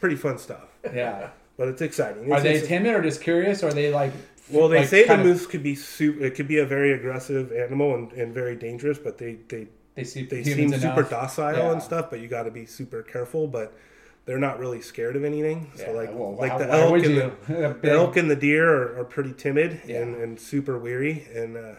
pretty 0.00 0.16
fun 0.16 0.38
stuff. 0.38 0.68
Yeah. 0.84 1.30
But 1.56 1.68
it's 1.68 1.82
exciting. 1.82 2.32
Are 2.32 2.40
they 2.40 2.60
timid 2.60 2.94
or 2.94 3.02
just 3.02 3.20
curious? 3.20 3.62
Or 3.62 3.68
are 3.68 3.72
they 3.74 3.92
like? 3.92 4.12
well, 4.50 4.68
they 4.68 4.78
like, 4.78 4.88
say 4.88 5.02
the 5.02 5.08
kind 5.08 5.20
of- 5.20 5.26
moose 5.26 5.46
could 5.46 5.62
be 5.62 5.74
super. 5.74 6.24
It 6.24 6.34
could 6.36 6.48
be 6.48 6.58
a 6.58 6.66
very 6.66 6.92
aggressive 6.92 7.52
animal 7.52 7.94
and, 7.94 8.12
and 8.12 8.32
very 8.34 8.54
dangerous, 8.56 8.98
but 8.98 9.18
they 9.18 9.34
they 9.48 9.66
They 9.94 10.04
see 10.04 10.24
they 10.24 10.42
humans 10.42 10.72
seem 10.72 10.80
super 10.80 11.02
docile 11.02 11.56
Yeah. 11.56 11.72
and 11.72 11.82
stuff. 11.82 12.08
But 12.10 12.20
you 12.20 12.28
got 12.28 12.44
to 12.44 12.50
be 12.50 12.66
super 12.66 13.02
careful. 13.02 13.46
But 13.46 13.76
they're 14.24 14.38
not 14.38 14.58
really 14.58 14.80
scared 14.80 15.16
of 15.16 15.24
anything. 15.24 15.70
Yeah, 15.76 15.86
So 15.86 15.92
like 15.92 16.10
well, 16.14 16.36
like 16.36 16.52
why- 16.52 16.58
the 16.58 16.72
elk 16.72 17.04
and 17.04 17.16
the, 17.16 17.76
the 17.82 17.90
elk 17.92 18.16
and 18.16 18.30
the 18.30 18.36
deer 18.36 18.72
are, 18.72 19.00
are 19.00 19.04
pretty 19.04 19.32
timid 19.32 19.80
Yeah. 19.86 20.02
and, 20.02 20.14
and 20.16 20.40
super 20.40 20.78
weary, 20.78 21.26
and 21.34 21.56
uh, 21.56 21.74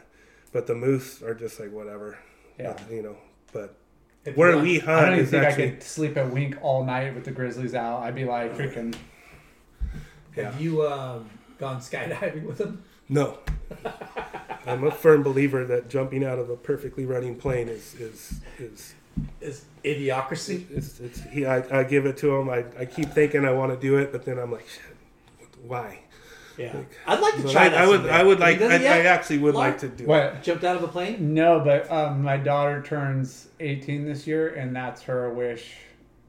but 0.51 0.67
the 0.67 0.75
moose 0.75 1.21
are 1.23 1.33
just 1.33 1.59
like 1.59 1.71
whatever. 1.71 2.17
Yeah. 2.59 2.77
you 2.91 3.01
know. 3.01 3.15
But 3.51 3.75
If 4.25 4.35
where 4.37 4.57
we 4.57 4.79
hunt, 4.79 4.89
I 4.89 5.01
don't 5.05 5.13
even 5.13 5.23
is 5.25 5.31
think 5.31 5.43
actually 5.43 5.63
I 5.63 5.69
could 5.71 5.83
sleep 5.83 6.17
a 6.17 6.27
wink 6.27 6.57
all 6.61 6.83
night 6.83 7.15
with 7.15 7.23
the 7.23 7.31
grizzlies 7.31 7.73
out. 7.75 8.03
I'd 8.03 8.15
be 8.15 8.25
like 8.25 8.55
freaking. 8.55 8.93
Have 10.35 10.59
you 10.59 10.85
um, 10.87 11.29
gone 11.59 11.79
skydiving 11.79 12.43
with 12.43 12.57
them? 12.57 12.83
No. 13.09 13.37
I'm 14.65 14.83
a 14.85 14.91
firm 14.91 15.23
believer 15.23 15.65
that 15.65 15.89
jumping 15.89 16.23
out 16.23 16.39
of 16.39 16.49
a 16.49 16.55
perfectly 16.55 17.05
running 17.05 17.35
plane 17.35 17.67
is 17.67 17.95
is 17.95 18.39
is 18.59 18.95
Is 19.41 19.65
idiocracy? 19.83 20.65
it's, 20.71 20.99
it's 20.99 21.21
he, 21.31 21.45
I, 21.45 21.79
I 21.79 21.83
give 21.83 22.05
it 22.05 22.17
to 22.17 22.35
him. 22.35 22.49
I, 22.49 22.65
I 22.79 22.85
keep 22.85 23.09
thinking 23.09 23.45
I 23.45 23.51
want 23.51 23.73
to 23.73 23.79
do 23.79 23.97
it, 23.97 24.11
but 24.11 24.25
then 24.25 24.39
I'm 24.39 24.51
like, 24.51 24.67
shit, 24.67 24.95
why? 25.61 25.99
Yeah, 26.57 26.75
I'd 27.07 27.19
like 27.19 27.35
to 27.35 27.51
try 27.51 27.65
I, 27.65 27.69
that. 27.69 27.81
I 27.81 27.87
would. 27.87 28.05
I 28.07 28.23
would 28.23 28.39
like, 28.39 28.61
I, 28.61 28.75
I 28.75 29.05
actually 29.05 29.39
would 29.39 29.55
Lauren? 29.55 29.71
like 29.71 29.79
to 29.79 29.89
do. 29.89 30.03
it. 30.03 30.07
What? 30.07 30.43
jumped 30.43 30.63
out 30.63 30.75
of 30.75 30.83
a 30.83 30.87
plane 30.87 31.33
No, 31.33 31.59
but 31.59 31.91
um, 31.91 32.21
my 32.21 32.37
daughter 32.37 32.81
turns 32.81 33.49
18 33.59 34.05
this 34.05 34.27
year, 34.27 34.53
and 34.53 34.75
that's 34.75 35.01
her 35.03 35.33
wish 35.33 35.73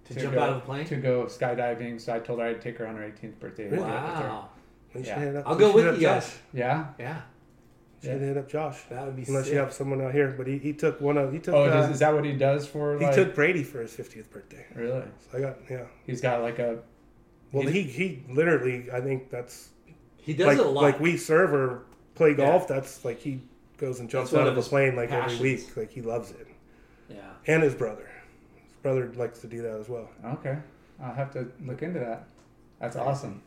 to, 0.07 0.15
jump 0.15 0.35
go, 0.35 0.41
out 0.41 0.49
of 0.51 0.57
a 0.57 0.61
plane. 0.61 0.87
to 0.87 0.97
go 0.97 1.25
skydiving. 1.27 2.01
So 2.01 2.15
I 2.15 2.21
told 2.21 2.41
her 2.41 2.47
I'd 2.47 2.63
take 2.63 2.79
her 2.79 2.87
on 2.87 2.97
her 2.97 3.03
18th 3.03 3.39
birthday. 3.39 3.69
Wow. 3.77 4.49
We 4.95 5.01
should 5.01 5.09
Yeah. 5.09 5.21
hit 5.21 5.37
up- 5.37 5.45
I'll 5.49 5.57
go 5.57 5.73
with 5.75 5.85
you 5.87 5.93
guys. 6.01 6.27
Josh. 6.27 6.37
Yeah. 6.53 6.87
Yeah, 6.99 7.21
Should 8.03 8.21
hit 8.21 8.37
up 8.37 8.49
Josh. 8.49 8.83
that 8.91 9.07
would 9.07 9.17
be 9.17 9.25
Unless 9.27 9.45
sick. 9.47 9.55
you 9.55 9.59
have 9.59 9.73
someone 9.73 10.01
out 10.03 10.13
here, 10.13 10.35
but 10.37 10.47
he, 10.47 10.59
he 10.59 10.73
took 10.73 11.01
one 11.01 11.17
of 11.19 11.33
he 11.33 11.39
took 11.39 11.55
Oh, 11.55 11.65
uh, 11.65 11.71
does, 11.73 11.91
is 11.91 11.99
that 12.01 12.15
what 12.15 12.25
he 12.25 12.33
does 12.33 12.67
for? 12.67 12.99
he 12.99 13.05
Like, 13.05 13.15
took 13.15 13.35
Brady 13.35 13.63
for 13.65 13.81
his 13.81 13.93
50th 13.97 14.31
birthday. 14.31 14.67
really? 14.75 15.03
So 15.31 15.39
I 15.39 15.41
got 15.41 15.57
yeah. 15.71 15.85
He's 16.07 16.21
got 16.21 16.43
like 16.43 16.59
a. 16.59 16.79
Well, 17.53 17.67
he 17.67 17.83
he 17.83 18.25
literally 18.29 18.91
I 18.93 19.01
think 19.01 19.31
that's 19.31 19.69
he 20.17 20.35
does 20.35 20.47
like 20.47 20.59
it 20.59 20.67
a 20.67 20.69
lot. 20.69 20.83
like 20.83 21.01
we 21.01 21.17
serve 21.17 21.53
or 21.55 21.83
play 22.15 22.35
golf. 22.35 22.67
That's 22.69 23.05
like 23.05 23.19
he 23.21 23.41
goes 23.79 24.01
and 24.01 24.09
jumps 24.11 24.33
out 24.35 24.43
of 24.43 24.49
of 24.49 24.53
a 24.55 24.57
his 24.57 24.69
plane 24.69 24.97
like 24.97 25.09
passions. 25.09 25.39
every 25.41 25.55
week. 25.57 25.77
Like 25.77 25.91
he 25.91 26.03
loves 26.03 26.31
it, 26.33 26.47
yeah. 27.09 27.17
and 27.47 27.63
his 27.63 27.75
brother. 27.75 28.09
His 28.67 28.77
brother 28.83 29.11
likes 29.17 29.39
to 29.41 29.47
do 29.47 29.63
that 29.63 29.79
as 29.81 29.89
well. 29.89 30.11
Okay, 30.25 30.57
I'll 31.01 31.15
have 31.15 31.33
to 31.35 31.49
look 31.65 31.83
into 31.83 32.01
that. 32.01 32.25
That's 32.81 32.97
awesome. 32.97 33.41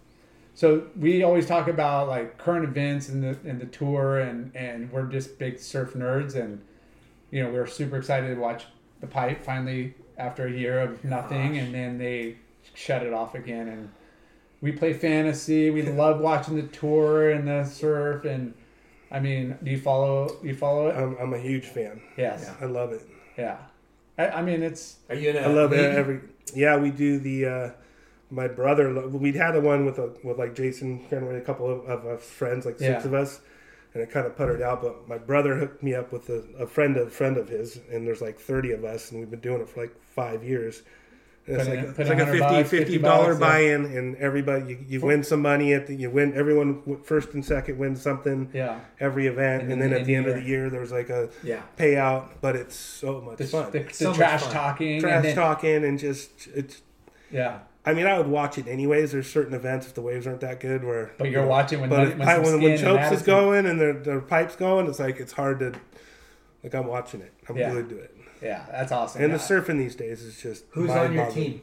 So 0.58 0.88
we 1.00 1.22
always 1.22 1.46
talk 1.46 1.68
about 1.68 2.08
like 2.08 2.40
current 2.40 2.66
events 2.66 3.10
and 3.10 3.22
the 3.24 3.38
in 3.48 3.60
the 3.60 3.68
tour, 3.68 4.20
and 4.22 4.52
and 4.56 4.92
we're 4.92 5.06
just 5.06 5.38
big 5.38 5.60
surf 5.60 5.94
nerds, 5.94 6.34
and 6.34 6.60
you 7.30 7.44
know 7.44 7.52
we're 7.52 7.68
super 7.68 7.96
excited 7.98 8.34
to 8.34 8.42
watch 8.42 8.64
the 9.00 9.06
pipe 9.06 9.44
finally 9.44 9.94
after 10.18 10.48
a 10.48 10.52
year 10.52 10.80
of 10.80 11.04
nothing, 11.04 11.60
and 11.60 11.76
then 11.76 12.00
they 12.00 12.38
shut 12.74 13.04
it 13.04 13.14
off 13.14 13.36
again, 13.36 13.68
and 13.68 13.90
we 14.60 14.72
play 14.72 14.94
fantasy. 14.94 15.70
We 15.70 15.84
love 15.84 16.22
watching 16.22 16.56
the 16.56 16.64
tour 16.64 17.30
and 17.30 17.48
the 17.48 17.64
surf, 17.64 18.26
and 18.26 18.56
I 19.12 19.20
mean, 19.20 19.60
do 19.62 19.70
you 19.70 19.80
follow? 19.80 20.38
You 20.42 20.56
follow 20.56 20.88
it? 20.88 20.96
I'm, 20.98 21.16
I'm 21.20 21.34
a 21.36 21.40
huge 21.40 21.66
fan. 21.66 22.02
yes. 22.18 22.50
I 22.60 22.66
love 22.66 22.94
it. 22.94 23.04
Yeah. 23.38 23.58
I, 24.18 24.30
I 24.30 24.42
mean, 24.42 24.64
it's 24.64 24.96
Are 25.08 25.14
you 25.14 25.30
in 25.30 25.36
a 25.36 25.42
I 25.42 25.48
love 25.50 25.70
league? 25.70 25.82
it 25.82 25.96
every. 25.96 26.22
Yeah, 26.56 26.78
we 26.78 26.90
do 26.90 27.20
the. 27.20 27.46
uh 27.46 27.70
My 28.30 28.48
brother, 28.48 29.08
we'd 29.08 29.36
had 29.36 29.56
a 29.56 29.62
one 29.62 29.86
with 29.86 29.98
a 29.99 30.12
with 30.24 30.38
like 30.38 30.54
Jason, 30.56 30.99
kind 31.10 31.24
of 31.28 31.34
a 31.36 31.41
couple 31.41 31.72
of, 31.72 31.86
of 31.90 32.06
us 32.06 32.24
friends, 32.24 32.66
like 32.66 32.78
six 32.80 33.04
Yeah. 33.04 33.08
of 33.08 33.14
us, 33.14 33.40
and 33.94 34.04
it 34.04 34.10
kind 34.12 34.26
of 34.28 34.36
puttered 34.36 34.62
out. 34.62 34.82
But 34.82 35.08
my 35.08 35.18
brother 35.18 35.56
hooked 35.56 35.82
me 35.82 35.95
up 35.95 36.12
with 36.12 36.30
a, 36.30 36.44
a 36.60 36.68
friend 36.68 36.98
of 36.98 37.14
friend 37.14 37.38
of 37.38 37.48
his, 37.48 37.80
and 37.91 38.06
there's 38.06 38.22
like 38.22 38.38
30 38.38 38.72
of 38.74 38.84
us, 38.84 39.12
and 39.12 39.20
we've 39.22 39.32
been 39.32 39.40
doing 39.40 39.62
it 39.62 39.70
for 39.70 39.82
like 39.82 39.95
five 40.02 40.44
years. 40.44 40.82
And 41.45 41.56
it's 41.56 41.64
Put 41.70 41.70
like, 41.70 41.80
in- 41.86 41.90
a, 41.90 41.94
put 41.94 41.99
it's 42.02 42.10
like 42.10 42.20
a 42.20 42.24
100 42.26 42.40
50 42.40 42.40
bucks, 42.58 42.70
50 42.70 42.86
50 42.86 42.98
dollar 42.98 43.28
bucks, 43.30 43.40
yeah. 43.40 43.48
buy-in, 43.48 43.86
and 43.98 44.16
everybody 44.18 44.72
you, 44.74 44.80
you 44.90 44.99
win 44.99 45.24
some 45.24 45.41
money 45.41 45.74
at 45.74 45.88
the 45.88 45.95
you 45.95 46.10
win 46.10 46.34
everyone 46.36 47.02
first 47.06 47.30
and 47.34 47.45
second 47.45 47.78
wins 47.78 48.02
something 48.02 48.49
yeah. 48.54 48.82
every 48.99 49.28
event, 49.28 49.64
And 49.64 49.72
and, 49.72 49.82
then 49.82 49.91
then 49.91 49.95
the 49.95 49.99
at 50.02 50.06
the 50.06 50.16
end 50.16 50.26
end 50.26 50.32
of 50.32 50.38
of 50.40 50.44
the 50.44 50.44
the 50.44 50.49
year 50.49 50.70
there's 50.70 50.91
like 50.91 51.10
a 51.10 51.30
Yeah. 51.44 51.62
payout, 51.78 52.32
but 52.41 52.58
it's 52.58 52.76
so 52.76 53.22
much 53.22 53.38
The, 53.38 53.45
fun. 53.45 53.72
the, 53.72 53.80
the 53.80 53.94
So 53.94 54.14
trash 54.14 54.41
fun. 54.44 54.52
talking, 54.52 54.99
Trash 54.99 55.14
and 55.16 55.24
then, 55.24 55.36
talking 55.36 55.86
and 55.86 55.98
just 55.98 56.48
it's 56.54 56.82
yeah. 57.32 57.60
I 57.88 57.93
mean, 57.93 58.05
I 58.05 58.18
would 58.18 58.27
watch 58.27 58.57
it 58.57 58.68
anyways. 58.68 59.14
There's 59.14 59.31
certain 59.31 59.53
events 59.53 59.88
if 59.88 59.93
the 59.93 60.01
waves 60.01 60.27
aren't 60.27 60.41
that 60.41 60.59
good 60.59 60.84
where. 60.84 61.11
But 61.18 61.30
you're 61.31 61.45
watching 61.45 61.80
when 61.80 61.89
But 61.89 61.99
when, 61.99 62.07
if, 62.11 62.18
when, 62.18 62.43
when, 62.43 62.61
when 62.61 62.77
chokes 62.77 63.11
is 63.11 63.22
going 63.22 63.65
and 63.65 63.80
their 63.80 63.93
their 63.93 64.19
pipes 64.22 64.55
going, 64.55 64.88
it's 64.88 64.99
like 64.99 65.19
it's 65.19 65.34
hard 65.34 65.59
to. 65.59 65.73
Like 66.64 66.76
I'm 66.76 66.88
watching 66.88 67.22
it. 67.22 67.34
I'm 67.47 67.55
Yeah. 67.55 67.72
glued 67.72 67.89
to 67.89 67.97
it. 67.99 68.15
Yeah, 68.41 68.65
that's 68.69 68.91
awesome. 68.91 69.22
And 69.23 69.31
yeah. 69.31 69.38
the 69.38 69.43
surfing 69.43 69.77
these 69.77 69.95
days 69.95 70.22
is 70.22 70.41
just. 70.41 70.65
Who's 70.72 70.89
on 70.89 71.14
your 71.14 71.23
mind-boggling. 71.23 71.51
team? 71.51 71.61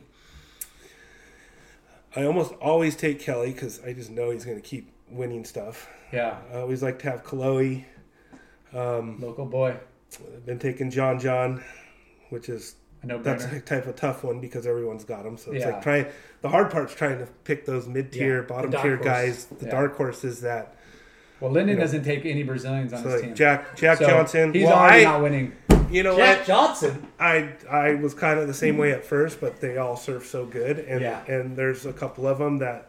I 2.16 2.24
almost 2.24 2.52
always 2.54 2.94
take 2.96 3.20
Kelly 3.20 3.52
because 3.52 3.82
I 3.84 3.92
just 3.92 4.10
know 4.10 4.30
he's 4.30 4.44
going 4.44 4.56
to 4.60 4.62
keep 4.66 4.92
winning 5.10 5.44
stuff. 5.44 5.88
yeah, 6.12 6.38
I 6.52 6.58
always 6.58 6.82
like 6.82 6.98
to 7.00 7.10
have 7.10 7.22
Kolohe. 7.24 7.84
Um, 8.72 9.20
local 9.20 9.46
boy. 9.46 9.76
I've 10.34 10.46
been 10.46 10.58
taking 10.60 10.90
John 10.90 11.18
John, 11.18 11.62
which 12.30 12.48
is 12.48 12.76
I 13.04 13.06
know 13.06 13.22
that's 13.22 13.44
better. 13.44 13.56
a 13.56 13.60
type 13.60 13.86
of 13.86 13.96
tough 13.96 14.24
one 14.24 14.40
because 14.40 14.66
everyone's 14.66 15.04
got 15.04 15.24
them. 15.24 15.36
So 15.36 15.52
it's 15.52 15.64
Yeah. 15.64 15.70
like 15.72 15.82
trying. 15.82 16.06
The 16.42 16.48
hard 16.48 16.70
part's 16.70 16.94
trying 16.94 17.18
to 17.18 17.26
pick 17.44 17.66
those 17.66 17.86
mid 17.86 18.12
tier, 18.12 18.40
Yeah, 18.40 18.46
bottom 18.46 18.70
tier 18.72 18.96
horse. 18.96 19.04
guys, 19.04 19.44
the 19.46 19.66
Yeah. 19.66 19.70
dark 19.72 19.96
horses 19.96 20.40
that. 20.40 20.74
Well, 21.40 21.50
Linden 21.50 21.70
you 21.70 21.74
know. 21.76 21.82
doesn't 21.82 22.04
take 22.04 22.24
any 22.24 22.42
Brazilians 22.42 22.92
on 22.92 23.02
So 23.02 23.10
his 23.10 23.14
like 23.20 23.24
team. 23.24 23.34
Jack 23.34 23.76
Jack 23.76 23.98
So 23.98 24.06
Johnson. 24.06 24.52
He's 24.54 24.64
well, 24.64 24.74
already 24.74 25.04
I, 25.04 25.10
not 25.10 25.22
winning. 25.22 25.52
you 25.90 26.02
know 26.02 26.16
Jack 26.16 26.38
what? 26.38 26.46
Johnson. 26.46 27.06
I 27.20 27.50
I 27.70 27.94
was 27.94 28.14
kind 28.14 28.38
of 28.38 28.46
the 28.48 28.54
same 28.54 28.78
way 28.78 28.92
at 28.92 29.04
first, 29.04 29.40
but 29.40 29.60
they 29.60 29.76
all 29.76 29.96
surf 29.96 30.26
so 30.26 30.46
good, 30.46 30.78
and 30.78 31.00
Yeah. 31.02 31.20
and 31.26 31.56
there's 31.56 31.84
a 31.86 31.92
couple 31.92 32.26
of 32.26 32.38
them 32.38 32.58
that 32.58 32.88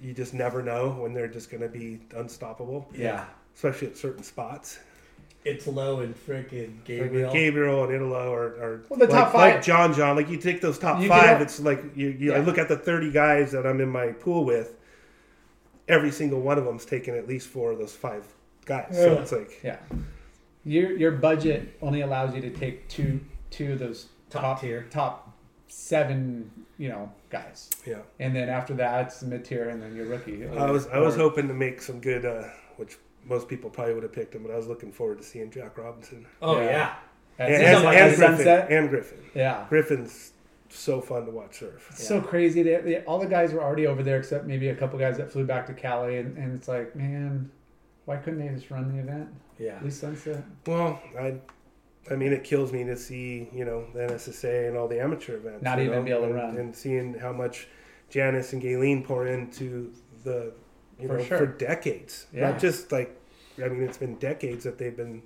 you 0.00 0.12
just 0.12 0.32
never 0.34 0.62
know 0.62 0.90
when 0.90 1.12
they're 1.12 1.26
just 1.26 1.50
going 1.50 1.62
to 1.62 1.68
be 1.68 1.98
unstoppable, 2.14 2.88
Yeah, 2.94 3.24
especially 3.56 3.88
at 3.88 3.96
certain 3.96 4.22
spots. 4.22 4.78
Italo 5.48 6.00
and 6.00 6.14
freaking 6.14 6.84
Gabriel. 6.84 7.32
Gabriel 7.32 7.84
and 7.84 7.92
Italo 7.94 8.32
are, 8.32 8.46
are 8.62 8.82
Well, 8.88 8.98
the 8.98 9.06
like, 9.06 9.14
top 9.24 9.34
like 9.34 9.62
John 9.62 9.94
John. 9.94 10.16
Like 10.16 10.28
you 10.28 10.36
take 10.38 10.60
those 10.60 10.78
top 10.78 11.00
You 11.00 11.08
five, 11.08 11.38
get- 11.38 11.42
it's 11.42 11.60
like 11.60 11.82
you, 11.96 12.08
you 12.08 12.34
I 12.34 12.38
look 12.40 12.58
at 12.58 12.68
the 12.68 12.76
thirty 12.76 13.10
guys 13.10 13.52
that 13.52 13.66
I'm 13.66 13.80
in 13.80 13.88
my 13.88 14.08
pool 14.12 14.44
with. 14.44 14.74
Every 15.88 16.10
single 16.10 16.40
one 16.40 16.58
of 16.58 16.64
them's 16.66 16.84
taken 16.84 17.14
at 17.14 17.26
least 17.26 17.48
four 17.48 17.72
of 17.72 17.78
those 17.78 17.94
five 17.94 18.26
guys. 18.66 18.88
So 18.92 19.14
it's 19.14 19.32
like 19.32 19.60
yeah. 19.64 19.78
Your 20.64 20.92
your 20.92 21.12
budget 21.12 21.76
only 21.80 22.02
allows 22.02 22.34
you 22.34 22.42
to 22.42 22.50
take 22.50 22.88
two 22.88 23.20
two 23.50 23.72
of 23.72 23.78
those 23.78 24.06
Top 24.30 24.42
top, 24.42 24.60
tier. 24.60 24.86
top 24.90 25.32
seven, 25.68 26.50
you 26.76 26.88
know, 26.90 27.10
guys, 27.30 27.70
yeah. 27.86 28.00
and 28.20 28.34
then 28.36 28.48
after 28.50 28.74
that 28.74 29.06
it's 29.06 29.20
the 29.20 29.26
mid 29.26 29.44
tier, 29.44 29.70
and 29.70 29.82
then 29.82 29.96
your 29.96 30.04
rookie. 30.06 30.46
I 30.46 30.70
was 30.70 30.86
I 30.88 30.98
was 30.98 31.16
hoping 31.16 31.48
to 31.48 31.54
make 31.54 31.80
some 31.80 32.00
good, 32.00 32.26
uh, 32.26 32.44
which 32.76 32.98
most 33.28 33.48
people 33.48 33.70
probably 33.70 33.94
would 33.94 34.02
have 34.02 34.12
picked 34.12 34.34
him, 34.34 34.42
but 34.42 34.52
I 34.52 34.56
was 34.56 34.66
looking 34.66 34.92
forward 34.92 35.18
to 35.18 35.24
seeing 35.24 35.50
Jack 35.50 35.76
Robinson 35.78 36.26
Oh 36.42 36.58
Yeah. 36.60 36.64
yeah. 36.66 36.94
at, 37.38 37.50
and, 37.50 37.62
and, 37.62 37.86
and 37.86 38.16
Griffin 38.16 38.36
sunset. 38.36 38.70
and 38.72 38.88
Griffin. 38.90 39.18
Yeah. 39.34 39.66
Griffin's 39.68 40.32
so 40.70 41.00
fun 41.00 41.24
to 41.26 41.30
watch 41.30 41.58
surf. 41.60 41.86
It's 41.90 42.06
so 42.06 42.20
crazy. 42.20 42.62
They, 42.62 42.76
they, 42.76 43.00
all 43.04 43.18
the 43.18 43.26
guys 43.26 43.52
were 43.52 43.62
already 43.62 43.86
over 43.86 44.02
there 44.02 44.18
except 44.18 44.44
maybe 44.46 44.68
a 44.68 44.74
couple 44.74 44.98
guys 44.98 45.16
that 45.18 45.30
flew 45.32 45.44
back 45.46 45.66
to 45.68 45.72
Cali, 45.74 46.18
and, 46.18 46.36
and 46.36 46.54
it's 46.54 46.68
like, 46.68 46.94
man, 46.94 47.50
why 48.04 48.16
couldn't 48.16 48.38
they 48.40 48.52
just 48.54 48.70
run 48.70 48.94
the 48.94 49.00
event? 49.02 49.28
Yeah. 49.58 49.76
At 49.76 49.84
least 49.84 50.00
sunset. 50.00 50.44
Well, 50.66 51.00
I, 51.18 51.34
I 52.10 52.16
mean, 52.16 52.32
it 52.32 52.44
kills 52.44 52.72
me 52.72 52.84
to 52.84 52.96
see 52.96 53.48
you 53.52 53.64
know 53.64 53.84
the 53.94 54.00
NSSA 54.00 54.68
and 54.68 54.76
all 54.76 54.88
the 54.88 55.00
amateur 55.02 55.36
events 55.36 55.62
Not 55.62 55.78
even 55.80 55.92
know, 55.92 56.02
be 56.02 56.10
able 56.10 56.20
to 56.22 56.26
and, 56.26 56.34
run. 56.34 56.56
and 56.56 56.76
seeing 56.76 57.14
how 57.14 57.32
much 57.32 57.66
Janice 58.10 58.52
and 58.52 58.62
Galen 58.62 59.02
pour 59.04 59.26
into 59.26 59.92
the 60.24 60.52
you 61.00 61.08
For 61.08 61.18
know 61.18 61.24
sure. 61.24 61.38
for 61.38 61.46
decades. 61.46 62.26
Yeah. 62.32 62.50
Not 62.50 62.60
just 62.60 62.92
like 62.92 63.17
I 63.62 63.68
mean, 63.68 63.82
it's 63.82 63.98
been 63.98 64.16
decades 64.16 64.64
that 64.64 64.78
they've 64.78 64.96
been 64.96 65.22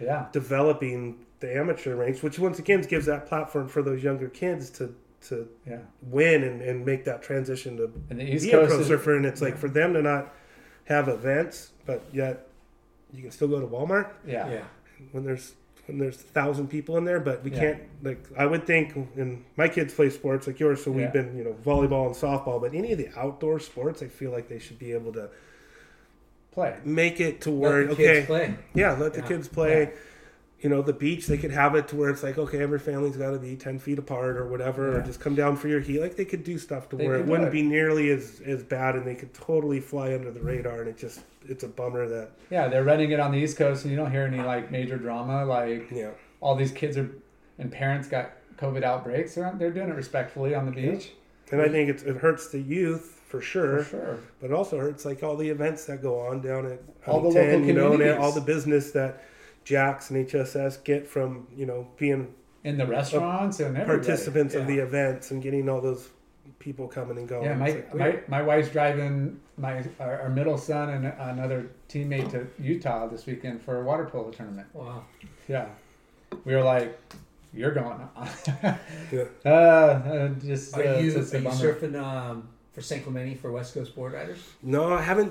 Yeah. 0.00 0.26
developing 0.32 1.24
the 1.40 1.56
amateur 1.56 1.94
ranks, 1.96 2.22
which 2.22 2.38
once 2.38 2.58
again 2.58 2.80
gives 2.82 3.06
that 3.06 3.26
platform 3.26 3.68
for 3.68 3.82
those 3.82 4.02
younger 4.02 4.28
kids 4.28 4.70
to 4.70 4.94
to 5.28 5.48
Yeah. 5.66 5.78
win 6.02 6.42
and, 6.44 6.60
and 6.60 6.84
make 6.84 7.04
that 7.04 7.22
transition 7.22 7.78
to 7.78 7.90
And 8.10 8.20
the 8.20 8.24
East 8.34 8.44
be 8.44 8.52
a 8.52 8.66
pro 8.66 8.78
is- 8.78 8.86
surfer. 8.86 9.16
And 9.16 9.24
it's 9.24 9.40
like 9.40 9.56
for 9.56 9.68
them 9.68 9.94
to 9.94 10.02
not 10.02 10.34
have 10.84 11.08
events, 11.08 11.72
but 11.86 12.02
yet 12.12 12.46
you 13.10 13.22
can 13.22 13.30
still 13.30 13.48
go 13.48 13.58
to 13.58 13.66
Walmart 13.66 14.10
Yeah. 14.26 14.50
Yeah. 14.50 14.64
when 15.12 15.24
there's 15.24 15.54
when 15.86 15.98
there's 15.98 16.16
a 16.16 16.24
thousand 16.24 16.68
people 16.68 16.96
in 16.98 17.04
there. 17.06 17.20
But 17.20 17.42
we 17.42 17.50
Yeah. 17.52 17.58
can't 17.60 17.82
like 18.02 18.18
I 18.36 18.44
would 18.44 18.66
think. 18.66 18.94
And 19.16 19.44
my 19.56 19.66
kids 19.68 19.94
play 19.94 20.10
sports 20.10 20.46
like 20.46 20.60
yours, 20.60 20.82
so 20.84 20.90
we've 20.90 21.12
been 21.12 21.34
you 21.38 21.44
know 21.44 21.54
volleyball 21.64 22.04
and 22.06 22.14
softball. 22.14 22.60
But 22.60 22.74
any 22.74 22.92
of 22.92 22.98
the 22.98 23.08
outdoor 23.16 23.58
sports, 23.60 24.02
I 24.02 24.08
feel 24.08 24.30
like 24.30 24.48
they 24.48 24.58
should 24.58 24.78
be 24.78 24.92
able 24.92 25.12
to 25.14 25.30
Play. 26.54 26.76
make 26.84 27.20
it 27.20 27.40
to 27.42 27.50
where 27.50 27.84
the 27.84 27.92
okay, 27.92 28.02
kids 28.14 28.26
play. 28.26 28.54
yeah, 28.74 28.92
let 28.92 29.12
the 29.14 29.20
Yeah. 29.20 29.26
kids 29.26 29.48
play. 29.48 29.92
You 30.60 30.70
know, 30.70 30.80
the 30.80 30.94
beach, 30.94 31.26
they 31.26 31.36
could 31.36 31.50
have 31.50 31.74
it 31.74 31.88
to 31.88 31.96
where 31.96 32.08
it's 32.08 32.22
like, 32.22 32.38
okay, 32.38 32.60
every 32.62 32.78
family's 32.78 33.18
got 33.18 33.32
to 33.32 33.38
be 33.38 33.54
10 33.54 33.78
feet 33.78 33.98
apart 33.98 34.38
or 34.38 34.46
whatever, 34.46 34.96
or 34.96 35.02
just 35.02 35.20
come 35.20 35.34
down 35.34 35.56
for 35.56 35.68
your 35.68 35.80
heat. 35.80 36.00
Like, 36.00 36.16
they 36.16 36.24
could 36.24 36.42
do 36.42 36.56
stuff 36.56 36.88
to 36.88 36.96
They 36.96 37.06
where 37.06 37.16
it 37.16 37.26
wouldn't 37.26 37.48
it. 37.48 37.52
be 37.52 37.60
nearly 37.60 38.08
as, 38.10 38.40
as 38.46 38.62
bad 38.62 38.94
and 38.94 39.06
they 39.06 39.14
could 39.14 39.34
totally 39.34 39.78
fly 39.80 40.14
under 40.14 40.30
the 40.30 40.40
radar. 40.40 40.80
And 40.80 40.88
it 40.88 40.96
just, 40.96 41.20
it's 41.46 41.64
a 41.64 41.68
bummer 41.68 42.08
that, 42.08 42.30
Yeah, 42.50 42.68
they're 42.68 42.84
running 42.84 43.10
it 43.10 43.20
on 43.20 43.30
the 43.32 43.36
East 43.38 43.58
Coast, 43.58 43.84
and 43.84 43.90
you 43.90 43.96
don't 43.98 44.10
hear 44.10 44.22
any 44.22 44.40
like 44.40 44.70
major 44.70 44.96
drama. 44.96 45.44
Like 45.44 45.90
yeah. 45.90 46.12
all 46.40 46.54
these 46.54 46.72
kids 46.72 46.96
are 46.96 47.10
and 47.58 47.70
parents 47.70 48.08
got 48.08 48.30
COVID 48.56 48.84
outbreaks. 48.84 49.34
They're 49.34 49.52
they're 49.58 49.70
doing 49.70 49.90
it 49.90 49.94
respectfully 49.96 50.54
on 50.54 50.64
the 50.64 50.72
beach. 50.72 51.10
And 51.50 51.60
I 51.60 51.68
think 51.68 51.90
it's, 51.90 52.04
it 52.04 52.16
hurts 52.16 52.48
the 52.48 52.60
youth 52.60 53.20
for 53.26 53.40
sure, 53.40 53.82
For 53.84 53.90
sure. 53.90 54.18
but 54.40 54.50
it 54.50 54.52
also 54.52 54.78
hurts 54.78 55.04
like 55.04 55.22
all 55.22 55.36
the 55.36 55.48
events 55.48 55.84
that 55.86 56.02
go 56.02 56.20
on 56.20 56.40
down 56.40 56.66
at 56.66 56.80
All 57.06 57.20
the 57.20 57.28
Huntington, 57.30 57.52
local 57.52 57.66
you 57.66 57.72
know, 57.74 57.86
and 57.86 57.92
communities. 57.94 58.24
all 58.24 58.32
the 58.32 58.40
business 58.40 58.90
that 58.92 59.24
Jacks 59.64 60.10
and 60.10 60.26
HSS 60.28 60.84
get 60.84 61.06
from, 61.06 61.46
you 61.56 61.66
know, 61.66 61.86
being 61.96 62.32
In 62.64 62.76
the 62.76 62.86
restaurants 62.86 63.60
and 63.60 63.76
everybody. 63.76 63.98
participants 64.06 64.54
of 64.54 64.66
the 64.66 64.78
events 64.78 65.30
and 65.30 65.42
getting 65.42 65.68
all 65.68 65.80
those 65.80 66.08
people 66.58 66.86
coming 66.86 67.16
and 67.18 67.26
going. 67.28 67.44
Yeah, 67.44 67.54
my, 67.54 67.70
like, 67.70 67.94
my, 67.94 68.20
my 68.28 68.42
wife's 68.42 68.68
driving 68.70 69.40
my 69.56 69.84
our, 70.00 70.20
our 70.22 70.28
middle 70.30 70.58
son 70.58 70.90
and 70.90 71.06
another 71.06 71.70
teammate 71.88 72.30
to 72.32 72.46
Utah 72.62 73.06
this 73.06 73.26
weekend 73.26 73.62
for 73.62 73.80
a 73.80 73.84
water 73.84 74.04
polo 74.04 74.30
tournament. 74.30 74.66
Wow. 74.74 75.04
Yeah, 75.48 75.68
we 76.44 76.54
were 76.54 76.62
like, 76.62 76.98
"You're 77.52 77.72
going." 77.72 78.00
Yeah. 79.12 79.24
uh, 79.44 79.48
uh, 79.48 80.28
just 80.40 80.76
Are 80.76 80.82
uh, 80.82 80.98
you 80.98 81.06
it's 81.08 81.30
just 81.30 81.34
a 81.34 81.38
are 81.38 81.42
you 81.42 81.48
surfing 81.50 82.00
um, 82.02 82.48
for 82.74 82.80
San 82.82 83.02
Clemente 83.02 83.34
for 83.36 83.50
West 83.52 83.74
Coast 83.74 83.94
board 83.94 84.12
riders? 84.12 84.38
No, 84.62 84.92
I 84.92 85.00
haven't 85.02 85.30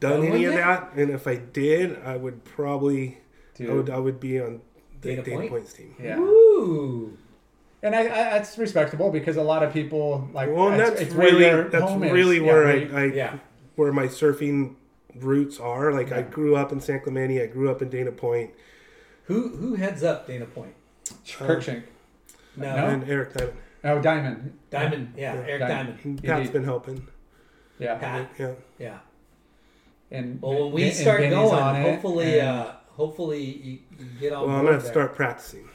done 0.00 0.20
Done 0.20 0.24
any 0.26 0.44
of 0.44 0.52
yet? 0.52 0.56
that, 0.56 0.92
and 0.96 1.10
if 1.10 1.26
I 1.26 1.36
did, 1.36 2.00
I 2.04 2.16
would 2.16 2.44
probably 2.44 3.18
I 3.60 3.70
would 3.72 3.90
I 3.90 3.98
would 3.98 4.20
be 4.20 4.40
on 4.40 4.60
the 5.00 5.08
Dana 5.10 5.22
Dana, 5.22 5.36
Point? 5.38 5.50
Point's 5.50 5.72
team. 5.72 5.94
Yeah. 6.02 6.18
Ooh. 6.18 7.16
And 7.84 7.96
I, 7.96 8.00
I, 8.02 8.06
that's 8.06 8.56
respectable 8.58 9.10
because 9.10 9.36
a 9.36 9.42
lot 9.42 9.62
of 9.64 9.72
people 9.72 10.28
like. 10.32 10.48
Well, 10.48 10.68
and 10.68 10.76
it's- 10.76 10.90
that's 10.90 11.02
it's 11.02 11.14
really 11.14 11.46
your 11.46 11.68
that's 11.68 11.82
home 11.84 12.04
is. 12.04 12.12
really 12.12 12.36
Yeah, 12.38 12.46
where 12.46 12.66
I, 12.68 12.74
you- 12.74 12.96
I 12.96 13.04
Yeah. 13.06 13.38
where 13.76 13.92
my 13.92 14.06
surfing 14.06 14.74
roots 15.16 15.58
are. 15.58 15.92
Like 15.92 16.12
I 16.12 16.22
grew 16.22 16.54
up 16.56 16.70
in 16.72 16.80
San 16.80 17.00
Clemente. 17.00 17.42
I 17.42 17.46
grew 17.46 17.70
up 17.70 17.82
in 17.82 17.88
Dana 17.88 18.12
Point, 18.12 18.50
Who 19.24 19.48
who 19.56 19.74
heads 19.74 20.02
up 20.04 20.26
Dana 20.28 20.46
Point? 20.46 20.74
Kirkshank. 21.26 21.82
Uh, 21.82 22.36
no, 22.56 22.76
No? 22.76 22.86
and 22.86 23.08
Eric 23.10 23.34
Diamond. 23.34 23.56
Oh, 23.84 24.00
Diamond. 24.00 24.56
Diamond. 24.70 25.14
Yeah, 25.16 25.34
Eric 25.46 25.60
Diamond. 25.60 25.98
Diamond. 25.98 26.22
Pat's 26.24 26.42
did. 26.44 26.52
been 26.52 26.64
helping. 26.64 27.06
Yeah. 27.78 27.96
Pat. 27.98 28.30
Yeah. 28.38 28.52
Yeah. 28.78 28.98
And 30.10 30.40
Well, 30.42 30.64
when 30.64 30.72
we 30.72 30.84
and 30.84 30.94
start 30.94 31.20
Benny's 31.20 31.34
going, 31.34 31.54
on 31.54 31.82
hopefully, 31.82 32.38
and- 32.38 32.48
uh, 32.48 32.72
hopefully 32.90 33.42
you, 33.42 33.78
you 33.98 34.06
get 34.20 34.32
on. 34.32 34.46
Well, 34.46 34.56
I'm 34.56 34.64
gonna 34.64 34.72
have 34.74 34.82
to 34.82 34.84
there. 34.84 34.92
start 34.92 35.16
practicing. 35.16 35.68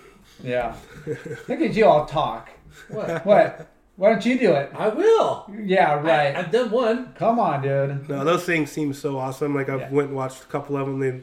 yeah. 0.43 0.75
Look 1.47 1.61
at 1.61 1.73
you 1.73 1.85
all 1.85 2.05
talk. 2.05 2.49
What? 2.89 3.25
What? 3.25 3.67
Why 3.95 4.09
don't 4.09 4.23
you 4.23 4.37
do 4.37 4.51
it? 4.53 4.69
I 4.77 4.89
will. 4.89 5.51
Yeah, 5.65 5.95
right. 5.95 6.35
I, 6.35 6.41
have 6.43 6.51
done 6.51 6.69
one. 6.69 7.13
Come 7.15 7.39
on, 7.39 7.63
dude. 7.63 8.07
No, 8.07 8.23
those 8.23 8.43
things 8.45 8.71
seem 8.71 8.93
so 8.93 9.17
awesome. 9.17 9.55
Like 9.55 9.69
I've 9.69 9.79
Yeah. 9.79 9.89
went 9.91 10.09
and 10.09 10.15
watched 10.15 10.43
a 10.43 10.45
couple 10.45 10.77
of 10.77 10.85
them. 10.85 10.99
They, 10.99 11.21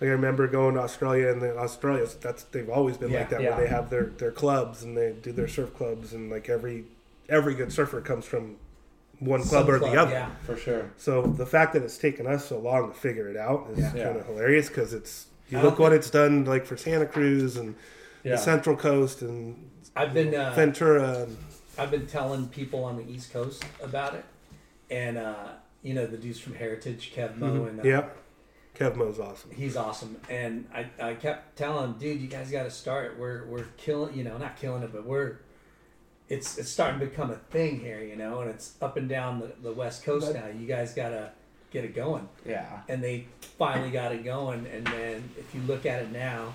like 0.00 0.08
I 0.08 0.12
remember 0.12 0.46
going 0.46 0.74
to 0.74 0.80
Australia, 0.80 1.28
and 1.28 1.42
then 1.42 1.56
Australia's 1.56 2.14
that's 2.14 2.44
they've 2.44 2.68
always 2.70 2.96
been 2.96 3.10
Yeah. 3.10 3.18
like 3.20 3.30
that, 3.30 3.40
Yeah. 3.42 3.50
where 3.56 3.64
they 3.64 3.70
have 3.70 3.90
their 3.90 4.04
their 4.06 4.30
clubs 4.32 4.82
and 4.82 4.96
they 4.96 5.12
do 5.12 5.32
their 5.32 5.48
surf 5.48 5.74
clubs, 5.74 6.12
and 6.12 6.30
like 6.30 6.48
every 6.48 6.84
every 7.28 7.54
good 7.54 7.72
surfer 7.72 8.00
comes 8.00 8.24
from 8.24 8.56
one 9.18 9.42
club 9.42 9.66
Some 9.66 9.74
or 9.74 9.78
club, 9.80 9.92
the 9.92 10.00
other. 10.00 10.10
Yeah. 10.12 10.30
For 10.46 10.56
sure. 10.56 10.90
So 10.96 11.22
the 11.22 11.44
fact 11.46 11.72
that 11.74 11.82
it's 11.82 11.98
taken 11.98 12.26
us 12.26 12.46
so 12.46 12.58
long 12.58 12.88
to 12.92 12.94
figure 12.98 13.28
it 13.28 13.36
out 13.36 13.66
is 13.72 13.78
Yeah. 13.80 14.04
kind 14.04 14.16
of 14.18 14.26
hilarious 14.26 14.68
because 14.68 14.94
it's 14.94 15.26
you 15.50 15.58
look 15.60 15.78
what 15.78 15.92
it's 15.92 16.10
done 16.10 16.44
like 16.44 16.64
for 16.66 16.76
Santa 16.76 17.06
Cruz 17.06 17.56
and 17.56 17.74
Yeah. 18.22 18.32
the 18.32 18.38
Central 18.38 18.76
Coast 18.76 19.22
and 19.22 19.70
I've 19.96 20.14
been 20.14 20.34
uh, 20.34 20.52
Ventura. 20.54 21.22
And, 21.24 21.36
I've 21.76 21.90
been 21.90 22.06
telling 22.06 22.48
people 22.48 22.84
on 22.84 22.96
the 22.96 23.08
East 23.10 23.32
Coast 23.32 23.64
about 23.82 24.14
it, 24.14 24.24
and 24.90 25.16
uh, 25.18 25.48
you 25.82 25.94
know 25.94 26.06
the 26.06 26.16
dudes 26.16 26.38
from 26.40 26.54
Heritage, 26.54 27.12
Kev 27.14 27.36
Mo, 27.36 27.64
and 27.66 27.80
uh, 27.80 27.82
yeah, 27.84 28.04
Kev 28.78 28.96
Mo's 28.96 29.18
awesome. 29.18 29.50
he's 29.50 29.76
awesome. 29.76 30.16
And 30.30 30.66
I, 30.72 30.86
I 31.00 31.14
kept 31.14 31.56
telling 31.56 31.84
him, 31.92 31.98
dude, 31.98 32.20
you 32.20 32.28
guys 32.28 32.50
got 32.50 32.62
to 32.64 32.70
start. 32.70 33.18
We're 33.18 33.44
we're 33.46 33.64
killing, 33.76 34.16
you 34.16 34.24
know, 34.24 34.38
not 34.38 34.56
killing 34.56 34.82
it, 34.82 34.92
but 34.92 35.04
we're 35.04 35.36
it's 36.28 36.58
it's 36.58 36.68
starting 36.70 37.00
to 37.00 37.06
become 37.06 37.30
a 37.30 37.36
thing 37.50 37.80
here, 37.80 38.00
you 38.02 38.14
know, 38.16 38.40
and 38.40 38.50
it's 38.50 38.74
up 38.82 38.96
and 38.96 39.08
down 39.08 39.40
the, 39.40 39.52
the 39.62 39.72
West 39.72 40.04
Coast 40.04 40.32
now. 40.34 40.46
You 40.46 40.66
guys 40.66 40.94
got 40.94 41.08
to 41.10 41.30
get 41.70 41.84
it 41.84 41.94
going. 41.94 42.28
Yeah. 42.46 42.80
and 42.88 43.02
they 43.02 43.26
finally 43.58 43.90
got 43.90 44.12
it 44.12 44.24
going. 44.24 44.66
And 44.66 44.86
then 44.86 45.28
if 45.38 45.54
you 45.54 45.60
look 45.62 45.84
at 45.86 46.02
it 46.02 46.12
now, 46.12 46.54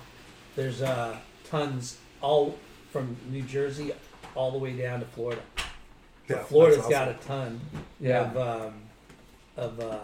there's 0.56 0.80
uh, 0.82 1.16
tons 1.50 1.98
all 2.20 2.58
from 2.90 3.16
New 3.30 3.42
Jersey 3.42 3.92
all 4.34 4.50
the 4.52 4.58
way 4.58 4.72
down 4.76 5.00
to 5.00 5.06
Florida. 5.06 5.42
So 6.28 6.36
Yeah, 6.36 6.42
Florida's 6.44 6.78
that's 6.78 6.88
got 6.88 7.08
a 7.08 7.14
ton 7.26 7.60
Yeah. 8.00 8.30
of 8.30 8.36
um, 8.36 8.74
of 9.56 9.78
uh, 9.80 9.98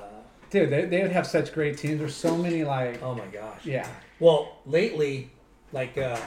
Dude, 0.50 0.70
they, 0.70 0.84
they 0.86 1.02
would 1.02 1.12
have 1.12 1.26
such 1.26 1.52
great 1.52 1.78
teams. 1.78 1.98
There's 2.00 2.14
so 2.14 2.36
many, 2.36 2.64
like, 2.64 3.02
oh 3.02 3.14
my 3.14 3.26
gosh. 3.26 3.64
yeah. 3.64 3.86
Well, 4.18 4.58
lately, 4.66 5.30
like 5.72 5.96
uh, 5.96 6.18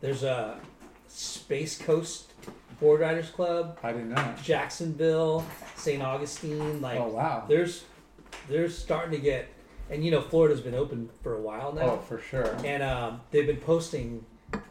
there's 0.00 0.22
a 0.22 0.58
Space 1.08 1.76
Coast 1.78 2.32
Board 2.80 3.00
Riders 3.00 3.30
Club, 3.30 3.78
I 3.82 3.92
didn't 3.92 4.08
know. 4.10 4.34
Jacksonville, 4.42 5.44
St. 5.76 6.02
Augustine. 6.02 6.80
Like, 6.80 6.98
Oh, 6.98 7.08
wow. 7.08 7.44
there's 7.48 7.84
they're 8.48 8.68
starting 8.70 9.12
to 9.12 9.18
get, 9.18 9.46
and 9.90 10.04
you 10.04 10.10
know, 10.10 10.20
Florida's 10.20 10.60
been 10.60 10.74
open 10.74 11.08
for 11.22 11.34
a 11.36 11.40
while 11.40 11.72
now. 11.72 11.82
Oh, 11.82 11.96
for 11.98 12.18
sure. 12.18 12.56
and 12.64 12.82
um, 12.82 13.20
they've 13.30 13.46
been 13.46 13.58
posting 13.58 14.24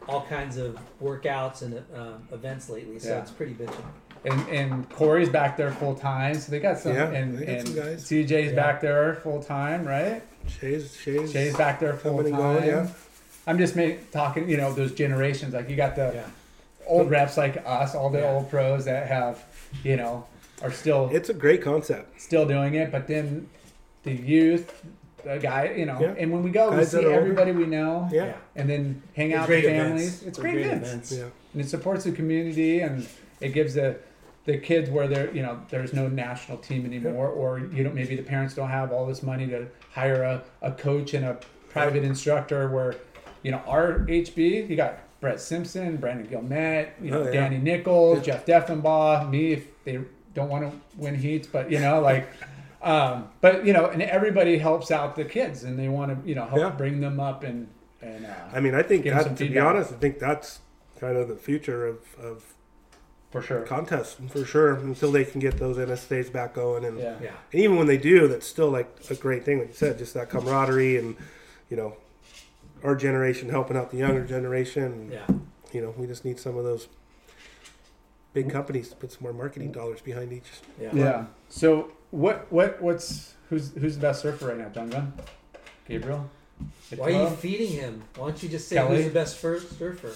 all 0.08 0.26
kinds 0.26 0.56
of 0.58 0.78
workouts 1.02 1.62
and 1.62 1.82
um, 1.96 2.28
events 2.32 2.68
lately, 2.68 2.98
so 2.98 3.08
Yeah. 3.10 3.20
it's 3.22 3.30
pretty 3.30 3.54
bitchin'. 3.54 3.84
And 4.24 4.48
and 4.48 4.88
Corey's 4.90 5.28
back 5.28 5.56
there 5.56 5.72
full 5.72 5.94
time, 5.96 6.34
so 6.34 6.52
they 6.52 6.60
got 6.60 6.78
some. 6.78 6.94
Yeah, 6.94 7.10
and 7.10 7.36
they 7.38 7.46
got 7.46 7.54
and 7.56 7.68
some 7.68 7.76
guys. 7.76 8.04
CJ's 8.04 8.50
Yeah. 8.50 8.54
back 8.54 8.80
there 8.80 9.14
full 9.16 9.42
time, 9.42 9.84
right? 9.86 10.22
Shay's 10.46 10.96
Shay's, 10.96 11.32
Jay's 11.32 11.56
back 11.56 11.80
there 11.80 11.94
full 11.94 12.22
time. 12.22 12.32
going. 12.32 12.64
Yeah, 12.66 12.86
I'm 13.46 13.58
just 13.58 13.74
make, 13.74 14.10
talking, 14.12 14.48
you 14.48 14.56
know, 14.56 14.72
those 14.72 14.92
generations. 14.92 15.54
Like 15.54 15.68
you 15.68 15.74
got 15.76 15.96
the 15.96 16.12
Yeah, 16.14 16.22
old 16.86 17.10
reps 17.10 17.36
like 17.36 17.62
us, 17.66 17.94
all 17.96 18.10
the 18.10 18.20
Yeah. 18.20 18.30
old 18.32 18.48
pros 18.50 18.84
that 18.84 19.08
have, 19.08 19.42
you 19.82 19.96
know, 19.96 20.24
are 20.62 20.70
still 20.70 21.10
it's 21.12 21.28
a 21.28 21.34
great 21.34 21.60
concept. 21.62 22.20
still 22.20 22.46
doing 22.46 22.74
it. 22.74 22.92
But 22.92 23.08
then 23.08 23.48
the 24.04 24.12
youth, 24.12 24.84
the 25.24 25.38
guy, 25.38 25.74
you 25.76 25.86
know, 25.86 25.98
Yeah. 26.00 26.14
and 26.16 26.30
when 26.32 26.42
we 26.44 26.50
go, 26.50 26.70
we 26.70 26.76
Guys 26.76 26.92
that 26.92 27.00
see 27.00 27.04
are 27.06 27.08
older. 27.10 27.20
everybody 27.20 27.50
we 27.52 27.66
know, 27.66 28.08
Yeah, 28.12 28.26
yeah. 28.26 28.32
and 28.56 28.68
then 28.70 29.02
hang 29.16 29.30
They're 29.30 29.38
out 29.40 29.46
great 29.46 29.64
with 29.64 29.72
events. 29.74 29.88
families. 29.88 30.22
It's 30.22 30.38
They're 30.38 30.42
great, 30.52 30.64
great 30.64 30.76
events. 30.76 31.12
yeah. 31.12 31.24
and 31.54 31.62
it 31.62 31.68
supports 31.68 32.04
the 32.04 32.12
community 32.12 32.80
and 32.80 33.06
it 33.40 33.52
gives 33.52 33.74
the 33.74 33.96
the 34.44 34.58
kids 34.58 34.90
where 34.90 35.06
there 35.06 35.32
you 35.34 35.42
know 35.42 35.60
there's 35.70 35.92
no 35.92 36.08
national 36.08 36.58
team 36.58 36.84
anymore 36.84 37.28
or 37.28 37.58
you 37.60 37.84
know 37.84 37.90
maybe 37.90 38.16
the 38.16 38.22
parents 38.22 38.54
don't 38.54 38.68
have 38.70 38.92
all 38.92 39.06
this 39.06 39.22
money 39.22 39.46
to 39.46 39.66
hire 39.92 40.22
a, 40.22 40.42
a 40.62 40.72
coach 40.72 41.14
and 41.14 41.24
a 41.24 41.38
private 41.70 42.02
instructor 42.02 42.68
where 42.68 42.96
you 43.42 43.50
know 43.50 43.58
our 43.66 44.00
hb 44.00 44.36
you 44.68 44.74
got 44.76 44.98
brett 45.20 45.40
simpson 45.40 45.96
brandon 45.96 46.26
guilmette 46.26 46.90
you 47.00 47.10
know 47.10 47.20
Oh, 47.22 47.24
yeah. 47.26 47.30
danny 47.32 47.58
nichols 47.58 48.20
jeff 48.24 48.44
deffenbaugh 48.44 49.28
me 49.30 49.52
if 49.52 49.66
they 49.84 50.00
don't 50.34 50.48
want 50.48 50.68
to 50.70 50.76
win 50.96 51.14
heats 51.14 51.46
but 51.46 51.70
you 51.70 51.78
know 51.78 52.00
like 52.00 52.28
um, 52.82 53.28
but 53.40 53.64
you 53.64 53.72
know 53.72 53.86
and 53.86 54.02
everybody 54.02 54.58
helps 54.58 54.90
out 54.90 55.14
the 55.14 55.24
kids 55.24 55.62
and 55.62 55.78
they 55.78 55.88
want 55.88 56.10
to 56.22 56.28
you 56.28 56.34
know 56.34 56.44
help 56.46 56.58
Yeah. 56.60 56.70
bring 56.70 57.00
them 57.00 57.20
up 57.20 57.44
and 57.44 57.68
and 58.00 58.26
uh, 58.26 58.34
I 58.52 58.58
mean, 58.58 58.74
I 58.74 58.82
think 58.82 59.04
that, 59.04 59.36
to 59.36 59.48
be 59.48 59.56
honest, 59.60 59.92
I 59.92 59.94
think 59.94 60.18
that's 60.18 60.58
kind 60.98 61.16
of 61.16 61.28
the 61.28 61.36
future 61.36 61.86
of, 61.86 61.98
of 62.20 62.42
for 63.32 63.40
sure 63.42 63.62
contests 63.62 64.16
for 64.28 64.44
sure. 64.44 64.74
Until 64.74 65.10
they 65.10 65.24
can 65.24 65.40
get 65.40 65.56
those 65.56 65.78
NSAs 65.78 66.30
back 66.30 66.54
going, 66.54 66.84
and, 66.84 66.98
yeah 66.98 67.16
yeah. 67.20 67.30
and 67.50 67.60
even 67.60 67.76
when 67.76 67.86
they 67.86 67.96
do, 67.96 68.28
that's 68.28 68.46
still 68.46 68.70
like 68.70 68.88
a 69.10 69.14
great 69.14 69.44
thing. 69.44 69.58
Like 69.58 69.68
you 69.68 69.74
said, 69.74 69.98
just 69.98 70.14
that 70.14 70.28
camaraderie 70.28 70.98
and 70.98 71.16
you 71.70 71.76
know, 71.76 71.96
our 72.84 72.94
generation 72.94 73.48
helping 73.48 73.76
out 73.76 73.90
the 73.90 73.96
younger 73.96 74.24
generation. 74.24 75.10
Yeah. 75.10 75.26
You 75.72 75.80
know, 75.80 75.94
we 75.96 76.06
just 76.06 76.24
need 76.24 76.38
some 76.38 76.58
of 76.58 76.64
those 76.64 76.88
big 78.34 78.50
companies 78.50 78.90
to 78.90 78.96
put 78.96 79.10
some 79.10 79.22
more 79.22 79.32
marketing 79.32 79.72
dollars 79.72 80.02
behind 80.02 80.32
each. 80.32 80.50
Yeah. 80.78 80.90
Yeah. 80.92 81.24
So 81.48 81.90
what 82.10 82.52
what 82.52 82.80
what's 82.82 83.34
who's 83.48 83.72
who's 83.74 83.96
the 83.96 84.02
best 84.02 84.20
surfer 84.20 84.48
right 84.48 84.58
now? 84.58 84.68
John 84.68 84.90
Gunn, 84.90 85.14
Gabriel. 85.88 86.30
Why 86.94 87.06
are 87.06 87.10
you 87.10 87.30
feeding 87.30 87.72
him? 87.72 88.02
Why 88.16 88.28
don't 88.28 88.42
you 88.42 88.50
just 88.50 88.68
say 88.68 88.76
Kelly? 88.76 88.96
who's 88.96 89.06
the 89.06 89.12
best 89.12 89.38
first 89.38 89.78
surfer? 89.78 90.12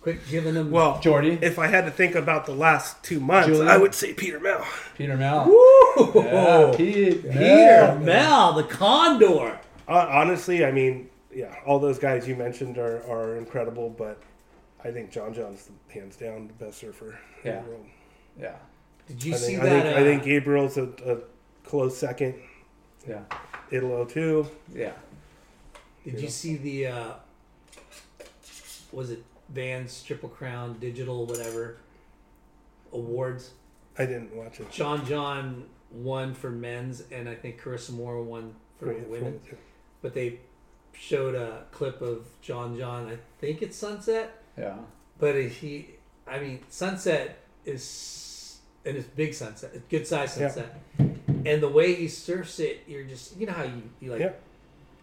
Quit 0.00 0.18
giving 0.30 0.54
him. 0.54 0.70
Well, 0.70 0.98
Jordy, 1.00 1.38
if 1.42 1.58
I 1.58 1.66
had 1.66 1.84
to 1.84 1.90
think 1.90 2.14
about 2.14 2.46
the 2.46 2.54
last 2.54 3.02
two 3.04 3.20
months, 3.20 3.48
Julian? 3.48 3.68
I 3.68 3.76
would 3.76 3.94
say 3.94 4.14
Peter 4.14 4.40
Mel. 4.40 4.66
Peter 4.96 5.16
Mel. 5.16 5.46
Woo! 5.46 6.12
Yeah, 6.22 6.72
Pete, 6.74 7.22
Peter 7.22 7.34
Mel. 7.34 7.98
Mel, 7.98 8.52
the 8.54 8.62
Condor. 8.64 9.58
Uh, 9.86 10.06
honestly, 10.10 10.64
I 10.64 10.70
mean, 10.72 11.10
yeah, 11.34 11.54
all 11.66 11.78
those 11.78 11.98
guys 11.98 12.26
you 12.26 12.34
mentioned 12.34 12.78
are, 12.78 13.02
are 13.10 13.36
incredible, 13.36 13.90
but 13.90 14.22
I 14.82 14.90
think 14.90 15.10
John 15.10 15.34
John's 15.34 15.66
the, 15.66 15.92
hands 15.92 16.16
down 16.16 16.46
the 16.46 16.64
best 16.64 16.78
surfer 16.78 17.18
in 17.44 17.56
the 17.56 17.60
world. 17.68 17.86
Yeah, 18.40 18.56
Did 19.06 19.22
you 19.22 19.34
I 19.34 19.36
see 19.36 19.46
think, 19.56 19.62
that? 19.62 19.72
I 19.72 19.82
think, 19.82 19.96
uh, 19.96 20.00
I 20.00 20.02
think 20.04 20.22
Gabriel's 20.22 20.76
a, 20.78 20.84
a 21.06 21.18
close 21.68 21.98
second. 21.98 22.36
yeah, 23.06 23.20
Italo 23.70 24.06
too. 24.06 24.48
yeah. 24.74 24.92
Did 26.04 26.20
you 26.20 26.28
see 26.30 26.56
the? 26.56 26.86
Uh, 26.86 27.12
was 28.92 29.10
it 29.10 29.22
Vans 29.52 30.02
Triple 30.02 30.28
Crown 30.28 30.78
Digital 30.78 31.26
whatever 31.26 31.76
awards? 32.92 33.50
I 33.98 34.06
didn't 34.06 34.34
watch 34.34 34.60
it. 34.60 34.70
John 34.70 35.04
John 35.06 35.64
won 35.90 36.34
for 36.34 36.50
men's, 36.50 37.02
and 37.10 37.28
I 37.28 37.34
think 37.34 37.60
Carissa 37.60 37.90
Moore 37.90 38.22
won 38.22 38.54
for 38.78 38.92
women. 38.94 39.40
But 40.02 40.14
they 40.14 40.38
showed 40.92 41.34
a 41.34 41.64
clip 41.72 42.00
of 42.00 42.26
John 42.40 42.76
John. 42.78 43.08
I 43.08 43.18
think 43.40 43.62
it's 43.62 43.76
Sunset, 43.76 44.42
Yeah. 44.56 44.76
but 45.18 45.34
he. 45.36 45.90
I 46.26 46.38
mean, 46.38 46.60
Sunset 46.68 47.38
is 47.64 48.60
and 48.84 48.96
it's 48.96 49.06
big 49.08 49.34
sunset, 49.34 49.72
it's 49.74 49.84
good 49.90 50.06
size 50.06 50.38
Yeah. 50.38 50.48
sunset, 50.48 50.80
and 51.44 51.62
the 51.62 51.68
way 51.68 51.94
he 51.94 52.08
surfs 52.08 52.58
it, 52.60 52.82
you're 52.86 53.04
just 53.04 53.36
you 53.36 53.46
know 53.46 53.52
how 53.52 53.64
you 53.64 53.82
you 54.00 54.10
like. 54.12 54.20
Yeah. 54.20 54.32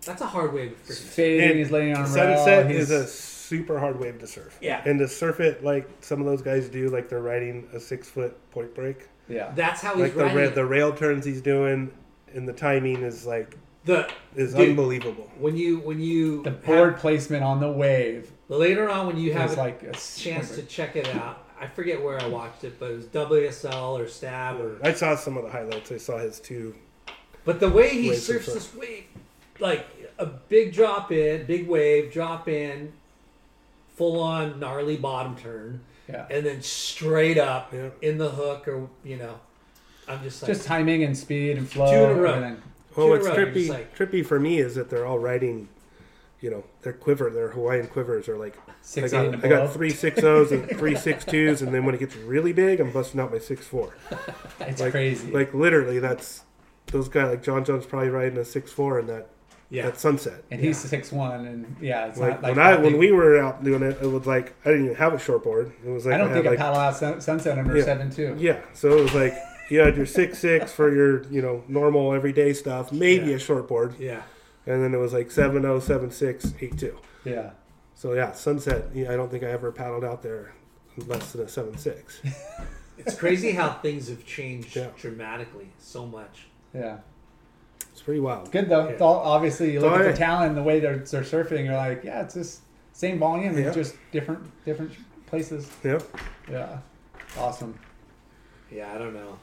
That's 0.05 0.21
a 0.21 0.25
hard 0.27 0.53
way 0.53 0.69
to 0.69 0.75
freaking. 0.75 0.93
Fading, 0.95 1.49
And 1.49 1.59
he's 1.59 1.71
laying 1.71 1.95
on 1.95 2.05
a 2.05 2.13
rail. 2.13 2.37
Sunset 2.37 2.71
he's, 2.71 2.89
is 2.89 2.91
a 2.91 3.07
super 3.47 3.79
hard 3.79 3.99
wave 3.99 4.19
to 4.19 4.27
surf. 4.27 4.57
Yeah. 4.61 4.81
And 4.85 4.99
to 4.99 5.07
surf 5.07 5.39
it 5.39 5.63
like 5.63 5.87
some 6.01 6.19
of 6.19 6.25
those 6.25 6.41
guys 6.41 6.69
do, 6.69 6.89
like 6.89 7.09
they're 7.09 7.21
riding 7.21 7.67
a 7.73 7.79
six 7.79 8.09
foot 8.09 8.35
point 8.51 8.73
break. 8.75 9.07
yeah. 9.27 9.51
That's 9.55 9.81
how 9.81 9.93
he's 9.93 10.03
Like 10.03 10.15
the 10.15 10.23
riding 10.25 10.37
ra- 10.49 10.49
the 10.49 10.65
rail 10.65 10.93
turns 10.93 11.25
he's 11.25 11.41
doing, 11.41 11.91
and 12.33 12.47
the 12.47 12.53
timing 12.53 13.03
is 13.03 13.25
like 13.25 13.57
the 13.85 14.09
is 14.35 14.53
Dude. 14.53 14.69
unbelievable. 14.69 15.29
when 15.39 15.55
you 15.55 15.79
when 15.79 15.99
you 16.01 16.43
The 16.43 16.49
have- 16.51 16.65
board 16.65 16.97
placement 16.97 17.43
on 17.43 17.59
the 17.59 17.71
wave 17.71 18.31
later 18.49 18.89
on 18.89 19.07
when 19.07 19.17
you 19.17 19.33
have 19.33 19.53
a 19.53 19.55
like 19.55 19.83
a 19.83 19.93
chance 19.93 20.55
to 20.55 20.63
check 20.63 20.95
it 20.95 21.07
out. 21.15 21.43
I 21.59 21.65
forget 21.67 22.03
where 22.03 22.21
I 22.21 22.27
watched 22.27 22.63
it, 22.65 22.79
but 22.79 22.91
it 22.91 22.95
was 22.97 23.05
WSL 23.07 23.97
or 23.99 24.07
Stab 24.07 24.59
or 24.59 24.77
I 24.83 24.93
saw 24.93 25.15
some 25.15 25.37
of 25.37 25.43
the 25.43 25.49
highlights. 25.49 25.91
I 25.91 25.97
saw 25.97 26.17
his 26.19 26.39
two 26.39 26.75
But 27.45 27.59
the 27.59 27.69
way 27.69 27.89
he 27.89 28.09
Waves 28.09 28.25
surfs 28.25 28.53
this 28.53 28.75
wave, 28.75 29.05
like 29.59 29.87
a 30.19 30.25
big 30.25 30.73
drop 30.73 31.11
in, 31.11 31.45
big 31.45 31.67
wave, 31.67 32.11
drop 32.11 32.47
in, 32.47 32.91
full 33.97 34.19
on 34.21 34.59
gnarly 34.59 34.95
bottom 34.95 35.35
turn, 35.35 35.81
Yeah. 36.07 36.25
and 36.31 36.45
then 36.45 36.61
straight 36.61 37.37
up 37.37 37.73
Yeah. 37.73 37.89
in 38.01 38.17
the 38.17 38.29
hook, 38.29 38.67
or 38.67 38.87
you 39.03 39.17
know, 39.17 39.39
I'm 40.07 40.23
just 40.23 40.41
like 40.41 40.53
Just 40.53 40.65
timing 40.65 41.03
and 41.03 41.17
speed 41.17 41.57
and 41.57 41.67
flow. 41.69 41.91
Two 41.91 42.11
in 42.11 42.17
a 42.17 42.21
row. 42.21 42.33
everything. 42.33 42.61
Well, 42.95 43.09
what's 43.09 43.27
row, 43.27 43.35
trippy 43.35 43.69
like- 43.69 43.95
trippy 43.97 44.25
for 44.25 44.39
me 44.39 44.59
is 44.59 44.75
that 44.75 44.89
they're 44.89 45.05
all 45.05 45.19
riding, 45.19 45.67
you 46.41 46.49
know, 46.49 46.63
their 46.83 46.93
quiver, 46.93 47.29
their 47.29 47.49
Hawaiian 47.49 47.87
quivers 47.87 48.29
are 48.29 48.37
like 48.37 48.55
Six, 48.81 49.11
I 49.13 49.21
eight 49.21 49.25
got, 49.31 49.33
and 49.33 49.45
I 49.45 49.49
got 49.49 49.73
three 49.73 49.89
six 49.89 50.23
O's 50.23 50.51
and 50.53 50.69
three 50.69 50.95
six 50.95 51.25
twos, 51.25 51.61
and 51.61 51.73
then 51.73 51.83
when 51.85 51.93
it 51.93 51.97
gets 51.99 52.15
really 52.15 52.53
big, 52.53 52.79
I'm 52.79 52.91
busting 52.91 53.19
out 53.19 53.31
my 53.31 53.39
six 53.39 53.65
four. 53.67 53.93
It's 54.61 54.79
Like 54.81 54.91
crazy. 54.91 55.31
Like 55.31 55.53
literally, 55.53 55.99
that's 55.99 56.43
those 56.87 57.09
guys. 57.09 57.29
Like 57.31 57.43
John 57.43 57.65
John's 57.65 57.85
probably 57.85 58.09
riding 58.09 58.37
a 58.37 58.45
six 58.45 58.71
four 58.71 58.97
in 58.99 59.07
that 59.07 59.29
yeah, 59.69 59.83
that 59.85 59.99
sunset. 59.99 60.43
and 60.51 60.59
he's 60.61 60.77
six 60.77 61.11
one, 61.11 61.45
and 61.45 61.75
yeah, 61.81 62.05
it's 62.07 62.17
Like, 62.19 62.41
not 62.41 62.43
like 62.43 62.55
when 62.55 62.65
I 62.65 62.71
that 62.71 62.81
when 62.83 62.91
big- 62.93 62.99
we 62.99 63.11
were 63.11 63.37
out 63.39 63.63
doing 63.63 63.83
it, 63.83 63.97
it 64.01 64.07
was 64.07 64.25
like 64.25 64.55
I 64.65 64.69
didn't 64.69 64.85
even 64.85 64.97
have 64.97 65.13
a 65.13 65.19
short 65.19 65.43
board. 65.43 65.73
It 65.85 65.89
was 65.89 66.05
like 66.05 66.15
I 66.15 66.17
don't 66.17 66.27
had 66.29 66.35
think 66.35 66.45
like, 66.45 66.55
a 66.59 66.61
paddle 66.61 66.79
out 66.79 66.95
sun, 66.95 67.19
sunset 67.21 67.57
under 67.57 67.77
Yeah. 67.77 67.83
seven 67.83 68.09
two. 68.09 68.35
Yeah, 68.39 68.59
so 68.73 68.97
it 68.97 69.01
was 69.03 69.13
like 69.13 69.33
you 69.69 69.79
had 69.79 69.97
your 69.97 70.05
six 70.05 70.39
six 70.39 70.71
for 70.77 70.93
your 70.93 71.23
you 71.31 71.41
know 71.41 71.63
normal 71.67 72.13
everyday 72.13 72.53
stuff, 72.53 72.91
maybe 72.91 73.27
Yeah. 73.31 73.35
a 73.35 73.39
short 73.39 73.67
board, 73.67 73.95
yeah. 73.99 74.21
and 74.65 74.83
then 74.83 74.93
it 74.93 74.97
was 74.97 75.13
like 75.13 75.29
seven 75.31 75.65
oh 75.65 75.79
seven 75.79 76.11
six 76.11 76.53
eight 76.61 76.77
two. 76.77 76.97
Yeah. 77.25 77.51
So 77.95 78.13
yeah, 78.13 78.31
sunset. 78.31 78.85
Yeah, 78.93 79.11
I 79.11 79.15
don't 79.15 79.29
think 79.29 79.43
I 79.43 79.47
ever 79.47 79.71
paddled 79.71 80.03
out 80.05 80.21
there 80.21 80.53
less 81.07 81.31
than 81.33 81.41
a 81.45 81.47
seven 81.47 81.77
six. 81.77 82.21
It's 82.99 83.15
crazy 83.15 83.51
how 83.51 83.73
things 83.73 84.09
have 84.09 84.25
changed 84.25 84.75
Yeah. 84.75 84.87
dramatically 84.97 85.69
so 85.77 86.07
much. 86.07 86.47
Yeah. 86.73 86.97
It's 87.97 88.03
pretty 88.03 88.19
wild. 88.19 88.51
Good 88.51 88.69
though. 88.69 88.85
Yeah. 88.85 88.91
It's 88.91 89.01
all- 89.01 89.21
obviously, 89.21 89.71
you 89.73 89.79
look 89.79 89.91
So 89.95 89.99
at 89.99 90.05
I- 90.07 90.11
the 90.11 90.15
talent 90.17 90.49
and 90.49 90.55
the 90.57 90.61
way 90.61 90.79
they're, 90.79 90.97
they're 90.97 91.23
surfing. 91.23 91.65
You're 91.65 91.73
like, 91.75 92.03
yeah, 92.03 92.21
it's 92.21 92.35
just 92.35 92.61
same 92.93 93.17
volume. 93.17 93.57
Yeah. 93.57 93.65
It's 93.65 93.75
just 93.75 93.95
different 94.11 94.43
different 94.65 94.91
places. 95.25 95.67
Yep. 95.83 96.03
Yeah. 96.47 96.77
Awesome. 97.39 97.73
Yeah, 98.71 98.93
I 98.93 98.99
don't 98.99 99.15
know, 99.15 99.39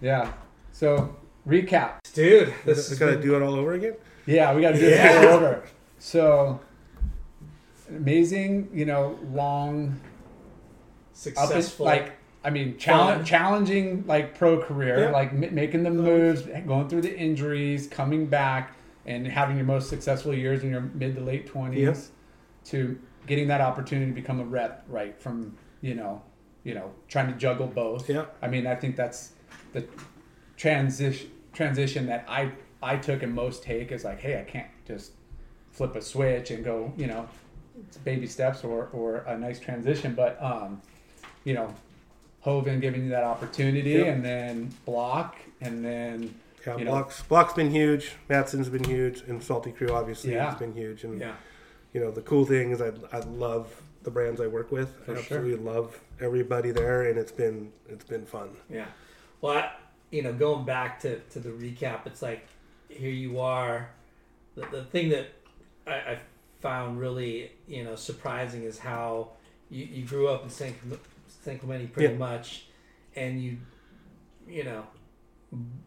Yeah. 0.00 0.32
So 0.70 1.16
recap. 1.44 1.94
dude. 2.14 2.54
This 2.64 2.76
This 2.76 2.92
is 2.92 2.98
got 3.00 3.06
to 3.06 3.20
do 3.20 3.34
it 3.34 3.42
all 3.42 3.54
over 3.56 3.72
again. 3.72 3.96
Yeah, 4.26 4.54
we 4.54 4.62
got 4.62 4.72
to 4.74 4.78
do 4.78 4.86
Yeah. 4.88 5.20
this 5.20 5.26
all 5.32 5.38
over. 5.38 5.62
So 5.98 6.60
amazing, 7.88 8.70
you 8.72 8.84
know, 8.84 9.18
long 9.32 9.88
up 9.88 11.14
successful. 11.14 11.84
like 11.86 12.12
I 12.44 12.50
mean, 12.50 12.76
challenge, 12.76 13.28
challenging 13.28 14.04
like 14.06 14.36
pro 14.36 14.60
career, 14.60 15.00
Yeah. 15.04 15.10
like 15.10 15.32
m- 15.32 15.54
making 15.54 15.84
the 15.84 15.90
moves, 15.90 16.42
going 16.66 16.88
through 16.88 17.02
the 17.02 17.16
injuries, 17.16 17.86
coming 17.86 18.26
back, 18.26 18.74
and 19.06 19.26
having 19.26 19.56
your 19.56 19.66
most 19.66 19.88
successful 19.88 20.34
years 20.34 20.62
in 20.64 20.70
your 20.70 20.80
mid 20.80 21.14
to 21.16 21.20
late 21.20 21.46
twenties, 21.46 21.82
Yeah. 22.64 22.70
to 22.70 22.98
getting 23.26 23.46
that 23.48 23.60
opportunity 23.60 24.10
to 24.10 24.14
become 24.14 24.40
a 24.40 24.44
rep, 24.44 24.84
right? 24.88 25.16
From 25.20 25.56
you 25.80 25.94
know, 25.94 26.22
you 26.64 26.74
know, 26.74 26.90
trying 27.08 27.26
to 27.32 27.38
juggle 27.38 27.66
both. 27.66 28.08
Yeah. 28.08 28.26
I 28.40 28.48
mean, 28.48 28.66
I 28.66 28.74
think 28.74 28.96
that's 28.96 29.32
the 29.72 29.84
transition 30.56 31.30
transition 31.52 32.06
that 32.06 32.24
I 32.28 32.50
I 32.82 32.96
took 32.96 33.22
and 33.22 33.32
most 33.34 33.62
take 33.62 33.92
is 33.92 34.04
like, 34.04 34.20
hey, 34.20 34.40
I 34.40 34.44
can't 34.44 34.68
just 34.86 35.12
flip 35.70 35.94
a 35.96 36.02
switch 36.02 36.50
and 36.50 36.64
go, 36.64 36.92
you 36.96 37.06
know, 37.06 37.28
it's 37.86 37.96
baby 37.98 38.26
steps 38.26 38.64
or 38.64 38.88
or 38.92 39.18
a 39.28 39.38
nice 39.38 39.60
transition, 39.60 40.14
but 40.14 40.42
um, 40.42 40.80
you 41.44 41.54
know, 41.54 41.72
Hoven 42.42 42.80
giving 42.80 43.04
you 43.04 43.10
that 43.10 43.24
opportunity, 43.24 43.90
Yeah. 43.92 44.04
and 44.12 44.24
then 44.24 44.70
block, 44.84 45.36
and 45.60 45.84
then 45.84 46.34
Yeah, 46.66 46.76
you 46.76 46.84
know, 46.84 46.90
blocks 46.92 47.22
block's 47.22 47.54
been 47.54 47.70
huge. 47.70 48.12
Madson's 48.28 48.68
been 48.68 48.84
huge, 48.84 49.22
and 49.28 49.42
Salty 49.42 49.72
Crew 49.72 49.90
obviously 49.90 50.32
Yeah. 50.34 50.50
has 50.50 50.58
been 50.58 50.74
huge. 50.74 51.04
And 51.04 51.20
yeah, 51.20 51.34
you 51.92 52.00
know 52.00 52.10
the 52.10 52.22
cool 52.22 52.44
thing 52.44 52.70
is 52.72 52.80
I 52.82 52.92
I 53.12 53.20
love 53.20 53.82
the 54.02 54.10
brands 54.10 54.40
I 54.40 54.48
work 54.48 54.70
with. 54.72 54.94
I 55.02 55.06
sure. 55.06 55.18
absolutely 55.18 55.56
love 55.64 56.00
everybody 56.20 56.72
there, 56.72 57.02
and 57.08 57.18
it's 57.18 57.32
been 57.32 57.72
it's 57.88 58.04
been 58.04 58.26
fun. 58.26 58.50
yeah. 58.68 58.86
Well, 59.40 59.58
I, 59.58 59.70
you 60.10 60.22
know, 60.22 60.32
going 60.32 60.64
back 60.64 61.00
to 61.00 61.18
to 61.20 61.38
the 61.40 61.50
recap, 61.50 62.06
it's 62.06 62.22
like 62.22 62.46
here 62.88 63.10
you 63.10 63.40
are. 63.40 63.88
The, 64.56 64.66
the 64.66 64.84
thing 64.84 65.08
that 65.10 65.28
I, 65.86 65.92
I 65.94 66.18
found 66.60 66.98
really 67.00 67.52
you 67.68 67.84
know 67.84 67.94
surprising 67.96 68.64
is 68.64 68.78
how 68.78 69.30
you, 69.70 69.84
you 69.84 70.04
grew 70.04 70.28
up 70.28 70.42
in 70.44 70.50
San 70.50 70.74
Clem- 71.42 71.54
San 71.54 71.58
Clemente 71.58 71.86
pretty 71.86 72.12
Yeah. 72.14 72.18
much, 72.18 72.66
and 73.16 73.40
you 73.42 73.58
you 74.48 74.64
know 74.64 74.84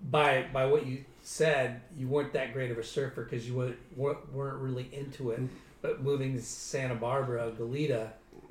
by 0.10 0.46
by 0.54 0.66
what 0.66 0.86
you 0.86 1.04
said, 1.24 1.82
you 1.98 2.08
weren't 2.08 2.34
that 2.34 2.54
great 2.54 2.72
of 2.72 2.78
a 2.78 2.84
surfer 2.84 3.24
because 3.24 3.48
you 3.48 3.56
weren't, 3.56 3.78
weren't 3.98 4.32
weren't 4.34 4.58
really 4.60 4.88
into 4.92 5.32
it. 5.32 5.38
Mm-hmm. 5.42 5.56
But 5.82 6.02
moving 6.04 6.34
to 6.36 6.42
Santa 6.42 6.96
Barbara, 6.96 7.52
Goleta, 7.60 8.10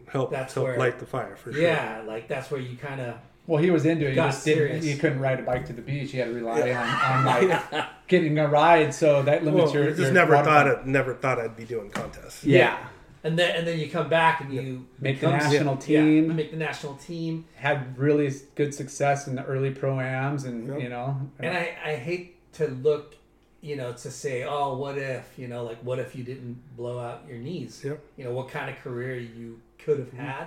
Help 0.08 0.31
That's 0.31 0.55
help 0.55 0.66
where- 0.66 0.78
light 0.78 0.99
the 0.99 1.07
fire 1.07 1.34
for 1.36 1.52
sure. 1.52 1.62
yeah, 1.62 2.02
like 2.07 2.28
that's 2.28 2.50
where 2.50 2.60
you 2.60 2.76
kind 2.76 3.00
of 3.00 3.15
well, 3.47 3.62
he 3.62 3.70
was 3.70 3.84
into 3.84 4.07
it. 4.07 4.10
He 4.10 4.15
Got 4.15 4.26
just 4.33 4.44
didn't. 4.44 4.58
serious. 4.68 4.84
He 4.84 4.97
couldn't 4.97 5.20
ride 5.20 5.39
a 5.39 5.42
bike 5.42 5.66
to 5.66 5.73
the 5.74 5.83
beach. 5.83 6.12
He 6.12 6.18
had 6.18 6.28
to 6.28 6.33
rely 6.34 6.70
on, 6.73 6.89
on 6.89 7.24
like 7.26 7.86
getting 8.07 8.39
a 8.39 8.49
ride, 8.49 8.94
so 8.94 9.23
that 9.23 9.44
limits 9.44 9.73
Well, 9.73 9.74
your. 9.74 9.84
I 9.84 9.89
just 9.91 10.00
your 10.00 10.12
never 10.12 10.34
thought 10.42 10.66
pump. 10.66 10.78
it. 10.81 10.86
Never 10.86 11.15
thought 11.15 11.39
I'd 11.39 11.55
be 11.57 11.65
doing 11.65 11.91
contests. 11.91 12.42
Yeah. 12.44 12.78
And 13.24 13.38
then 13.38 13.56
and 13.56 13.66
then 13.66 13.78
you 13.80 13.88
come 13.90 14.08
back 14.10 14.42
and 14.42 14.52
you 14.52 14.86
Make 15.00 15.20
the 15.20 15.28
national 15.28 15.74
yeah, 15.86 16.00
team. 16.02 16.36
make 16.36 16.50
the 16.50 16.58
national 16.58 16.94
team, 16.96 17.46
had 17.56 17.96
really 17.98 18.30
good 18.54 18.74
success 18.74 19.26
in 19.26 19.34
the 19.34 19.44
early 19.44 19.70
pro-ams 19.70 20.44
and 20.44 20.68
Yep. 20.68 20.80
you 20.82 20.88
know 20.90 21.18
and 21.40 21.56
I 21.56 21.74
I 21.84 21.96
hate 21.96 22.36
to 22.54 22.68
look, 22.68 23.16
you 23.62 23.76
know, 23.76 23.92
to 23.92 24.10
say 24.10 24.44
oh 24.44 24.76
what 24.76 24.98
if 24.98 25.26
you 25.38 25.48
know 25.48 25.64
like 25.64 25.78
what 25.82 25.98
if 25.98 26.14
you 26.14 26.22
didn't 26.22 26.56
blow 26.76 26.98
out 26.98 27.22
your 27.26 27.38
knees, 27.38 27.80
Yep. 27.82 27.98
you 28.18 28.24
know 28.24 28.32
what 28.32 28.48
kind 28.50 28.68
of 28.70 28.76
career 28.84 29.16
you 29.16 29.60
could 29.78 29.98
have 29.98 30.12
had, 30.12 30.46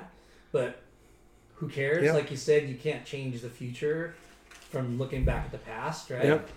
but 0.51 0.81
who 1.55 1.67
cares? 1.67 2.03
Yeah. 2.03 2.13
Like 2.13 2.29
you 2.29 2.37
said, 2.37 2.69
you 2.69 2.75
can't 2.75 3.03
change 3.03 3.41
the 3.41 3.49
future 3.49 4.13
from 4.69 4.99
looking 4.99 5.25
back 5.25 5.45
at 5.45 5.51
the 5.51 5.57
past, 5.57 6.11
right? 6.11 6.25
Yep. 6.25 6.49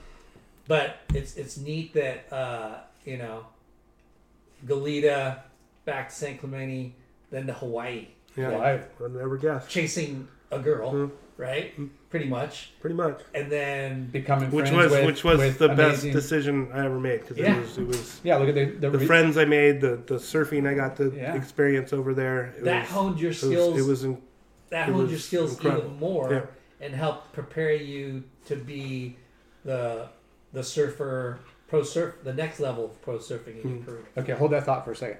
But 0.69 0.99
it's 1.15 1.37
it's 1.37 1.57
neat 1.57 1.95
that 1.95 2.31
uh, 2.31 2.81
you 3.07 3.17
know, 3.17 3.47
Goleta, 4.67 5.39
back 5.85 6.09
to 6.09 6.15
San 6.15 6.39
Clemente, 6.39 6.95
then 7.31 7.47
to 7.47 7.53
Hawaii, 7.53 8.09
Yeah. 8.37 8.51
Well, 8.51 8.61
I- 8.63 8.73
I'd 9.05 9.13
never 9.15 9.37
guess. 9.37 9.67
chasing 9.67 10.29
a 10.53 10.59
girl, 10.59 10.93
Mhm. 10.93 11.11
right? 11.37 11.73
Pretty 12.11 12.27
much, 12.27 12.73
Pretty 12.81 12.95
much. 12.95 13.21
and 13.35 13.51
then 13.51 14.07
becoming 14.07 14.51
Which 14.51 14.71
was 14.71 14.91
with, 14.93 15.05
which 15.07 15.25
was 15.25 15.39
with 15.39 15.59
the 15.59 15.69
best 15.71 16.03
decision 16.03 16.69
I 16.73 16.85
ever 16.85 16.99
made 17.01 17.21
because 17.21 17.39
Yeah. 17.39 17.57
it 17.57 17.61
was 17.61 17.79
it 17.79 17.87
was 17.87 18.21
yeah 18.25 18.37
look 18.37 18.49
at 18.49 18.55
the 18.57 18.65
the, 18.67 18.91
the 18.91 18.99
re- 18.99 19.07
friends 19.07 19.37
I 19.39 19.45
made, 19.45 19.81
the 19.81 19.97
the 20.07 20.15
surfing 20.17 20.69
I 20.69 20.75
got 20.75 20.97
to 20.97 21.13
Yeah. 21.17 21.35
experience 21.37 21.93
over 21.93 22.15
there. 22.15 22.53
It 22.59 22.65
that 22.65 22.83
was, 22.83 22.91
honed 22.91 23.21
your 23.21 23.31
it 23.31 23.35
was, 23.35 23.39
skills. 23.41 23.79
it 23.79 23.89
was 23.89 24.03
that 24.71 24.89
it 24.89 24.93
honed 24.93 25.03
was 25.03 25.11
your 25.11 25.21
skills 25.21 25.53
incredible. 25.53 25.85
even 25.87 25.99
more, 25.99 26.33
Yeah. 26.33 26.47
and 26.87 26.95
helped 26.95 27.33
prepare 27.33 27.73
you 27.75 28.25
to 28.47 28.57
be 28.57 29.17
the 29.65 30.09
the 30.53 30.65
surfer, 30.65 31.39
pro 31.69 31.85
surf, 31.85 32.15
the 32.25 32.35
next 32.35 32.59
level 32.59 32.87
of 32.87 33.01
pro 33.03 33.19
surfing 33.19 33.63
in 33.63 33.71
Hmm. 33.71 33.77
your 33.77 33.85
career. 33.85 34.05
okay 34.19 34.33
hold 34.33 34.51
that 34.53 34.65
thought 34.65 34.85
for 34.85 34.91
a 34.93 34.97
second 34.97 35.19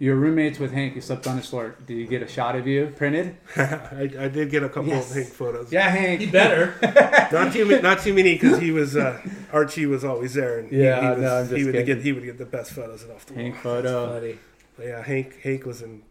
your 0.00 0.16
roommates 0.16 0.58
with 0.58 0.72
Hank 0.72 0.94
you 0.96 1.00
slept 1.02 1.26
on 1.28 1.36
his 1.36 1.46
floor 1.48 1.76
did 1.86 1.94
you 1.96 2.06
get 2.06 2.22
a 2.22 2.26
shot 2.26 2.56
of 2.56 2.66
you 2.66 2.92
printed 2.96 3.36
I, 3.56 4.10
I 4.18 4.28
did 4.28 4.50
get 4.50 4.62
a 4.64 4.68
couple 4.68 4.88
Yes. 4.88 5.10
of 5.10 5.16
Hank 5.16 5.28
photos. 5.28 5.70
yeah 5.70 5.88
Hank. 5.88 6.20
He 6.20 6.26
Hank 6.26 6.32
better. 6.32 7.28
Not 7.32 7.52
too 7.52 7.64
many, 7.66 7.82
not 7.82 8.00
too 8.00 8.14
many 8.14 8.32
because 8.34 8.58
he 8.58 8.70
was 8.72 8.96
uh, 8.96 9.20
Archie 9.52 9.86
was 9.86 10.04
always 10.04 10.34
there 10.34 10.58
and 10.58 10.70
he- 10.70 10.82
Yeah, 10.82 11.00
he, 11.00 11.08
was, 11.10 11.18
no, 11.20 11.36
I'm 11.36 11.44
just 11.44 11.56
he 11.56 11.64
would 11.64 11.72
kidding. 11.74 11.86
get 11.96 12.02
he 12.02 12.12
would 12.12 12.24
get 12.24 12.38
the 12.38 12.46
best 12.46 12.72
photos 12.72 13.04
off 13.14 13.26
the 13.26 13.34
wall. 13.34 13.42
Hank 13.42 13.56
photo 13.56 14.34
But 14.76 14.86
yeah, 14.86 15.02
Hank 15.02 15.40
Hank 15.42 15.64
was 15.66 15.82
in, 15.82 16.02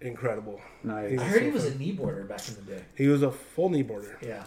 incredible. 0.00 0.60
nice 0.84 1.18
I 1.18 1.24
heard 1.24 1.42
he 1.42 1.50
was 1.50 1.64
a 1.64 1.72
kneeboarder 1.72 2.28
back 2.28 2.46
in 2.48 2.54
the 2.54 2.62
day. 2.62 2.82
He 2.96 3.08
was 3.08 3.22
a 3.22 3.32
full 3.32 3.70
kneeboarder. 3.70 4.16
Yeah. 4.22 4.44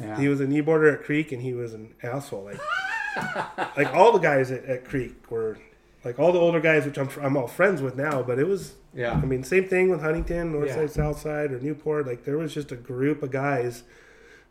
yeah 0.00 0.18
He 0.18 0.28
was 0.28 0.40
a 0.40 0.46
kneeboarder 0.46 0.94
at 0.94 1.04
Creek, 1.04 1.30
and 1.32 1.42
he 1.42 1.52
was 1.52 1.74
an 1.74 1.94
asshole. 2.02 2.44
Like, 2.44 3.76
like 3.76 3.94
all 3.94 4.12
the 4.12 4.18
guys 4.18 4.50
at, 4.50 4.64
at 4.64 4.84
Creek 4.84 5.30
were, 5.30 5.58
like 6.04 6.18
all 6.18 6.32
the 6.32 6.38
older 6.38 6.60
guys, 6.60 6.84
which 6.84 6.98
I'm 6.98 7.08
I'm 7.22 7.36
all 7.36 7.46
friends 7.46 7.80
with 7.82 7.96
now. 7.96 8.22
But 8.22 8.38
it 8.38 8.46
was, 8.46 8.74
yeah 8.94 9.12
I 9.12 9.24
mean, 9.24 9.42
same 9.44 9.66
thing 9.68 9.88
with 9.90 10.00
Huntington, 10.02 10.52
Northside, 10.52 10.76
Yeah. 10.76 10.86
Southside, 10.86 11.52
or 11.52 11.60
Newport. 11.60 12.06
Like 12.06 12.24
there 12.24 12.38
was 12.38 12.52
just 12.54 12.72
a 12.72 12.76
group 12.76 13.22
of 13.22 13.30
guys, 13.30 13.82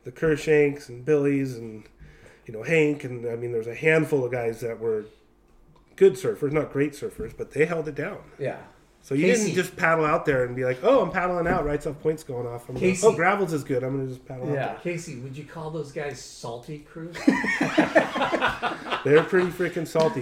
the 0.04 0.12
Kershanks 0.12 0.90
and 0.90 1.06
Billies, 1.06 1.56
and 1.58 1.84
you 2.46 2.54
know 2.54 2.64
Hank, 2.64 3.04
and 3.04 3.26
I 3.26 3.36
mean, 3.36 3.52
there 3.52 3.60
was 3.60 3.68
a 3.68 3.76
handful 3.76 4.26
of 4.26 4.32
guys 4.32 4.60
that 4.62 4.80
were 4.80 5.06
good 5.96 6.14
surfers, 6.14 6.52
not 6.52 6.74
great 6.74 6.94
surfers, 6.94 7.34
but 7.38 7.52
they 7.52 7.66
held 7.66 7.88
it 7.88 7.96
down. 7.96 8.20
yeah 8.40 8.58
So 9.06 9.16
you 9.16 9.26
Kasey. 9.28 9.36
didn't 9.48 9.56
just 9.56 9.76
paddle 9.76 10.06
out 10.06 10.26
there 10.26 10.46
and 10.46 10.56
be 10.56 10.64
like, 10.64 10.80
"Oh, 10.82 11.02
I'm 11.02 11.12
paddling 11.12 11.46
out, 11.46 11.66
right? 11.66 11.82
Stuff 11.82 12.00
points 12.00 12.24
going 12.24 12.48
off." 12.48 12.70
I'm 12.70 12.76
like, 12.76 12.98
"Oh, 13.04 13.12
gravels 13.14 13.52
is 13.52 13.64
good. 13.66 13.84
I'm 13.84 13.98
gonna 13.98 14.08
just 14.08 14.26
paddle 14.26 14.48
out 14.48 14.54
yeah 14.54 14.76
there." 14.82 14.94
Kasey, 14.96 15.22
would 15.22 15.36
you 15.38 15.44
call 15.44 15.70
those 15.72 15.92
guys 15.92 16.22
salty 16.22 16.80
crews? 16.80 17.16
They're 19.04 19.24
pretty 19.24 19.50
freaking 19.52 19.86
salty. 19.88 20.22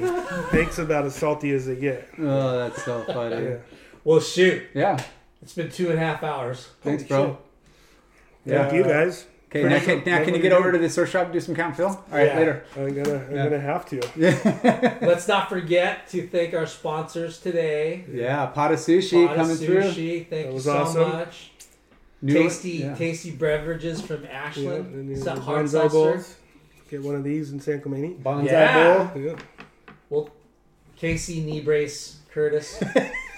Thanks 0.49 0.79
about 0.79 1.05
as 1.05 1.15
salty 1.15 1.51
as 1.51 1.67
they 1.67 1.75
get. 1.75 2.09
oh 2.19 2.57
that's 2.57 2.83
so 2.83 3.03
funny 3.07 3.43
Yeah. 3.45 3.55
well, 4.03 4.19
shoot. 4.19 4.63
yeah 4.73 5.01
It's 5.43 5.53
been 5.53 5.69
two 5.69 5.91
and 5.91 5.99
a 5.99 6.01
half 6.03 6.23
hours. 6.23 6.67
thanks 6.81 7.03
Holy 7.03 7.23
bro 7.23 7.37
shit. 8.45 8.53
yeah 8.53 8.63
Thank 8.69 8.73
you 8.73 8.83
guys. 8.91 9.27
Okay, 9.53 9.63
now 9.67 9.79
can, 9.79 10.01
now 10.05 10.23
can 10.23 10.33
you 10.33 10.39
get 10.41 10.53
over 10.53 10.71
to 10.71 10.77
the 10.77 10.89
surf 10.89 11.09
shop 11.09 11.25
and 11.25 11.33
do 11.33 11.41
some 11.41 11.53
count 11.53 11.75
fill? 11.75 11.87
All 11.87 12.05
right, 12.09 12.27
Yeah. 12.27 12.37
later. 12.37 12.63
I'm 12.77 12.93
gonna, 12.95 13.17
I'm 13.25 13.35
gonna 13.35 13.59
have 13.59 13.85
to. 13.87 13.99
Let's 15.05 15.27
not 15.27 15.49
forget 15.49 16.07
to 16.11 16.25
thank 16.25 16.53
our 16.53 16.65
sponsors 16.65 17.37
today. 17.37 18.05
Yeah, 18.09 18.45
pot 18.45 18.71
of 18.71 18.79
sushi 18.79 19.27
Pot 19.27 19.31
of 19.31 19.41
coming 19.41 19.57
through. 19.57 19.81
Sushi, 19.83 20.29
thank 20.29 20.47
That 20.47 20.53
you 20.53 20.59
so 20.61 20.77
awesome. 20.77 21.09
much. 21.09 21.51
New- 22.21 22.33
tasty, 22.35 22.69
yeah. 22.69 22.95
tasty 22.95 23.31
beverages 23.31 23.99
from 23.99 24.23
Yeah, 24.23 24.29
Ashland. 24.29 24.93
and 24.95 25.11
Is 25.11 25.19
the 25.25 25.33
that 25.33 25.39
hard 25.39 25.69
seltzer? 25.69 25.89
bowls. 25.97 26.35
Get 26.89 27.01
one 27.03 27.15
of 27.15 27.23
these 27.25 27.51
in 27.51 27.59
San 27.59 27.81
Clemente. 27.81 28.15
Bonsai 28.23 28.45
Yeah. 28.45 29.03
bowl. 29.13 29.21
Yeah. 29.21 29.35
Well, 30.09 30.29
Kasey 30.97 31.43
knee 31.43 31.59
brace 31.59 32.19
Curtis. 32.31 32.81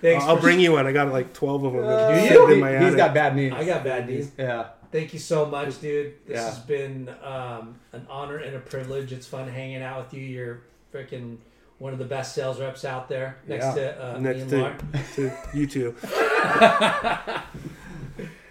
Thanks 0.00 0.24
I'll 0.24 0.36
for- 0.36 0.42
bring 0.42 0.60
you 0.60 0.72
one. 0.72 0.86
I 0.86 0.92
got 0.92 1.12
like 1.12 1.32
12 1.34 1.64
of 1.64 1.72
them. 1.74 1.84
Uh, 1.84 2.08
in- 2.08 2.18
he- 2.20 2.28
sitting 2.28 2.50
in 2.52 2.60
my 2.60 2.70
he's 2.72 2.82
attic. 2.82 2.96
got 2.96 3.14
bad 3.14 3.36
knees. 3.36 3.52
I 3.52 3.64
got 3.64 3.84
bad 3.84 4.08
knees. 4.08 4.30
Yeah. 4.38 4.68
Thank 4.92 5.12
you 5.12 5.18
so 5.20 5.46
much, 5.46 5.80
dude. 5.80 6.14
This 6.26 6.36
Yeah. 6.36 6.44
has 6.46 6.58
been 6.58 7.08
um, 7.22 7.76
an 7.92 8.06
honor 8.10 8.38
and 8.38 8.56
a 8.56 8.60
privilege. 8.60 9.12
It's 9.12 9.26
fun 9.26 9.46
hanging 9.48 9.82
out 9.82 10.04
with 10.04 10.14
you. 10.14 10.22
You're 10.26 10.62
freaking 10.92 11.36
one 11.78 11.92
of 11.92 11.98
the 11.98 12.04
best 12.04 12.34
sales 12.34 12.58
reps 12.60 12.84
out 12.84 13.08
there, 13.08 13.36
next 13.46 13.64
Yeah. 13.66 13.74
to 13.74 14.14
uh, 14.14 14.18
me 14.18 14.20
next 14.24 14.40
and 14.42 14.50
to, 14.50 14.58
Mark. 14.58 14.82
to 15.14 15.32
you 15.54 15.66
two. 15.66 15.94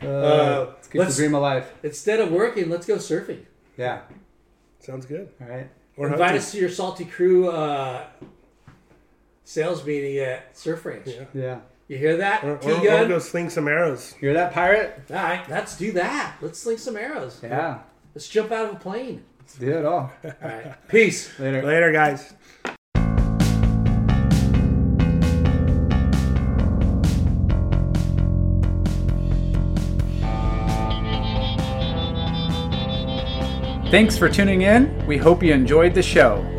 Uh, 0.02 0.68
let's 0.70 0.88
keep 0.88 1.00
let's- 1.00 1.16
the 1.18 1.24
dream 1.24 1.34
alive. 1.36 1.70
Instead 1.84 2.20
of 2.22 2.32
working, 2.32 2.70
let's 2.70 2.86
go 2.86 2.96
surfing. 2.96 3.44
Yeah. 3.78 4.00
Sounds 4.80 5.06
good. 5.06 5.30
All 5.42 5.48
right. 5.48 5.70
Or 5.98 6.06
Invite 6.08 6.20
hunting. 6.22 6.38
us 6.38 6.52
to 6.54 6.58
your 6.58 6.70
Salty 6.70 7.04
Crew 7.04 7.50
uh, 7.50 8.06
sales 9.50 9.84
meeting 9.84 10.20
at 10.20 10.56
Surf 10.56 10.86
Ranch. 10.86 11.08
Yeah. 11.08 11.26
Yeah. 11.34 11.60
You 11.88 11.98
hear 11.98 12.18
that, 12.18 12.44
Or, 12.44 12.54
or, 12.54 12.58
T 12.60 12.72
or 12.72 12.84
Gun? 12.84 13.08
go 13.08 13.18
sling 13.18 13.50
some 13.50 13.68
arrows. 13.68 14.14
You're 14.22 14.36
that 14.36 14.54
pirate? 14.54 15.02
All 15.10 15.16
right, 15.16 15.50
let's 15.50 15.76
do 15.76 15.92
that. 15.94 16.36
Let's 16.40 16.60
sling 16.60 16.78
some 16.78 16.96
arrows. 16.96 17.40
Yeah. 17.42 17.80
Let's 18.14 18.30
jump 18.30 18.52
out 18.52 18.68
of 18.70 18.76
a 18.76 18.80
plane. 18.80 19.24
Let's 19.40 19.56
do 19.56 19.72
it 19.72 19.86
all. 19.86 20.12
All 20.24 20.32
right, 20.44 20.88
peace. 20.88 21.32
Later. 21.40 21.64
Later, 21.64 21.92
guys. 21.92 22.34
Thanks 33.90 34.16
for 34.16 34.30
tuning 34.30 34.62
in. 34.62 35.04
We 35.08 35.18
hope 35.18 35.42
you 35.42 35.52
enjoyed 35.52 35.96
the 35.96 36.04
show. 36.04 36.59